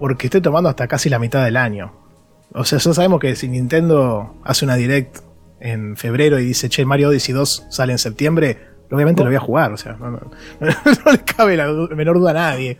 Porque 0.00 0.26
estoy 0.26 0.40
tomando 0.40 0.68
hasta 0.68 0.88
casi 0.88 1.08
la 1.08 1.18
mitad 1.18 1.44
del 1.44 1.56
año. 1.56 1.92
O 2.54 2.64
sea, 2.64 2.78
ya 2.78 2.92
sabemos 2.92 3.20
que 3.20 3.36
si 3.36 3.48
Nintendo 3.48 4.34
hace 4.44 4.64
una 4.64 4.74
direct 4.76 5.18
en 5.60 5.96
febrero 5.96 6.38
y 6.40 6.44
dice, 6.44 6.68
che, 6.68 6.84
Mario 6.84 7.08
Odyssey 7.10 7.34
2 7.34 7.66
sale 7.70 7.92
en 7.92 7.98
septiembre, 7.98 8.58
obviamente 8.90 9.22
lo 9.22 9.28
voy 9.30 9.36
a 9.36 9.40
jugar. 9.40 9.72
O 9.72 9.76
sea, 9.76 9.92
no, 9.92 10.10
no- 10.10 10.20
no 10.60 10.66
le 11.12 11.18
cabe 11.18 11.56
la 11.56 11.68
menor 11.94 12.18
duda 12.18 12.30
a 12.30 12.34
nadie. 12.34 12.78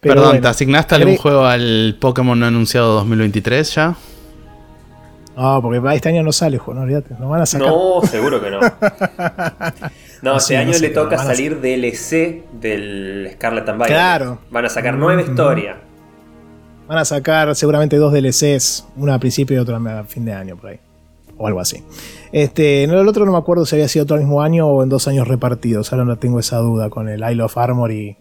Pero 0.00 0.14
Perdón, 0.14 0.28
bueno. 0.30 0.42
¿te 0.42 0.48
asignaste 0.48 0.94
algún 0.94 1.16
juego 1.16 1.44
al 1.44 1.96
Pokémon 2.00 2.38
no 2.38 2.46
anunciado 2.46 2.94
2023 2.94 3.74
ya? 3.74 3.94
No, 5.36 5.62
porque 5.62 5.80
para 5.80 5.94
este 5.94 6.08
año 6.10 6.22
no 6.22 6.30
sale, 6.32 6.58
jo, 6.58 6.74
no 6.74 6.82
olvídate. 6.82 7.14
No 7.18 7.28
van 7.30 7.40
a 7.42 7.46
sacar. 7.46 7.68
No, 7.68 8.00
seguro 8.02 8.40
que 8.40 8.50
no. 8.50 8.60
No, 10.22 10.36
este 10.36 10.54
no 10.54 10.60
año 10.60 10.72
sé, 10.74 10.80
le 10.82 10.90
toca 10.90 11.18
salir 11.18 11.60
DLC 11.60 12.44
del 12.52 13.28
Scarlet 13.32 13.68
and 13.68 13.78
Violet. 13.78 13.88
Claro. 13.92 14.38
Van 14.52 14.64
a 14.64 14.68
sacar 14.68 14.94
nueva 14.96 15.20
Mm. 15.20 15.24
historia. 15.24 15.76
Van 16.86 16.98
a 16.98 17.04
sacar 17.04 17.54
seguramente 17.56 17.96
dos 17.96 18.12
DLCs, 18.12 18.86
una 18.96 19.14
a 19.14 19.18
principio 19.18 19.56
y 19.56 19.58
otra 19.58 19.78
a 19.78 20.04
fin 20.04 20.24
de 20.24 20.32
año, 20.32 20.56
por 20.56 20.70
ahí. 20.70 20.78
O 21.38 21.46
algo 21.48 21.58
así. 21.58 21.82
Este, 22.30 22.86
no, 22.86 23.00
el 23.00 23.08
otro 23.08 23.24
no 23.26 23.32
me 23.32 23.38
acuerdo 23.38 23.66
si 23.66 23.74
había 23.74 23.88
sido 23.88 24.06
todo 24.06 24.16
el 24.18 24.24
mismo 24.24 24.42
año 24.42 24.68
o 24.68 24.82
en 24.84 24.88
dos 24.90 25.08
años 25.08 25.26
repartidos. 25.26 25.92
Ahora 25.92 26.04
no 26.04 26.16
tengo 26.16 26.38
esa 26.38 26.58
duda 26.58 26.88
con 26.88 27.08
el 27.08 27.28
Isle 27.28 27.42
of 27.42 27.58
Armor 27.58 27.90
y, 27.90 28.16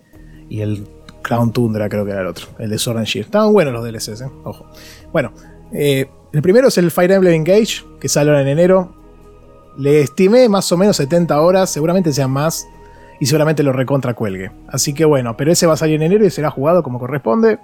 y 0.50 0.62
el 0.62 0.88
Crown 1.22 1.52
Tundra, 1.52 1.88
creo 1.88 2.04
que 2.04 2.12
era 2.12 2.22
el 2.22 2.28
otro, 2.28 2.48
el 2.58 2.70
de 2.72 2.80
Sword 2.80 2.98
and 2.98 3.06
Shield. 3.06 3.26
Estaban 3.28 3.54
buenos 3.54 3.74
los 3.74 3.84
DLCs, 3.84 4.22
eh. 4.22 4.30
Ojo. 4.44 4.66
Bueno, 5.12 5.34
eh, 5.72 6.08
el 6.34 6.42
primero 6.42 6.68
es 6.70 6.78
el 6.78 6.92
Fire 6.92 7.12
Emblem 7.12 7.34
Engage, 7.34 7.84
que 8.00 8.08
sale 8.10 8.30
ahora 8.30 8.42
en 8.42 8.48
enero. 8.48 8.94
Le 9.78 10.02
estimé 10.02 10.50
más 10.50 10.72
o 10.72 10.78
menos 10.78 10.98
70 10.98 11.40
horas, 11.42 11.70
seguramente 11.70 12.12
sean 12.14 12.32
más. 12.32 12.68
Y 13.20 13.28
seguramente 13.28 13.62
lo 13.62 13.72
recontra 13.72 14.16
cuelgue. 14.16 14.52
Así 14.68 14.94
que 14.96 15.06
bueno, 15.06 15.38
pero 15.38 15.52
ese 15.52 15.68
va 15.68 15.74
a 15.74 15.78
salir 15.78 15.96
en 15.98 16.02
enero 16.04 16.26
y 16.26 16.32
será 16.32 16.50
jugado 16.50 16.82
como 16.82 16.98
corresponde. 17.00 17.60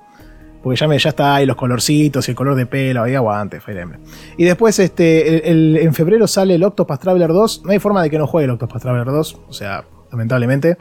Porque 0.62 0.80
ya, 0.80 0.88
me, 0.88 0.98
ya 1.00 1.10
está 1.10 1.36
ahí 1.36 1.46
los 1.46 1.56
colorcitos 1.56 2.28
y 2.28 2.32
el 2.32 2.36
color 2.38 2.56
de 2.56 2.66
pelo, 2.66 3.04
ahí 3.04 3.16
aguante, 3.16 3.60
Fire 3.60 3.80
Emblem. 3.80 4.02
Y 4.38 4.44
después, 4.46 4.78
este, 4.80 5.50
el- 5.50 5.78
en 5.78 5.94
febrero 5.94 6.28
sale 6.28 6.56
el 6.56 6.64
Octopath 6.64 7.02
Traveler 7.02 7.30
2. 7.30 7.64
No 7.66 7.72
hay 7.72 7.80
forma 7.80 8.04
de 8.04 8.10
que 8.10 8.18
no 8.20 8.28
juegue 8.28 8.46
el 8.46 8.52
Octopath 8.52 8.82
Traveler 8.82 9.06
2, 9.08 9.40
o 9.48 9.54
sea, 9.54 9.84
lamentablemente. 10.12 10.78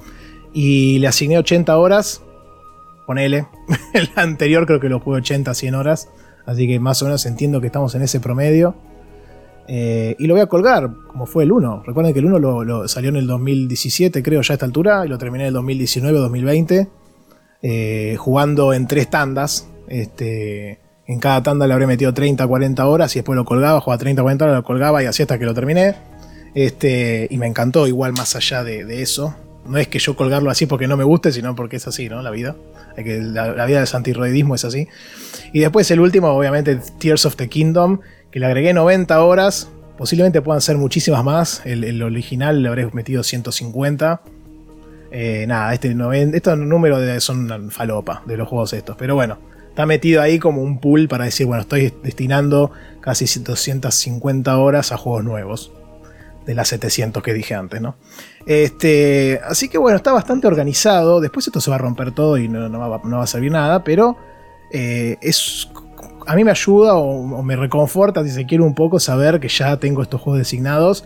Y 0.52 0.98
le 0.98 1.06
asigné 1.08 1.38
80 1.38 1.76
horas. 1.78 2.22
Ponele. 3.06 3.46
el 3.94 4.10
anterior 4.16 4.66
creo 4.66 4.80
que 4.80 4.88
lo 4.88 5.00
jugué 5.00 5.18
80, 5.18 5.54
100 5.54 5.74
horas. 5.74 6.08
Así 6.46 6.66
que 6.66 6.78
más 6.80 7.02
o 7.02 7.06
menos 7.06 7.26
entiendo 7.26 7.60
que 7.60 7.66
estamos 7.66 7.94
en 7.94 8.02
ese 8.02 8.20
promedio. 8.20 8.74
Eh, 9.68 10.14
y 10.18 10.26
lo 10.28 10.34
voy 10.34 10.42
a 10.42 10.46
colgar, 10.46 10.88
como 11.08 11.26
fue 11.26 11.42
el 11.44 11.50
1. 11.52 11.82
Recuerden 11.84 12.12
que 12.12 12.20
el 12.20 12.26
1 12.26 12.38
lo, 12.38 12.62
lo- 12.64 12.86
salió 12.88 13.10
en 13.10 13.16
el 13.16 13.26
2017, 13.26 14.22
creo, 14.22 14.40
ya 14.42 14.52
a 14.52 14.54
esta 14.54 14.64
altura. 14.66 15.04
Y 15.04 15.08
lo 15.08 15.18
terminé 15.18 15.48
en 15.48 15.54
el 15.56 15.60
2019-2020 15.60 16.88
eh, 17.62 18.16
jugando 18.18 18.72
en 18.72 18.86
tres 18.86 19.10
tandas. 19.10 19.68
Este, 19.88 20.78
en 21.06 21.18
cada 21.20 21.42
tanda 21.42 21.66
le 21.66 21.72
habré 21.72 21.86
metido 21.86 22.14
30, 22.14 22.46
40 22.46 22.86
horas 22.86 23.14
y 23.16 23.20
después 23.20 23.36
lo 23.36 23.44
colgaba, 23.44 23.80
jugaba 23.80 23.98
30, 23.98 24.22
40 24.22 24.44
horas, 24.44 24.56
lo 24.58 24.62
colgaba 24.64 25.02
y 25.02 25.06
así 25.06 25.22
hasta 25.22 25.38
que 25.38 25.44
lo 25.44 25.54
terminé. 25.54 25.94
Este, 26.54 27.26
y 27.30 27.36
me 27.36 27.46
encantó, 27.46 27.86
igual 27.86 28.12
más 28.12 28.34
allá 28.36 28.62
de, 28.64 28.84
de 28.84 29.02
eso. 29.02 29.34
No 29.68 29.78
es 29.78 29.88
que 29.88 29.98
yo 29.98 30.16
colgarlo 30.16 30.50
así 30.50 30.66
porque 30.66 30.86
no 30.86 30.96
me 30.96 31.04
guste, 31.04 31.32
sino 31.32 31.54
porque 31.54 31.76
es 31.76 31.86
así, 31.86 32.08
¿no? 32.08 32.22
La 32.22 32.30
vida. 32.30 32.56
Hay 32.96 33.04
que, 33.04 33.20
la, 33.20 33.66
vida 33.66 33.78
del 33.78 33.86
santirroidismo 33.86 34.54
es 34.54 34.64
así. 34.64 34.88
Y 35.52 35.60
después 35.60 35.90
el 35.90 36.00
último, 36.00 36.28
obviamente, 36.28 36.78
Tears 36.98 37.26
of 37.26 37.36
the 37.36 37.48
Kingdom, 37.48 38.00
que 38.30 38.40
le 38.40 38.46
agregué 38.46 38.72
90 38.72 39.22
horas. 39.22 39.68
Posiblemente 39.98 40.42
puedan 40.42 40.60
ser 40.60 40.76
muchísimas 40.76 41.24
más. 41.24 41.62
El, 41.64 41.84
el 41.84 42.02
original 42.02 42.62
le 42.62 42.68
habré 42.68 42.86
metido 42.92 43.22
150. 43.22 44.20
Eh, 45.10 45.46
nada, 45.46 45.72
este 45.72 45.96
estos 46.34 46.58
números 46.58 47.00
de- 47.00 47.20
son 47.20 47.70
falopa 47.70 48.22
de 48.26 48.36
los 48.36 48.48
juegos 48.48 48.72
estos. 48.72 48.96
Pero 48.96 49.14
bueno, 49.14 49.38
está 49.68 49.86
metido 49.86 50.20
ahí 50.20 50.38
como 50.38 50.62
un 50.62 50.80
pool 50.80 51.08
para 51.08 51.24
decir, 51.24 51.46
bueno, 51.46 51.62
estoy 51.62 51.92
destinando 52.02 52.72
casi 53.00 53.26
250 53.40 54.56
horas 54.58 54.92
a 54.92 54.96
juegos 54.96 55.24
nuevos. 55.24 55.72
De 56.46 56.54
las 56.54 56.68
700 56.68 57.22
que 57.22 57.34
dije 57.34 57.54
antes, 57.54 57.80
¿no? 57.80 57.96
Este, 58.46 59.40
así 59.44 59.68
que 59.68 59.78
bueno, 59.78 59.96
está 59.96 60.12
bastante 60.12 60.46
organizado. 60.46 61.20
Después 61.20 61.46
esto 61.46 61.60
se 61.60 61.70
va 61.70 61.76
a 61.76 61.80
romper 61.80 62.12
todo 62.12 62.38
y 62.38 62.48
no, 62.48 62.78
va, 62.78 63.22
a 63.22 63.26
servir 63.26 63.50
nada, 63.50 63.82
pero 63.82 64.16
eh, 64.72 65.16
es, 65.20 65.68
a 66.26 66.36
mí 66.36 66.44
me 66.44 66.52
ayuda 66.52 66.94
o, 66.94 67.36
o 67.36 67.42
me 67.42 67.56
reconforta, 67.56 68.22
si 68.22 68.30
se 68.30 68.46
quiere, 68.46 68.62
un 68.62 68.74
poco 68.76 69.00
saber 69.00 69.40
que 69.40 69.48
ya 69.48 69.76
tengo 69.78 70.02
estos 70.02 70.20
juegos 70.20 70.38
designados. 70.38 71.04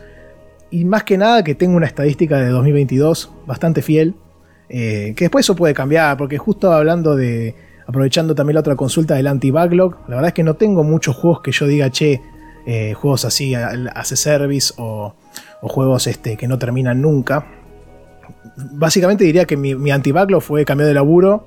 Y 0.71 0.85
más 0.85 1.03
que 1.05 1.19
nada 1.19 1.43
que 1.43 1.55
tengo 1.55 1.77
una 1.77 1.87
estadística 1.87 2.39
de 2.39 2.49
2022 2.51 3.31
bastante 3.47 3.83
fiel. 3.83 4.15
eh, 4.69 5.15
que 5.17 5.25
después 5.25 5.45
eso 5.45 5.57
puede 5.57 5.75
cambiar, 5.75 6.17
porque 6.17 6.39
justo 6.39 6.73
hablando 6.73 7.17
de. 7.17 7.55
Aprovechando 7.87 8.37
también 8.37 8.55
la 8.55 8.61
otra 8.61 8.77
consulta 8.77 9.15
del 9.17 9.27
anti-backlog, 9.27 9.97
la 10.07 10.15
verdad 10.15 10.29
es 10.29 10.35
que 10.35 10.45
no 10.45 10.55
tengo 10.55 10.85
muchos 10.85 11.17
juegos 11.17 11.41
que 11.41 11.51
yo 11.51 11.67
diga, 11.67 11.91
che, 11.91 12.21
eh, 12.65 12.95
juegos 12.95 13.25
así, 13.25 13.53
hace 13.53 14.15
service 14.15 14.73
o, 14.77 15.12
o 15.62 15.69
juegos 15.69 16.07
este, 16.07 16.37
que 16.37 16.49
no 16.49 16.59
terminan 16.59 17.01
nunca. 17.01 17.47
Básicamente 18.57 19.24
diría 19.24 19.45
que 19.45 19.57
mi, 19.57 19.74
mi 19.74 19.91
anti-backlog 19.91 20.43
fue 20.43 20.65
cambio 20.65 20.87
de 20.87 20.95
laburo 20.95 21.47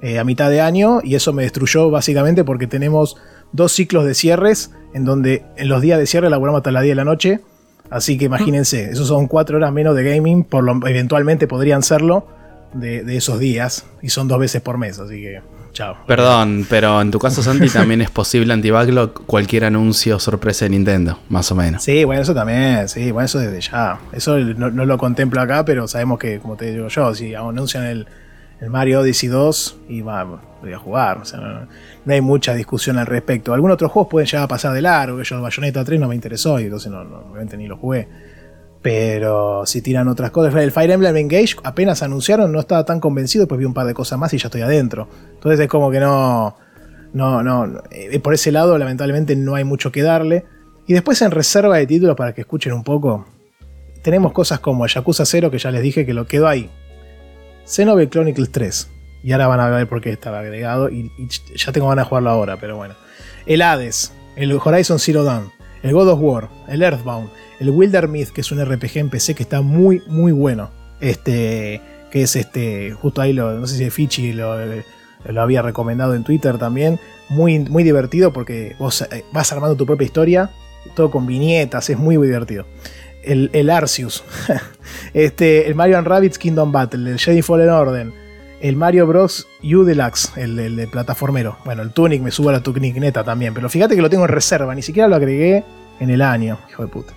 eh, 0.00 0.18
a 0.18 0.24
mitad 0.24 0.50
de 0.50 0.60
año 0.60 1.00
y 1.02 1.14
eso 1.14 1.32
me 1.32 1.42
destruyó 1.44 1.90
básicamente 1.90 2.44
porque 2.44 2.66
tenemos 2.66 3.16
dos 3.52 3.72
ciclos 3.72 4.04
de 4.04 4.14
cierres 4.14 4.72
en 4.94 5.04
donde 5.04 5.44
en 5.56 5.68
los 5.68 5.80
días 5.80 5.98
de 5.98 6.06
cierre 6.06 6.28
laburamos 6.28 6.58
hasta 6.58 6.72
las 6.72 6.82
10 6.82 6.92
de 6.92 6.96
la 6.96 7.04
noche. 7.04 7.40
Así 7.88 8.16
que 8.16 8.24
imagínense, 8.24 8.90
esos 8.90 9.08
son 9.08 9.26
cuatro 9.26 9.58
horas 9.58 9.72
menos 9.72 9.94
de 9.94 10.02
gaming, 10.02 10.44
por 10.44 10.64
lo, 10.64 10.72
eventualmente 10.88 11.46
podrían 11.46 11.82
serlo 11.82 12.26
de, 12.72 13.04
de 13.04 13.16
esos 13.16 13.38
días 13.38 13.84
y 14.00 14.08
son 14.08 14.28
dos 14.28 14.38
veces 14.38 14.62
por 14.62 14.78
mes, 14.78 14.98
así 14.98 15.20
que 15.20 15.40
chao. 15.72 15.96
Perdón, 16.06 16.66
pero 16.68 17.00
en 17.00 17.10
tu 17.10 17.18
caso, 17.18 17.42
Santi, 17.42 17.68
también 17.68 18.02
es 18.02 18.10
posible 18.10 18.52
anti-backlog 18.52 19.26
cualquier 19.26 19.64
anuncio 19.64 20.18
sorpresa 20.18 20.64
de 20.64 20.70
Nintendo, 20.70 21.18
más 21.28 21.50
o 21.50 21.54
menos. 21.54 21.82
Sí, 21.82 22.04
bueno, 22.04 22.22
eso 22.22 22.34
también, 22.34 22.88
sí, 22.88 23.10
bueno, 23.10 23.26
eso 23.26 23.38
desde 23.38 23.60
ya. 23.60 23.98
Eso 24.12 24.38
no, 24.38 24.70
no 24.70 24.84
lo 24.84 24.98
contemplo 24.98 25.40
acá, 25.40 25.64
pero 25.64 25.88
sabemos 25.88 26.18
que, 26.18 26.38
como 26.38 26.56
te 26.56 26.72
digo 26.72 26.88
yo, 26.88 27.14
si 27.14 27.34
anuncian 27.34 27.84
el, 27.84 28.06
el 28.60 28.70
Mario 28.70 29.00
Odyssey 29.00 29.28
2, 29.28 29.76
y 29.88 30.02
va, 30.02 30.24
voy 30.62 30.72
a 30.72 30.78
jugar. 30.78 31.18
O 31.18 31.24
sea, 31.24 31.40
no, 31.40 31.68
no 32.04 32.12
hay 32.12 32.20
mucha 32.20 32.54
discusión 32.54 32.98
al 32.98 33.06
respecto. 33.06 33.52
Algunos 33.52 33.74
otros 33.74 33.90
juegos 33.90 34.10
pueden 34.10 34.26
llegar 34.26 34.44
a 34.44 34.48
pasar 34.48 34.72
de 34.72 34.82
largo, 34.82 35.18
que 35.18 35.24
yo 35.24 35.40
Bayonetta 35.42 35.84
3 35.84 36.00
no 36.00 36.08
me 36.08 36.14
interesó 36.14 36.58
y 36.60 36.64
entonces 36.64 36.90
no, 36.90 37.04
no, 37.04 37.18
obviamente 37.30 37.56
ni 37.56 37.66
lo 37.66 37.76
jugué. 37.76 38.08
Pero 38.82 39.64
si 39.64 39.80
tiran 39.80 40.08
otras 40.08 40.32
cosas, 40.32 40.54
el 40.56 40.72
Fire 40.72 40.90
Emblem 40.90 41.16
Engage 41.16 41.54
apenas 41.62 42.02
anunciaron, 42.02 42.50
no 42.50 42.58
estaba 42.58 42.84
tan 42.84 42.98
convencido, 42.98 43.44
después 43.44 43.58
vi 43.58 43.64
un 43.64 43.74
par 43.74 43.86
de 43.86 43.94
cosas 43.94 44.18
más 44.18 44.34
y 44.34 44.38
ya 44.38 44.48
estoy 44.48 44.62
adentro. 44.62 45.08
Entonces 45.34 45.60
es 45.60 45.68
como 45.68 45.90
que 45.90 46.00
no, 46.00 46.56
no, 47.12 47.42
no, 47.42 47.82
eh, 47.92 48.18
por 48.18 48.34
ese 48.34 48.50
lado 48.50 48.76
lamentablemente 48.76 49.36
no 49.36 49.54
hay 49.54 49.64
mucho 49.64 49.92
que 49.92 50.02
darle. 50.02 50.44
Y 50.86 50.94
después 50.94 51.22
en 51.22 51.30
reserva 51.30 51.76
de 51.76 51.86
títulos 51.86 52.16
para 52.16 52.34
que 52.34 52.40
escuchen 52.40 52.72
un 52.72 52.82
poco, 52.82 53.24
tenemos 54.02 54.32
cosas 54.32 54.58
como 54.58 54.84
Yakuza 54.86 55.24
0 55.24 55.50
que 55.52 55.58
ya 55.58 55.70
les 55.70 55.82
dije 55.82 56.04
que 56.04 56.12
lo 56.12 56.26
quedó 56.26 56.48
ahí. 56.48 56.68
Xenoblade 57.64 58.10
Chronicles 58.10 58.50
3. 58.50 58.90
Y 59.22 59.30
ahora 59.30 59.46
van 59.46 59.60
a 59.60 59.68
ver 59.68 59.88
por 59.88 60.00
qué 60.00 60.10
estaba 60.10 60.40
agregado. 60.40 60.90
Y, 60.90 61.12
y 61.16 61.28
ya 61.56 61.70
tengo 61.70 61.88
ganas 61.88 62.06
de 62.06 62.08
jugarlo 62.08 62.30
ahora, 62.30 62.56
pero 62.56 62.76
bueno. 62.76 62.94
El 63.46 63.62
Hades, 63.62 64.12
el 64.34 64.52
Horizon 64.52 64.98
Zero 64.98 65.22
Dawn, 65.22 65.52
el 65.82 65.92
God 65.92 66.08
of 66.08 66.20
War, 66.20 66.48
el 66.68 66.82
Earthbound, 66.82 67.28
el 67.60 67.70
Wilder 67.70 68.08
Myth, 68.08 68.28
que 68.28 68.40
es 68.40 68.52
un 68.52 68.64
RPG 68.64 68.98
en 68.98 69.10
PC 69.10 69.34
que 69.34 69.42
está 69.42 69.62
muy, 69.62 70.02
muy 70.06 70.32
bueno. 70.32 70.70
Este, 71.00 71.80
que 72.10 72.22
es 72.22 72.36
este, 72.36 72.92
justo 72.92 73.20
ahí, 73.20 73.32
lo, 73.32 73.54
no 73.54 73.66
sé 73.66 73.76
si 73.76 73.90
Fichi 73.90 74.32
lo, 74.32 74.54
lo 75.26 75.42
había 75.42 75.62
recomendado 75.62 76.14
en 76.14 76.24
Twitter 76.24 76.58
también. 76.58 77.00
Muy, 77.28 77.58
muy 77.58 77.82
divertido 77.82 78.32
porque 78.32 78.76
vos 78.78 79.02
eh, 79.02 79.24
vas 79.32 79.52
armando 79.52 79.76
tu 79.76 79.86
propia 79.86 80.04
historia, 80.04 80.50
todo 80.94 81.10
con 81.10 81.26
viñetas, 81.26 81.90
es 81.90 81.98
muy, 81.98 82.16
divertido. 82.16 82.66
El, 83.24 83.50
el 83.52 83.70
Arceus, 83.70 84.24
este, 85.14 85.68
el 85.68 85.74
Mario 85.74 86.00
Rabbids 86.02 86.38
Kingdom 86.38 86.72
Battle, 86.72 87.10
el 87.10 87.18
Jedi 87.18 87.40
Fallen 87.42 87.70
Order, 87.70 88.21
el 88.62 88.76
Mario 88.76 89.06
Bros. 89.08 89.48
U 89.62 89.82
Deluxe, 89.82 90.32
el, 90.36 90.58
el, 90.58 90.88
plataformero. 90.88 91.58
Bueno, 91.64 91.82
el 91.82 91.90
Tunic 91.90 92.22
me 92.22 92.30
subo 92.30 92.48
a 92.48 92.52
la 92.52 92.60
Tunic 92.60 92.96
neta 92.96 93.24
también, 93.24 93.52
pero 93.52 93.68
fíjate 93.68 93.96
que 93.96 94.02
lo 94.02 94.08
tengo 94.08 94.24
en 94.24 94.30
reserva, 94.30 94.74
ni 94.74 94.82
siquiera 94.82 95.08
lo 95.08 95.16
agregué 95.16 95.64
en 95.98 96.10
el 96.10 96.22
año, 96.22 96.58
hijo 96.70 96.82
de 96.82 96.88
puta. 96.88 97.12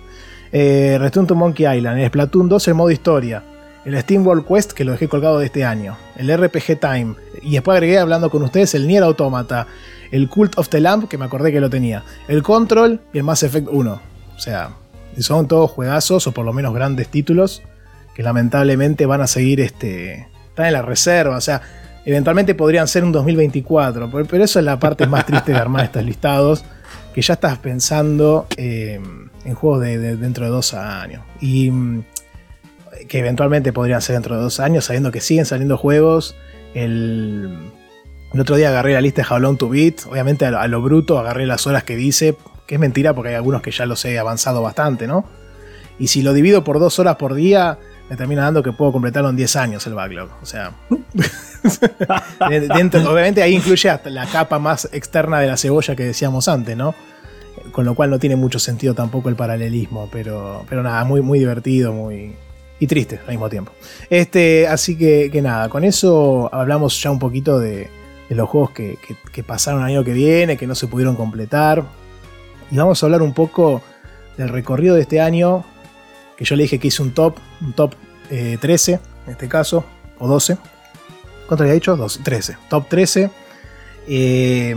Eh, 0.52 0.96
Return 1.00 1.26
to 1.26 1.36
Monkey 1.36 1.64
Island, 1.66 2.00
el 2.00 2.08
Splatoon 2.08 2.48
2, 2.48 2.68
el 2.68 2.74
modo 2.74 2.90
historia, 2.90 3.44
el 3.84 3.98
Steam 4.00 4.26
World 4.26 4.44
Quest, 4.44 4.72
que 4.72 4.84
lo 4.84 4.92
dejé 4.92 5.06
colgado 5.06 5.38
de 5.38 5.46
este 5.46 5.64
año, 5.64 5.96
el 6.16 6.36
RPG 6.36 6.80
Time, 6.80 7.14
y 7.42 7.52
después 7.52 7.76
agregué 7.76 7.98
hablando 7.98 8.28
con 8.28 8.42
ustedes 8.42 8.74
el 8.74 8.88
Nier 8.88 9.04
Automata, 9.04 9.68
el 10.10 10.28
Cult 10.28 10.58
of 10.58 10.68
the 10.68 10.80
Lamp, 10.80 11.08
que 11.08 11.16
me 11.16 11.26
acordé 11.26 11.52
que 11.52 11.60
lo 11.60 11.70
tenía, 11.70 12.02
el 12.26 12.42
Control 12.42 13.00
y 13.12 13.18
el 13.18 13.24
Mass 13.24 13.44
Effect 13.44 13.68
1. 13.70 14.00
O 14.34 14.38
sea, 14.40 14.70
son 15.18 15.46
todos 15.46 15.70
juegazos, 15.70 16.26
o 16.26 16.32
por 16.32 16.44
lo 16.44 16.52
menos 16.52 16.74
grandes 16.74 17.08
títulos, 17.08 17.62
que 18.14 18.24
lamentablemente 18.24 19.06
van 19.06 19.20
a 19.20 19.28
seguir 19.28 19.60
este. 19.60 20.26
Están 20.56 20.68
en 20.68 20.72
la 20.72 20.80
reserva, 20.80 21.36
o 21.36 21.40
sea, 21.42 21.60
eventualmente 22.06 22.54
podrían 22.54 22.88
ser 22.88 23.04
un 23.04 23.12
2024, 23.12 24.10
pero 24.10 24.42
eso 24.42 24.58
es 24.58 24.64
la 24.64 24.80
parte 24.80 25.06
más 25.06 25.26
triste 25.26 25.52
de 25.52 25.58
armar 25.58 25.84
estos 25.84 26.02
listados, 26.02 26.64
que 27.12 27.20
ya 27.20 27.34
estás 27.34 27.58
pensando 27.58 28.46
eh, 28.56 28.98
en 29.44 29.54
juegos 29.54 29.82
de, 29.82 29.98
de, 29.98 30.16
dentro 30.16 30.46
de 30.46 30.50
dos 30.50 30.72
años. 30.72 31.22
Y 31.42 31.70
mm, 31.70 32.04
que 33.06 33.18
eventualmente 33.18 33.70
podrían 33.74 34.00
ser 34.00 34.14
dentro 34.14 34.34
de 34.34 34.40
dos 34.40 34.58
años, 34.58 34.86
sabiendo 34.86 35.12
que 35.12 35.20
siguen 35.20 35.44
saliendo 35.44 35.76
juegos. 35.76 36.34
El, 36.72 37.58
el 38.32 38.40
otro 38.40 38.56
día 38.56 38.70
agarré 38.70 38.94
la 38.94 39.02
lista 39.02 39.20
de 39.20 39.28
How 39.28 39.38
Long 39.38 39.58
to 39.58 39.68
Beat, 39.68 40.06
obviamente 40.06 40.46
a 40.46 40.52
lo, 40.52 40.58
a 40.58 40.68
lo, 40.68 40.80
bruto 40.80 41.18
agarré 41.18 41.44
las 41.44 41.66
horas 41.66 41.84
que 41.84 41.96
dice, 41.96 42.34
que 42.66 42.76
es 42.76 42.80
mentira 42.80 43.12
porque 43.12 43.28
hay 43.28 43.34
algunos 43.34 43.60
que 43.60 43.72
ya 43.72 43.84
los 43.84 44.02
he 44.06 44.18
avanzado 44.18 44.62
bastante, 44.62 45.06
¿no? 45.06 45.26
Y 45.98 46.06
si 46.06 46.22
lo 46.22 46.32
divido 46.32 46.64
por 46.64 46.78
dos 46.78 46.98
horas 46.98 47.16
por 47.16 47.34
día, 47.34 47.78
me 48.08 48.16
termina 48.16 48.42
dando 48.42 48.62
que 48.62 48.72
puedo 48.72 48.92
completarlo 48.92 49.30
en 49.30 49.36
10 49.36 49.56
años 49.56 49.86
el 49.86 49.94
backlog. 49.94 50.30
O 50.42 50.46
sea, 50.46 50.72
obviamente 52.40 53.42
ahí 53.42 53.54
incluye 53.54 53.90
hasta 53.90 54.10
la 54.10 54.26
capa 54.26 54.58
más 54.58 54.88
externa 54.92 55.40
de 55.40 55.48
la 55.48 55.56
cebolla 55.56 55.96
que 55.96 56.04
decíamos 56.04 56.48
antes, 56.48 56.76
¿no? 56.76 56.94
Con 57.72 57.84
lo 57.84 57.94
cual 57.94 58.10
no 58.10 58.18
tiene 58.18 58.36
mucho 58.36 58.58
sentido 58.58 58.94
tampoco 58.94 59.28
el 59.28 59.36
paralelismo, 59.36 60.08
pero, 60.12 60.64
pero 60.68 60.82
nada, 60.82 61.04
muy, 61.04 61.20
muy 61.20 61.38
divertido, 61.38 61.92
muy, 61.92 62.36
y 62.78 62.86
triste 62.86 63.20
al 63.24 63.30
mismo 63.30 63.48
tiempo. 63.48 63.72
Este, 64.08 64.68
así 64.68 64.96
que, 64.96 65.30
que, 65.32 65.42
nada, 65.42 65.68
con 65.68 65.82
eso 65.84 66.48
hablamos 66.52 67.00
ya 67.02 67.10
un 67.10 67.18
poquito 67.18 67.58
de, 67.58 67.90
de 68.28 68.34
los 68.34 68.48
juegos 68.48 68.70
que, 68.70 68.98
que, 69.06 69.16
que, 69.32 69.42
pasaron 69.42 69.80
el 69.80 69.86
año 69.86 70.04
que 70.04 70.12
viene, 70.12 70.56
que 70.56 70.66
no 70.66 70.74
se 70.74 70.86
pudieron 70.86 71.16
completar. 71.16 71.84
Y 72.70 72.76
vamos 72.76 73.02
a 73.02 73.06
hablar 73.06 73.22
un 73.22 73.32
poco 73.32 73.82
del 74.36 74.48
recorrido 74.48 74.94
de 74.94 75.02
este 75.02 75.20
año, 75.20 75.64
que 76.36 76.44
yo 76.44 76.56
le 76.56 76.64
dije 76.64 76.78
que 76.78 76.88
hice 76.88 77.02
un 77.02 77.12
top, 77.12 77.36
un 77.60 77.72
top 77.72 77.94
eh, 78.30 78.58
13 78.60 79.00
en 79.26 79.32
este 79.32 79.48
caso, 79.48 79.84
o 80.18 80.28
12. 80.28 80.56
¿Cuánto 81.46 81.62
había 81.64 81.74
dicho? 81.74 81.96
12, 81.96 82.22
13. 82.22 82.56
Top 82.68 82.88
13. 82.88 83.30
Eh, 84.08 84.74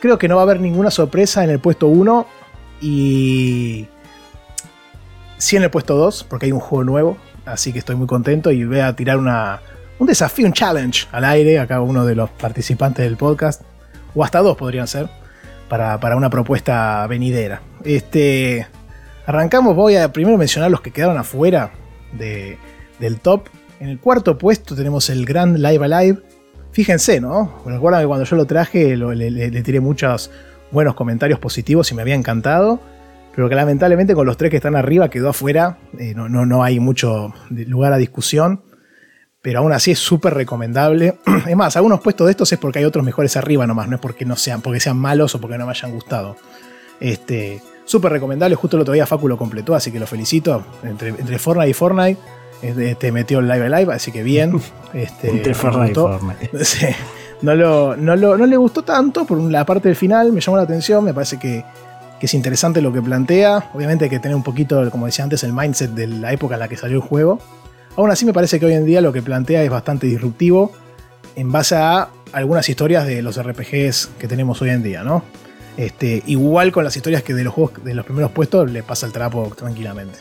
creo 0.00 0.18
que 0.18 0.28
no 0.28 0.36
va 0.36 0.42
a 0.42 0.44
haber 0.44 0.60
ninguna 0.60 0.90
sorpresa 0.90 1.44
en 1.44 1.50
el 1.50 1.58
puesto 1.58 1.86
1 1.88 2.26
y 2.80 3.86
sí 5.38 5.56
en 5.56 5.62
el 5.64 5.70
puesto 5.70 5.96
2, 5.96 6.24
porque 6.28 6.46
hay 6.46 6.52
un 6.52 6.60
juego 6.60 6.84
nuevo, 6.84 7.16
así 7.44 7.72
que 7.72 7.78
estoy 7.78 7.96
muy 7.96 8.06
contento 8.06 8.50
y 8.50 8.64
voy 8.64 8.80
a 8.80 8.94
tirar 8.94 9.18
una, 9.18 9.60
un 9.98 10.06
desafío, 10.06 10.46
un 10.46 10.52
challenge 10.52 11.06
al 11.12 11.24
aire 11.24 11.58
a 11.58 11.66
cada 11.66 11.80
uno 11.80 12.04
de 12.04 12.14
los 12.14 12.30
participantes 12.30 13.04
del 13.04 13.16
podcast, 13.16 13.62
o 14.14 14.24
hasta 14.24 14.40
dos 14.40 14.56
podrían 14.56 14.86
ser, 14.86 15.08
para, 15.68 16.00
para 16.00 16.16
una 16.16 16.30
propuesta 16.30 17.06
venidera. 17.06 17.60
Este, 17.84 18.66
arrancamos, 19.26 19.76
voy 19.76 19.96
a 19.96 20.12
primero 20.12 20.38
mencionar 20.38 20.70
los 20.70 20.80
que 20.80 20.90
quedaron 20.90 21.18
afuera 21.18 21.72
de, 22.12 22.58
del 22.98 23.20
top. 23.20 23.48
En 23.80 23.88
el 23.88 23.98
cuarto 23.98 24.38
puesto 24.38 24.74
tenemos 24.74 25.10
el 25.10 25.26
Grand 25.26 25.58
Live 25.58 25.84
Alive. 25.84 26.18
Fíjense, 26.72 27.20
¿no? 27.20 27.62
Recuerdan 27.66 28.02
que 28.02 28.06
cuando 28.06 28.24
yo 28.24 28.36
lo 28.36 28.44
traje 28.46 28.96
le 28.96 29.62
tiré 29.62 29.80
muchos 29.80 30.30
buenos 30.70 30.94
comentarios 30.94 31.38
positivos 31.38 31.90
y 31.92 31.94
me 31.94 32.02
había 32.02 32.14
encantado 32.14 32.80
pero 33.36 33.50
que 33.50 33.54
lamentablemente 33.54 34.14
con 34.14 34.26
los 34.26 34.38
tres 34.38 34.50
que 34.50 34.56
están 34.56 34.76
arriba 34.76 35.10
quedó 35.10 35.28
afuera, 35.28 35.76
eh, 35.98 36.14
no, 36.16 36.26
no, 36.26 36.46
no, 36.46 36.64
hay 36.64 36.80
mucho 36.80 37.34
lugar 37.50 37.92
a 37.92 37.98
discusión, 37.98 38.62
pero 39.42 39.58
aún 39.58 39.72
así 39.72 39.90
es 39.90 39.98
súper 39.98 40.32
recomendable. 40.32 41.18
Es 41.46 41.54
más, 41.54 41.76
algunos 41.76 42.00
puestos 42.00 42.26
de 42.26 42.30
estos 42.30 42.50
es 42.50 42.58
porque 42.58 42.78
hay 42.78 42.86
otros 42.86 43.04
mejores 43.04 43.36
arriba 43.36 43.66
nomás, 43.66 43.88
no 43.88 43.96
es 43.96 44.00
porque, 44.00 44.24
no 44.24 44.36
sean, 44.36 44.62
porque 44.62 44.80
sean 44.80 44.96
malos 44.96 45.34
o 45.34 45.40
porque 45.40 45.58
no 45.58 45.66
me 45.66 45.72
hayan 45.72 45.92
gustado. 45.92 46.38
Este, 46.98 47.60
súper 47.86 48.12
recomendable, 48.12 48.54
justo 48.54 48.76
el 48.76 48.82
otro 48.82 48.92
día 48.92 49.06
Facu 49.06 49.28
lo 49.28 49.38
completó, 49.38 49.74
así 49.74 49.90
que 49.90 49.98
lo 49.98 50.06
felicito. 50.06 50.62
Entre, 50.82 51.08
entre 51.08 51.38
Fortnite 51.38 51.70
y 51.70 51.72
Fortnite 51.72 52.20
este, 52.60 53.10
metió 53.12 53.38
el 53.38 53.48
Live 53.48 53.70
Live, 53.70 53.94
así 53.94 54.12
que 54.12 54.22
bien. 54.22 54.60
Este, 54.92 55.30
entre 55.30 55.54
Fortnite 55.54 55.92
y 55.92 55.94
Fortnite. 55.94 56.50
Sí, 56.64 56.86
no, 57.42 57.54
lo, 57.54 57.96
no, 57.96 58.16
lo, 58.16 58.36
no 58.36 58.46
le 58.46 58.56
gustó 58.56 58.82
tanto 58.82 59.24
por 59.24 59.38
la 59.38 59.64
parte 59.64 59.88
del 59.88 59.96
final, 59.96 60.32
me 60.32 60.40
llamó 60.40 60.56
la 60.56 60.62
atención, 60.64 61.04
me 61.04 61.14
parece 61.14 61.38
que 61.38 61.64
que 62.18 62.26
es 62.26 62.34
interesante 62.34 62.80
lo 62.80 62.92
que 62.92 63.02
plantea. 63.02 63.70
Obviamente 63.74 64.04
hay 64.04 64.10
que 64.10 64.18
tener 64.18 64.36
un 64.36 64.42
poquito, 64.42 64.90
como 64.90 65.06
decía 65.06 65.24
antes, 65.24 65.42
el 65.44 65.52
mindset 65.52 65.90
de 65.90 66.06
la 66.06 66.32
época 66.32 66.54
en 66.54 66.60
la 66.60 66.68
que 66.68 66.76
salió 66.76 66.96
el 66.96 67.02
juego. 67.02 67.38
Aún 67.96 68.10
así 68.10 68.24
me 68.24 68.32
parece 68.32 68.60
que 68.60 68.66
hoy 68.66 68.74
en 68.74 68.84
día 68.84 69.00
lo 69.00 69.12
que 69.12 69.22
plantea 69.22 69.62
es 69.62 69.70
bastante 69.70 70.06
disruptivo 70.06 70.72
en 71.34 71.52
base 71.52 71.76
a 71.76 72.08
algunas 72.32 72.68
historias 72.68 73.06
de 73.06 73.22
los 73.22 73.42
RPGs 73.42 74.10
que 74.18 74.28
tenemos 74.28 74.60
hoy 74.62 74.70
en 74.70 74.82
día, 74.82 75.02
¿no? 75.02 75.22
Este, 75.76 76.22
igual 76.26 76.72
con 76.72 76.84
las 76.84 76.96
historias 76.96 77.22
que 77.22 77.34
de 77.34 77.44
los 77.44 77.52
juegos 77.52 77.84
de 77.84 77.92
los 77.94 78.04
primeros 78.04 78.30
puestos 78.30 78.70
le 78.70 78.82
pasa 78.82 79.06
el 79.06 79.12
trapo 79.12 79.52
tranquilamente. 79.56 80.18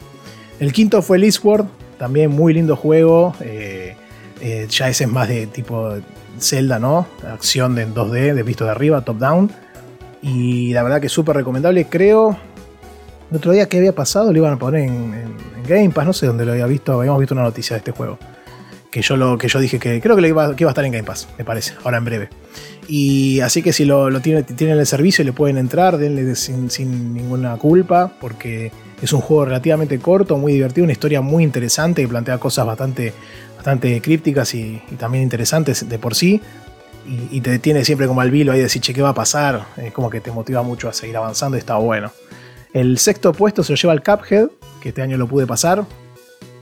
El 0.60 0.74
quinto 0.74 1.02
fue 1.02 1.18
Eastward, 1.24 1.66
también 1.98 2.32
muy 2.32 2.54
lindo 2.54 2.76
juego. 2.76 3.34
eh, 3.42 3.96
eh, 4.42 4.68
ya 4.70 4.90
ese 4.90 5.06
es 5.06 5.10
más 5.10 5.30
de 5.30 5.48
tipo 5.48 5.94
Zelda, 6.40 6.78
¿no? 6.78 7.08
Acción 7.32 7.74
de 7.76 7.88
2D, 7.88 8.34
de 8.34 8.44
visto 8.44 8.66
de 8.66 8.72
arriba, 8.72 9.02
top 9.02 9.18
down. 9.18 9.52
Y 10.22 10.74
la 10.74 10.84
verdad 10.84 11.00
que 11.00 11.08
súper 11.10 11.38
recomendable. 11.38 11.86
Creo. 11.86 12.38
El 13.32 13.38
otro 13.38 13.52
día 13.54 13.68
que 13.70 13.78
había 13.78 13.94
pasado 13.96 14.32
lo 14.32 14.38
iban 14.38 14.54
a 14.54 14.58
poner 14.60 14.82
en, 14.82 14.90
en- 15.14 15.36
en 15.58 15.64
Game 15.68 15.90
Pass, 15.92 16.06
no 16.06 16.14
sé 16.14 16.28
dónde 16.28 16.46
lo 16.46 16.52
había 16.52 16.66
visto. 16.68 16.94
Habíamos 17.00 17.20
visto 17.20 17.34
una 17.34 17.44
noticia 17.44 17.76
de 17.76 17.80
este 17.80 17.92
juego. 17.92 18.20
Que 18.92 19.02
yo, 19.02 19.18
lo, 19.18 19.38
que 19.38 19.48
yo 19.48 19.60
dije 19.60 19.78
que 19.80 20.00
creo 20.02 20.16
que, 20.16 20.22
lo 20.22 20.28
iba, 20.28 20.56
que 20.56 20.64
iba 20.64 20.70
a 20.70 20.74
estar 20.74 20.86
en 20.86 20.92
Game 20.94 21.04
Pass, 21.04 21.28
me 21.38 21.44
parece, 21.44 21.74
ahora 21.84 21.98
en 21.98 22.06
breve. 22.06 22.30
Y 22.88 23.40
así 23.40 23.62
que 23.62 23.74
si 23.74 23.86
lo, 23.86 24.20
tienen, 24.22 24.46
el 24.60 24.86
servicio 24.86 25.24
le 25.24 25.34
pueden 25.34 25.58
entrar, 25.58 25.98
denle 25.98 26.24
de- 26.24 26.36
sin, 26.36 26.70
sin 26.70 27.14
ninguna 27.14 27.58
culpa, 27.58 28.14
porque 28.20 28.72
es 29.02 29.12
un 29.14 29.22
juego 29.22 29.46
relativamente 29.46 30.00
corto, 30.00 30.38
muy 30.38 30.54
divertido, 30.54 30.84
una 30.84 30.94
historia 30.94 31.22
muy 31.22 31.44
interesante 31.44 32.02
que 32.02 32.08
plantea 32.08 32.38
cosas 32.38 32.66
bastante, 32.66 33.14
bastante 33.56 34.00
crípticas 34.02 34.54
y, 34.54 34.82
también 34.98 35.24
interesantes 35.24 35.88
de 35.88 36.00
por 36.00 36.16
sí. 36.16 36.42
Y, 37.08 37.38
y 37.38 37.42
te 37.42 37.60
tiene 37.60 37.86
siempre 37.86 38.08
como 38.08 38.22
al 38.22 38.32
vilo 38.32 38.52
ahí 38.52 38.58
de 38.60 38.64
decir, 38.64 38.82
che, 38.82 38.94
¿qué 38.94 39.02
va 39.02 39.10
a 39.10 39.14
pasar? 39.14 39.66
Es 39.78 39.92
como 39.92 40.10
que 40.10 40.22
te 40.22 40.32
motiva 40.32 40.64
mucho 40.64 40.90
a 40.90 40.94
seguir 40.94 41.18
avanzando 41.18 41.58
y 41.58 41.60
está 41.60 41.76
bueno. 41.78 42.12
El 42.74 42.98
sexto 42.98 43.32
puesto 43.32 43.64
se 43.64 43.74
lo 43.74 43.78
lleva 43.78 43.94
el 43.94 44.04
Cuphead, 44.04 44.48
que 44.82 44.90
este 44.90 45.02
año 45.02 45.18
lo 45.18 45.28
pude 45.28 45.48
pasar. 45.48 45.86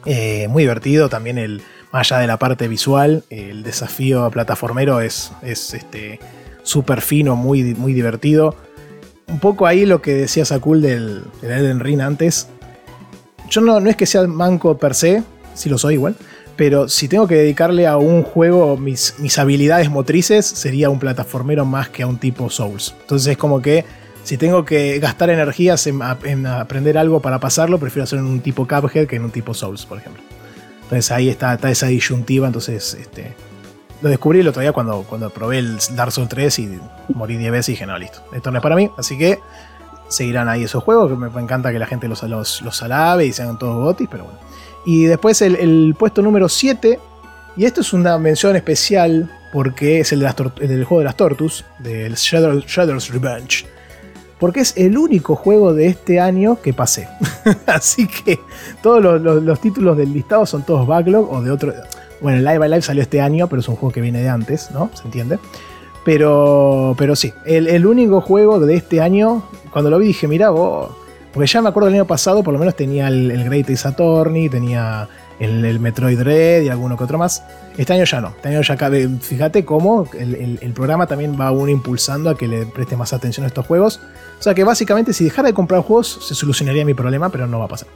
Eh, 0.05 0.47
muy 0.49 0.63
divertido 0.63 1.07
también 1.07 1.37
el 1.37 1.61
más 1.93 2.11
allá 2.11 2.22
de 2.22 2.27
la 2.27 2.38
parte 2.38 2.67
visual 2.67 3.23
el 3.30 3.63
desafío 3.63 4.30
plataformero 4.31 4.99
es, 4.99 5.31
es 5.43 5.73
este 5.73 6.19
súper 6.63 7.01
fino 7.01 7.35
muy, 7.35 7.75
muy 7.75 7.93
divertido. 7.93 8.55
Un 9.27 9.39
poco 9.39 9.67
ahí 9.67 9.85
lo 9.85 10.01
que 10.01 10.13
decía 10.15 10.43
Sakul 10.43 10.81
del, 10.81 11.23
del 11.41 11.51
Elden 11.51 11.80
Ring 11.80 12.01
antes. 12.01 12.49
Yo 13.49 13.61
no, 13.61 13.80
no 13.80 13.89
es 13.89 13.95
que 13.95 14.05
sea 14.05 14.27
manco 14.27 14.77
per 14.77 14.95
se 14.95 15.23
si 15.53 15.69
lo 15.69 15.77
soy 15.77 15.93
igual 15.93 16.15
pero 16.55 16.88
si 16.88 17.07
tengo 17.07 17.27
que 17.27 17.35
dedicarle 17.35 17.88
a 17.88 17.97
un 17.97 18.23
juego 18.23 18.77
mis, 18.77 19.15
mis 19.19 19.39
habilidades 19.39 19.89
motrices 19.89 20.45
sería 20.45 20.89
un 20.89 20.99
plataformero 20.99 21.65
más 21.65 21.89
que 21.89 22.03
a 22.03 22.07
un 22.07 22.17
tipo 22.17 22.49
Souls. 22.49 22.95
Entonces 23.01 23.31
es 23.31 23.38
como 23.38 23.61
que 23.61 23.85
si 24.23 24.38
tengo 24.38 24.63
que 24.63 24.99
gastar 24.99 25.30
energías 25.30 25.85
en, 25.88 25.99
en 26.23 26.45
aprender 26.45 26.97
algo 26.97 27.22
para 27.22 27.39
pasarlo, 27.39 27.80
prefiero 27.80 28.03
hacerlo 28.03 28.25
en 28.25 28.31
un 28.31 28.41
tipo 28.41 28.67
Cuphead 28.67 29.07
que 29.07 29.15
en 29.15 29.23
un 29.23 29.31
tipo 29.31 29.53
Souls, 29.53 29.85
por 29.85 29.97
ejemplo. 29.97 30.23
Entonces 30.93 31.11
ahí 31.11 31.30
está, 31.30 31.57
esa 31.69 31.88
disyuntiva. 31.88 32.45
Entonces, 32.47 32.93
este, 32.93 33.33
lo 34.01 34.09
descubrí 34.09 34.41
el 34.41 34.47
otro 34.47 34.61
día 34.61 34.72
cuando, 34.72 35.03
probé 35.33 35.59
el 35.59 35.77
Dark 35.95 36.11
Souls 36.11 36.30
3 36.30 36.59
y 36.59 36.80
morí 37.13 37.35
10 37.38 37.51
veces 37.51 37.69
y 37.69 37.72
dije, 37.73 37.85
no, 37.85 37.97
listo, 37.97 38.23
esto 38.31 38.51
no 38.51 38.57
es 38.57 38.63
para 38.63 38.75
mí. 38.75 38.91
Así 38.97 39.17
que 39.17 39.39
seguirán 40.07 40.49
ahí 40.49 40.63
esos 40.63 40.83
juegos, 40.83 41.09
que 41.09 41.15
me, 41.15 41.41
encanta 41.41 41.72
que 41.72 41.80
la 41.80 41.88
gente 41.88 42.07
los, 42.07 42.22
los, 42.23 42.83
alabe 42.83 43.25
y 43.25 43.33
sean 43.33 43.57
todos 43.57 43.75
gotis, 43.83 44.07
pero 44.11 44.25
bueno. 44.25 44.39
Y 44.85 45.05
después 45.05 45.41
el, 45.41 45.95
puesto 45.97 46.22
número 46.22 46.47
7, 46.47 46.99
y 47.55 47.65
esto 47.65 47.81
es 47.81 47.93
una 47.93 48.17
mención 48.19 48.55
especial 48.55 49.31
porque 49.51 49.99
es 49.99 50.11
el, 50.11 50.19
del 50.19 50.83
juego 50.83 50.99
de 50.99 51.05
las 51.05 51.17
Tortus, 51.17 51.65
del 51.80 52.13
Shadow, 52.15 52.59
Shadow's 52.59 53.09
Revenge 53.09 53.65
porque 54.43 54.59
es 54.59 54.73
el 54.75 54.97
único 54.97 55.38
juego 55.38 55.73
de 55.73 55.88
este 55.88 56.19
año 56.19 56.57
que 56.61 56.73
pasé. 56.73 57.07
Así 57.65 58.07
que 58.07 58.41
todos 58.81 59.01
los, 59.01 59.22
los- 59.22 59.41
los 59.41 59.59
títulos 59.61 59.95
del 59.95 60.11
listado 60.11 60.45
son 60.45 60.63
todos 60.63 60.85
backlog 60.85 61.31
o 61.31 61.41
de 61.41 61.49
otro. 61.49 61.72
Bueno, 62.19 62.39
el 62.39 62.43
Live 62.43 62.57
by 62.57 62.69
Live 62.69 62.81
salió 62.81 63.01
este 63.03 63.22
año, 63.22 63.47
pero 63.47 63.61
es 63.61 63.67
un 63.69 63.77
juego 63.77 63.93
que 63.93 64.01
viene 64.01 64.22
de 64.22 64.27
antes, 64.27 64.69
¿no? 64.72 64.89
¿Se 64.95 65.03
entiende? 65.05 65.39
Pero, 66.03 66.93
pero 66.97 67.15
sí, 67.15 67.31
el, 67.45 67.67
el 67.67 67.85
único 67.85 68.19
juego 68.19 68.59
de 68.59 68.75
este 68.75 68.99
año, 68.99 69.43
cuando 69.72 69.89
lo 69.89 69.97
vi 69.97 70.07
dije, 70.07 70.27
mira, 70.27 70.49
vos. 70.49 70.91
Porque 71.33 71.47
ya 71.47 71.61
me 71.61 71.69
acuerdo 71.69 71.88
del 71.88 71.95
año 71.95 72.05
pasado, 72.05 72.43
por 72.43 72.51
lo 72.53 72.59
menos 72.59 72.75
tenía 72.75 73.07
el, 73.07 73.31
el 73.31 73.45
Great 73.45 73.69
Ace 73.69 73.88
Attorney, 73.88 74.49
tenía 74.49 75.07
el, 75.39 75.65
el 75.65 75.79
Metroid 75.79 76.21
Red 76.21 76.63
y 76.63 76.69
alguno 76.69 76.97
que 76.97 77.03
otro 77.03 77.17
más. 77.17 77.43
Este 77.77 77.93
año 77.93 78.03
ya 78.05 78.21
no. 78.21 78.29
Este 78.29 78.49
año 78.49 78.61
ya 78.61 78.77
cabe. 78.77 79.09
Fíjate 79.21 79.65
cómo 79.65 80.07
el, 80.17 80.59
el- 80.61 80.73
programa 80.73 81.07
también 81.07 81.39
va 81.39 81.51
uno 81.51 81.69
impulsando 81.71 82.29
a 82.29 82.37
que 82.37 82.47
le 82.47 82.65
preste 82.65 82.95
más 82.95 83.13
atención 83.13 83.43
a 83.43 83.47
estos 83.47 83.65
juegos. 83.65 83.99
O 84.39 84.43
sea 84.43 84.53
que 84.53 84.63
básicamente 84.63 85.13
si 85.13 85.23
dejara 85.23 85.47
de 85.47 85.53
comprar 85.53 85.81
juegos 85.81 86.19
se 86.27 86.35
solucionaría 86.35 86.83
mi 86.85 86.93
problema, 86.93 87.29
pero 87.29 87.47
no 87.47 87.59
va 87.59 87.65
a 87.65 87.67
pasar. 87.69 87.87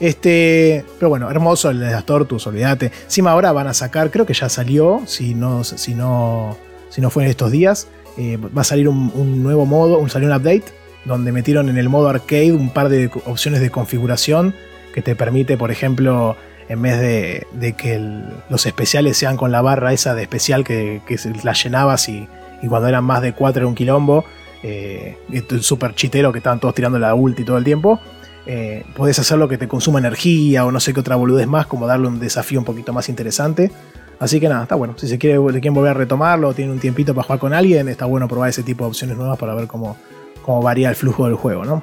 Este, 0.00 0.84
pero 0.98 1.08
bueno, 1.08 1.30
hermoso 1.30 1.70
el 1.70 1.78
de 1.80 1.90
las 1.90 2.04
Tortus, 2.04 2.46
olvídate. 2.46 2.90
Encima 3.04 3.30
ahora 3.30 3.52
van 3.52 3.68
a 3.68 3.74
sacar, 3.74 4.10
creo 4.10 4.26
que 4.26 4.34
ya 4.34 4.48
salió, 4.48 5.02
si 5.06 5.34
no, 5.34 5.62
si 5.64 5.94
no, 5.94 6.56
si 6.90 7.00
no 7.00 7.08
fue 7.08 7.22
en 7.24 7.30
estos 7.30 7.50
días, 7.52 7.86
eh, 8.18 8.36
va 8.36 8.62
a 8.62 8.64
salir 8.64 8.88
un, 8.88 9.12
un 9.14 9.42
nuevo 9.42 9.64
modo, 9.64 9.98
un, 9.98 10.10
salió 10.10 10.28
un 10.28 10.34
update 10.34 10.64
donde 11.04 11.30
metieron 11.32 11.68
en 11.68 11.78
el 11.78 11.88
modo 11.88 12.08
arcade 12.08 12.52
un 12.52 12.70
par 12.70 12.88
de 12.88 13.10
opciones 13.26 13.60
de 13.60 13.70
configuración 13.70 14.54
que 14.92 15.02
te 15.02 15.14
permite, 15.16 15.56
por 15.56 15.70
ejemplo, 15.70 16.36
en 16.68 16.80
vez 16.82 16.98
de, 17.00 17.46
de 17.52 17.72
que 17.74 17.94
el- 17.94 18.24
los 18.48 18.66
especiales 18.66 19.16
sean 19.16 19.36
con 19.36 19.52
la 19.52 19.62
barra 19.62 19.92
esa 19.92 20.14
de 20.14 20.22
especial 20.22 20.64
que, 20.64 21.00
que 21.06 21.16
la 21.44 21.52
llenabas 21.52 22.08
y, 22.08 22.28
y 22.62 22.66
cuando 22.68 22.88
eran 22.88 23.04
más 23.04 23.22
de 23.22 23.32
4 23.32 23.60
era 23.62 23.66
un 23.68 23.74
quilombo, 23.74 24.24
eh, 24.62 25.16
esto 25.32 25.56
es 25.56 25.66
súper 25.66 25.94
chitero 25.94 26.32
que 26.32 26.38
estaban 26.38 26.60
todos 26.60 26.74
tirando 26.74 26.98
la 26.98 27.14
ulti 27.14 27.44
todo 27.44 27.58
el 27.58 27.64
tiempo. 27.64 27.98
Eh, 28.46 28.84
podés 28.96 29.18
hacer 29.18 29.38
lo 29.38 29.48
que 29.48 29.56
te 29.58 29.68
consuma 29.68 29.98
energía 30.00 30.64
o 30.64 30.72
no 30.72 30.80
sé 30.80 30.92
qué 30.92 31.00
otra 31.00 31.16
boludez 31.16 31.46
más, 31.46 31.66
como 31.66 31.86
darle 31.86 32.08
un 32.08 32.18
desafío 32.18 32.58
un 32.58 32.64
poquito 32.64 32.92
más 32.92 33.08
interesante. 33.08 33.70
Así 34.18 34.38
que 34.40 34.48
nada, 34.48 34.62
está 34.62 34.74
bueno. 34.76 34.94
Si 34.96 35.08
se 35.08 35.18
quiere, 35.18 35.38
quieren 35.52 35.74
volver 35.74 35.90
a 35.90 35.94
retomarlo 35.94 36.48
o 36.48 36.54
tienen 36.54 36.72
un 36.74 36.80
tiempito 36.80 37.12
para 37.14 37.24
jugar 37.24 37.38
con 37.40 37.52
alguien, 37.54 37.88
está 37.88 38.04
bueno 38.06 38.28
probar 38.28 38.50
ese 38.50 38.62
tipo 38.62 38.84
de 38.84 38.88
opciones 38.90 39.16
nuevas 39.16 39.36
para 39.38 39.54
ver 39.54 39.66
cómo, 39.66 39.96
cómo 40.42 40.62
varía 40.62 40.88
el 40.90 40.94
flujo 40.96 41.26
del 41.26 41.34
juego, 41.34 41.64
¿no? 41.64 41.82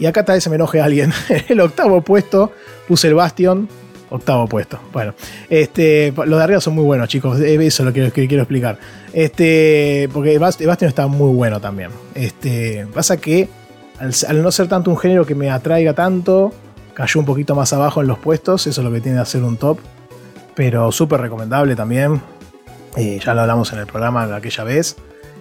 Y 0.00 0.06
acá 0.06 0.24
tal 0.24 0.34
vez 0.36 0.42
se 0.42 0.50
me 0.50 0.56
enoje 0.56 0.80
alguien. 0.80 1.12
el 1.48 1.60
octavo 1.60 2.00
puesto 2.00 2.50
puse 2.88 3.06
el 3.08 3.14
Bastion. 3.14 3.68
Octavo 4.12 4.48
puesto. 4.48 4.80
Bueno, 4.92 5.14
este, 5.48 6.12
los 6.16 6.36
de 6.38 6.42
arriba 6.42 6.60
son 6.60 6.74
muy 6.74 6.82
buenos, 6.84 7.08
chicos. 7.08 7.38
Eh, 7.40 7.54
Eso 7.64 7.82
es 7.82 7.86
lo 7.86 7.92
que, 7.92 8.10
quiero 8.26 8.42
explicar. 8.42 8.76
Este, 9.12 10.08
porque 10.12 10.32
el 10.34 10.40
Bast- 10.40 10.60
el 10.60 10.66
Bastion 10.66 10.88
está 10.88 11.06
muy 11.06 11.32
bueno 11.32 11.60
también. 11.60 11.90
Este, 12.14 12.86
pasa 12.92 13.18
que 13.18 13.48
al, 14.00 14.42
no 14.42 14.50
ser 14.50 14.66
tanto 14.66 14.90
un 14.90 14.96
género 14.98 15.24
que 15.26 15.36
me 15.36 15.48
atraiga 15.50 15.92
tanto, 15.94 16.52
cayó 16.94 17.20
un 17.20 17.26
poquito 17.26 17.54
más 17.54 17.72
abajo 17.72 18.00
en 18.00 18.08
los 18.08 18.18
puestos. 18.18 18.66
Eso 18.66 18.80
es 18.80 18.84
lo 18.84 18.90
que 18.92 19.00
tiene 19.00 19.18
que 19.18 19.22
hacer 19.22 19.44
un 19.44 19.56
top. 19.56 19.78
Pero 20.56 20.90
súper 20.90 21.20
recomendable 21.20 21.76
también. 21.76 22.20
Eh, 22.96 23.20
ya 23.24 23.34
lo 23.34 23.42
hablamos 23.42 23.72
en 23.72 23.78
el 23.78 23.86
programa 23.86 24.24
aquella 24.34 24.64
vez. 24.64 24.96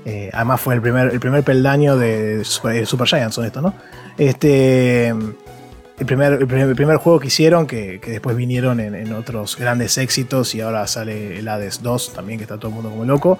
Eh, 0.05 0.29
además 0.33 0.61
fue 0.61 0.75
el 0.75 0.81
primer, 0.81 1.11
el 1.11 1.19
primer 1.19 1.43
peldaño 1.43 1.97
de 1.97 2.43
Super, 2.43 2.75
eh, 2.75 2.85
Super 2.85 3.07
son 3.07 3.51
¿no? 3.61 3.73
Este, 4.17 5.09
el, 5.09 6.05
primer, 6.05 6.33
el, 6.33 6.75
primer, 6.75 6.97
juego 6.97 7.19
que 7.19 7.27
hicieron, 7.27 7.67
que, 7.67 7.99
que 7.99 8.11
después 8.11 8.35
vinieron 8.35 8.79
en, 8.79 9.13
otros 9.13 9.57
grandes 9.57 9.97
éxitos 9.97 10.55
y 10.55 10.61
ahora 10.61 10.87
sale 10.87 11.39
el 11.39 11.47
Hades 11.47 11.81
2 11.83 12.13
también, 12.13 12.39
que 12.39 12.43
está 12.43 12.57
todo 12.57 12.69
el 12.69 12.75
mundo 12.75 12.89
como 12.89 13.05
loco. 13.05 13.37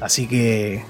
Así 0.00 0.26
que, 0.26 0.84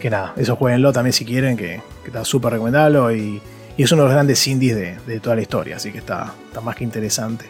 que 0.00 0.10
nada, 0.10 0.32
eso 0.36 0.56
jueguenlo 0.56 0.92
también 0.92 1.12
si 1.12 1.24
quieren, 1.24 1.56
que, 1.56 1.80
que 2.02 2.08
está 2.08 2.24
súper 2.24 2.52
recomendable 2.54 3.16
y, 3.16 3.42
y 3.76 3.82
es 3.82 3.92
uno 3.92 4.02
de 4.02 4.08
los 4.08 4.14
grandes 4.14 4.46
indies 4.46 4.76
de, 4.76 4.96
de 5.06 5.20
toda 5.20 5.36
la 5.36 5.42
historia, 5.42 5.76
así 5.76 5.92
que 5.92 5.98
está, 5.98 6.32
está 6.48 6.60
más 6.60 6.76
que 6.76 6.84
interesante. 6.84 7.46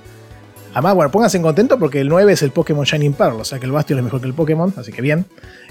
Además, 0.74 0.94
bueno, 0.94 1.10
pónganse 1.10 1.40
contentos 1.40 1.78
porque 1.78 2.00
el 2.00 2.08
9 2.08 2.32
es 2.32 2.42
el 2.42 2.50
Pokémon 2.50 2.84
Shining 2.84 3.14
Pearl, 3.14 3.40
o 3.40 3.44
sea 3.44 3.58
que 3.58 3.64
el 3.66 3.72
Bastion 3.72 3.98
es 4.00 4.04
mejor 4.04 4.20
que 4.20 4.26
el 4.26 4.34
Pokémon, 4.34 4.74
así 4.76 4.92
que 4.92 5.00
bien. 5.00 5.24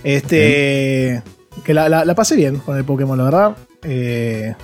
Este. 0.04 1.22
Que 1.64 1.74
la, 1.74 1.88
la- 1.90 2.04
la 2.06 2.16
pasé 2.16 2.36
bien 2.36 2.58
con 2.58 2.78
el 2.78 2.84
Pokémon, 2.84 3.18
la 3.18 3.24
verdad. 3.26 3.56
Eh, 3.84 4.56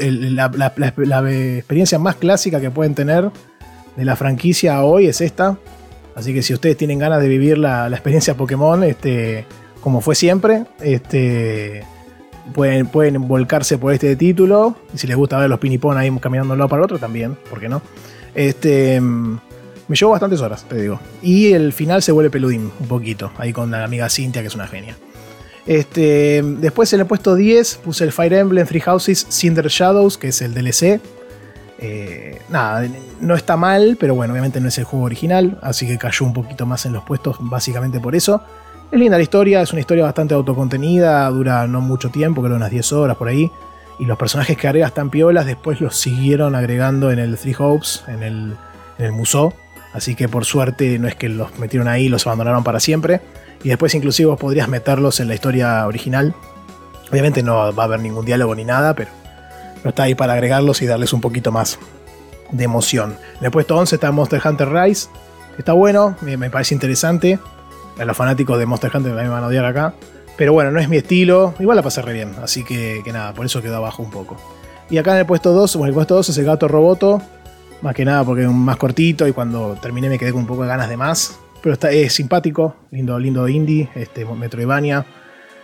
el- 0.00 0.36
la, 0.36 0.50
la- 0.56 0.74
experiencia 1.56 1.98
más 1.98 2.16
clásica 2.16 2.60
que 2.60 2.70
pueden 2.70 2.94
tener 2.94 3.30
de 3.96 4.04
la 4.04 4.16
franquicia 4.16 4.82
hoy 4.82 5.06
es 5.06 5.20
esta. 5.20 5.56
Así 6.14 6.34
que 6.34 6.42
si 6.42 6.52
ustedes 6.52 6.76
tienen 6.76 6.98
ganas 6.98 7.20
de 7.22 7.28
vivir 7.28 7.56
la, 7.58 7.88
la 7.88 7.96
experiencia 7.96 8.36
Pokémon, 8.36 8.82
este, 8.84 9.46
como 9.80 10.00
fue 10.00 10.14
siempre, 10.14 10.64
este, 10.80 11.82
pueden, 12.52 12.86
pueden 12.86 13.26
volcarse 13.26 13.78
por 13.78 13.92
este 13.92 14.14
título. 14.16 14.76
Y 14.92 14.98
si 14.98 15.06
les 15.06 15.16
gusta 15.16 15.38
ver 15.38 15.48
los 15.48 15.58
pinipón 15.58 15.96
ahí 15.98 16.10
caminando 16.20 16.48
de 16.48 16.52
un 16.54 16.58
lado 16.58 16.68
para 16.68 16.80
el 16.80 16.84
otro, 16.84 16.98
también, 16.98 17.36
¿por 17.48 17.58
qué 17.60 17.68
no? 17.68 17.80
Este, 18.34 19.00
mm, 19.00 19.38
me 19.88 19.96
llevó 19.96 20.12
bastantes 20.12 20.40
horas, 20.40 20.64
te 20.68 20.80
digo. 20.80 21.00
Y 21.22 21.52
el 21.52 21.72
final 21.72 22.02
se 22.02 22.12
vuelve 22.12 22.30
peludín, 22.30 22.70
un 22.78 22.88
poquito, 22.88 23.32
ahí 23.38 23.52
con 23.52 23.70
la 23.70 23.84
amiga 23.84 24.08
Cintia, 24.08 24.42
que 24.42 24.48
es 24.48 24.54
una 24.54 24.66
genia. 24.66 24.96
Este, 25.66 26.42
después 26.42 26.92
en 26.92 27.00
el 27.00 27.06
puesto 27.06 27.34
10 27.34 27.76
puse 27.76 28.04
el 28.04 28.12
Fire 28.12 28.34
Emblem 28.34 28.66
Three 28.66 28.80
Houses 28.80 29.26
Cinder 29.30 29.68
Shadows, 29.68 30.18
que 30.18 30.28
es 30.28 30.42
el 30.42 30.52
DLC. 30.54 31.00
Eh, 31.78 32.40
nada, 32.50 32.86
no 33.20 33.34
está 33.34 33.56
mal, 33.56 33.96
pero 33.98 34.14
bueno, 34.14 34.32
obviamente 34.32 34.60
no 34.60 34.68
es 34.68 34.78
el 34.78 34.84
juego 34.84 35.06
original, 35.06 35.58
así 35.62 35.86
que 35.86 35.98
cayó 35.98 36.24
un 36.24 36.32
poquito 36.32 36.66
más 36.66 36.86
en 36.86 36.92
los 36.92 37.04
puestos 37.04 37.36
básicamente 37.40 38.00
por 38.00 38.14
eso. 38.14 38.42
Es 38.92 38.98
linda 38.98 39.16
la 39.16 39.22
historia, 39.22 39.62
es 39.62 39.72
una 39.72 39.80
historia 39.80 40.04
bastante 40.04 40.34
autocontenida, 40.34 41.28
dura 41.30 41.66
no 41.66 41.80
mucho 41.80 42.10
tiempo, 42.10 42.42
creo 42.42 42.56
unas 42.56 42.70
10 42.70 42.92
horas 42.92 43.16
por 43.16 43.28
ahí. 43.28 43.50
Y 43.98 44.04
los 44.06 44.18
personajes 44.18 44.56
que 44.56 44.66
agrega 44.66 44.86
están 44.86 45.08
piolas, 45.10 45.46
después 45.46 45.80
los 45.80 45.96
siguieron 45.96 46.54
agregando 46.54 47.10
en 47.10 47.18
el 47.18 47.36
Three 47.38 47.54
Hopes, 47.58 48.04
en 48.08 48.22
el, 48.22 48.56
en 48.98 49.04
el 49.04 49.12
Musou. 49.12 49.52
Así 49.94 50.16
que 50.16 50.28
por 50.28 50.44
suerte 50.44 50.98
no 50.98 51.06
es 51.06 51.14
que 51.14 51.28
los 51.28 51.56
metieron 51.58 51.88
ahí 51.88 52.06
y 52.06 52.08
los 52.08 52.26
abandonaron 52.26 52.64
para 52.64 52.80
siempre. 52.80 53.20
Y 53.62 53.68
después 53.68 53.94
inclusive 53.94 54.28
vos 54.28 54.38
podrías 54.38 54.68
meterlos 54.68 55.20
en 55.20 55.28
la 55.28 55.34
historia 55.34 55.86
original. 55.86 56.34
Obviamente 57.10 57.42
no 57.42 57.72
va 57.72 57.82
a 57.82 57.86
haber 57.86 58.00
ningún 58.00 58.24
diálogo 58.24 58.54
ni 58.56 58.64
nada, 58.64 58.94
pero 58.94 59.10
no 59.84 59.90
está 59.90 60.02
ahí 60.02 60.16
para 60.16 60.32
agregarlos 60.32 60.82
y 60.82 60.86
darles 60.86 61.12
un 61.12 61.20
poquito 61.20 61.52
más 61.52 61.78
de 62.50 62.64
emoción. 62.64 63.16
En 63.38 63.46
el 63.46 63.50
puesto 63.52 63.76
11 63.76 63.94
está 63.94 64.10
Monster 64.10 64.42
Hunter 64.44 64.68
Rise. 64.68 65.08
Está 65.56 65.72
bueno, 65.72 66.16
me, 66.22 66.50
parece 66.50 66.74
interesante. 66.74 67.38
A 67.96 68.04
los 68.04 68.16
fanáticos 68.16 68.58
de 68.58 68.66
Monster 68.66 68.90
Hunter 68.92 69.12
me 69.12 69.28
van 69.28 69.44
a 69.44 69.46
odiar 69.46 69.64
acá. 69.64 69.94
Pero 70.36 70.52
bueno, 70.52 70.72
no 70.72 70.80
es 70.80 70.88
mi 70.88 70.96
estilo. 70.96 71.54
Igual 71.60 71.76
la 71.76 71.82
pasé 71.82 72.02
re 72.02 72.12
bien. 72.12 72.34
Así 72.42 72.64
que, 72.64 73.02
que 73.04 73.12
nada, 73.12 73.32
por 73.32 73.46
eso 73.46 73.62
quedó 73.62 73.76
abajo 73.76 74.02
un 74.02 74.10
poco. 74.10 74.36
Y 74.90 74.98
acá 74.98 75.12
en 75.12 75.18
el 75.18 75.26
puesto 75.26 75.52
2, 75.52 75.76
bueno, 75.76 75.90
el 75.90 75.94
puesto 75.94 76.16
2 76.16 76.30
es 76.30 76.38
el 76.38 76.44
gato 76.44 76.66
roboto. 76.66 77.22
Más 77.82 77.94
que 77.94 78.04
nada 78.04 78.24
porque 78.24 78.42
es 78.44 78.50
más 78.50 78.76
cortito 78.76 79.26
y 79.28 79.32
cuando 79.32 79.76
terminé 79.80 80.08
me 80.08 80.18
quedé 80.18 80.32
con 80.32 80.42
un 80.42 80.46
poco 80.46 80.62
de 80.62 80.68
ganas 80.68 80.88
de 80.88 80.96
más. 80.96 81.38
Pero 81.62 81.74
está, 81.74 81.90
es 81.90 82.12
simpático, 82.12 82.76
lindo, 82.90 83.18
lindo 83.18 83.48
indie, 83.48 83.88
este, 83.94 84.24
Metroidvania, 84.26 85.06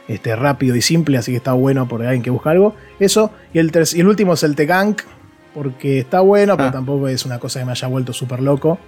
este, 0.08 0.34
rápido 0.34 0.74
y 0.74 0.82
simple, 0.82 1.18
así 1.18 1.30
que 1.32 1.36
está 1.36 1.52
bueno 1.52 1.86
por 1.88 2.02
alguien 2.02 2.22
que 2.22 2.30
busca 2.30 2.50
algo. 2.50 2.74
Eso, 2.98 3.30
y 3.52 3.58
el, 3.58 3.70
y 3.94 4.00
el 4.00 4.06
último 4.08 4.32
es 4.34 4.42
el 4.42 4.56
Tegank, 4.56 5.02
porque 5.54 5.98
está 5.98 6.20
bueno, 6.20 6.56
pero 6.56 6.68
Ah. 6.70 6.72
tampoco 6.72 7.08
es 7.08 7.26
una 7.26 7.38
cosa 7.38 7.58
que 7.60 7.66
me 7.66 7.72
haya 7.72 7.88
vuelto 7.88 8.12
súper 8.12 8.40
loco. 8.40 8.78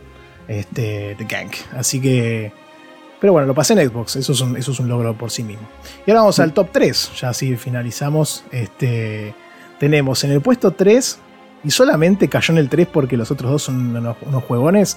Este, 0.49 1.15
The 1.19 1.25
Gank. 1.25 1.53
Así 1.77 2.01
que. 2.01 2.53
Pero 3.21 3.33
bueno, 3.35 3.47
lo 3.47 3.55
pasé 3.55 3.75
en 3.75 3.89
Xbox, 3.89 4.17
eso 4.17 4.33
es 4.33 4.41
un, 4.41 4.57
eso 4.57 4.73
es 4.73 4.81
un 4.81 4.89
logro 4.89 5.15
por 5.17 5.31
sí 5.31 5.45
mismo. 5.45 5.69
Y 6.07 6.11
ahora 6.11 6.23
vamos 6.23 6.41
al 6.41 6.53
top 6.53 6.71
3, 6.73 7.13
ya 7.21 7.29
así 7.29 7.57
finalizamos. 7.57 8.45
Este, 8.51 9.33
tenemos 9.79 10.25
en 10.25 10.33
el 10.33 10.41
puesto 10.41 10.73
3, 10.73 11.19
y 11.65 11.71
solamente 11.71 12.29
cayó 12.29 12.53
en 12.53 12.59
el 12.59 12.69
3 12.69 12.89
porque 12.93 13.17
los 13.17 13.31
otros 13.31 13.51
dos 13.51 13.63
son 13.63 13.97
unos, 13.97 14.17
unos 14.23 14.43
juegones. 14.45 14.97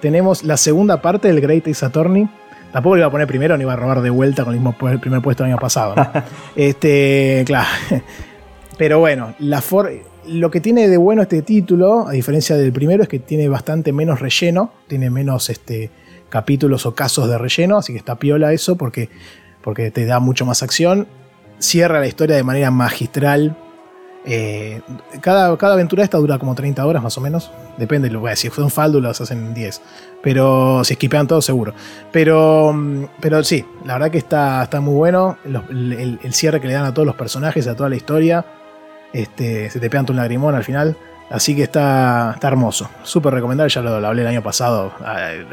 Tenemos 0.00 0.44
la 0.44 0.56
segunda 0.56 1.00
parte 1.02 1.28
del 1.28 1.40
Great 1.40 1.66
Ace 1.68 1.84
Attorney. 1.84 2.28
Tampoco 2.72 2.96
lo 2.96 3.00
iba 3.00 3.06
a 3.08 3.10
poner 3.10 3.26
primero, 3.26 3.56
ni 3.56 3.62
iba 3.62 3.72
a 3.72 3.76
robar 3.76 4.00
de 4.00 4.10
vuelta 4.10 4.44
con 4.44 4.52
el 4.54 4.60
mismo 4.60 4.76
el 4.88 4.98
primer 5.00 5.22
puesto 5.22 5.44
del 5.44 5.52
año 5.52 5.60
pasado. 5.60 5.94
¿no? 5.96 6.10
este, 6.56 7.42
claro. 7.46 7.68
Pero 8.78 8.98
bueno, 8.98 9.34
la 9.38 9.60
for- 9.60 9.92
lo 10.26 10.50
que 10.50 10.60
tiene 10.60 10.88
de 10.88 10.96
bueno 10.96 11.22
este 11.22 11.42
título, 11.42 12.08
a 12.08 12.12
diferencia 12.12 12.56
del 12.56 12.72
primero, 12.72 13.02
es 13.04 13.08
que 13.08 13.18
tiene 13.20 13.48
bastante 13.48 13.92
menos 13.92 14.20
relleno, 14.20 14.72
tiene 14.88 15.10
menos 15.10 15.50
este, 15.50 15.90
capítulos 16.28 16.84
o 16.86 16.94
casos 16.94 17.28
de 17.28 17.38
relleno, 17.38 17.76
así 17.78 17.92
que 17.92 17.98
está 17.98 18.16
piola 18.16 18.52
eso 18.52 18.76
porque, 18.76 19.10
porque 19.62 19.90
te 19.90 20.04
da 20.06 20.18
mucho 20.18 20.44
más 20.44 20.62
acción. 20.62 21.06
Cierra 21.60 22.00
la 22.00 22.08
historia 22.08 22.34
de 22.36 22.42
manera 22.42 22.70
magistral. 22.72 23.56
Eh, 24.26 24.80
cada, 25.20 25.54
cada 25.58 25.74
aventura 25.74 26.02
esta 26.02 26.16
dura 26.16 26.38
como 26.38 26.54
30 26.54 26.84
horas 26.86 27.02
más 27.02 27.16
o 27.18 27.20
menos. 27.20 27.50
Depende, 27.76 28.10
lo 28.10 28.20
voy 28.20 28.28
a 28.28 28.30
decir. 28.30 28.50
Si 28.50 28.54
fue 28.54 28.64
un 28.64 28.70
faldo, 28.70 29.00
las 29.00 29.20
hacen 29.20 29.52
10. 29.52 29.82
Pero 30.22 30.82
si 30.84 30.94
esquipean 30.94 31.26
todo, 31.26 31.42
seguro. 31.42 31.74
Pero, 32.10 32.72
mm, 32.72 33.04
pero 33.20 33.42
sí, 33.44 33.64
la 33.84 33.94
verdad 33.94 34.10
que 34.10 34.18
está, 34.18 34.62
está 34.62 34.80
muy 34.80 34.94
bueno. 34.94 35.36
El, 35.44 36.18
cierre 36.32 36.60
que 36.60 36.68
le 36.68 36.74
dan 36.74 36.84
a 36.86 36.94
todos 36.94 37.06
los 37.06 37.16
personajes, 37.16 37.66
a 37.66 37.76
toda 37.76 37.88
la 37.88 37.96
historia. 37.96 38.44
Este, 39.12 39.70
se 39.70 39.78
te 39.78 39.90
pegan 39.90 40.06
un 40.08 40.16
lagrimón 40.16 40.54
al 40.54 40.64
final. 40.64 40.96
Así 41.30 41.54
que 41.54 41.62
está, 41.64 42.32
está 42.34 42.48
hermoso. 42.48 42.88
Súper 43.02 43.34
recomendable. 43.34 43.72
Ya 43.72 43.80
lo, 43.82 44.06
hablé 44.06 44.22
el 44.22 44.28
año 44.28 44.42
pasado. 44.42 44.92
eh, 45.18 45.44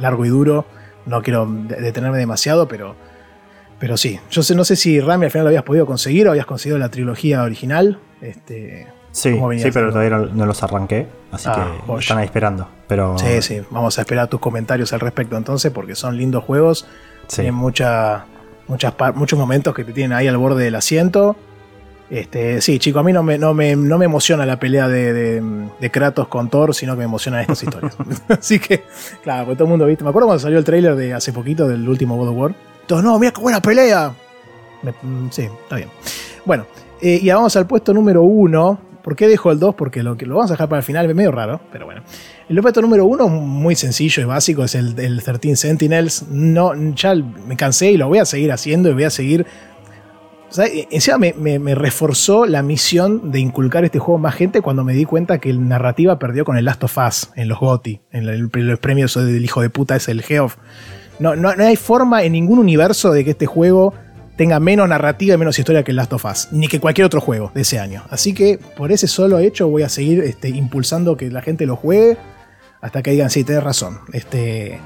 largo 0.00 0.24
y 0.24 0.28
duro. 0.28 0.64
No 1.06 1.22
quiero 1.22 1.46
de- 1.46 1.76
detenerme 1.76 2.18
demasiado, 2.18 2.68
pero, 2.68 2.94
pero 3.82 3.96
sí. 3.96 4.20
Yo 4.30 4.44
sé, 4.44 4.54
no 4.54 4.62
sé 4.64 4.76
si 4.76 5.00
Rami 5.00 5.24
al 5.24 5.32
final 5.32 5.42
lo 5.42 5.48
habías 5.48 5.64
podido 5.64 5.86
conseguir 5.86 6.28
o 6.28 6.30
habías 6.30 6.46
conseguido 6.46 6.78
la 6.78 6.88
trilogía 6.88 7.42
original. 7.42 7.98
Este, 8.20 8.86
Sí, 9.10 9.32
¿Cómo 9.32 9.48
venías 9.48 9.66
sí, 9.66 9.72
pero 9.72 9.90
todavía 9.90 10.16
no, 10.32 10.46
los 10.46 10.62
arranqué, 10.62 11.08
así 11.32 11.48
Ah, 11.50 11.72
que 11.84 11.94
están 11.98 12.18
ahí 12.18 12.26
esperando. 12.26 12.68
Pero 12.86 13.18
Sí, 13.18 13.42
sí, 13.42 13.60
vamos 13.70 13.98
a 13.98 14.02
esperar 14.02 14.28
tus 14.28 14.38
comentarios 14.38 14.92
al 14.92 15.00
respecto 15.00 15.36
entonces, 15.36 15.72
porque 15.72 15.96
son 15.96 16.16
lindos 16.16 16.44
juegos. 16.44 16.86
sí. 17.26 17.38
Tienen 17.38 17.54
mucha, 17.54 18.24
muchas, 18.68 18.94
muchos 19.16 19.36
momentos 19.36 19.74
que 19.74 19.82
te 19.82 19.92
tienen 19.92 20.16
ahí 20.16 20.28
al 20.28 20.36
borde 20.36 20.62
del 20.62 20.76
asiento. 20.76 21.34
Este, 22.08 22.60
sí, 22.60 22.78
chico, 22.78 23.00
a 23.00 23.02
mí 23.02 23.12
no 23.12 23.22
me, 23.24 23.36
no 23.36 23.52
me, 23.52 23.74
no 23.74 23.98
me 23.98 24.04
emociona 24.04 24.46
la 24.46 24.60
pelea 24.60 24.86
de, 24.86 25.12
de- 25.12 25.42
de 25.80 25.90
Kratos 25.90 26.28
con 26.28 26.48
Thor, 26.50 26.72
sino 26.74 26.92
que 26.92 26.98
me 26.98 27.04
emocionan 27.04 27.40
estas 27.40 27.64
historias. 27.64 27.96
Así 28.28 28.60
que, 28.60 28.84
claro, 29.24 29.46
porque 29.46 29.56
todo 29.56 29.64
el 29.64 29.70
mundo 29.70 29.86
viste. 29.86 30.04
Me 30.04 30.10
acuerdo 30.10 30.28
cuando 30.28 30.40
salió 30.40 30.58
el 30.58 30.64
tráiler 30.64 30.94
de 30.94 31.14
hace 31.14 31.32
poquito 31.32 31.66
del 31.66 31.88
último 31.88 32.16
God 32.16 32.28
of 32.28 32.36
War. 32.36 32.54
No, 32.88 33.18
mira 33.18 33.32
qué 33.32 33.40
buena 33.40 33.60
pelea. 33.60 34.14
Mm, 35.02 35.28
sí, 35.30 35.42
está 35.42 35.76
bien. 35.76 35.88
Bueno, 36.44 36.66
eh, 37.00 37.20
y 37.22 37.28
vamos 37.30 37.56
al 37.56 37.66
puesto 37.66 37.94
número 37.94 38.22
uno. 38.22 38.78
¿Por 39.02 39.16
qué 39.16 39.26
dejo 39.26 39.50
el 39.50 39.58
2? 39.58 39.74
Porque 39.74 40.02
lo 40.02 40.14
lo 40.14 40.36
vamos 40.36 40.50
a 40.50 40.54
dejar 40.54 40.68
para 40.68 40.78
el 40.80 40.84
final 40.84 41.08
es 41.08 41.14
medio 41.16 41.32
raro, 41.32 41.60
pero 41.72 41.86
bueno. 41.86 42.02
El 42.48 42.60
puesto 42.60 42.80
número 42.82 43.04
uno, 43.04 43.28
muy 43.28 43.74
sencillo 43.74 44.22
y 44.22 44.26
básico, 44.26 44.62
es 44.62 44.74
el, 44.76 44.96
el 44.98 45.22
13 45.22 45.56
Sentinels. 45.56 46.26
No, 46.28 46.72
ya 46.94 47.14
me 47.14 47.56
cansé 47.56 47.90
y 47.92 47.96
lo 47.96 48.06
voy 48.08 48.18
a 48.18 48.24
seguir 48.24 48.52
haciendo 48.52 48.90
y 48.90 48.92
voy 48.92 49.04
a 49.04 49.10
seguir. 49.10 49.46
O 50.50 50.54
sea, 50.54 50.66
e- 50.66 50.86
encima 50.90 51.18
me, 51.18 51.74
reforzó 51.74 52.44
la 52.46 52.62
misión 52.62 53.32
de 53.32 53.40
inculcar 53.40 53.84
este 53.84 53.98
juego 53.98 54.18
a 54.18 54.22
más 54.22 54.34
gente 54.34 54.60
cuando 54.60 54.84
me 54.84 54.92
di 54.92 55.04
cuenta 55.06 55.38
que 55.38 55.50
el 55.50 55.66
narrativa 55.66 56.18
perdió 56.18 56.44
con 56.44 56.56
el 56.56 56.64
Last 56.66 56.84
of 56.84 56.96
Us 56.98 57.30
en 57.36 57.48
los 57.48 57.58
GOTY, 57.58 58.02
en 58.12 58.28
el- 58.28 58.50
los 58.52 58.78
premios 58.78 59.14
del 59.14 59.42
hijo 59.44 59.62
de 59.62 59.70
puta, 59.70 59.96
es 59.96 60.08
el 60.08 60.22
Geoff. 60.22 60.56
No, 61.22 61.36
no, 61.36 61.54
no 61.54 61.64
hay 61.64 61.76
forma 61.76 62.24
en 62.24 62.32
ningún 62.32 62.58
universo 62.58 63.12
de 63.12 63.24
que 63.24 63.30
este 63.30 63.46
juego 63.46 63.94
tenga 64.36 64.58
menos 64.58 64.88
narrativa 64.88 65.34
y 65.34 65.38
menos 65.38 65.56
historia 65.56 65.84
que 65.84 65.92
Last 65.92 66.12
of 66.12 66.24
Us, 66.24 66.48
ni 66.50 66.66
que 66.66 66.80
cualquier 66.80 67.06
otro 67.06 67.20
juego 67.20 67.52
de 67.54 67.60
ese 67.60 67.78
año. 67.78 68.02
Así 68.10 68.34
que 68.34 68.58
por 68.76 68.90
ese 68.90 69.06
solo 69.06 69.38
hecho 69.38 69.68
voy 69.68 69.82
a 69.82 69.88
seguir 69.88 70.20
este, 70.20 70.48
impulsando 70.48 71.16
que 71.16 71.30
la 71.30 71.40
gente 71.40 71.64
lo 71.64 71.76
juegue 71.76 72.16
hasta 72.80 73.02
que 73.02 73.12
digan, 73.12 73.30
sí, 73.30 73.44
tenés 73.44 73.62
razón. 73.62 74.00
Este, 74.12 74.80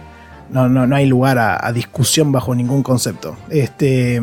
no, 0.51 0.69
no, 0.69 0.87
no 0.87 0.95
hay 0.95 1.07
lugar 1.07 1.39
a, 1.39 1.73
discusión 1.73 2.33
bajo 2.33 2.55
ningún 2.55 2.83
concepto. 2.83 3.37
Este, 3.49 4.21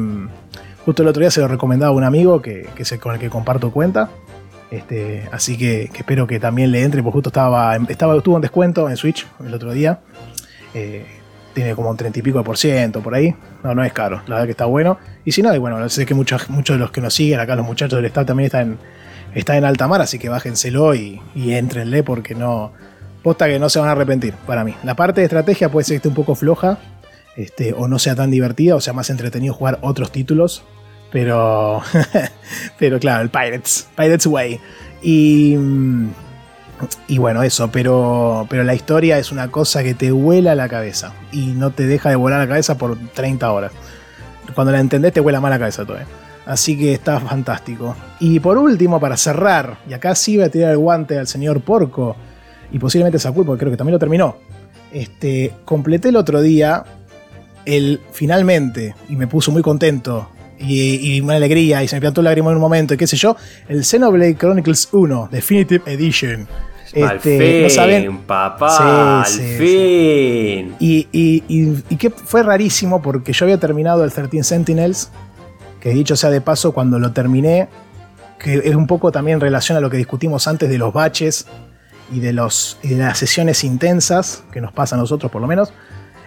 justo 0.85 1.01
el 1.01 1.07
otro 1.07 1.21
día 1.21 1.31
se 1.31 1.41
lo 1.41 1.47
recomendaba 1.47 1.91
a 1.91 1.95
un 1.95 2.03
amigo 2.03 2.43
que, 2.43 2.67
con 2.99 3.15
el 3.15 3.19
que 3.19 3.31
comparto 3.31 3.71
cuenta. 3.71 4.11
Este, 4.69 5.27
así 5.31 5.57
que, 5.57 5.89
que 5.91 5.99
espero 5.99 6.27
que 6.27 6.39
también 6.39 6.71
le 6.71 6.83
entre, 6.83 7.01
porque 7.01 7.13
justo 7.13 7.29
estaba, 7.29 7.75
estaba, 7.75 8.15
estuvo 8.15 8.35
en 8.35 8.41
descuento 8.41 8.87
en 8.87 8.97
Switch 8.97 9.25
el 9.43 9.53
otro 9.53 9.73
día. 9.73 10.01
Eh, 10.75 11.22
tiene 11.53 11.75
como 11.75 11.89
un 11.89 11.97
30 11.97 12.19
y 12.19 12.21
pico 12.21 12.43
por 12.43 12.57
ciento 12.57 13.01
por 13.01 13.15
ahí. 13.15 13.35
No, 13.63 13.73
no 13.73 13.83
es 13.83 13.93
caro, 13.93 14.21
la 14.27 14.35
verdad 14.35 14.45
que 14.45 14.51
está 14.51 14.65
bueno. 14.65 14.97
Y 15.25 15.31
si 15.31 15.41
no, 15.41 15.53
y 15.53 15.57
bueno, 15.57 15.87
sé 15.89 16.05
que 16.05 16.13
muchos, 16.13 16.49
muchos 16.49 16.75
de 16.75 16.79
los 16.79 16.91
que 16.91 17.01
nos 17.01 17.13
siguen 17.13 17.39
acá, 17.39 17.55
los 17.55 17.65
muchachos 17.65 17.97
del 17.97 18.05
staff 18.05 18.25
también 18.25 18.45
están, 18.45 18.77
están 19.33 19.57
en 19.57 19.65
alta 19.65 19.87
mar, 19.87 20.01
así 20.01 20.19
que 20.19 20.29
bájenselo 20.29 20.95
y, 20.95 21.21
y 21.35 21.53
éntrenle 21.53 22.03
porque 22.03 22.35
no. 22.35 22.71
Posta 23.21 23.47
que 23.47 23.57
no 23.57 23.69
se 23.69 23.79
van 23.79 23.87
a 23.87 23.93
arrepentir, 23.93 24.33
para 24.45 24.65
mí. 24.65 24.75
La 24.83 24.95
parte 24.95 25.21
de 25.21 25.25
estrategia 25.25 25.69
puede 25.69 25.85
ser 25.85 25.93
que 25.93 25.97
esté 25.97 26.09
un 26.09 26.15
poco 26.15 26.35
floja, 26.35 26.77
este, 27.37 27.73
o 27.73 27.87
no 27.87 27.97
sea 27.97 28.15
tan 28.15 28.31
divertida, 28.31 28.75
o 28.75 28.81
sea 28.81 28.91
más 28.91 29.09
entretenido 29.09 29.53
jugar 29.53 29.79
otros 29.81 30.11
títulos. 30.11 30.63
Pero. 31.11 31.81
pero 32.79 32.99
claro, 32.99 33.23
el 33.23 33.29
Pirates. 33.29 33.87
Pirates 33.95 34.25
Way. 34.25 34.59
Y. 35.01 35.57
y 37.07 37.17
bueno, 37.17 37.43
eso, 37.43 37.69
pero, 37.71 38.47
pero 38.49 38.63
la 38.63 38.75
historia 38.75 39.17
es 39.17 39.31
una 39.31 39.49
cosa 39.49 39.83
que 39.83 39.93
te 39.93 40.11
vuela 40.11 40.55
la 40.55 40.69
cabeza 40.69 41.13
y 41.31 41.47
no 41.47 41.71
te 41.71 41.87
deja 41.87 42.09
de 42.09 42.15
volar 42.15 42.39
la 42.39 42.47
cabeza 42.47 42.77
por 42.77 42.97
30 42.97 43.51
horas. 43.51 43.71
Cuando 44.55 44.71
la 44.71 44.79
entendés 44.79 45.13
te 45.13 45.19
vuela 45.19 45.39
más 45.39 45.51
la 45.51 45.59
cabeza 45.59 45.85
todavía. 45.85 46.07
Así 46.45 46.77
que 46.77 46.93
está 46.93 47.19
fantástico. 47.19 47.95
Y 48.19 48.39
por 48.39 48.57
último, 48.57 48.99
para 48.99 49.17
cerrar, 49.17 49.77
y 49.89 49.93
acá 49.93 50.15
sí 50.15 50.35
voy 50.37 50.45
a 50.45 50.49
tirar 50.49 50.71
el 50.71 50.77
guante 50.77 51.17
al 51.17 51.27
señor 51.27 51.61
Porco, 51.61 52.15
y 52.71 52.79
posiblemente 52.79 53.19
Sakul, 53.19 53.45
porque 53.45 53.61
creo 53.61 53.71
que 53.71 53.77
también 53.77 53.93
lo 53.93 53.99
terminó. 53.99 54.37
Este, 54.91 55.53
completé 55.65 56.09
el 56.09 56.17
otro 56.17 56.41
día 56.41 56.83
el 57.65 58.01
finalmente, 58.11 58.95
y 59.09 59.15
me 59.15 59.27
puso 59.27 59.51
muy 59.51 59.61
contento, 59.61 60.29
y, 60.59 61.15
y 61.15 61.21
una 61.21 61.35
alegría, 61.35 61.81
y 61.83 61.87
se 61.87 61.95
me 61.95 62.01
plantó 62.01 62.21
lágrima 62.21 62.49
en 62.49 62.57
un 62.57 62.61
momento, 62.61 62.93
y 62.93 62.97
qué 62.97 63.07
sé 63.07 63.15
yo, 63.15 63.37
el 63.69 63.85
Xenoblade 63.85 64.35
Chronicles 64.35 64.89
1 64.91 65.29
Definitive 65.31 65.83
Edition. 65.91 66.47
Al 66.95 67.17
Este, 67.17 67.37
fin, 67.39 67.63
no 67.63 67.69
saben, 67.69 68.17
papá, 68.19 69.23
Sí, 69.25 69.41
al 69.41 69.47
sí, 69.47 69.57
fin. 69.57 70.75
y, 70.79 71.07
y, 71.11 71.43
y- 71.47 71.83
y 71.89 71.95
que 71.95 72.09
fue 72.09 72.43
rarísimo 72.43 73.01
porque 73.01 73.33
yo 73.33 73.45
había 73.45 73.57
terminado 73.59 74.03
el 74.03 74.11
13 74.11 74.43
Sentinels, 74.43 75.09
que 75.79 75.89
dicho 75.89 76.15
sea 76.15 76.29
de 76.29 76.41
paso, 76.41 76.71
cuando 76.71 76.99
lo 76.99 77.11
terminé, 77.11 77.67
que 78.39 78.55
es 78.63 78.75
un 78.75 78.87
poco 78.87 79.11
también 79.11 79.35
en 79.37 79.41
relación 79.41 79.77
a 79.77 79.81
lo 79.81 79.89
que 79.89 79.97
discutimos 79.97 80.47
antes 80.47 80.69
de 80.69 80.77
los 80.77 80.93
baches 80.93 81.45
y 82.11 82.19
de, 82.19 82.33
los, 82.33 82.77
de 82.83 82.97
las 82.97 83.17
sesiones 83.17 83.63
intensas, 83.63 84.43
que 84.51 84.61
nos 84.61 84.71
pasa 84.73 84.95
a 84.95 84.99
nosotros 84.99 85.31
por 85.31 85.41
lo 85.41 85.47
menos. 85.47 85.73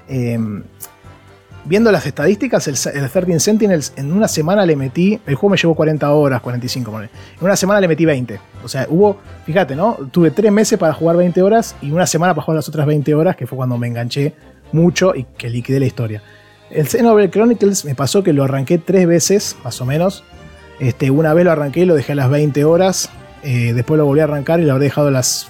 eh, 0.09 0.39
viendo 1.67 1.91
las 1.93 2.07
estadísticas, 2.07 2.69
el, 2.69 2.77
el 2.95 3.11
13 3.11 3.41
Sentinels 3.41 3.93
en 3.97 4.13
una 4.13 4.29
semana 4.29 4.65
le 4.65 4.77
metí, 4.77 5.21
el 5.27 5.35
juego 5.35 5.53
me 5.53 5.57
llevó 5.57 5.75
40 5.75 6.11
horas, 6.11 6.41
45, 6.41 6.91
ponele. 6.91 7.11
en 7.39 7.45
una 7.45 7.57
semana 7.57 7.81
le 7.81 7.89
metí 7.89 8.05
20. 8.05 8.41
O 8.65 8.69
sea, 8.69 8.87
hubo, 8.89 9.19
fíjate, 9.45 9.77
¿no? 9.77 9.97
Tuve 10.11 10.31
3 10.31 10.51
meses 10.53 10.79
para 10.79 10.93
jugar 10.93 11.17
20 11.17 11.43
horas 11.43 11.77
y 11.83 11.91
una 11.91 12.07
semana 12.07 12.35
para 12.35 12.45
jugar 12.45 12.57
las 12.57 12.69
otras 12.69 12.87
20 12.87 13.15
horas, 13.15 13.37
que 13.37 13.47
fue 13.47 13.57
cuando 13.57 13.77
me 13.79 13.87
enganché 13.87 14.35
mucho 14.73 15.15
y 15.15 15.25
que 15.37 15.49
liquidé 15.51 15.81
la 15.81 15.87
historia. 15.87 16.23
El 16.71 16.89
Xenoblade 16.89 17.31
Chronicles 17.31 17.85
me 17.85 17.95
pasó 17.95 18.23
que 18.23 18.33
lo 18.33 18.45
arranqué 18.45 18.79
3 18.79 19.07
veces, 19.07 19.57
más 19.63 19.81
o 19.81 19.87
menos. 19.87 20.25
Este, 20.81 21.11
una 21.11 21.33
vez 21.33 21.45
lo 21.45 21.53
arranqué 21.53 21.81
y 21.81 21.85
lo 21.85 21.95
dejé 21.95 22.13
a 22.13 22.17
las 22.17 22.31
20 22.31 22.65
horas. 22.65 23.11
eh, 23.43 23.73
después 23.75 23.99
lo 23.99 24.05
volví 24.07 24.21
a 24.21 24.25
arrancar 24.25 24.61
y 24.61 24.65
lo 24.65 24.73
habré 24.73 24.87
dejado 24.87 25.09
a 25.09 25.11
las 25.13 25.47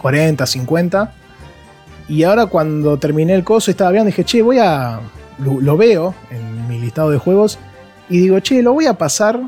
40, 0.00 0.46
50. 0.46 1.14
Y 2.08 2.22
ahora 2.24 2.46
cuando 2.46 2.96
terminé 2.98 3.34
el 3.34 3.44
coso 3.44 3.70
estaba 3.70 3.90
viendo, 3.90 4.06
dije, 4.06 4.24
che, 4.24 4.42
voy 4.42 4.58
a. 4.58 5.00
Lo, 5.42 5.76
veo 5.76 6.14
en 6.30 6.68
mi 6.68 6.78
listado 6.78 7.10
de 7.10 7.18
juegos. 7.18 7.58
Y 8.08 8.18
digo, 8.18 8.40
che, 8.40 8.62
lo 8.62 8.72
voy 8.72 8.86
a 8.86 8.94
pasar 8.94 9.40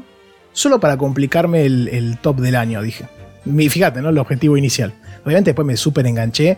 solo 0.52 0.80
para 0.80 0.96
complicarme 0.96 1.64
el, 1.66 2.18
top 2.20 2.40
del 2.40 2.56
año, 2.56 2.82
dije. 2.82 3.06
Mi- 3.44 3.68
Fíjate, 3.68 4.00
¿no? 4.00 4.10
El 4.10 4.18
objetivo 4.18 4.56
inicial. 4.56 4.92
Obviamente 5.24 5.50
después 5.50 5.66
me 5.66 5.76
súper 5.76 6.06
enganché. 6.06 6.56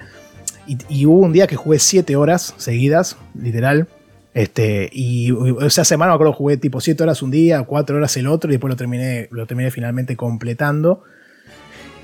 Y, 0.66 1.04
hubo 1.06 1.20
un 1.20 1.32
día 1.32 1.46
que 1.46 1.56
jugué 1.56 1.78
7 1.78 2.16
horas 2.16 2.54
seguidas, 2.56 3.16
literal. 3.38 3.88
Este, 4.32 4.88
y 4.92 5.32
esa 5.64 5.84
semana 5.84 6.10
me 6.12 6.14
acuerdo 6.16 6.32
jugué 6.32 6.56
tipo 6.56 6.80
7 6.80 7.02
horas 7.02 7.22
un 7.22 7.30
día, 7.30 7.62
4 7.62 7.96
horas 7.96 8.16
el 8.16 8.26
otro, 8.26 8.50
y 8.50 8.54
después 8.54 8.70
lo 8.70 8.76
terminé, 8.76 9.28
lo 9.30 9.46
terminé 9.46 9.70
finalmente 9.70 10.16
completando. 10.16 11.04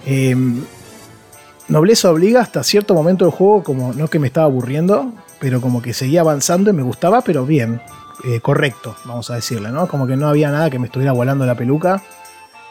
Em, 0.06 0.62
Nobleza 1.68 2.10
obliga 2.10 2.40
hasta 2.40 2.62
cierto 2.64 2.94
momento 2.94 3.24
del 3.24 3.32
juego, 3.32 3.62
como 3.62 3.92
no 3.92 4.08
que 4.08 4.18
me 4.18 4.26
estaba 4.26 4.46
aburriendo, 4.46 5.12
pero 5.40 5.60
como 5.60 5.82
que 5.82 5.94
seguía 5.94 6.20
avanzando 6.20 6.70
y 6.70 6.72
me 6.72 6.82
gustaba, 6.82 7.22
pero 7.22 7.46
bien, 7.46 7.80
eh, 8.24 8.40
correcto, 8.40 8.94
vamos 9.04 9.30
a 9.30 9.36
decirle, 9.36 9.70
¿no? 9.70 9.88
Como 9.88 10.06
que 10.06 10.16
no 10.16 10.28
había 10.28 10.50
nada 10.50 10.70
que 10.70 10.78
me 10.78 10.86
estuviera 10.86 11.12
volando 11.12 11.46
la 11.46 11.54
peluca. 11.54 12.02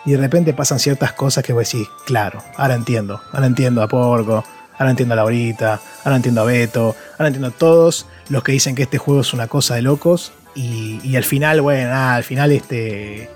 Y 0.05 0.11
de 0.11 0.17
repente 0.17 0.53
pasan 0.53 0.79
ciertas 0.79 1.11
cosas 1.13 1.43
que 1.43 1.51
vos 1.51 1.69
decís, 1.69 1.87
claro, 2.05 2.41
ahora 2.55 2.75
entiendo, 2.75 3.21
ahora 3.33 3.47
entiendo 3.47 3.83
a 3.83 3.87
Porco, 3.87 4.45
ahora 4.77 4.91
entiendo 4.91 5.13
a 5.13 5.17
Laurita, 5.17 5.81
ahora 6.05 6.15
entiendo 6.15 6.41
a 6.41 6.45
Beto, 6.45 6.95
ahora 7.13 7.27
entiendo 7.27 7.49
a 7.49 7.51
todos 7.51 8.05
los 8.29 8.43
que 8.43 8.53
dicen 8.53 8.75
que 8.75 8.83
este 8.83 8.97
juego 8.97 9.21
es 9.21 9.33
una 9.33 9.47
cosa 9.47 9.75
de 9.75 9.81
locos. 9.81 10.31
Y, 10.55 11.01
y 11.03 11.15
al 11.15 11.25
final, 11.25 11.61
bueno, 11.61 11.89
nada, 11.89 12.15
al 12.15 12.23
final 12.23 12.51
este 12.51 13.29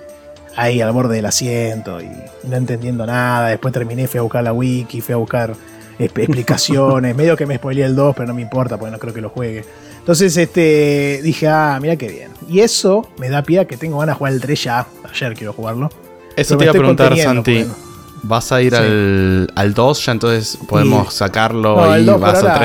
ahí 0.55 0.81
al 0.81 0.91
borde 0.91 1.15
del 1.15 1.25
asiento 1.25 1.99
y 2.01 2.09
no 2.43 2.55
entendiendo 2.55 3.05
nada. 3.05 3.49
Después 3.49 3.73
terminé, 3.73 4.07
fui 4.07 4.19
a 4.19 4.21
buscar 4.21 4.43
la 4.43 4.53
wiki, 4.53 5.01
fui 5.01 5.13
a 5.13 5.17
buscar 5.17 5.55
explicaciones. 5.99 7.15
Medio 7.17 7.35
que 7.37 7.45
me 7.45 7.57
spoileé 7.57 7.85
el 7.85 7.95
2, 7.95 8.15
pero 8.15 8.27
no 8.27 8.33
me 8.33 8.41
importa 8.41 8.77
porque 8.77 8.91
no 8.91 8.99
creo 8.99 9.13
que 9.13 9.21
lo 9.21 9.29
juegue. 9.29 9.63
Entonces 9.99 10.35
este, 10.35 11.21
dije, 11.23 11.47
ah, 11.47 11.77
mira 11.81 11.95
qué 11.95 12.07
bien. 12.09 12.31
Y 12.49 12.59
eso 12.59 13.09
me 13.17 13.29
da 13.29 13.41
pie 13.43 13.59
a 13.61 13.65
que 13.65 13.77
tengo 13.77 13.99
ganas 13.99 14.15
de 14.15 14.17
jugar 14.17 14.33
el 14.33 14.41
3 14.41 14.63
ya. 14.63 14.87
Ayer 15.09 15.33
quiero 15.33 15.53
jugarlo. 15.53 15.89
Eso 16.35 16.57
Pero 16.57 16.57
te 16.57 16.63
iba 16.65 16.71
a 16.71 16.73
preguntar, 16.95 17.17
Santi. 17.17 17.63
porque- 17.63 17.83
¿Vas 18.25 18.51
a 18.53 18.61
ir 18.61 18.71
Sí. 18.71 18.77
al, 18.77 19.51
al 19.53 19.73
2? 19.73 20.05
Ya 20.05 20.11
entonces 20.13 20.57
podemos 20.67 21.13
sacarlo 21.13 21.75
No, 21.75 21.91
y 21.95 21.99
el 21.99 22.05
2 22.05 22.13
por 22.15 22.21
vas 22.21 22.39
al 22.39 22.47
ahora- 22.47 22.59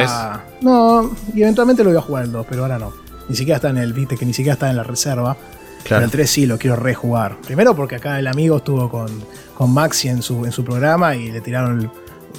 3. 0.46 0.62
No, 0.62 1.10
y 1.34 1.42
eventualmente 1.42 1.82
lo 1.82 1.90
voy 1.90 1.98
a 1.98 2.02
jugar 2.02 2.24
el 2.24 2.32
2, 2.32 2.46
pero 2.48 2.62
ahora 2.62 2.78
no. 2.78 2.92
Ni 3.28 3.34
siquiera 3.36 3.56
está 3.56 3.70
en 3.70 3.78
el, 3.78 3.92
viste, 3.92 4.16
que 4.16 4.24
ni 4.24 4.32
siquiera 4.32 4.54
está 4.54 4.70
en 4.70 4.76
la 4.76 4.84
reserva. 4.84 5.36
Pero 5.36 5.84
Claro. 5.84 6.04
el 6.04 6.10
3 6.10 6.30
sí 6.30 6.46
lo 6.46 6.58
quiero 6.58 6.76
rejugar. 6.76 7.36
Primero 7.44 7.74
porque 7.74 7.96
acá 7.96 8.18
el 8.18 8.26
amigo 8.28 8.58
estuvo 8.58 8.88
con, 8.88 9.08
con 9.56 9.72
Maxi 9.74 10.08
en 10.08 10.22
su, 10.22 10.44
en 10.44 10.52
su 10.52 10.64
programa 10.64 11.14
y 11.16 11.30
le 11.32 11.40
tiraron 11.40 11.90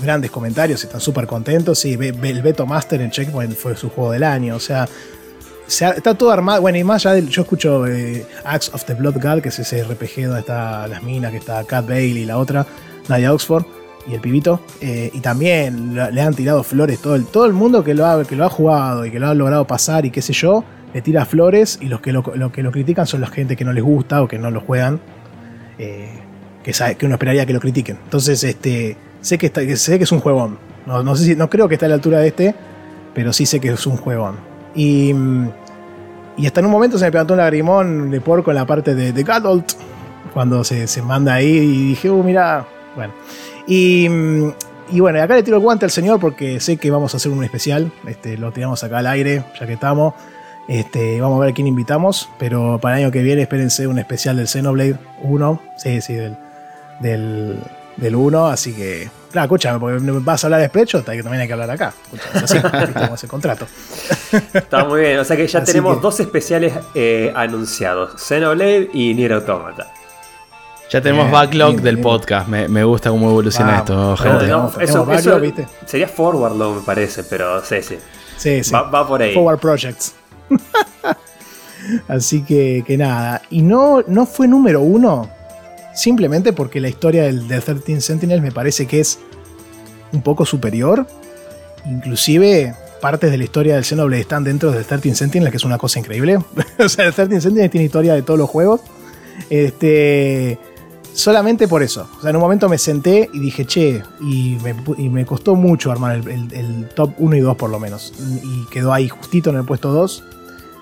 grandes 0.02 0.32
comentarios, 0.32 0.84
están 0.84 1.02
súper 1.02 1.26
contentos. 1.28 1.80
Sí, 1.80 1.94
el 2.00 2.42
Beto 2.42 2.66
Master 2.66 3.02
en 3.02 3.12
Checkpoint 3.12 3.54
fue 3.56 3.76
su 3.76 3.90
juego 3.90 4.12
del 4.12 4.24
año. 4.24 4.56
O 4.56 4.60
sea, 4.60 4.88
se 5.68 5.88
está 5.88 6.16
todo 6.16 6.32
armado. 6.32 6.62
Bueno, 6.62 6.78
y 6.78 6.84
más 6.84 7.06
allá 7.06 7.16
del- 7.16 7.30
yo 7.30 7.42
escucho 7.44 7.86
eh, 7.88 8.26
Axe 8.44 8.72
of 8.74 8.84
the 8.86 8.94
Blood 8.96 9.16
God, 9.22 9.42
que 9.42 9.50
es 9.50 9.60
ese 9.60 9.84
RPG 9.84 10.26
donde 10.26 10.40
está 10.42 10.88
las 10.88 11.04
minas, 11.04 11.32
que 11.32 11.38
está 11.38 11.64
Cat 11.64 11.86
Bale 11.88 12.06
y 12.08 12.26
la 12.26 12.38
otra, 12.38 12.66
Nadia 13.08 13.34
Oxford 13.34 13.66
y 14.08 14.14
el 14.16 14.22
pibito. 14.22 14.62
eh, 14.82 15.12
y 15.14 15.20
también 15.20 15.94
le 15.96 16.22
han 16.22 16.34
tirado 16.34 16.64
flores 16.64 17.00
todo 17.02 17.16
el, 17.16 17.26
todo 17.26 17.46
el 17.46 17.54
mundo 17.54 17.84
que 17.84 17.94
lo, 17.94 18.06
ha, 18.06 18.24
que 18.26 18.36
lo 18.36 18.46
ha 18.46 18.50
jugado 18.50 19.06
y 19.06 19.12
que 19.12 19.20
lo 19.20 19.28
ha 19.28 19.34
logrado 19.34 19.68
pasar 19.68 20.06
y 20.06 20.12
qué 20.12 20.22
sé 20.22 20.34
yo, 20.34 20.64
le 20.94 21.02
tira 21.04 21.26
flores 21.26 21.78
y 21.82 21.86
los 21.88 22.02
que 22.02 22.12
lo, 22.14 22.24
lo 22.36 22.52
que 22.52 22.64
lo 22.64 22.72
critican 22.72 23.06
son 23.06 23.22
la 23.22 23.28
gente 23.28 23.56
que 23.56 23.64
no 23.66 23.74
les 23.74 23.84
gusta 23.84 24.24
o 24.24 24.28
que 24.28 24.40
no 24.40 24.50
lo 24.50 24.62
juegan. 24.62 25.00
eh, 25.78 26.10
que, 26.64 26.74
sabe, 26.74 26.96
que 26.96 27.06
uno 27.06 27.16
esperaría 27.16 27.46
que 27.46 27.54
lo 27.54 27.60
critiquen. 27.62 27.98
Entonces, 28.04 28.44
este, 28.44 28.98
sé 29.22 29.38
que, 29.38 29.76
sé 29.76 29.98
que 29.98 30.04
es 30.04 30.12
un 30.12 30.20
juegón. 30.20 30.58
No, 30.86 31.04
no 31.04 31.16
sé 31.16 31.26
si, 31.26 31.36
no 31.36 31.50
creo 31.50 31.68
que 31.68 31.76
esté 31.76 31.86
a 31.86 31.90
la 31.90 31.96
altura 31.96 32.20
de 32.20 32.28
este, 32.28 32.56
pero 33.14 33.34
sí 33.34 33.46
sé 33.46 33.60
que 33.60 33.70
es 33.70 33.86
un 33.86 33.98
juegón. 33.98 34.38
Y, 34.76 35.14
y 36.38 36.48
hasta 36.48 36.60
en 36.60 36.66
un 36.66 36.72
momento 36.72 36.98
se 36.98 37.06
me 37.06 37.12
plantó 37.12 37.34
un 37.34 37.40
lagrimón 37.40 38.12
de 38.12 38.22
porco 38.22 38.52
en 38.52 38.56
la 38.56 38.66
parte 38.66 38.96
de, 38.96 39.12
de 39.12 39.24
Gadolt, 39.24 39.74
cuando 40.34 40.64
se, 40.64 40.88
se 40.88 41.02
manda 41.02 41.34
ahí 41.34 41.48
y 41.48 41.88
dije, 41.90 42.10
uh, 42.10 42.24
mira, 42.24 42.66
bueno. 42.96 43.14
Y, 43.68 44.08
y 44.92 45.00
bueno, 45.00 45.22
acá 45.22 45.36
le 45.36 45.44
tiro 45.44 45.58
el 45.58 45.64
guante 45.64 45.86
al 45.86 45.92
señor 45.92 46.20
porque 46.20 46.60
sé 46.60 46.78
que 46.78 46.90
vamos 46.90 47.14
a 47.14 47.18
hacer 47.18 47.32
un 47.32 47.44
especial, 47.44 47.92
este, 48.08 48.38
lo 48.38 48.52
tiramos 48.52 48.84
acá 48.84 49.00
al 49.00 49.08
aire, 49.08 49.44
ya 49.60 49.68
que 49.68 49.74
estamos. 49.74 50.14
Este, 50.68 51.20
vamos 51.20 51.38
a 51.38 51.42
ver 51.42 51.50
a 51.50 51.54
quién 51.54 51.66
invitamos, 51.66 52.30
pero 52.38 52.78
para 52.80 52.98
el 52.98 53.04
año 53.06 53.12
que 53.12 53.24
viene 53.24 53.42
espérense 53.42 53.88
un 53.88 53.98
especial 53.98 54.38
del 54.38 54.48
Xenoblade 54.48 54.98
1, 55.24 55.62
sí, 55.78 56.00
sí, 56.00 56.14
del, 56.14 56.38
del, 57.00 57.60
del 58.00 58.16
1, 58.16 58.48
así 58.48 58.74
que, 58.74 59.10
claro, 59.32 59.46
escúchame, 59.46 59.80
porque 59.80 60.00
vas 60.22 60.44
a 60.44 60.48
hablar 60.48 60.62
de 60.62 60.68
Spreadshot, 60.68 61.08
hay 61.10 61.18
que 61.18 61.24
también 61.24 61.42
hay 61.42 61.48
que 61.48 61.54
hablar 61.54 61.72
acá, 61.72 61.94
escucha, 62.04 62.24
es 62.36 62.44
así, 62.44 62.58
¿viste? 62.88 62.94
como 63.00 63.16
es 63.16 63.24
el 63.24 63.30
contrato. 63.30 63.68
Está 64.54 64.86
muy 64.86 65.02
bien, 65.02 65.20
o 65.20 65.24
sea 65.26 65.36
que 65.38 65.48
ya 65.48 65.60
Así 65.60 65.72
tenemos 65.74 65.96
que- 65.98 66.02
dos 66.02 66.20
especiales 66.20 66.74
eh, 66.96 67.32
anunciados: 67.36 68.22
Xenoblade 68.22 68.90
y 68.94 69.14
Nier 69.14 69.34
Automata. 69.34 69.92
Ya 70.92 71.02
tenemos 71.02 71.26
Bien, 71.26 71.34
backlog 71.34 71.72
bien, 71.74 71.84
del 71.84 71.96
bien. 71.98 72.04
podcast. 72.04 72.48
Me, 72.48 72.68
me 72.68 72.84
gusta 72.84 73.12
cómo 73.12 73.30
evoluciona 73.30 73.84
Vamos, 73.84 74.20
esto, 74.20 74.24
gente. 74.24 74.34
No, 74.34 74.40
tenemos- 74.40 74.70
eso, 74.72 74.80
tenemos 74.80 74.92
eso 75.20 75.30
backlog, 75.32 75.42
¿viste? 75.42 75.68
sería 75.86 76.08
Forward 76.08 76.56
Low, 76.58 76.76
me 76.76 76.82
parece, 76.82 77.24
pero 77.26 77.64
sí, 77.64 77.76
sí. 77.84 77.98
Sí, 78.38 78.64
sí. 78.64 78.72
Va, 78.72 78.84
va 78.84 79.08
por 79.08 79.22
ahí. 79.22 79.34
Forward 79.36 79.60
Projects. 79.60 80.16
Así 82.08 82.42
que, 82.44 82.84
que 82.86 82.98
nada. 82.98 83.42
Y 83.50 83.62
no, 83.62 84.04
no 84.08 84.26
fue 84.26 84.48
número 84.48 84.82
uno. 84.82 85.30
Simplemente 85.94 86.54
porque 86.54 86.80
la 86.80 86.90
historia 86.90 87.24
del, 87.24 87.48
del 87.48 87.62
13 87.62 88.02
Sentinels 88.02 88.42
me 88.42 88.52
parece 88.52 88.86
que 88.86 89.00
es 89.00 89.20
un 90.12 90.22
poco 90.22 90.46
superior. 90.46 91.08
Inclusive 91.86 92.74
partes 93.00 93.32
de 93.32 93.38
la 93.38 93.44
historia 93.44 93.76
del 93.76 93.84
Xenoblade 93.84 94.22
están 94.22 94.44
dentro 94.44 94.72
del 94.72 94.86
13 94.86 95.16
Sentinels, 95.16 95.52
que 95.52 95.58
es 95.58 95.66
una 95.66 95.78
cosa 95.78 96.00
increíble. 96.00 96.38
o 96.80 96.90
sea, 96.90 97.06
el 97.06 97.14
13 97.14 97.42
Sentinels 97.42 97.72
tiene 97.72 97.86
historia 97.86 98.14
de 98.14 98.22
todos 98.22 98.40
los 98.40 98.50
juegos. 98.50 98.82
Este. 99.50 100.60
Solamente 101.14 101.68
por 101.68 101.84
eso. 101.84 102.08
O 102.18 102.22
sea, 102.22 102.30
en 102.30 102.36
un 102.36 102.42
momento 102.42 102.70
me 102.70 102.78
senté 102.78 103.30
y 103.34 103.40
dije, 103.40 103.66
che, 103.66 104.02
y 104.22 104.58
me, 105.10 105.26
costó 105.26 105.56
mucho 105.56 105.92
armar 105.92 106.16
el, 106.16 106.88
top 106.96 107.14
1 107.18 107.36
y 107.36 107.40
2 107.40 107.58
por 107.58 107.70
lo 107.70 107.80
menos. 107.80 108.14
Y 108.44 108.66
quedó 108.70 108.94
ahí 108.94 109.10
justito 109.10 109.50
en 109.50 109.58
el 109.58 109.66
puesto 109.66 109.92
2. 109.92 110.24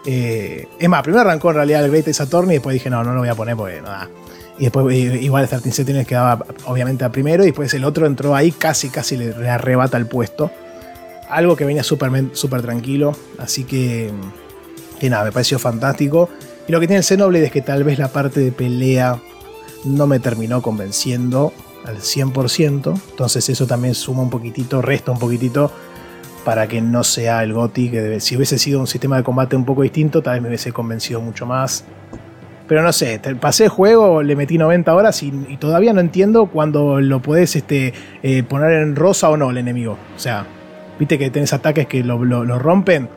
Eh, 0.05 0.67
es 0.79 0.89
más, 0.89 1.01
primero 1.01 1.21
arrancó 1.21 1.49
en 1.49 1.55
realidad 1.55 1.83
el 1.83 1.91
Great 1.91 2.07
Attorney 2.19 2.51
y 2.51 2.57
después 2.57 2.73
dije, 2.73 2.89
no, 2.89 3.03
no 3.03 3.13
lo 3.13 3.19
voy 3.19 3.29
a 3.29 3.35
poner 3.35 3.55
porque 3.55 3.81
no 3.81 3.87
da. 3.87 4.09
Y 4.59 4.63
después 4.63 4.95
igual 4.95 5.43
el 5.43 5.49
13 5.49 5.71
Sentinels 5.71 6.07
quedaba 6.07 6.45
obviamente 6.65 7.05
a 7.05 7.11
primero 7.11 7.43
y 7.43 7.47
después 7.47 7.73
el 7.73 7.83
otro 7.83 8.07
entró 8.07 8.35
ahí, 8.35 8.51
casi, 8.51 8.89
casi 8.89 9.15
le, 9.17 9.49
arrebata 9.49 9.97
el 9.97 10.07
puesto. 10.07 10.51
Algo 11.29 11.55
que 11.55 11.65
venía 11.65 11.83
súper 11.83 12.11
súper 12.33 12.61
tranquilo. 12.61 13.15
Así 13.37 13.65
que, 13.65 14.11
que 14.99 15.09
nada, 15.09 15.25
me 15.25 15.31
pareció 15.31 15.59
fantástico. 15.59 16.29
Y 16.67 16.71
lo 16.71 16.79
que 16.79 16.87
tiene 16.87 16.99
el 16.99 17.03
Xenoblade 17.03 17.45
es 17.45 17.51
que 17.51 17.61
tal 17.61 17.83
vez 17.83 17.99
la 17.99 18.07
parte 18.11 18.39
de 18.39 18.51
pelea 18.51 19.21
no 19.85 20.07
me 20.07 20.19
terminó 20.19 20.61
convenciendo 20.61 21.53
al 21.85 21.97
100%. 21.97 23.01
Entonces 23.11 23.49
eso 23.49 23.67
también 23.67 23.93
suma 23.93 24.23
un 24.23 24.29
poquitito, 24.29 24.81
resta 24.81 25.11
un 25.11 25.19
poquitito 25.19 25.71
para 26.43 26.67
que 26.67 26.81
no 26.81 27.03
sea 27.03 27.43
el 27.43 27.53
GOTI. 27.53 27.89
Que 27.89 28.19
si 28.19 28.35
hubiese 28.35 28.57
sido 28.57 28.79
un 28.79 28.87
sistema 28.87 29.17
de 29.17 29.23
combate 29.23 29.55
un 29.55 29.65
poco 29.65 29.83
distinto, 29.83 30.23
tal 30.23 30.35
vez 30.35 30.41
me 30.41 30.47
hubiese 30.49 30.71
convencido 30.71 31.21
mucho 31.21 31.45
más. 31.45 31.83
Pero 32.67 32.81
no 32.81 32.91
sé, 32.91 33.21
pasé 33.39 33.65
el 33.65 33.69
juego, 33.69 34.21
le 34.23 34.35
metí 34.35 34.57
90 34.57 34.93
horas 34.93 35.23
y, 35.23 35.31
todavía 35.57 35.93
no 35.93 36.01
entiendo 36.01 36.47
cuando 36.47 36.99
lo 36.99 37.21
podés 37.21 37.55
este, 37.55 37.93
eh, 38.23 38.43
poner 38.43 38.73
en 38.73 38.95
rosa 38.95 39.29
o 39.29 39.37
no 39.37 39.51
el 39.51 39.57
enemigo. 39.57 39.97
O 40.15 40.19
sea, 40.19 40.45
viste 40.99 41.17
que 41.17 41.29
tenés 41.29 41.53
ataques 41.53 41.87
que 41.87 42.03
lo, 42.03 42.17
rompen 42.59 43.07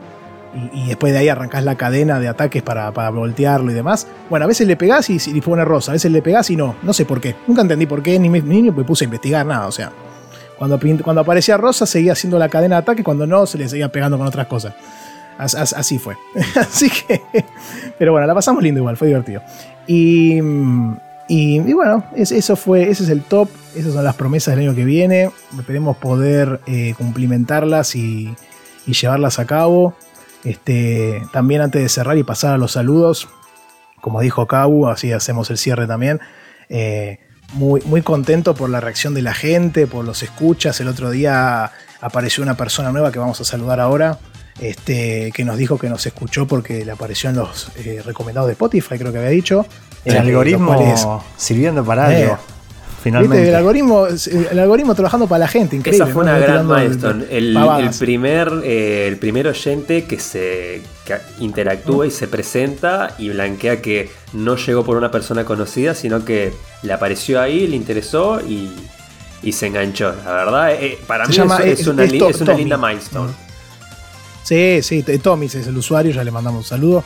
y, 0.73 0.87
después 0.87 1.11
de 1.11 1.19
ahí 1.19 1.29
arrancás 1.29 1.65
la 1.65 1.75
cadena 1.75 2.19
de 2.19 2.29
ataques 2.29 2.63
para, 2.63 2.89
voltearlo 3.09 3.71
y 3.71 3.73
demás. 3.73 4.07
Bueno, 4.29 4.45
a 4.45 4.47
veces 4.47 4.67
le 4.67 4.77
pegás 4.77 5.09
y, 5.09 5.17
y 5.25 5.41
pone 5.41 5.65
rosa, 5.65 5.91
a 5.91 5.93
veces 5.93 6.11
le 6.11 6.21
pegás 6.21 6.49
y 6.49 6.55
no. 6.55 6.75
No 6.81 6.93
sé 6.93 7.03
por 7.03 7.19
qué. 7.19 7.35
Nunca 7.45 7.61
entendí 7.61 7.85
por 7.85 8.01
qué, 8.01 8.17
ni 8.19 8.29
me, 8.29 8.41
ni 8.41 8.63
me 8.63 8.83
puse 8.85 9.03
a 9.03 9.05
investigar 9.05 9.45
nada. 9.45 9.67
O 9.67 9.71
sea, 9.71 9.91
cuando, 10.57 10.79
cuando 11.03 11.21
aparecía 11.21 11.57
rosa 11.57 11.85
seguía 11.87 12.13
haciendo 12.13 12.37
la 12.37 12.47
cadena 12.47 12.75
de 12.75 12.81
ataque, 12.83 13.03
cuando 13.03 13.25
no 13.25 13.47
se 13.47 13.57
le 13.57 13.67
seguía 13.67 13.91
pegando 13.91 14.17
con 14.17 14.27
otras 14.27 14.47
cosas. 14.47 14.75
As- 15.37 15.55
as- 15.55 15.73
así 15.73 15.97
fue. 15.99 16.15
así 16.55 16.89
que. 16.89 17.21
Pero 17.97 18.11
bueno, 18.11 18.27
la 18.27 18.33
pasamos 18.33 18.61
lindo 18.63 18.79
igual, 18.79 18.97
fue 18.97 19.07
divertido. 19.07 19.41
Y. 19.87 20.39
Y, 21.27 21.59
bueno, 21.73 22.03
es- 22.13 22.33
eso 22.33 22.57
fue, 22.57 22.89
ese 22.89 23.03
es 23.03 23.09
el 23.09 23.21
top, 23.23 23.47
esas 23.73 23.93
son 23.93 24.03
las 24.03 24.15
promesas 24.15 24.53
del 24.55 24.67
año 24.67 24.75
que 24.75 24.83
viene. 24.83 25.31
Esperemos 25.57 25.95
poder 25.95 26.59
eh, 26.67 26.93
cumplimentarlas 26.97 27.95
y, 27.95 28.35
y 28.85 28.93
llevarlas 28.93 29.39
a 29.39 29.45
cabo. 29.45 29.95
Este, 30.43 31.21
también 31.31 31.61
antes 31.61 31.81
de 31.81 31.87
cerrar 31.87 32.17
y 32.17 32.23
pasar 32.23 32.53
a 32.53 32.57
los 32.57 32.73
saludos, 32.73 33.29
como 34.01 34.19
dijo 34.19 34.45
Kabu, 34.47 34.87
así 34.87 35.13
hacemos 35.13 35.49
el 35.51 35.57
cierre 35.57 35.87
también. 35.87 36.19
eh, 36.67 37.19
muy, 37.53 37.81
muy 37.85 38.01
contento 38.01 38.53
por 38.55 38.69
la 38.69 38.79
reacción 38.81 39.13
de 39.13 39.21
la 39.21 39.33
gente, 39.33 39.85
por 39.87 40.03
los 40.05 40.23
escuchas. 40.23 40.79
El 40.81 40.87
otro 40.87 41.11
día 41.11 41.71
apareció 42.01 42.43
una 42.43 42.55
persona 42.55 42.91
nueva 42.91 43.11
que 43.11 43.19
vamos 43.19 43.39
a 43.41 43.43
saludar 43.45 43.79
ahora. 43.81 44.19
Este, 44.61 45.31
que 45.33 45.43
nos 45.43 45.57
dijo 45.57 45.77
que 45.79 45.89
nos 45.89 46.05
escuchó 46.05 46.45
porque 46.47 46.85
le 46.85 46.91
apareció 46.91 47.29
en 47.31 47.37
los 47.37 47.69
eh, 47.77 48.01
recomendados 48.05 48.47
de 48.47 48.53
Spotify, 48.53 48.97
creo 48.99 49.11
que 49.11 49.17
había 49.17 49.31
dicho. 49.31 49.65
El 50.05 50.15
Eh, 50.15 50.19
algoritmo 50.19 50.79
es- 50.79 51.07
sirviendo 51.35 51.83
para 51.83 52.13
Eh, 52.17 52.23
algo. 52.25 52.37
finalmente. 53.03 53.49
El 53.49 53.55
algoritmo, 53.55 54.05
el 54.51 54.59
algoritmo 54.59 54.93
trabajando 54.93 55.25
para 55.27 55.39
la 55.39 55.47
gente, 55.47 55.75
increíble. 55.75 56.03
Esa 56.03 56.13
fue 56.13 56.21
una 56.23 56.37
gran 56.37 56.67
milestone. 56.67 57.25
El, 57.31 57.57
el, 57.57 57.89
primer, 57.97 58.51
eh, 58.63 59.07
el 59.07 59.17
primer 59.17 59.47
oyente 59.47 60.03
que 60.05 60.19
se 60.19 60.81
que 61.05 61.17
interactúa 61.39 62.05
y 62.05 62.11
se 62.11 62.27
presenta 62.27 63.15
y 63.17 63.29
blanquea 63.29 63.81
que 63.81 64.11
no 64.33 64.55
llegó 64.57 64.83
por 64.85 64.95
una 64.97 65.09
persona 65.09 65.43
conocida, 65.43 65.95
sino 65.95 66.23
que 66.23 66.53
le 66.83 66.93
apareció 66.93 67.41
ahí, 67.41 67.65
le 67.65 67.75
interesó 67.75 68.39
y, 68.47 68.71
y 69.41 69.51
se 69.53 69.65
enganchó. 69.65 70.13
La 70.23 70.31
verdad, 70.33 70.71
eh, 70.73 70.99
para 71.07 71.25
mí 71.25 71.33
es, 71.33 71.39
una, 71.39 71.57
es 71.63 71.87
una 72.41 72.53
linda 72.53 72.77
milestone. 72.77 73.31
Sí, 74.43 74.79
sí, 74.81 75.03
Tommy 75.03 75.45
es 75.45 75.55
el 75.55 75.77
usuario, 75.77 76.11
ya 76.11 76.23
le 76.23 76.31
mandamos 76.31 76.65
un 76.65 76.67
saludo. 76.69 77.03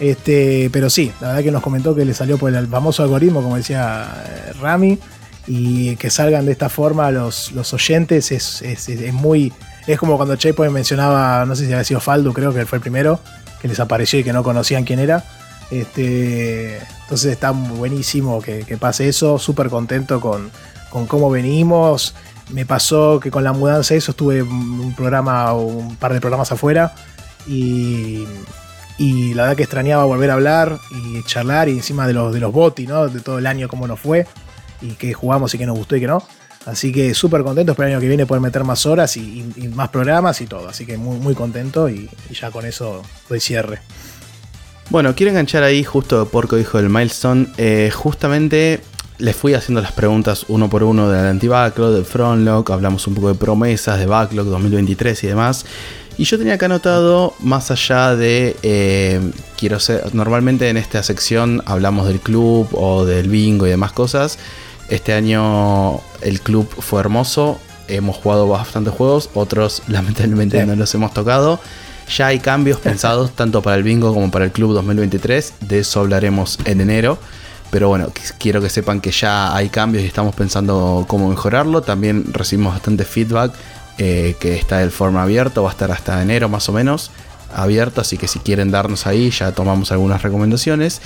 Este, 0.00 0.68
pero 0.72 0.90
sí, 0.90 1.12
la 1.20 1.28
verdad 1.28 1.42
que 1.44 1.50
nos 1.52 1.62
comentó 1.62 1.94
que 1.94 2.04
le 2.04 2.14
salió 2.14 2.38
por 2.38 2.52
el 2.52 2.66
famoso 2.66 3.02
algoritmo, 3.02 3.42
como 3.42 3.56
decía 3.56 4.24
eh, 4.26 4.52
Rami, 4.60 4.98
y 5.46 5.96
que 5.96 6.10
salgan 6.10 6.46
de 6.46 6.52
esta 6.52 6.68
forma 6.68 7.10
los, 7.10 7.52
los 7.52 7.72
oyentes 7.72 8.32
es, 8.32 8.62
es, 8.62 9.12
muy. 9.12 9.52
Es 9.86 9.98
como 9.98 10.16
cuando 10.16 10.36
Chepo 10.36 10.68
mencionaba, 10.70 11.44
no 11.46 11.54
sé 11.54 11.66
si 11.66 11.72
había 11.72 11.84
sido 11.84 12.00
Faldo, 12.00 12.32
creo 12.32 12.52
que 12.52 12.66
fue 12.66 12.78
el 12.78 12.82
primero, 12.82 13.20
que 13.60 13.68
les 13.68 13.80
apareció 13.80 14.18
y 14.18 14.24
que 14.24 14.32
no 14.32 14.42
conocían 14.42 14.84
quién 14.84 14.98
era. 14.98 15.24
Este, 15.70 16.78
entonces 17.02 17.32
está 17.32 17.50
buenísimo 17.52 18.42
que, 18.42 18.76
pase 18.78 19.08
eso, 19.08 19.38
súper 19.38 19.68
contento 19.68 20.20
con, 20.20 20.50
con 20.90 21.06
cómo 21.06 21.30
venimos. 21.30 22.14
Me 22.50 22.66
pasó 22.66 23.20
que 23.20 23.30
con 23.30 23.44
la 23.44 23.52
mudanza 23.52 23.94
eso 23.94 24.10
estuve 24.10 24.42
un 24.42 24.94
programa 24.94 25.52
o 25.52 25.62
un 25.62 25.96
par 25.96 26.12
de 26.12 26.20
programas 26.20 26.52
afuera 26.52 26.94
y, 27.46 28.24
y 28.98 29.34
la 29.34 29.42
verdad 29.42 29.56
que 29.56 29.62
extrañaba 29.62 30.04
volver 30.04 30.30
a 30.30 30.34
hablar 30.34 30.78
y 30.90 31.22
charlar 31.24 31.68
y 31.68 31.72
encima 31.72 32.06
de 32.06 32.12
los, 32.12 32.32
de 32.32 32.40
los 32.40 32.52
¿no? 32.86 33.08
De 33.08 33.20
todo 33.20 33.38
el 33.38 33.46
año 33.46 33.68
cómo 33.68 33.86
nos 33.86 34.00
fue 34.00 34.26
y 34.80 34.92
que 34.92 35.12
jugamos 35.12 35.54
y 35.54 35.58
que 35.58 35.66
nos 35.66 35.76
gustó 35.76 35.96
y 35.96 36.00
que 36.00 36.06
no. 36.06 36.22
Así 36.66 36.92
que 36.92 37.12
súper 37.14 37.42
contento, 37.42 37.72
espero 37.72 37.88
el 37.88 37.94
año 37.94 38.00
que 38.00 38.08
viene 38.08 38.26
poder 38.26 38.40
meter 38.40 38.62
más 38.62 38.86
horas 38.86 39.16
y, 39.16 39.42
más 39.74 39.88
programas 39.88 40.40
y 40.40 40.46
todo. 40.46 40.68
Así 40.68 40.86
que 40.86 40.96
muy, 40.96 41.18
muy 41.18 41.34
contento 41.34 41.88
y, 41.88 42.08
ya 42.30 42.50
con 42.50 42.64
eso 42.64 43.02
doy 43.28 43.40
cierre. 43.40 43.80
Bueno, 44.90 45.14
quiero 45.14 45.30
enganchar 45.30 45.62
ahí 45.62 45.82
justo 45.84 46.28
Porco 46.28 46.56
dijo 46.56 46.78
del 46.78 46.88
milestone. 46.88 47.48
Eh, 47.56 47.90
justamente 47.92 48.80
les 49.22 49.36
fui 49.36 49.54
haciendo 49.54 49.80
las 49.80 49.92
preguntas 49.92 50.44
uno 50.48 50.68
por 50.68 50.82
uno 50.82 51.08
del 51.08 51.26
anti-backlog, 51.26 51.92
del 51.92 52.04
frontlog, 52.04 52.70
hablamos 52.72 53.06
un 53.06 53.14
poco 53.14 53.28
de 53.28 53.34
promesas, 53.34 54.00
de 54.00 54.06
backlog 54.06 54.46
2023 54.46 55.22
y 55.22 55.26
demás. 55.28 55.64
Y 56.18 56.24
yo 56.24 56.38
tenía 56.38 56.54
acá 56.54 56.66
anotado, 56.66 57.32
más 57.38 57.70
allá 57.70 58.16
de, 58.16 58.56
eh, 58.64 59.20
quiero 59.56 59.78
ser, 59.78 60.12
normalmente 60.12 60.68
en 60.68 60.76
esta 60.76 61.04
sección 61.04 61.62
hablamos 61.66 62.08
del 62.08 62.18
club 62.18 62.68
o 62.72 63.04
del 63.06 63.28
bingo 63.28 63.64
y 63.66 63.70
demás 63.70 63.92
cosas. 63.92 64.38
Este 64.88 65.12
año 65.12 66.00
el 66.20 66.40
club 66.40 66.68
fue 66.68 66.98
hermoso, 66.98 67.60
hemos 67.86 68.16
jugado 68.16 68.48
bastantes 68.48 68.92
juegos, 68.92 69.30
otros 69.34 69.84
lamentablemente 69.88 70.66
no 70.66 70.74
los 70.74 70.92
hemos 70.96 71.14
tocado. 71.14 71.60
Ya 72.16 72.26
hay 72.26 72.40
cambios 72.40 72.80
pensados 72.88 73.30
tanto 73.30 73.62
para 73.62 73.76
el 73.76 73.84
bingo 73.84 74.12
como 74.12 74.32
para 74.32 74.46
el 74.46 74.50
club 74.50 74.74
2023, 74.74 75.54
de 75.60 75.78
eso 75.78 76.00
hablaremos 76.00 76.58
en 76.64 76.80
enero. 76.80 77.18
Pero 77.72 77.88
bueno, 77.88 78.12
quiero 78.38 78.60
que 78.60 78.68
sepan 78.68 79.00
que 79.00 79.10
ya 79.10 79.56
hay 79.56 79.70
cambios 79.70 80.04
y 80.04 80.06
estamos 80.06 80.34
pensando 80.34 81.06
cómo 81.08 81.30
mejorarlo. 81.30 81.80
También 81.80 82.26
recibimos 82.30 82.74
bastante 82.74 83.06
feedback 83.06 83.54
eh, 83.96 84.36
que 84.38 84.56
está 84.56 84.82
el 84.82 84.90
forma 84.90 85.22
abierto, 85.22 85.62
va 85.62 85.70
a 85.70 85.72
estar 85.72 85.90
hasta 85.90 86.20
enero 86.20 86.50
más 86.50 86.68
o 86.68 86.72
menos 86.74 87.10
abierto, 87.54 88.02
así 88.02 88.18
que 88.18 88.28
si 88.28 88.40
quieren 88.40 88.70
darnos 88.70 89.06
ahí 89.06 89.30
ya 89.30 89.52
tomamos 89.52 89.90
algunas 89.90 90.22
recomendaciones. 90.22 91.00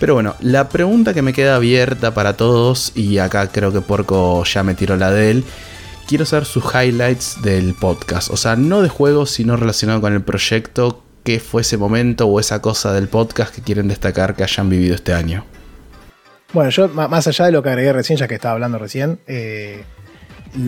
Pero 0.00 0.14
bueno, 0.14 0.34
la 0.40 0.68
pregunta 0.68 1.14
que 1.14 1.22
me 1.22 1.32
queda 1.32 1.54
abierta 1.54 2.12
para 2.12 2.36
todos, 2.36 2.90
y 2.96 3.18
acá 3.18 3.46
creo 3.46 3.72
que 3.72 3.80
Porco 3.80 4.42
ya 4.44 4.64
me 4.64 4.74
tiró 4.74 4.96
la 4.96 5.12
de 5.12 5.30
él, 5.30 5.44
quiero 6.08 6.26
saber 6.26 6.44
sus 6.44 6.64
highlights 6.74 7.40
del 7.42 7.74
podcast. 7.74 8.30
O 8.30 8.36
sea, 8.36 8.56
no 8.56 8.82
de 8.82 8.88
juegos, 8.88 9.30
sino 9.30 9.56
relacionado 9.56 10.00
con 10.00 10.12
el 10.12 10.22
proyecto, 10.22 11.04
qué 11.22 11.38
fue 11.38 11.62
ese 11.62 11.76
momento 11.76 12.26
o 12.26 12.40
esa 12.40 12.60
cosa 12.60 12.92
del 12.92 13.06
podcast 13.06 13.54
que 13.54 13.62
quieren 13.62 13.86
destacar 13.86 14.34
que 14.34 14.42
hayan 14.42 14.68
vivido 14.68 14.96
este 14.96 15.14
año. 15.14 15.44
Bueno, 16.52 16.70
yo 16.70 16.88
más 16.88 17.28
allá 17.28 17.44
de 17.44 17.52
lo 17.52 17.62
que 17.62 17.68
agregué 17.68 17.92
recién, 17.92 18.18
ya 18.18 18.26
que 18.26 18.34
estaba 18.34 18.54
hablando 18.54 18.76
recién, 18.76 19.20
eh, 19.28 19.84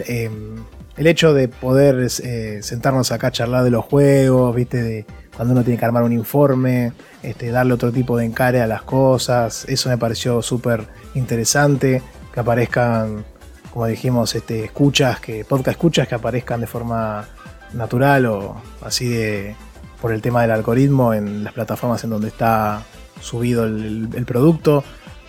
em, 0.07 0.65
el 0.97 1.07
hecho 1.09 1.35
de 1.35 1.49
poder 1.49 2.07
eh, 2.23 2.61
sentarnos 2.63 3.11
acá 3.11 3.29
a 3.29 3.33
charlar 3.33 3.65
de 3.65 3.71
los 3.71 3.85
juegos, 3.85 4.55
viste, 4.55 4.81
de 4.81 5.07
cuando 5.35 5.55
uno 5.55 5.65
tiene 5.65 5.81
que 5.81 5.85
armar 5.85 6.05
un 6.05 6.13
informe, 6.13 6.93
este, 7.25 7.51
darle 7.51 7.75
otro 7.75 7.91
tipo 7.91 8.17
de 8.17 8.27
encare 8.27 8.61
a 8.61 8.69
las 8.69 8.83
cosas, 8.83 9.65
eso 9.69 9.89
me 9.89 9.99
pareció 9.99 10.41
súper 10.41 10.87
interesante, 11.15 12.01
que 12.33 12.41
aparezcan, 12.41 13.25
como 13.73 13.87
dijimos, 13.87 14.37
este, 14.37 14.65
escuchas, 14.65 15.19
que 15.19 15.45
podcast 15.45 15.77
escuchas 15.77 16.07
que 16.07 16.15
aparezcan 16.15 16.61
de 16.61 16.69
forma 16.69 17.27
natural 17.73 18.27
o 18.27 18.63
así 18.83 19.09
de 19.09 19.57
por 20.01 20.13
el 20.13 20.23
tema 20.23 20.43
del 20.43 20.53
algoritmo 20.53 21.13
en 21.13 21.43
las 21.43 21.53
plataformas 21.53 22.05
en 22.05 22.11
donde 22.11 22.29
está 22.29 22.85
subido 23.21 23.65
el 23.65 24.25
producto. 24.27 24.85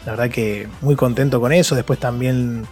La 0.06 0.14
verdad 0.14 0.30
que 0.30 0.67
muy 0.82 0.95
contento 0.95 1.40
con 1.40 1.51
eso. 1.53 1.75
Después 1.75 1.99
también 1.99 2.65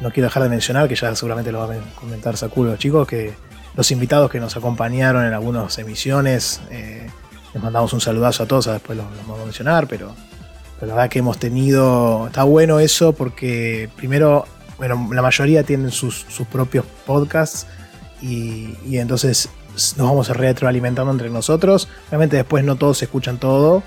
no 0.00 0.10
quiero 0.10 0.28
dejar 0.28 0.42
de 0.42 0.48
mencionar, 0.48 0.88
que 0.88 0.94
ya 0.94 1.14
seguramente 1.14 1.52
lo 1.52 1.66
va 1.66 1.74
a 1.74 1.78
comentar 1.94 2.36
Sakulo 2.36 2.70
los 2.70 2.78
chicos, 2.78 3.06
que 3.06 3.34
los 3.76 3.90
invitados 3.90 4.30
que 4.30 4.40
nos 4.40 4.56
acompañaron 4.56 5.24
en 5.24 5.32
algunas 5.32 5.78
emisiones, 5.78 6.60
eh, 6.70 7.06
les 7.52 7.62
mandamos 7.62 7.92
un 7.92 8.00
saludazo 8.00 8.42
a 8.42 8.46
todos, 8.46 8.66
después 8.66 8.96
los, 8.96 9.06
vamos 9.26 9.40
a 9.40 9.44
mencionar, 9.44 9.86
pero, 9.86 10.14
la 10.80 10.86
verdad 10.88 11.08
que 11.08 11.20
hemos 11.20 11.38
tenido, 11.38 12.26
está 12.26 12.42
bueno 12.44 12.80
eso 12.80 13.14
porque 13.14 13.88
primero, 13.96 14.44
bueno, 14.76 15.08
la 15.12 15.22
mayoría 15.22 15.62
tienen 15.62 15.90
sus, 15.90 16.26
propios 16.50 16.84
podcasts 17.06 17.66
y, 18.20 18.74
entonces 18.96 19.48
nos 19.96 20.06
vamos 20.06 20.28
retroalimentando 20.28 21.12
entre 21.12 21.30
nosotros. 21.30 21.88
Obviamente 22.08 22.36
después 22.36 22.64
no 22.64 22.76
todos 22.76 23.02
escuchan 23.02 23.38
todo, 23.38 23.82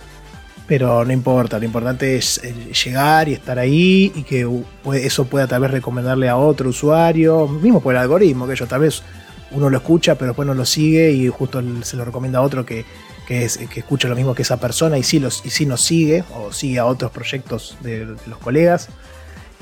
pero 0.69 1.03
no 1.03 1.11
importa, 1.11 1.57
lo 1.57 1.65
importante 1.65 2.15
es 2.15 2.39
eh, 2.43 2.53
llegar 2.85 3.27
y 3.27 3.33
estar 3.33 3.57
ahí 3.57 4.11
y 4.13 4.21
que 4.21 4.47
eso 4.93 5.25
pueda 5.25 5.47
tal 5.47 5.63
vez 5.63 5.71
recomendarle 5.71 6.29
a 6.29 6.37
otro 6.37 6.69
usuario, 6.69 7.47
mismo 7.47 7.81
por 7.81 7.95
el 7.95 8.01
algoritmo, 8.01 8.47
que 8.47 8.55
yo 8.55 8.67
tal 8.67 8.81
vez 8.81 9.01
uno 9.49 9.71
lo 9.71 9.77
escucha 9.77 10.13
pero 10.13 10.27
después 10.27 10.47
no 10.47 10.53
lo 10.53 10.65
sigue 10.65 11.11
y 11.11 11.27
justo 11.27 11.63
se 11.81 11.97
lo 11.97 12.05
recomienda 12.05 12.37
a 12.37 12.43
otro 12.43 12.67
que, 12.67 12.85
es, 13.27 13.57
que 13.57 13.79
escucha 13.79 14.07
lo 14.07 14.15
mismo 14.15 14.35
que 14.35 14.43
esa 14.43 14.57
persona 14.57 14.99
y 14.99 15.01
sí, 15.01 15.19
los, 15.19 15.43
y 15.43 15.49
sí 15.49 15.65
nos 15.65 15.81
sigue 15.81 16.23
o 16.35 16.53
sigue 16.53 16.77
a 16.77 16.85
otros 16.85 17.09
proyectos 17.09 17.75
de, 17.81 18.05
los 18.27 18.37
colegas. 18.37 18.89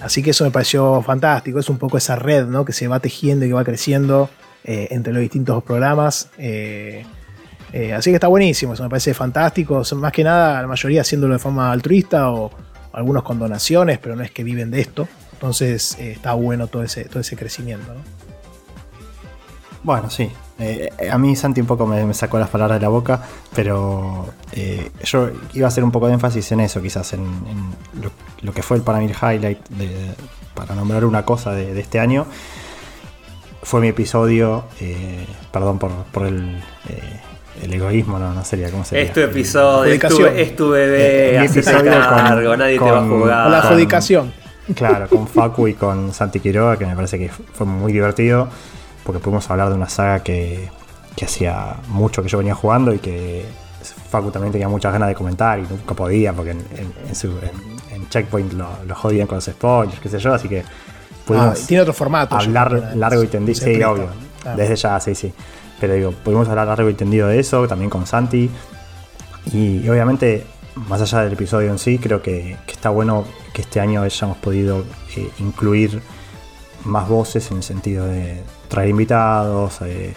Así 0.01 0.21
que 0.21 0.31
eso 0.31 0.43
me 0.43 0.51
pareció 0.51 1.01
fantástico, 1.03 1.57
es 1.57 1.69
un 1.69 1.77
poco 1.77 1.97
esa 1.97 2.17
red 2.17 2.47
¿no? 2.47 2.65
que 2.65 2.73
se 2.73 2.89
va 2.89 2.99
tejiendo 2.99 3.45
y 3.45 3.47
que 3.47 3.53
va 3.53 3.63
creciendo 3.63 4.29
eh, 4.65 4.89
entre 4.91 5.13
los 5.13 5.21
distintos 5.21 5.63
programas. 5.63 6.29
Eh, 6.37 7.05
eh, 7.73 7.93
así 7.93 8.11
que 8.11 8.15
está 8.15 8.27
buenísimo, 8.27 8.73
eso 8.73 8.83
me 8.83 8.89
parece 8.89 9.13
fantástico. 9.13 9.81
más 9.95 10.11
que 10.11 10.23
nada, 10.23 10.61
la 10.61 10.67
mayoría 10.67 11.01
haciéndolo 11.01 11.33
de 11.33 11.39
forma 11.39 11.71
altruista 11.71 12.31
o 12.31 12.51
algunos 12.93 13.23
con 13.23 13.39
donaciones, 13.39 13.99
pero 13.99 14.15
no 14.15 14.23
es 14.23 14.31
que 14.31 14.43
viven 14.43 14.71
de 14.71 14.81
esto. 14.81 15.07
Entonces 15.33 15.97
eh, 15.99 16.13
está 16.13 16.33
bueno 16.33 16.67
todo 16.67 16.83
ese, 16.83 17.05
todo 17.05 17.19
ese 17.19 17.35
crecimiento. 17.35 17.91
Bueno, 19.83 20.09
sí. 20.09 20.31
Eh, 20.59 20.89
a 21.11 21.17
mí 21.19 21.35
Santi 21.35 21.61
un 21.61 21.67
poco 21.67 21.85
me, 21.85 22.11
sacó 22.13 22.39
las 22.39 22.49
palabras 22.49 22.79
de 22.79 22.81
la 22.81 22.89
boca, 22.89 23.21
pero 23.53 24.33
yo 25.03 25.29
iba 25.53 25.67
a 25.67 25.67
hacer 25.67 25.83
un 25.83 25.91
poco 25.91 26.07
de 26.07 26.13
énfasis 26.13 26.51
en 26.51 26.61
eso, 26.61 26.81
quizás, 26.81 27.13
en, 27.13 27.23
lo, 28.41 28.53
que 28.53 28.63
fue 28.63 28.77
el 28.77 28.83
para 28.83 29.03
highlight, 29.03 29.59
para 30.55 30.73
nombrar 30.73 31.05
una 31.05 31.23
cosa 31.23 31.51
de, 31.51 31.79
este 31.79 31.99
año. 31.99 32.25
Fue 33.61 33.81
mi 33.81 33.89
episodio, 33.89 34.65
perdón 35.51 35.77
por, 35.77 35.91
por 36.05 36.25
el 36.25 36.59
el 37.61 37.73
egoísmo 37.73 38.19
no, 38.19 38.33
no 38.33 38.43
sería, 38.43 38.69
¿cómo 38.71 38.83
sería? 38.83 39.05
Es 39.05 39.13
tu 39.13 39.19
episodio, 39.19 39.93
es 39.93 40.55
tu, 40.55 40.69
bebé, 40.69 41.35
eh, 41.35 41.45
episodio 41.45 41.91
cargo, 41.91 42.49
con, 42.49 42.59
nadie 42.59 42.79
te 42.79 42.91
va 42.91 42.99
a 42.99 43.07
jugar. 43.07 43.43
Con 43.43 43.51
la 43.51 43.59
adjudicación. 43.59 44.33
Claro, 44.75 45.07
con 45.07 45.27
Facu 45.27 45.67
y 45.69 45.73
con 45.75 46.13
Santi 46.13 46.39
Quiroga, 46.39 46.77
que 46.77 46.85
me 46.85 46.95
parece 46.95 47.17
que 47.17 47.29
fue 47.29 47.65
muy 47.65 47.93
divertido, 47.93 48.49
porque 49.03 49.19
pudimos 49.19 49.49
hablar 49.49 49.69
de 49.69 49.75
una 49.75 49.87
saga 49.87 50.19
que, 50.19 50.69
que 51.15 51.25
hacía 51.25 51.77
mucho 51.87 52.21
que 52.21 52.29
yo 52.29 52.37
venía 52.37 52.53
jugando 52.53 52.93
y 52.93 52.99
que 52.99 53.45
Facu 54.09 54.29
también 54.29 54.51
tenía 54.51 54.67
muchas 54.67 54.91
ganas 54.91 55.07
de 55.09 55.15
comentar 55.15 55.59
y 55.59 55.63
nunca 55.63 55.93
podía, 55.93 56.33
porque 56.33 56.51
en, 56.51 56.65
en, 56.71 58.09
Checkpoint 58.09 58.53
lo, 58.53 58.67
lo, 58.85 58.95
jodían 58.95 59.27
con 59.27 59.35
los 59.35 59.45
spoilers, 59.45 59.99
qué 59.99 60.07
sé 60.09 60.19
yo, 60.19 60.33
así 60.33 60.47
que 60.47 60.63
pudimos 61.25 61.61
ah, 61.61 61.65
tiene 61.67 61.81
otro 61.81 61.93
formato. 61.93 62.35
Hablar 62.35 62.93
largo 62.95 63.23
y 63.23 63.27
tendido, 63.27 63.59
sí, 63.59 63.81
obvio. 63.83 64.09
Desde 64.55 64.75
ya, 64.75 64.99
sí, 64.99 65.13
sí. 65.13 65.33
Pero 65.79 65.93
digo, 65.93 66.11
pudimos 66.11 66.47
hablar 66.49 66.67
largo 66.67 66.89
y 66.89 66.93
tendido 66.93 67.27
de 67.27 67.39
eso, 67.39 67.67
también 67.67 67.89
con 67.89 68.05
Santi. 68.05 68.49
Y, 69.53 69.87
obviamente, 69.87 70.45
más 70.75 71.01
allá 71.01 71.21
del 71.23 71.33
episodio 71.33 71.71
en 71.71 71.79
sí, 71.79 71.99
creo 71.99 72.21
que, 72.21 72.57
está 72.67 72.89
bueno 72.89 73.25
que 73.53 73.61
este 73.61 73.79
año 73.79 74.01
hayamos 74.01 74.37
podido 74.37 74.83
eh, 75.15 75.29
incluir 75.39 76.01
más 76.83 77.07
voces 77.07 77.49
en 77.51 77.57
el 77.57 77.63
sentido 77.63 78.05
de 78.05 78.41
traer 78.67 78.89
invitados, 78.89 79.81
eh, 79.81 80.13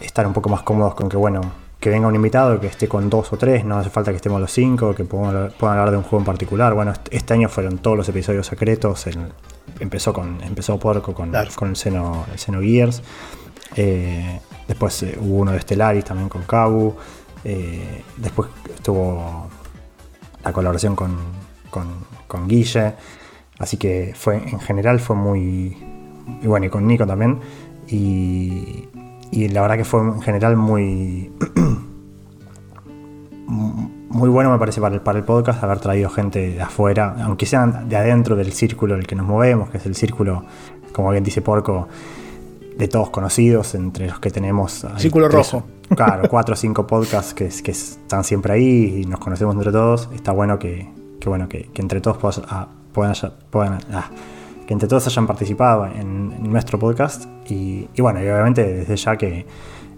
estar 0.00 0.26
un 0.26 0.32
poco 0.32 0.48
más 0.48 0.62
cómodos 0.62 0.94
con 0.94 1.08
que, 1.08 1.16
bueno, 1.16 1.40
que 1.80 1.90
venga 1.90 2.08
un 2.08 2.14
invitado, 2.14 2.58
que 2.60 2.66
esté 2.66 2.88
con 2.88 3.10
dos 3.10 3.32
o 3.32 3.36
tres, 3.36 3.64
no 3.64 3.76
hace 3.76 3.90
falta 3.90 4.10
que 4.10 4.16
estemos 4.16 4.40
los 4.40 4.50
cinco, 4.50 4.94
que 4.94 5.04
puedan, 5.04 5.50
hablar 5.60 5.90
de 5.90 5.98
un 5.98 6.02
juego 6.02 6.18
en 6.20 6.24
particular. 6.24 6.72
Bueno, 6.74 6.92
este 7.10 7.34
año 7.34 7.48
fueron 7.48 7.78
todos 7.78 7.96
los 7.96 8.08
episodios 8.08 8.46
secretos 8.46 9.06
empezó 9.80 10.12
con 10.12 10.42
empezó 10.42 10.78
Porco 10.78 11.12
con, 11.12 11.30
Claro. 11.30 11.50
con 11.54 11.68
el 11.68 11.76
Seno, 11.76 12.24
el 12.32 12.38
Seno 12.38 12.60
Gears. 12.60 13.02
Eh, 13.76 14.40
después 14.68 15.02
eh, 15.02 15.18
hubo 15.20 15.38
uno 15.38 15.52
de 15.52 15.60
Stellaris 15.60 16.04
también 16.04 16.28
con 16.28 16.42
Cabu. 16.42 16.94
Eh, 17.44 18.02
después 18.16 18.48
estuvo 18.74 19.48
la 20.42 20.52
colaboración 20.52 20.96
con, 20.96 21.16
con, 21.70 22.48
Guille. 22.48 22.94
Así 23.58 23.76
que 23.76 24.12
fue 24.16 24.36
en 24.36 24.60
general 24.60 25.00
fue 25.00 25.16
muy. 25.16 25.76
Y 26.42 26.46
bueno, 26.46 26.66
y 26.66 26.68
con 26.68 26.86
Nico 26.86 27.06
también. 27.06 27.38
Y, 27.88 28.88
la 29.32 29.62
verdad 29.62 29.76
que 29.76 29.84
fue 29.84 30.00
en 30.00 30.20
general 30.22 30.56
muy. 30.56 31.32
muy 33.46 34.28
bueno 34.28 34.50
me 34.50 34.58
parece 34.58 34.80
para 34.80 34.94
el, 34.94 35.00
para 35.00 35.18
el 35.18 35.24
podcast 35.24 35.62
haber 35.62 35.80
traído 35.80 36.08
gente 36.08 36.50
de 36.50 36.62
afuera, 36.62 37.16
aunque 37.24 37.46
sean 37.46 37.88
de 37.88 37.96
adentro 37.96 38.36
del 38.36 38.52
círculo 38.52 38.94
en 38.94 39.00
el 39.00 39.06
que 39.06 39.16
nos 39.16 39.26
movemos, 39.26 39.70
que 39.70 39.78
es 39.78 39.86
el 39.86 39.96
círculo, 39.96 40.44
como 40.92 41.10
bien 41.10 41.24
dice 41.24 41.42
Porco, 41.42 41.88
de 42.76 42.88
todos 42.88 43.10
conocidos, 43.10 43.74
entre 43.74 44.08
los 44.08 44.18
que 44.20 44.30
tenemos... 44.30 44.86
Círculo 44.98 45.28
tres- 45.28 45.52
rojo. 45.52 45.66
Claro, 45.94 46.28
cuatro 46.30 46.54
o 46.54 46.56
cinco 46.56 46.86
podcasts 46.86 47.34
que, 47.34 47.48
que 47.62 47.70
están 47.72 48.24
siempre 48.24 48.54
ahí 48.54 49.02
y 49.02 49.04
nos 49.04 49.20
conocemos 49.20 49.54
entre 49.54 49.70
todos. 49.70 50.08
Está 50.14 50.32
bueno 50.32 50.58
que, 50.58 50.88
que 51.20 51.28
bueno, 51.28 51.46
que, 51.46 51.64
que 51.74 51.82
entre 51.82 52.00
todos 52.00 52.16
puedas- 52.16 52.40
ah, 52.48 52.68
puedan, 52.92 53.78
ah, 53.92 54.10
que 54.66 54.72
entre 54.72 54.88
todos 54.88 55.06
hayan 55.06 55.26
participado 55.26 55.84
en, 55.86 56.32
en 56.32 56.50
nuestro 56.50 56.78
podcast. 56.78 57.26
Y, 57.50 57.86
y 57.94 58.00
bueno, 58.00 58.20
y 58.20 58.28
obviamente 58.28 58.64
desde 58.64 58.96
ya 58.96 59.16
que 59.18 59.46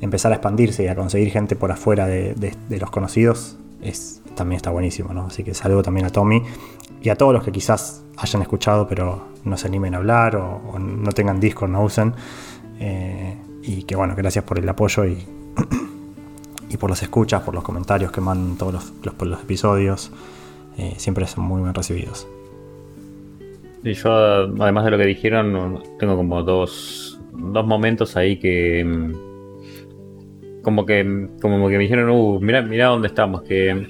empezar 0.00 0.32
a 0.32 0.34
expandirse 0.34 0.82
y 0.82 0.88
a 0.88 0.96
conseguir 0.96 1.30
gente 1.30 1.54
por 1.54 1.70
afuera 1.70 2.06
de, 2.08 2.34
de- 2.34 2.54
de 2.68 2.78
los 2.80 2.90
conocidos 2.90 3.56
es, 3.80 4.20
también 4.34 4.56
está 4.56 4.70
buenísimo, 4.70 5.14
¿no? 5.14 5.26
Así 5.26 5.44
que 5.44 5.54
saludo 5.54 5.82
también 5.84 6.06
a 6.06 6.10
Tommy 6.10 6.42
y 7.00 7.10
a 7.10 7.14
todos 7.16 7.32
los 7.32 7.44
que 7.44 7.52
quizás 7.52 8.02
hayan 8.18 8.42
escuchado 8.42 8.88
pero 8.88 9.28
no 9.44 9.56
se 9.56 9.68
animen 9.68 9.94
a 9.94 9.98
hablar 9.98 10.34
o, 10.34 10.60
o 10.72 10.78
no 10.80 11.12
tengan 11.12 11.38
Discord, 11.38 11.70
no 11.70 11.84
usen. 11.84 12.12
Eh, 12.80 13.36
y 13.62 13.82
que 13.82 13.96
bueno, 13.96 14.14
gracias 14.16 14.44
por 14.44 14.58
el 14.58 14.68
apoyo 14.68 15.04
y, 15.04 15.18
y 16.70 16.76
por 16.76 16.90
las 16.90 17.02
escuchas, 17.02 17.42
por 17.42 17.54
los 17.54 17.64
comentarios 17.64 18.12
que 18.12 18.20
mandan 18.20 18.56
todos 18.56 18.72
los, 18.72 18.92
los, 19.26 19.42
episodios. 19.42 20.12
Eh, 20.78 20.94
siempre 20.96 21.26
son 21.26 21.44
muy 21.44 21.62
bien 21.62 21.74
recibidos. 21.74 22.28
Y 23.82 23.92
yo, 23.94 24.12
además 24.12 24.84
de 24.84 24.90
lo 24.90 24.98
que 24.98 25.06
dijeron, 25.06 25.82
tengo 25.98 26.16
como 26.16 26.42
dos, 26.42 27.18
dos 27.32 27.66
momentos 27.66 28.16
ahí 28.16 28.36
que. 28.38 28.84
mm, 28.84 30.62
Como 30.62 30.84
que, 30.84 31.28
como 31.40 31.68
que 31.68 31.76
me 31.76 31.82
dijeron, 31.84 32.10
uh, 32.10 32.40
mira, 32.40 32.62
mira 32.62 32.86
dónde 32.86 33.08
estamos. 33.08 33.42
Que 33.42 33.86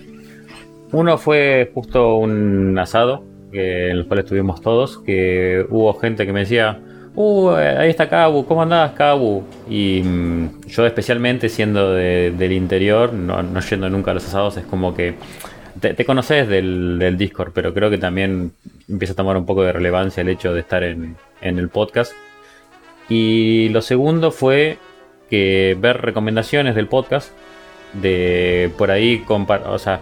uno 0.92 1.18
fue 1.18 1.70
justo 1.74 2.16
un 2.16 2.78
asado 2.78 3.24
en 3.52 3.96
el 3.96 4.06
cual 4.06 4.20
estuvimos 4.20 4.60
todos. 4.60 4.98
Que 4.98 5.64
hubo 5.70 5.94
gente 5.94 6.26
que 6.26 6.32
me 6.32 6.40
decía, 6.40 6.82
uh, 7.16 7.50
ahí 7.50 7.90
está 7.90 8.08
Cabu, 8.08 8.46
¿cómo 8.46 8.62
andás, 8.62 8.92
Cabu? 8.92 9.44
Y 9.68 10.02
mm, 10.02 10.66
yo, 10.68 10.86
especialmente 10.86 11.48
siendo 11.48 11.92
de- 11.92 12.32
del 12.36 12.52
interior, 12.52 13.12
no, 13.12 13.60
yendo 13.60 13.90
nunca 13.90 14.12
a 14.12 14.14
los 14.14 14.26
asados, 14.26 14.56
es 14.56 14.64
como 14.64 14.94
que 14.94 15.14
te, 15.80 16.04
conoces 16.04 16.48
del, 16.48 17.16
Discord, 17.18 17.52
pero 17.52 17.74
creo 17.74 17.90
que 17.90 17.98
también 17.98 18.52
empieza 18.88 19.12
a 19.12 19.16
tomar 19.16 19.36
un 19.36 19.46
poco 19.46 19.62
de 19.62 19.72
relevancia 19.72 20.20
el 20.20 20.28
hecho 20.28 20.52
de 20.54 20.60
estar 20.60 20.82
en, 20.82 21.16
el 21.40 21.68
podcast. 21.68 22.12
Y 23.08 23.68
lo 23.70 23.82
segundo 23.82 24.30
fue 24.30 24.78
que 25.30 25.76
ver 25.78 26.02
recomendaciones 26.02 26.74
del 26.74 26.88
podcast, 26.88 27.30
de 27.92 28.70
por 28.76 28.90
ahí, 28.90 29.24
o 29.28 29.78
sea, 29.78 30.00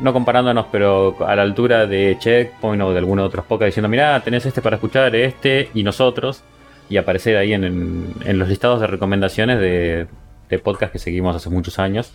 no 0.00 0.12
comparándonos, 0.12 0.66
pero 0.70 1.16
a 1.26 1.34
la 1.36 1.42
altura 1.42 1.86
de 1.86 2.16
Checkpoint 2.18 2.82
o 2.82 2.92
de 2.92 2.98
algunos 2.98 3.26
otros 3.26 3.44
podcasts, 3.44 3.70
diciendo, 3.72 3.88
mirá, 3.88 4.20
tenés 4.20 4.46
este 4.46 4.62
para 4.62 4.76
escuchar, 4.76 5.14
este 5.16 5.70
y 5.74 5.82
nosotros, 5.82 6.42
y 6.88 6.96
aparecer 6.96 7.36
ahí 7.36 7.52
en, 7.52 7.64
en- 7.64 8.14
en 8.24 8.38
los 8.38 8.48
listados 8.48 8.80
de 8.80 8.86
recomendaciones 8.86 9.58
de, 9.60 10.06
de 10.48 10.58
podcast 10.58 10.92
que 10.92 10.98
seguimos 10.98 11.34
hace 11.36 11.50
muchos 11.50 11.78
años. 11.78 12.12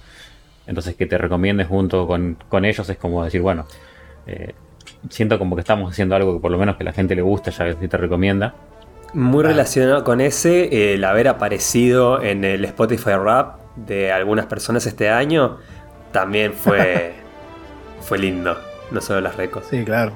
Entonces 0.66 0.96
que 0.96 1.06
te 1.06 1.18
recomiendes 1.18 1.68
junto 1.68 2.08
con, 2.08 2.38
con 2.50 2.64
ellos 2.66 2.88
es 2.90 2.98
como 2.98 3.24
decir, 3.24 3.42
bueno, 3.42 3.66
eh, 4.28 4.54
siento 5.10 5.38
como 5.38 5.56
que 5.56 5.60
estamos 5.60 5.92
haciendo 5.92 6.16
algo 6.16 6.36
que 6.36 6.40
por 6.42 6.52
lo 6.52 6.58
menos 6.58 6.78
que 6.78 6.86
la 6.86 6.94
gente 6.94 7.16
le 7.16 7.22
gusta, 7.22 7.52
ya 7.52 7.76
que 7.76 7.88
te 7.88 7.98
recomienda. 7.98 8.54
Muy 9.14 9.44
relacionado 9.44 10.04
con 10.06 10.22
ese, 10.22 10.94
el 10.96 11.04
haber 11.04 11.28
aparecido 11.28 12.22
en 12.24 12.46
el 12.46 12.64
Spotify 12.66 13.12
Rap 13.12 13.60
de 13.76 14.12
algunas 14.12 14.46
personas 14.48 14.86
este 14.88 15.10
año, 15.10 15.58
también 16.14 16.54
fue, 16.54 17.14
fue 18.04 18.20
lindo. 18.20 18.58
No 18.92 19.02
solo 19.02 19.22
las 19.22 19.36
recos. 19.36 19.66
Sí, 19.70 19.84
claro. 19.84 20.14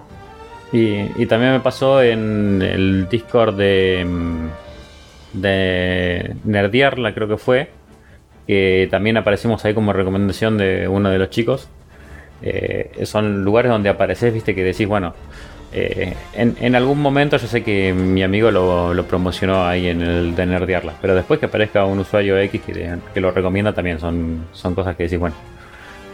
Y, 0.72 1.10
y 1.16 1.26
también 1.26 1.54
me 1.54 1.60
pasó 1.62 2.02
en 2.02 2.62
el 2.62 3.08
Discord 3.10 3.56
de, 3.56 4.06
mm, 4.08 4.48
de 5.42 6.36
Nerdiarla, 6.44 7.14
creo 7.14 7.28
que 7.28 7.38
fue, 7.38 7.70
que 8.46 8.88
también 8.92 9.18
aparecimos 9.18 9.64
ahí 9.66 9.74
como 9.74 9.94
recomendación 9.94 10.58
de 10.58 10.88
uno 10.88 11.10
de 11.10 11.18
los 11.20 11.30
chicos. 11.30 11.70
Eh, 12.42 12.92
son 13.04 13.44
lugares 13.44 13.72
donde 13.72 13.90
apareces, 13.90 14.34
viste, 14.34 14.54
que 14.54 14.64
decís, 14.64 14.88
bueno, 14.88 15.14
eh, 15.74 16.14
en, 16.34 16.56
en 16.60 16.76
algún 16.76 17.02
momento 17.02 17.38
yo 17.38 17.48
sé 17.48 17.64
que 17.64 17.94
mi 17.94 18.22
amigo 18.22 18.52
lo, 18.52 18.94
lo 18.94 19.06
promocionó 19.06 19.66
ahí 19.66 19.88
en 19.88 20.02
el 20.02 20.36
de 20.36 20.46
Nerdiarla, 20.46 20.94
pero 21.02 21.16
después 21.16 21.40
que 21.40 21.48
aparezca 21.48 21.86
un 21.86 22.00
usuario 22.00 22.38
X 22.38 22.62
que, 22.62 22.98
que 23.14 23.22
lo 23.22 23.32
recomienda 23.32 23.74
también 23.74 24.00
son, 24.00 24.46
son 24.52 24.76
cosas 24.76 24.96
que 24.96 25.04
decís, 25.04 25.18
bueno. 25.18 25.36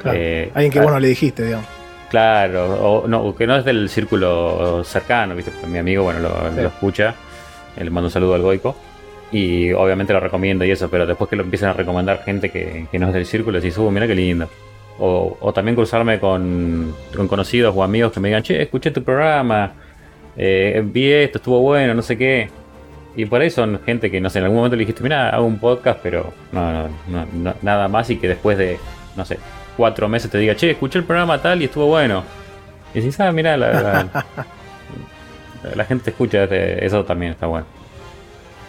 Claro. 0.04 0.18
eh, 0.22 0.52
Alguien 0.54 0.72
que 0.72 0.80
ah, 0.80 0.84
bueno 0.84 1.00
le 1.00 1.08
dijiste, 1.08 1.44
digamos. 1.46 1.66
Claro, 2.10 2.76
o 3.02 3.08
no, 3.08 3.36
que 3.36 3.48
no 3.48 3.56
es 3.58 3.66
del 3.66 3.90
círculo 3.90 4.84
cercano, 4.84 5.36
¿viste? 5.36 5.50
Porque 5.52 5.66
mi 5.68 5.80
amigo, 5.80 6.04
bueno, 6.04 6.20
lo, 6.20 6.30
Sí. 6.52 6.62
lo 6.62 6.68
escucha, 6.68 7.16
eh, 7.76 7.84
le 7.84 7.90
mando 7.90 8.08
un 8.08 8.12
saludo 8.12 8.36
al 8.36 8.42
Goico, 8.44 8.76
y 9.32 9.72
obviamente 9.74 10.14
lo 10.14 10.20
recomiendo 10.20 10.64
y 10.64 10.70
eso, 10.70 10.90
pero 10.92 11.08
después 11.08 11.28
que 11.28 11.36
lo 11.36 11.42
empiezan 11.44 11.70
a 11.70 11.74
recomendar 11.74 12.22
gente 12.24 12.52
que, 12.52 12.86
que 12.92 13.00
no 13.00 13.08
es 13.08 13.14
del 13.16 13.26
círculo, 13.26 13.60
decís, 13.60 13.76
uh, 13.80 13.90
mira 13.90 14.06
qué 14.06 14.14
lindo. 14.14 14.48
O, 15.00 15.38
o 15.42 15.54
también 15.54 15.74
cruzarme 15.76 16.20
con, 16.20 16.94
con 17.16 17.28
conocidos 17.28 17.74
o 17.76 17.82
amigos 17.84 18.12
que 18.12 18.20
me 18.20 18.28
digan, 18.28 18.44
che, 18.44 18.62
escuché 18.62 18.92
tu 18.92 19.04
programa, 19.04 19.72
eh, 20.38 20.84
vi 20.86 21.12
esto, 21.12 21.40
estuvo 21.40 21.62
bueno, 21.62 21.96
no 21.96 22.04
sé 22.04 22.16
qué. 22.16 22.48
Y 23.16 23.26
por 23.26 23.42
ahí 23.42 23.50
son 23.50 23.80
gente 23.84 24.12
que, 24.12 24.22
no 24.22 24.30
sé, 24.30 24.38
en 24.38 24.46
algún 24.46 24.58
momento 24.58 24.76
le 24.76 24.82
dijiste, 24.82 25.02
mira, 25.02 25.30
hago 25.32 25.46
un 25.48 25.58
podcast, 25.58 26.00
pero 26.04 26.32
no, 26.52 26.72
no, 26.72 26.90
no, 27.08 27.26
no- 27.34 27.56
nada 27.64 27.88
más 27.88 28.08
y 28.12 28.18
que 28.18 28.28
después 28.28 28.56
de, 28.56 28.78
no 29.18 29.26
sé, 29.26 29.40
cuatro 29.78 30.08
meses 30.08 30.30
te 30.30 30.38
diga, 30.38 30.56
che, 30.56 30.72
escuché 30.72 31.00
el 31.00 31.06
programa 31.06 31.42
tal 31.42 31.62
y 31.62 31.66
estuvo 31.66 31.88
bueno. 31.88 32.24
Y 32.94 33.00
decís, 33.00 33.20
ah, 33.20 33.32
mira, 33.32 33.58
la, 33.58 33.72
la, 33.72 34.26
la 35.76 35.86
gente 35.86 36.10
escucha, 36.12 36.44
este- 36.44 36.86
eso 36.86 37.04
también 37.06 37.32
está 37.34 37.48
bueno. 37.48 37.66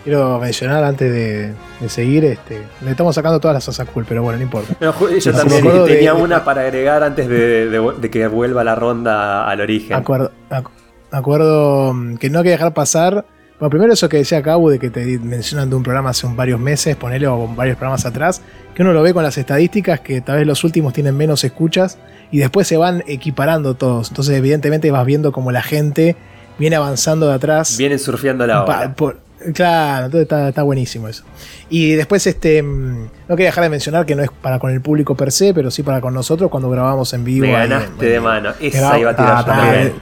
Quiero 0.05 0.39
mencionar 0.39 0.85
antes 0.85 1.11
de, 1.11 1.55
de 1.81 1.89
seguir, 1.89 2.27
este, 2.27 2.63
le 2.83 2.91
estamos 2.91 3.15
sacando 3.15 3.41
todas 3.41 3.55
las 3.55 3.69
asas 3.71 3.89
cool, 3.89 4.05
pero 4.07 4.23
bueno, 4.23 4.37
no 4.37 4.43
importa. 4.43 4.75
No, 4.79 4.93
yo 5.19 5.33
también 5.33 5.65
de- 5.65 5.87
tenía 5.87 6.13
una 6.13 6.45
para 6.45 6.61
agregar 6.61 7.03
antes 7.03 7.27
de, 7.27 7.71
de- 7.71 7.93
de 7.99 8.11
que 8.11 8.27
vuelva 8.27 8.63
la 8.65 8.75
ronda 8.75 9.49
al 9.49 9.61
origen. 9.63 9.97
Acuerdo, 9.97 10.31
acu- 10.51 10.69
acuerdo 11.11 11.95
mm, 11.95 12.17
que 12.17 12.29
no 12.29 12.41
hay 12.41 12.45
que 12.45 12.51
dejar 12.51 12.75
pasar. 12.75 13.25
Bueno, 13.59 13.71
primero 13.71 13.93
eso 13.93 14.09
que 14.09 14.17
decía 14.19 14.43
Cabo 14.43 14.69
de 14.71 14.79
que 14.79 14.91
te 14.91 15.05
mencionan 15.19 15.71
de 15.71 15.77
un 15.77 15.83
programa 15.83 16.11
hace 16.11 16.27
un 16.27 16.37
varios 16.37 16.59
meses, 16.59 16.97
ponele 16.97 17.27
o 17.29 17.47
varios 17.55 17.77
programas 17.77 18.05
atrás, 18.05 18.43
que 18.75 18.83
uno 18.83 18.93
lo 18.93 19.03
ve 19.03 19.15
con 19.15 19.23
las 19.23 19.39
estadísticas 19.39 20.01
que 20.01 20.21
tal 20.21 20.39
vez 20.39 20.47
los 20.47 20.65
últimos 20.65 20.93
tienen 20.93 21.17
menos 21.17 21.45
escuchas 21.45 21.99
y 22.33 22.39
después 22.39 22.67
se 22.67 22.77
van 22.77 23.05
equiparando 23.07 23.75
todos. 23.75 24.09
Entonces, 24.11 24.37
evidentemente, 24.37 24.91
vas 24.91 25.07
viendo 25.07 25.31
como 25.31 25.53
la 25.53 25.63
gente 25.63 26.17
viene 26.59 26.77
avanzando 26.77 27.29
de 27.29 27.35
atrás. 27.35 27.77
Vienen 27.79 27.99
surfeando 28.01 28.47
la 28.47 28.65
ola. 28.65 28.93
por- 28.95 29.19
claro, 29.55 30.07
entonces 30.07 30.23
está, 30.23 30.49
está 30.49 30.63
buenísimo 30.65 31.07
eso. 31.07 31.23
Y 31.71 31.93
después, 31.93 32.27
este, 32.27 32.61
mm, 32.63 33.03
no 33.29 33.37
quería 33.37 33.47
dejar 33.51 33.65
de 33.65 33.71
mencionar 33.71 34.05
que 34.05 34.17
no 34.17 34.23
es 34.25 34.31
para 34.31 34.59
con 34.59 34.73
el 34.73 34.81
público 34.81 35.15
per 35.17 35.31
se, 35.31 35.55
pero 35.55 35.71
sí 35.71 35.83
para 35.85 36.01
con 36.01 36.13
nosotros 36.13 36.51
cuando 36.51 36.69
grabamos 36.71 37.13
en 37.13 37.25
vivo. 37.25 37.47
Me 37.47 37.55
ahí 37.57 37.69
ganaste 37.69 38.07
de 38.07 38.21
mano. 38.21 38.51
Esa 38.61 38.99
iba 38.99 39.11
a 39.13 39.17
tirar 39.17 39.45
eh, 39.77 39.93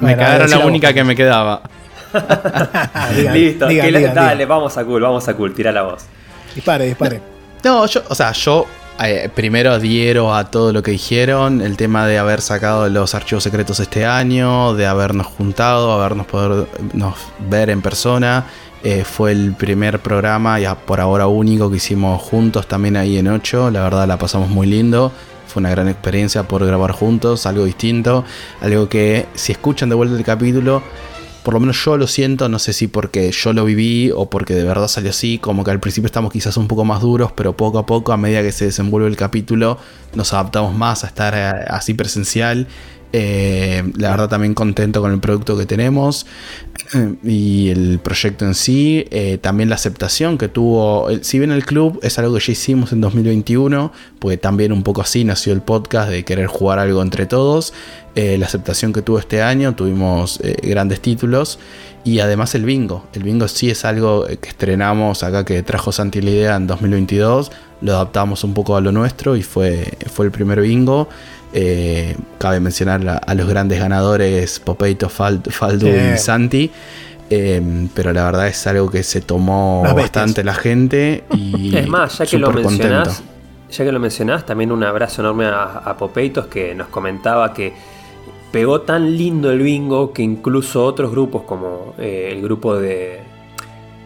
Me 0.00 0.06
Bueno, 0.06 0.22
cagaron 0.22 0.50
la 0.50 0.58
única 0.58 0.92
que 0.92 1.02
me 1.02 1.16
quedaba. 1.16 1.62
Digan, 3.16 3.34
Listo, 3.34 3.66
digan, 3.68 3.86
que 3.86 3.92
la- 3.92 3.98
digan, 3.98 4.14
dale, 4.14 4.32
digan. 4.34 4.48
vamos 4.48 4.76
a 4.76 4.84
cool, 4.84 5.02
vamos 5.02 5.28
a 5.28 5.34
cool, 5.34 5.54
tira 5.54 5.72
la 5.72 5.82
voz. 5.82 6.04
Dispare, 6.54 6.86
dispare. 6.86 7.20
No, 7.64 7.86
yo, 7.86 8.02
o 8.08 8.14
sea, 8.14 8.32
yo 8.32 8.66
eh, 9.02 9.28
primero 9.34 9.72
adhiero 9.72 10.34
a 10.34 10.50
todo 10.50 10.72
lo 10.72 10.82
que 10.82 10.92
dijeron, 10.92 11.60
el 11.62 11.76
tema 11.76 12.06
de 12.06 12.18
haber 12.18 12.40
sacado 12.40 12.88
los 12.88 13.14
archivos 13.14 13.42
secretos 13.42 13.80
este 13.80 14.04
año, 14.06 14.74
de 14.74 14.86
habernos 14.86 15.26
juntado, 15.26 15.92
habernos 15.92 16.26
poder 16.26 16.66
nos 16.92 17.14
ver 17.48 17.70
en 17.70 17.82
persona. 17.82 18.44
Eh, 18.86 19.02
fue 19.02 19.32
el 19.32 19.54
primer 19.54 19.98
programa, 20.00 20.60
ya 20.60 20.74
por 20.74 21.00
ahora 21.00 21.26
único, 21.26 21.70
que 21.70 21.78
hicimos 21.78 22.20
juntos 22.20 22.66
también 22.68 22.98
ahí 22.98 23.16
en 23.16 23.28
8. 23.28 23.70
La 23.70 23.82
verdad 23.82 24.06
la 24.06 24.18
pasamos 24.18 24.50
muy 24.50 24.66
lindo. 24.66 25.10
Fue 25.48 25.60
una 25.60 25.70
gran 25.70 25.88
experiencia 25.88 26.42
por 26.42 26.66
grabar 26.66 26.92
juntos, 26.92 27.46
algo 27.46 27.64
distinto, 27.64 28.24
algo 28.60 28.88
que 28.88 29.26
si 29.34 29.52
escuchan 29.52 29.88
de 29.88 29.94
vuelta 29.94 30.16
el 30.16 30.24
capítulo, 30.24 30.82
por 31.44 31.52
lo 31.54 31.60
menos 31.60 31.84
yo 31.84 31.98
lo 31.98 32.06
siento, 32.06 32.48
no 32.48 32.58
sé 32.58 32.72
si 32.72 32.88
porque 32.88 33.30
yo 33.30 33.52
lo 33.52 33.66
viví 33.66 34.10
o 34.10 34.30
porque 34.30 34.54
de 34.54 34.64
verdad 34.64 34.88
salió 34.88 35.10
así, 35.10 35.38
como 35.38 35.62
que 35.62 35.70
al 35.70 35.78
principio 35.78 36.06
estamos 36.06 36.32
quizás 36.32 36.56
un 36.56 36.68
poco 36.68 36.86
más 36.86 37.02
duros, 37.02 37.32
pero 37.32 37.54
poco 37.54 37.78
a 37.78 37.84
poco, 37.84 38.12
a 38.12 38.16
medida 38.16 38.40
que 38.42 38.50
se 38.50 38.64
desenvuelve 38.64 39.08
el 39.08 39.16
capítulo, 39.16 39.78
nos 40.14 40.32
adaptamos 40.32 40.74
más 40.74 41.04
a 41.04 41.08
estar 41.08 41.34
eh, 41.36 41.64
así 41.68 41.92
presencial. 41.92 42.66
Eh, 43.16 43.92
la 43.96 44.10
verdad 44.10 44.28
también 44.28 44.54
contento 44.54 45.00
con 45.00 45.12
el 45.12 45.20
producto 45.20 45.56
que 45.56 45.66
tenemos 45.66 46.26
eh, 46.94 47.14
y 47.22 47.68
el 47.68 48.00
proyecto 48.00 48.44
en 48.44 48.56
sí. 48.56 49.06
Eh, 49.12 49.38
también 49.40 49.68
la 49.68 49.76
aceptación 49.76 50.36
que 50.36 50.48
tuvo, 50.48 51.06
si 51.22 51.38
bien 51.38 51.52
el 51.52 51.64
club 51.64 52.00
es 52.02 52.18
algo 52.18 52.34
que 52.34 52.40
ya 52.40 52.50
hicimos 52.50 52.92
en 52.92 53.00
2021, 53.00 53.92
pues 54.18 54.40
también 54.40 54.72
un 54.72 54.82
poco 54.82 55.00
así 55.00 55.22
nació 55.22 55.52
el 55.52 55.60
podcast 55.60 56.10
de 56.10 56.24
querer 56.24 56.48
jugar 56.48 56.80
algo 56.80 57.02
entre 57.02 57.26
todos. 57.26 57.72
la 58.16 58.46
aceptación 58.46 58.92
que 58.92 59.02
tuvo 59.02 59.20
este 59.20 59.42
año, 59.42 59.76
tuvimos 59.76 60.40
grandes 60.62 61.00
títulos 61.00 61.60
y 62.02 62.18
además 62.18 62.56
el 62.56 62.64
bingo. 62.64 63.06
El 63.12 63.22
bingo 63.22 63.46
sí 63.46 63.70
es 63.70 63.84
algo 63.84 64.26
que 64.26 64.48
estrenamos 64.48 65.22
acá 65.22 65.44
que 65.44 65.62
trajo 65.62 65.92
Santi 65.92 66.20
la 66.20 66.30
idea 66.30 66.56
en 66.56 66.66
2022. 66.66 67.52
Lo 67.80 67.92
adaptamos 67.92 68.42
un 68.42 68.54
poco 68.54 68.76
a 68.76 68.80
lo 68.80 68.90
nuestro 68.90 69.36
y 69.36 69.42
fue, 69.42 69.96
fue 70.12 70.26
el 70.26 70.32
primer 70.32 70.60
bingo. 70.60 71.08
Eh, 71.56 72.16
cabe 72.38 72.58
mencionar 72.58 73.22
a, 73.24 73.34
los 73.34 73.48
grandes 73.48 73.78
ganadores 73.78 74.58
Popeito, 74.58 75.08
Faldu 75.08 75.88
y 75.88 76.18
Santi. 76.18 76.70
Eh, 77.30 77.88
pero 77.94 78.12
la 78.12 78.24
verdad 78.24 78.48
es 78.48 78.66
algo 78.66 78.90
que 78.90 79.04
se 79.04 79.20
tomó 79.20 79.82
bastante 79.94 80.42
la 80.42 80.54
gente. 80.54 81.22
Y 81.30 81.76
es 81.76 81.86
más, 81.86 82.18
ya 82.18 82.26
que 82.26 82.38
lo 82.38 82.50
mencionás, 82.50 83.22
ya 83.70 83.84
que 83.84 83.92
lo 83.92 84.00
mencionás, 84.00 84.44
también 84.44 84.72
un 84.72 84.82
abrazo 84.82 85.22
enorme 85.22 85.46
a, 85.46 85.94
Popeitos 85.96 86.48
que 86.48 86.74
nos 86.74 86.88
comentaba 86.88 87.54
que 87.54 87.72
pegó 88.50 88.80
tan 88.80 89.16
lindo 89.16 89.50
el 89.50 89.60
bingo 89.60 90.12
que 90.12 90.22
incluso 90.22 90.84
otros 90.84 91.12
grupos 91.12 91.42
como 91.42 91.94
eh, 91.98 92.30
el 92.32 92.42
grupo 92.42 92.76
de, 92.76 93.20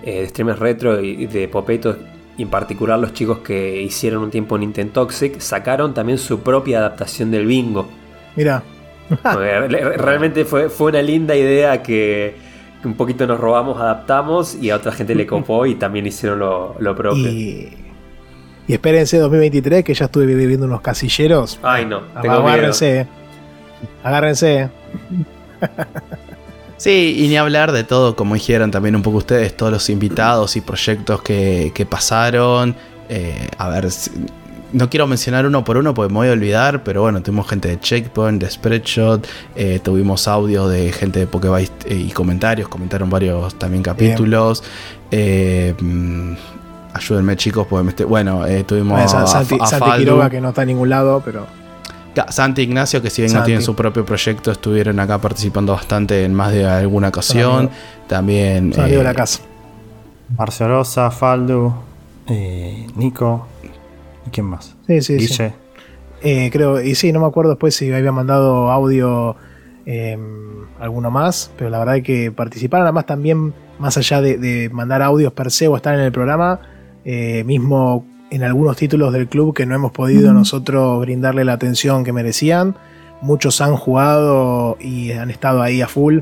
de 0.04 0.28
streamers 0.28 0.58
retro 0.58 1.00
y 1.02 1.26
de 1.26 1.48
Popeitos 1.48 1.96
y 2.38 2.42
en 2.42 2.48
particular 2.48 2.98
los 2.98 3.12
chicos 3.12 3.40
que 3.40 3.82
hicieron 3.82 4.22
un 4.22 4.30
tiempo 4.30 4.56
Nintendo 4.56 4.92
Toxic, 4.92 5.40
sacaron 5.40 5.92
también 5.92 6.18
su 6.18 6.40
propia 6.40 6.78
adaptación 6.78 7.32
del 7.32 7.46
bingo. 7.46 7.88
Mira. 8.36 8.62
Realmente 9.22 10.44
fue, 10.44 10.68
fue 10.68 10.90
una 10.90 11.02
linda 11.02 11.34
idea 11.34 11.82
que, 11.82 12.36
un 12.84 12.94
poquito 12.94 13.26
nos 13.26 13.40
robamos, 13.40 13.80
adaptamos 13.80 14.54
y 14.54 14.70
a 14.70 14.76
otra 14.76 14.92
gente 14.92 15.16
le 15.16 15.26
copó 15.26 15.66
y 15.66 15.74
también 15.74 16.06
hicieron 16.06 16.38
lo, 16.38 16.96
propio. 16.96 17.28
Y, 17.28 17.76
espérense 18.68 19.18
2023 19.18 19.82
que 19.82 19.94
ya 19.94 20.04
estuve 20.04 20.26
viviendo 20.26 20.66
unos 20.66 20.80
casilleros. 20.80 21.58
Ay 21.62 21.86
no, 21.86 22.02
agárrense. 22.14 23.08
Agárrense. 24.04 24.70
Sí, 26.78 27.16
y 27.18 27.28
ni 27.28 27.36
hablar 27.36 27.72
de 27.72 27.82
todo, 27.82 28.14
como 28.14 28.34
dijeron 28.34 28.70
también 28.70 28.94
un 28.94 29.02
poco 29.02 29.18
ustedes, 29.18 29.56
todos 29.56 29.72
los 29.72 29.90
invitados 29.90 30.56
y 30.56 30.60
proyectos 30.60 31.20
que, 31.22 31.86
pasaron. 31.90 32.76
Eh, 33.08 33.48
a 33.58 33.68
ver, 33.68 33.88
no 34.72 34.88
quiero 34.88 35.08
mencionar 35.08 35.44
uno 35.44 35.64
por 35.64 35.76
uno 35.76 35.92
porque 35.92 36.12
me 36.12 36.20
voy 36.20 36.28
a 36.28 36.32
olvidar, 36.32 36.84
pero 36.84 37.02
bueno, 37.02 37.20
tuvimos 37.20 37.48
gente 37.48 37.68
de 37.68 37.80
Checkpoint, 37.80 38.40
de 38.40 38.48
Spreadshot, 38.48 39.26
eh, 39.56 39.80
tuvimos 39.82 40.28
audio 40.28 40.68
de 40.68 40.92
gente 40.92 41.18
de 41.18 41.26
Pokebyte 41.26 41.86
eh, 41.86 41.96
y 41.96 42.10
comentarios, 42.12 42.68
comentaron 42.68 43.10
varios 43.10 43.58
también 43.58 43.82
capítulos. 43.82 44.62
Mm, 45.10 46.34
ayúdenme 46.94 47.36
chicos, 47.36 47.66
porque 47.68 48.04
bueno, 48.04 48.44
tuvimos 48.66 49.12
a, 49.14 49.26
Santi, 49.26 49.58
Quiroga 49.96 50.30
que 50.30 50.40
no 50.40 50.50
está 50.50 50.62
en 50.62 50.68
ningún 50.68 50.90
lado, 50.90 51.22
pero... 51.24 51.67
Santi 52.28 52.62
Ignacio, 52.62 53.00
que 53.00 53.10
si 53.10 53.22
bien 53.22 53.34
no 53.34 53.42
tienen 53.44 53.62
su 53.62 53.74
propio 53.74 54.04
proyecto, 54.04 54.50
estuvieron 54.50 54.98
acá 55.00 55.18
participando 55.18 55.72
bastante 55.72 56.24
en 56.24 56.34
más 56.34 56.52
de 56.52 56.66
alguna 56.66 57.08
ocasión. 57.08 57.70
También. 58.06 58.72
Salió 58.72 58.98
de 58.98 59.04
la 59.04 59.12
eh, 59.12 59.14
casa. 59.14 59.40
Marcio 60.36 60.68
Rosa, 60.68 61.10
Faldo, 61.10 61.82
eh, 62.26 62.86
Nico. 62.96 63.46
¿Y 64.26 64.30
quién 64.30 64.46
más? 64.46 64.74
Sí, 64.86 65.00
sí, 65.00 65.28
sí. 65.28 65.44
Eh, 66.22 66.50
creo, 66.52 66.80
y 66.80 66.94
sí, 66.94 67.12
no 67.12 67.20
me 67.20 67.26
acuerdo 67.26 67.50
después 67.50 67.74
si 67.74 67.92
había 67.92 68.10
mandado 68.10 68.70
audio 68.70 69.36
em, 69.86 70.66
alguno 70.80 71.10
más, 71.10 71.52
pero 71.56 71.70
la 71.70 71.78
verdad 71.78 71.98
es 71.98 72.02
que 72.02 72.32
participaron, 72.32 72.86
además 72.86 73.06
también, 73.06 73.54
más 73.78 73.96
allá 73.96 74.20
de, 74.20 74.36
de 74.36 74.68
mandar 74.70 75.00
audios 75.02 75.32
per 75.32 75.52
se 75.52 75.68
o 75.68 75.76
estar 75.76 75.94
en 75.94 76.00
el 76.00 76.12
programa, 76.12 76.60
mismo 77.44 78.04
en 78.30 78.42
algunos 78.42 78.76
títulos 78.76 79.12
del 79.12 79.28
club 79.28 79.54
que 79.54 79.66
no 79.66 79.74
hemos 79.74 79.92
podido 79.92 80.32
nosotros 80.32 81.00
brindarle 81.00 81.44
la 81.44 81.54
atención 81.54 82.04
que 82.04 82.12
merecían. 82.12 82.76
Muchos 83.20 83.60
han 83.60 83.76
jugado 83.76 84.76
y 84.80 85.12
han 85.12 85.30
estado 85.30 85.62
ahí 85.62 85.80
a 85.80 85.88
full. 85.88 86.20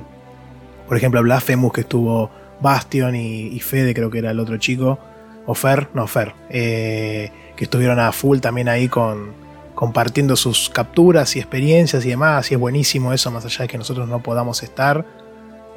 Por 0.87 0.97
ejemplo, 0.97 1.23
Blasphemous 1.23 1.73
que 1.73 1.81
estuvo 1.83 2.31
Bastion 2.61 3.17
y, 3.17 3.59
Fede, 3.61 3.93
creo 3.93 4.11
que 4.11 4.19
era 4.19 4.31
el 4.31 4.41
otro 4.41 4.57
chico. 4.57 4.99
O 5.47 5.55
Fer, 5.55 5.89
no 5.95 6.07
Fer. 6.07 6.33
Eh, 6.49 7.31
que 7.57 7.65
estuvieron 7.65 7.99
a 7.99 8.13
full 8.13 8.39
también 8.39 8.69
ahí 8.69 8.89
con, 8.89 9.33
compartiendo 9.75 10.37
sus 10.37 10.71
capturas 10.71 11.35
y 11.37 11.41
experiencias 11.41 12.05
y 12.05 12.11
demás. 12.11 12.51
Y 12.51 12.55
es 12.55 12.61
buenísimo 12.61 13.13
eso, 13.13 13.31
más 13.31 13.45
allá 13.45 13.63
de 13.63 13.69
que 13.69 13.79
nosotros 13.79 14.09
no 14.09 14.23
podamos 14.23 14.63
estar. 14.63 15.05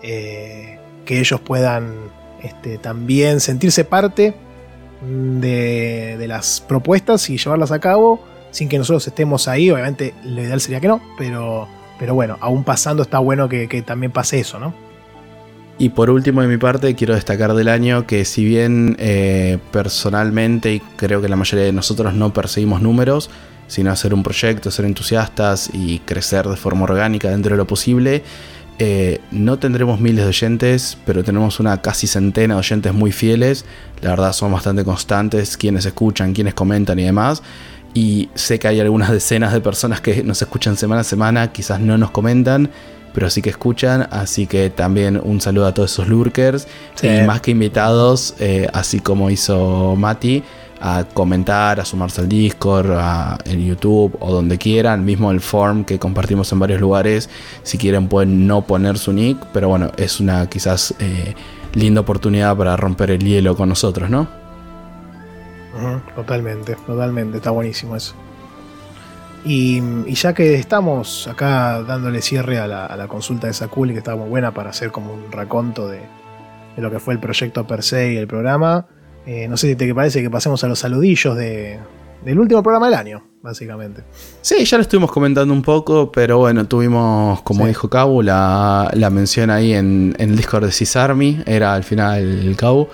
Eh, 0.03 0.77
que 1.06 1.19
ellos 1.19 1.41
puedan 1.41 1.95
este, 2.43 2.77
también 2.77 3.40
sentirse 3.40 3.83
parte 3.83 4.35
de, 5.01 6.25
las 6.27 6.61
propuestas 6.61 7.29
y 7.29 7.37
llevarlas 7.37 7.71
a 7.71 7.79
cabo 7.79 8.23
sin 8.51 8.69
que 8.69 8.77
nosotros 8.77 9.07
estemos 9.07 9.47
ahí. 9.47 9.69
Obviamente 9.69 10.13
lo 10.23 10.41
ideal 10.41 10.61
sería 10.61 10.79
que 10.79 10.87
no, 10.87 11.01
pero, 11.17 11.67
pero 11.97 12.13
bueno, 12.13 12.37
aún 12.41 12.63
pasando 12.63 13.03
está 13.03 13.19
bueno 13.19 13.49
que, 13.49 13.83
también 13.85 14.11
pase 14.11 14.39
eso, 14.39 14.59
¿no? 14.59 14.73
Y 15.77 15.89
por 15.89 16.09
último 16.09 16.41
de 16.41 16.47
mi 16.49 16.57
parte 16.57 16.93
quiero 16.93 17.15
destacar 17.15 17.53
del 17.53 17.69
año 17.69 18.05
que 18.05 18.25
si 18.25 18.43
bien 18.43 18.97
eh, 18.99 19.59
personalmente 19.71 20.73
y 20.73 20.79
creo 20.97 21.21
que 21.21 21.29
la 21.29 21.37
mayoría 21.37 21.65
de 21.65 21.71
nosotros 21.71 22.13
no 22.13 22.33
perseguimos 22.33 22.81
números, 22.81 23.29
sino 23.67 23.89
hacer 23.91 24.13
un 24.13 24.21
proyecto, 24.21 24.71
ser 24.71 24.85
entusiastas 24.85 25.69
y 25.71 25.99
crecer 25.99 26.47
de 26.47 26.57
forma 26.57 26.83
orgánica 26.83 27.29
dentro 27.29 27.51
de 27.51 27.57
lo 27.57 27.67
posible, 27.67 28.23
eh, 28.82 29.19
no 29.32 29.59
tendremos 29.59 29.99
miles 29.99 30.24
de 30.24 30.30
oyentes, 30.30 30.98
pero 31.06 31.22
tenemos 31.22 31.59
una 31.59 31.82
casi 31.82 32.08
centena 32.08 32.56
de 32.56 32.59
oyentes 32.59 32.93
muy 32.93 33.11
fieles. 33.11 33.66
La 34.01 34.11
verdad 34.11 34.32
son 34.32 34.53
bastante 34.53 34.85
constantes 34.85 35.58
quienes 35.58 35.85
escuchan, 35.85 36.33
quienes 36.33 36.53
comentan 36.53 36.98
y 36.98 37.03
demás. 37.03 37.43
Y 37.93 38.30
sé 38.35 38.58
que 38.58 38.69
hay 38.69 38.80
algunas 38.80 39.11
decenas 39.11 39.51
de 39.51 39.59
personas 39.59 39.99
que 39.99 40.24
nos 40.24 40.41
escuchan 40.41 40.77
semana 40.77 41.01
a 41.01 41.03
semana, 41.03 41.51
quizás 41.51 41.82
no 41.82 41.98
nos 41.98 42.11
comentan, 42.11 42.69
pero 43.14 43.30
sí 43.30 43.41
que 43.41 43.49
escuchan. 43.49 44.08
Así 44.11 44.48
que 44.48 44.69
también 44.69 45.19
un 45.22 45.41
saludo 45.41 45.67
a 45.67 45.74
todos 45.74 45.91
esos 45.91 46.08
lurkers. 46.08 46.66
Y 47.03 47.27
más 47.27 47.41
que 47.41 47.51
invitados, 47.51 48.35
eh, 48.40 48.67
así 48.72 49.01
como 49.01 49.30
hizo 49.30 49.98
Mati 49.98 50.41
a 50.82 51.03
comentar, 51.14 51.80
a 51.80 51.85
sumarse 51.85 52.22
al 52.22 52.30
Discord, 52.30 52.91
en 53.45 53.66
YouTube 53.66 54.17
o 54.19 54.32
donde 54.32 54.58
quieran, 54.58 55.03
mismo 55.03 55.32
el 55.32 55.41
form 55.41 55.83
que 55.83 55.99
compartimos 55.99 56.51
en 56.51 56.59
varios 56.59 56.80
lugares, 56.80 57.30
si 57.64 57.77
quieren 57.77 58.08
pueden 58.08 58.48
no 58.48 58.61
poner 58.61 58.98
su 58.98 59.14
nick, 59.14 59.38
pero 59.53 59.69
bueno, 59.69 59.91
es 59.98 60.19
una 60.19 60.48
quizás 60.48 60.93
eh, 60.99 61.35
linda 61.74 62.01
oportunidad 62.01 62.56
para 62.56 62.77
romper 62.77 63.11
el 63.11 63.19
hielo 63.19 63.56
con 63.56 63.69
nosotros, 63.69 64.09
¿no? 64.09 64.27
totalmente, 66.16 66.75
totalmente, 66.85 67.38
está 67.38 67.51
buenísimo 67.51 67.95
eso. 67.95 68.14
Y, 69.45 69.82
ya 70.14 70.33
que 70.33 70.56
estamos 70.56 71.27
acá 71.27 71.82
dándole 71.83 72.22
cierre 72.22 72.59
a 72.59 72.67
la, 72.67 73.08
consulta 73.08 73.48
de 73.48 73.53
Sakuli, 73.53 73.93
que 73.93 73.99
está 73.99 74.16
muy 74.16 74.27
buena 74.27 74.53
para 74.53 74.72
hacer 74.72 74.91
como 74.91 75.14
un 75.14 75.32
raconto 75.32 75.88
de, 75.88 76.01
de 76.75 76.82
lo 76.82 76.91
que 76.91 76.99
fue 76.99 77.14
el 77.14 77.19
proyecto 77.22 77.66
per 77.66 77.83
se 77.83 78.14
y 78.14 78.17
el 78.17 78.27
programa, 78.27 78.85
eh, 79.32 79.48
no 79.48 79.58
sé 79.58 79.67
si 79.67 79.75
te 79.75 79.93
parece 79.93 80.24
que 80.24 80.30
pasemos 80.32 80.64
a 80.64 80.67
los 80.67 80.80
saludillos 80.80 81.38
de, 81.38 81.77
del 82.25 82.40
último 82.40 82.64
programa 82.64 82.88
del 82.88 82.95
año, 82.95 83.24
básicamente. 83.43 84.01
Sí, 84.41 84.66
ya 84.66 84.77
lo 84.77 84.82
estuvimos 84.82 85.11
comentando 85.11 85.53
un 85.53 85.61
poco, 85.61 86.11
pero 86.11 86.40
bueno, 86.40 86.66
tuvimos, 86.66 87.40
como 87.43 87.67
dijo 87.67 87.91
Cabo, 87.91 88.24
la, 88.24 88.90
mención 89.11 89.51
ahí 89.51 89.75
en, 89.75 90.16
el 90.17 90.35
Discord 90.35 90.66
de 90.66 90.72
Cisarmi, 90.72 91.43
era 91.45 91.75
al 91.75 91.83
final 91.83 92.24
el 92.24 92.56
Cabo. 92.56 92.90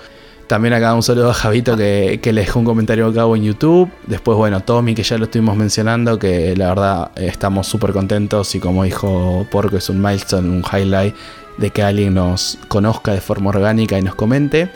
También 0.48 0.74
acá 0.74 0.94
un 0.94 1.04
saludo 1.04 1.30
a 1.30 1.34
Javito 1.34 1.78
que, 1.78 2.20
le 2.22 2.42
dejó 2.42 2.60
un 2.60 2.66
comentario 2.66 3.08
a 3.08 3.14
Cabo 3.14 3.38
en 3.38 3.44
YouTube. 3.44 3.90
Después, 4.06 4.38
bueno, 4.38 4.60
Tommy, 4.60 4.94
que 4.94 5.04
ya 5.04 5.18
lo 5.18 5.24
estuvimos 5.24 5.56
mencionando, 5.56 6.20
que 6.20 6.54
la 6.58 6.68
verdad 6.68 7.12
estamos 7.16 7.66
súper 7.66 7.94
contentos 7.94 8.54
y 8.56 8.60
como 8.60 8.84
dijo 8.84 9.48
Porco, 9.50 9.78
es 9.78 9.90
un 9.90 10.02
milestone, 10.02 10.50
un 10.50 10.66
highlight 10.70 11.16
de 11.58 11.70
que 11.70 11.82
alguien 11.82 12.16
nos 12.16 12.58
conozca 12.68 13.14
de 13.14 13.22
forma 13.22 13.52
orgánica 13.52 13.98
y 13.98 14.02
nos 14.02 14.16
comente. 14.16 14.70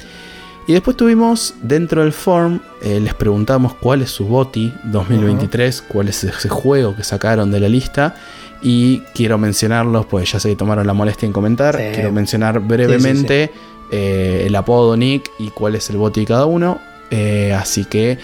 Y 0.70 0.74
después 0.74 0.96
tuvimos 0.96 1.56
dentro 1.64 2.04
del 2.04 2.14
form, 2.14 2.60
eh, 2.84 3.00
les 3.00 3.16
preguntamos 3.16 3.74
cuál 3.74 4.04
es 4.04 4.12
su 4.12 4.28
BOTI 4.28 4.72
2023, 4.84 5.82
cuál 5.82 6.10
es 6.10 6.24
ese 6.24 6.48
juego 6.48 6.96
que 6.96 7.04
sacaron 7.04 7.50
de 7.50 7.60
la 7.60 7.68
lista. 7.68 8.14
Y 8.62 9.00
quiero 9.16 9.40
mencionarlos, 9.40 10.06
pues 10.06 10.32
ya 10.32 10.40
sé 10.40 10.50
que 10.50 10.56
tomaron 10.56 10.86
la 10.86 10.94
molestia 10.94 11.26
en 11.26 11.34
comentar. 11.34 11.76
Quiero 11.76 12.12
mencionar 12.12 12.60
brevemente 12.60 13.50
eh, 13.92 14.44
el 14.46 14.56
apodo 14.56 14.96
Nick 14.96 15.32
y 15.40 15.50
cuál 15.50 15.74
es 15.74 15.90
el 15.90 15.98
BOTI 15.98 16.20
de 16.20 16.26
cada 16.28 16.46
uno. 16.46 16.80
Eh, 17.10 17.52
así 17.52 17.86
que 17.86 18.20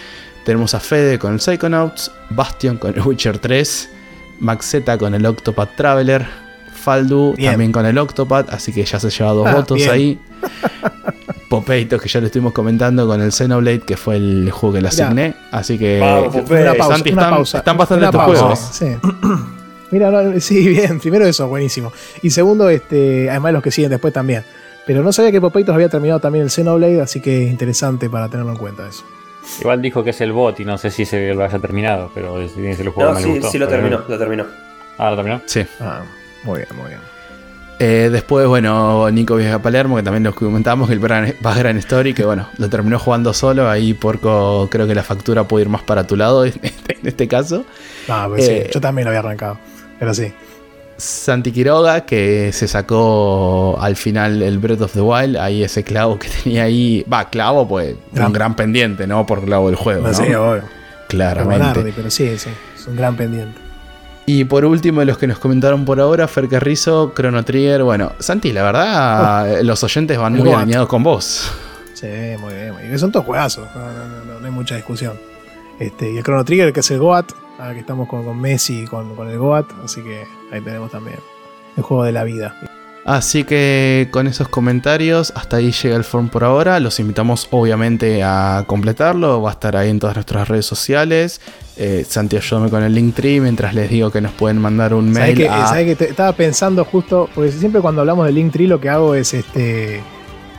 tenemos 0.46 0.76
a 0.76 0.80
Fede 0.80 1.18
con 1.18 1.34
el 1.34 1.40
Psychonauts, 1.40 2.12
Bastion 2.30 2.78
con 2.78 2.94
el 2.94 3.02
Witcher 3.02 3.40
3, 3.40 3.90
Maxeta 4.42 5.00
con 5.00 5.16
el 5.16 5.26
Octopath 5.26 5.76
Traveler, 5.76 6.28
Faldu 6.72 7.34
también 7.44 7.72
con 7.72 7.88
el 7.88 7.98
Octopath, 7.98 8.54
así 8.54 8.72
que 8.72 8.86
ya 8.86 9.00
se 9.00 9.10
lleva 9.10 9.32
dos 9.32 9.48
ah, 9.48 9.56
votos 9.56 9.88
ahí. 9.88 10.20
Popeito, 11.50 12.00
que 12.00 12.10
ya 12.10 12.20
lo 12.20 12.26
estuvimos 12.26 12.54
comentando 12.54 13.08
con 13.08 13.22
el 13.22 13.32
Xenoblade, 13.32 13.82
que 13.82 13.98
fue 13.98 14.16
el 14.18 14.50
juego 14.52 14.76
que 14.76 14.82
le 14.82 14.88
asigné. 14.88 15.36
Así 15.52 15.78
que. 15.78 15.98
una 16.00 16.74
pausa, 17.28 17.60
están, 17.60 17.78
bastante 17.78 18.06
estos 18.06 18.24
juegos. 18.24 18.60
Sí. 18.60 18.88
Mira, 19.92 20.10
no, 20.12 20.40
sí, 20.40 20.68
bien. 20.68 21.00
Primero 21.00 21.26
eso, 21.26 21.48
buenísimo. 21.48 21.94
Y 22.22 22.32
segundo, 22.32 22.70
este, 22.70 23.30
además 23.30 23.54
los 23.54 23.64
que 23.64 23.72
siguen 23.72 23.92
después 23.92 24.14
también. 24.14 24.44
Pero 24.86 25.04
no 25.04 25.12
sabía 25.12 25.32
que 25.32 25.42
Popeitos 25.42 25.74
había 25.74 25.90
terminado 25.90 26.20
también 26.20 26.44
el 26.44 26.52
Xenoblade, 26.52 27.02
así 27.02 27.20
que 27.22 27.44
interesante 27.44 28.10
para 28.10 28.28
tenerlo 28.30 28.52
en 28.52 28.58
cuenta 28.58 28.88
eso. 28.88 29.04
Igual 29.62 29.82
dijo 29.82 30.04
que 30.04 30.10
es 30.10 30.22
el 30.22 30.32
bot 30.32 30.60
y 30.60 30.66
no 30.66 30.78
sé 30.78 30.90
si 30.90 31.06
se 31.06 31.34
lo 31.34 31.44
haya 31.44 31.60
terminado, 31.60 32.12
pero 32.14 32.42
es, 32.42 32.58
es 32.58 32.80
el 32.80 32.90
juego 32.90 33.12
No, 33.12 33.18
que 33.18 33.22
me 33.22 33.28
sí, 33.28 33.34
gustó. 33.36 33.52
sí 33.52 33.58
lo 33.60 33.68
terminó, 33.68 34.02
lo 34.08 34.18
terminó. 34.18 34.46
Ah, 34.98 35.12
lo 35.12 35.16
terminó. 35.16 35.42
Sí. 35.46 35.66
Ah, 35.80 36.02
muy 36.44 36.58
bien, 36.60 36.70
muy 36.76 36.90
bien. 36.90 37.00
Eh, 37.80 38.10
después, 38.12 38.48
bueno, 38.48 39.10
Nico 39.12 39.36
viaja 39.36 39.56
a 39.56 39.62
Palermo, 39.62 39.98
que 39.98 40.04
también 40.04 40.24
nos 40.24 40.34
comentamos 40.36 40.88
que 40.88 40.94
el 40.94 41.00
Gran- 41.02 41.36
Background 41.42 41.80
Story, 41.80 42.14
que 42.14 42.24
bueno, 42.26 42.48
lo 42.58 42.70
terminó 42.70 42.98
jugando 43.00 43.34
solo. 43.34 43.70
Ahí, 43.70 43.94
Porco, 43.94 44.68
creo 44.72 44.88
que 44.88 44.96
la 44.96 45.04
factura 45.04 45.44
puede 45.46 45.64
ir 45.66 45.70
más 45.70 45.84
para 45.84 46.06
tu 46.08 46.16
lado 46.16 46.46
en 46.46 46.54
este, 46.62 46.98
en 47.00 47.08
este 47.08 47.28
caso. 47.28 47.66
No, 48.08 48.30
pues 48.30 48.48
Eh, 48.48 48.64
sí, 48.68 48.72
yo 48.74 48.80
también 48.82 49.06
lo 49.06 49.10
había 49.10 49.20
arrancado. 49.20 49.58
Pero 50.00 50.14
sí. 50.14 50.34
Santi 50.98 51.52
Quiroga, 51.52 52.06
que 52.06 52.52
se 52.54 52.70
sacó 52.70 53.78
al 53.82 53.98
final 53.98 54.42
el 54.42 54.60
Breath 54.60 54.80
of 54.82 54.94
the 54.94 55.02
Wild, 55.02 55.36
ahí 55.36 55.62
ese 55.62 55.84
clavo 55.84 56.18
que 56.18 56.30
tenía 56.44 56.64
ahí. 56.64 57.06
Va, 57.12 57.30
clavo, 57.30 57.68
pues, 57.68 57.96
Gran- 58.14 58.28
un 58.28 58.34
gran 58.34 58.56
pendiente, 58.56 59.06
¿no? 59.06 59.26
Por 59.26 59.44
clavo 59.44 59.68
del 59.68 59.76
juego. 59.76 60.02
No, 60.04 60.08
¿no? 60.08 60.14
sé, 60.14 60.34
obvio. 60.38 60.64
Claramente. 61.10 61.92
Pero 61.96 62.10
sí, 62.10 62.38
sí. 62.38 62.50
Es 62.74 62.88
un 62.88 62.96
gran 62.96 63.16
pendiente. 63.18 63.60
Y 64.28 64.44
por 64.46 64.66
último, 64.66 65.02
de 65.02 65.06
los 65.06 65.18
que 65.20 65.28
nos 65.28 65.38
comentaron 65.38 65.86
por 65.86 66.00
ahora, 66.00 66.28
Fer 66.28 66.48
Carrizo, 66.50 67.14
Chrono 67.16 67.44
Trigger. 67.46 67.84
Bueno, 67.84 68.14
Santi, 68.20 68.52
la 68.54 68.64
verdad, 68.64 69.62
los 69.62 69.84
oyentes 69.84 70.18
van 70.18 70.34
Oh. 70.40 70.44
muy 70.44 70.52
alineados 70.54 70.88
con 70.88 71.04
vos. 71.04 71.52
Sí, 71.94 72.08
muy 72.40 72.54
bien, 72.54 72.74
muy 72.74 72.84
bien. 72.84 72.98
Son 73.00 73.12
todos 73.12 73.26
juegazos. 73.26 73.68
No, 73.76 73.82
no, 73.92 74.26
no, 74.26 74.40
no 74.40 74.46
hay 74.46 74.52
mucha 74.52 74.76
discusión. 74.76 75.14
Este, 75.80 76.12
y 76.12 76.18
el 76.18 76.24
Chrono 76.24 76.44
Trigger, 76.44 76.74
que 76.74 76.80
es 76.80 76.92
el 76.92 77.00
Goat. 77.00 77.32
Ahora 77.60 77.74
que 77.74 77.80
estamos 77.82 78.10
con, 78.10 78.26
con 78.26 78.40
Messi 78.42 78.82
y 78.84 78.86
con, 78.86 79.16
con 79.16 79.30
el 79.30 79.38
Goat. 79.38 79.68
Así 79.84 80.02
que 80.02 80.24
ahí 80.52 80.60
tenemos 80.62 80.90
también 80.92 81.20
el 81.78 81.84
juego 81.84 82.04
de 82.04 82.12
la 82.12 82.24
vida. 82.24 82.56
Así 83.06 83.44
que 83.44 84.08
con 84.10 84.26
esos 84.26 84.48
comentarios, 84.50 85.32
hasta 85.36 85.58
ahí 85.58 85.72
llega 85.72 85.96
el 85.96 86.04
form 86.04 86.30
por 86.30 86.44
ahora. 86.44 86.80
Los 86.80 87.00
invitamos 87.00 87.48
obviamente 87.52 88.24
a 88.24 88.64
completarlo. 88.66 89.44
Va 89.44 89.52
a 89.52 89.54
estar 89.54 89.78
ahí 89.78 89.92
en 89.92 90.00
todas 90.00 90.16
nuestras 90.16 90.48
redes 90.48 90.66
sociales. 90.66 91.40
Eh, 91.78 92.04
Santi, 92.08 92.36
ayúdame 92.36 92.70
con 92.72 92.82
el 92.82 92.96
Linktree 92.96 93.40
mientras 93.42 93.76
les 93.76 93.92
digo 93.92 94.10
que 94.10 94.22
nos 94.22 94.32
pueden 94.32 94.58
mandar 94.60 94.96
un 94.96 95.14
¿Sabés 95.14 95.36
mail 95.36 95.38
que, 95.38 95.50
a... 95.50 95.86
que 95.86 95.96
te- 95.96 96.10
estaba 96.10 96.32
pensando 96.34 96.84
justo, 96.84 97.30
porque 97.36 97.52
siempre 97.52 97.80
cuando 97.80 98.02
hablamos 98.02 98.26
del 98.26 98.36
Linktree 98.36 98.68
lo 98.68 98.82
que 98.82 98.90
hago 98.90 99.14
es 99.14 99.36
este 99.36 100.02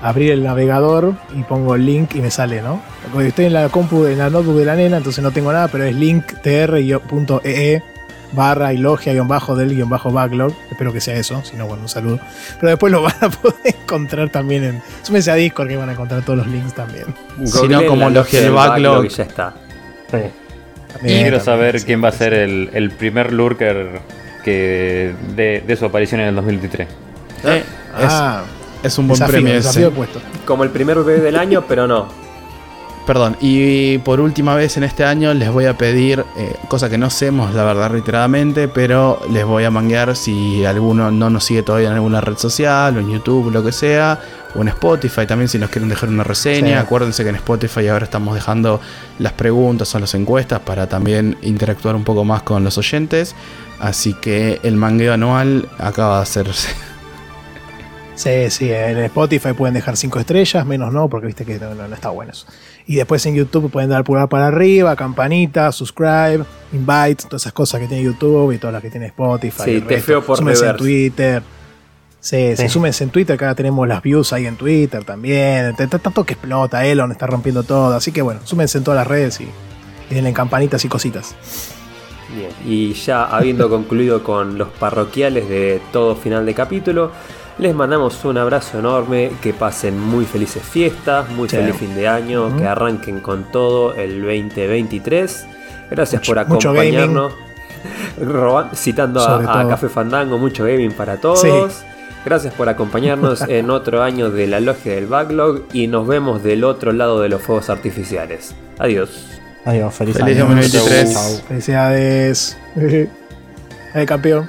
abrir 0.00 0.30
el 0.30 0.44
navegador 0.44 1.14
y 1.36 1.42
pongo 1.42 1.74
el 1.74 1.84
link 1.86 2.14
y 2.14 2.20
me 2.20 2.30
sale, 2.30 2.60
¿no? 2.62 2.80
Porque 3.12 3.28
estoy 3.28 3.46
en 3.46 3.54
la 3.54 3.70
compu, 3.70 4.04
en 4.06 4.18
la 4.18 4.28
notebook 4.30 4.58
de 4.58 4.66
la 4.66 4.76
nena, 4.76 4.98
entonces 4.98 5.24
no 5.24 5.32
tengo 5.32 5.50
nada, 5.52 5.66
pero 5.68 5.82
es 5.84 5.96
linktr.ee 5.96 7.82
barra 8.32 8.72
y 8.72 8.78
logia 8.78 9.12
guion 9.12 9.28
bajo 9.28 9.54
del 9.56 9.74
guion 9.74 9.88
bajo 9.88 10.10
backlog. 10.10 10.52
Espero 10.70 10.92
que 10.92 11.00
sea 11.00 11.14
eso, 11.16 11.42
si 11.44 11.56
no, 11.56 11.66
bueno, 11.66 11.82
un 11.82 11.88
saludo. 11.88 12.18
Pero 12.60 12.70
después 12.70 12.92
lo 12.92 13.02
van 13.04 13.14
a 13.20 13.30
poder 13.30 13.56
encontrar 13.64 14.30
también 14.30 14.64
en. 14.64 14.82
Súmense 15.02 15.30
a 15.30 15.34
Discord 15.34 15.68
que 15.68 15.76
van 15.76 15.88
a 15.88 15.92
encontrar 15.92 16.22
todos 16.22 16.38
los 16.38 16.46
links 16.48 16.74
también. 16.74 17.06
Si 17.44 17.68
no, 17.68 17.84
como 17.86 18.10
logia 18.10 18.40
del 18.40 18.52
backlog. 18.52 19.04
y 19.06 19.08
ya 19.08 19.22
está. 19.24 19.54
Sí. 20.10 20.18
Y 21.02 21.06
quiero 21.22 21.40
saber 21.40 21.78
sí, 21.80 21.86
quién 21.86 22.02
va 22.02 22.08
a 22.08 22.12
sí. 22.12 22.18
ser 22.18 22.32
el, 22.34 22.70
el 22.72 22.90
primer 22.90 23.32
lurker 23.32 24.00
que 24.44 25.14
de, 25.34 25.62
de 25.66 25.76
su 25.76 25.84
aparición 25.84 26.20
en 26.20 26.28
el 26.28 26.34
2023. 26.36 26.88
Eh, 27.44 27.64
Ah, 27.98 28.42
es, 28.82 28.92
es 28.92 28.98
un 28.98 29.08
buen 29.08 29.18
desafío, 29.18 29.32
premio 29.42 29.54
ese. 29.58 29.90
puesto. 29.90 30.20
Como 30.44 30.64
el 30.64 30.70
primer 30.70 30.98
bebé 30.98 31.20
del 31.20 31.36
año, 31.36 31.64
pero 31.66 31.86
no. 31.86 32.08
Perdón, 33.06 33.36
y 33.40 33.98
por 33.98 34.18
última 34.18 34.56
vez 34.56 34.76
en 34.76 34.82
este 34.82 35.04
año 35.04 35.32
les 35.32 35.52
voy 35.52 35.66
a 35.66 35.78
pedir, 35.78 36.24
eh, 36.36 36.56
cosa 36.66 36.90
que 36.90 36.98
no 36.98 37.06
hacemos 37.06 37.54
la 37.54 37.62
verdad 37.62 37.88
reiteradamente, 37.88 38.66
pero 38.66 39.20
les 39.30 39.44
voy 39.44 39.62
a 39.62 39.70
manguear 39.70 40.16
si 40.16 40.64
alguno 40.64 41.12
no 41.12 41.30
nos 41.30 41.44
sigue 41.44 41.62
todavía 41.62 41.86
en 41.90 41.94
alguna 41.94 42.20
red 42.20 42.36
social 42.36 42.96
o 42.96 43.00
en 43.00 43.08
YouTube, 43.12 43.52
lo 43.52 43.62
que 43.62 43.70
sea, 43.70 44.18
o 44.56 44.60
en 44.62 44.66
Spotify 44.68 45.24
también 45.24 45.48
si 45.48 45.56
nos 45.56 45.70
quieren 45.70 45.88
dejar 45.88 46.08
una 46.08 46.24
reseña. 46.24 46.80
Sí. 46.80 46.84
Acuérdense 46.84 47.22
que 47.22 47.28
en 47.30 47.36
Spotify 47.36 47.86
ahora 47.86 48.06
estamos 48.06 48.34
dejando 48.34 48.80
las 49.20 49.32
preguntas 49.34 49.94
o 49.94 50.00
las 50.00 50.12
encuestas 50.16 50.58
para 50.58 50.88
también 50.88 51.36
interactuar 51.42 51.94
un 51.94 52.02
poco 52.02 52.24
más 52.24 52.42
con 52.42 52.64
los 52.64 52.76
oyentes. 52.76 53.36
Así 53.78 54.14
que 54.14 54.58
el 54.64 54.74
mangueo 54.74 55.12
anual 55.12 55.68
acaba 55.78 56.16
de 56.16 56.22
hacerse. 56.24 56.70
Sí, 58.14 58.48
sí, 58.48 58.72
en 58.72 58.96
Spotify 58.96 59.52
pueden 59.52 59.74
dejar 59.74 59.94
5 59.94 60.18
estrellas, 60.20 60.64
menos 60.64 60.90
no, 60.90 61.06
porque 61.06 61.26
viste 61.26 61.44
que 61.44 61.58
no, 61.58 61.74
no- 61.74 61.86
no 61.86 61.94
está 61.94 62.08
bueno 62.08 62.32
eso. 62.32 62.46
Y 62.88 62.94
después 62.96 63.24
en 63.26 63.34
YouTube 63.34 63.70
pueden 63.70 63.90
dar 63.90 64.04
pulgar 64.04 64.28
para 64.28 64.46
arriba, 64.46 64.94
campanita, 64.94 65.72
subscribe, 65.72 66.44
invite, 66.72 67.24
todas 67.24 67.42
esas 67.42 67.52
cosas 67.52 67.80
que 67.80 67.88
tiene 67.88 68.04
YouTube 68.04 68.52
y 68.52 68.58
todas 68.58 68.74
las 68.74 68.82
que 68.82 68.90
tiene 68.90 69.06
Spotify. 69.06 69.62
Sí, 69.64 69.80
te 69.80 70.00
feo 70.00 70.24
por 70.24 70.38
Súmense 70.38 70.60
en 70.60 70.66
reverse. 70.76 70.84
Twitter. 70.84 71.42
Sí, 72.20 72.56
sí, 72.56 72.62
Sí. 72.62 72.68
súmense 72.68 73.04
en 73.04 73.10
Twitter, 73.10 73.36
que 73.36 73.44
ahora 73.44 73.54
tenemos 73.56 73.86
las 73.88 74.02
views 74.02 74.32
ahí 74.32 74.46
en 74.46 74.56
Twitter 74.56 75.04
también. 75.04 75.74
Tanto 75.76 76.24
que 76.24 76.34
explota, 76.34 76.84
Elon 76.86 77.10
está 77.12 77.26
rompiendo 77.26 77.62
todo. 77.64 77.94
Así 77.96 78.12
que 78.12 78.22
bueno, 78.22 78.40
súmense 78.44 78.78
en 78.78 78.84
todas 78.84 78.98
las 78.98 79.06
redes 79.06 79.40
y, 79.40 79.48
y 80.10 80.14
denle 80.14 80.32
campanitas 80.32 80.84
y 80.84 80.88
cositas. 80.88 81.34
Bien, 82.36 82.50
y 82.64 82.92
ya 82.94 83.24
habiendo 83.24 83.68
concluido 83.70 84.22
con 84.22 84.58
los 84.58 84.68
parroquiales 84.68 85.48
de 85.48 85.80
todo 85.92 86.14
final 86.16 86.46
de 86.46 86.54
capítulo, 86.54 87.10
les 87.58 87.74
mandamos 87.74 88.24
un 88.24 88.36
abrazo 88.38 88.78
enorme, 88.78 89.32
que 89.42 89.52
pasen 89.54 89.98
muy 89.98 90.24
felices 90.24 90.62
fiestas, 90.62 91.28
muy 91.30 91.48
Sí. 91.48 91.56
feliz 91.56 91.76
fin 91.76 91.94
de 91.94 92.06
año, 92.08 92.56
que 92.56 92.66
arranquen 92.66 93.20
con 93.20 93.44
todo 93.50 93.94
el 93.94 94.20
2023. 94.22 95.46
Gracias 95.90 96.20
Mucho- 96.22 96.30
por 96.30 96.38
acompañarnos. 96.40 97.32
Roban- 98.20 98.70
citando 98.74 99.20
a. 99.22 99.68
Café 99.68 99.88
Fandango, 99.88 100.38
mucho 100.38 100.64
gaming 100.64 100.92
para 100.92 101.16
todos. 101.18 101.40
Sí. 101.40 101.50
Gracias 102.24 102.52
por 102.54 102.68
acompañarnos 102.68 103.42
en 103.48 103.70
otro 103.70 104.02
año 104.02 104.30
de 104.30 104.46
la 104.48 104.58
logia 104.60 104.94
del 104.94 105.06
backlog 105.06 105.62
y 105.72 105.86
nos 105.86 106.06
vemos 106.08 106.42
del 106.42 106.64
otro 106.64 106.92
lado 106.92 107.20
de 107.20 107.28
los 107.28 107.40
fuegos 107.42 107.70
artificiales. 107.70 108.54
Adiós. 108.78 109.10
Adiós, 109.64 109.94
feliz, 109.94 110.16
Feliz 110.16 110.36
año. 110.36 110.46
2023. 110.46 111.12
Chau. 111.12 111.40
Felicidades. 111.48 112.56
El 113.94 114.06
campeón. 114.06 114.48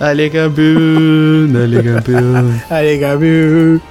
Dale 0.00 0.30
campeón, 0.30 1.52
dale 1.52 1.84
campeón. 1.84 2.62
Dale, 2.70 2.98
campeón. 2.98 3.82